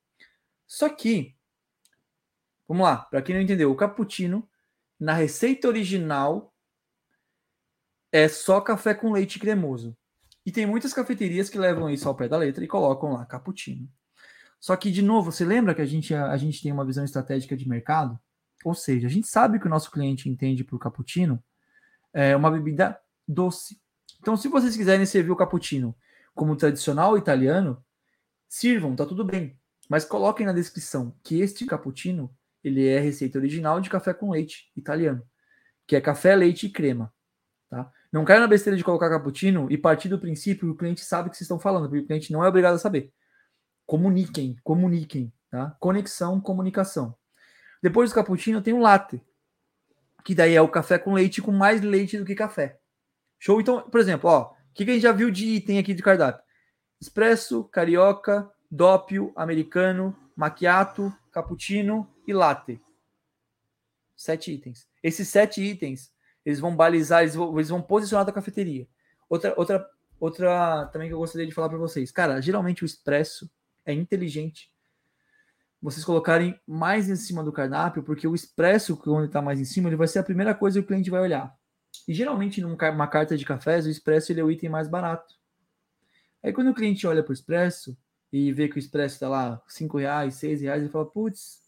Só 0.67 0.89
que 0.89 1.37
Vamos 2.69 2.83
lá, 2.85 2.97
para 2.97 3.23
quem 3.23 3.35
não 3.35 3.43
entendeu, 3.43 3.71
o 3.71 3.77
cappuccino 3.77 4.49
na 4.99 5.13
receita 5.13 5.69
original 5.69 6.53
é 8.13 8.29
só 8.29 8.61
café 8.61 8.95
com 8.95 9.13
leite 9.13 9.39
cremoso. 9.39 9.97
E 10.45 10.53
tem 10.53 10.65
muitas 10.65 10.93
cafeterias 10.93 11.49
que 11.49 11.59
levam 11.59 11.91
isso 11.91 12.09
ao 12.09 12.15
pé 12.15 12.29
da 12.29 12.37
letra 12.37 12.65
e 12.65 12.69
colocam 12.69 13.15
lá 13.15 13.27
cappuccino. 13.27 13.89
Só 14.61 14.77
que, 14.77 14.91
de 14.91 15.03
novo, 15.03 15.33
você 15.33 15.45
lembra 15.45 15.75
que 15.75 15.83
a 15.83 15.87
gente, 15.87 16.15
a, 16.15 16.37
gente 16.37 16.63
tem 16.63 16.73
uma 16.73 16.85
visão 16.85 17.05
estratégica 17.05 17.57
de 17.57 17.69
mercado? 17.69 18.19
Ou 18.65 18.75
seja, 18.75 19.07
a 19.07 19.11
gente 19.11 19.27
sabe 19.27 19.59
que 19.59 19.67
o 19.67 19.71
nosso 19.71 19.91
cliente 19.91 20.29
entende 20.29 20.65
por 20.65 20.79
cappuccino 20.79 21.43
é 22.13 22.35
uma 22.35 22.51
bebida 22.51 22.99
doce. 23.29 23.79
Então, 24.21 24.37
se 24.37 24.49
vocês 24.49 24.75
quiserem 24.75 25.05
servir 25.05 25.31
o 25.31 25.37
cappuccino 25.37 25.95
como 26.35 26.57
tradicional 26.57 27.19
italiano, 27.19 27.85
sirvam, 28.49 28.97
tá 28.97 29.05
tudo 29.05 29.25
bem. 29.25 29.59
Mas 29.89 30.05
coloquem 30.05 30.47
na 30.47 30.53
descrição 30.53 31.15
que 31.23 31.41
este 31.41 31.67
cappuccino 31.67 32.35
ele 32.65 32.87
é 32.87 32.99
receita 32.99 33.39
original 33.39 33.81
de 33.81 33.91
café 33.91 34.15
com 34.15 34.31
leite 34.31 34.73
italiano, 34.75 35.23
que 35.87 35.95
é 35.95 36.01
café, 36.01 36.35
leite 36.35 36.67
e 36.67 36.71
crema. 36.71 37.13
Não 38.17 38.25
caia 38.25 38.41
na 38.41 38.47
besteira 38.47 38.79
de 38.79 38.83
colocar 38.83 39.11
cappuccino 39.11 39.71
e 39.71 39.77
partir 39.77 40.09
do 40.09 40.19
princípio 40.19 40.69
que 40.69 40.73
o 40.73 40.75
cliente 40.75 41.05
sabe 41.05 41.29
o 41.29 41.31
que 41.31 41.37
vocês 41.37 41.45
estão 41.45 41.59
falando, 41.59 41.87
porque 41.87 42.03
o 42.03 42.07
cliente 42.07 42.33
não 42.33 42.43
é 42.43 42.49
obrigado 42.49 42.73
a 42.73 42.79
saber. 42.79 43.13
Comuniquem, 43.85 44.57
comuniquem. 44.65 45.31
Tá? 45.51 45.77
Conexão, 45.79 46.41
comunicação. 46.41 47.15
Depois 47.83 48.09
do 48.09 48.15
cappuccino 48.15 48.63
tem 48.63 48.73
o 48.73 48.81
latte, 48.81 49.21
que 50.25 50.35
daí 50.35 50.55
é 50.55 50.63
o 50.63 50.69
café 50.69 50.99
com 50.99 51.13
leite 51.13 51.43
com 51.43 51.53
mais 51.53 51.83
leite 51.83 52.17
do 52.17 52.25
que 52.25 52.35
café. 52.35 52.81
Show? 53.39 53.61
Então, 53.61 53.83
por 53.83 54.01
exemplo, 54.01 54.31
ó, 54.31 54.45
o 54.45 54.55
que, 54.73 54.87
que 54.87 54.93
a 54.93 54.95
gente 54.95 55.03
já 55.03 55.13
viu 55.13 55.31
de 55.31 55.45
item 55.45 55.79
aqui 55.79 55.93
de 55.93 56.03
cardápio? 56.03 56.43
Espresso, 56.99 57.65
carioca, 57.65 58.51
doppio, 58.71 59.31
americano, 59.37 60.17
macchiato, 60.35 61.15
cappuccino 61.31 62.11
e 62.27 62.33
latte. 62.33 62.81
Sete 64.17 64.53
itens. 64.53 64.89
Esses 65.03 65.29
sete 65.29 65.61
itens, 65.61 66.11
eles 66.47 66.61
vão 66.61 66.75
balizar, 66.75 67.23
eles 67.23 67.35
vão, 67.35 67.55
eles 67.57 67.69
vão 67.69 67.83
posicionar 67.83 68.25
da 68.25 68.33
cafeteria. 68.33 68.89
Outra, 69.29 69.53
outra, 69.57 69.87
outra 70.19 70.87
também 70.87 71.09
que 71.09 71.15
eu 71.15 71.19
gostaria 71.19 71.47
de 71.47 71.53
falar 71.53 71.69
para 71.69 71.77
vocês. 71.77 72.11
Cara, 72.11 72.41
geralmente 72.41 72.85
o 72.85 72.87
expresso 72.87 73.51
é 73.85 73.93
inteligente 73.93 74.73
vocês 75.81 76.05
colocarem 76.05 76.59
mais 76.67 77.09
em 77.09 77.17
cima 77.17 77.45
do 77.45 77.53
cardápio, 77.53 78.03
porque 78.03 78.27
o 78.27 78.35
expresso, 78.35 78.97
quando 78.97 79.27
está 79.27 79.41
mais 79.41 79.61
em 79.61 79.65
cima, 79.65 79.89
ele 79.89 79.97
vai 79.97 80.09
ser 80.09 80.19
a 80.19 80.25
primeira 80.25 80.55
coisa 80.55 80.81
que 80.81 80.85
o 80.85 80.89
cliente 80.89 81.11
vai 81.11 81.21
olhar. 81.21 81.55
E 82.09 82.15
geralmente, 82.15 82.61
numa 82.61 83.07
carta 83.07 83.37
de 83.37 83.45
cafés, 83.45 83.87
o 83.87 83.91
expresso 83.91 84.33
ele 84.33 84.41
é 84.41 84.45
o 84.45 84.51
item 84.51 84.69
mais 84.71 84.89
barato. 84.89 85.35
Aí 86.43 86.53
quando 86.53 86.71
o 86.71 86.75
cliente 86.75 87.07
olha 87.07 87.23
para 87.23 87.31
o 87.31 87.35
expresso 87.35 87.97
e 88.33 88.53
vê 88.53 88.69
que 88.69 88.77
o 88.77 88.79
expresso 88.79 89.15
está 89.15 89.29
lá 89.29 89.63
cinco 89.69 89.99
reais, 89.99 90.35
seis 90.35 90.61
reais, 90.61 90.83
ele 90.83 90.91
fala, 90.91 91.07
putz, 91.07 91.61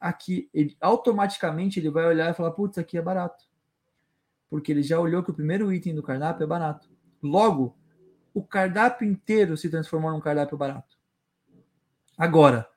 aqui, 0.00 0.48
ele 0.52 0.76
automaticamente 0.80 1.78
ele 1.78 1.90
vai 1.90 2.06
olhar 2.06 2.30
e 2.30 2.34
falar, 2.34 2.50
putz, 2.52 2.78
aqui 2.78 2.98
é 2.98 3.02
barato. 3.02 3.44
Porque 4.48 4.72
ele 4.72 4.82
já 4.82 4.98
olhou 4.98 5.22
que 5.22 5.30
o 5.30 5.34
primeiro 5.34 5.72
item 5.72 5.94
do 5.94 6.02
cardápio 6.02 6.44
é 6.44 6.46
barato. 6.46 6.88
Logo, 7.22 7.76
o 8.32 8.42
cardápio 8.42 9.08
inteiro 9.08 9.56
se 9.56 9.68
transformou 9.68 10.12
num 10.12 10.20
cardápio 10.20 10.56
barato. 10.56 10.96
Agora, 12.16 12.68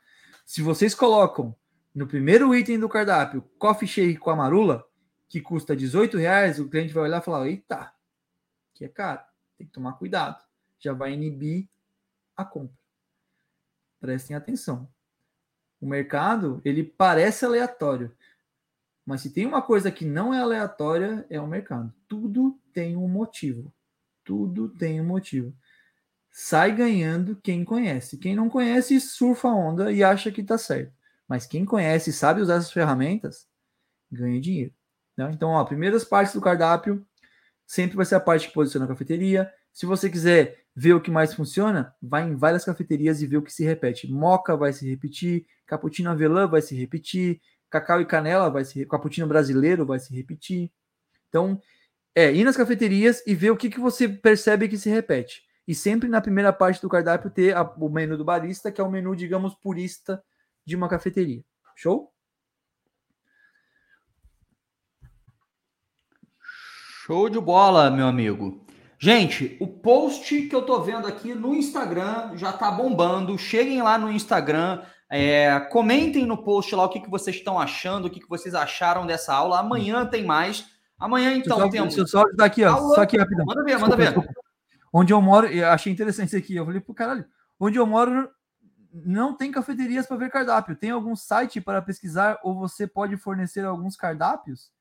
se 0.46 0.62
vocês 0.62 0.96
colocam 0.96 1.56
no 1.94 2.08
primeiro 2.08 2.54
item 2.56 2.80
do 2.80 2.90
cardápio 2.90 3.42
coffee 3.58 3.88
shake 3.88 4.18
com 4.18 4.30
a 4.30 4.36
marula, 4.36 4.86
que 5.28 5.40
custa 5.40 5.76
18 5.76 6.18
reais, 6.18 6.60
o 6.60 6.68
cliente 6.68 6.94
vai 6.94 7.04
olhar 7.04 7.22
e 7.22 7.24
falar: 7.24 7.48
eita, 7.48 7.94
que 8.74 8.84
é 8.84 8.90
caro, 8.90 9.22
tem 9.58 9.68
que 9.68 9.74
tomar 9.74 9.94
cuidado. 9.94 10.44
Já 10.80 10.94
vai 10.94 11.14
inibir 11.14 11.68
a 12.36 12.44
compra. 12.44 12.78
Prestem 14.00 14.36
atenção. 14.36 14.90
O 15.80 15.86
mercado, 15.86 16.62
ele 16.66 16.84
parece 16.84 17.46
aleatório. 17.46 18.16
Mas 19.10 19.22
se 19.22 19.32
tem 19.32 19.44
uma 19.44 19.60
coisa 19.60 19.92
que 19.92 20.06
não 20.06 20.32
é 20.32 20.40
aleatória, 20.40 21.26
é 21.32 21.42
o 21.42 21.48
mercado. 21.48 21.92
Tudo 22.08 22.60
tem 22.72 22.96
um 22.96 23.08
motivo. 23.08 23.74
Tudo 24.24 24.70
tem 24.70 25.02
um 25.02 25.04
motivo. 25.04 25.52
Sai 26.30 26.76
ganhando 26.76 27.36
quem 27.38 27.66
conhece. 27.66 28.20
Quem 28.20 28.36
não 28.36 28.48
conhece, 28.48 29.02
surfa 29.02 29.48
a 29.48 29.56
onda 29.56 29.92
e 29.92 30.04
acha 30.04 30.32
que 30.32 30.42
está 30.42 30.60
certo. 30.60 30.94
Mas 31.28 31.48
quem 31.48 31.66
conhece 31.66 32.12
e 32.12 32.14
sabe 32.14 32.40
usar 32.40 32.58
essas 32.58 32.72
ferramentas, 32.72 33.48
ganha 34.12 34.40
dinheiro. 34.40 34.76
Né? 35.18 35.32
Então, 35.34 35.50
ó, 35.50 35.66
primeiras 35.66 36.04
partes 36.04 36.36
do 36.36 36.42
cardápio 36.42 37.04
sempre 37.66 37.98
vai 37.98 38.06
ser 38.06 38.14
a 38.14 38.20
parte 38.20 38.50
que 38.50 38.54
posiciona 38.54 38.86
a 38.86 38.90
cafeteria. 38.90 39.52
Se 39.74 39.88
você 39.88 40.08
quiser 40.08 40.66
ver 40.76 40.94
o 40.94 41.02
que 41.02 41.10
mais 41.10 41.34
funciona, 41.34 41.96
vai 42.00 42.30
em 42.30 42.36
várias 42.36 42.64
cafeterias 42.64 43.24
e 43.24 43.26
vê 43.26 43.38
o 43.38 43.42
que 43.42 43.52
se 43.52 43.64
repete. 43.64 44.08
Moca 44.08 44.56
vai 44.56 44.72
se 44.72 44.88
repetir, 44.88 45.48
cappuccino 45.66 46.12
avelã 46.12 46.48
vai 46.48 46.62
se 46.62 46.76
repetir, 46.76 47.42
cacau 47.70 48.02
e 48.02 48.06
canela 48.06 48.50
vai 48.50 48.66
se 48.66 48.86
cappuccino 48.86 49.28
brasileiro 49.28 49.86
vai 49.86 50.00
se 50.00 50.16
repetir. 50.16 50.72
Então, 51.30 51.62
é 52.16 52.32
ir 52.34 52.44
nas 52.44 52.58
cafeterias 52.58 53.22
e 53.26 53.36
ver 53.36 53.52
o 53.52 53.58
que, 53.58 53.70
que 53.70 53.80
você 53.80 54.10
percebe 54.10 54.68
que 54.68 54.78
se 54.78 54.90
repete. 54.90 55.44
E 55.68 55.76
sempre 55.76 56.10
na 56.10 56.20
primeira 56.20 56.52
parte 56.52 56.82
do 56.82 56.90
cardápio 56.90 57.30
ter 57.30 57.56
a, 57.56 57.62
o 57.62 57.90
menu 57.90 58.18
do 58.18 58.26
barista, 58.26 58.72
que 58.72 58.82
é 58.82 58.84
o 58.84 58.90
menu, 58.90 59.16
digamos, 59.16 59.54
purista 59.56 60.22
de 60.66 60.76
uma 60.76 60.90
cafeteria. 60.90 61.44
Show? 61.76 62.12
Show 67.06 67.30
de 67.30 67.40
bola, 67.40 67.90
meu 67.90 68.08
amigo. 68.08 68.66
Gente, 69.00 69.58
o 69.62 69.68
post 69.68 70.42
que 70.42 70.56
eu 70.56 70.62
tô 70.62 70.82
vendo 70.82 71.08
aqui 71.08 71.34
no 71.34 71.56
Instagram 71.56 72.36
já 72.36 72.52
tá 72.52 72.70
bombando. 72.70 73.38
Cheguem 73.38 73.82
lá 73.82 73.98
no 73.98 74.12
Instagram, 74.12 74.84
é, 75.10 75.60
comentem 75.72 76.26
no 76.26 76.38
post 76.38 76.76
lá 76.76 76.84
o 76.84 76.90
que, 76.90 77.00
que 77.00 77.10
vocês 77.10 77.36
estão 77.36 77.60
achando, 77.60 78.06
o 78.06 78.10
que, 78.10 78.20
que 78.20 78.30
vocês 78.30 78.54
acharam 78.54 79.08
dessa 79.08 79.34
aula. 79.34 79.60
Amanhã 79.60 80.06
tem 80.06 80.24
mais. 80.24 80.68
Amanhã, 81.00 81.34
então, 81.34 81.58
só, 81.58 81.70
temos. 81.70 81.96
Deixa 81.96 82.02
eu 82.02 82.08
só 82.08 82.26
ajudar 82.28 82.46
aqui, 82.46 82.64
ó. 82.64 82.74
Aula... 82.74 82.96
Só 82.96 83.02
aqui 83.02 83.18
rapidão. 83.18 83.46
Manda 83.46 83.64
ver, 83.64 83.80
manda 83.80 83.96
ver. 83.96 84.14
Onde 84.94 85.14
eu 85.14 85.22
moro, 85.22 85.48
eu 85.48 85.68
achei 85.70 85.92
interessante 85.92 86.28
isso 86.28 86.38
aqui. 86.38 86.56
Eu 86.56 86.66
falei, 86.66 86.82
pro 86.82 86.94
caralho, 86.94 87.26
onde 87.60 87.78
eu 87.78 87.86
moro 87.86 88.30
não 88.92 89.36
tem 89.36 89.52
cafeterias 89.52 90.06
para 90.08 90.18
ver 90.18 90.30
cardápio. 90.30 90.76
Tem 90.76 90.92
algum 90.92 91.16
site 91.16 91.62
para 91.62 91.82
pesquisar 91.82 92.40
ou 92.44 92.56
você 92.56 92.88
pode 92.88 93.18
fornecer 93.18 93.66
alguns 93.66 93.96
cardápios? 93.96 94.72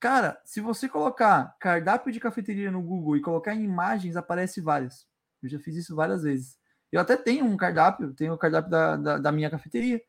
Cara, 0.00 0.40
se 0.44 0.60
você 0.60 0.88
colocar 0.88 1.56
cardápio 1.60 2.12
de 2.12 2.18
cafeteria 2.18 2.70
no 2.70 2.82
Google 2.82 3.16
e 3.16 3.20
colocar 3.20 3.54
em 3.54 3.62
imagens, 3.62 4.16
aparece 4.16 4.60
várias. 4.60 5.06
Eu 5.42 5.48
já 5.48 5.58
fiz 5.58 5.76
isso 5.76 5.94
várias 5.94 6.22
vezes. 6.22 6.56
Eu 6.92 7.00
até 7.00 7.16
tenho 7.16 7.46
um 7.46 7.56
cardápio, 7.56 8.12
tenho 8.12 8.34
o 8.34 8.38
cardápio 8.38 8.70
da, 8.70 8.96
da, 8.96 9.18
da 9.18 9.32
minha 9.32 9.50
cafeteria. 9.50 10.00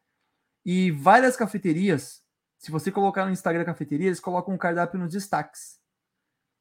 E 0.66 0.92
várias 0.92 1.38
cafeterias, 1.38 2.22
se 2.58 2.70
você 2.70 2.92
colocar 2.92 3.26
no 3.26 3.32
Instagram 3.32 3.64
cafeteria, 3.64 4.08
eles 4.08 4.20
colocam 4.20 4.54
um 4.54 4.58
cardápio 4.58 5.00
nos 5.00 5.14
destaques. 5.14 5.80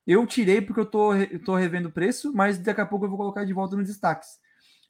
Eu 0.07 0.25
tirei 0.27 0.61
porque 0.61 0.81
eu 0.81 0.87
tô, 0.87 1.11
tô 1.45 1.57
revendo 1.57 1.89
o 1.89 1.93
preço, 1.93 2.33
mas 2.33 2.57
daqui 2.59 2.81
a 2.81 2.87
pouco 2.87 3.05
eu 3.05 3.09
vou 3.09 3.19
colocar 3.19 3.45
de 3.45 3.53
volta 3.53 3.77
nos 3.77 3.89
destaques. 3.89 4.41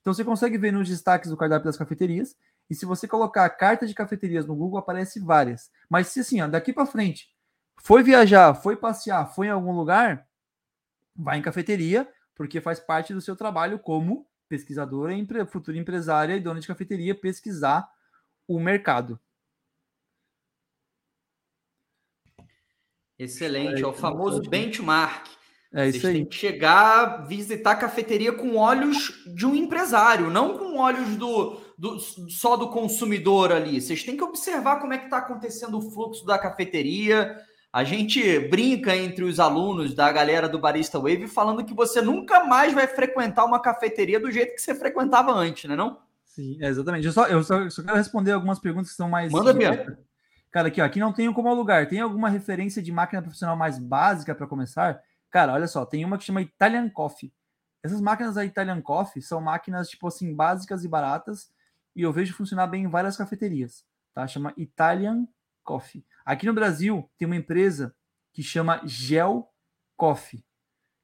Então 0.01 0.13
você 0.13 0.25
consegue 0.25 0.59
ver 0.59 0.73
nos 0.73 0.89
destaques 0.89 1.31
do 1.31 1.37
cardápio 1.37 1.65
das 1.65 1.77
cafeterias. 1.77 2.37
E 2.69 2.75
se 2.75 2.85
você 2.85 3.09
colocar 3.09 3.49
carta 3.51 3.87
de 3.87 3.95
cafeterias 3.95 4.47
no 4.47 4.55
Google, 4.55 4.79
aparece 4.79 5.21
várias. 5.21 5.71
Mas 5.89 6.09
se 6.09 6.21
assim, 6.21 6.41
ó, 6.41 6.49
daqui 6.49 6.73
para 6.73 6.87
frente, 6.87 7.29
foi 7.83 8.03
viajar, 8.03 8.55
foi 8.55 8.77
passear, 8.77 9.27
foi 9.35 9.47
em 9.47 9.51
algum 9.51 9.73
lugar, 9.73 10.27
vai 11.15 11.39
em 11.39 11.43
cafeteria, 11.43 12.09
porque 12.35 12.61
faz 12.61 12.81
parte 12.81 13.13
do 13.13 13.21
seu 13.21 13.37
trabalho 13.37 13.79
como 13.79 14.27
pesquisadora, 14.53 15.15
empre, 15.15 15.47
futura 15.47 15.79
empresária 15.79 16.37
e 16.37 16.41
dona 16.41 16.61
de 16.61 16.67
cafeteria, 16.67 17.15
pesquisar 17.15 17.89
o 18.47 18.61
mercado. 18.61 19.19
Excelente, 23.19 23.83
é 23.83 23.87
o 23.87 23.95
famoso 23.95 24.43
benchmark. 24.43 25.27
É 25.73 25.85
Vocês 25.85 25.95
isso 25.95 26.07
aí. 26.07 26.13
têm 26.13 26.25
que 26.27 26.35
chegar, 26.35 27.27
visitar 27.27 27.71
a 27.71 27.77
cafeteria 27.77 28.31
com 28.31 28.57
olhos 28.57 29.25
de 29.35 29.47
um 29.47 29.55
empresário, 29.55 30.29
não 30.29 30.59
com 30.59 30.77
olhos 30.77 31.17
do, 31.17 31.59
do, 31.79 31.99
só 31.99 32.55
do 32.55 32.69
consumidor 32.69 33.53
ali. 33.53 33.81
Vocês 33.81 34.05
têm 34.05 34.19
que 34.19 34.23
observar 34.23 34.81
como 34.81 34.93
é 34.93 34.99
que 34.99 35.05
está 35.05 35.17
acontecendo 35.17 35.79
o 35.79 35.91
fluxo 35.91 36.27
da 36.27 36.39
cafeteria, 36.39 37.41
a 37.73 37.85
gente 37.85 38.39
brinca 38.49 38.95
entre 38.95 39.25
os 39.25 39.41
alunos 39.41 39.95
da 39.95 40.13
galera 40.13 40.47
do 40.49 40.59
Barista 40.59 40.99
Wave 40.99 41.27
falando 41.27 41.65
que 41.65 41.73
você 41.73 42.03
nunca 42.03 42.45
mais 42.45 42.75
vai 42.75 42.87
frequentar 42.87 43.47
uma 43.47 43.63
cafeteria 43.63 44.21
do 44.21 44.31
jeito 44.31 44.55
que 44.55 44.61
você 44.61 44.75
frequentava 44.75 45.33
antes, 45.33 45.69
né 45.69 45.75
não? 45.75 45.99
Sim, 46.27 46.59
é, 46.61 46.69
exatamente. 46.69 47.07
Eu 47.07 47.13
só, 47.13 47.27
eu, 47.27 47.43
só, 47.43 47.61
eu 47.61 47.71
só 47.71 47.83
quero 47.83 47.97
responder 47.97 48.33
algumas 48.33 48.59
perguntas 48.59 48.91
que 48.91 48.97
são 48.97 49.09
mais. 49.09 49.33
Manda 49.33 49.55
diretas. 49.55 49.97
Cara, 50.51 50.69
aqui, 50.69 50.83
ó, 50.83 50.85
aqui 50.85 51.01
não 51.01 51.15
tenho 51.15 51.33
como 51.33 51.49
alugar. 51.49 51.89
Tem 51.89 52.01
alguma 52.01 52.29
referência 52.29 52.83
de 52.83 52.93
máquina 52.93 53.23
profissional 53.23 53.57
mais 53.57 53.79
básica 53.79 54.35
para 54.35 54.47
começar? 54.47 55.01
Cara, 55.31 55.55
olha 55.55 55.67
só, 55.67 55.87
tem 55.87 56.05
uma 56.05 56.19
que 56.19 56.25
chama 56.25 56.43
Italian 56.43 56.91
Coffee. 56.91 57.33
Essas 57.83 58.03
máquinas 58.03 58.35
da 58.35 58.45
Italian 58.45 58.83
Coffee 58.83 59.23
são 59.23 59.41
máquinas, 59.41 59.89
tipo 59.89 60.07
assim, 60.07 60.35
básicas 60.35 60.85
e 60.85 60.89
baratas, 60.89 61.51
e 61.97 62.03
eu 62.03 62.13
vejo 62.13 62.35
funcionar 62.35 62.67
bem 62.67 62.85
em 62.85 62.89
várias 62.89 63.17
cafeterias, 63.17 63.85
tá? 64.15 64.27
Chama 64.27 64.53
Italian 64.59 65.27
Coffee. 65.65 66.05
Aqui 66.25 66.47
no 66.47 66.55
Brasil 66.55 67.11
tem 67.19 67.27
uma 67.27 67.37
empresa 67.37 67.95
que 68.33 68.43
chama 68.43 68.81
Gel 68.85 69.49
Coffee. 69.97 70.45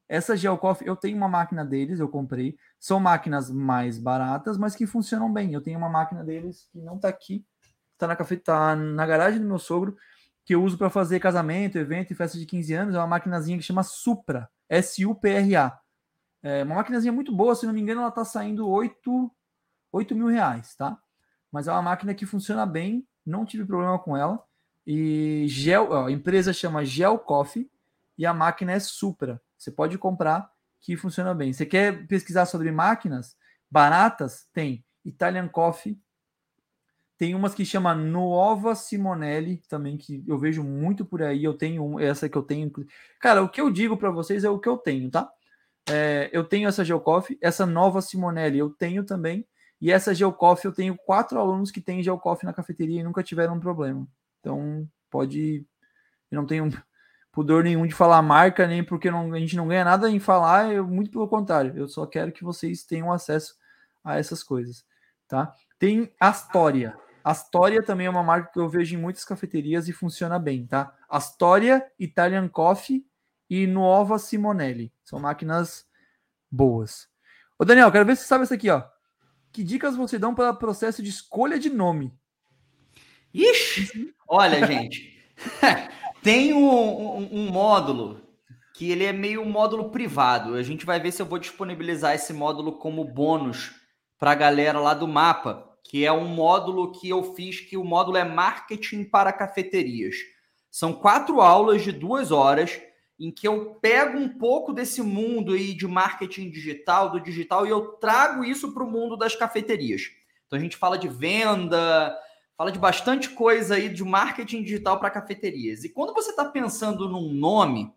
Essa 0.09 0.37
Gel 0.37 0.57
Coffee, 0.57 0.89
eu 0.89 0.97
tenho 0.97 1.17
uma 1.17 1.29
máquina 1.29 1.65
deles, 1.65 2.01
eu 2.01 2.09
comprei. 2.09 2.57
São 2.81 2.99
máquinas 2.99 3.51
mais 3.51 3.99
baratas, 3.99 4.57
mas 4.57 4.75
que 4.75 4.87
funcionam 4.87 5.31
bem. 5.31 5.53
Eu 5.53 5.61
tenho 5.61 5.79
uma 5.79 5.91
máquina 5.91 6.25
deles 6.25 6.67
que 6.73 6.81
não 6.81 6.97
está 6.97 7.09
aqui, 7.09 7.45
está 7.93 8.07
na 8.07 8.17
tá 8.17 8.77
na 8.77 9.07
garagem 9.07 9.41
do 9.41 9.47
meu 9.47 9.59
sogro, 9.59 9.97
que 10.45 10.55
eu 10.55 10.63
uso 10.63 10.79
para 10.79 10.89
fazer 10.89 11.21
casamento, 11.21 11.77
evento 11.77 12.11
e 12.11 12.17
festa 12.17 12.39
de 12.39 12.47
15 12.47 12.73
anos. 12.73 12.95
É 12.95 12.99
uma 12.99 13.07
maquinazinha 13.07 13.59
que 13.59 13.65
chama 13.65 13.83
Supra, 13.83 14.49
S-U-P-R-A. 14.67 15.79
É 16.43 16.63
uma 16.65 16.77
maquinazinha 16.77 17.13
muito 17.13 17.35
boa, 17.35 17.55
se 17.55 17.67
não 17.67 17.75
me 17.75 17.81
engano, 17.81 18.01
ela 18.01 18.09
está 18.09 18.25
saindo 18.25 18.67
8, 18.67 19.31
8 19.93 20.15
mil 20.15 20.29
reais, 20.29 20.75
tá? 20.75 20.99
Mas 21.53 21.69
é 21.69 21.73
uma 21.73 21.83
máquina 21.83 22.15
que 22.15 22.25
funciona 22.25 22.65
bem, 22.65 23.07
não 23.27 23.45
tive 23.45 23.67
problema 23.67 23.99
com 23.99 24.17
ela. 24.17 24.43
E 24.91 25.45
gel, 25.49 25.89
ó, 25.91 26.07
a 26.07 26.11
empresa 26.11 26.51
chama 26.51 26.83
Gel 26.83 27.19
Coffee 27.19 27.71
e 28.17 28.25
a 28.25 28.33
máquina 28.33 28.73
é 28.73 28.81
Supra. 28.81 29.39
Você 29.55 29.71
pode 29.71 29.99
comprar 29.99 30.51
que 30.81 30.97
funciona 30.97 31.35
bem. 31.35 31.53
Você 31.53 31.67
quer 31.67 32.07
pesquisar 32.07 32.47
sobre 32.47 32.73
máquinas 32.73 33.37
baratas? 33.71 34.49
Tem 34.51 34.83
Italian 35.05 35.47
Coffee. 35.47 36.01
Tem 37.19 37.35
umas 37.35 37.55
que 37.55 37.67
chama 37.67 37.95
Nuova 37.95 38.75
Simonelli 38.75 39.61
também 39.69 39.99
que 39.99 40.25
eu 40.27 40.39
vejo 40.39 40.65
muito 40.65 41.05
por 41.05 41.23
aí. 41.23 41.45
Eu 41.45 41.53
tenho 41.53 42.01
essa 42.01 42.27
que 42.27 42.39
eu 42.39 42.43
tenho. 42.43 42.73
Cara, 43.21 43.43
o 43.43 43.49
que 43.51 43.61
eu 43.61 43.71
digo 43.71 43.95
para 43.95 44.11
vocês 44.11 44.43
é 44.43 44.49
o 44.49 44.59
que 44.59 44.71
eu 44.71 44.79
tenho, 44.79 45.11
tá? 45.11 45.31
É, 45.91 46.31
eu 46.33 46.45
tenho 46.45 46.67
essa 46.67 46.83
Geocoffee, 46.83 47.37
essa 47.43 47.67
Nova 47.67 48.01
Simonelli 48.01 48.59
eu 48.59 48.71
tenho 48.71 49.05
também. 49.05 49.47
E 49.83 49.93
essa 49.93 50.15
Geocoffee 50.15 50.65
eu 50.65 50.73
tenho 50.73 50.97
quatro 50.97 51.39
alunos 51.39 51.71
que 51.71 51.81
têm 51.83 52.03
Geocoffee 52.03 52.47
na 52.47 52.55
cafeteria 52.55 53.01
e 53.01 53.05
nunca 53.05 53.23
tiveram 53.23 53.61
problema. 53.61 54.09
Então, 54.49 54.89
pode. 55.11 55.67
Eu 56.31 56.37
não 56.37 56.47
tenho 56.47 56.71
pudor 57.31 57.65
nenhum 57.65 57.87
de 57.87 57.95
falar 57.95 58.23
marca, 58.23 58.67
nem 58.67 58.83
porque 58.83 59.11
não, 59.11 59.35
a 59.35 59.39
gente 59.39 59.57
não 59.57 59.69
ganha 59.69 59.85
nada 59.85 60.11
em 60.11 60.19
falar, 60.19 60.73
eu, 60.73 60.87
muito 60.87 61.11
pelo 61.11 61.29
contrário. 61.29 61.77
Eu 61.77 61.87
só 61.87 62.07
quero 62.07 62.33
que 62.33 62.43
vocês 62.43 62.83
tenham 62.83 63.13
acesso 63.13 63.55
a 64.03 64.19
essas 64.19 64.43
coisas, 64.43 64.87
tá? 65.29 65.53
Tem 65.79 66.11
Astoria. 66.19 66.97
Astoria 67.23 67.83
também 67.83 68.07
é 68.07 68.11
uma 68.11 68.23
marca 68.23 68.51
que 68.51 68.59
eu 68.59 68.71
vejo 68.71 68.97
em 68.97 68.99
muitas 68.99 69.23
cafeterias 69.23 69.87
e 69.87 69.93
funciona 69.93 70.39
bem, 70.39 70.67
tá? 70.67 70.97
Astoria, 71.11 71.87
Italian 71.99 72.49
Coffee 72.49 73.05
e 73.51 73.67
Nuova 73.67 74.19
Simonelli. 74.19 74.91
São 75.05 75.21
máquinas 75.21 75.87
boas. 76.51 77.07
Ô 77.59 77.67
Daniel, 77.67 77.93
quero 77.93 78.07
ver 78.07 78.17
se 78.17 78.23
você 78.23 78.29
sabe 78.29 78.45
essa 78.45 78.55
aqui, 78.55 78.71
ó. 78.71 78.83
Que 79.53 79.63
dicas 79.63 79.95
você 79.95 80.19
dão 80.19 80.35
para 80.35 80.51
o 80.51 80.57
processo 80.57 81.03
de 81.03 81.11
escolha 81.11 81.59
de 81.59 81.69
nome? 81.69 82.17
Ixi! 83.39 84.13
Olha, 84.27 84.67
gente, 84.67 85.17
tem 86.23 86.53
um, 86.53 86.69
um, 86.69 87.29
um, 87.31 87.51
módulo 87.51 88.21
que 88.75 88.91
ele 88.91 89.05
é 89.05 89.13
meio 89.13 89.43
um 89.43 89.49
módulo 89.49 89.91
privado. 89.91 90.55
A 90.55 90.63
gente 90.63 90.85
vai 90.85 90.99
ver 90.99 91.13
se 91.13 91.23
eu 91.23 91.27
vou 91.27 91.39
disponibilizar 91.39 92.15
esse 92.15 92.33
módulo 92.33 92.73
como 92.73 93.05
bônus 93.05 93.73
para 94.19 94.33
a 94.33 94.35
galera 94.35 94.81
lá 94.81 94.93
do 94.93 95.07
mapa, 95.07 95.69
que 95.85 96.05
é 96.05 96.13
um 96.13 96.27
módulo 96.27 96.91
que 96.91 97.09
eu 97.09 97.35
fiz 97.35 97.61
que 97.61 97.77
o 97.77 97.85
módulo 97.85 98.17
é 98.17 98.25
marketing 98.25 99.05
para 99.05 99.33
cafeterias. 99.33 100.17
São 100.69 100.93
quatro 100.93 101.41
aulas 101.41 101.83
de 101.83 101.93
duas 101.93 102.33
horas 102.33 102.81
em 103.21 103.31
que 103.31 103.47
eu 103.47 103.77
pego 103.81 104.19
um 104.19 104.29
pouco 104.29 104.73
desse 104.73 105.01
mundo 105.01 105.53
aí 105.53 105.75
de 105.75 105.87
marketing 105.87 106.51
digital, 106.51 107.11
do 107.11 107.21
digital, 107.21 107.67
e 107.67 107.71
eu 107.71 107.93
trago 107.93 108.45
isso 108.45 108.73
para 108.73 108.85
o 108.85 108.91
mundo 108.91 109.17
das 109.17 109.35
cafeterias. 109.35 110.03
Então 110.47 110.59
a 110.59 110.63
gente 110.63 110.77
fala 110.77 110.99
de 110.99 111.09
venda, 111.09 112.17
fala 112.59 112.73
de 112.73 112.79
bastante 112.79 113.31
coisa 113.31 113.77
aí 113.77 113.89
de 113.89 114.03
marketing 114.03 114.65
digital 114.65 114.99
para 114.99 115.13
cafeterias. 115.13 115.85
E 115.85 115.89
quando 115.89 116.13
você 116.13 116.31
está 116.31 116.45
pensando 116.45 117.09
num 117.09 117.33
nome, 117.33 117.95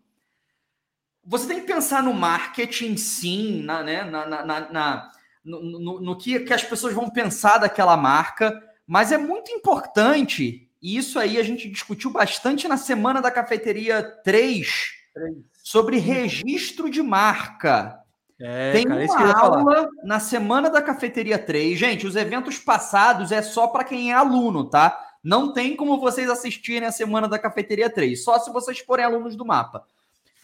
você 1.24 1.48
tem 1.48 1.60
que 1.60 1.66
pensar 1.66 2.00
no 2.00 2.14
marketing, 2.14 2.96
sim, 2.96 3.60
na, 3.64 3.82
né, 3.82 4.04
na, 4.04 4.24
na, 4.24 4.70
na 4.70 5.12
no, 5.44 5.60
no, 5.60 6.00
no, 6.00 6.16
que, 6.16 6.38
que 6.38 6.54
as 6.54 6.62
pessoas 6.62 6.94
vão 6.94 7.10
pensar 7.10 7.58
daquela 7.58 7.96
marca, 7.96 8.62
mas 8.86 9.10
é 9.10 9.18
muito 9.18 9.50
importante, 9.50 10.70
e 10.80 10.96
isso 10.96 11.18
aí 11.18 11.38
a 11.38 11.42
gente 11.42 11.68
discutiu 11.68 12.12
bastante 12.12 12.68
na 12.68 12.76
semana 12.76 13.20
da 13.20 13.32
cafeteria 13.32 14.00
3, 14.22 14.92
3. 15.12 15.36
sobre 15.64 15.98
registro 15.98 16.88
de 16.88 17.02
marca. 17.02 18.00
É, 18.44 18.72
Tem 18.72 18.84
cara, 18.84 19.04
uma 19.04 19.40
aula 19.40 19.90
na 20.02 20.18
semana 20.18 20.68
da 20.68 20.82
cafeteria 20.82 21.38
3. 21.38 21.78
Gente, 21.78 22.08
os 22.08 22.16
eventos 22.16 22.58
passados 22.58 23.30
é 23.30 23.40
só 23.40 23.68
para 23.68 23.84
quem 23.84 24.10
é 24.10 24.14
aluno, 24.14 24.64
tá? 24.68 24.98
Não 25.22 25.52
tem 25.52 25.76
como 25.76 26.00
vocês 26.00 26.28
assistirem 26.28 26.88
a 26.88 26.92
semana 26.92 27.28
da 27.28 27.38
cafeteria 27.38 27.88
3, 27.88 28.24
só 28.24 28.40
se 28.40 28.52
vocês 28.52 28.80
forem 28.80 29.04
alunos 29.04 29.36
do 29.36 29.46
mapa. 29.46 29.86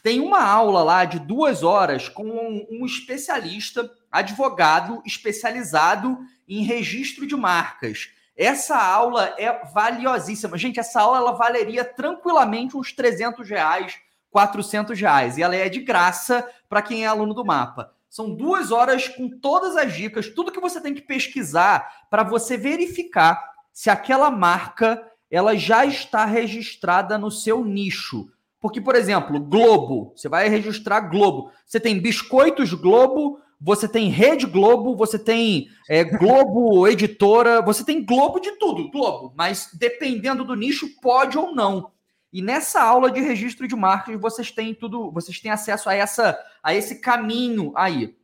Tem 0.01 0.20
uma 0.20 0.41
aula 0.44 0.85
lá 0.85 1.05
de 1.05 1.18
duas 1.18 1.65
horas 1.65 2.09
com 2.09 2.23
um, 2.23 2.67
um 2.70 2.86
especialista, 2.86 3.91
advogado 4.12 5.02
especializado 5.05 6.18
em 6.49 6.62
registro 6.62 7.27
de 7.27 7.35
marcas. 7.35 8.10
Essa 8.36 8.78
aula 8.81 9.35
é 9.36 9.52
valiosíssima. 9.75 10.57
Gente, 10.57 10.78
essa 10.78 11.01
aula 11.01 11.18
ela 11.18 11.33
valeria 11.33 11.85
tranquilamente 11.85 12.77
uns 12.77 12.93
300 12.93 13.51
reais 13.51 13.99
400 14.31 15.01
reais. 15.01 15.39
E 15.39 15.43
ela 15.43 15.55
é 15.57 15.69
de 15.69 15.81
graça 15.81 16.49
para 16.69 16.83
quem 16.83 17.05
é 17.05 17.07
aluno 17.07 17.35
do 17.35 17.45
mapa. 17.45 17.93
São 18.09 18.35
duas 18.35 18.73
horas 18.73 19.09
com 19.09 19.29
todas 19.29 19.77
as 19.77 19.93
dicas, 19.93 20.29
tudo 20.29 20.53
que 20.53 20.61
você 20.61 20.81
tem 20.81 20.95
que 20.95 21.03
pesquisar 21.03 22.07
para 22.11 22.23
você 22.23 22.57
verificar 22.57 23.43
se 23.73 23.91
aquela 23.91 24.31
marca 24.31 25.05
ela 25.31 25.55
já 25.57 25.85
está 25.85 26.25
registrada 26.25 27.19
no 27.19 27.31
seu 27.31 27.65
nicho. 27.65 28.31
Porque, 28.61 28.81
por 28.81 28.95
exemplo, 28.95 29.39
Globo, 29.39 30.13
você 30.17 30.29
vai 30.29 30.49
registrar 30.49 31.01
Globo. 31.01 31.53
Você 31.67 31.79
tem 31.79 32.01
Biscoitos 32.01 32.73
Globo, 32.73 33.39
você 33.61 33.87
tem 33.87 34.09
Rede 34.09 34.47
Globo, 34.47 34.97
você 34.97 35.19
tem 35.19 35.69
é, 35.89 36.03
Globo 36.03 36.89
Editora, 36.89 37.61
você 37.61 37.85
tem 37.85 38.05
Globo 38.05 38.41
de 38.41 38.53
tudo, 38.53 38.91
Globo. 38.91 39.33
Mas 39.37 39.71
dependendo 39.75 40.45
do 40.45 40.55
nicho, 40.55 40.89
pode 41.01 41.39
ou 41.39 41.55
não. 41.55 41.91
E 42.33 42.43
nessa 42.43 42.83
aula 42.83 43.11
de 43.11 43.21
registro 43.21 43.67
de 43.67 43.75
marcas, 43.75 44.21
vocês 44.21 44.51
têm 44.51 44.75
tudo, 44.75 45.11
vocês 45.11 45.41
têm 45.41 45.51
acesso 45.51 45.89
a 45.89 45.95
essa 45.95 46.39
a 46.63 46.75
esse 46.75 47.01
caminho 47.01 47.73
aí. 47.75 48.17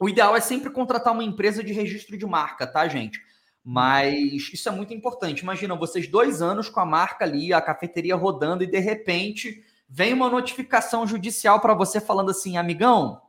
O 0.00 0.08
ideal 0.08 0.34
é 0.34 0.40
sempre 0.40 0.70
contratar 0.70 1.12
uma 1.12 1.22
empresa 1.22 1.62
de 1.62 1.72
registro 1.72 2.16
de 2.16 2.26
marca, 2.26 2.66
tá, 2.66 2.88
gente? 2.88 3.20
Mas 3.64 4.50
isso 4.52 4.68
é 4.68 4.72
muito 4.72 4.92
importante. 4.92 5.40
Imagina 5.40 5.76
vocês 5.76 6.08
dois 6.08 6.42
anos 6.42 6.68
com 6.68 6.80
a 6.80 6.86
marca 6.86 7.24
ali, 7.24 7.52
a 7.52 7.60
cafeteria 7.60 8.16
rodando, 8.16 8.64
e 8.64 8.66
de 8.66 8.78
repente 8.78 9.62
vem 9.88 10.12
uma 10.12 10.28
notificação 10.28 11.06
judicial 11.06 11.60
para 11.60 11.74
você 11.74 12.00
falando 12.00 12.30
assim, 12.30 12.56
amigão, 12.56 13.20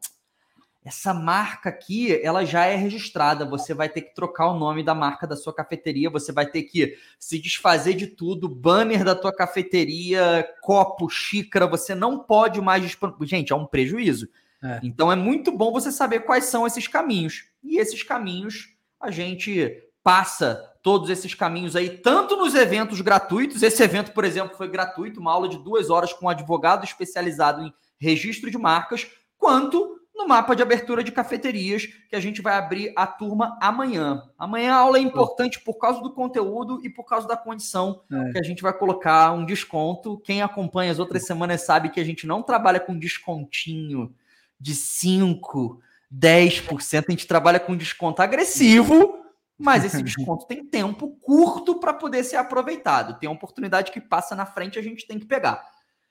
essa 0.83 1.13
marca 1.13 1.69
aqui, 1.69 2.13
ela 2.21 2.43
já 2.43 2.65
é 2.65 2.75
registrada. 2.75 3.45
Você 3.45 3.73
vai 3.73 3.87
ter 3.87 4.01
que 4.01 4.13
trocar 4.13 4.49
o 4.49 4.59
nome 4.59 4.83
da 4.83 4.93
marca 4.93 5.25
da 5.25 5.35
sua 5.35 5.53
cafeteria, 5.53 6.09
você 6.09 6.31
vai 6.31 6.45
ter 6.45 6.63
que 6.63 6.97
se 7.17 7.39
desfazer 7.39 7.93
de 7.93 8.07
tudo, 8.07 8.49
banner 8.49 9.03
da 9.03 9.15
tua 9.15 9.33
cafeteria, 9.33 10.45
copo, 10.61 11.09
xícara, 11.09 11.65
você 11.65 11.95
não 11.95 12.19
pode 12.19 12.59
mais. 12.59 12.97
Gente, 13.21 13.53
é 13.53 13.55
um 13.55 13.65
prejuízo. 13.65 14.27
É. 14.61 14.79
Então 14.83 15.11
é 15.11 15.15
muito 15.15 15.51
bom 15.51 15.71
você 15.71 15.91
saber 15.91 16.21
quais 16.21 16.45
são 16.45 16.67
esses 16.67 16.87
caminhos. 16.87 17.45
E 17.63 17.77
esses 17.77 18.03
caminhos 18.03 18.75
a 18.99 19.09
gente 19.09 19.83
passa 20.03 20.69
todos 20.83 21.09
esses 21.09 21.33
caminhos 21.33 21.77
aí, 21.77 21.97
tanto 21.97 22.35
nos 22.35 22.53
eventos 22.55 22.99
gratuitos. 22.99 23.63
Esse 23.63 23.81
evento, 23.81 24.11
por 24.11 24.25
exemplo, 24.25 24.57
foi 24.57 24.67
gratuito, 24.67 25.21
uma 25.21 25.31
aula 25.31 25.47
de 25.47 25.57
duas 25.57 25.89
horas 25.89 26.11
com 26.11 26.25
um 26.25 26.29
advogado 26.29 26.83
especializado 26.83 27.61
em 27.61 27.73
registro 27.97 28.51
de 28.51 28.57
marcas, 28.57 29.07
quanto 29.37 30.02
no 30.15 30.27
mapa 30.27 30.55
de 30.55 30.61
abertura 30.61 31.03
de 31.03 31.11
cafeterias, 31.11 31.87
que 32.09 32.15
a 32.15 32.19
gente 32.19 32.41
vai 32.41 32.55
abrir 32.55 32.93
a 32.95 33.07
turma 33.07 33.57
amanhã. 33.61 34.23
Amanhã 34.37 34.73
a 34.73 34.77
aula 34.77 34.97
é 34.97 35.01
importante 35.01 35.59
por 35.59 35.75
causa 35.75 36.01
do 36.01 36.13
conteúdo 36.13 36.79
e 36.83 36.89
por 36.89 37.03
causa 37.03 37.27
da 37.27 37.35
condição 37.35 38.01
é. 38.11 38.31
que 38.31 38.39
a 38.39 38.43
gente 38.43 38.61
vai 38.61 38.73
colocar 38.73 39.31
um 39.31 39.45
desconto. 39.45 40.19
Quem 40.19 40.41
acompanha 40.41 40.91
as 40.91 40.99
outras 40.99 41.25
semanas 41.25 41.61
sabe 41.61 41.89
que 41.89 41.99
a 41.99 42.03
gente 42.03 42.27
não 42.27 42.43
trabalha 42.43 42.79
com 42.79 42.97
descontinho 42.97 44.13
de 44.59 44.75
5, 44.75 45.81
10%, 46.13 47.05
a 47.07 47.11
gente 47.11 47.27
trabalha 47.27 47.59
com 47.59 47.75
desconto 47.75 48.21
agressivo, 48.21 49.19
mas 49.57 49.83
esse 49.83 50.01
desconto 50.03 50.45
tem 50.45 50.63
tempo 50.63 51.17
curto 51.21 51.79
para 51.79 51.93
poder 51.93 52.23
ser 52.23 52.35
aproveitado. 52.35 53.19
Tem 53.19 53.27
uma 53.27 53.35
oportunidade 53.35 53.91
que 53.91 53.99
passa 53.99 54.35
na 54.35 54.45
frente, 54.45 54.77
a 54.77 54.81
gente 54.81 55.07
tem 55.07 55.17
que 55.17 55.25
pegar. 55.25 55.67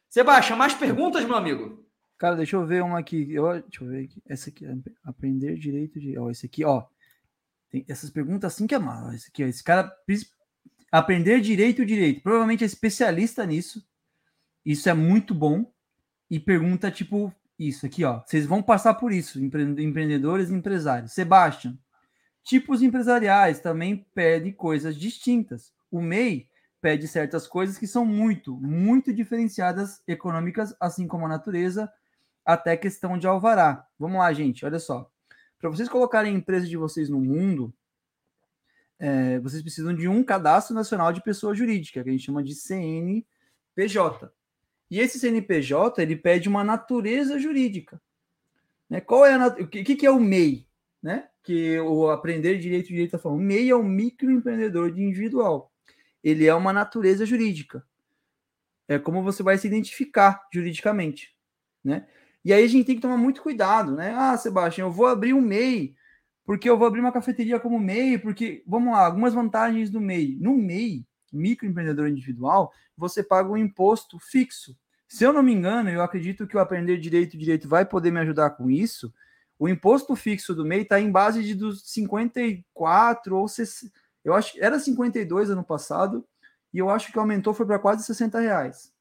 Sebastião, 0.09 0.59
mais 0.59 0.75
perguntas, 0.75 1.25
meu 1.25 1.37
amigo? 1.37 1.82
Cara, 2.23 2.37
deixa 2.37 2.55
eu 2.55 2.65
ver 2.65 2.85
uma 2.85 3.01
aqui. 3.01 3.35
Eu, 3.35 3.51
deixa 3.63 3.83
eu 3.83 3.89
ver 3.89 4.05
aqui. 4.05 4.23
Essa 4.29 4.49
aqui, 4.49 4.65
aprender 5.03 5.59
direito 5.59 5.99
de. 5.99 6.17
Ó, 6.17 6.31
esse 6.31 6.47
aqui, 6.47 6.65
ó. 6.65 6.85
Tem 7.69 7.85
essas 7.89 8.11
perguntas 8.11 8.55
assim 8.55 8.65
que 8.65 8.77
é 8.77 8.79
mal. 8.79 9.13
Esse, 9.13 9.27
aqui, 9.27 9.43
ó, 9.43 9.49
esse 9.49 9.65
cara 9.65 9.93
aprender 10.93 11.41
direito 11.41 11.85
direito. 11.85 12.23
Provavelmente 12.23 12.63
é 12.63 12.67
especialista 12.69 13.45
nisso. 13.45 13.85
Isso 14.65 14.89
é 14.89 14.95
muito 14.95 15.35
bom. 15.35 15.69
E 16.31 16.39
pergunta 16.39 16.93
tipo 16.93 17.35
isso 17.59 17.87
aqui, 17.87 18.05
ó. 18.05 18.23
Vocês 18.25 18.47
vão 18.47 18.63
passar 18.63 18.95
por 18.95 19.13
isso, 19.13 19.45
empreendedores 19.45 20.49
e 20.49 20.55
empresários. 20.55 21.11
Sebastian, 21.11 21.77
tipos 22.45 22.83
empresariais 22.83 23.59
também 23.59 24.07
pedem 24.15 24.53
coisas 24.53 24.95
distintas. 24.95 25.73
O 25.91 26.01
MEI 26.01 26.49
pede 26.81 27.09
certas 27.09 27.49
coisas 27.49 27.77
que 27.79 27.87
são 27.89 28.07
muito, 28.07 28.57
muito 28.59 29.13
diferenciadas 29.13 30.01
econômicas, 30.07 30.73
assim 30.79 31.09
como 31.09 31.27
a 31.27 31.29
natureza, 31.29 31.93
até 32.45 32.77
questão 32.77 33.19
de 33.19 33.27
alvará. 33.27 33.87
Vamos 33.99 34.19
lá, 34.19 34.33
gente, 34.33 34.65
olha 34.65 34.79
só. 34.79 35.11
Para 35.59 35.71
vocês 35.71 35.89
colocarem 35.89 36.35
a 36.35 36.37
empresa 36.37 36.67
de 36.67 36.77
vocês 36.77 37.09
no 37.09 37.21
mundo, 37.21 37.73
é, 38.99 39.39
vocês 39.41 39.63
precisam 39.63 39.95
de 39.95 40.09
um 40.09 40.23
cadastro 40.23 40.75
nacional 40.75 41.13
de 41.13 41.23
pessoa 41.23 41.55
jurídica, 41.55 42.03
que 42.03 42.09
a 42.09 42.13
gente 42.13 42.25
chama 42.25 42.43
de 42.43 42.55
CNPJ. 42.55 44.33
E 44.91 45.01
esse 45.01 45.19
CNPJ 45.19 46.03
ele 46.03 46.17
pede 46.17 46.49
uma 46.49 46.63
natureza 46.63 47.39
jurídica. 47.39 48.01
Né? 48.89 49.01
Qual 49.01 49.25
é 49.25 49.35
a 49.35 49.47
o 49.49 49.67
que, 49.67 49.97
que 49.97 50.07
é 50.07 50.11
o 50.11 50.21
MEI? 50.21 50.67
Né? 51.03 51.29
Que 51.43 51.81
o 51.81 52.11
aprender 52.11 52.59
direito 52.59 52.89
direito 52.89 53.07
está 53.07 53.19
falando. 53.19 53.39
O 53.39 53.43
MEI 53.43 53.71
é 53.71 53.75
o 53.75 53.83
microempreendedor 53.83 54.91
individual. 54.99 55.73
Ele 56.23 56.47
é 56.47 56.55
uma 56.55 56.73
natureza 56.73 57.25
jurídica. 57.25 57.85
É 58.87 58.99
como 58.99 59.23
você 59.23 59.43
vai 59.43 59.57
se 59.57 59.67
identificar 59.67 60.47
juridicamente, 60.53 61.35
né? 61.83 62.07
E 62.45 62.53
aí 62.53 62.65
a 62.65 62.69
gente 62.69 62.87
tem 62.87 62.97
que 62.97 63.03
tomar 63.03 63.17
muito 63.17 63.43
cuidado, 63.43 63.95
né? 63.95 64.15
Ah, 64.17 64.37
Sebastião, 64.37 64.89
eu 64.89 64.93
vou 64.93 65.07
abrir 65.07 65.33
um 65.33 65.41
MEI, 65.41 65.95
porque 66.45 66.69
eu 66.69 66.77
vou 66.77 66.87
abrir 66.87 67.01
uma 67.01 67.13
cafeteria 67.13 67.61
como 67.61 67.79
MEI, 67.79 68.19
porque, 68.19 68.63
vamos 68.67 68.93
lá, 68.93 69.07
algumas 69.07 69.33
vantagens 69.33 69.91
do 69.91 70.01
MEI. 70.01 70.37
No 70.41 70.57
MEI, 70.57 71.07
microempreendedor 71.33 72.09
individual, 72.09 72.73
você 72.97 73.23
paga 73.23 73.51
um 73.51 73.57
imposto 73.57 74.19
fixo. 74.19 74.77
Se 75.07 75.25
eu 75.25 75.33
não 75.33 75.43
me 75.43 75.53
engano, 75.53 75.91
eu 75.91 76.03
acredito 76.03 76.47
que 76.47 76.57
o 76.57 76.61
Aprender 76.61 76.99
Direito 76.99 77.39
Direito 77.39 77.69
vai 77.69 77.85
poder 77.85 78.11
me 78.11 78.21
ajudar 78.21 78.51
com 78.51 78.71
isso. 78.71 79.13
O 79.59 79.69
imposto 79.69 80.17
fixo 80.17 80.55
do 80.55 80.65
MEI 80.65 80.83
está 80.83 81.01
em 81.01 81.11
base 81.11 81.43
de 81.45 81.55
dos 81.55 81.89
54 81.91 83.37
ou 83.37 83.47
60, 83.47 83.93
eu 84.25 84.35
acho 84.35 84.57
era 84.61 84.79
52 84.79 85.51
ano 85.51 85.63
passado 85.63 86.27
e 86.73 86.79
eu 86.79 86.91
acho 86.91 87.13
que 87.13 87.19
aumentou 87.19 87.55
foi 87.55 87.67
para 87.67 87.79
quase 87.79 88.05
60 88.05 88.41
reais. 88.41 88.93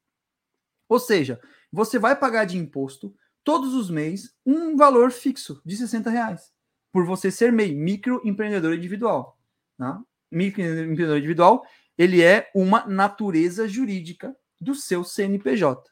Ou 0.88 1.00
seja, 1.00 1.40
você 1.72 1.98
vai 1.98 2.14
pagar 2.14 2.44
de 2.44 2.58
imposto 2.58 3.14
todos 3.44 3.74
os 3.74 3.90
meses 3.90 4.34
um 4.44 4.76
valor 4.76 5.10
fixo 5.10 5.60
de 5.64 5.76
60 5.76 6.10
reais 6.10 6.52
por 6.92 7.06
você 7.06 7.30
ser 7.30 7.50
MEI, 7.50 7.74
microempreendedor 7.74 8.74
individual. 8.74 9.38
Tá? 9.78 10.00
Microempreendedor 10.30 11.16
individual, 11.16 11.64
ele 11.96 12.22
é 12.22 12.50
uma 12.54 12.86
natureza 12.86 13.66
jurídica 13.66 14.36
do 14.60 14.74
seu 14.74 15.02
CNPJ. 15.02 15.90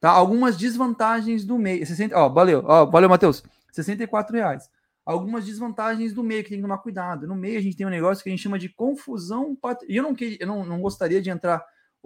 Tá? 0.00 0.10
Algumas 0.10 0.56
desvantagens 0.56 1.44
do 1.44 1.58
MEI. 1.58 1.84
60, 1.84 2.16
ó, 2.16 2.28
valeu, 2.28 2.62
ó, 2.64 2.86
valeu, 2.86 3.08
Matheus. 3.08 3.42
64 3.72 4.36
reais. 4.36 4.70
Algumas 5.04 5.44
desvantagens 5.44 6.12
do 6.12 6.22
MEI 6.22 6.42
que 6.42 6.50
tem 6.50 6.58
que 6.58 6.62
tomar 6.62 6.78
cuidado. 6.78 7.26
No 7.26 7.34
MEI 7.34 7.56
a 7.56 7.60
gente 7.60 7.76
tem 7.76 7.86
um 7.86 7.90
negócio 7.90 8.22
que 8.22 8.28
a 8.28 8.32
gente 8.32 8.42
chama 8.42 8.58
de 8.58 8.68
confusão. 8.68 9.56
E 9.88 9.96
eu 9.96 10.02
não, 10.02 10.14
eu 10.40 10.46
não, 10.46 10.64
não 10.64 10.80
gostaria 10.80 11.20
de 11.20 11.30
entrar 11.30 11.64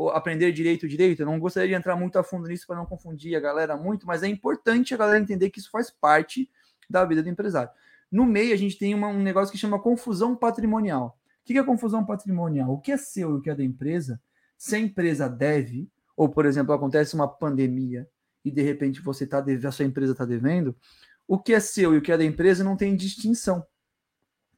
aprender 0.09 0.51
direito 0.53 0.89
direito. 0.89 1.21
Eu 1.21 1.27
não 1.27 1.39
gostaria 1.39 1.69
de 1.69 1.75
entrar 1.75 1.97
muito 1.97 2.19
a 2.19 2.23
fundo 2.23 2.49
nisso 2.49 2.67
para 2.67 2.77
não 2.77 2.87
confundir 2.87 3.37
a 3.37 3.41
galera 3.41 3.77
muito, 3.77 4.07
mas 4.07 4.23
é 4.23 4.29
importante 4.29 4.95
a 4.95 4.97
galera 4.97 5.19
entender 5.19 5.51
que 5.51 5.59
isso 5.59 5.71
faz 5.71 5.91
parte 5.91 6.51
da 6.89 7.05
vida 7.05 7.23
do 7.23 7.29
empresário. 7.29 7.71
No 8.11 8.25
meio, 8.25 8.53
a 8.53 8.57
gente 8.57 8.79
tem 8.79 8.95
uma, 8.95 9.09
um 9.09 9.23
negócio 9.23 9.53
que 9.53 9.59
chama 9.59 9.79
confusão 9.79 10.35
patrimonial. 10.35 11.19
O 11.43 11.45
que 11.45 11.59
é 11.59 11.63
confusão 11.63 12.05
patrimonial? 12.05 12.71
O 12.71 12.79
que 12.79 12.93
é 12.93 12.97
seu 12.97 13.31
e 13.31 13.35
o 13.35 13.41
que 13.41 13.51
é 13.51 13.55
da 13.55 13.63
empresa? 13.63 14.21
Se 14.57 14.77
a 14.77 14.79
empresa 14.79 15.29
deve, 15.29 15.89
ou, 16.17 16.29
por 16.29 16.45
exemplo, 16.45 16.75
acontece 16.75 17.15
uma 17.15 17.29
pandemia 17.29 18.09
e 18.45 18.51
de 18.51 18.63
repente 18.63 19.01
você 19.01 19.27
tá 19.27 19.41
devendo, 19.41 19.67
a 19.67 19.73
sua 19.73 19.85
empresa 19.85 20.13
está 20.13 20.25
devendo, 20.25 20.77
o 21.27 21.39
que 21.39 21.55
é 21.55 21.61
seu 21.61 21.95
e 21.95 21.99
o 21.99 22.03
que 22.03 22.11
é 22.11 22.19
da 22.19 22.25
empresa 22.25 22.65
não 22.65 22.77
tem 22.77 22.97
distinção. 22.97 23.65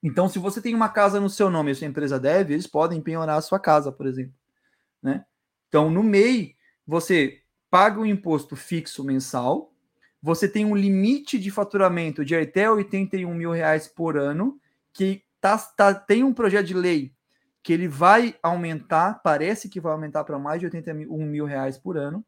Então, 0.03 0.29
se 0.29 0.39
você 0.39 0.61
tem 0.61 0.75
uma 0.75 0.89
casa 0.89 1.21
no 1.21 1.31
seu 1.31 1.49
nome 1.49 1.71
e 1.71 1.73
a 1.73 1.75
sua 1.75 1.87
empresa 1.87 2.19
deve, 2.19 2.55
eles 2.55 2.67
podem 2.67 3.01
penhorar 3.01 3.37
a 3.37 3.43
sua 3.43 3.61
casa, 3.61 3.93
por 3.93 4.07
exemplo. 4.07 4.35
Né? 5.01 5.25
Então, 5.73 5.89
no 5.89 6.03
MEI, 6.03 6.55
você 6.87 7.41
paga 7.71 7.99
um 7.99 8.05
imposto 8.05 8.55
fixo 8.55 9.03
mensal, 9.03 9.73
você 10.21 10.47
tem 10.47 10.67
um 10.67 10.77
limite 10.77 11.39
de 11.39 11.51
faturamento 11.51 12.27
de 12.27 12.37
até 12.37 12.71
81 12.71 13.33
mil 13.33 13.53
reais 13.53 13.89
por 13.89 14.19
ano, 14.19 14.61
que 14.93 15.25
tá, 15.41 15.57
tá, 15.57 15.95
tem 15.95 16.23
um 16.23 16.35
projeto 16.35 16.67
de 16.67 16.75
lei 16.75 17.15
que 17.63 17.73
ele 17.73 17.89
vai 17.89 18.37
aumentar, 18.43 19.23
parece 19.23 19.71
que 19.71 19.81
vai 19.81 19.93
aumentar 19.93 20.25
para 20.25 20.39
mais 20.39 20.61
de 20.61 20.67
81 20.67 21.25
mil 21.25 21.47
reais 21.47 21.79
por 21.79 21.97
ano. 21.97 22.23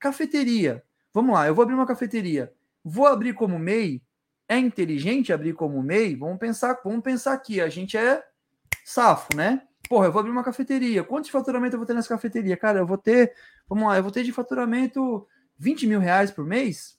Cafeteria. 0.00 0.82
Vamos 1.14 1.36
lá, 1.36 1.46
eu 1.46 1.54
vou 1.54 1.62
abrir 1.62 1.76
uma 1.76 1.86
cafeteria. 1.86 2.52
Vou 2.82 3.06
abrir 3.06 3.32
como 3.32 3.60
MEI? 3.60 4.02
É 4.48 4.58
inteligente 4.58 5.32
abrir 5.32 5.52
como 5.52 5.80
MEI? 5.84 6.16
Vamos 6.16 6.38
pensar, 6.38 6.80
vamos 6.82 7.04
pensar 7.04 7.32
aqui, 7.32 7.60
a 7.60 7.68
gente 7.68 7.96
é 7.96 8.24
safo, 8.84 9.36
né? 9.36 9.67
Porra, 9.88 10.06
eu 10.06 10.12
vou 10.12 10.20
abrir 10.20 10.32
uma 10.32 10.44
cafeteria. 10.44 11.02
Quanto 11.02 11.26
de 11.26 11.32
faturamento 11.32 11.74
eu 11.74 11.78
vou 11.78 11.86
ter 11.86 11.94
nessa 11.94 12.08
cafeteria? 12.08 12.56
Cara, 12.56 12.80
eu 12.80 12.86
vou 12.86 12.98
ter, 12.98 13.34
vamos 13.68 13.88
lá, 13.88 13.96
eu 13.96 14.02
vou 14.02 14.12
ter 14.12 14.22
de 14.22 14.32
faturamento 14.32 15.26
20 15.56 15.86
mil 15.86 16.00
reais 16.00 16.30
por 16.30 16.44
mês. 16.44 16.98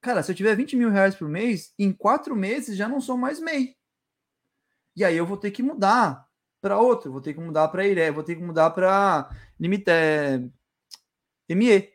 Cara, 0.00 0.22
se 0.22 0.30
eu 0.30 0.36
tiver 0.36 0.54
20 0.54 0.76
mil 0.76 0.90
reais 0.90 1.14
por 1.14 1.28
mês, 1.28 1.72
em 1.78 1.92
quatro 1.92 2.34
meses 2.36 2.76
já 2.76 2.88
não 2.88 3.00
sou 3.00 3.16
mais 3.16 3.40
MEI. 3.40 3.76
E 4.96 5.04
aí 5.04 5.16
eu 5.16 5.26
vou 5.26 5.36
ter 5.36 5.50
que 5.50 5.62
mudar 5.62 6.26
para 6.60 6.78
outro, 6.78 7.12
vou 7.12 7.20
ter 7.20 7.34
que 7.34 7.40
mudar 7.40 7.68
para 7.68 7.86
IRE, 7.86 8.10
vou 8.10 8.22
ter 8.22 8.36
que 8.36 8.42
mudar 8.42 8.70
para 8.70 9.30
limite 9.58 9.90
é, 9.90 10.42
ME. 11.48 11.92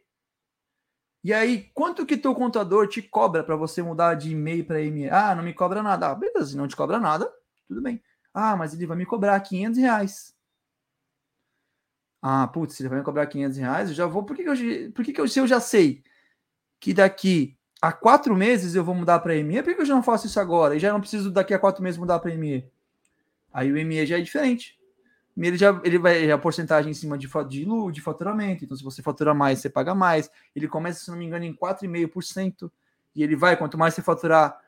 E 1.23 1.33
aí, 1.33 1.69
quanto 1.73 2.05
que 2.05 2.17
teu 2.17 2.33
contador 2.33 2.87
te 2.87 3.01
cobra 3.01 3.43
para 3.43 3.55
você 3.55 3.81
mudar 3.81 4.15
de 4.15 4.33
MEI 4.33 4.63
para 4.63 4.79
ME? 4.79 5.09
Ah, 5.09 5.35
não 5.35 5.43
me 5.43 5.53
cobra 5.53 5.83
nada. 5.83 6.11
Ah, 6.11 6.15
beleza, 6.15 6.57
não 6.57 6.67
te 6.67 6.75
cobra 6.75 6.99
nada, 6.99 7.31
tudo 7.67 7.81
bem. 7.81 8.01
Ah, 8.33 8.55
mas 8.55 8.73
ele 8.73 8.85
vai 8.85 8.97
me 8.97 9.05
cobrar 9.05 9.39
500 9.39 9.79
reais. 9.79 10.35
Ah, 12.21 12.47
putz, 12.47 12.79
ele 12.79 12.89
vai 12.89 12.99
me 12.99 13.05
cobrar 13.05 13.25
500 13.27 13.57
reais, 13.57 13.89
eu 13.89 13.95
já 13.95 14.05
vou. 14.05 14.23
Por 14.23 14.35
que, 14.35 14.43
que, 14.43 14.49
eu, 14.49 14.91
por 14.91 15.05
que, 15.05 15.13
que 15.13 15.21
eu, 15.21 15.27
se 15.27 15.39
eu 15.39 15.47
já 15.47 15.59
sei 15.59 16.03
que 16.79 16.93
daqui 16.93 17.57
a 17.81 17.91
quatro 17.93 18.35
meses 18.35 18.75
eu 18.75 18.83
vou 18.83 18.93
mudar 18.93 19.19
para 19.19 19.35
ME, 19.35 19.63
por 19.63 19.73
que, 19.73 19.81
eu 19.81 19.85
já 19.85 19.95
não 19.95 20.03
faço 20.03 20.27
isso 20.27 20.39
agora? 20.39 20.75
E 20.75 20.79
já 20.79 20.91
não 20.91 20.99
preciso 20.99 21.31
daqui 21.31 21.53
a 21.53 21.59
quatro 21.59 21.81
meses 21.81 21.97
mudar 21.97 22.19
para 22.19 22.33
ME? 22.33 22.69
Aí 23.53 23.71
o 23.71 23.77
ME 23.77 24.05
já 24.05 24.17
é 24.17 24.21
diferente. 24.21 24.77
Ele 25.37 25.57
já 25.57 25.79
ele 25.85 25.97
vai 25.97 26.29
a 26.29 26.37
porcentagem 26.37 26.91
em 26.91 26.93
cima 26.93 27.17
de, 27.17 27.27
de, 27.47 27.65
de 27.91 28.01
faturamento. 28.01 28.65
Então, 28.65 28.75
se 28.75 28.83
você 28.83 29.01
fatura 29.01 29.33
mais, 29.33 29.59
você 29.59 29.69
paga 29.69 29.95
mais. 29.95 30.29
Ele 30.53 30.67
começa, 30.67 31.03
se 31.03 31.09
não 31.09 31.17
me 31.17 31.25
engano, 31.25 31.45
em 31.45 31.53
4,5%. 31.53 32.69
E 33.15 33.23
ele 33.23 33.35
vai, 33.35 33.55
quanto 33.55 33.77
mais 33.77 33.93
você 33.93 34.01
faturar, 34.01 34.59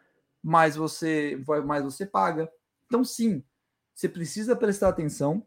mais 0.42 0.76
você, 0.78 1.38
mais 1.66 1.84
você 1.84 2.06
paga. 2.06 2.50
Então, 2.86 3.04
sim, 3.04 3.44
você 3.94 4.10
precisa 4.10 4.56
prestar 4.56 4.90
atenção 4.90 5.46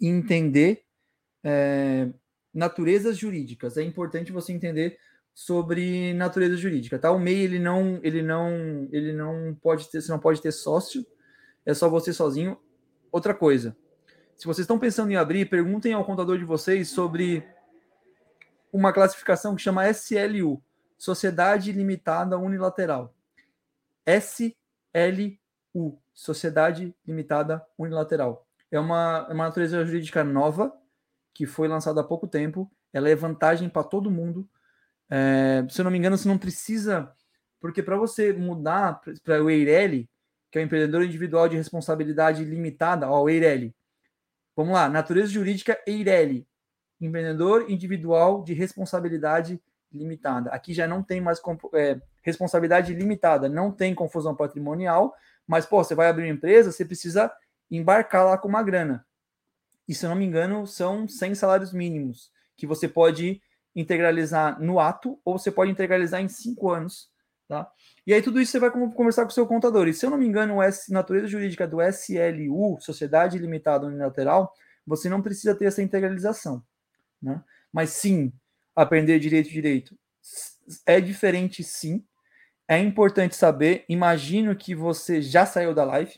e 0.00 0.06
entender 0.06 0.84
é, 1.44 2.08
naturezas 2.52 3.16
jurídicas. 3.16 3.76
É 3.76 3.82
importante 3.82 4.32
você 4.32 4.52
entender 4.52 4.98
sobre 5.34 6.12
natureza 6.14 6.56
jurídica, 6.56 6.98
tá? 6.98 7.10
O 7.10 7.18
MEI 7.18 7.40
ele 7.40 7.58
não, 7.58 8.00
ele 8.02 8.22
não, 8.22 8.88
ele 8.92 9.12
não 9.12 9.54
pode 9.54 9.90
ter, 9.90 10.00
você 10.00 10.12
não 10.12 10.18
pode 10.18 10.40
ter 10.42 10.52
sócio, 10.52 11.06
é 11.64 11.72
só 11.72 11.88
você 11.88 12.12
sozinho. 12.12 12.58
Outra 13.12 13.34
coisa, 13.34 13.76
se 14.36 14.46
vocês 14.46 14.64
estão 14.64 14.78
pensando 14.78 15.10
em 15.10 15.16
abrir, 15.16 15.48
perguntem 15.48 15.92
ao 15.92 16.04
contador 16.04 16.38
de 16.38 16.44
vocês 16.44 16.88
sobre 16.88 17.44
uma 18.72 18.92
classificação 18.92 19.56
que 19.56 19.62
chama 19.62 19.88
SLU, 19.88 20.62
Sociedade 20.96 21.72
Limitada 21.72 22.38
Unilateral. 22.38 23.14
SLU, 24.06 25.36
Sociedade 26.12 26.94
Limitada 27.06 27.64
Unilateral. 27.78 28.46
É 28.70 28.78
uma, 28.78 29.26
é 29.28 29.32
uma 29.32 29.44
natureza 29.44 29.84
jurídica 29.84 30.22
nova 30.22 30.72
que 31.32 31.46
foi 31.46 31.68
lançada 31.68 32.00
há 32.00 32.04
pouco 32.04 32.26
tempo. 32.26 32.70
Ela 32.92 33.08
é 33.08 33.14
vantagem 33.14 33.68
para 33.68 33.82
todo 33.82 34.10
mundo. 34.10 34.48
É, 35.08 35.64
se 35.68 35.80
eu 35.80 35.84
não 35.84 35.90
me 35.90 35.98
engano, 35.98 36.16
você 36.16 36.28
não 36.28 36.38
precisa. 36.38 37.12
Porque 37.60 37.82
para 37.82 37.96
você 37.96 38.32
mudar 38.32 39.00
para 39.22 39.42
o 39.42 39.50
EIRELI, 39.50 40.08
que 40.50 40.58
é 40.58 40.62
o 40.62 40.64
empreendedor 40.64 41.04
individual 41.04 41.48
de 41.48 41.56
responsabilidade 41.56 42.44
limitada, 42.44 43.08
ó, 43.08 43.22
o 43.22 43.28
EIRELI. 43.28 43.74
Vamos 44.56 44.74
lá, 44.74 44.88
natureza 44.88 45.28
jurídica 45.28 45.80
EIRELI, 45.86 46.46
empreendedor 47.00 47.70
individual 47.70 48.42
de 48.42 48.52
responsabilidade 48.52 49.62
limitada. 49.92 50.50
Aqui 50.50 50.72
já 50.72 50.86
não 50.86 51.02
tem 51.02 51.20
mais 51.20 51.40
é, 51.74 52.00
responsabilidade 52.22 52.94
limitada, 52.94 53.48
não 53.48 53.70
tem 53.70 53.94
confusão 53.94 54.34
patrimonial, 54.34 55.14
mas, 55.50 55.66
pô, 55.66 55.82
você 55.82 55.96
vai 55.96 56.06
abrir 56.06 56.26
uma 56.26 56.32
empresa, 56.32 56.70
você 56.70 56.84
precisa 56.84 57.28
embarcar 57.68 58.24
lá 58.24 58.38
com 58.38 58.46
uma 58.46 58.62
grana. 58.62 59.04
E, 59.88 59.92
se 59.92 60.06
eu 60.06 60.10
não 60.10 60.14
me 60.14 60.24
engano, 60.24 60.64
são 60.64 61.08
100 61.08 61.34
salários 61.34 61.72
mínimos, 61.72 62.30
que 62.56 62.68
você 62.68 62.86
pode 62.86 63.42
integralizar 63.74 64.62
no 64.62 64.78
ato, 64.78 65.18
ou 65.24 65.36
você 65.36 65.50
pode 65.50 65.68
integralizar 65.68 66.20
em 66.20 66.28
cinco 66.28 66.70
anos, 66.70 67.10
Tá? 67.48 67.68
E 68.06 68.14
aí 68.14 68.22
tudo 68.22 68.40
isso 68.40 68.52
você 68.52 68.60
vai 68.60 68.70
conversar 68.70 69.24
com 69.24 69.32
o 69.32 69.34
seu 69.34 69.44
contador. 69.44 69.88
E 69.88 69.92
se 69.92 70.06
eu 70.06 70.10
não 70.10 70.16
me 70.16 70.24
engano, 70.24 70.62
S, 70.62 70.92
natureza 70.92 71.26
jurídica 71.26 71.66
do 71.66 71.82
SLU, 71.82 72.78
Sociedade 72.80 73.36
Limitada 73.38 73.88
Unilateral, 73.88 74.54
você 74.86 75.08
não 75.08 75.20
precisa 75.20 75.52
ter 75.52 75.64
essa 75.64 75.82
integralização. 75.82 76.62
Né? 77.20 77.42
Mas 77.72 77.90
sim, 77.90 78.32
aprender 78.76 79.18
direito 79.18 79.50
direito 79.50 79.98
é 80.86 81.00
diferente 81.00 81.64
sim. 81.64 82.04
É 82.70 82.78
importante 82.78 83.34
saber. 83.34 83.84
Imagino 83.88 84.54
que 84.54 84.76
você 84.76 85.20
já 85.20 85.44
saiu 85.44 85.74
da 85.74 85.82
live, 85.82 86.14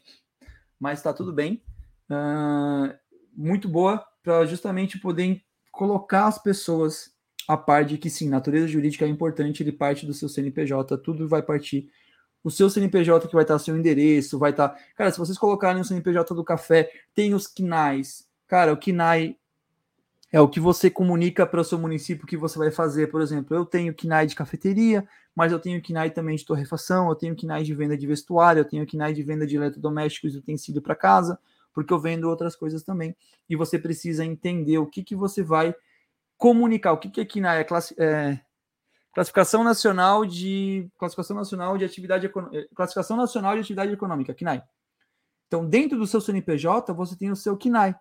mas 0.79 0.99
está 0.99 1.11
tudo 1.11 1.33
bem. 1.33 1.63
Uh, 2.11 2.93
muito 3.35 3.67
boa 3.67 4.07
para 4.23 4.45
justamente 4.45 4.99
poder 4.99 5.41
colocar 5.71 6.27
as 6.27 6.39
pessoas 6.39 7.11
a 7.49 7.57
par 7.57 7.87
de 7.87 7.97
que 7.97 8.11
sim, 8.11 8.29
natureza 8.29 8.69
jurídica 8.69 9.07
é 9.07 9.09
importante, 9.09 9.63
ele 9.63 9.73
parte 9.73 10.05
do 10.05 10.13
seu 10.13 10.29
CNPJ, 10.29 10.99
tudo 10.99 11.27
vai 11.27 11.43
partir. 11.43 11.89
O 12.45 12.51
seu 12.51 12.69
CNPJ 12.69 13.27
que 13.27 13.35
vai 13.35 13.45
estar 13.45 13.59
seu 13.59 13.75
endereço, 13.75 14.39
vai 14.39 14.51
estar. 14.51 14.79
Cara, 14.95 15.11
se 15.11 15.19
vocês 15.19 15.39
colocarem 15.39 15.81
o 15.81 15.85
CNPJ 15.87 16.35
do 16.35 16.45
café, 16.45 16.93
tem 17.15 17.33
os 17.33 17.47
KNAIs. 17.47 18.29
Cara, 18.47 18.75
o 18.75 18.77
KNAI 18.77 19.39
é 20.33 20.41
o 20.41 20.49
que 20.49 20.59
você 20.59 20.89
comunica 20.89 21.47
para 21.47 21.61
o 21.61 21.65
seu 21.65 21.79
município 21.79 22.27
que 22.27 22.39
você 22.39 22.59
vai 22.59 22.71
fazer. 22.71 23.09
Por 23.09 23.21
exemplo, 23.21 23.55
eu 23.55 23.67
tenho 23.67 23.95
KNAI 23.95 24.27
de 24.27 24.35
cafeteria, 24.35 25.07
mas 25.37 25.53
eu 25.53 25.61
tenho 25.61 25.83
KNAI 25.83 26.11
também 26.11 26.35
de 26.35 26.45
torrefação, 26.47 27.11
eu 27.11 27.15
tenho 27.15 27.37
KNAI 27.37 27.63
de 27.63 27.75
venda 27.75 27.97
de 27.99 28.07
vestuário, 28.07 28.61
eu 28.61 28.65
tenho 28.65 28.87
KNAI 28.87 29.13
de 29.13 29.23
venda 29.23 29.47
de 29.47 29.57
eletrodomésticos 29.57 30.35
e 30.35 30.39
utensílio 30.39 30.81
para 30.81 30.95
casa, 30.95 31.39
porque 31.75 31.93
eu 31.93 32.01
vendo 32.01 32.31
outras 32.31 32.57
coisas 32.57 32.83
também. 32.83 33.15
E 33.49 33.55
você 33.55 33.79
precisa 33.79 34.25
entender 34.25 34.79
o 34.79 34.87
que, 34.87 35.05
que 35.05 35.15
você 35.15 35.43
vai 35.43 35.75
comunicar. 36.39 36.93
O 36.93 36.99
que, 36.99 37.11
que 37.11 37.21
é 37.21 37.27
KNAI? 37.27 37.67
É, 37.99 38.05
é 38.05 38.41
classificação 39.13 39.63
nacional 39.63 40.25
de 40.25 40.91
classificação 40.99 41.37
nacional 41.37 41.77
de 41.77 41.85
atividade 41.85 42.27
é, 42.27 42.69
classificação 42.75 43.19
nacional 43.19 43.53
de 43.55 43.61
atividade 43.61 43.93
econômica, 43.93 44.33
KNAI. 44.33 44.63
Então, 45.47 45.69
dentro 45.69 45.99
do 45.99 46.07
seu 46.07 46.23
CNPJ, 46.23 46.95
você 46.95 47.15
tem 47.15 47.31
o 47.31 47.37
seu 47.37 47.55
KNAI, 47.55 47.95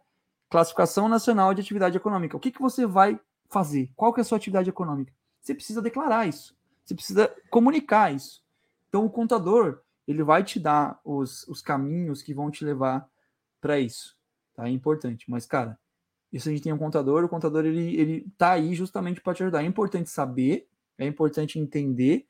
classificação 0.52 1.08
nacional 1.08 1.54
de 1.54 1.62
atividade 1.62 1.96
econômica. 1.96 2.36
O 2.36 2.40
que, 2.40 2.52
que 2.52 2.62
você 2.62 2.86
vai 2.86 3.18
fazer? 3.50 3.90
Qual 3.96 4.14
que 4.14 4.20
é 4.20 4.22
a 4.22 4.26
sua 4.26 4.38
atividade 4.38 4.70
econômica? 4.70 5.14
Você 5.42 5.56
precisa 5.56 5.82
declarar 5.82 6.28
isso. 6.28 6.56
Você 6.84 6.94
precisa 6.94 7.34
comunicar 7.50 8.14
isso. 8.14 8.44
Então, 8.90 9.06
o 9.06 9.10
contador 9.10 9.80
ele 10.06 10.24
vai 10.24 10.44
te 10.44 10.60
dar 10.60 11.00
os, 11.06 11.48
os 11.48 11.62
caminhos 11.62 12.22
que 12.22 12.34
vão 12.34 12.52
te 12.52 12.66
levar 12.66 13.08
para 13.62 13.80
isso. 13.80 14.18
Tá? 14.54 14.68
É 14.68 14.72
importante. 14.72 15.32
Mas, 15.32 15.46
cara, 15.46 15.80
isso 16.34 16.50
a 16.50 16.52
gente 16.52 16.64
tem 16.64 16.74
um 16.74 16.78
contador, 16.78 17.24
o 17.24 17.30
contador 17.30 17.66
ele, 17.66 17.96
ele 17.96 18.28
tá 18.38 18.52
aí 18.52 18.76
justamente 18.76 19.22
para 19.22 19.34
te 19.34 19.44
ajudar. 19.44 19.64
É 19.64 19.66
importante 19.66 20.10
saber, 20.10 20.68
é 20.98 21.06
importante 21.06 21.60
entender, 21.60 22.28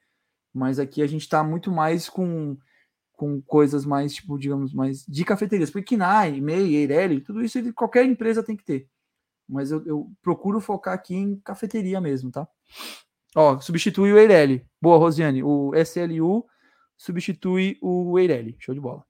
mas 0.54 0.78
aqui 0.78 1.02
a 1.02 1.08
gente 1.08 1.22
está 1.22 1.44
muito 1.44 1.72
mais 1.72 2.08
com, 2.08 2.56
com 3.22 3.40
coisas 3.40 3.86
mais, 3.86 4.16
tipo, 4.16 4.36
digamos, 4.36 4.74
mais 4.74 5.06
de 5.06 5.24
cafeterias. 5.24 5.70
Porque 5.70 5.96
KNAI, 5.96 6.42
MEI, 6.42 6.76
Eireli, 6.76 7.22
tudo 7.22 7.44
isso 7.44 7.60
qualquer 7.76 8.04
empresa 8.04 8.42
tem 8.42 8.58
que 8.58 8.64
ter. 8.64 8.90
Mas 9.48 9.70
eu, 9.70 9.86
eu, 9.86 10.12
procuro 10.24 10.60
focar 10.60 10.96
aqui 10.96 11.14
em 11.16 11.40
cafeteria 11.42 12.02
mesmo, 12.02 12.32
tá? 12.32 12.48
Ó, 13.36 13.60
substitui 13.60 14.12
o 14.12 14.18
Eireli. 14.18 14.66
Boa, 14.82 14.98
Rosiane. 14.98 15.44
O 15.44 15.72
SLU 15.76 16.48
substitui 16.98 17.78
o 17.80 18.18
Eireli. 18.18 18.56
Show 18.60 18.74
de 18.74 18.82
bola. 18.82 19.06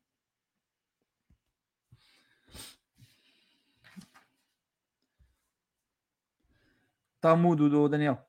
Tá 7.21 7.33
mudo, 7.33 7.69
do 7.69 7.87
Daniel. 7.87 8.19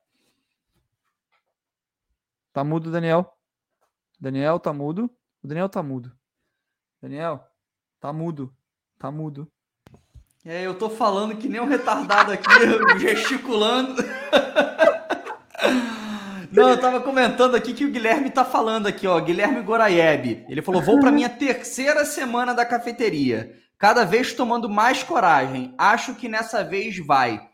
Tá 2.53 2.63
mudo, 2.63 2.89
Daniel. 2.89 3.37
Daniel, 4.17 4.61
tá 4.61 4.71
mudo. 4.71 5.13
O 5.43 5.47
Daniel 5.47 5.67
tá 5.67 5.83
mudo. 5.83 6.11
Daniel, 7.01 7.45
tá 7.99 8.13
mudo. 8.13 8.53
Tá 8.97 9.11
mudo. 9.11 9.45
É, 10.45 10.65
eu 10.65 10.77
tô 10.77 10.89
falando 10.89 11.35
que 11.35 11.49
nem 11.49 11.59
um 11.59 11.65
retardado 11.65 12.31
aqui, 12.31 12.49
gesticulando. 12.99 14.01
Não, 16.49 16.69
eu 16.69 16.79
tava 16.79 17.01
comentando 17.01 17.55
aqui 17.55 17.73
que 17.73 17.83
o 17.83 17.91
Guilherme 17.91 18.29
tá 18.29 18.45
falando 18.45 18.87
aqui, 18.87 19.07
ó. 19.07 19.19
Guilherme 19.19 19.61
Goraieb. 19.61 20.45
Ele 20.47 20.61
falou: 20.61 20.81
vou 20.81 20.99
pra 20.99 21.11
minha 21.11 21.29
terceira 21.29 22.05
semana 22.05 22.53
da 22.53 22.65
cafeteria. 22.65 23.59
Cada 23.77 24.05
vez 24.05 24.33
tomando 24.33 24.69
mais 24.69 25.03
coragem. 25.03 25.73
Acho 25.77 26.15
que 26.15 26.29
nessa 26.29 26.63
vez 26.63 26.97
vai. 26.99 27.49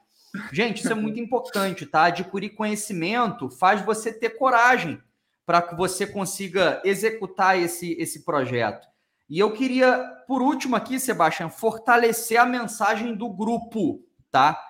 Gente, 0.52 0.80
isso 0.80 0.92
é 0.92 0.96
muito 0.96 1.20
importante, 1.20 1.86
tá? 1.86 2.06
Adquirir 2.06 2.50
conhecimento 2.50 3.50
faz 3.50 3.82
você 3.82 4.14
ter 4.14 4.38
coragem 4.38 5.02
para 5.50 5.64
que 5.64 5.74
você 5.74 6.06
consiga 6.06 6.80
executar 6.86 7.58
esse, 7.58 7.94
esse 7.94 8.24
projeto. 8.24 8.88
E 9.28 9.40
eu 9.40 9.52
queria, 9.52 9.98
por 10.28 10.44
último 10.44 10.76
aqui, 10.76 11.00
Sebastião, 11.00 11.50
fortalecer 11.50 12.40
a 12.40 12.46
mensagem 12.46 13.16
do 13.16 13.28
grupo, 13.28 14.00
tá? 14.30 14.62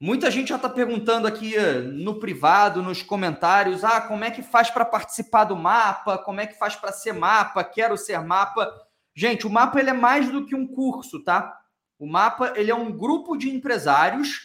Muita 0.00 0.30
gente 0.30 0.48
já 0.48 0.56
está 0.56 0.66
perguntando 0.66 1.26
aqui 1.26 1.58
no 1.92 2.18
privado, 2.18 2.82
nos 2.82 3.02
comentários, 3.02 3.84
ah, 3.84 4.00
como 4.00 4.24
é 4.24 4.30
que 4.30 4.40
faz 4.40 4.70
para 4.70 4.86
participar 4.86 5.44
do 5.44 5.56
mapa? 5.56 6.16
Como 6.16 6.40
é 6.40 6.46
que 6.46 6.58
faz 6.58 6.74
para 6.74 6.90
ser 6.90 7.12
mapa? 7.12 7.62
Quero 7.62 7.98
ser 7.98 8.18
mapa. 8.22 8.72
Gente, 9.14 9.46
o 9.46 9.50
mapa 9.50 9.78
ele 9.78 9.90
é 9.90 9.92
mais 9.92 10.30
do 10.30 10.46
que 10.46 10.54
um 10.54 10.66
curso, 10.66 11.22
tá? 11.22 11.54
O 11.98 12.06
mapa 12.06 12.54
ele 12.56 12.70
é 12.70 12.74
um 12.74 12.90
grupo 12.90 13.36
de 13.36 13.50
empresários 13.50 14.40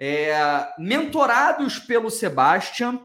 é, 0.00 0.68
mentorados 0.80 1.78
pelo 1.78 2.10
Sebastian, 2.10 3.00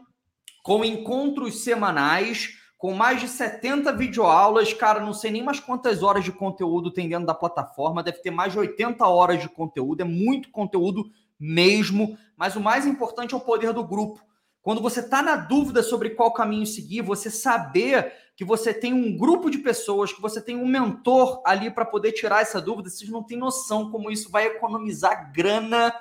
com 0.62 0.84
encontros 0.84 1.64
semanais, 1.64 2.58
com 2.78 2.94
mais 2.94 3.20
de 3.20 3.28
70 3.28 3.92
videoaulas. 3.92 4.72
Cara, 4.72 5.00
não 5.00 5.12
sei 5.12 5.30
nem 5.30 5.42
mais 5.42 5.60
quantas 5.60 6.02
horas 6.02 6.24
de 6.24 6.32
conteúdo 6.32 6.92
tem 6.92 7.08
dentro 7.08 7.26
da 7.26 7.34
plataforma, 7.34 8.02
deve 8.02 8.18
ter 8.18 8.30
mais 8.30 8.52
de 8.52 8.58
80 8.58 9.06
horas 9.06 9.40
de 9.40 9.48
conteúdo, 9.48 10.02
é 10.02 10.04
muito 10.04 10.50
conteúdo 10.50 11.04
mesmo, 11.38 12.16
mas 12.36 12.54
o 12.56 12.60
mais 12.60 12.86
importante 12.86 13.34
é 13.34 13.36
o 13.36 13.40
poder 13.40 13.72
do 13.72 13.84
grupo. 13.84 14.20
Quando 14.62 14.80
você 14.80 15.00
está 15.00 15.20
na 15.20 15.34
dúvida 15.34 15.82
sobre 15.82 16.10
qual 16.10 16.32
caminho 16.32 16.64
seguir, 16.64 17.02
você 17.02 17.28
saber 17.28 18.12
que 18.36 18.44
você 18.44 18.72
tem 18.72 18.92
um 18.92 19.16
grupo 19.16 19.50
de 19.50 19.58
pessoas, 19.58 20.12
que 20.12 20.22
você 20.22 20.40
tem 20.40 20.56
um 20.56 20.66
mentor 20.66 21.42
ali 21.44 21.68
para 21.68 21.84
poder 21.84 22.12
tirar 22.12 22.42
essa 22.42 22.60
dúvida, 22.60 22.88
vocês 22.88 23.10
não 23.10 23.24
têm 23.24 23.36
noção 23.36 23.90
como 23.90 24.10
isso 24.10 24.30
vai 24.30 24.46
economizar 24.46 25.32
grana 25.32 25.92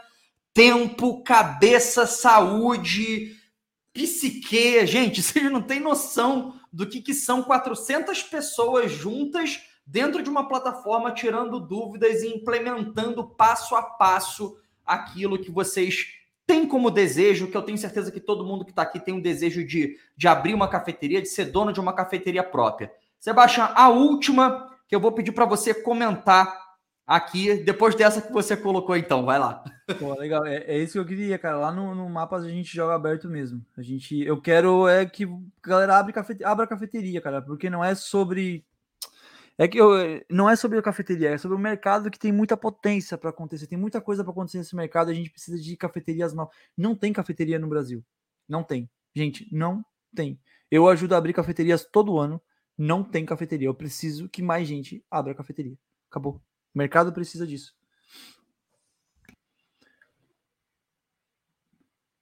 tempo, 0.53 1.23
cabeça, 1.23 2.05
saúde, 2.05 3.35
psique. 3.93 4.85
Gente, 4.85 5.21
vocês 5.23 5.51
não 5.51 5.61
têm 5.61 5.79
noção 5.79 6.53
do 6.71 6.87
que, 6.87 7.01
que 7.01 7.13
são 7.13 7.43
400 7.43 8.23
pessoas 8.23 8.91
juntas 8.91 9.61
dentro 9.85 10.23
de 10.23 10.29
uma 10.29 10.47
plataforma, 10.47 11.11
tirando 11.11 11.59
dúvidas 11.59 12.23
e 12.23 12.27
implementando 12.27 13.27
passo 13.27 13.75
a 13.75 13.81
passo 13.81 14.57
aquilo 14.85 15.39
que 15.39 15.51
vocês 15.51 16.07
têm 16.45 16.67
como 16.67 16.91
desejo, 16.91 17.47
que 17.47 17.55
eu 17.55 17.61
tenho 17.61 17.77
certeza 17.77 18.11
que 18.11 18.19
todo 18.19 18.45
mundo 18.45 18.65
que 18.65 18.71
está 18.71 18.81
aqui 18.81 18.99
tem 18.99 19.13
um 19.13 19.21
desejo 19.21 19.65
de, 19.65 19.97
de 20.17 20.27
abrir 20.27 20.53
uma 20.53 20.67
cafeteria, 20.67 21.21
de 21.21 21.27
ser 21.27 21.45
dono 21.45 21.71
de 21.71 21.79
uma 21.79 21.93
cafeteria 21.93 22.43
própria. 22.43 22.91
Sebastião, 23.19 23.69
a 23.75 23.89
última 23.89 24.69
que 24.87 24.95
eu 24.95 24.99
vou 24.99 25.11
pedir 25.11 25.31
para 25.31 25.45
você 25.45 25.73
comentar 25.73 26.53
aqui, 27.05 27.55
depois 27.55 27.95
dessa 27.95 28.21
que 28.21 28.31
você 28.31 28.57
colocou, 28.57 28.95
então, 28.97 29.25
vai 29.25 29.39
lá. 29.39 29.63
Pô, 29.99 30.13
legal, 30.13 30.45
é, 30.45 30.57
é 30.65 30.77
isso 30.77 30.93
que 30.93 30.99
eu 30.99 31.05
queria, 31.05 31.37
cara. 31.37 31.57
Lá 31.57 31.71
no, 31.71 31.93
no 31.95 32.09
mapa 32.09 32.37
a 32.37 32.49
gente 32.49 32.75
joga 32.75 32.95
aberto 32.95 33.27
mesmo. 33.27 33.65
A 33.77 33.81
gente, 33.81 34.19
eu 34.21 34.41
quero 34.41 34.87
é 34.87 35.05
que 35.05 35.25
a 35.25 35.67
galera 35.67 35.97
abre 35.97 36.13
cafete, 36.13 36.43
abra 36.43 36.65
a 36.65 36.67
cafeteria, 36.67 37.21
cara, 37.21 37.41
porque 37.41 37.69
não 37.69 37.83
é 37.83 37.95
sobre 37.95 38.65
é 39.57 39.67
que 39.67 39.79
eu, 39.79 39.91
não 40.29 40.49
é 40.49 40.55
sobre 40.55 40.79
a 40.79 40.81
cafeteria, 40.81 41.29
é 41.29 41.37
sobre 41.37 41.55
o 41.55 41.59
mercado 41.59 42.09
que 42.09 42.17
tem 42.17 42.31
muita 42.31 42.57
potência 42.57 43.15
para 43.15 43.29
acontecer, 43.29 43.67
tem 43.67 43.77
muita 43.77 44.01
coisa 44.01 44.23
para 44.23 44.31
acontecer 44.31 44.57
nesse 44.57 44.75
mercado, 44.75 45.11
a 45.11 45.13
gente 45.13 45.29
precisa 45.29 45.61
de 45.61 45.77
cafeterias 45.77 46.33
novas. 46.33 46.55
Não 46.75 46.95
tem 46.95 47.13
cafeteria 47.13 47.59
no 47.59 47.67
Brasil. 47.67 48.03
Não 48.49 48.63
tem. 48.63 48.89
Gente, 49.15 49.47
não 49.51 49.85
tem. 50.15 50.39
Eu 50.69 50.87
ajudo 50.89 51.13
a 51.13 51.17
abrir 51.19 51.33
cafeterias 51.33 51.85
todo 51.85 52.17
ano, 52.17 52.41
não 52.75 53.03
tem 53.03 53.23
cafeteria. 53.23 53.67
Eu 53.67 53.75
preciso 53.75 54.27
que 54.29 54.41
mais 54.41 54.67
gente 54.67 55.05
abra 55.11 55.35
cafeteria. 55.35 55.77
Acabou. 56.09 56.41
O 56.73 56.77
mercado 56.77 57.13
precisa 57.13 57.45
disso. 57.45 57.75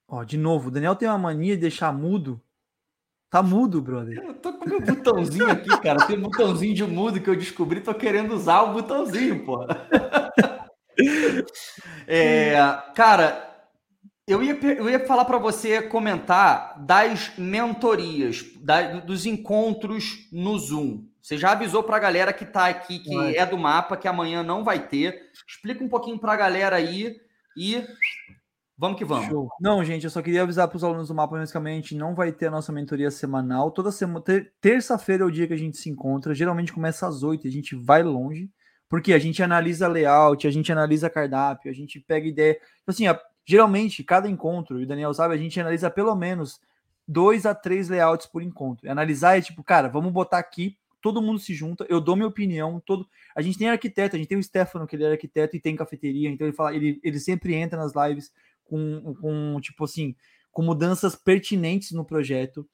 Ó, 0.09 0.23
de 0.23 0.37
novo, 0.37 0.69
o 0.69 0.71
Daniel 0.71 0.95
tem 0.95 1.07
uma 1.07 1.17
mania 1.17 1.55
de 1.55 1.61
deixar 1.61 1.93
mudo. 1.93 2.41
Tá 3.29 3.43
mudo, 3.43 3.79
brother. 3.79 4.17
Eu 4.17 4.33
tô 4.33 4.53
com 4.53 4.67
meu 4.67 4.81
botãozinho 4.81 5.51
aqui, 5.51 5.69
cara. 5.81 6.07
Tem 6.07 6.17
um 6.17 6.23
botãozinho 6.23 6.73
de 6.73 6.83
mudo 6.83 7.21
que 7.21 7.29
eu 7.29 7.35
descobri, 7.35 7.79
tô 7.79 7.93
querendo 7.93 8.33
usar 8.33 8.63
o 8.63 8.73
botãozinho, 8.73 9.45
pô. 9.45 9.65
É, 12.05 12.57
cara, 12.93 13.49
eu 14.27 14.43
ia, 14.43 14.53
eu 14.53 14.89
ia 14.89 15.05
falar 15.07 15.23
para 15.23 15.37
você 15.37 15.81
comentar 15.81 16.77
das 16.83 17.31
mentorias, 17.37 18.43
da, 18.59 18.99
dos 18.99 19.25
encontros 19.25 20.27
no 20.31 20.57
Zoom. 20.59 21.05
Você 21.21 21.37
já 21.37 21.51
avisou 21.51 21.83
para 21.83 21.95
a 21.95 21.99
galera 21.99 22.33
que 22.33 22.43
está 22.43 22.67
aqui, 22.67 22.99
que 22.99 23.15
vai. 23.15 23.35
é 23.35 23.45
do 23.45 23.57
mapa, 23.57 23.95
que 23.95 24.07
amanhã 24.07 24.43
não 24.43 24.63
vai 24.63 24.87
ter. 24.87 25.29
Explica 25.47 25.83
um 25.83 25.87
pouquinho 25.87 26.19
para 26.19 26.33
a 26.33 26.37
galera 26.37 26.75
aí 26.75 27.15
e 27.55 27.85
Vamos 28.79 28.97
que 28.97 29.03
vamos. 29.03 29.25
Show. 29.25 29.49
Não, 29.59 29.83
gente, 29.83 30.05
eu 30.05 30.09
só 30.09 30.21
queria 30.21 30.43
avisar 30.43 30.65
para 30.69 30.77
os 30.77 30.85
alunos 30.85 31.09
do 31.09 31.13
mapa, 31.13 31.37
basicamente, 31.37 31.93
não 31.93 32.15
vai 32.15 32.31
ter 32.31 32.47
a 32.47 32.51
nossa 32.51 32.71
mentoria 32.71 33.11
semanal. 33.11 33.71
Toda 33.71 33.91
semana, 33.91 34.21
ter, 34.21 34.53
terça-feira 34.61 35.23
é 35.23 35.27
o 35.27 35.31
dia 35.31 35.45
que 35.45 35.53
a 35.53 35.57
gente 35.57 35.77
se 35.77 35.89
encontra. 35.89 36.33
Geralmente 36.33 36.71
começa 36.71 37.05
às 37.05 37.21
oito, 37.21 37.45
a 37.45 37.51
gente 37.51 37.75
vai 37.75 38.01
longe, 38.01 38.49
porque 38.87 39.11
a 39.11 39.19
gente 39.19 39.43
analisa 39.43 39.85
layout, 39.85 40.47
a 40.47 40.49
gente 40.49 40.71
analisa 40.71 41.09
cardápio, 41.09 41.69
a 41.69 41.73
gente 41.73 41.99
pega 41.99 42.25
ideia. 42.25 42.53
Tipo 42.53 42.91
assim, 42.91 43.05
a, 43.05 43.19
geralmente, 43.45 44.01
cada 44.01 44.29
encontro, 44.29 44.79
e 44.79 44.85
o 44.85 44.87
Daniel 44.87 45.13
sabe, 45.13 45.33
a 45.33 45.37
gente 45.37 45.59
analisa 45.59 45.91
pelo 45.91 46.15
menos 46.15 46.61
dois 47.05 47.45
a 47.45 47.53
três 47.53 47.89
layouts 47.89 48.27
por 48.27 48.41
encontro. 48.41 48.87
E 48.87 48.89
analisar 48.89 49.37
é 49.37 49.41
tipo, 49.41 49.61
cara, 49.61 49.89
vamos 49.89 50.13
botar 50.13 50.37
aqui, 50.37 50.77
todo 51.01 51.21
mundo 51.21 51.39
se 51.39 51.53
junta, 51.53 51.85
eu 51.89 51.99
dou 51.99 52.15
minha 52.15 52.29
opinião, 52.29 52.81
todo. 52.85 53.05
A 53.35 53.41
gente 53.41 53.57
tem 53.57 53.69
arquiteto, 53.69 54.15
a 54.15 54.19
gente 54.19 54.29
tem 54.29 54.37
o 54.37 54.43
Stefano, 54.43 54.87
que 54.87 54.95
ele 54.95 55.03
é 55.03 55.11
arquiteto 55.11 55.57
e 55.57 55.59
tem 55.59 55.75
cafeteria, 55.75 56.29
então 56.29 56.47
ele 56.47 56.55
fala, 56.55 56.73
ele, 56.73 56.97
ele 57.03 57.19
sempre 57.19 57.53
entra 57.55 57.77
nas 57.77 57.91
lives 57.93 58.31
com, 58.69 59.15
com 59.15 59.59
tipo 59.61 59.83
assim, 59.83 60.15
com 60.51 60.61
mudanças 60.61 61.15
pertinentes 61.15 61.91
no 61.91 62.05
projeto. 62.05 62.67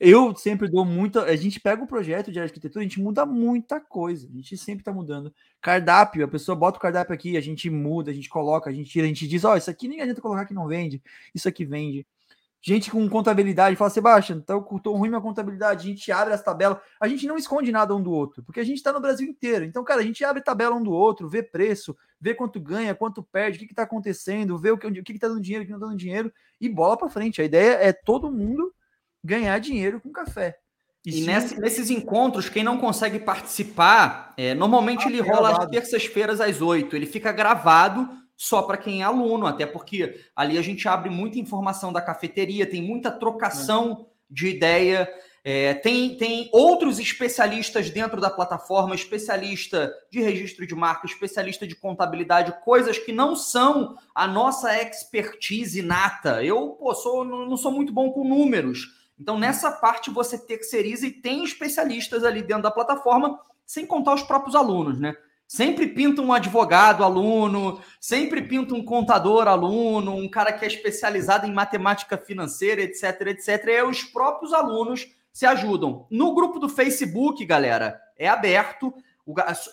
Eu 0.00 0.34
sempre 0.34 0.68
dou 0.68 0.84
muita. 0.84 1.22
A 1.24 1.36
gente 1.36 1.60
pega 1.60 1.82
o 1.82 1.86
projeto 1.86 2.32
de 2.32 2.40
arquitetura, 2.40 2.80
a 2.80 2.88
gente 2.88 3.00
muda 3.00 3.24
muita 3.24 3.80
coisa. 3.80 4.28
A 4.28 4.32
gente 4.32 4.56
sempre 4.56 4.80
está 4.82 4.92
mudando. 4.92 5.32
Cardápio, 5.60 6.24
a 6.24 6.28
pessoa 6.28 6.56
bota 6.56 6.78
o 6.78 6.80
cardápio 6.80 7.14
aqui, 7.14 7.36
a 7.36 7.40
gente 7.40 7.70
muda, 7.70 8.10
a 8.10 8.14
gente 8.14 8.28
coloca, 8.28 8.68
a 8.68 8.72
gente 8.72 8.90
tira, 8.90 9.04
a 9.04 9.08
gente 9.08 9.28
diz: 9.28 9.44
Ó, 9.44 9.52
oh, 9.52 9.56
isso 9.56 9.70
aqui 9.70 9.86
nem 9.86 10.00
adianta 10.00 10.20
colocar 10.20 10.44
que 10.44 10.54
não 10.54 10.66
vende, 10.66 11.00
isso 11.34 11.48
aqui 11.48 11.64
vende 11.64 12.06
gente 12.62 12.90
com 12.90 13.08
contabilidade 13.08 13.74
fala, 13.74 13.90
Sebastião, 13.90 14.38
então 14.38 14.62
tô 14.78 14.94
ruim 14.94 15.08
minha 15.08 15.20
contabilidade, 15.20 15.84
a 15.84 15.90
gente 15.90 16.12
abre 16.12 16.32
as 16.32 16.42
tabelas, 16.42 16.78
a 17.00 17.08
gente 17.08 17.26
não 17.26 17.36
esconde 17.36 17.72
nada 17.72 17.94
um 17.94 18.00
do 18.00 18.12
outro, 18.12 18.42
porque 18.44 18.60
a 18.60 18.64
gente 18.64 18.76
está 18.76 18.92
no 18.92 19.00
Brasil 19.00 19.28
inteiro. 19.28 19.64
Então, 19.64 19.82
cara, 19.82 20.00
a 20.00 20.04
gente 20.04 20.24
abre 20.24 20.40
tabela 20.40 20.76
um 20.76 20.82
do 20.82 20.92
outro, 20.92 21.28
vê 21.28 21.42
preço, 21.42 21.96
vê 22.20 22.34
quanto 22.34 22.60
ganha, 22.60 22.94
quanto 22.94 23.22
perde, 23.22 23.56
o 23.56 23.60
que, 23.60 23.72
está 23.72 23.82
acontecendo, 23.82 24.56
vê 24.56 24.70
o 24.70 24.78
que, 24.78 24.86
o 24.86 24.92
que, 24.92 25.12
que 25.12 25.18
tá 25.18 25.26
dando 25.26 25.40
dinheiro, 25.40 25.64
o 25.64 25.66
que 25.66 25.72
não 25.72 25.80
tá 25.80 25.86
dando 25.86 25.98
dinheiro, 25.98 26.32
e 26.60 26.68
bola 26.68 26.96
para 26.96 27.08
frente. 27.08 27.42
A 27.42 27.44
ideia 27.44 27.72
é 27.80 27.92
todo 27.92 28.30
mundo 28.30 28.72
ganhar 29.24 29.58
dinheiro 29.58 30.00
com 30.00 30.12
café. 30.12 30.56
E, 31.04 31.20
e 31.20 31.26
nesse, 31.26 31.60
nesses 31.60 31.90
encontros, 31.90 32.48
quem 32.48 32.62
não 32.62 32.78
consegue 32.78 33.18
participar, 33.18 34.32
é, 34.36 34.54
normalmente 34.54 35.04
ah, 35.04 35.08
ele 35.08 35.20
rola 35.20 35.64
às 35.64 35.66
terças-feiras 35.68 36.40
às 36.40 36.60
oito. 36.60 36.94
Ele 36.94 37.06
fica 37.06 37.32
gravado 37.32 38.08
só 38.42 38.60
para 38.60 38.76
quem 38.76 39.02
é 39.02 39.04
aluno, 39.04 39.46
até 39.46 39.64
porque 39.64 40.20
ali 40.34 40.58
a 40.58 40.62
gente 40.62 40.88
abre 40.88 41.08
muita 41.08 41.38
informação 41.38 41.92
da 41.92 42.02
cafeteria, 42.02 42.68
tem 42.68 42.82
muita 42.82 43.08
trocação 43.08 44.08
de 44.28 44.48
ideia. 44.48 45.08
É, 45.44 45.74
tem, 45.74 46.16
tem 46.16 46.50
outros 46.52 46.98
especialistas 46.98 47.88
dentro 47.88 48.20
da 48.20 48.28
plataforma, 48.28 48.96
especialista 48.96 49.94
de 50.10 50.20
registro 50.20 50.66
de 50.66 50.74
marca, 50.74 51.06
especialista 51.06 51.68
de 51.68 51.76
contabilidade, 51.76 52.52
coisas 52.64 52.98
que 52.98 53.12
não 53.12 53.36
são 53.36 53.96
a 54.12 54.26
nossa 54.26 54.76
expertise 54.82 55.80
nata. 55.80 56.42
Eu 56.42 56.70
pô, 56.70 56.92
sou, 56.96 57.24
não 57.24 57.56
sou 57.56 57.70
muito 57.70 57.92
bom 57.92 58.10
com 58.10 58.24
números. 58.24 58.88
Então, 59.16 59.38
nessa 59.38 59.70
parte, 59.70 60.10
você 60.10 60.36
terceiriza 60.36 61.06
e 61.06 61.12
tem 61.12 61.44
especialistas 61.44 62.24
ali 62.24 62.42
dentro 62.42 62.64
da 62.64 62.72
plataforma, 62.72 63.38
sem 63.64 63.86
contar 63.86 64.14
os 64.14 64.24
próprios 64.24 64.56
alunos, 64.56 64.98
né? 64.98 65.14
Sempre 65.54 65.86
pinta 65.86 66.22
um 66.22 66.32
advogado 66.32 67.04
aluno, 67.04 67.78
sempre 68.00 68.40
pinta 68.40 68.74
um 68.74 68.82
contador 68.82 69.46
aluno, 69.46 70.14
um 70.14 70.26
cara 70.26 70.50
que 70.50 70.64
é 70.64 70.66
especializado 70.66 71.46
em 71.46 71.52
matemática 71.52 72.16
financeira, 72.16 72.80
etc, 72.80 73.20
etc. 73.26 73.62
E 73.66 73.82
os 73.82 74.02
próprios 74.02 74.54
alunos 74.54 75.06
se 75.30 75.44
ajudam. 75.44 76.06
No 76.10 76.34
grupo 76.34 76.58
do 76.58 76.70
Facebook, 76.70 77.44
galera, 77.44 78.00
é 78.16 78.30
aberto. 78.30 78.94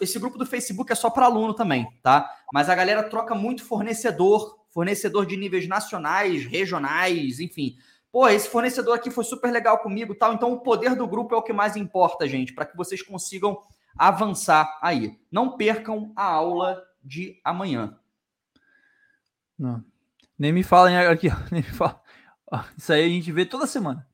Esse 0.01 0.19
grupo 0.19 0.37
do 0.37 0.45
Facebook 0.45 0.91
é 0.91 0.95
só 0.95 1.09
para 1.09 1.27
aluno 1.27 1.53
também, 1.53 1.87
tá? 2.03 2.29
Mas 2.51 2.67
a 2.67 2.75
galera 2.75 3.01
troca 3.03 3.33
muito 3.33 3.63
fornecedor, 3.63 4.59
fornecedor 4.67 5.25
de 5.25 5.37
níveis 5.37 5.65
nacionais, 5.65 6.43
regionais, 6.43 7.39
enfim. 7.39 7.77
Pô, 8.11 8.27
esse 8.27 8.49
fornecedor 8.49 8.95
aqui 8.95 9.09
foi 9.09 9.23
super 9.23 9.49
legal 9.49 9.77
comigo, 9.77 10.13
tal. 10.13 10.33
Então 10.33 10.51
o 10.51 10.59
poder 10.59 10.93
do 10.93 11.07
grupo 11.07 11.33
é 11.33 11.37
o 11.37 11.41
que 11.41 11.53
mais 11.53 11.77
importa, 11.77 12.27
gente, 12.27 12.53
para 12.53 12.65
que 12.65 12.75
vocês 12.75 13.01
consigam 13.01 13.57
avançar 13.97 14.77
aí. 14.81 15.19
Não 15.31 15.57
percam 15.57 16.11
a 16.15 16.23
aula 16.23 16.83
de 17.03 17.39
amanhã. 17.43 17.97
Não. 19.57 19.83
Nem 20.37 20.53
me 20.53 20.63
falem 20.63 20.97
aqui, 20.97 21.27
nem 21.51 21.61
me 21.61 21.69
fala. 21.69 22.01
Isso 22.77 22.93
aí 22.93 23.03
a 23.03 23.09
gente 23.09 23.31
vê 23.31 23.45
toda 23.45 23.67
semana. 23.67 24.07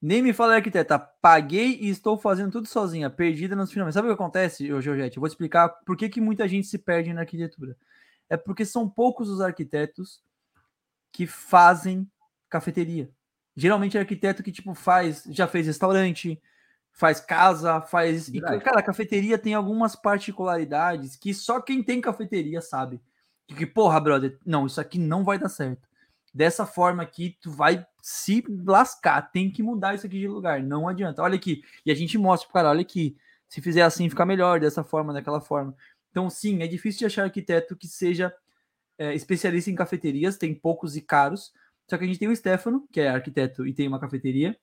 Nem 0.00 0.22
me 0.22 0.32
fala, 0.32 0.54
arquiteta. 0.54 0.98
Paguei 0.98 1.78
e 1.80 1.88
estou 1.88 2.18
fazendo 2.18 2.52
tudo 2.52 2.68
sozinha, 2.68 3.10
perdida 3.10 3.56
nos 3.56 3.72
finalmente. 3.72 3.94
Sabe 3.94 4.06
o 4.06 4.10
que 4.10 4.14
acontece, 4.14 4.66
Georgette? 4.80 5.16
Eu 5.16 5.20
vou 5.20 5.26
explicar 5.26 5.68
por 5.68 5.96
que, 5.96 6.08
que 6.08 6.20
muita 6.20 6.46
gente 6.46 6.66
se 6.66 6.78
perde 6.78 7.12
na 7.12 7.22
arquitetura. 7.22 7.76
É 8.28 8.36
porque 8.36 8.64
são 8.64 8.88
poucos 8.88 9.28
os 9.28 9.40
arquitetos 9.40 10.22
que 11.10 11.26
fazem 11.26 12.08
cafeteria. 12.48 13.10
Geralmente 13.56 13.96
é 13.96 14.00
arquiteto 14.00 14.42
que 14.42 14.52
tipo 14.52 14.74
faz, 14.74 15.24
já 15.30 15.46
fez 15.46 15.66
restaurante, 15.66 16.40
faz 16.96 17.20
casa, 17.20 17.80
faz. 17.82 18.28
E, 18.28 18.40
cara, 18.40 18.80
a 18.80 18.82
cafeteria 18.82 19.38
tem 19.38 19.54
algumas 19.54 19.94
particularidades 19.94 21.14
que 21.14 21.32
só 21.34 21.60
quem 21.60 21.82
tem 21.82 22.00
cafeteria 22.00 22.60
sabe. 22.60 23.00
Que, 23.46 23.66
porra, 23.66 24.00
brother, 24.00 24.38
não, 24.44 24.66
isso 24.66 24.80
aqui 24.80 24.98
não 24.98 25.22
vai 25.22 25.38
dar 25.38 25.50
certo. 25.50 25.86
Dessa 26.34 26.66
forma 26.66 27.02
aqui, 27.02 27.36
tu 27.40 27.50
vai 27.50 27.86
se 28.02 28.42
lascar, 28.66 29.30
tem 29.30 29.50
que 29.50 29.62
mudar 29.62 29.94
isso 29.94 30.06
aqui 30.06 30.18
de 30.18 30.26
lugar, 30.26 30.62
não 30.62 30.88
adianta. 30.88 31.22
Olha 31.22 31.36
aqui, 31.36 31.62
e 31.84 31.92
a 31.92 31.94
gente 31.94 32.18
mostra 32.18 32.46
pro 32.46 32.54
cara, 32.54 32.70
olha 32.70 32.80
aqui, 32.80 33.16
se 33.48 33.60
fizer 33.60 33.82
assim 33.82 34.08
fica 34.08 34.26
melhor, 34.26 34.58
dessa 34.58 34.82
forma, 34.82 35.12
daquela 35.12 35.40
forma. 35.40 35.76
Então, 36.10 36.28
sim, 36.30 36.62
é 36.62 36.66
difícil 36.66 37.00
de 37.00 37.06
achar 37.06 37.24
arquiteto 37.24 37.76
que 37.76 37.86
seja 37.86 38.34
é, 38.98 39.14
especialista 39.14 39.70
em 39.70 39.74
cafeterias, 39.74 40.38
tem 40.38 40.54
poucos 40.54 40.96
e 40.96 41.02
caros. 41.02 41.52
Só 41.88 41.96
que 41.96 42.04
a 42.04 42.06
gente 42.06 42.18
tem 42.18 42.28
o 42.28 42.34
Stefano, 42.34 42.88
que 42.90 43.00
é 43.00 43.08
arquiteto 43.08 43.66
e 43.66 43.72
tem 43.72 43.86
uma 43.86 44.00
cafeteria, 44.00 44.58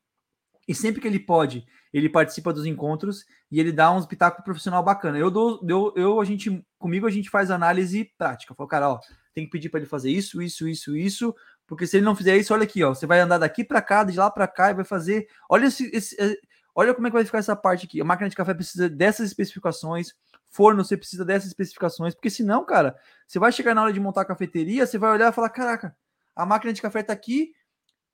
e 0.67 0.73
sempre 0.73 1.01
que 1.01 1.07
ele 1.07 1.19
pode, 1.19 1.65
ele 1.93 2.09
participa 2.09 2.53
dos 2.53 2.65
encontros 2.65 3.25
e 3.51 3.59
ele 3.59 3.71
dá 3.71 3.91
uns 3.91 4.05
pitacos 4.05 4.43
profissional 4.43 4.83
bacana. 4.83 5.17
Eu 5.17 5.29
dou, 5.29 5.59
eu, 5.67 5.93
eu, 5.95 6.21
a 6.21 6.25
gente, 6.25 6.65
comigo 6.79 7.05
a 7.05 7.11
gente 7.11 7.29
faz 7.29 7.51
análise 7.51 8.11
prática. 8.17 8.55
Falo, 8.55 8.69
cara, 8.69 8.89
ó, 8.89 8.99
tem 9.33 9.45
que 9.45 9.51
pedir 9.51 9.69
para 9.69 9.79
ele 9.79 9.89
fazer 9.89 10.09
isso, 10.09 10.41
isso, 10.41 10.67
isso, 10.67 10.95
isso, 10.95 11.35
porque 11.67 11.85
se 11.85 11.97
ele 11.97 12.05
não 12.05 12.15
fizer 12.15 12.37
isso, 12.37 12.53
olha 12.53 12.63
aqui, 12.63 12.83
ó, 12.83 12.93
você 12.93 13.05
vai 13.05 13.19
andar 13.19 13.37
daqui 13.37 13.63
para 13.63 13.81
cá, 13.81 14.03
de 14.03 14.17
lá 14.17 14.29
para 14.29 14.47
cá 14.47 14.71
e 14.71 14.73
vai 14.73 14.85
fazer. 14.85 15.27
Olha 15.49 15.65
esse, 15.65 15.89
esse, 15.93 16.15
eh, 16.19 16.37
olha 16.73 16.93
como 16.93 17.07
é 17.07 17.09
que 17.09 17.15
vai 17.15 17.25
ficar 17.25 17.39
essa 17.39 17.55
parte 17.55 17.85
aqui. 17.85 18.01
A 18.01 18.05
máquina 18.05 18.29
de 18.29 18.35
café 18.35 18.53
precisa 18.53 18.89
dessas 18.89 19.27
especificações. 19.27 20.13
Forno, 20.49 20.83
você 20.83 20.95
precisa 20.95 21.25
dessas 21.25 21.47
especificações, 21.47 22.13
porque 22.13 22.29
senão, 22.29 22.63
cara, 22.63 22.95
você 23.27 23.39
vai 23.39 23.51
chegar 23.51 23.73
na 23.73 23.81
hora 23.81 23.93
de 23.93 23.99
montar 23.99 24.21
a 24.21 24.25
cafeteria, 24.25 24.85
você 24.85 24.99
vai 24.99 25.11
olhar 25.11 25.31
e 25.31 25.35
falar: 25.35 25.49
caraca, 25.49 25.95
a 26.35 26.45
máquina 26.45 26.71
de 26.71 26.81
café 26.81 27.01
tá 27.01 27.11
aqui 27.11 27.53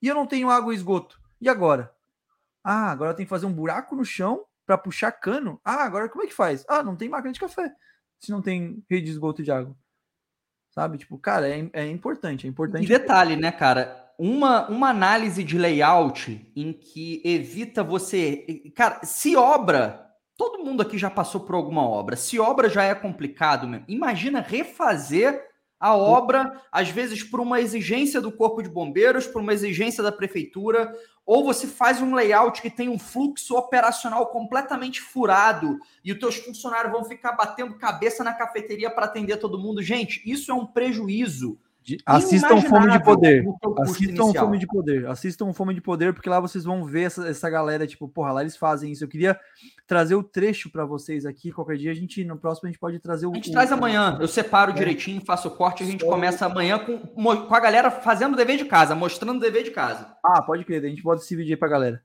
e 0.02 0.08
eu 0.08 0.16
não 0.16 0.26
tenho 0.26 0.50
água 0.50 0.74
e 0.74 0.76
esgoto. 0.78 1.20
E 1.42 1.50
agora? 1.50 1.94
Ah, 2.72 2.92
agora 2.92 3.16
tem 3.16 3.26
que 3.26 3.30
fazer 3.32 3.48
um 3.48 3.52
buraco 3.52 3.96
no 3.96 4.06
chão 4.06 4.46
para 4.64 4.78
puxar 4.78 5.12
cano. 5.12 5.60
Ah, 5.66 5.84
agora 5.84 6.08
como 6.08 6.24
é 6.24 6.28
que 6.28 6.34
faz? 6.36 6.64
Ah, 6.70 6.84
não 6.84 6.96
tem 6.96 7.10
máquina 7.10 7.34
de 7.34 7.40
café. 7.40 7.74
Se 8.20 8.30
não 8.30 8.44
tem 8.44 8.86
rede 8.88 9.06
de 9.06 9.12
esgoto 9.14 9.42
de 9.42 9.52
água. 9.52 9.76
Sabe? 10.70 11.00
Tipo, 11.00 11.18
cara, 11.18 11.50
é, 11.50 11.68
é 11.74 11.88
importante, 11.88 12.46
é 12.46 12.50
importante. 12.50 12.86
E 12.86 12.88
detalhe, 12.88 13.36
né, 13.36 13.52
cara? 13.52 14.14
Uma, 14.20 14.70
uma 14.70 14.90
análise 14.90 15.44
de 15.44 15.58
layout 15.58 16.52
em 16.56 16.72
que 16.72 17.24
evita 17.26 17.84
você. 17.84 18.46
Cara, 18.76 19.04
se 19.04 19.36
obra. 19.36 20.08
Todo 20.38 20.64
mundo 20.64 20.84
aqui 20.84 20.96
já 20.96 21.10
passou 21.10 21.42
por 21.42 21.56
alguma 21.56 21.82
obra. 21.82 22.16
Se 22.16 22.40
obra 22.40 22.70
já 22.70 22.84
é 22.84 22.94
complicado 22.94 23.68
mesmo. 23.68 23.86
Imagina 23.88 24.42
refazer 24.42 25.44
a 25.80 25.96
obra, 25.96 26.62
às 26.72 26.90
vezes 26.90 27.24
por 27.24 27.40
uma 27.40 27.62
exigência 27.62 28.20
do 28.20 28.32
Corpo 28.32 28.62
de 28.62 28.70
Bombeiros, 28.70 29.26
por 29.26 29.42
uma 29.42 29.54
exigência 29.54 30.04
da 30.04 30.12
prefeitura, 30.12 30.94
ou 31.26 31.46
você 31.46 31.68
faz 31.68 32.02
um 32.02 32.14
layout 32.14 32.62
que 32.62 32.70
tem 32.70 32.90
um 32.90 33.00
fluxo 33.00 33.56
operacional 33.56 34.28
completamente 34.28 35.00
furado 35.00 35.80
e 36.04 36.12
os 36.12 36.20
teus 36.20 36.36
funcionários 36.38 36.92
vão 36.92 37.06
ficar 37.06 37.34
batendo 37.34 37.78
cabeça 37.78 38.24
na 38.24 38.34
cafeteria 38.34 38.90
para 38.90 39.06
atender 39.06 39.38
todo 39.38 39.60
mundo. 39.60 39.82
Gente, 39.82 40.22
isso 40.26 40.52
é 40.52 40.54
um 40.56 40.66
prejuízo 40.66 41.58
Assistam 42.06 42.62
Fome 42.62 42.92
de 42.92 43.04
Poder. 43.04 43.46
Assistam 43.80 44.34
Fome 44.34 44.58
de 44.58 44.68
Poder. 44.68 45.08
Assistam 45.08 45.54
Fome 45.54 45.74
de 45.74 45.82
Poder, 45.82 46.14
porque 46.14 46.30
lá 46.30 46.40
vocês 46.40 46.64
vão 46.64 46.86
ver 46.86 47.04
essa, 47.04 47.28
essa 47.28 47.50
galera, 47.50 47.88
tipo, 47.88 48.08
porra, 48.08 48.32
lá 48.32 48.42
eles 48.42 48.58
fazem 48.58 48.92
isso. 48.92 49.04
Eu 49.04 49.08
queria 49.08 49.40
trazer 49.88 50.16
o 50.16 50.24
trecho 50.24 50.70
para 50.70 50.86
vocês 50.86 51.26
aqui. 51.26 51.52
Qualquer 51.52 51.78
dia 51.78 51.92
a 51.92 51.96
gente, 51.96 52.24
no 52.24 52.38
próximo, 52.38 52.68
a 52.68 52.72
gente 52.72 52.80
pode 52.80 53.00
trazer 53.00 53.26
o. 53.26 53.32
A 53.32 53.36
gente 53.36 53.50
o, 53.50 53.54
traz 53.54 53.72
amanhã. 53.72 54.18
Eu 54.20 54.28
separo 54.28 54.72
é. 54.72 54.76
direitinho, 54.76 55.24
faço 55.26 55.48
o 55.48 55.52
corte. 55.52 55.84
A 55.84 55.86
gente 55.86 56.06
começa 56.06 56.46
amanhã 56.46 56.80
com, 56.80 56.98
com 56.98 57.56
a 57.56 57.60
galera 57.60 57.90
fazendo 57.92 58.34
o 58.34 58.38
dever 58.38 58.58
de 58.58 58.66
casa, 58.66 58.96
mostrando 58.96 59.38
o 59.38 59.42
dever 59.42 59.64
de 59.64 59.72
casa. 59.72 60.16
Ah, 60.24 60.42
pode 60.42 60.66
crer. 60.66 60.84
A 60.84 60.90
gente 60.90 61.04
pode 61.04 61.22
esse 61.22 61.36
vídeo 61.36 61.54
aí 61.54 61.58
pra 61.58 61.68
galera. 61.68 62.02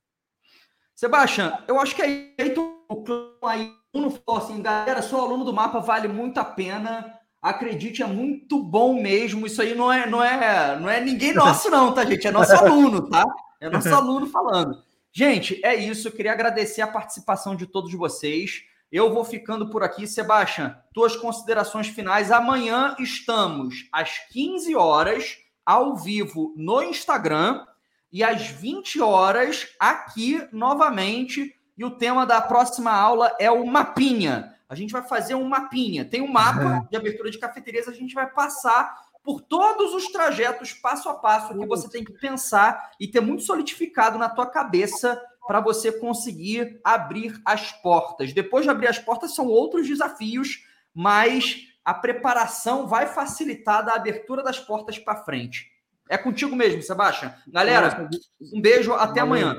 Sebastião, 0.94 1.58
eu 1.66 1.80
acho 1.80 1.94
que 1.96 2.02
aí, 2.02 2.32
aí, 2.38 3.72
um 3.92 4.10
falou 4.10 4.42
assim, 4.42 4.62
galera, 4.62 5.02
sou 5.02 5.20
aluno 5.20 5.44
do 5.44 5.52
mapa, 5.52 5.80
vale 5.80 6.06
muito 6.06 6.38
a 6.38 6.44
pena 6.44 7.13
acredite, 7.44 8.02
é 8.02 8.06
muito 8.06 8.58
bom 8.62 9.02
mesmo. 9.02 9.47
Isso 9.47 9.60
aí 9.60 9.74
não 9.74 9.92
é, 9.92 10.08
não 10.08 10.24
é, 10.24 10.81
não 10.81 10.89
é 10.89 10.98
ninguém 10.98 11.34
nosso, 11.34 11.68
não, 11.68 11.92
tá, 11.92 12.02
gente? 12.06 12.26
É 12.26 12.31
nosso 12.31 12.55
aluno, 12.55 13.06
tá? 13.06 13.23
É 13.60 13.68
nosso 13.68 13.89
aluno 13.94 14.26
falando. 14.26 14.82
Gente, 15.12 15.60
é 15.62 15.74
isso. 15.74 16.08
Eu 16.08 16.12
queria 16.12 16.32
agradecer 16.32 16.81
a 16.81 16.86
participação 16.86 17.55
de 17.55 17.66
todos 17.66 17.92
vocês. 17.92 18.62
Eu 18.90 19.12
vou 19.12 19.24
ficando 19.24 19.68
por 19.68 19.82
aqui. 19.82 20.06
Sebastião, 20.06 20.74
tuas 20.94 21.16
considerações 21.16 21.89
finais. 21.89 22.32
Amanhã 22.32 22.97
estamos 22.98 23.89
às 23.92 24.18
15 24.32 24.74
horas 24.74 25.36
ao 25.66 25.97
vivo 25.97 26.55
no 26.56 26.82
Instagram 26.82 27.62
e 28.10 28.24
às 28.24 28.47
20 28.47 29.02
horas 29.02 29.68
aqui 29.78 30.48
novamente. 30.50 31.55
E 31.76 31.84
o 31.84 31.90
tema 31.90 32.24
da 32.24 32.40
próxima 32.40 32.90
aula 32.90 33.36
é 33.39 33.50
o 33.50 33.66
mapinha. 33.66 34.53
A 34.68 34.74
gente 34.74 34.92
vai 34.92 35.02
fazer 35.02 35.34
um 35.34 35.44
mapinha. 35.44 36.04
Tem 36.04 36.20
um 36.20 36.30
mapa 36.30 36.86
de 36.90 36.96
abertura 36.96 37.30
de 37.30 37.38
cafeterias, 37.38 37.88
a 37.88 37.92
gente 37.92 38.14
vai 38.14 38.28
passar 38.28 38.94
por 39.22 39.40
todos 39.40 39.94
os 39.94 40.12
trajetos 40.12 40.74
passo 40.74 41.08
a 41.08 41.14
passo 41.14 41.58
que 41.58 41.66
você 41.66 41.88
tem 41.88 42.04
que 42.04 42.12
pensar 42.12 42.90
e 43.00 43.08
ter 43.08 43.20
muito 43.20 43.42
solidificado 43.42 44.18
na 44.18 44.28
tua 44.28 44.46
cabeça 44.46 45.20
para 45.46 45.60
você 45.60 45.90
conseguir 45.90 46.78
abrir 46.84 47.40
as 47.44 47.72
portas. 47.72 48.32
Depois 48.32 48.64
de 48.64 48.70
abrir 48.70 48.88
as 48.88 48.98
portas 48.98 49.34
são 49.34 49.46
outros 49.46 49.86
desafios, 49.86 50.66
mas 50.94 51.68
a 51.84 51.92
preparação 51.92 52.86
vai 52.86 53.06
facilitar 53.06 53.84
da 53.84 53.94
abertura 53.94 54.42
das 54.42 54.58
portas 54.58 54.98
para 54.98 55.24
frente. 55.24 55.70
É 56.08 56.18
contigo 56.18 56.54
mesmo, 56.54 56.82
Sebastião. 56.82 57.32
Galera, 57.46 58.08
um 58.52 58.60
beijo, 58.60 58.92
até 58.92 59.20
amanhã. 59.20 59.56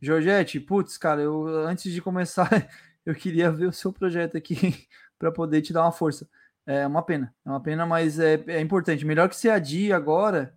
Georgette, 0.00 0.60
putz, 0.60 0.98
cara, 0.98 1.22
eu 1.22 1.46
antes 1.66 1.92
de 1.92 2.02
começar, 2.02 2.48
eu 3.06 3.14
queria 3.14 3.50
ver 3.50 3.66
o 3.66 3.72
seu 3.72 3.92
projeto 3.92 4.36
aqui 4.36 4.56
para 5.16 5.30
poder 5.30 5.62
te 5.62 5.72
dar 5.72 5.82
uma 5.82 5.92
força. 5.92 6.28
É 6.66 6.84
uma 6.84 7.02
pena, 7.02 7.32
é 7.44 7.48
uma 7.48 7.60
pena, 7.60 7.86
mas 7.86 8.18
é, 8.18 8.42
é 8.48 8.60
importante. 8.60 9.06
Melhor 9.06 9.28
que 9.28 9.36
você 9.36 9.48
adie 9.48 9.92
agora 9.92 10.52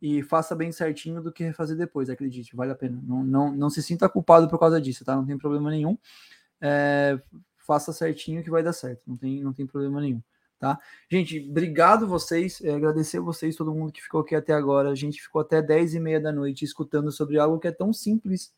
e 0.00 0.22
faça 0.22 0.56
bem 0.56 0.72
certinho 0.72 1.22
do 1.22 1.30
que 1.30 1.44
refazer 1.44 1.76
depois, 1.76 2.08
acredite, 2.08 2.56
vale 2.56 2.72
a 2.72 2.74
pena. 2.74 2.98
Não, 3.06 3.22
não, 3.22 3.52
não 3.52 3.68
se 3.68 3.82
sinta 3.82 4.08
culpado 4.08 4.48
por 4.48 4.58
causa 4.58 4.80
disso, 4.80 5.04
tá? 5.04 5.14
Não 5.14 5.26
tem 5.26 5.36
problema 5.36 5.70
nenhum. 5.70 5.98
É, 6.58 7.20
faça 7.58 7.92
certinho 7.92 8.42
que 8.42 8.50
vai 8.50 8.62
dar 8.62 8.72
certo, 8.72 9.02
não 9.06 9.18
tem, 9.18 9.42
não 9.42 9.52
tem 9.52 9.66
problema 9.66 10.00
nenhum. 10.00 10.22
Tá? 10.58 10.78
Gente, 11.10 11.48
obrigado 11.50 12.06
vocês, 12.06 12.62
é, 12.62 12.74
agradecer 12.74 13.20
vocês, 13.20 13.56
todo 13.56 13.74
mundo 13.74 13.92
que 13.92 14.02
ficou 14.02 14.22
aqui 14.22 14.34
até 14.34 14.54
agora. 14.54 14.90
A 14.90 14.94
gente 14.94 15.20
ficou 15.20 15.42
até 15.42 15.60
10 15.60 15.94
e 15.94 16.00
meia 16.00 16.20
da 16.20 16.32
noite 16.32 16.64
escutando 16.64 17.12
sobre 17.12 17.38
algo 17.38 17.58
que 17.58 17.68
é 17.68 17.72
tão 17.72 17.92
simples 17.92 18.52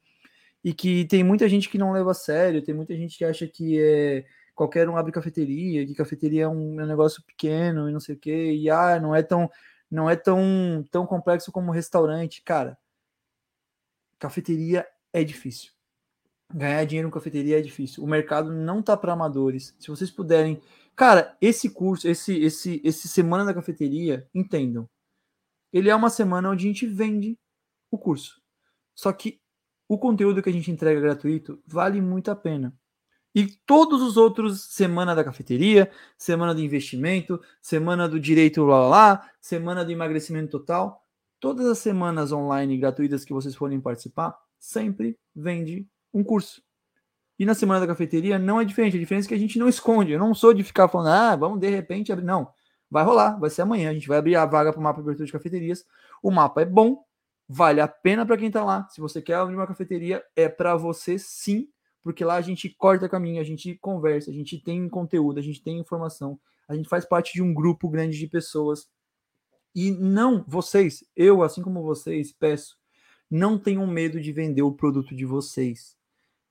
e 0.65 0.73
que 0.73 1.05
tem 1.07 1.25
muita 1.25 1.49
gente 1.49 1.69
que 1.69 1.79
não 1.79 1.93
leva 1.93 2.13
a 2.13 2.15
sério, 2.15 2.63
tem 2.63 2.75
muita 2.75 2.95
gente 2.97 3.19
que 3.19 3.25
acha 3.25 3.47
que 3.47 3.81
é 3.81 4.25
qualquer 4.55 4.89
um 4.89 4.97
abre 4.97 5.13
cafeteria, 5.13 5.87
que 5.87 5.95
cafeteria 5.95 6.45
é 6.45 6.49
um, 6.49 6.81
é 6.81 6.85
um 6.85 6.87
negócio 6.87 7.23
pequeno 7.25 7.89
e 7.89 7.93
não 7.93 8.01
sei 8.01 8.15
o 8.15 8.19
que, 8.19 8.53
e 8.53 8.71
ah, 8.71 9.01
não 9.01 9.15
é 9.15 9.23
tão 9.23 9.51
não 9.91 10.09
é 10.09 10.17
tão, 10.17 10.85
tão 10.91 11.07
complexo 11.07 11.53
como 11.53 11.71
restaurante. 11.71 12.43
Cara, 12.43 12.79
cafeteria 14.19 14.87
é 15.13 15.23
difícil. 15.23 15.73
Ganhar 16.55 16.85
dinheiro 16.87 17.09
em 17.09 17.11
cafeteria 17.11 17.59
é 17.59 17.63
difícil. 17.63 18.03
O 18.03 18.07
mercado 18.07 18.51
não 18.53 18.83
tá 18.83 18.97
para 18.97 19.13
amadores. 19.13 19.77
Se 19.79 19.89
vocês 19.89 20.11
puderem 20.11 20.63
Cara, 20.95 21.37
esse 21.41 21.71
curso, 21.71 22.07
esse, 22.07 22.35
esse, 22.39 22.81
esse 22.85 23.09
Semana 23.09 23.45
da 23.45 23.55
Cafeteria, 23.55 24.29
entendam. 24.35 24.89
Ele 25.73 25.89
é 25.89 25.95
uma 25.95 26.11
semana 26.11 26.51
onde 26.51 26.67
a 26.67 26.69
gente 26.69 26.87
vende 26.87 27.39
o 27.91 27.99
curso. 27.99 28.43
Só 28.95 29.13
que 29.13 29.41
o 29.93 29.99
conteúdo 29.99 30.43
que 30.43 30.49
a 30.49 30.53
gente 30.53 30.71
entrega 30.71 30.99
gratuito 30.99 31.63
vale 31.67 32.01
muito 32.01 32.31
a 32.31 32.35
pena. 32.35 32.75
E 33.35 33.47
todos 33.67 34.01
os 34.01 34.17
outros, 34.17 34.63
semana 34.75 35.15
da 35.15 35.23
cafeteria, 35.23 35.91
semana 36.17 36.55
do 36.55 36.63
investimento, 36.63 37.39
semana 37.61 38.09
do 38.09 38.19
direito 38.19 38.65
lá, 38.65 38.81
lá, 38.81 38.89
lá 38.89 39.31
semana 39.39 39.85
do 39.85 39.93
emagrecimento 39.93 40.51
total, 40.51 41.03
todas 41.39 41.67
as 41.67 41.77
semanas 41.77 42.33
online 42.33 42.79
gratuitas 42.79 43.23
que 43.23 43.35
vocês 43.35 43.55
forem 43.55 43.83
participar, 43.83 44.35
sempre 44.59 45.19
vende 45.37 45.87
um 46.13 46.25
curso. 46.25 46.63
E 47.39 47.45
na 47.45 47.53
semana 47.53 47.81
da 47.81 47.87
cafeteria 47.87 48.39
não 48.39 48.63
é 48.63 48.65
diferente. 48.65 48.97
A 48.97 49.01
diferença 49.01 49.27
é 49.27 49.31
que 49.31 49.35
a 49.35 49.39
gente 49.39 49.59
não 49.59 49.69
esconde. 49.69 50.13
Eu 50.13 50.19
não 50.19 50.33
sou 50.33 50.55
de 50.55 50.65
ficar 50.65 50.89
falando, 50.89 51.09
ah, 51.09 51.37
vamos 51.37 51.61
de 51.61 51.69
repente 51.69 52.11
abrir. 52.11 52.25
Não. 52.25 52.49
Vai 52.91 53.05
rolar, 53.05 53.39
vai 53.39 53.51
ser 53.51 53.61
amanhã. 53.61 53.91
A 53.91 53.95
gente 53.95 54.09
vai 54.09 54.17
abrir 54.17 54.37
a 54.37 54.47
vaga 54.47 54.73
para 54.73 54.81
o 54.81 54.83
mapa 54.83 55.03
de 55.03 55.07
abertura 55.07 55.27
de 55.27 55.33
cafeterias. 55.33 55.85
O 56.23 56.31
mapa 56.31 56.63
é 56.63 56.65
bom, 56.65 57.05
vale 57.49 57.81
a 57.81 57.89
pena 57.89 58.25
para 58.25 58.37
quem 58.37 58.49
está 58.49 58.65
lá. 58.65 58.89
Se 58.89 59.01
você 59.01 59.21
quer 59.21 59.35
abrir 59.35 59.55
uma 59.55 59.67
cafeteria, 59.67 60.23
é 60.35 60.49
para 60.49 60.77
você 60.77 61.19
sim, 61.19 61.69
porque 62.03 62.25
lá 62.25 62.37
a 62.37 62.41
gente 62.41 62.69
corta 62.71 63.09
caminho, 63.09 63.41
a 63.41 63.45
gente 63.45 63.77
conversa, 63.79 64.31
a 64.31 64.35
gente 64.35 64.59
tem 64.59 64.89
conteúdo, 64.89 65.39
a 65.39 65.43
gente 65.43 65.63
tem 65.63 65.79
informação, 65.79 66.39
a 66.69 66.75
gente 66.75 66.89
faz 66.89 67.05
parte 67.05 67.33
de 67.35 67.43
um 67.43 67.53
grupo 67.53 67.89
grande 67.89 68.19
de 68.19 68.27
pessoas. 68.27 68.89
E 69.75 69.91
não, 69.91 70.45
vocês, 70.47 71.05
eu, 71.17 71.43
assim 71.43 71.63
como 71.63 71.83
vocês, 71.83 72.33
peço, 72.33 72.77
não 73.31 73.59
tenham 73.59 73.87
medo 73.87 74.21
de 74.21 74.33
vender 74.33 74.63
o 74.63 74.73
produto 74.73 75.17
de 75.17 75.25
vocês. 75.25 75.97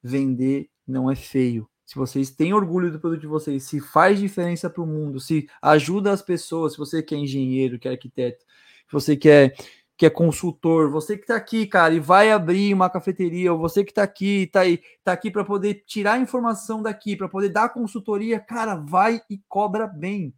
Vender 0.01 0.69
não 0.87 1.11
é 1.11 1.15
feio. 1.15 1.69
Se 1.85 1.95
vocês 1.95 2.31
têm 2.31 2.53
orgulho 2.53 2.91
do 2.91 2.99
produto 2.99 3.21
de 3.21 3.27
vocês, 3.27 3.63
se 3.63 3.79
faz 3.79 4.17
diferença 4.17 4.69
para 4.69 4.81
o 4.81 4.87
mundo, 4.87 5.19
se 5.19 5.47
ajuda 5.61 6.11
as 6.11 6.21
pessoas, 6.21 6.71
se 6.71 6.79
você 6.79 7.03
que 7.03 7.13
é 7.13 7.17
engenheiro, 7.17 7.77
que 7.77 7.87
é 7.87 7.91
arquiteto, 7.91 8.43
se 8.87 8.93
você 8.93 9.15
que 9.15 9.29
é, 9.29 9.53
que 10.01 10.05
é 10.07 10.09
consultor, 10.09 10.89
você 10.89 11.15
que 11.15 11.25
está 11.25 11.35
aqui, 11.35 11.67
cara, 11.67 11.93
e 11.93 11.99
vai 11.99 12.31
abrir 12.31 12.73
uma 12.73 12.89
cafeteria, 12.89 13.53
ou 13.53 13.59
você 13.59 13.83
que 13.83 13.91
está 13.91 14.01
aqui, 14.01 14.45
está 14.45 14.61
aí, 14.61 14.81
tá 15.03 15.11
aqui 15.11 15.29
para 15.29 15.45
poder 15.45 15.83
tirar 15.85 16.19
informação 16.19 16.81
daqui, 16.81 17.15
para 17.15 17.29
poder 17.29 17.49
dar 17.49 17.69
consultoria, 17.69 18.39
cara, 18.39 18.73
vai 18.73 19.21
e 19.29 19.37
cobra 19.47 19.85
bem. 19.85 20.33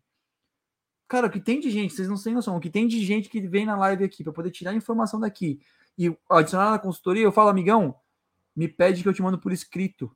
Cara, 1.07 1.27
o 1.27 1.29
que 1.29 1.39
tem 1.39 1.61
de 1.61 1.71
gente, 1.71 1.93
vocês 1.93 2.09
não 2.09 2.21
têm 2.21 2.33
noção, 2.33 2.57
o 2.57 2.59
que 2.59 2.69
tem 2.69 2.85
de 2.85 3.05
gente 3.05 3.29
que 3.29 3.39
vem 3.39 3.65
na 3.65 3.77
live 3.77 4.03
aqui 4.03 4.21
para 4.21 4.33
poder 4.33 4.51
tirar 4.51 4.75
informação 4.75 5.17
daqui 5.17 5.61
e 5.97 6.13
adicionar 6.29 6.71
na 6.71 6.77
consultoria, 6.77 7.23
eu 7.23 7.31
falo, 7.31 7.47
amigão, 7.47 7.95
me 8.53 8.67
pede 8.67 9.01
que 9.01 9.07
eu 9.07 9.13
te 9.13 9.21
mando 9.21 9.39
por 9.39 9.53
escrito 9.53 10.13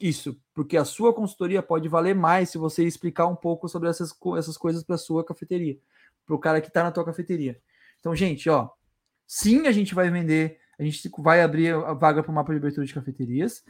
isso, 0.00 0.36
porque 0.52 0.76
a 0.76 0.84
sua 0.84 1.14
consultoria 1.14 1.62
pode 1.62 1.88
valer 1.88 2.16
mais 2.16 2.50
se 2.50 2.58
você 2.58 2.82
explicar 2.82 3.28
um 3.28 3.36
pouco 3.36 3.68
sobre 3.68 3.88
essas, 3.88 4.12
essas 4.36 4.58
coisas 4.58 4.82
para 4.82 4.98
sua 4.98 5.24
cafeteria, 5.24 5.78
para 6.26 6.34
o 6.34 6.38
cara 6.40 6.60
que 6.60 6.66
está 6.66 6.82
na 6.82 6.90
tua 6.90 7.04
cafeteria. 7.04 7.62
Então, 8.00 8.12
gente, 8.12 8.50
ó, 8.50 8.70
sim, 9.28 9.66
a 9.66 9.72
gente 9.72 9.94
vai 9.94 10.10
vender, 10.10 10.58
a 10.78 10.82
gente 10.82 11.08
vai 11.18 11.42
abrir 11.42 11.74
a 11.74 11.92
vaga 11.92 12.22
para 12.22 12.32
o 12.32 12.34
mapa 12.34 12.52
de 12.52 12.58
abertura 12.58 12.86
de 12.86 12.94
cafeterias. 12.94 13.62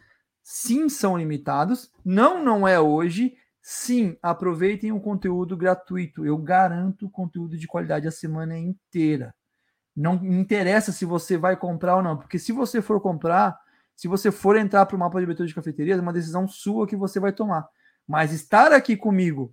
Sim, 0.42 0.88
são 0.88 1.18
limitados. 1.18 1.90
Não, 2.04 2.42
não 2.42 2.66
é 2.66 2.80
hoje. 2.80 3.36
Sim, 3.60 4.16
aproveitem 4.22 4.92
o 4.92 5.00
conteúdo 5.00 5.56
gratuito. 5.56 6.24
Eu 6.24 6.38
garanto 6.38 7.10
conteúdo 7.10 7.58
de 7.58 7.66
qualidade 7.66 8.06
a 8.06 8.12
semana 8.12 8.56
inteira. 8.56 9.34
Não 9.94 10.14
interessa 10.24 10.92
se 10.92 11.04
você 11.04 11.36
vai 11.36 11.56
comprar 11.56 11.96
ou 11.96 12.02
não, 12.02 12.16
porque 12.16 12.38
se 12.38 12.52
você 12.52 12.80
for 12.80 13.00
comprar, 13.00 13.58
se 13.96 14.06
você 14.06 14.30
for 14.30 14.56
entrar 14.56 14.86
para 14.86 14.94
o 14.94 14.98
mapa 14.98 15.18
de 15.18 15.24
abertura 15.24 15.48
de 15.48 15.54
cafeterias, 15.54 15.98
é 15.98 16.02
uma 16.02 16.12
decisão 16.12 16.46
sua 16.46 16.86
que 16.86 16.96
você 16.96 17.18
vai 17.18 17.32
tomar. 17.32 17.68
Mas 18.06 18.32
estar 18.32 18.72
aqui 18.72 18.96
comigo 18.96 19.52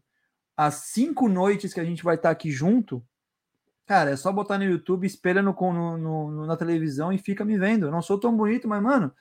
as 0.55 0.75
cinco 0.75 1.27
noites 1.27 1.73
que 1.73 1.79
a 1.79 1.85
gente 1.85 2.03
vai 2.03 2.15
estar 2.15 2.29
aqui 2.29 2.51
junto, 2.51 3.03
cara, 3.85 4.11
é 4.11 4.15
só 4.15 4.31
botar 4.31 4.57
no 4.57 4.63
YouTube, 4.63 5.05
espelha 5.05 5.41
no, 5.41 5.53
no, 5.53 5.97
no, 5.97 6.45
na 6.45 6.57
televisão 6.57 7.11
e 7.11 7.17
fica 7.17 7.45
me 7.45 7.57
vendo. 7.57 7.87
Eu 7.87 7.91
não 7.91 8.01
sou 8.01 8.19
tão 8.19 8.35
bonito, 8.35 8.67
mas, 8.67 8.81
mano, 8.81 9.11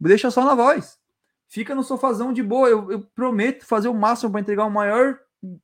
deixa 0.00 0.30
só 0.30 0.44
na 0.44 0.54
voz. 0.54 0.98
Fica 1.48 1.74
no 1.74 1.82
sofazão 1.82 2.32
de 2.32 2.42
boa. 2.42 2.68
Eu, 2.68 2.90
eu 2.90 3.00
prometo 3.14 3.64
fazer 3.64 3.88
o 3.88 3.94
máximo 3.94 4.30
para 4.30 4.40
entregar 4.40 4.64
o 4.64 4.70
maior 4.70 5.18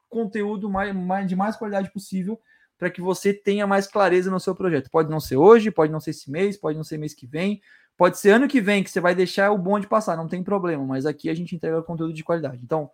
conteúdo 0.08 0.70
mais, 0.70 0.94
mais, 0.94 1.26
de 1.26 1.34
mais 1.34 1.56
qualidade 1.56 1.92
possível 1.92 2.40
para 2.78 2.90
que 2.90 3.00
você 3.00 3.32
tenha 3.32 3.66
mais 3.66 3.86
clareza 3.86 4.30
no 4.30 4.40
seu 4.40 4.54
projeto. 4.54 4.90
Pode 4.90 5.08
não 5.08 5.20
ser 5.20 5.36
hoje, 5.36 5.70
pode 5.70 5.92
não 5.92 6.00
ser 6.00 6.10
esse 6.10 6.30
mês, 6.30 6.56
pode 6.56 6.76
não 6.76 6.84
ser 6.84 6.98
mês 6.98 7.14
que 7.14 7.26
vem, 7.26 7.60
Pode 7.96 8.18
ser 8.18 8.30
ano 8.30 8.48
que 8.48 8.60
vem 8.60 8.82
que 8.82 8.90
você 8.90 9.00
vai 9.00 9.14
deixar 9.14 9.50
o 9.50 9.58
bonde 9.58 9.86
passar, 9.86 10.16
não 10.16 10.26
tem 10.28 10.42
problema, 10.42 10.84
mas 10.84 11.06
aqui 11.06 11.28
a 11.28 11.34
gente 11.34 11.54
entrega 11.54 11.82
conteúdo 11.82 12.12
de 12.12 12.24
qualidade. 12.24 12.60
Então, 12.62 12.90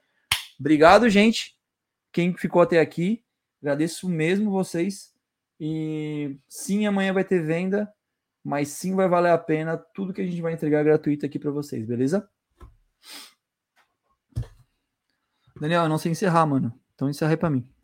obrigado, 0.58 1.08
gente. 1.08 1.56
Quem 2.12 2.36
ficou 2.36 2.60
até 2.60 2.80
aqui, 2.80 3.24
agradeço 3.62 4.08
mesmo 4.08 4.50
vocês. 4.50 5.14
E 5.60 6.38
sim, 6.48 6.86
amanhã 6.86 7.12
vai 7.12 7.24
ter 7.24 7.44
venda, 7.44 7.92
mas 8.44 8.68
sim 8.68 8.94
vai 8.94 9.08
valer 9.08 9.32
a 9.32 9.38
pena 9.38 9.76
tudo 9.76 10.12
que 10.12 10.20
a 10.20 10.26
gente 10.26 10.40
vai 10.40 10.52
entregar 10.52 10.84
gratuito 10.84 11.26
aqui 11.26 11.38
para 11.38 11.50
vocês, 11.50 11.84
beleza? 11.84 12.28
Daniel, 15.60 15.82
eu 15.82 15.88
não 15.88 15.98
sei 15.98 16.12
encerrar, 16.12 16.46
mano. 16.46 16.72
Então 16.94 17.10
encerra 17.10 17.32
aí 17.32 17.36
para 17.36 17.50
mim. 17.50 17.68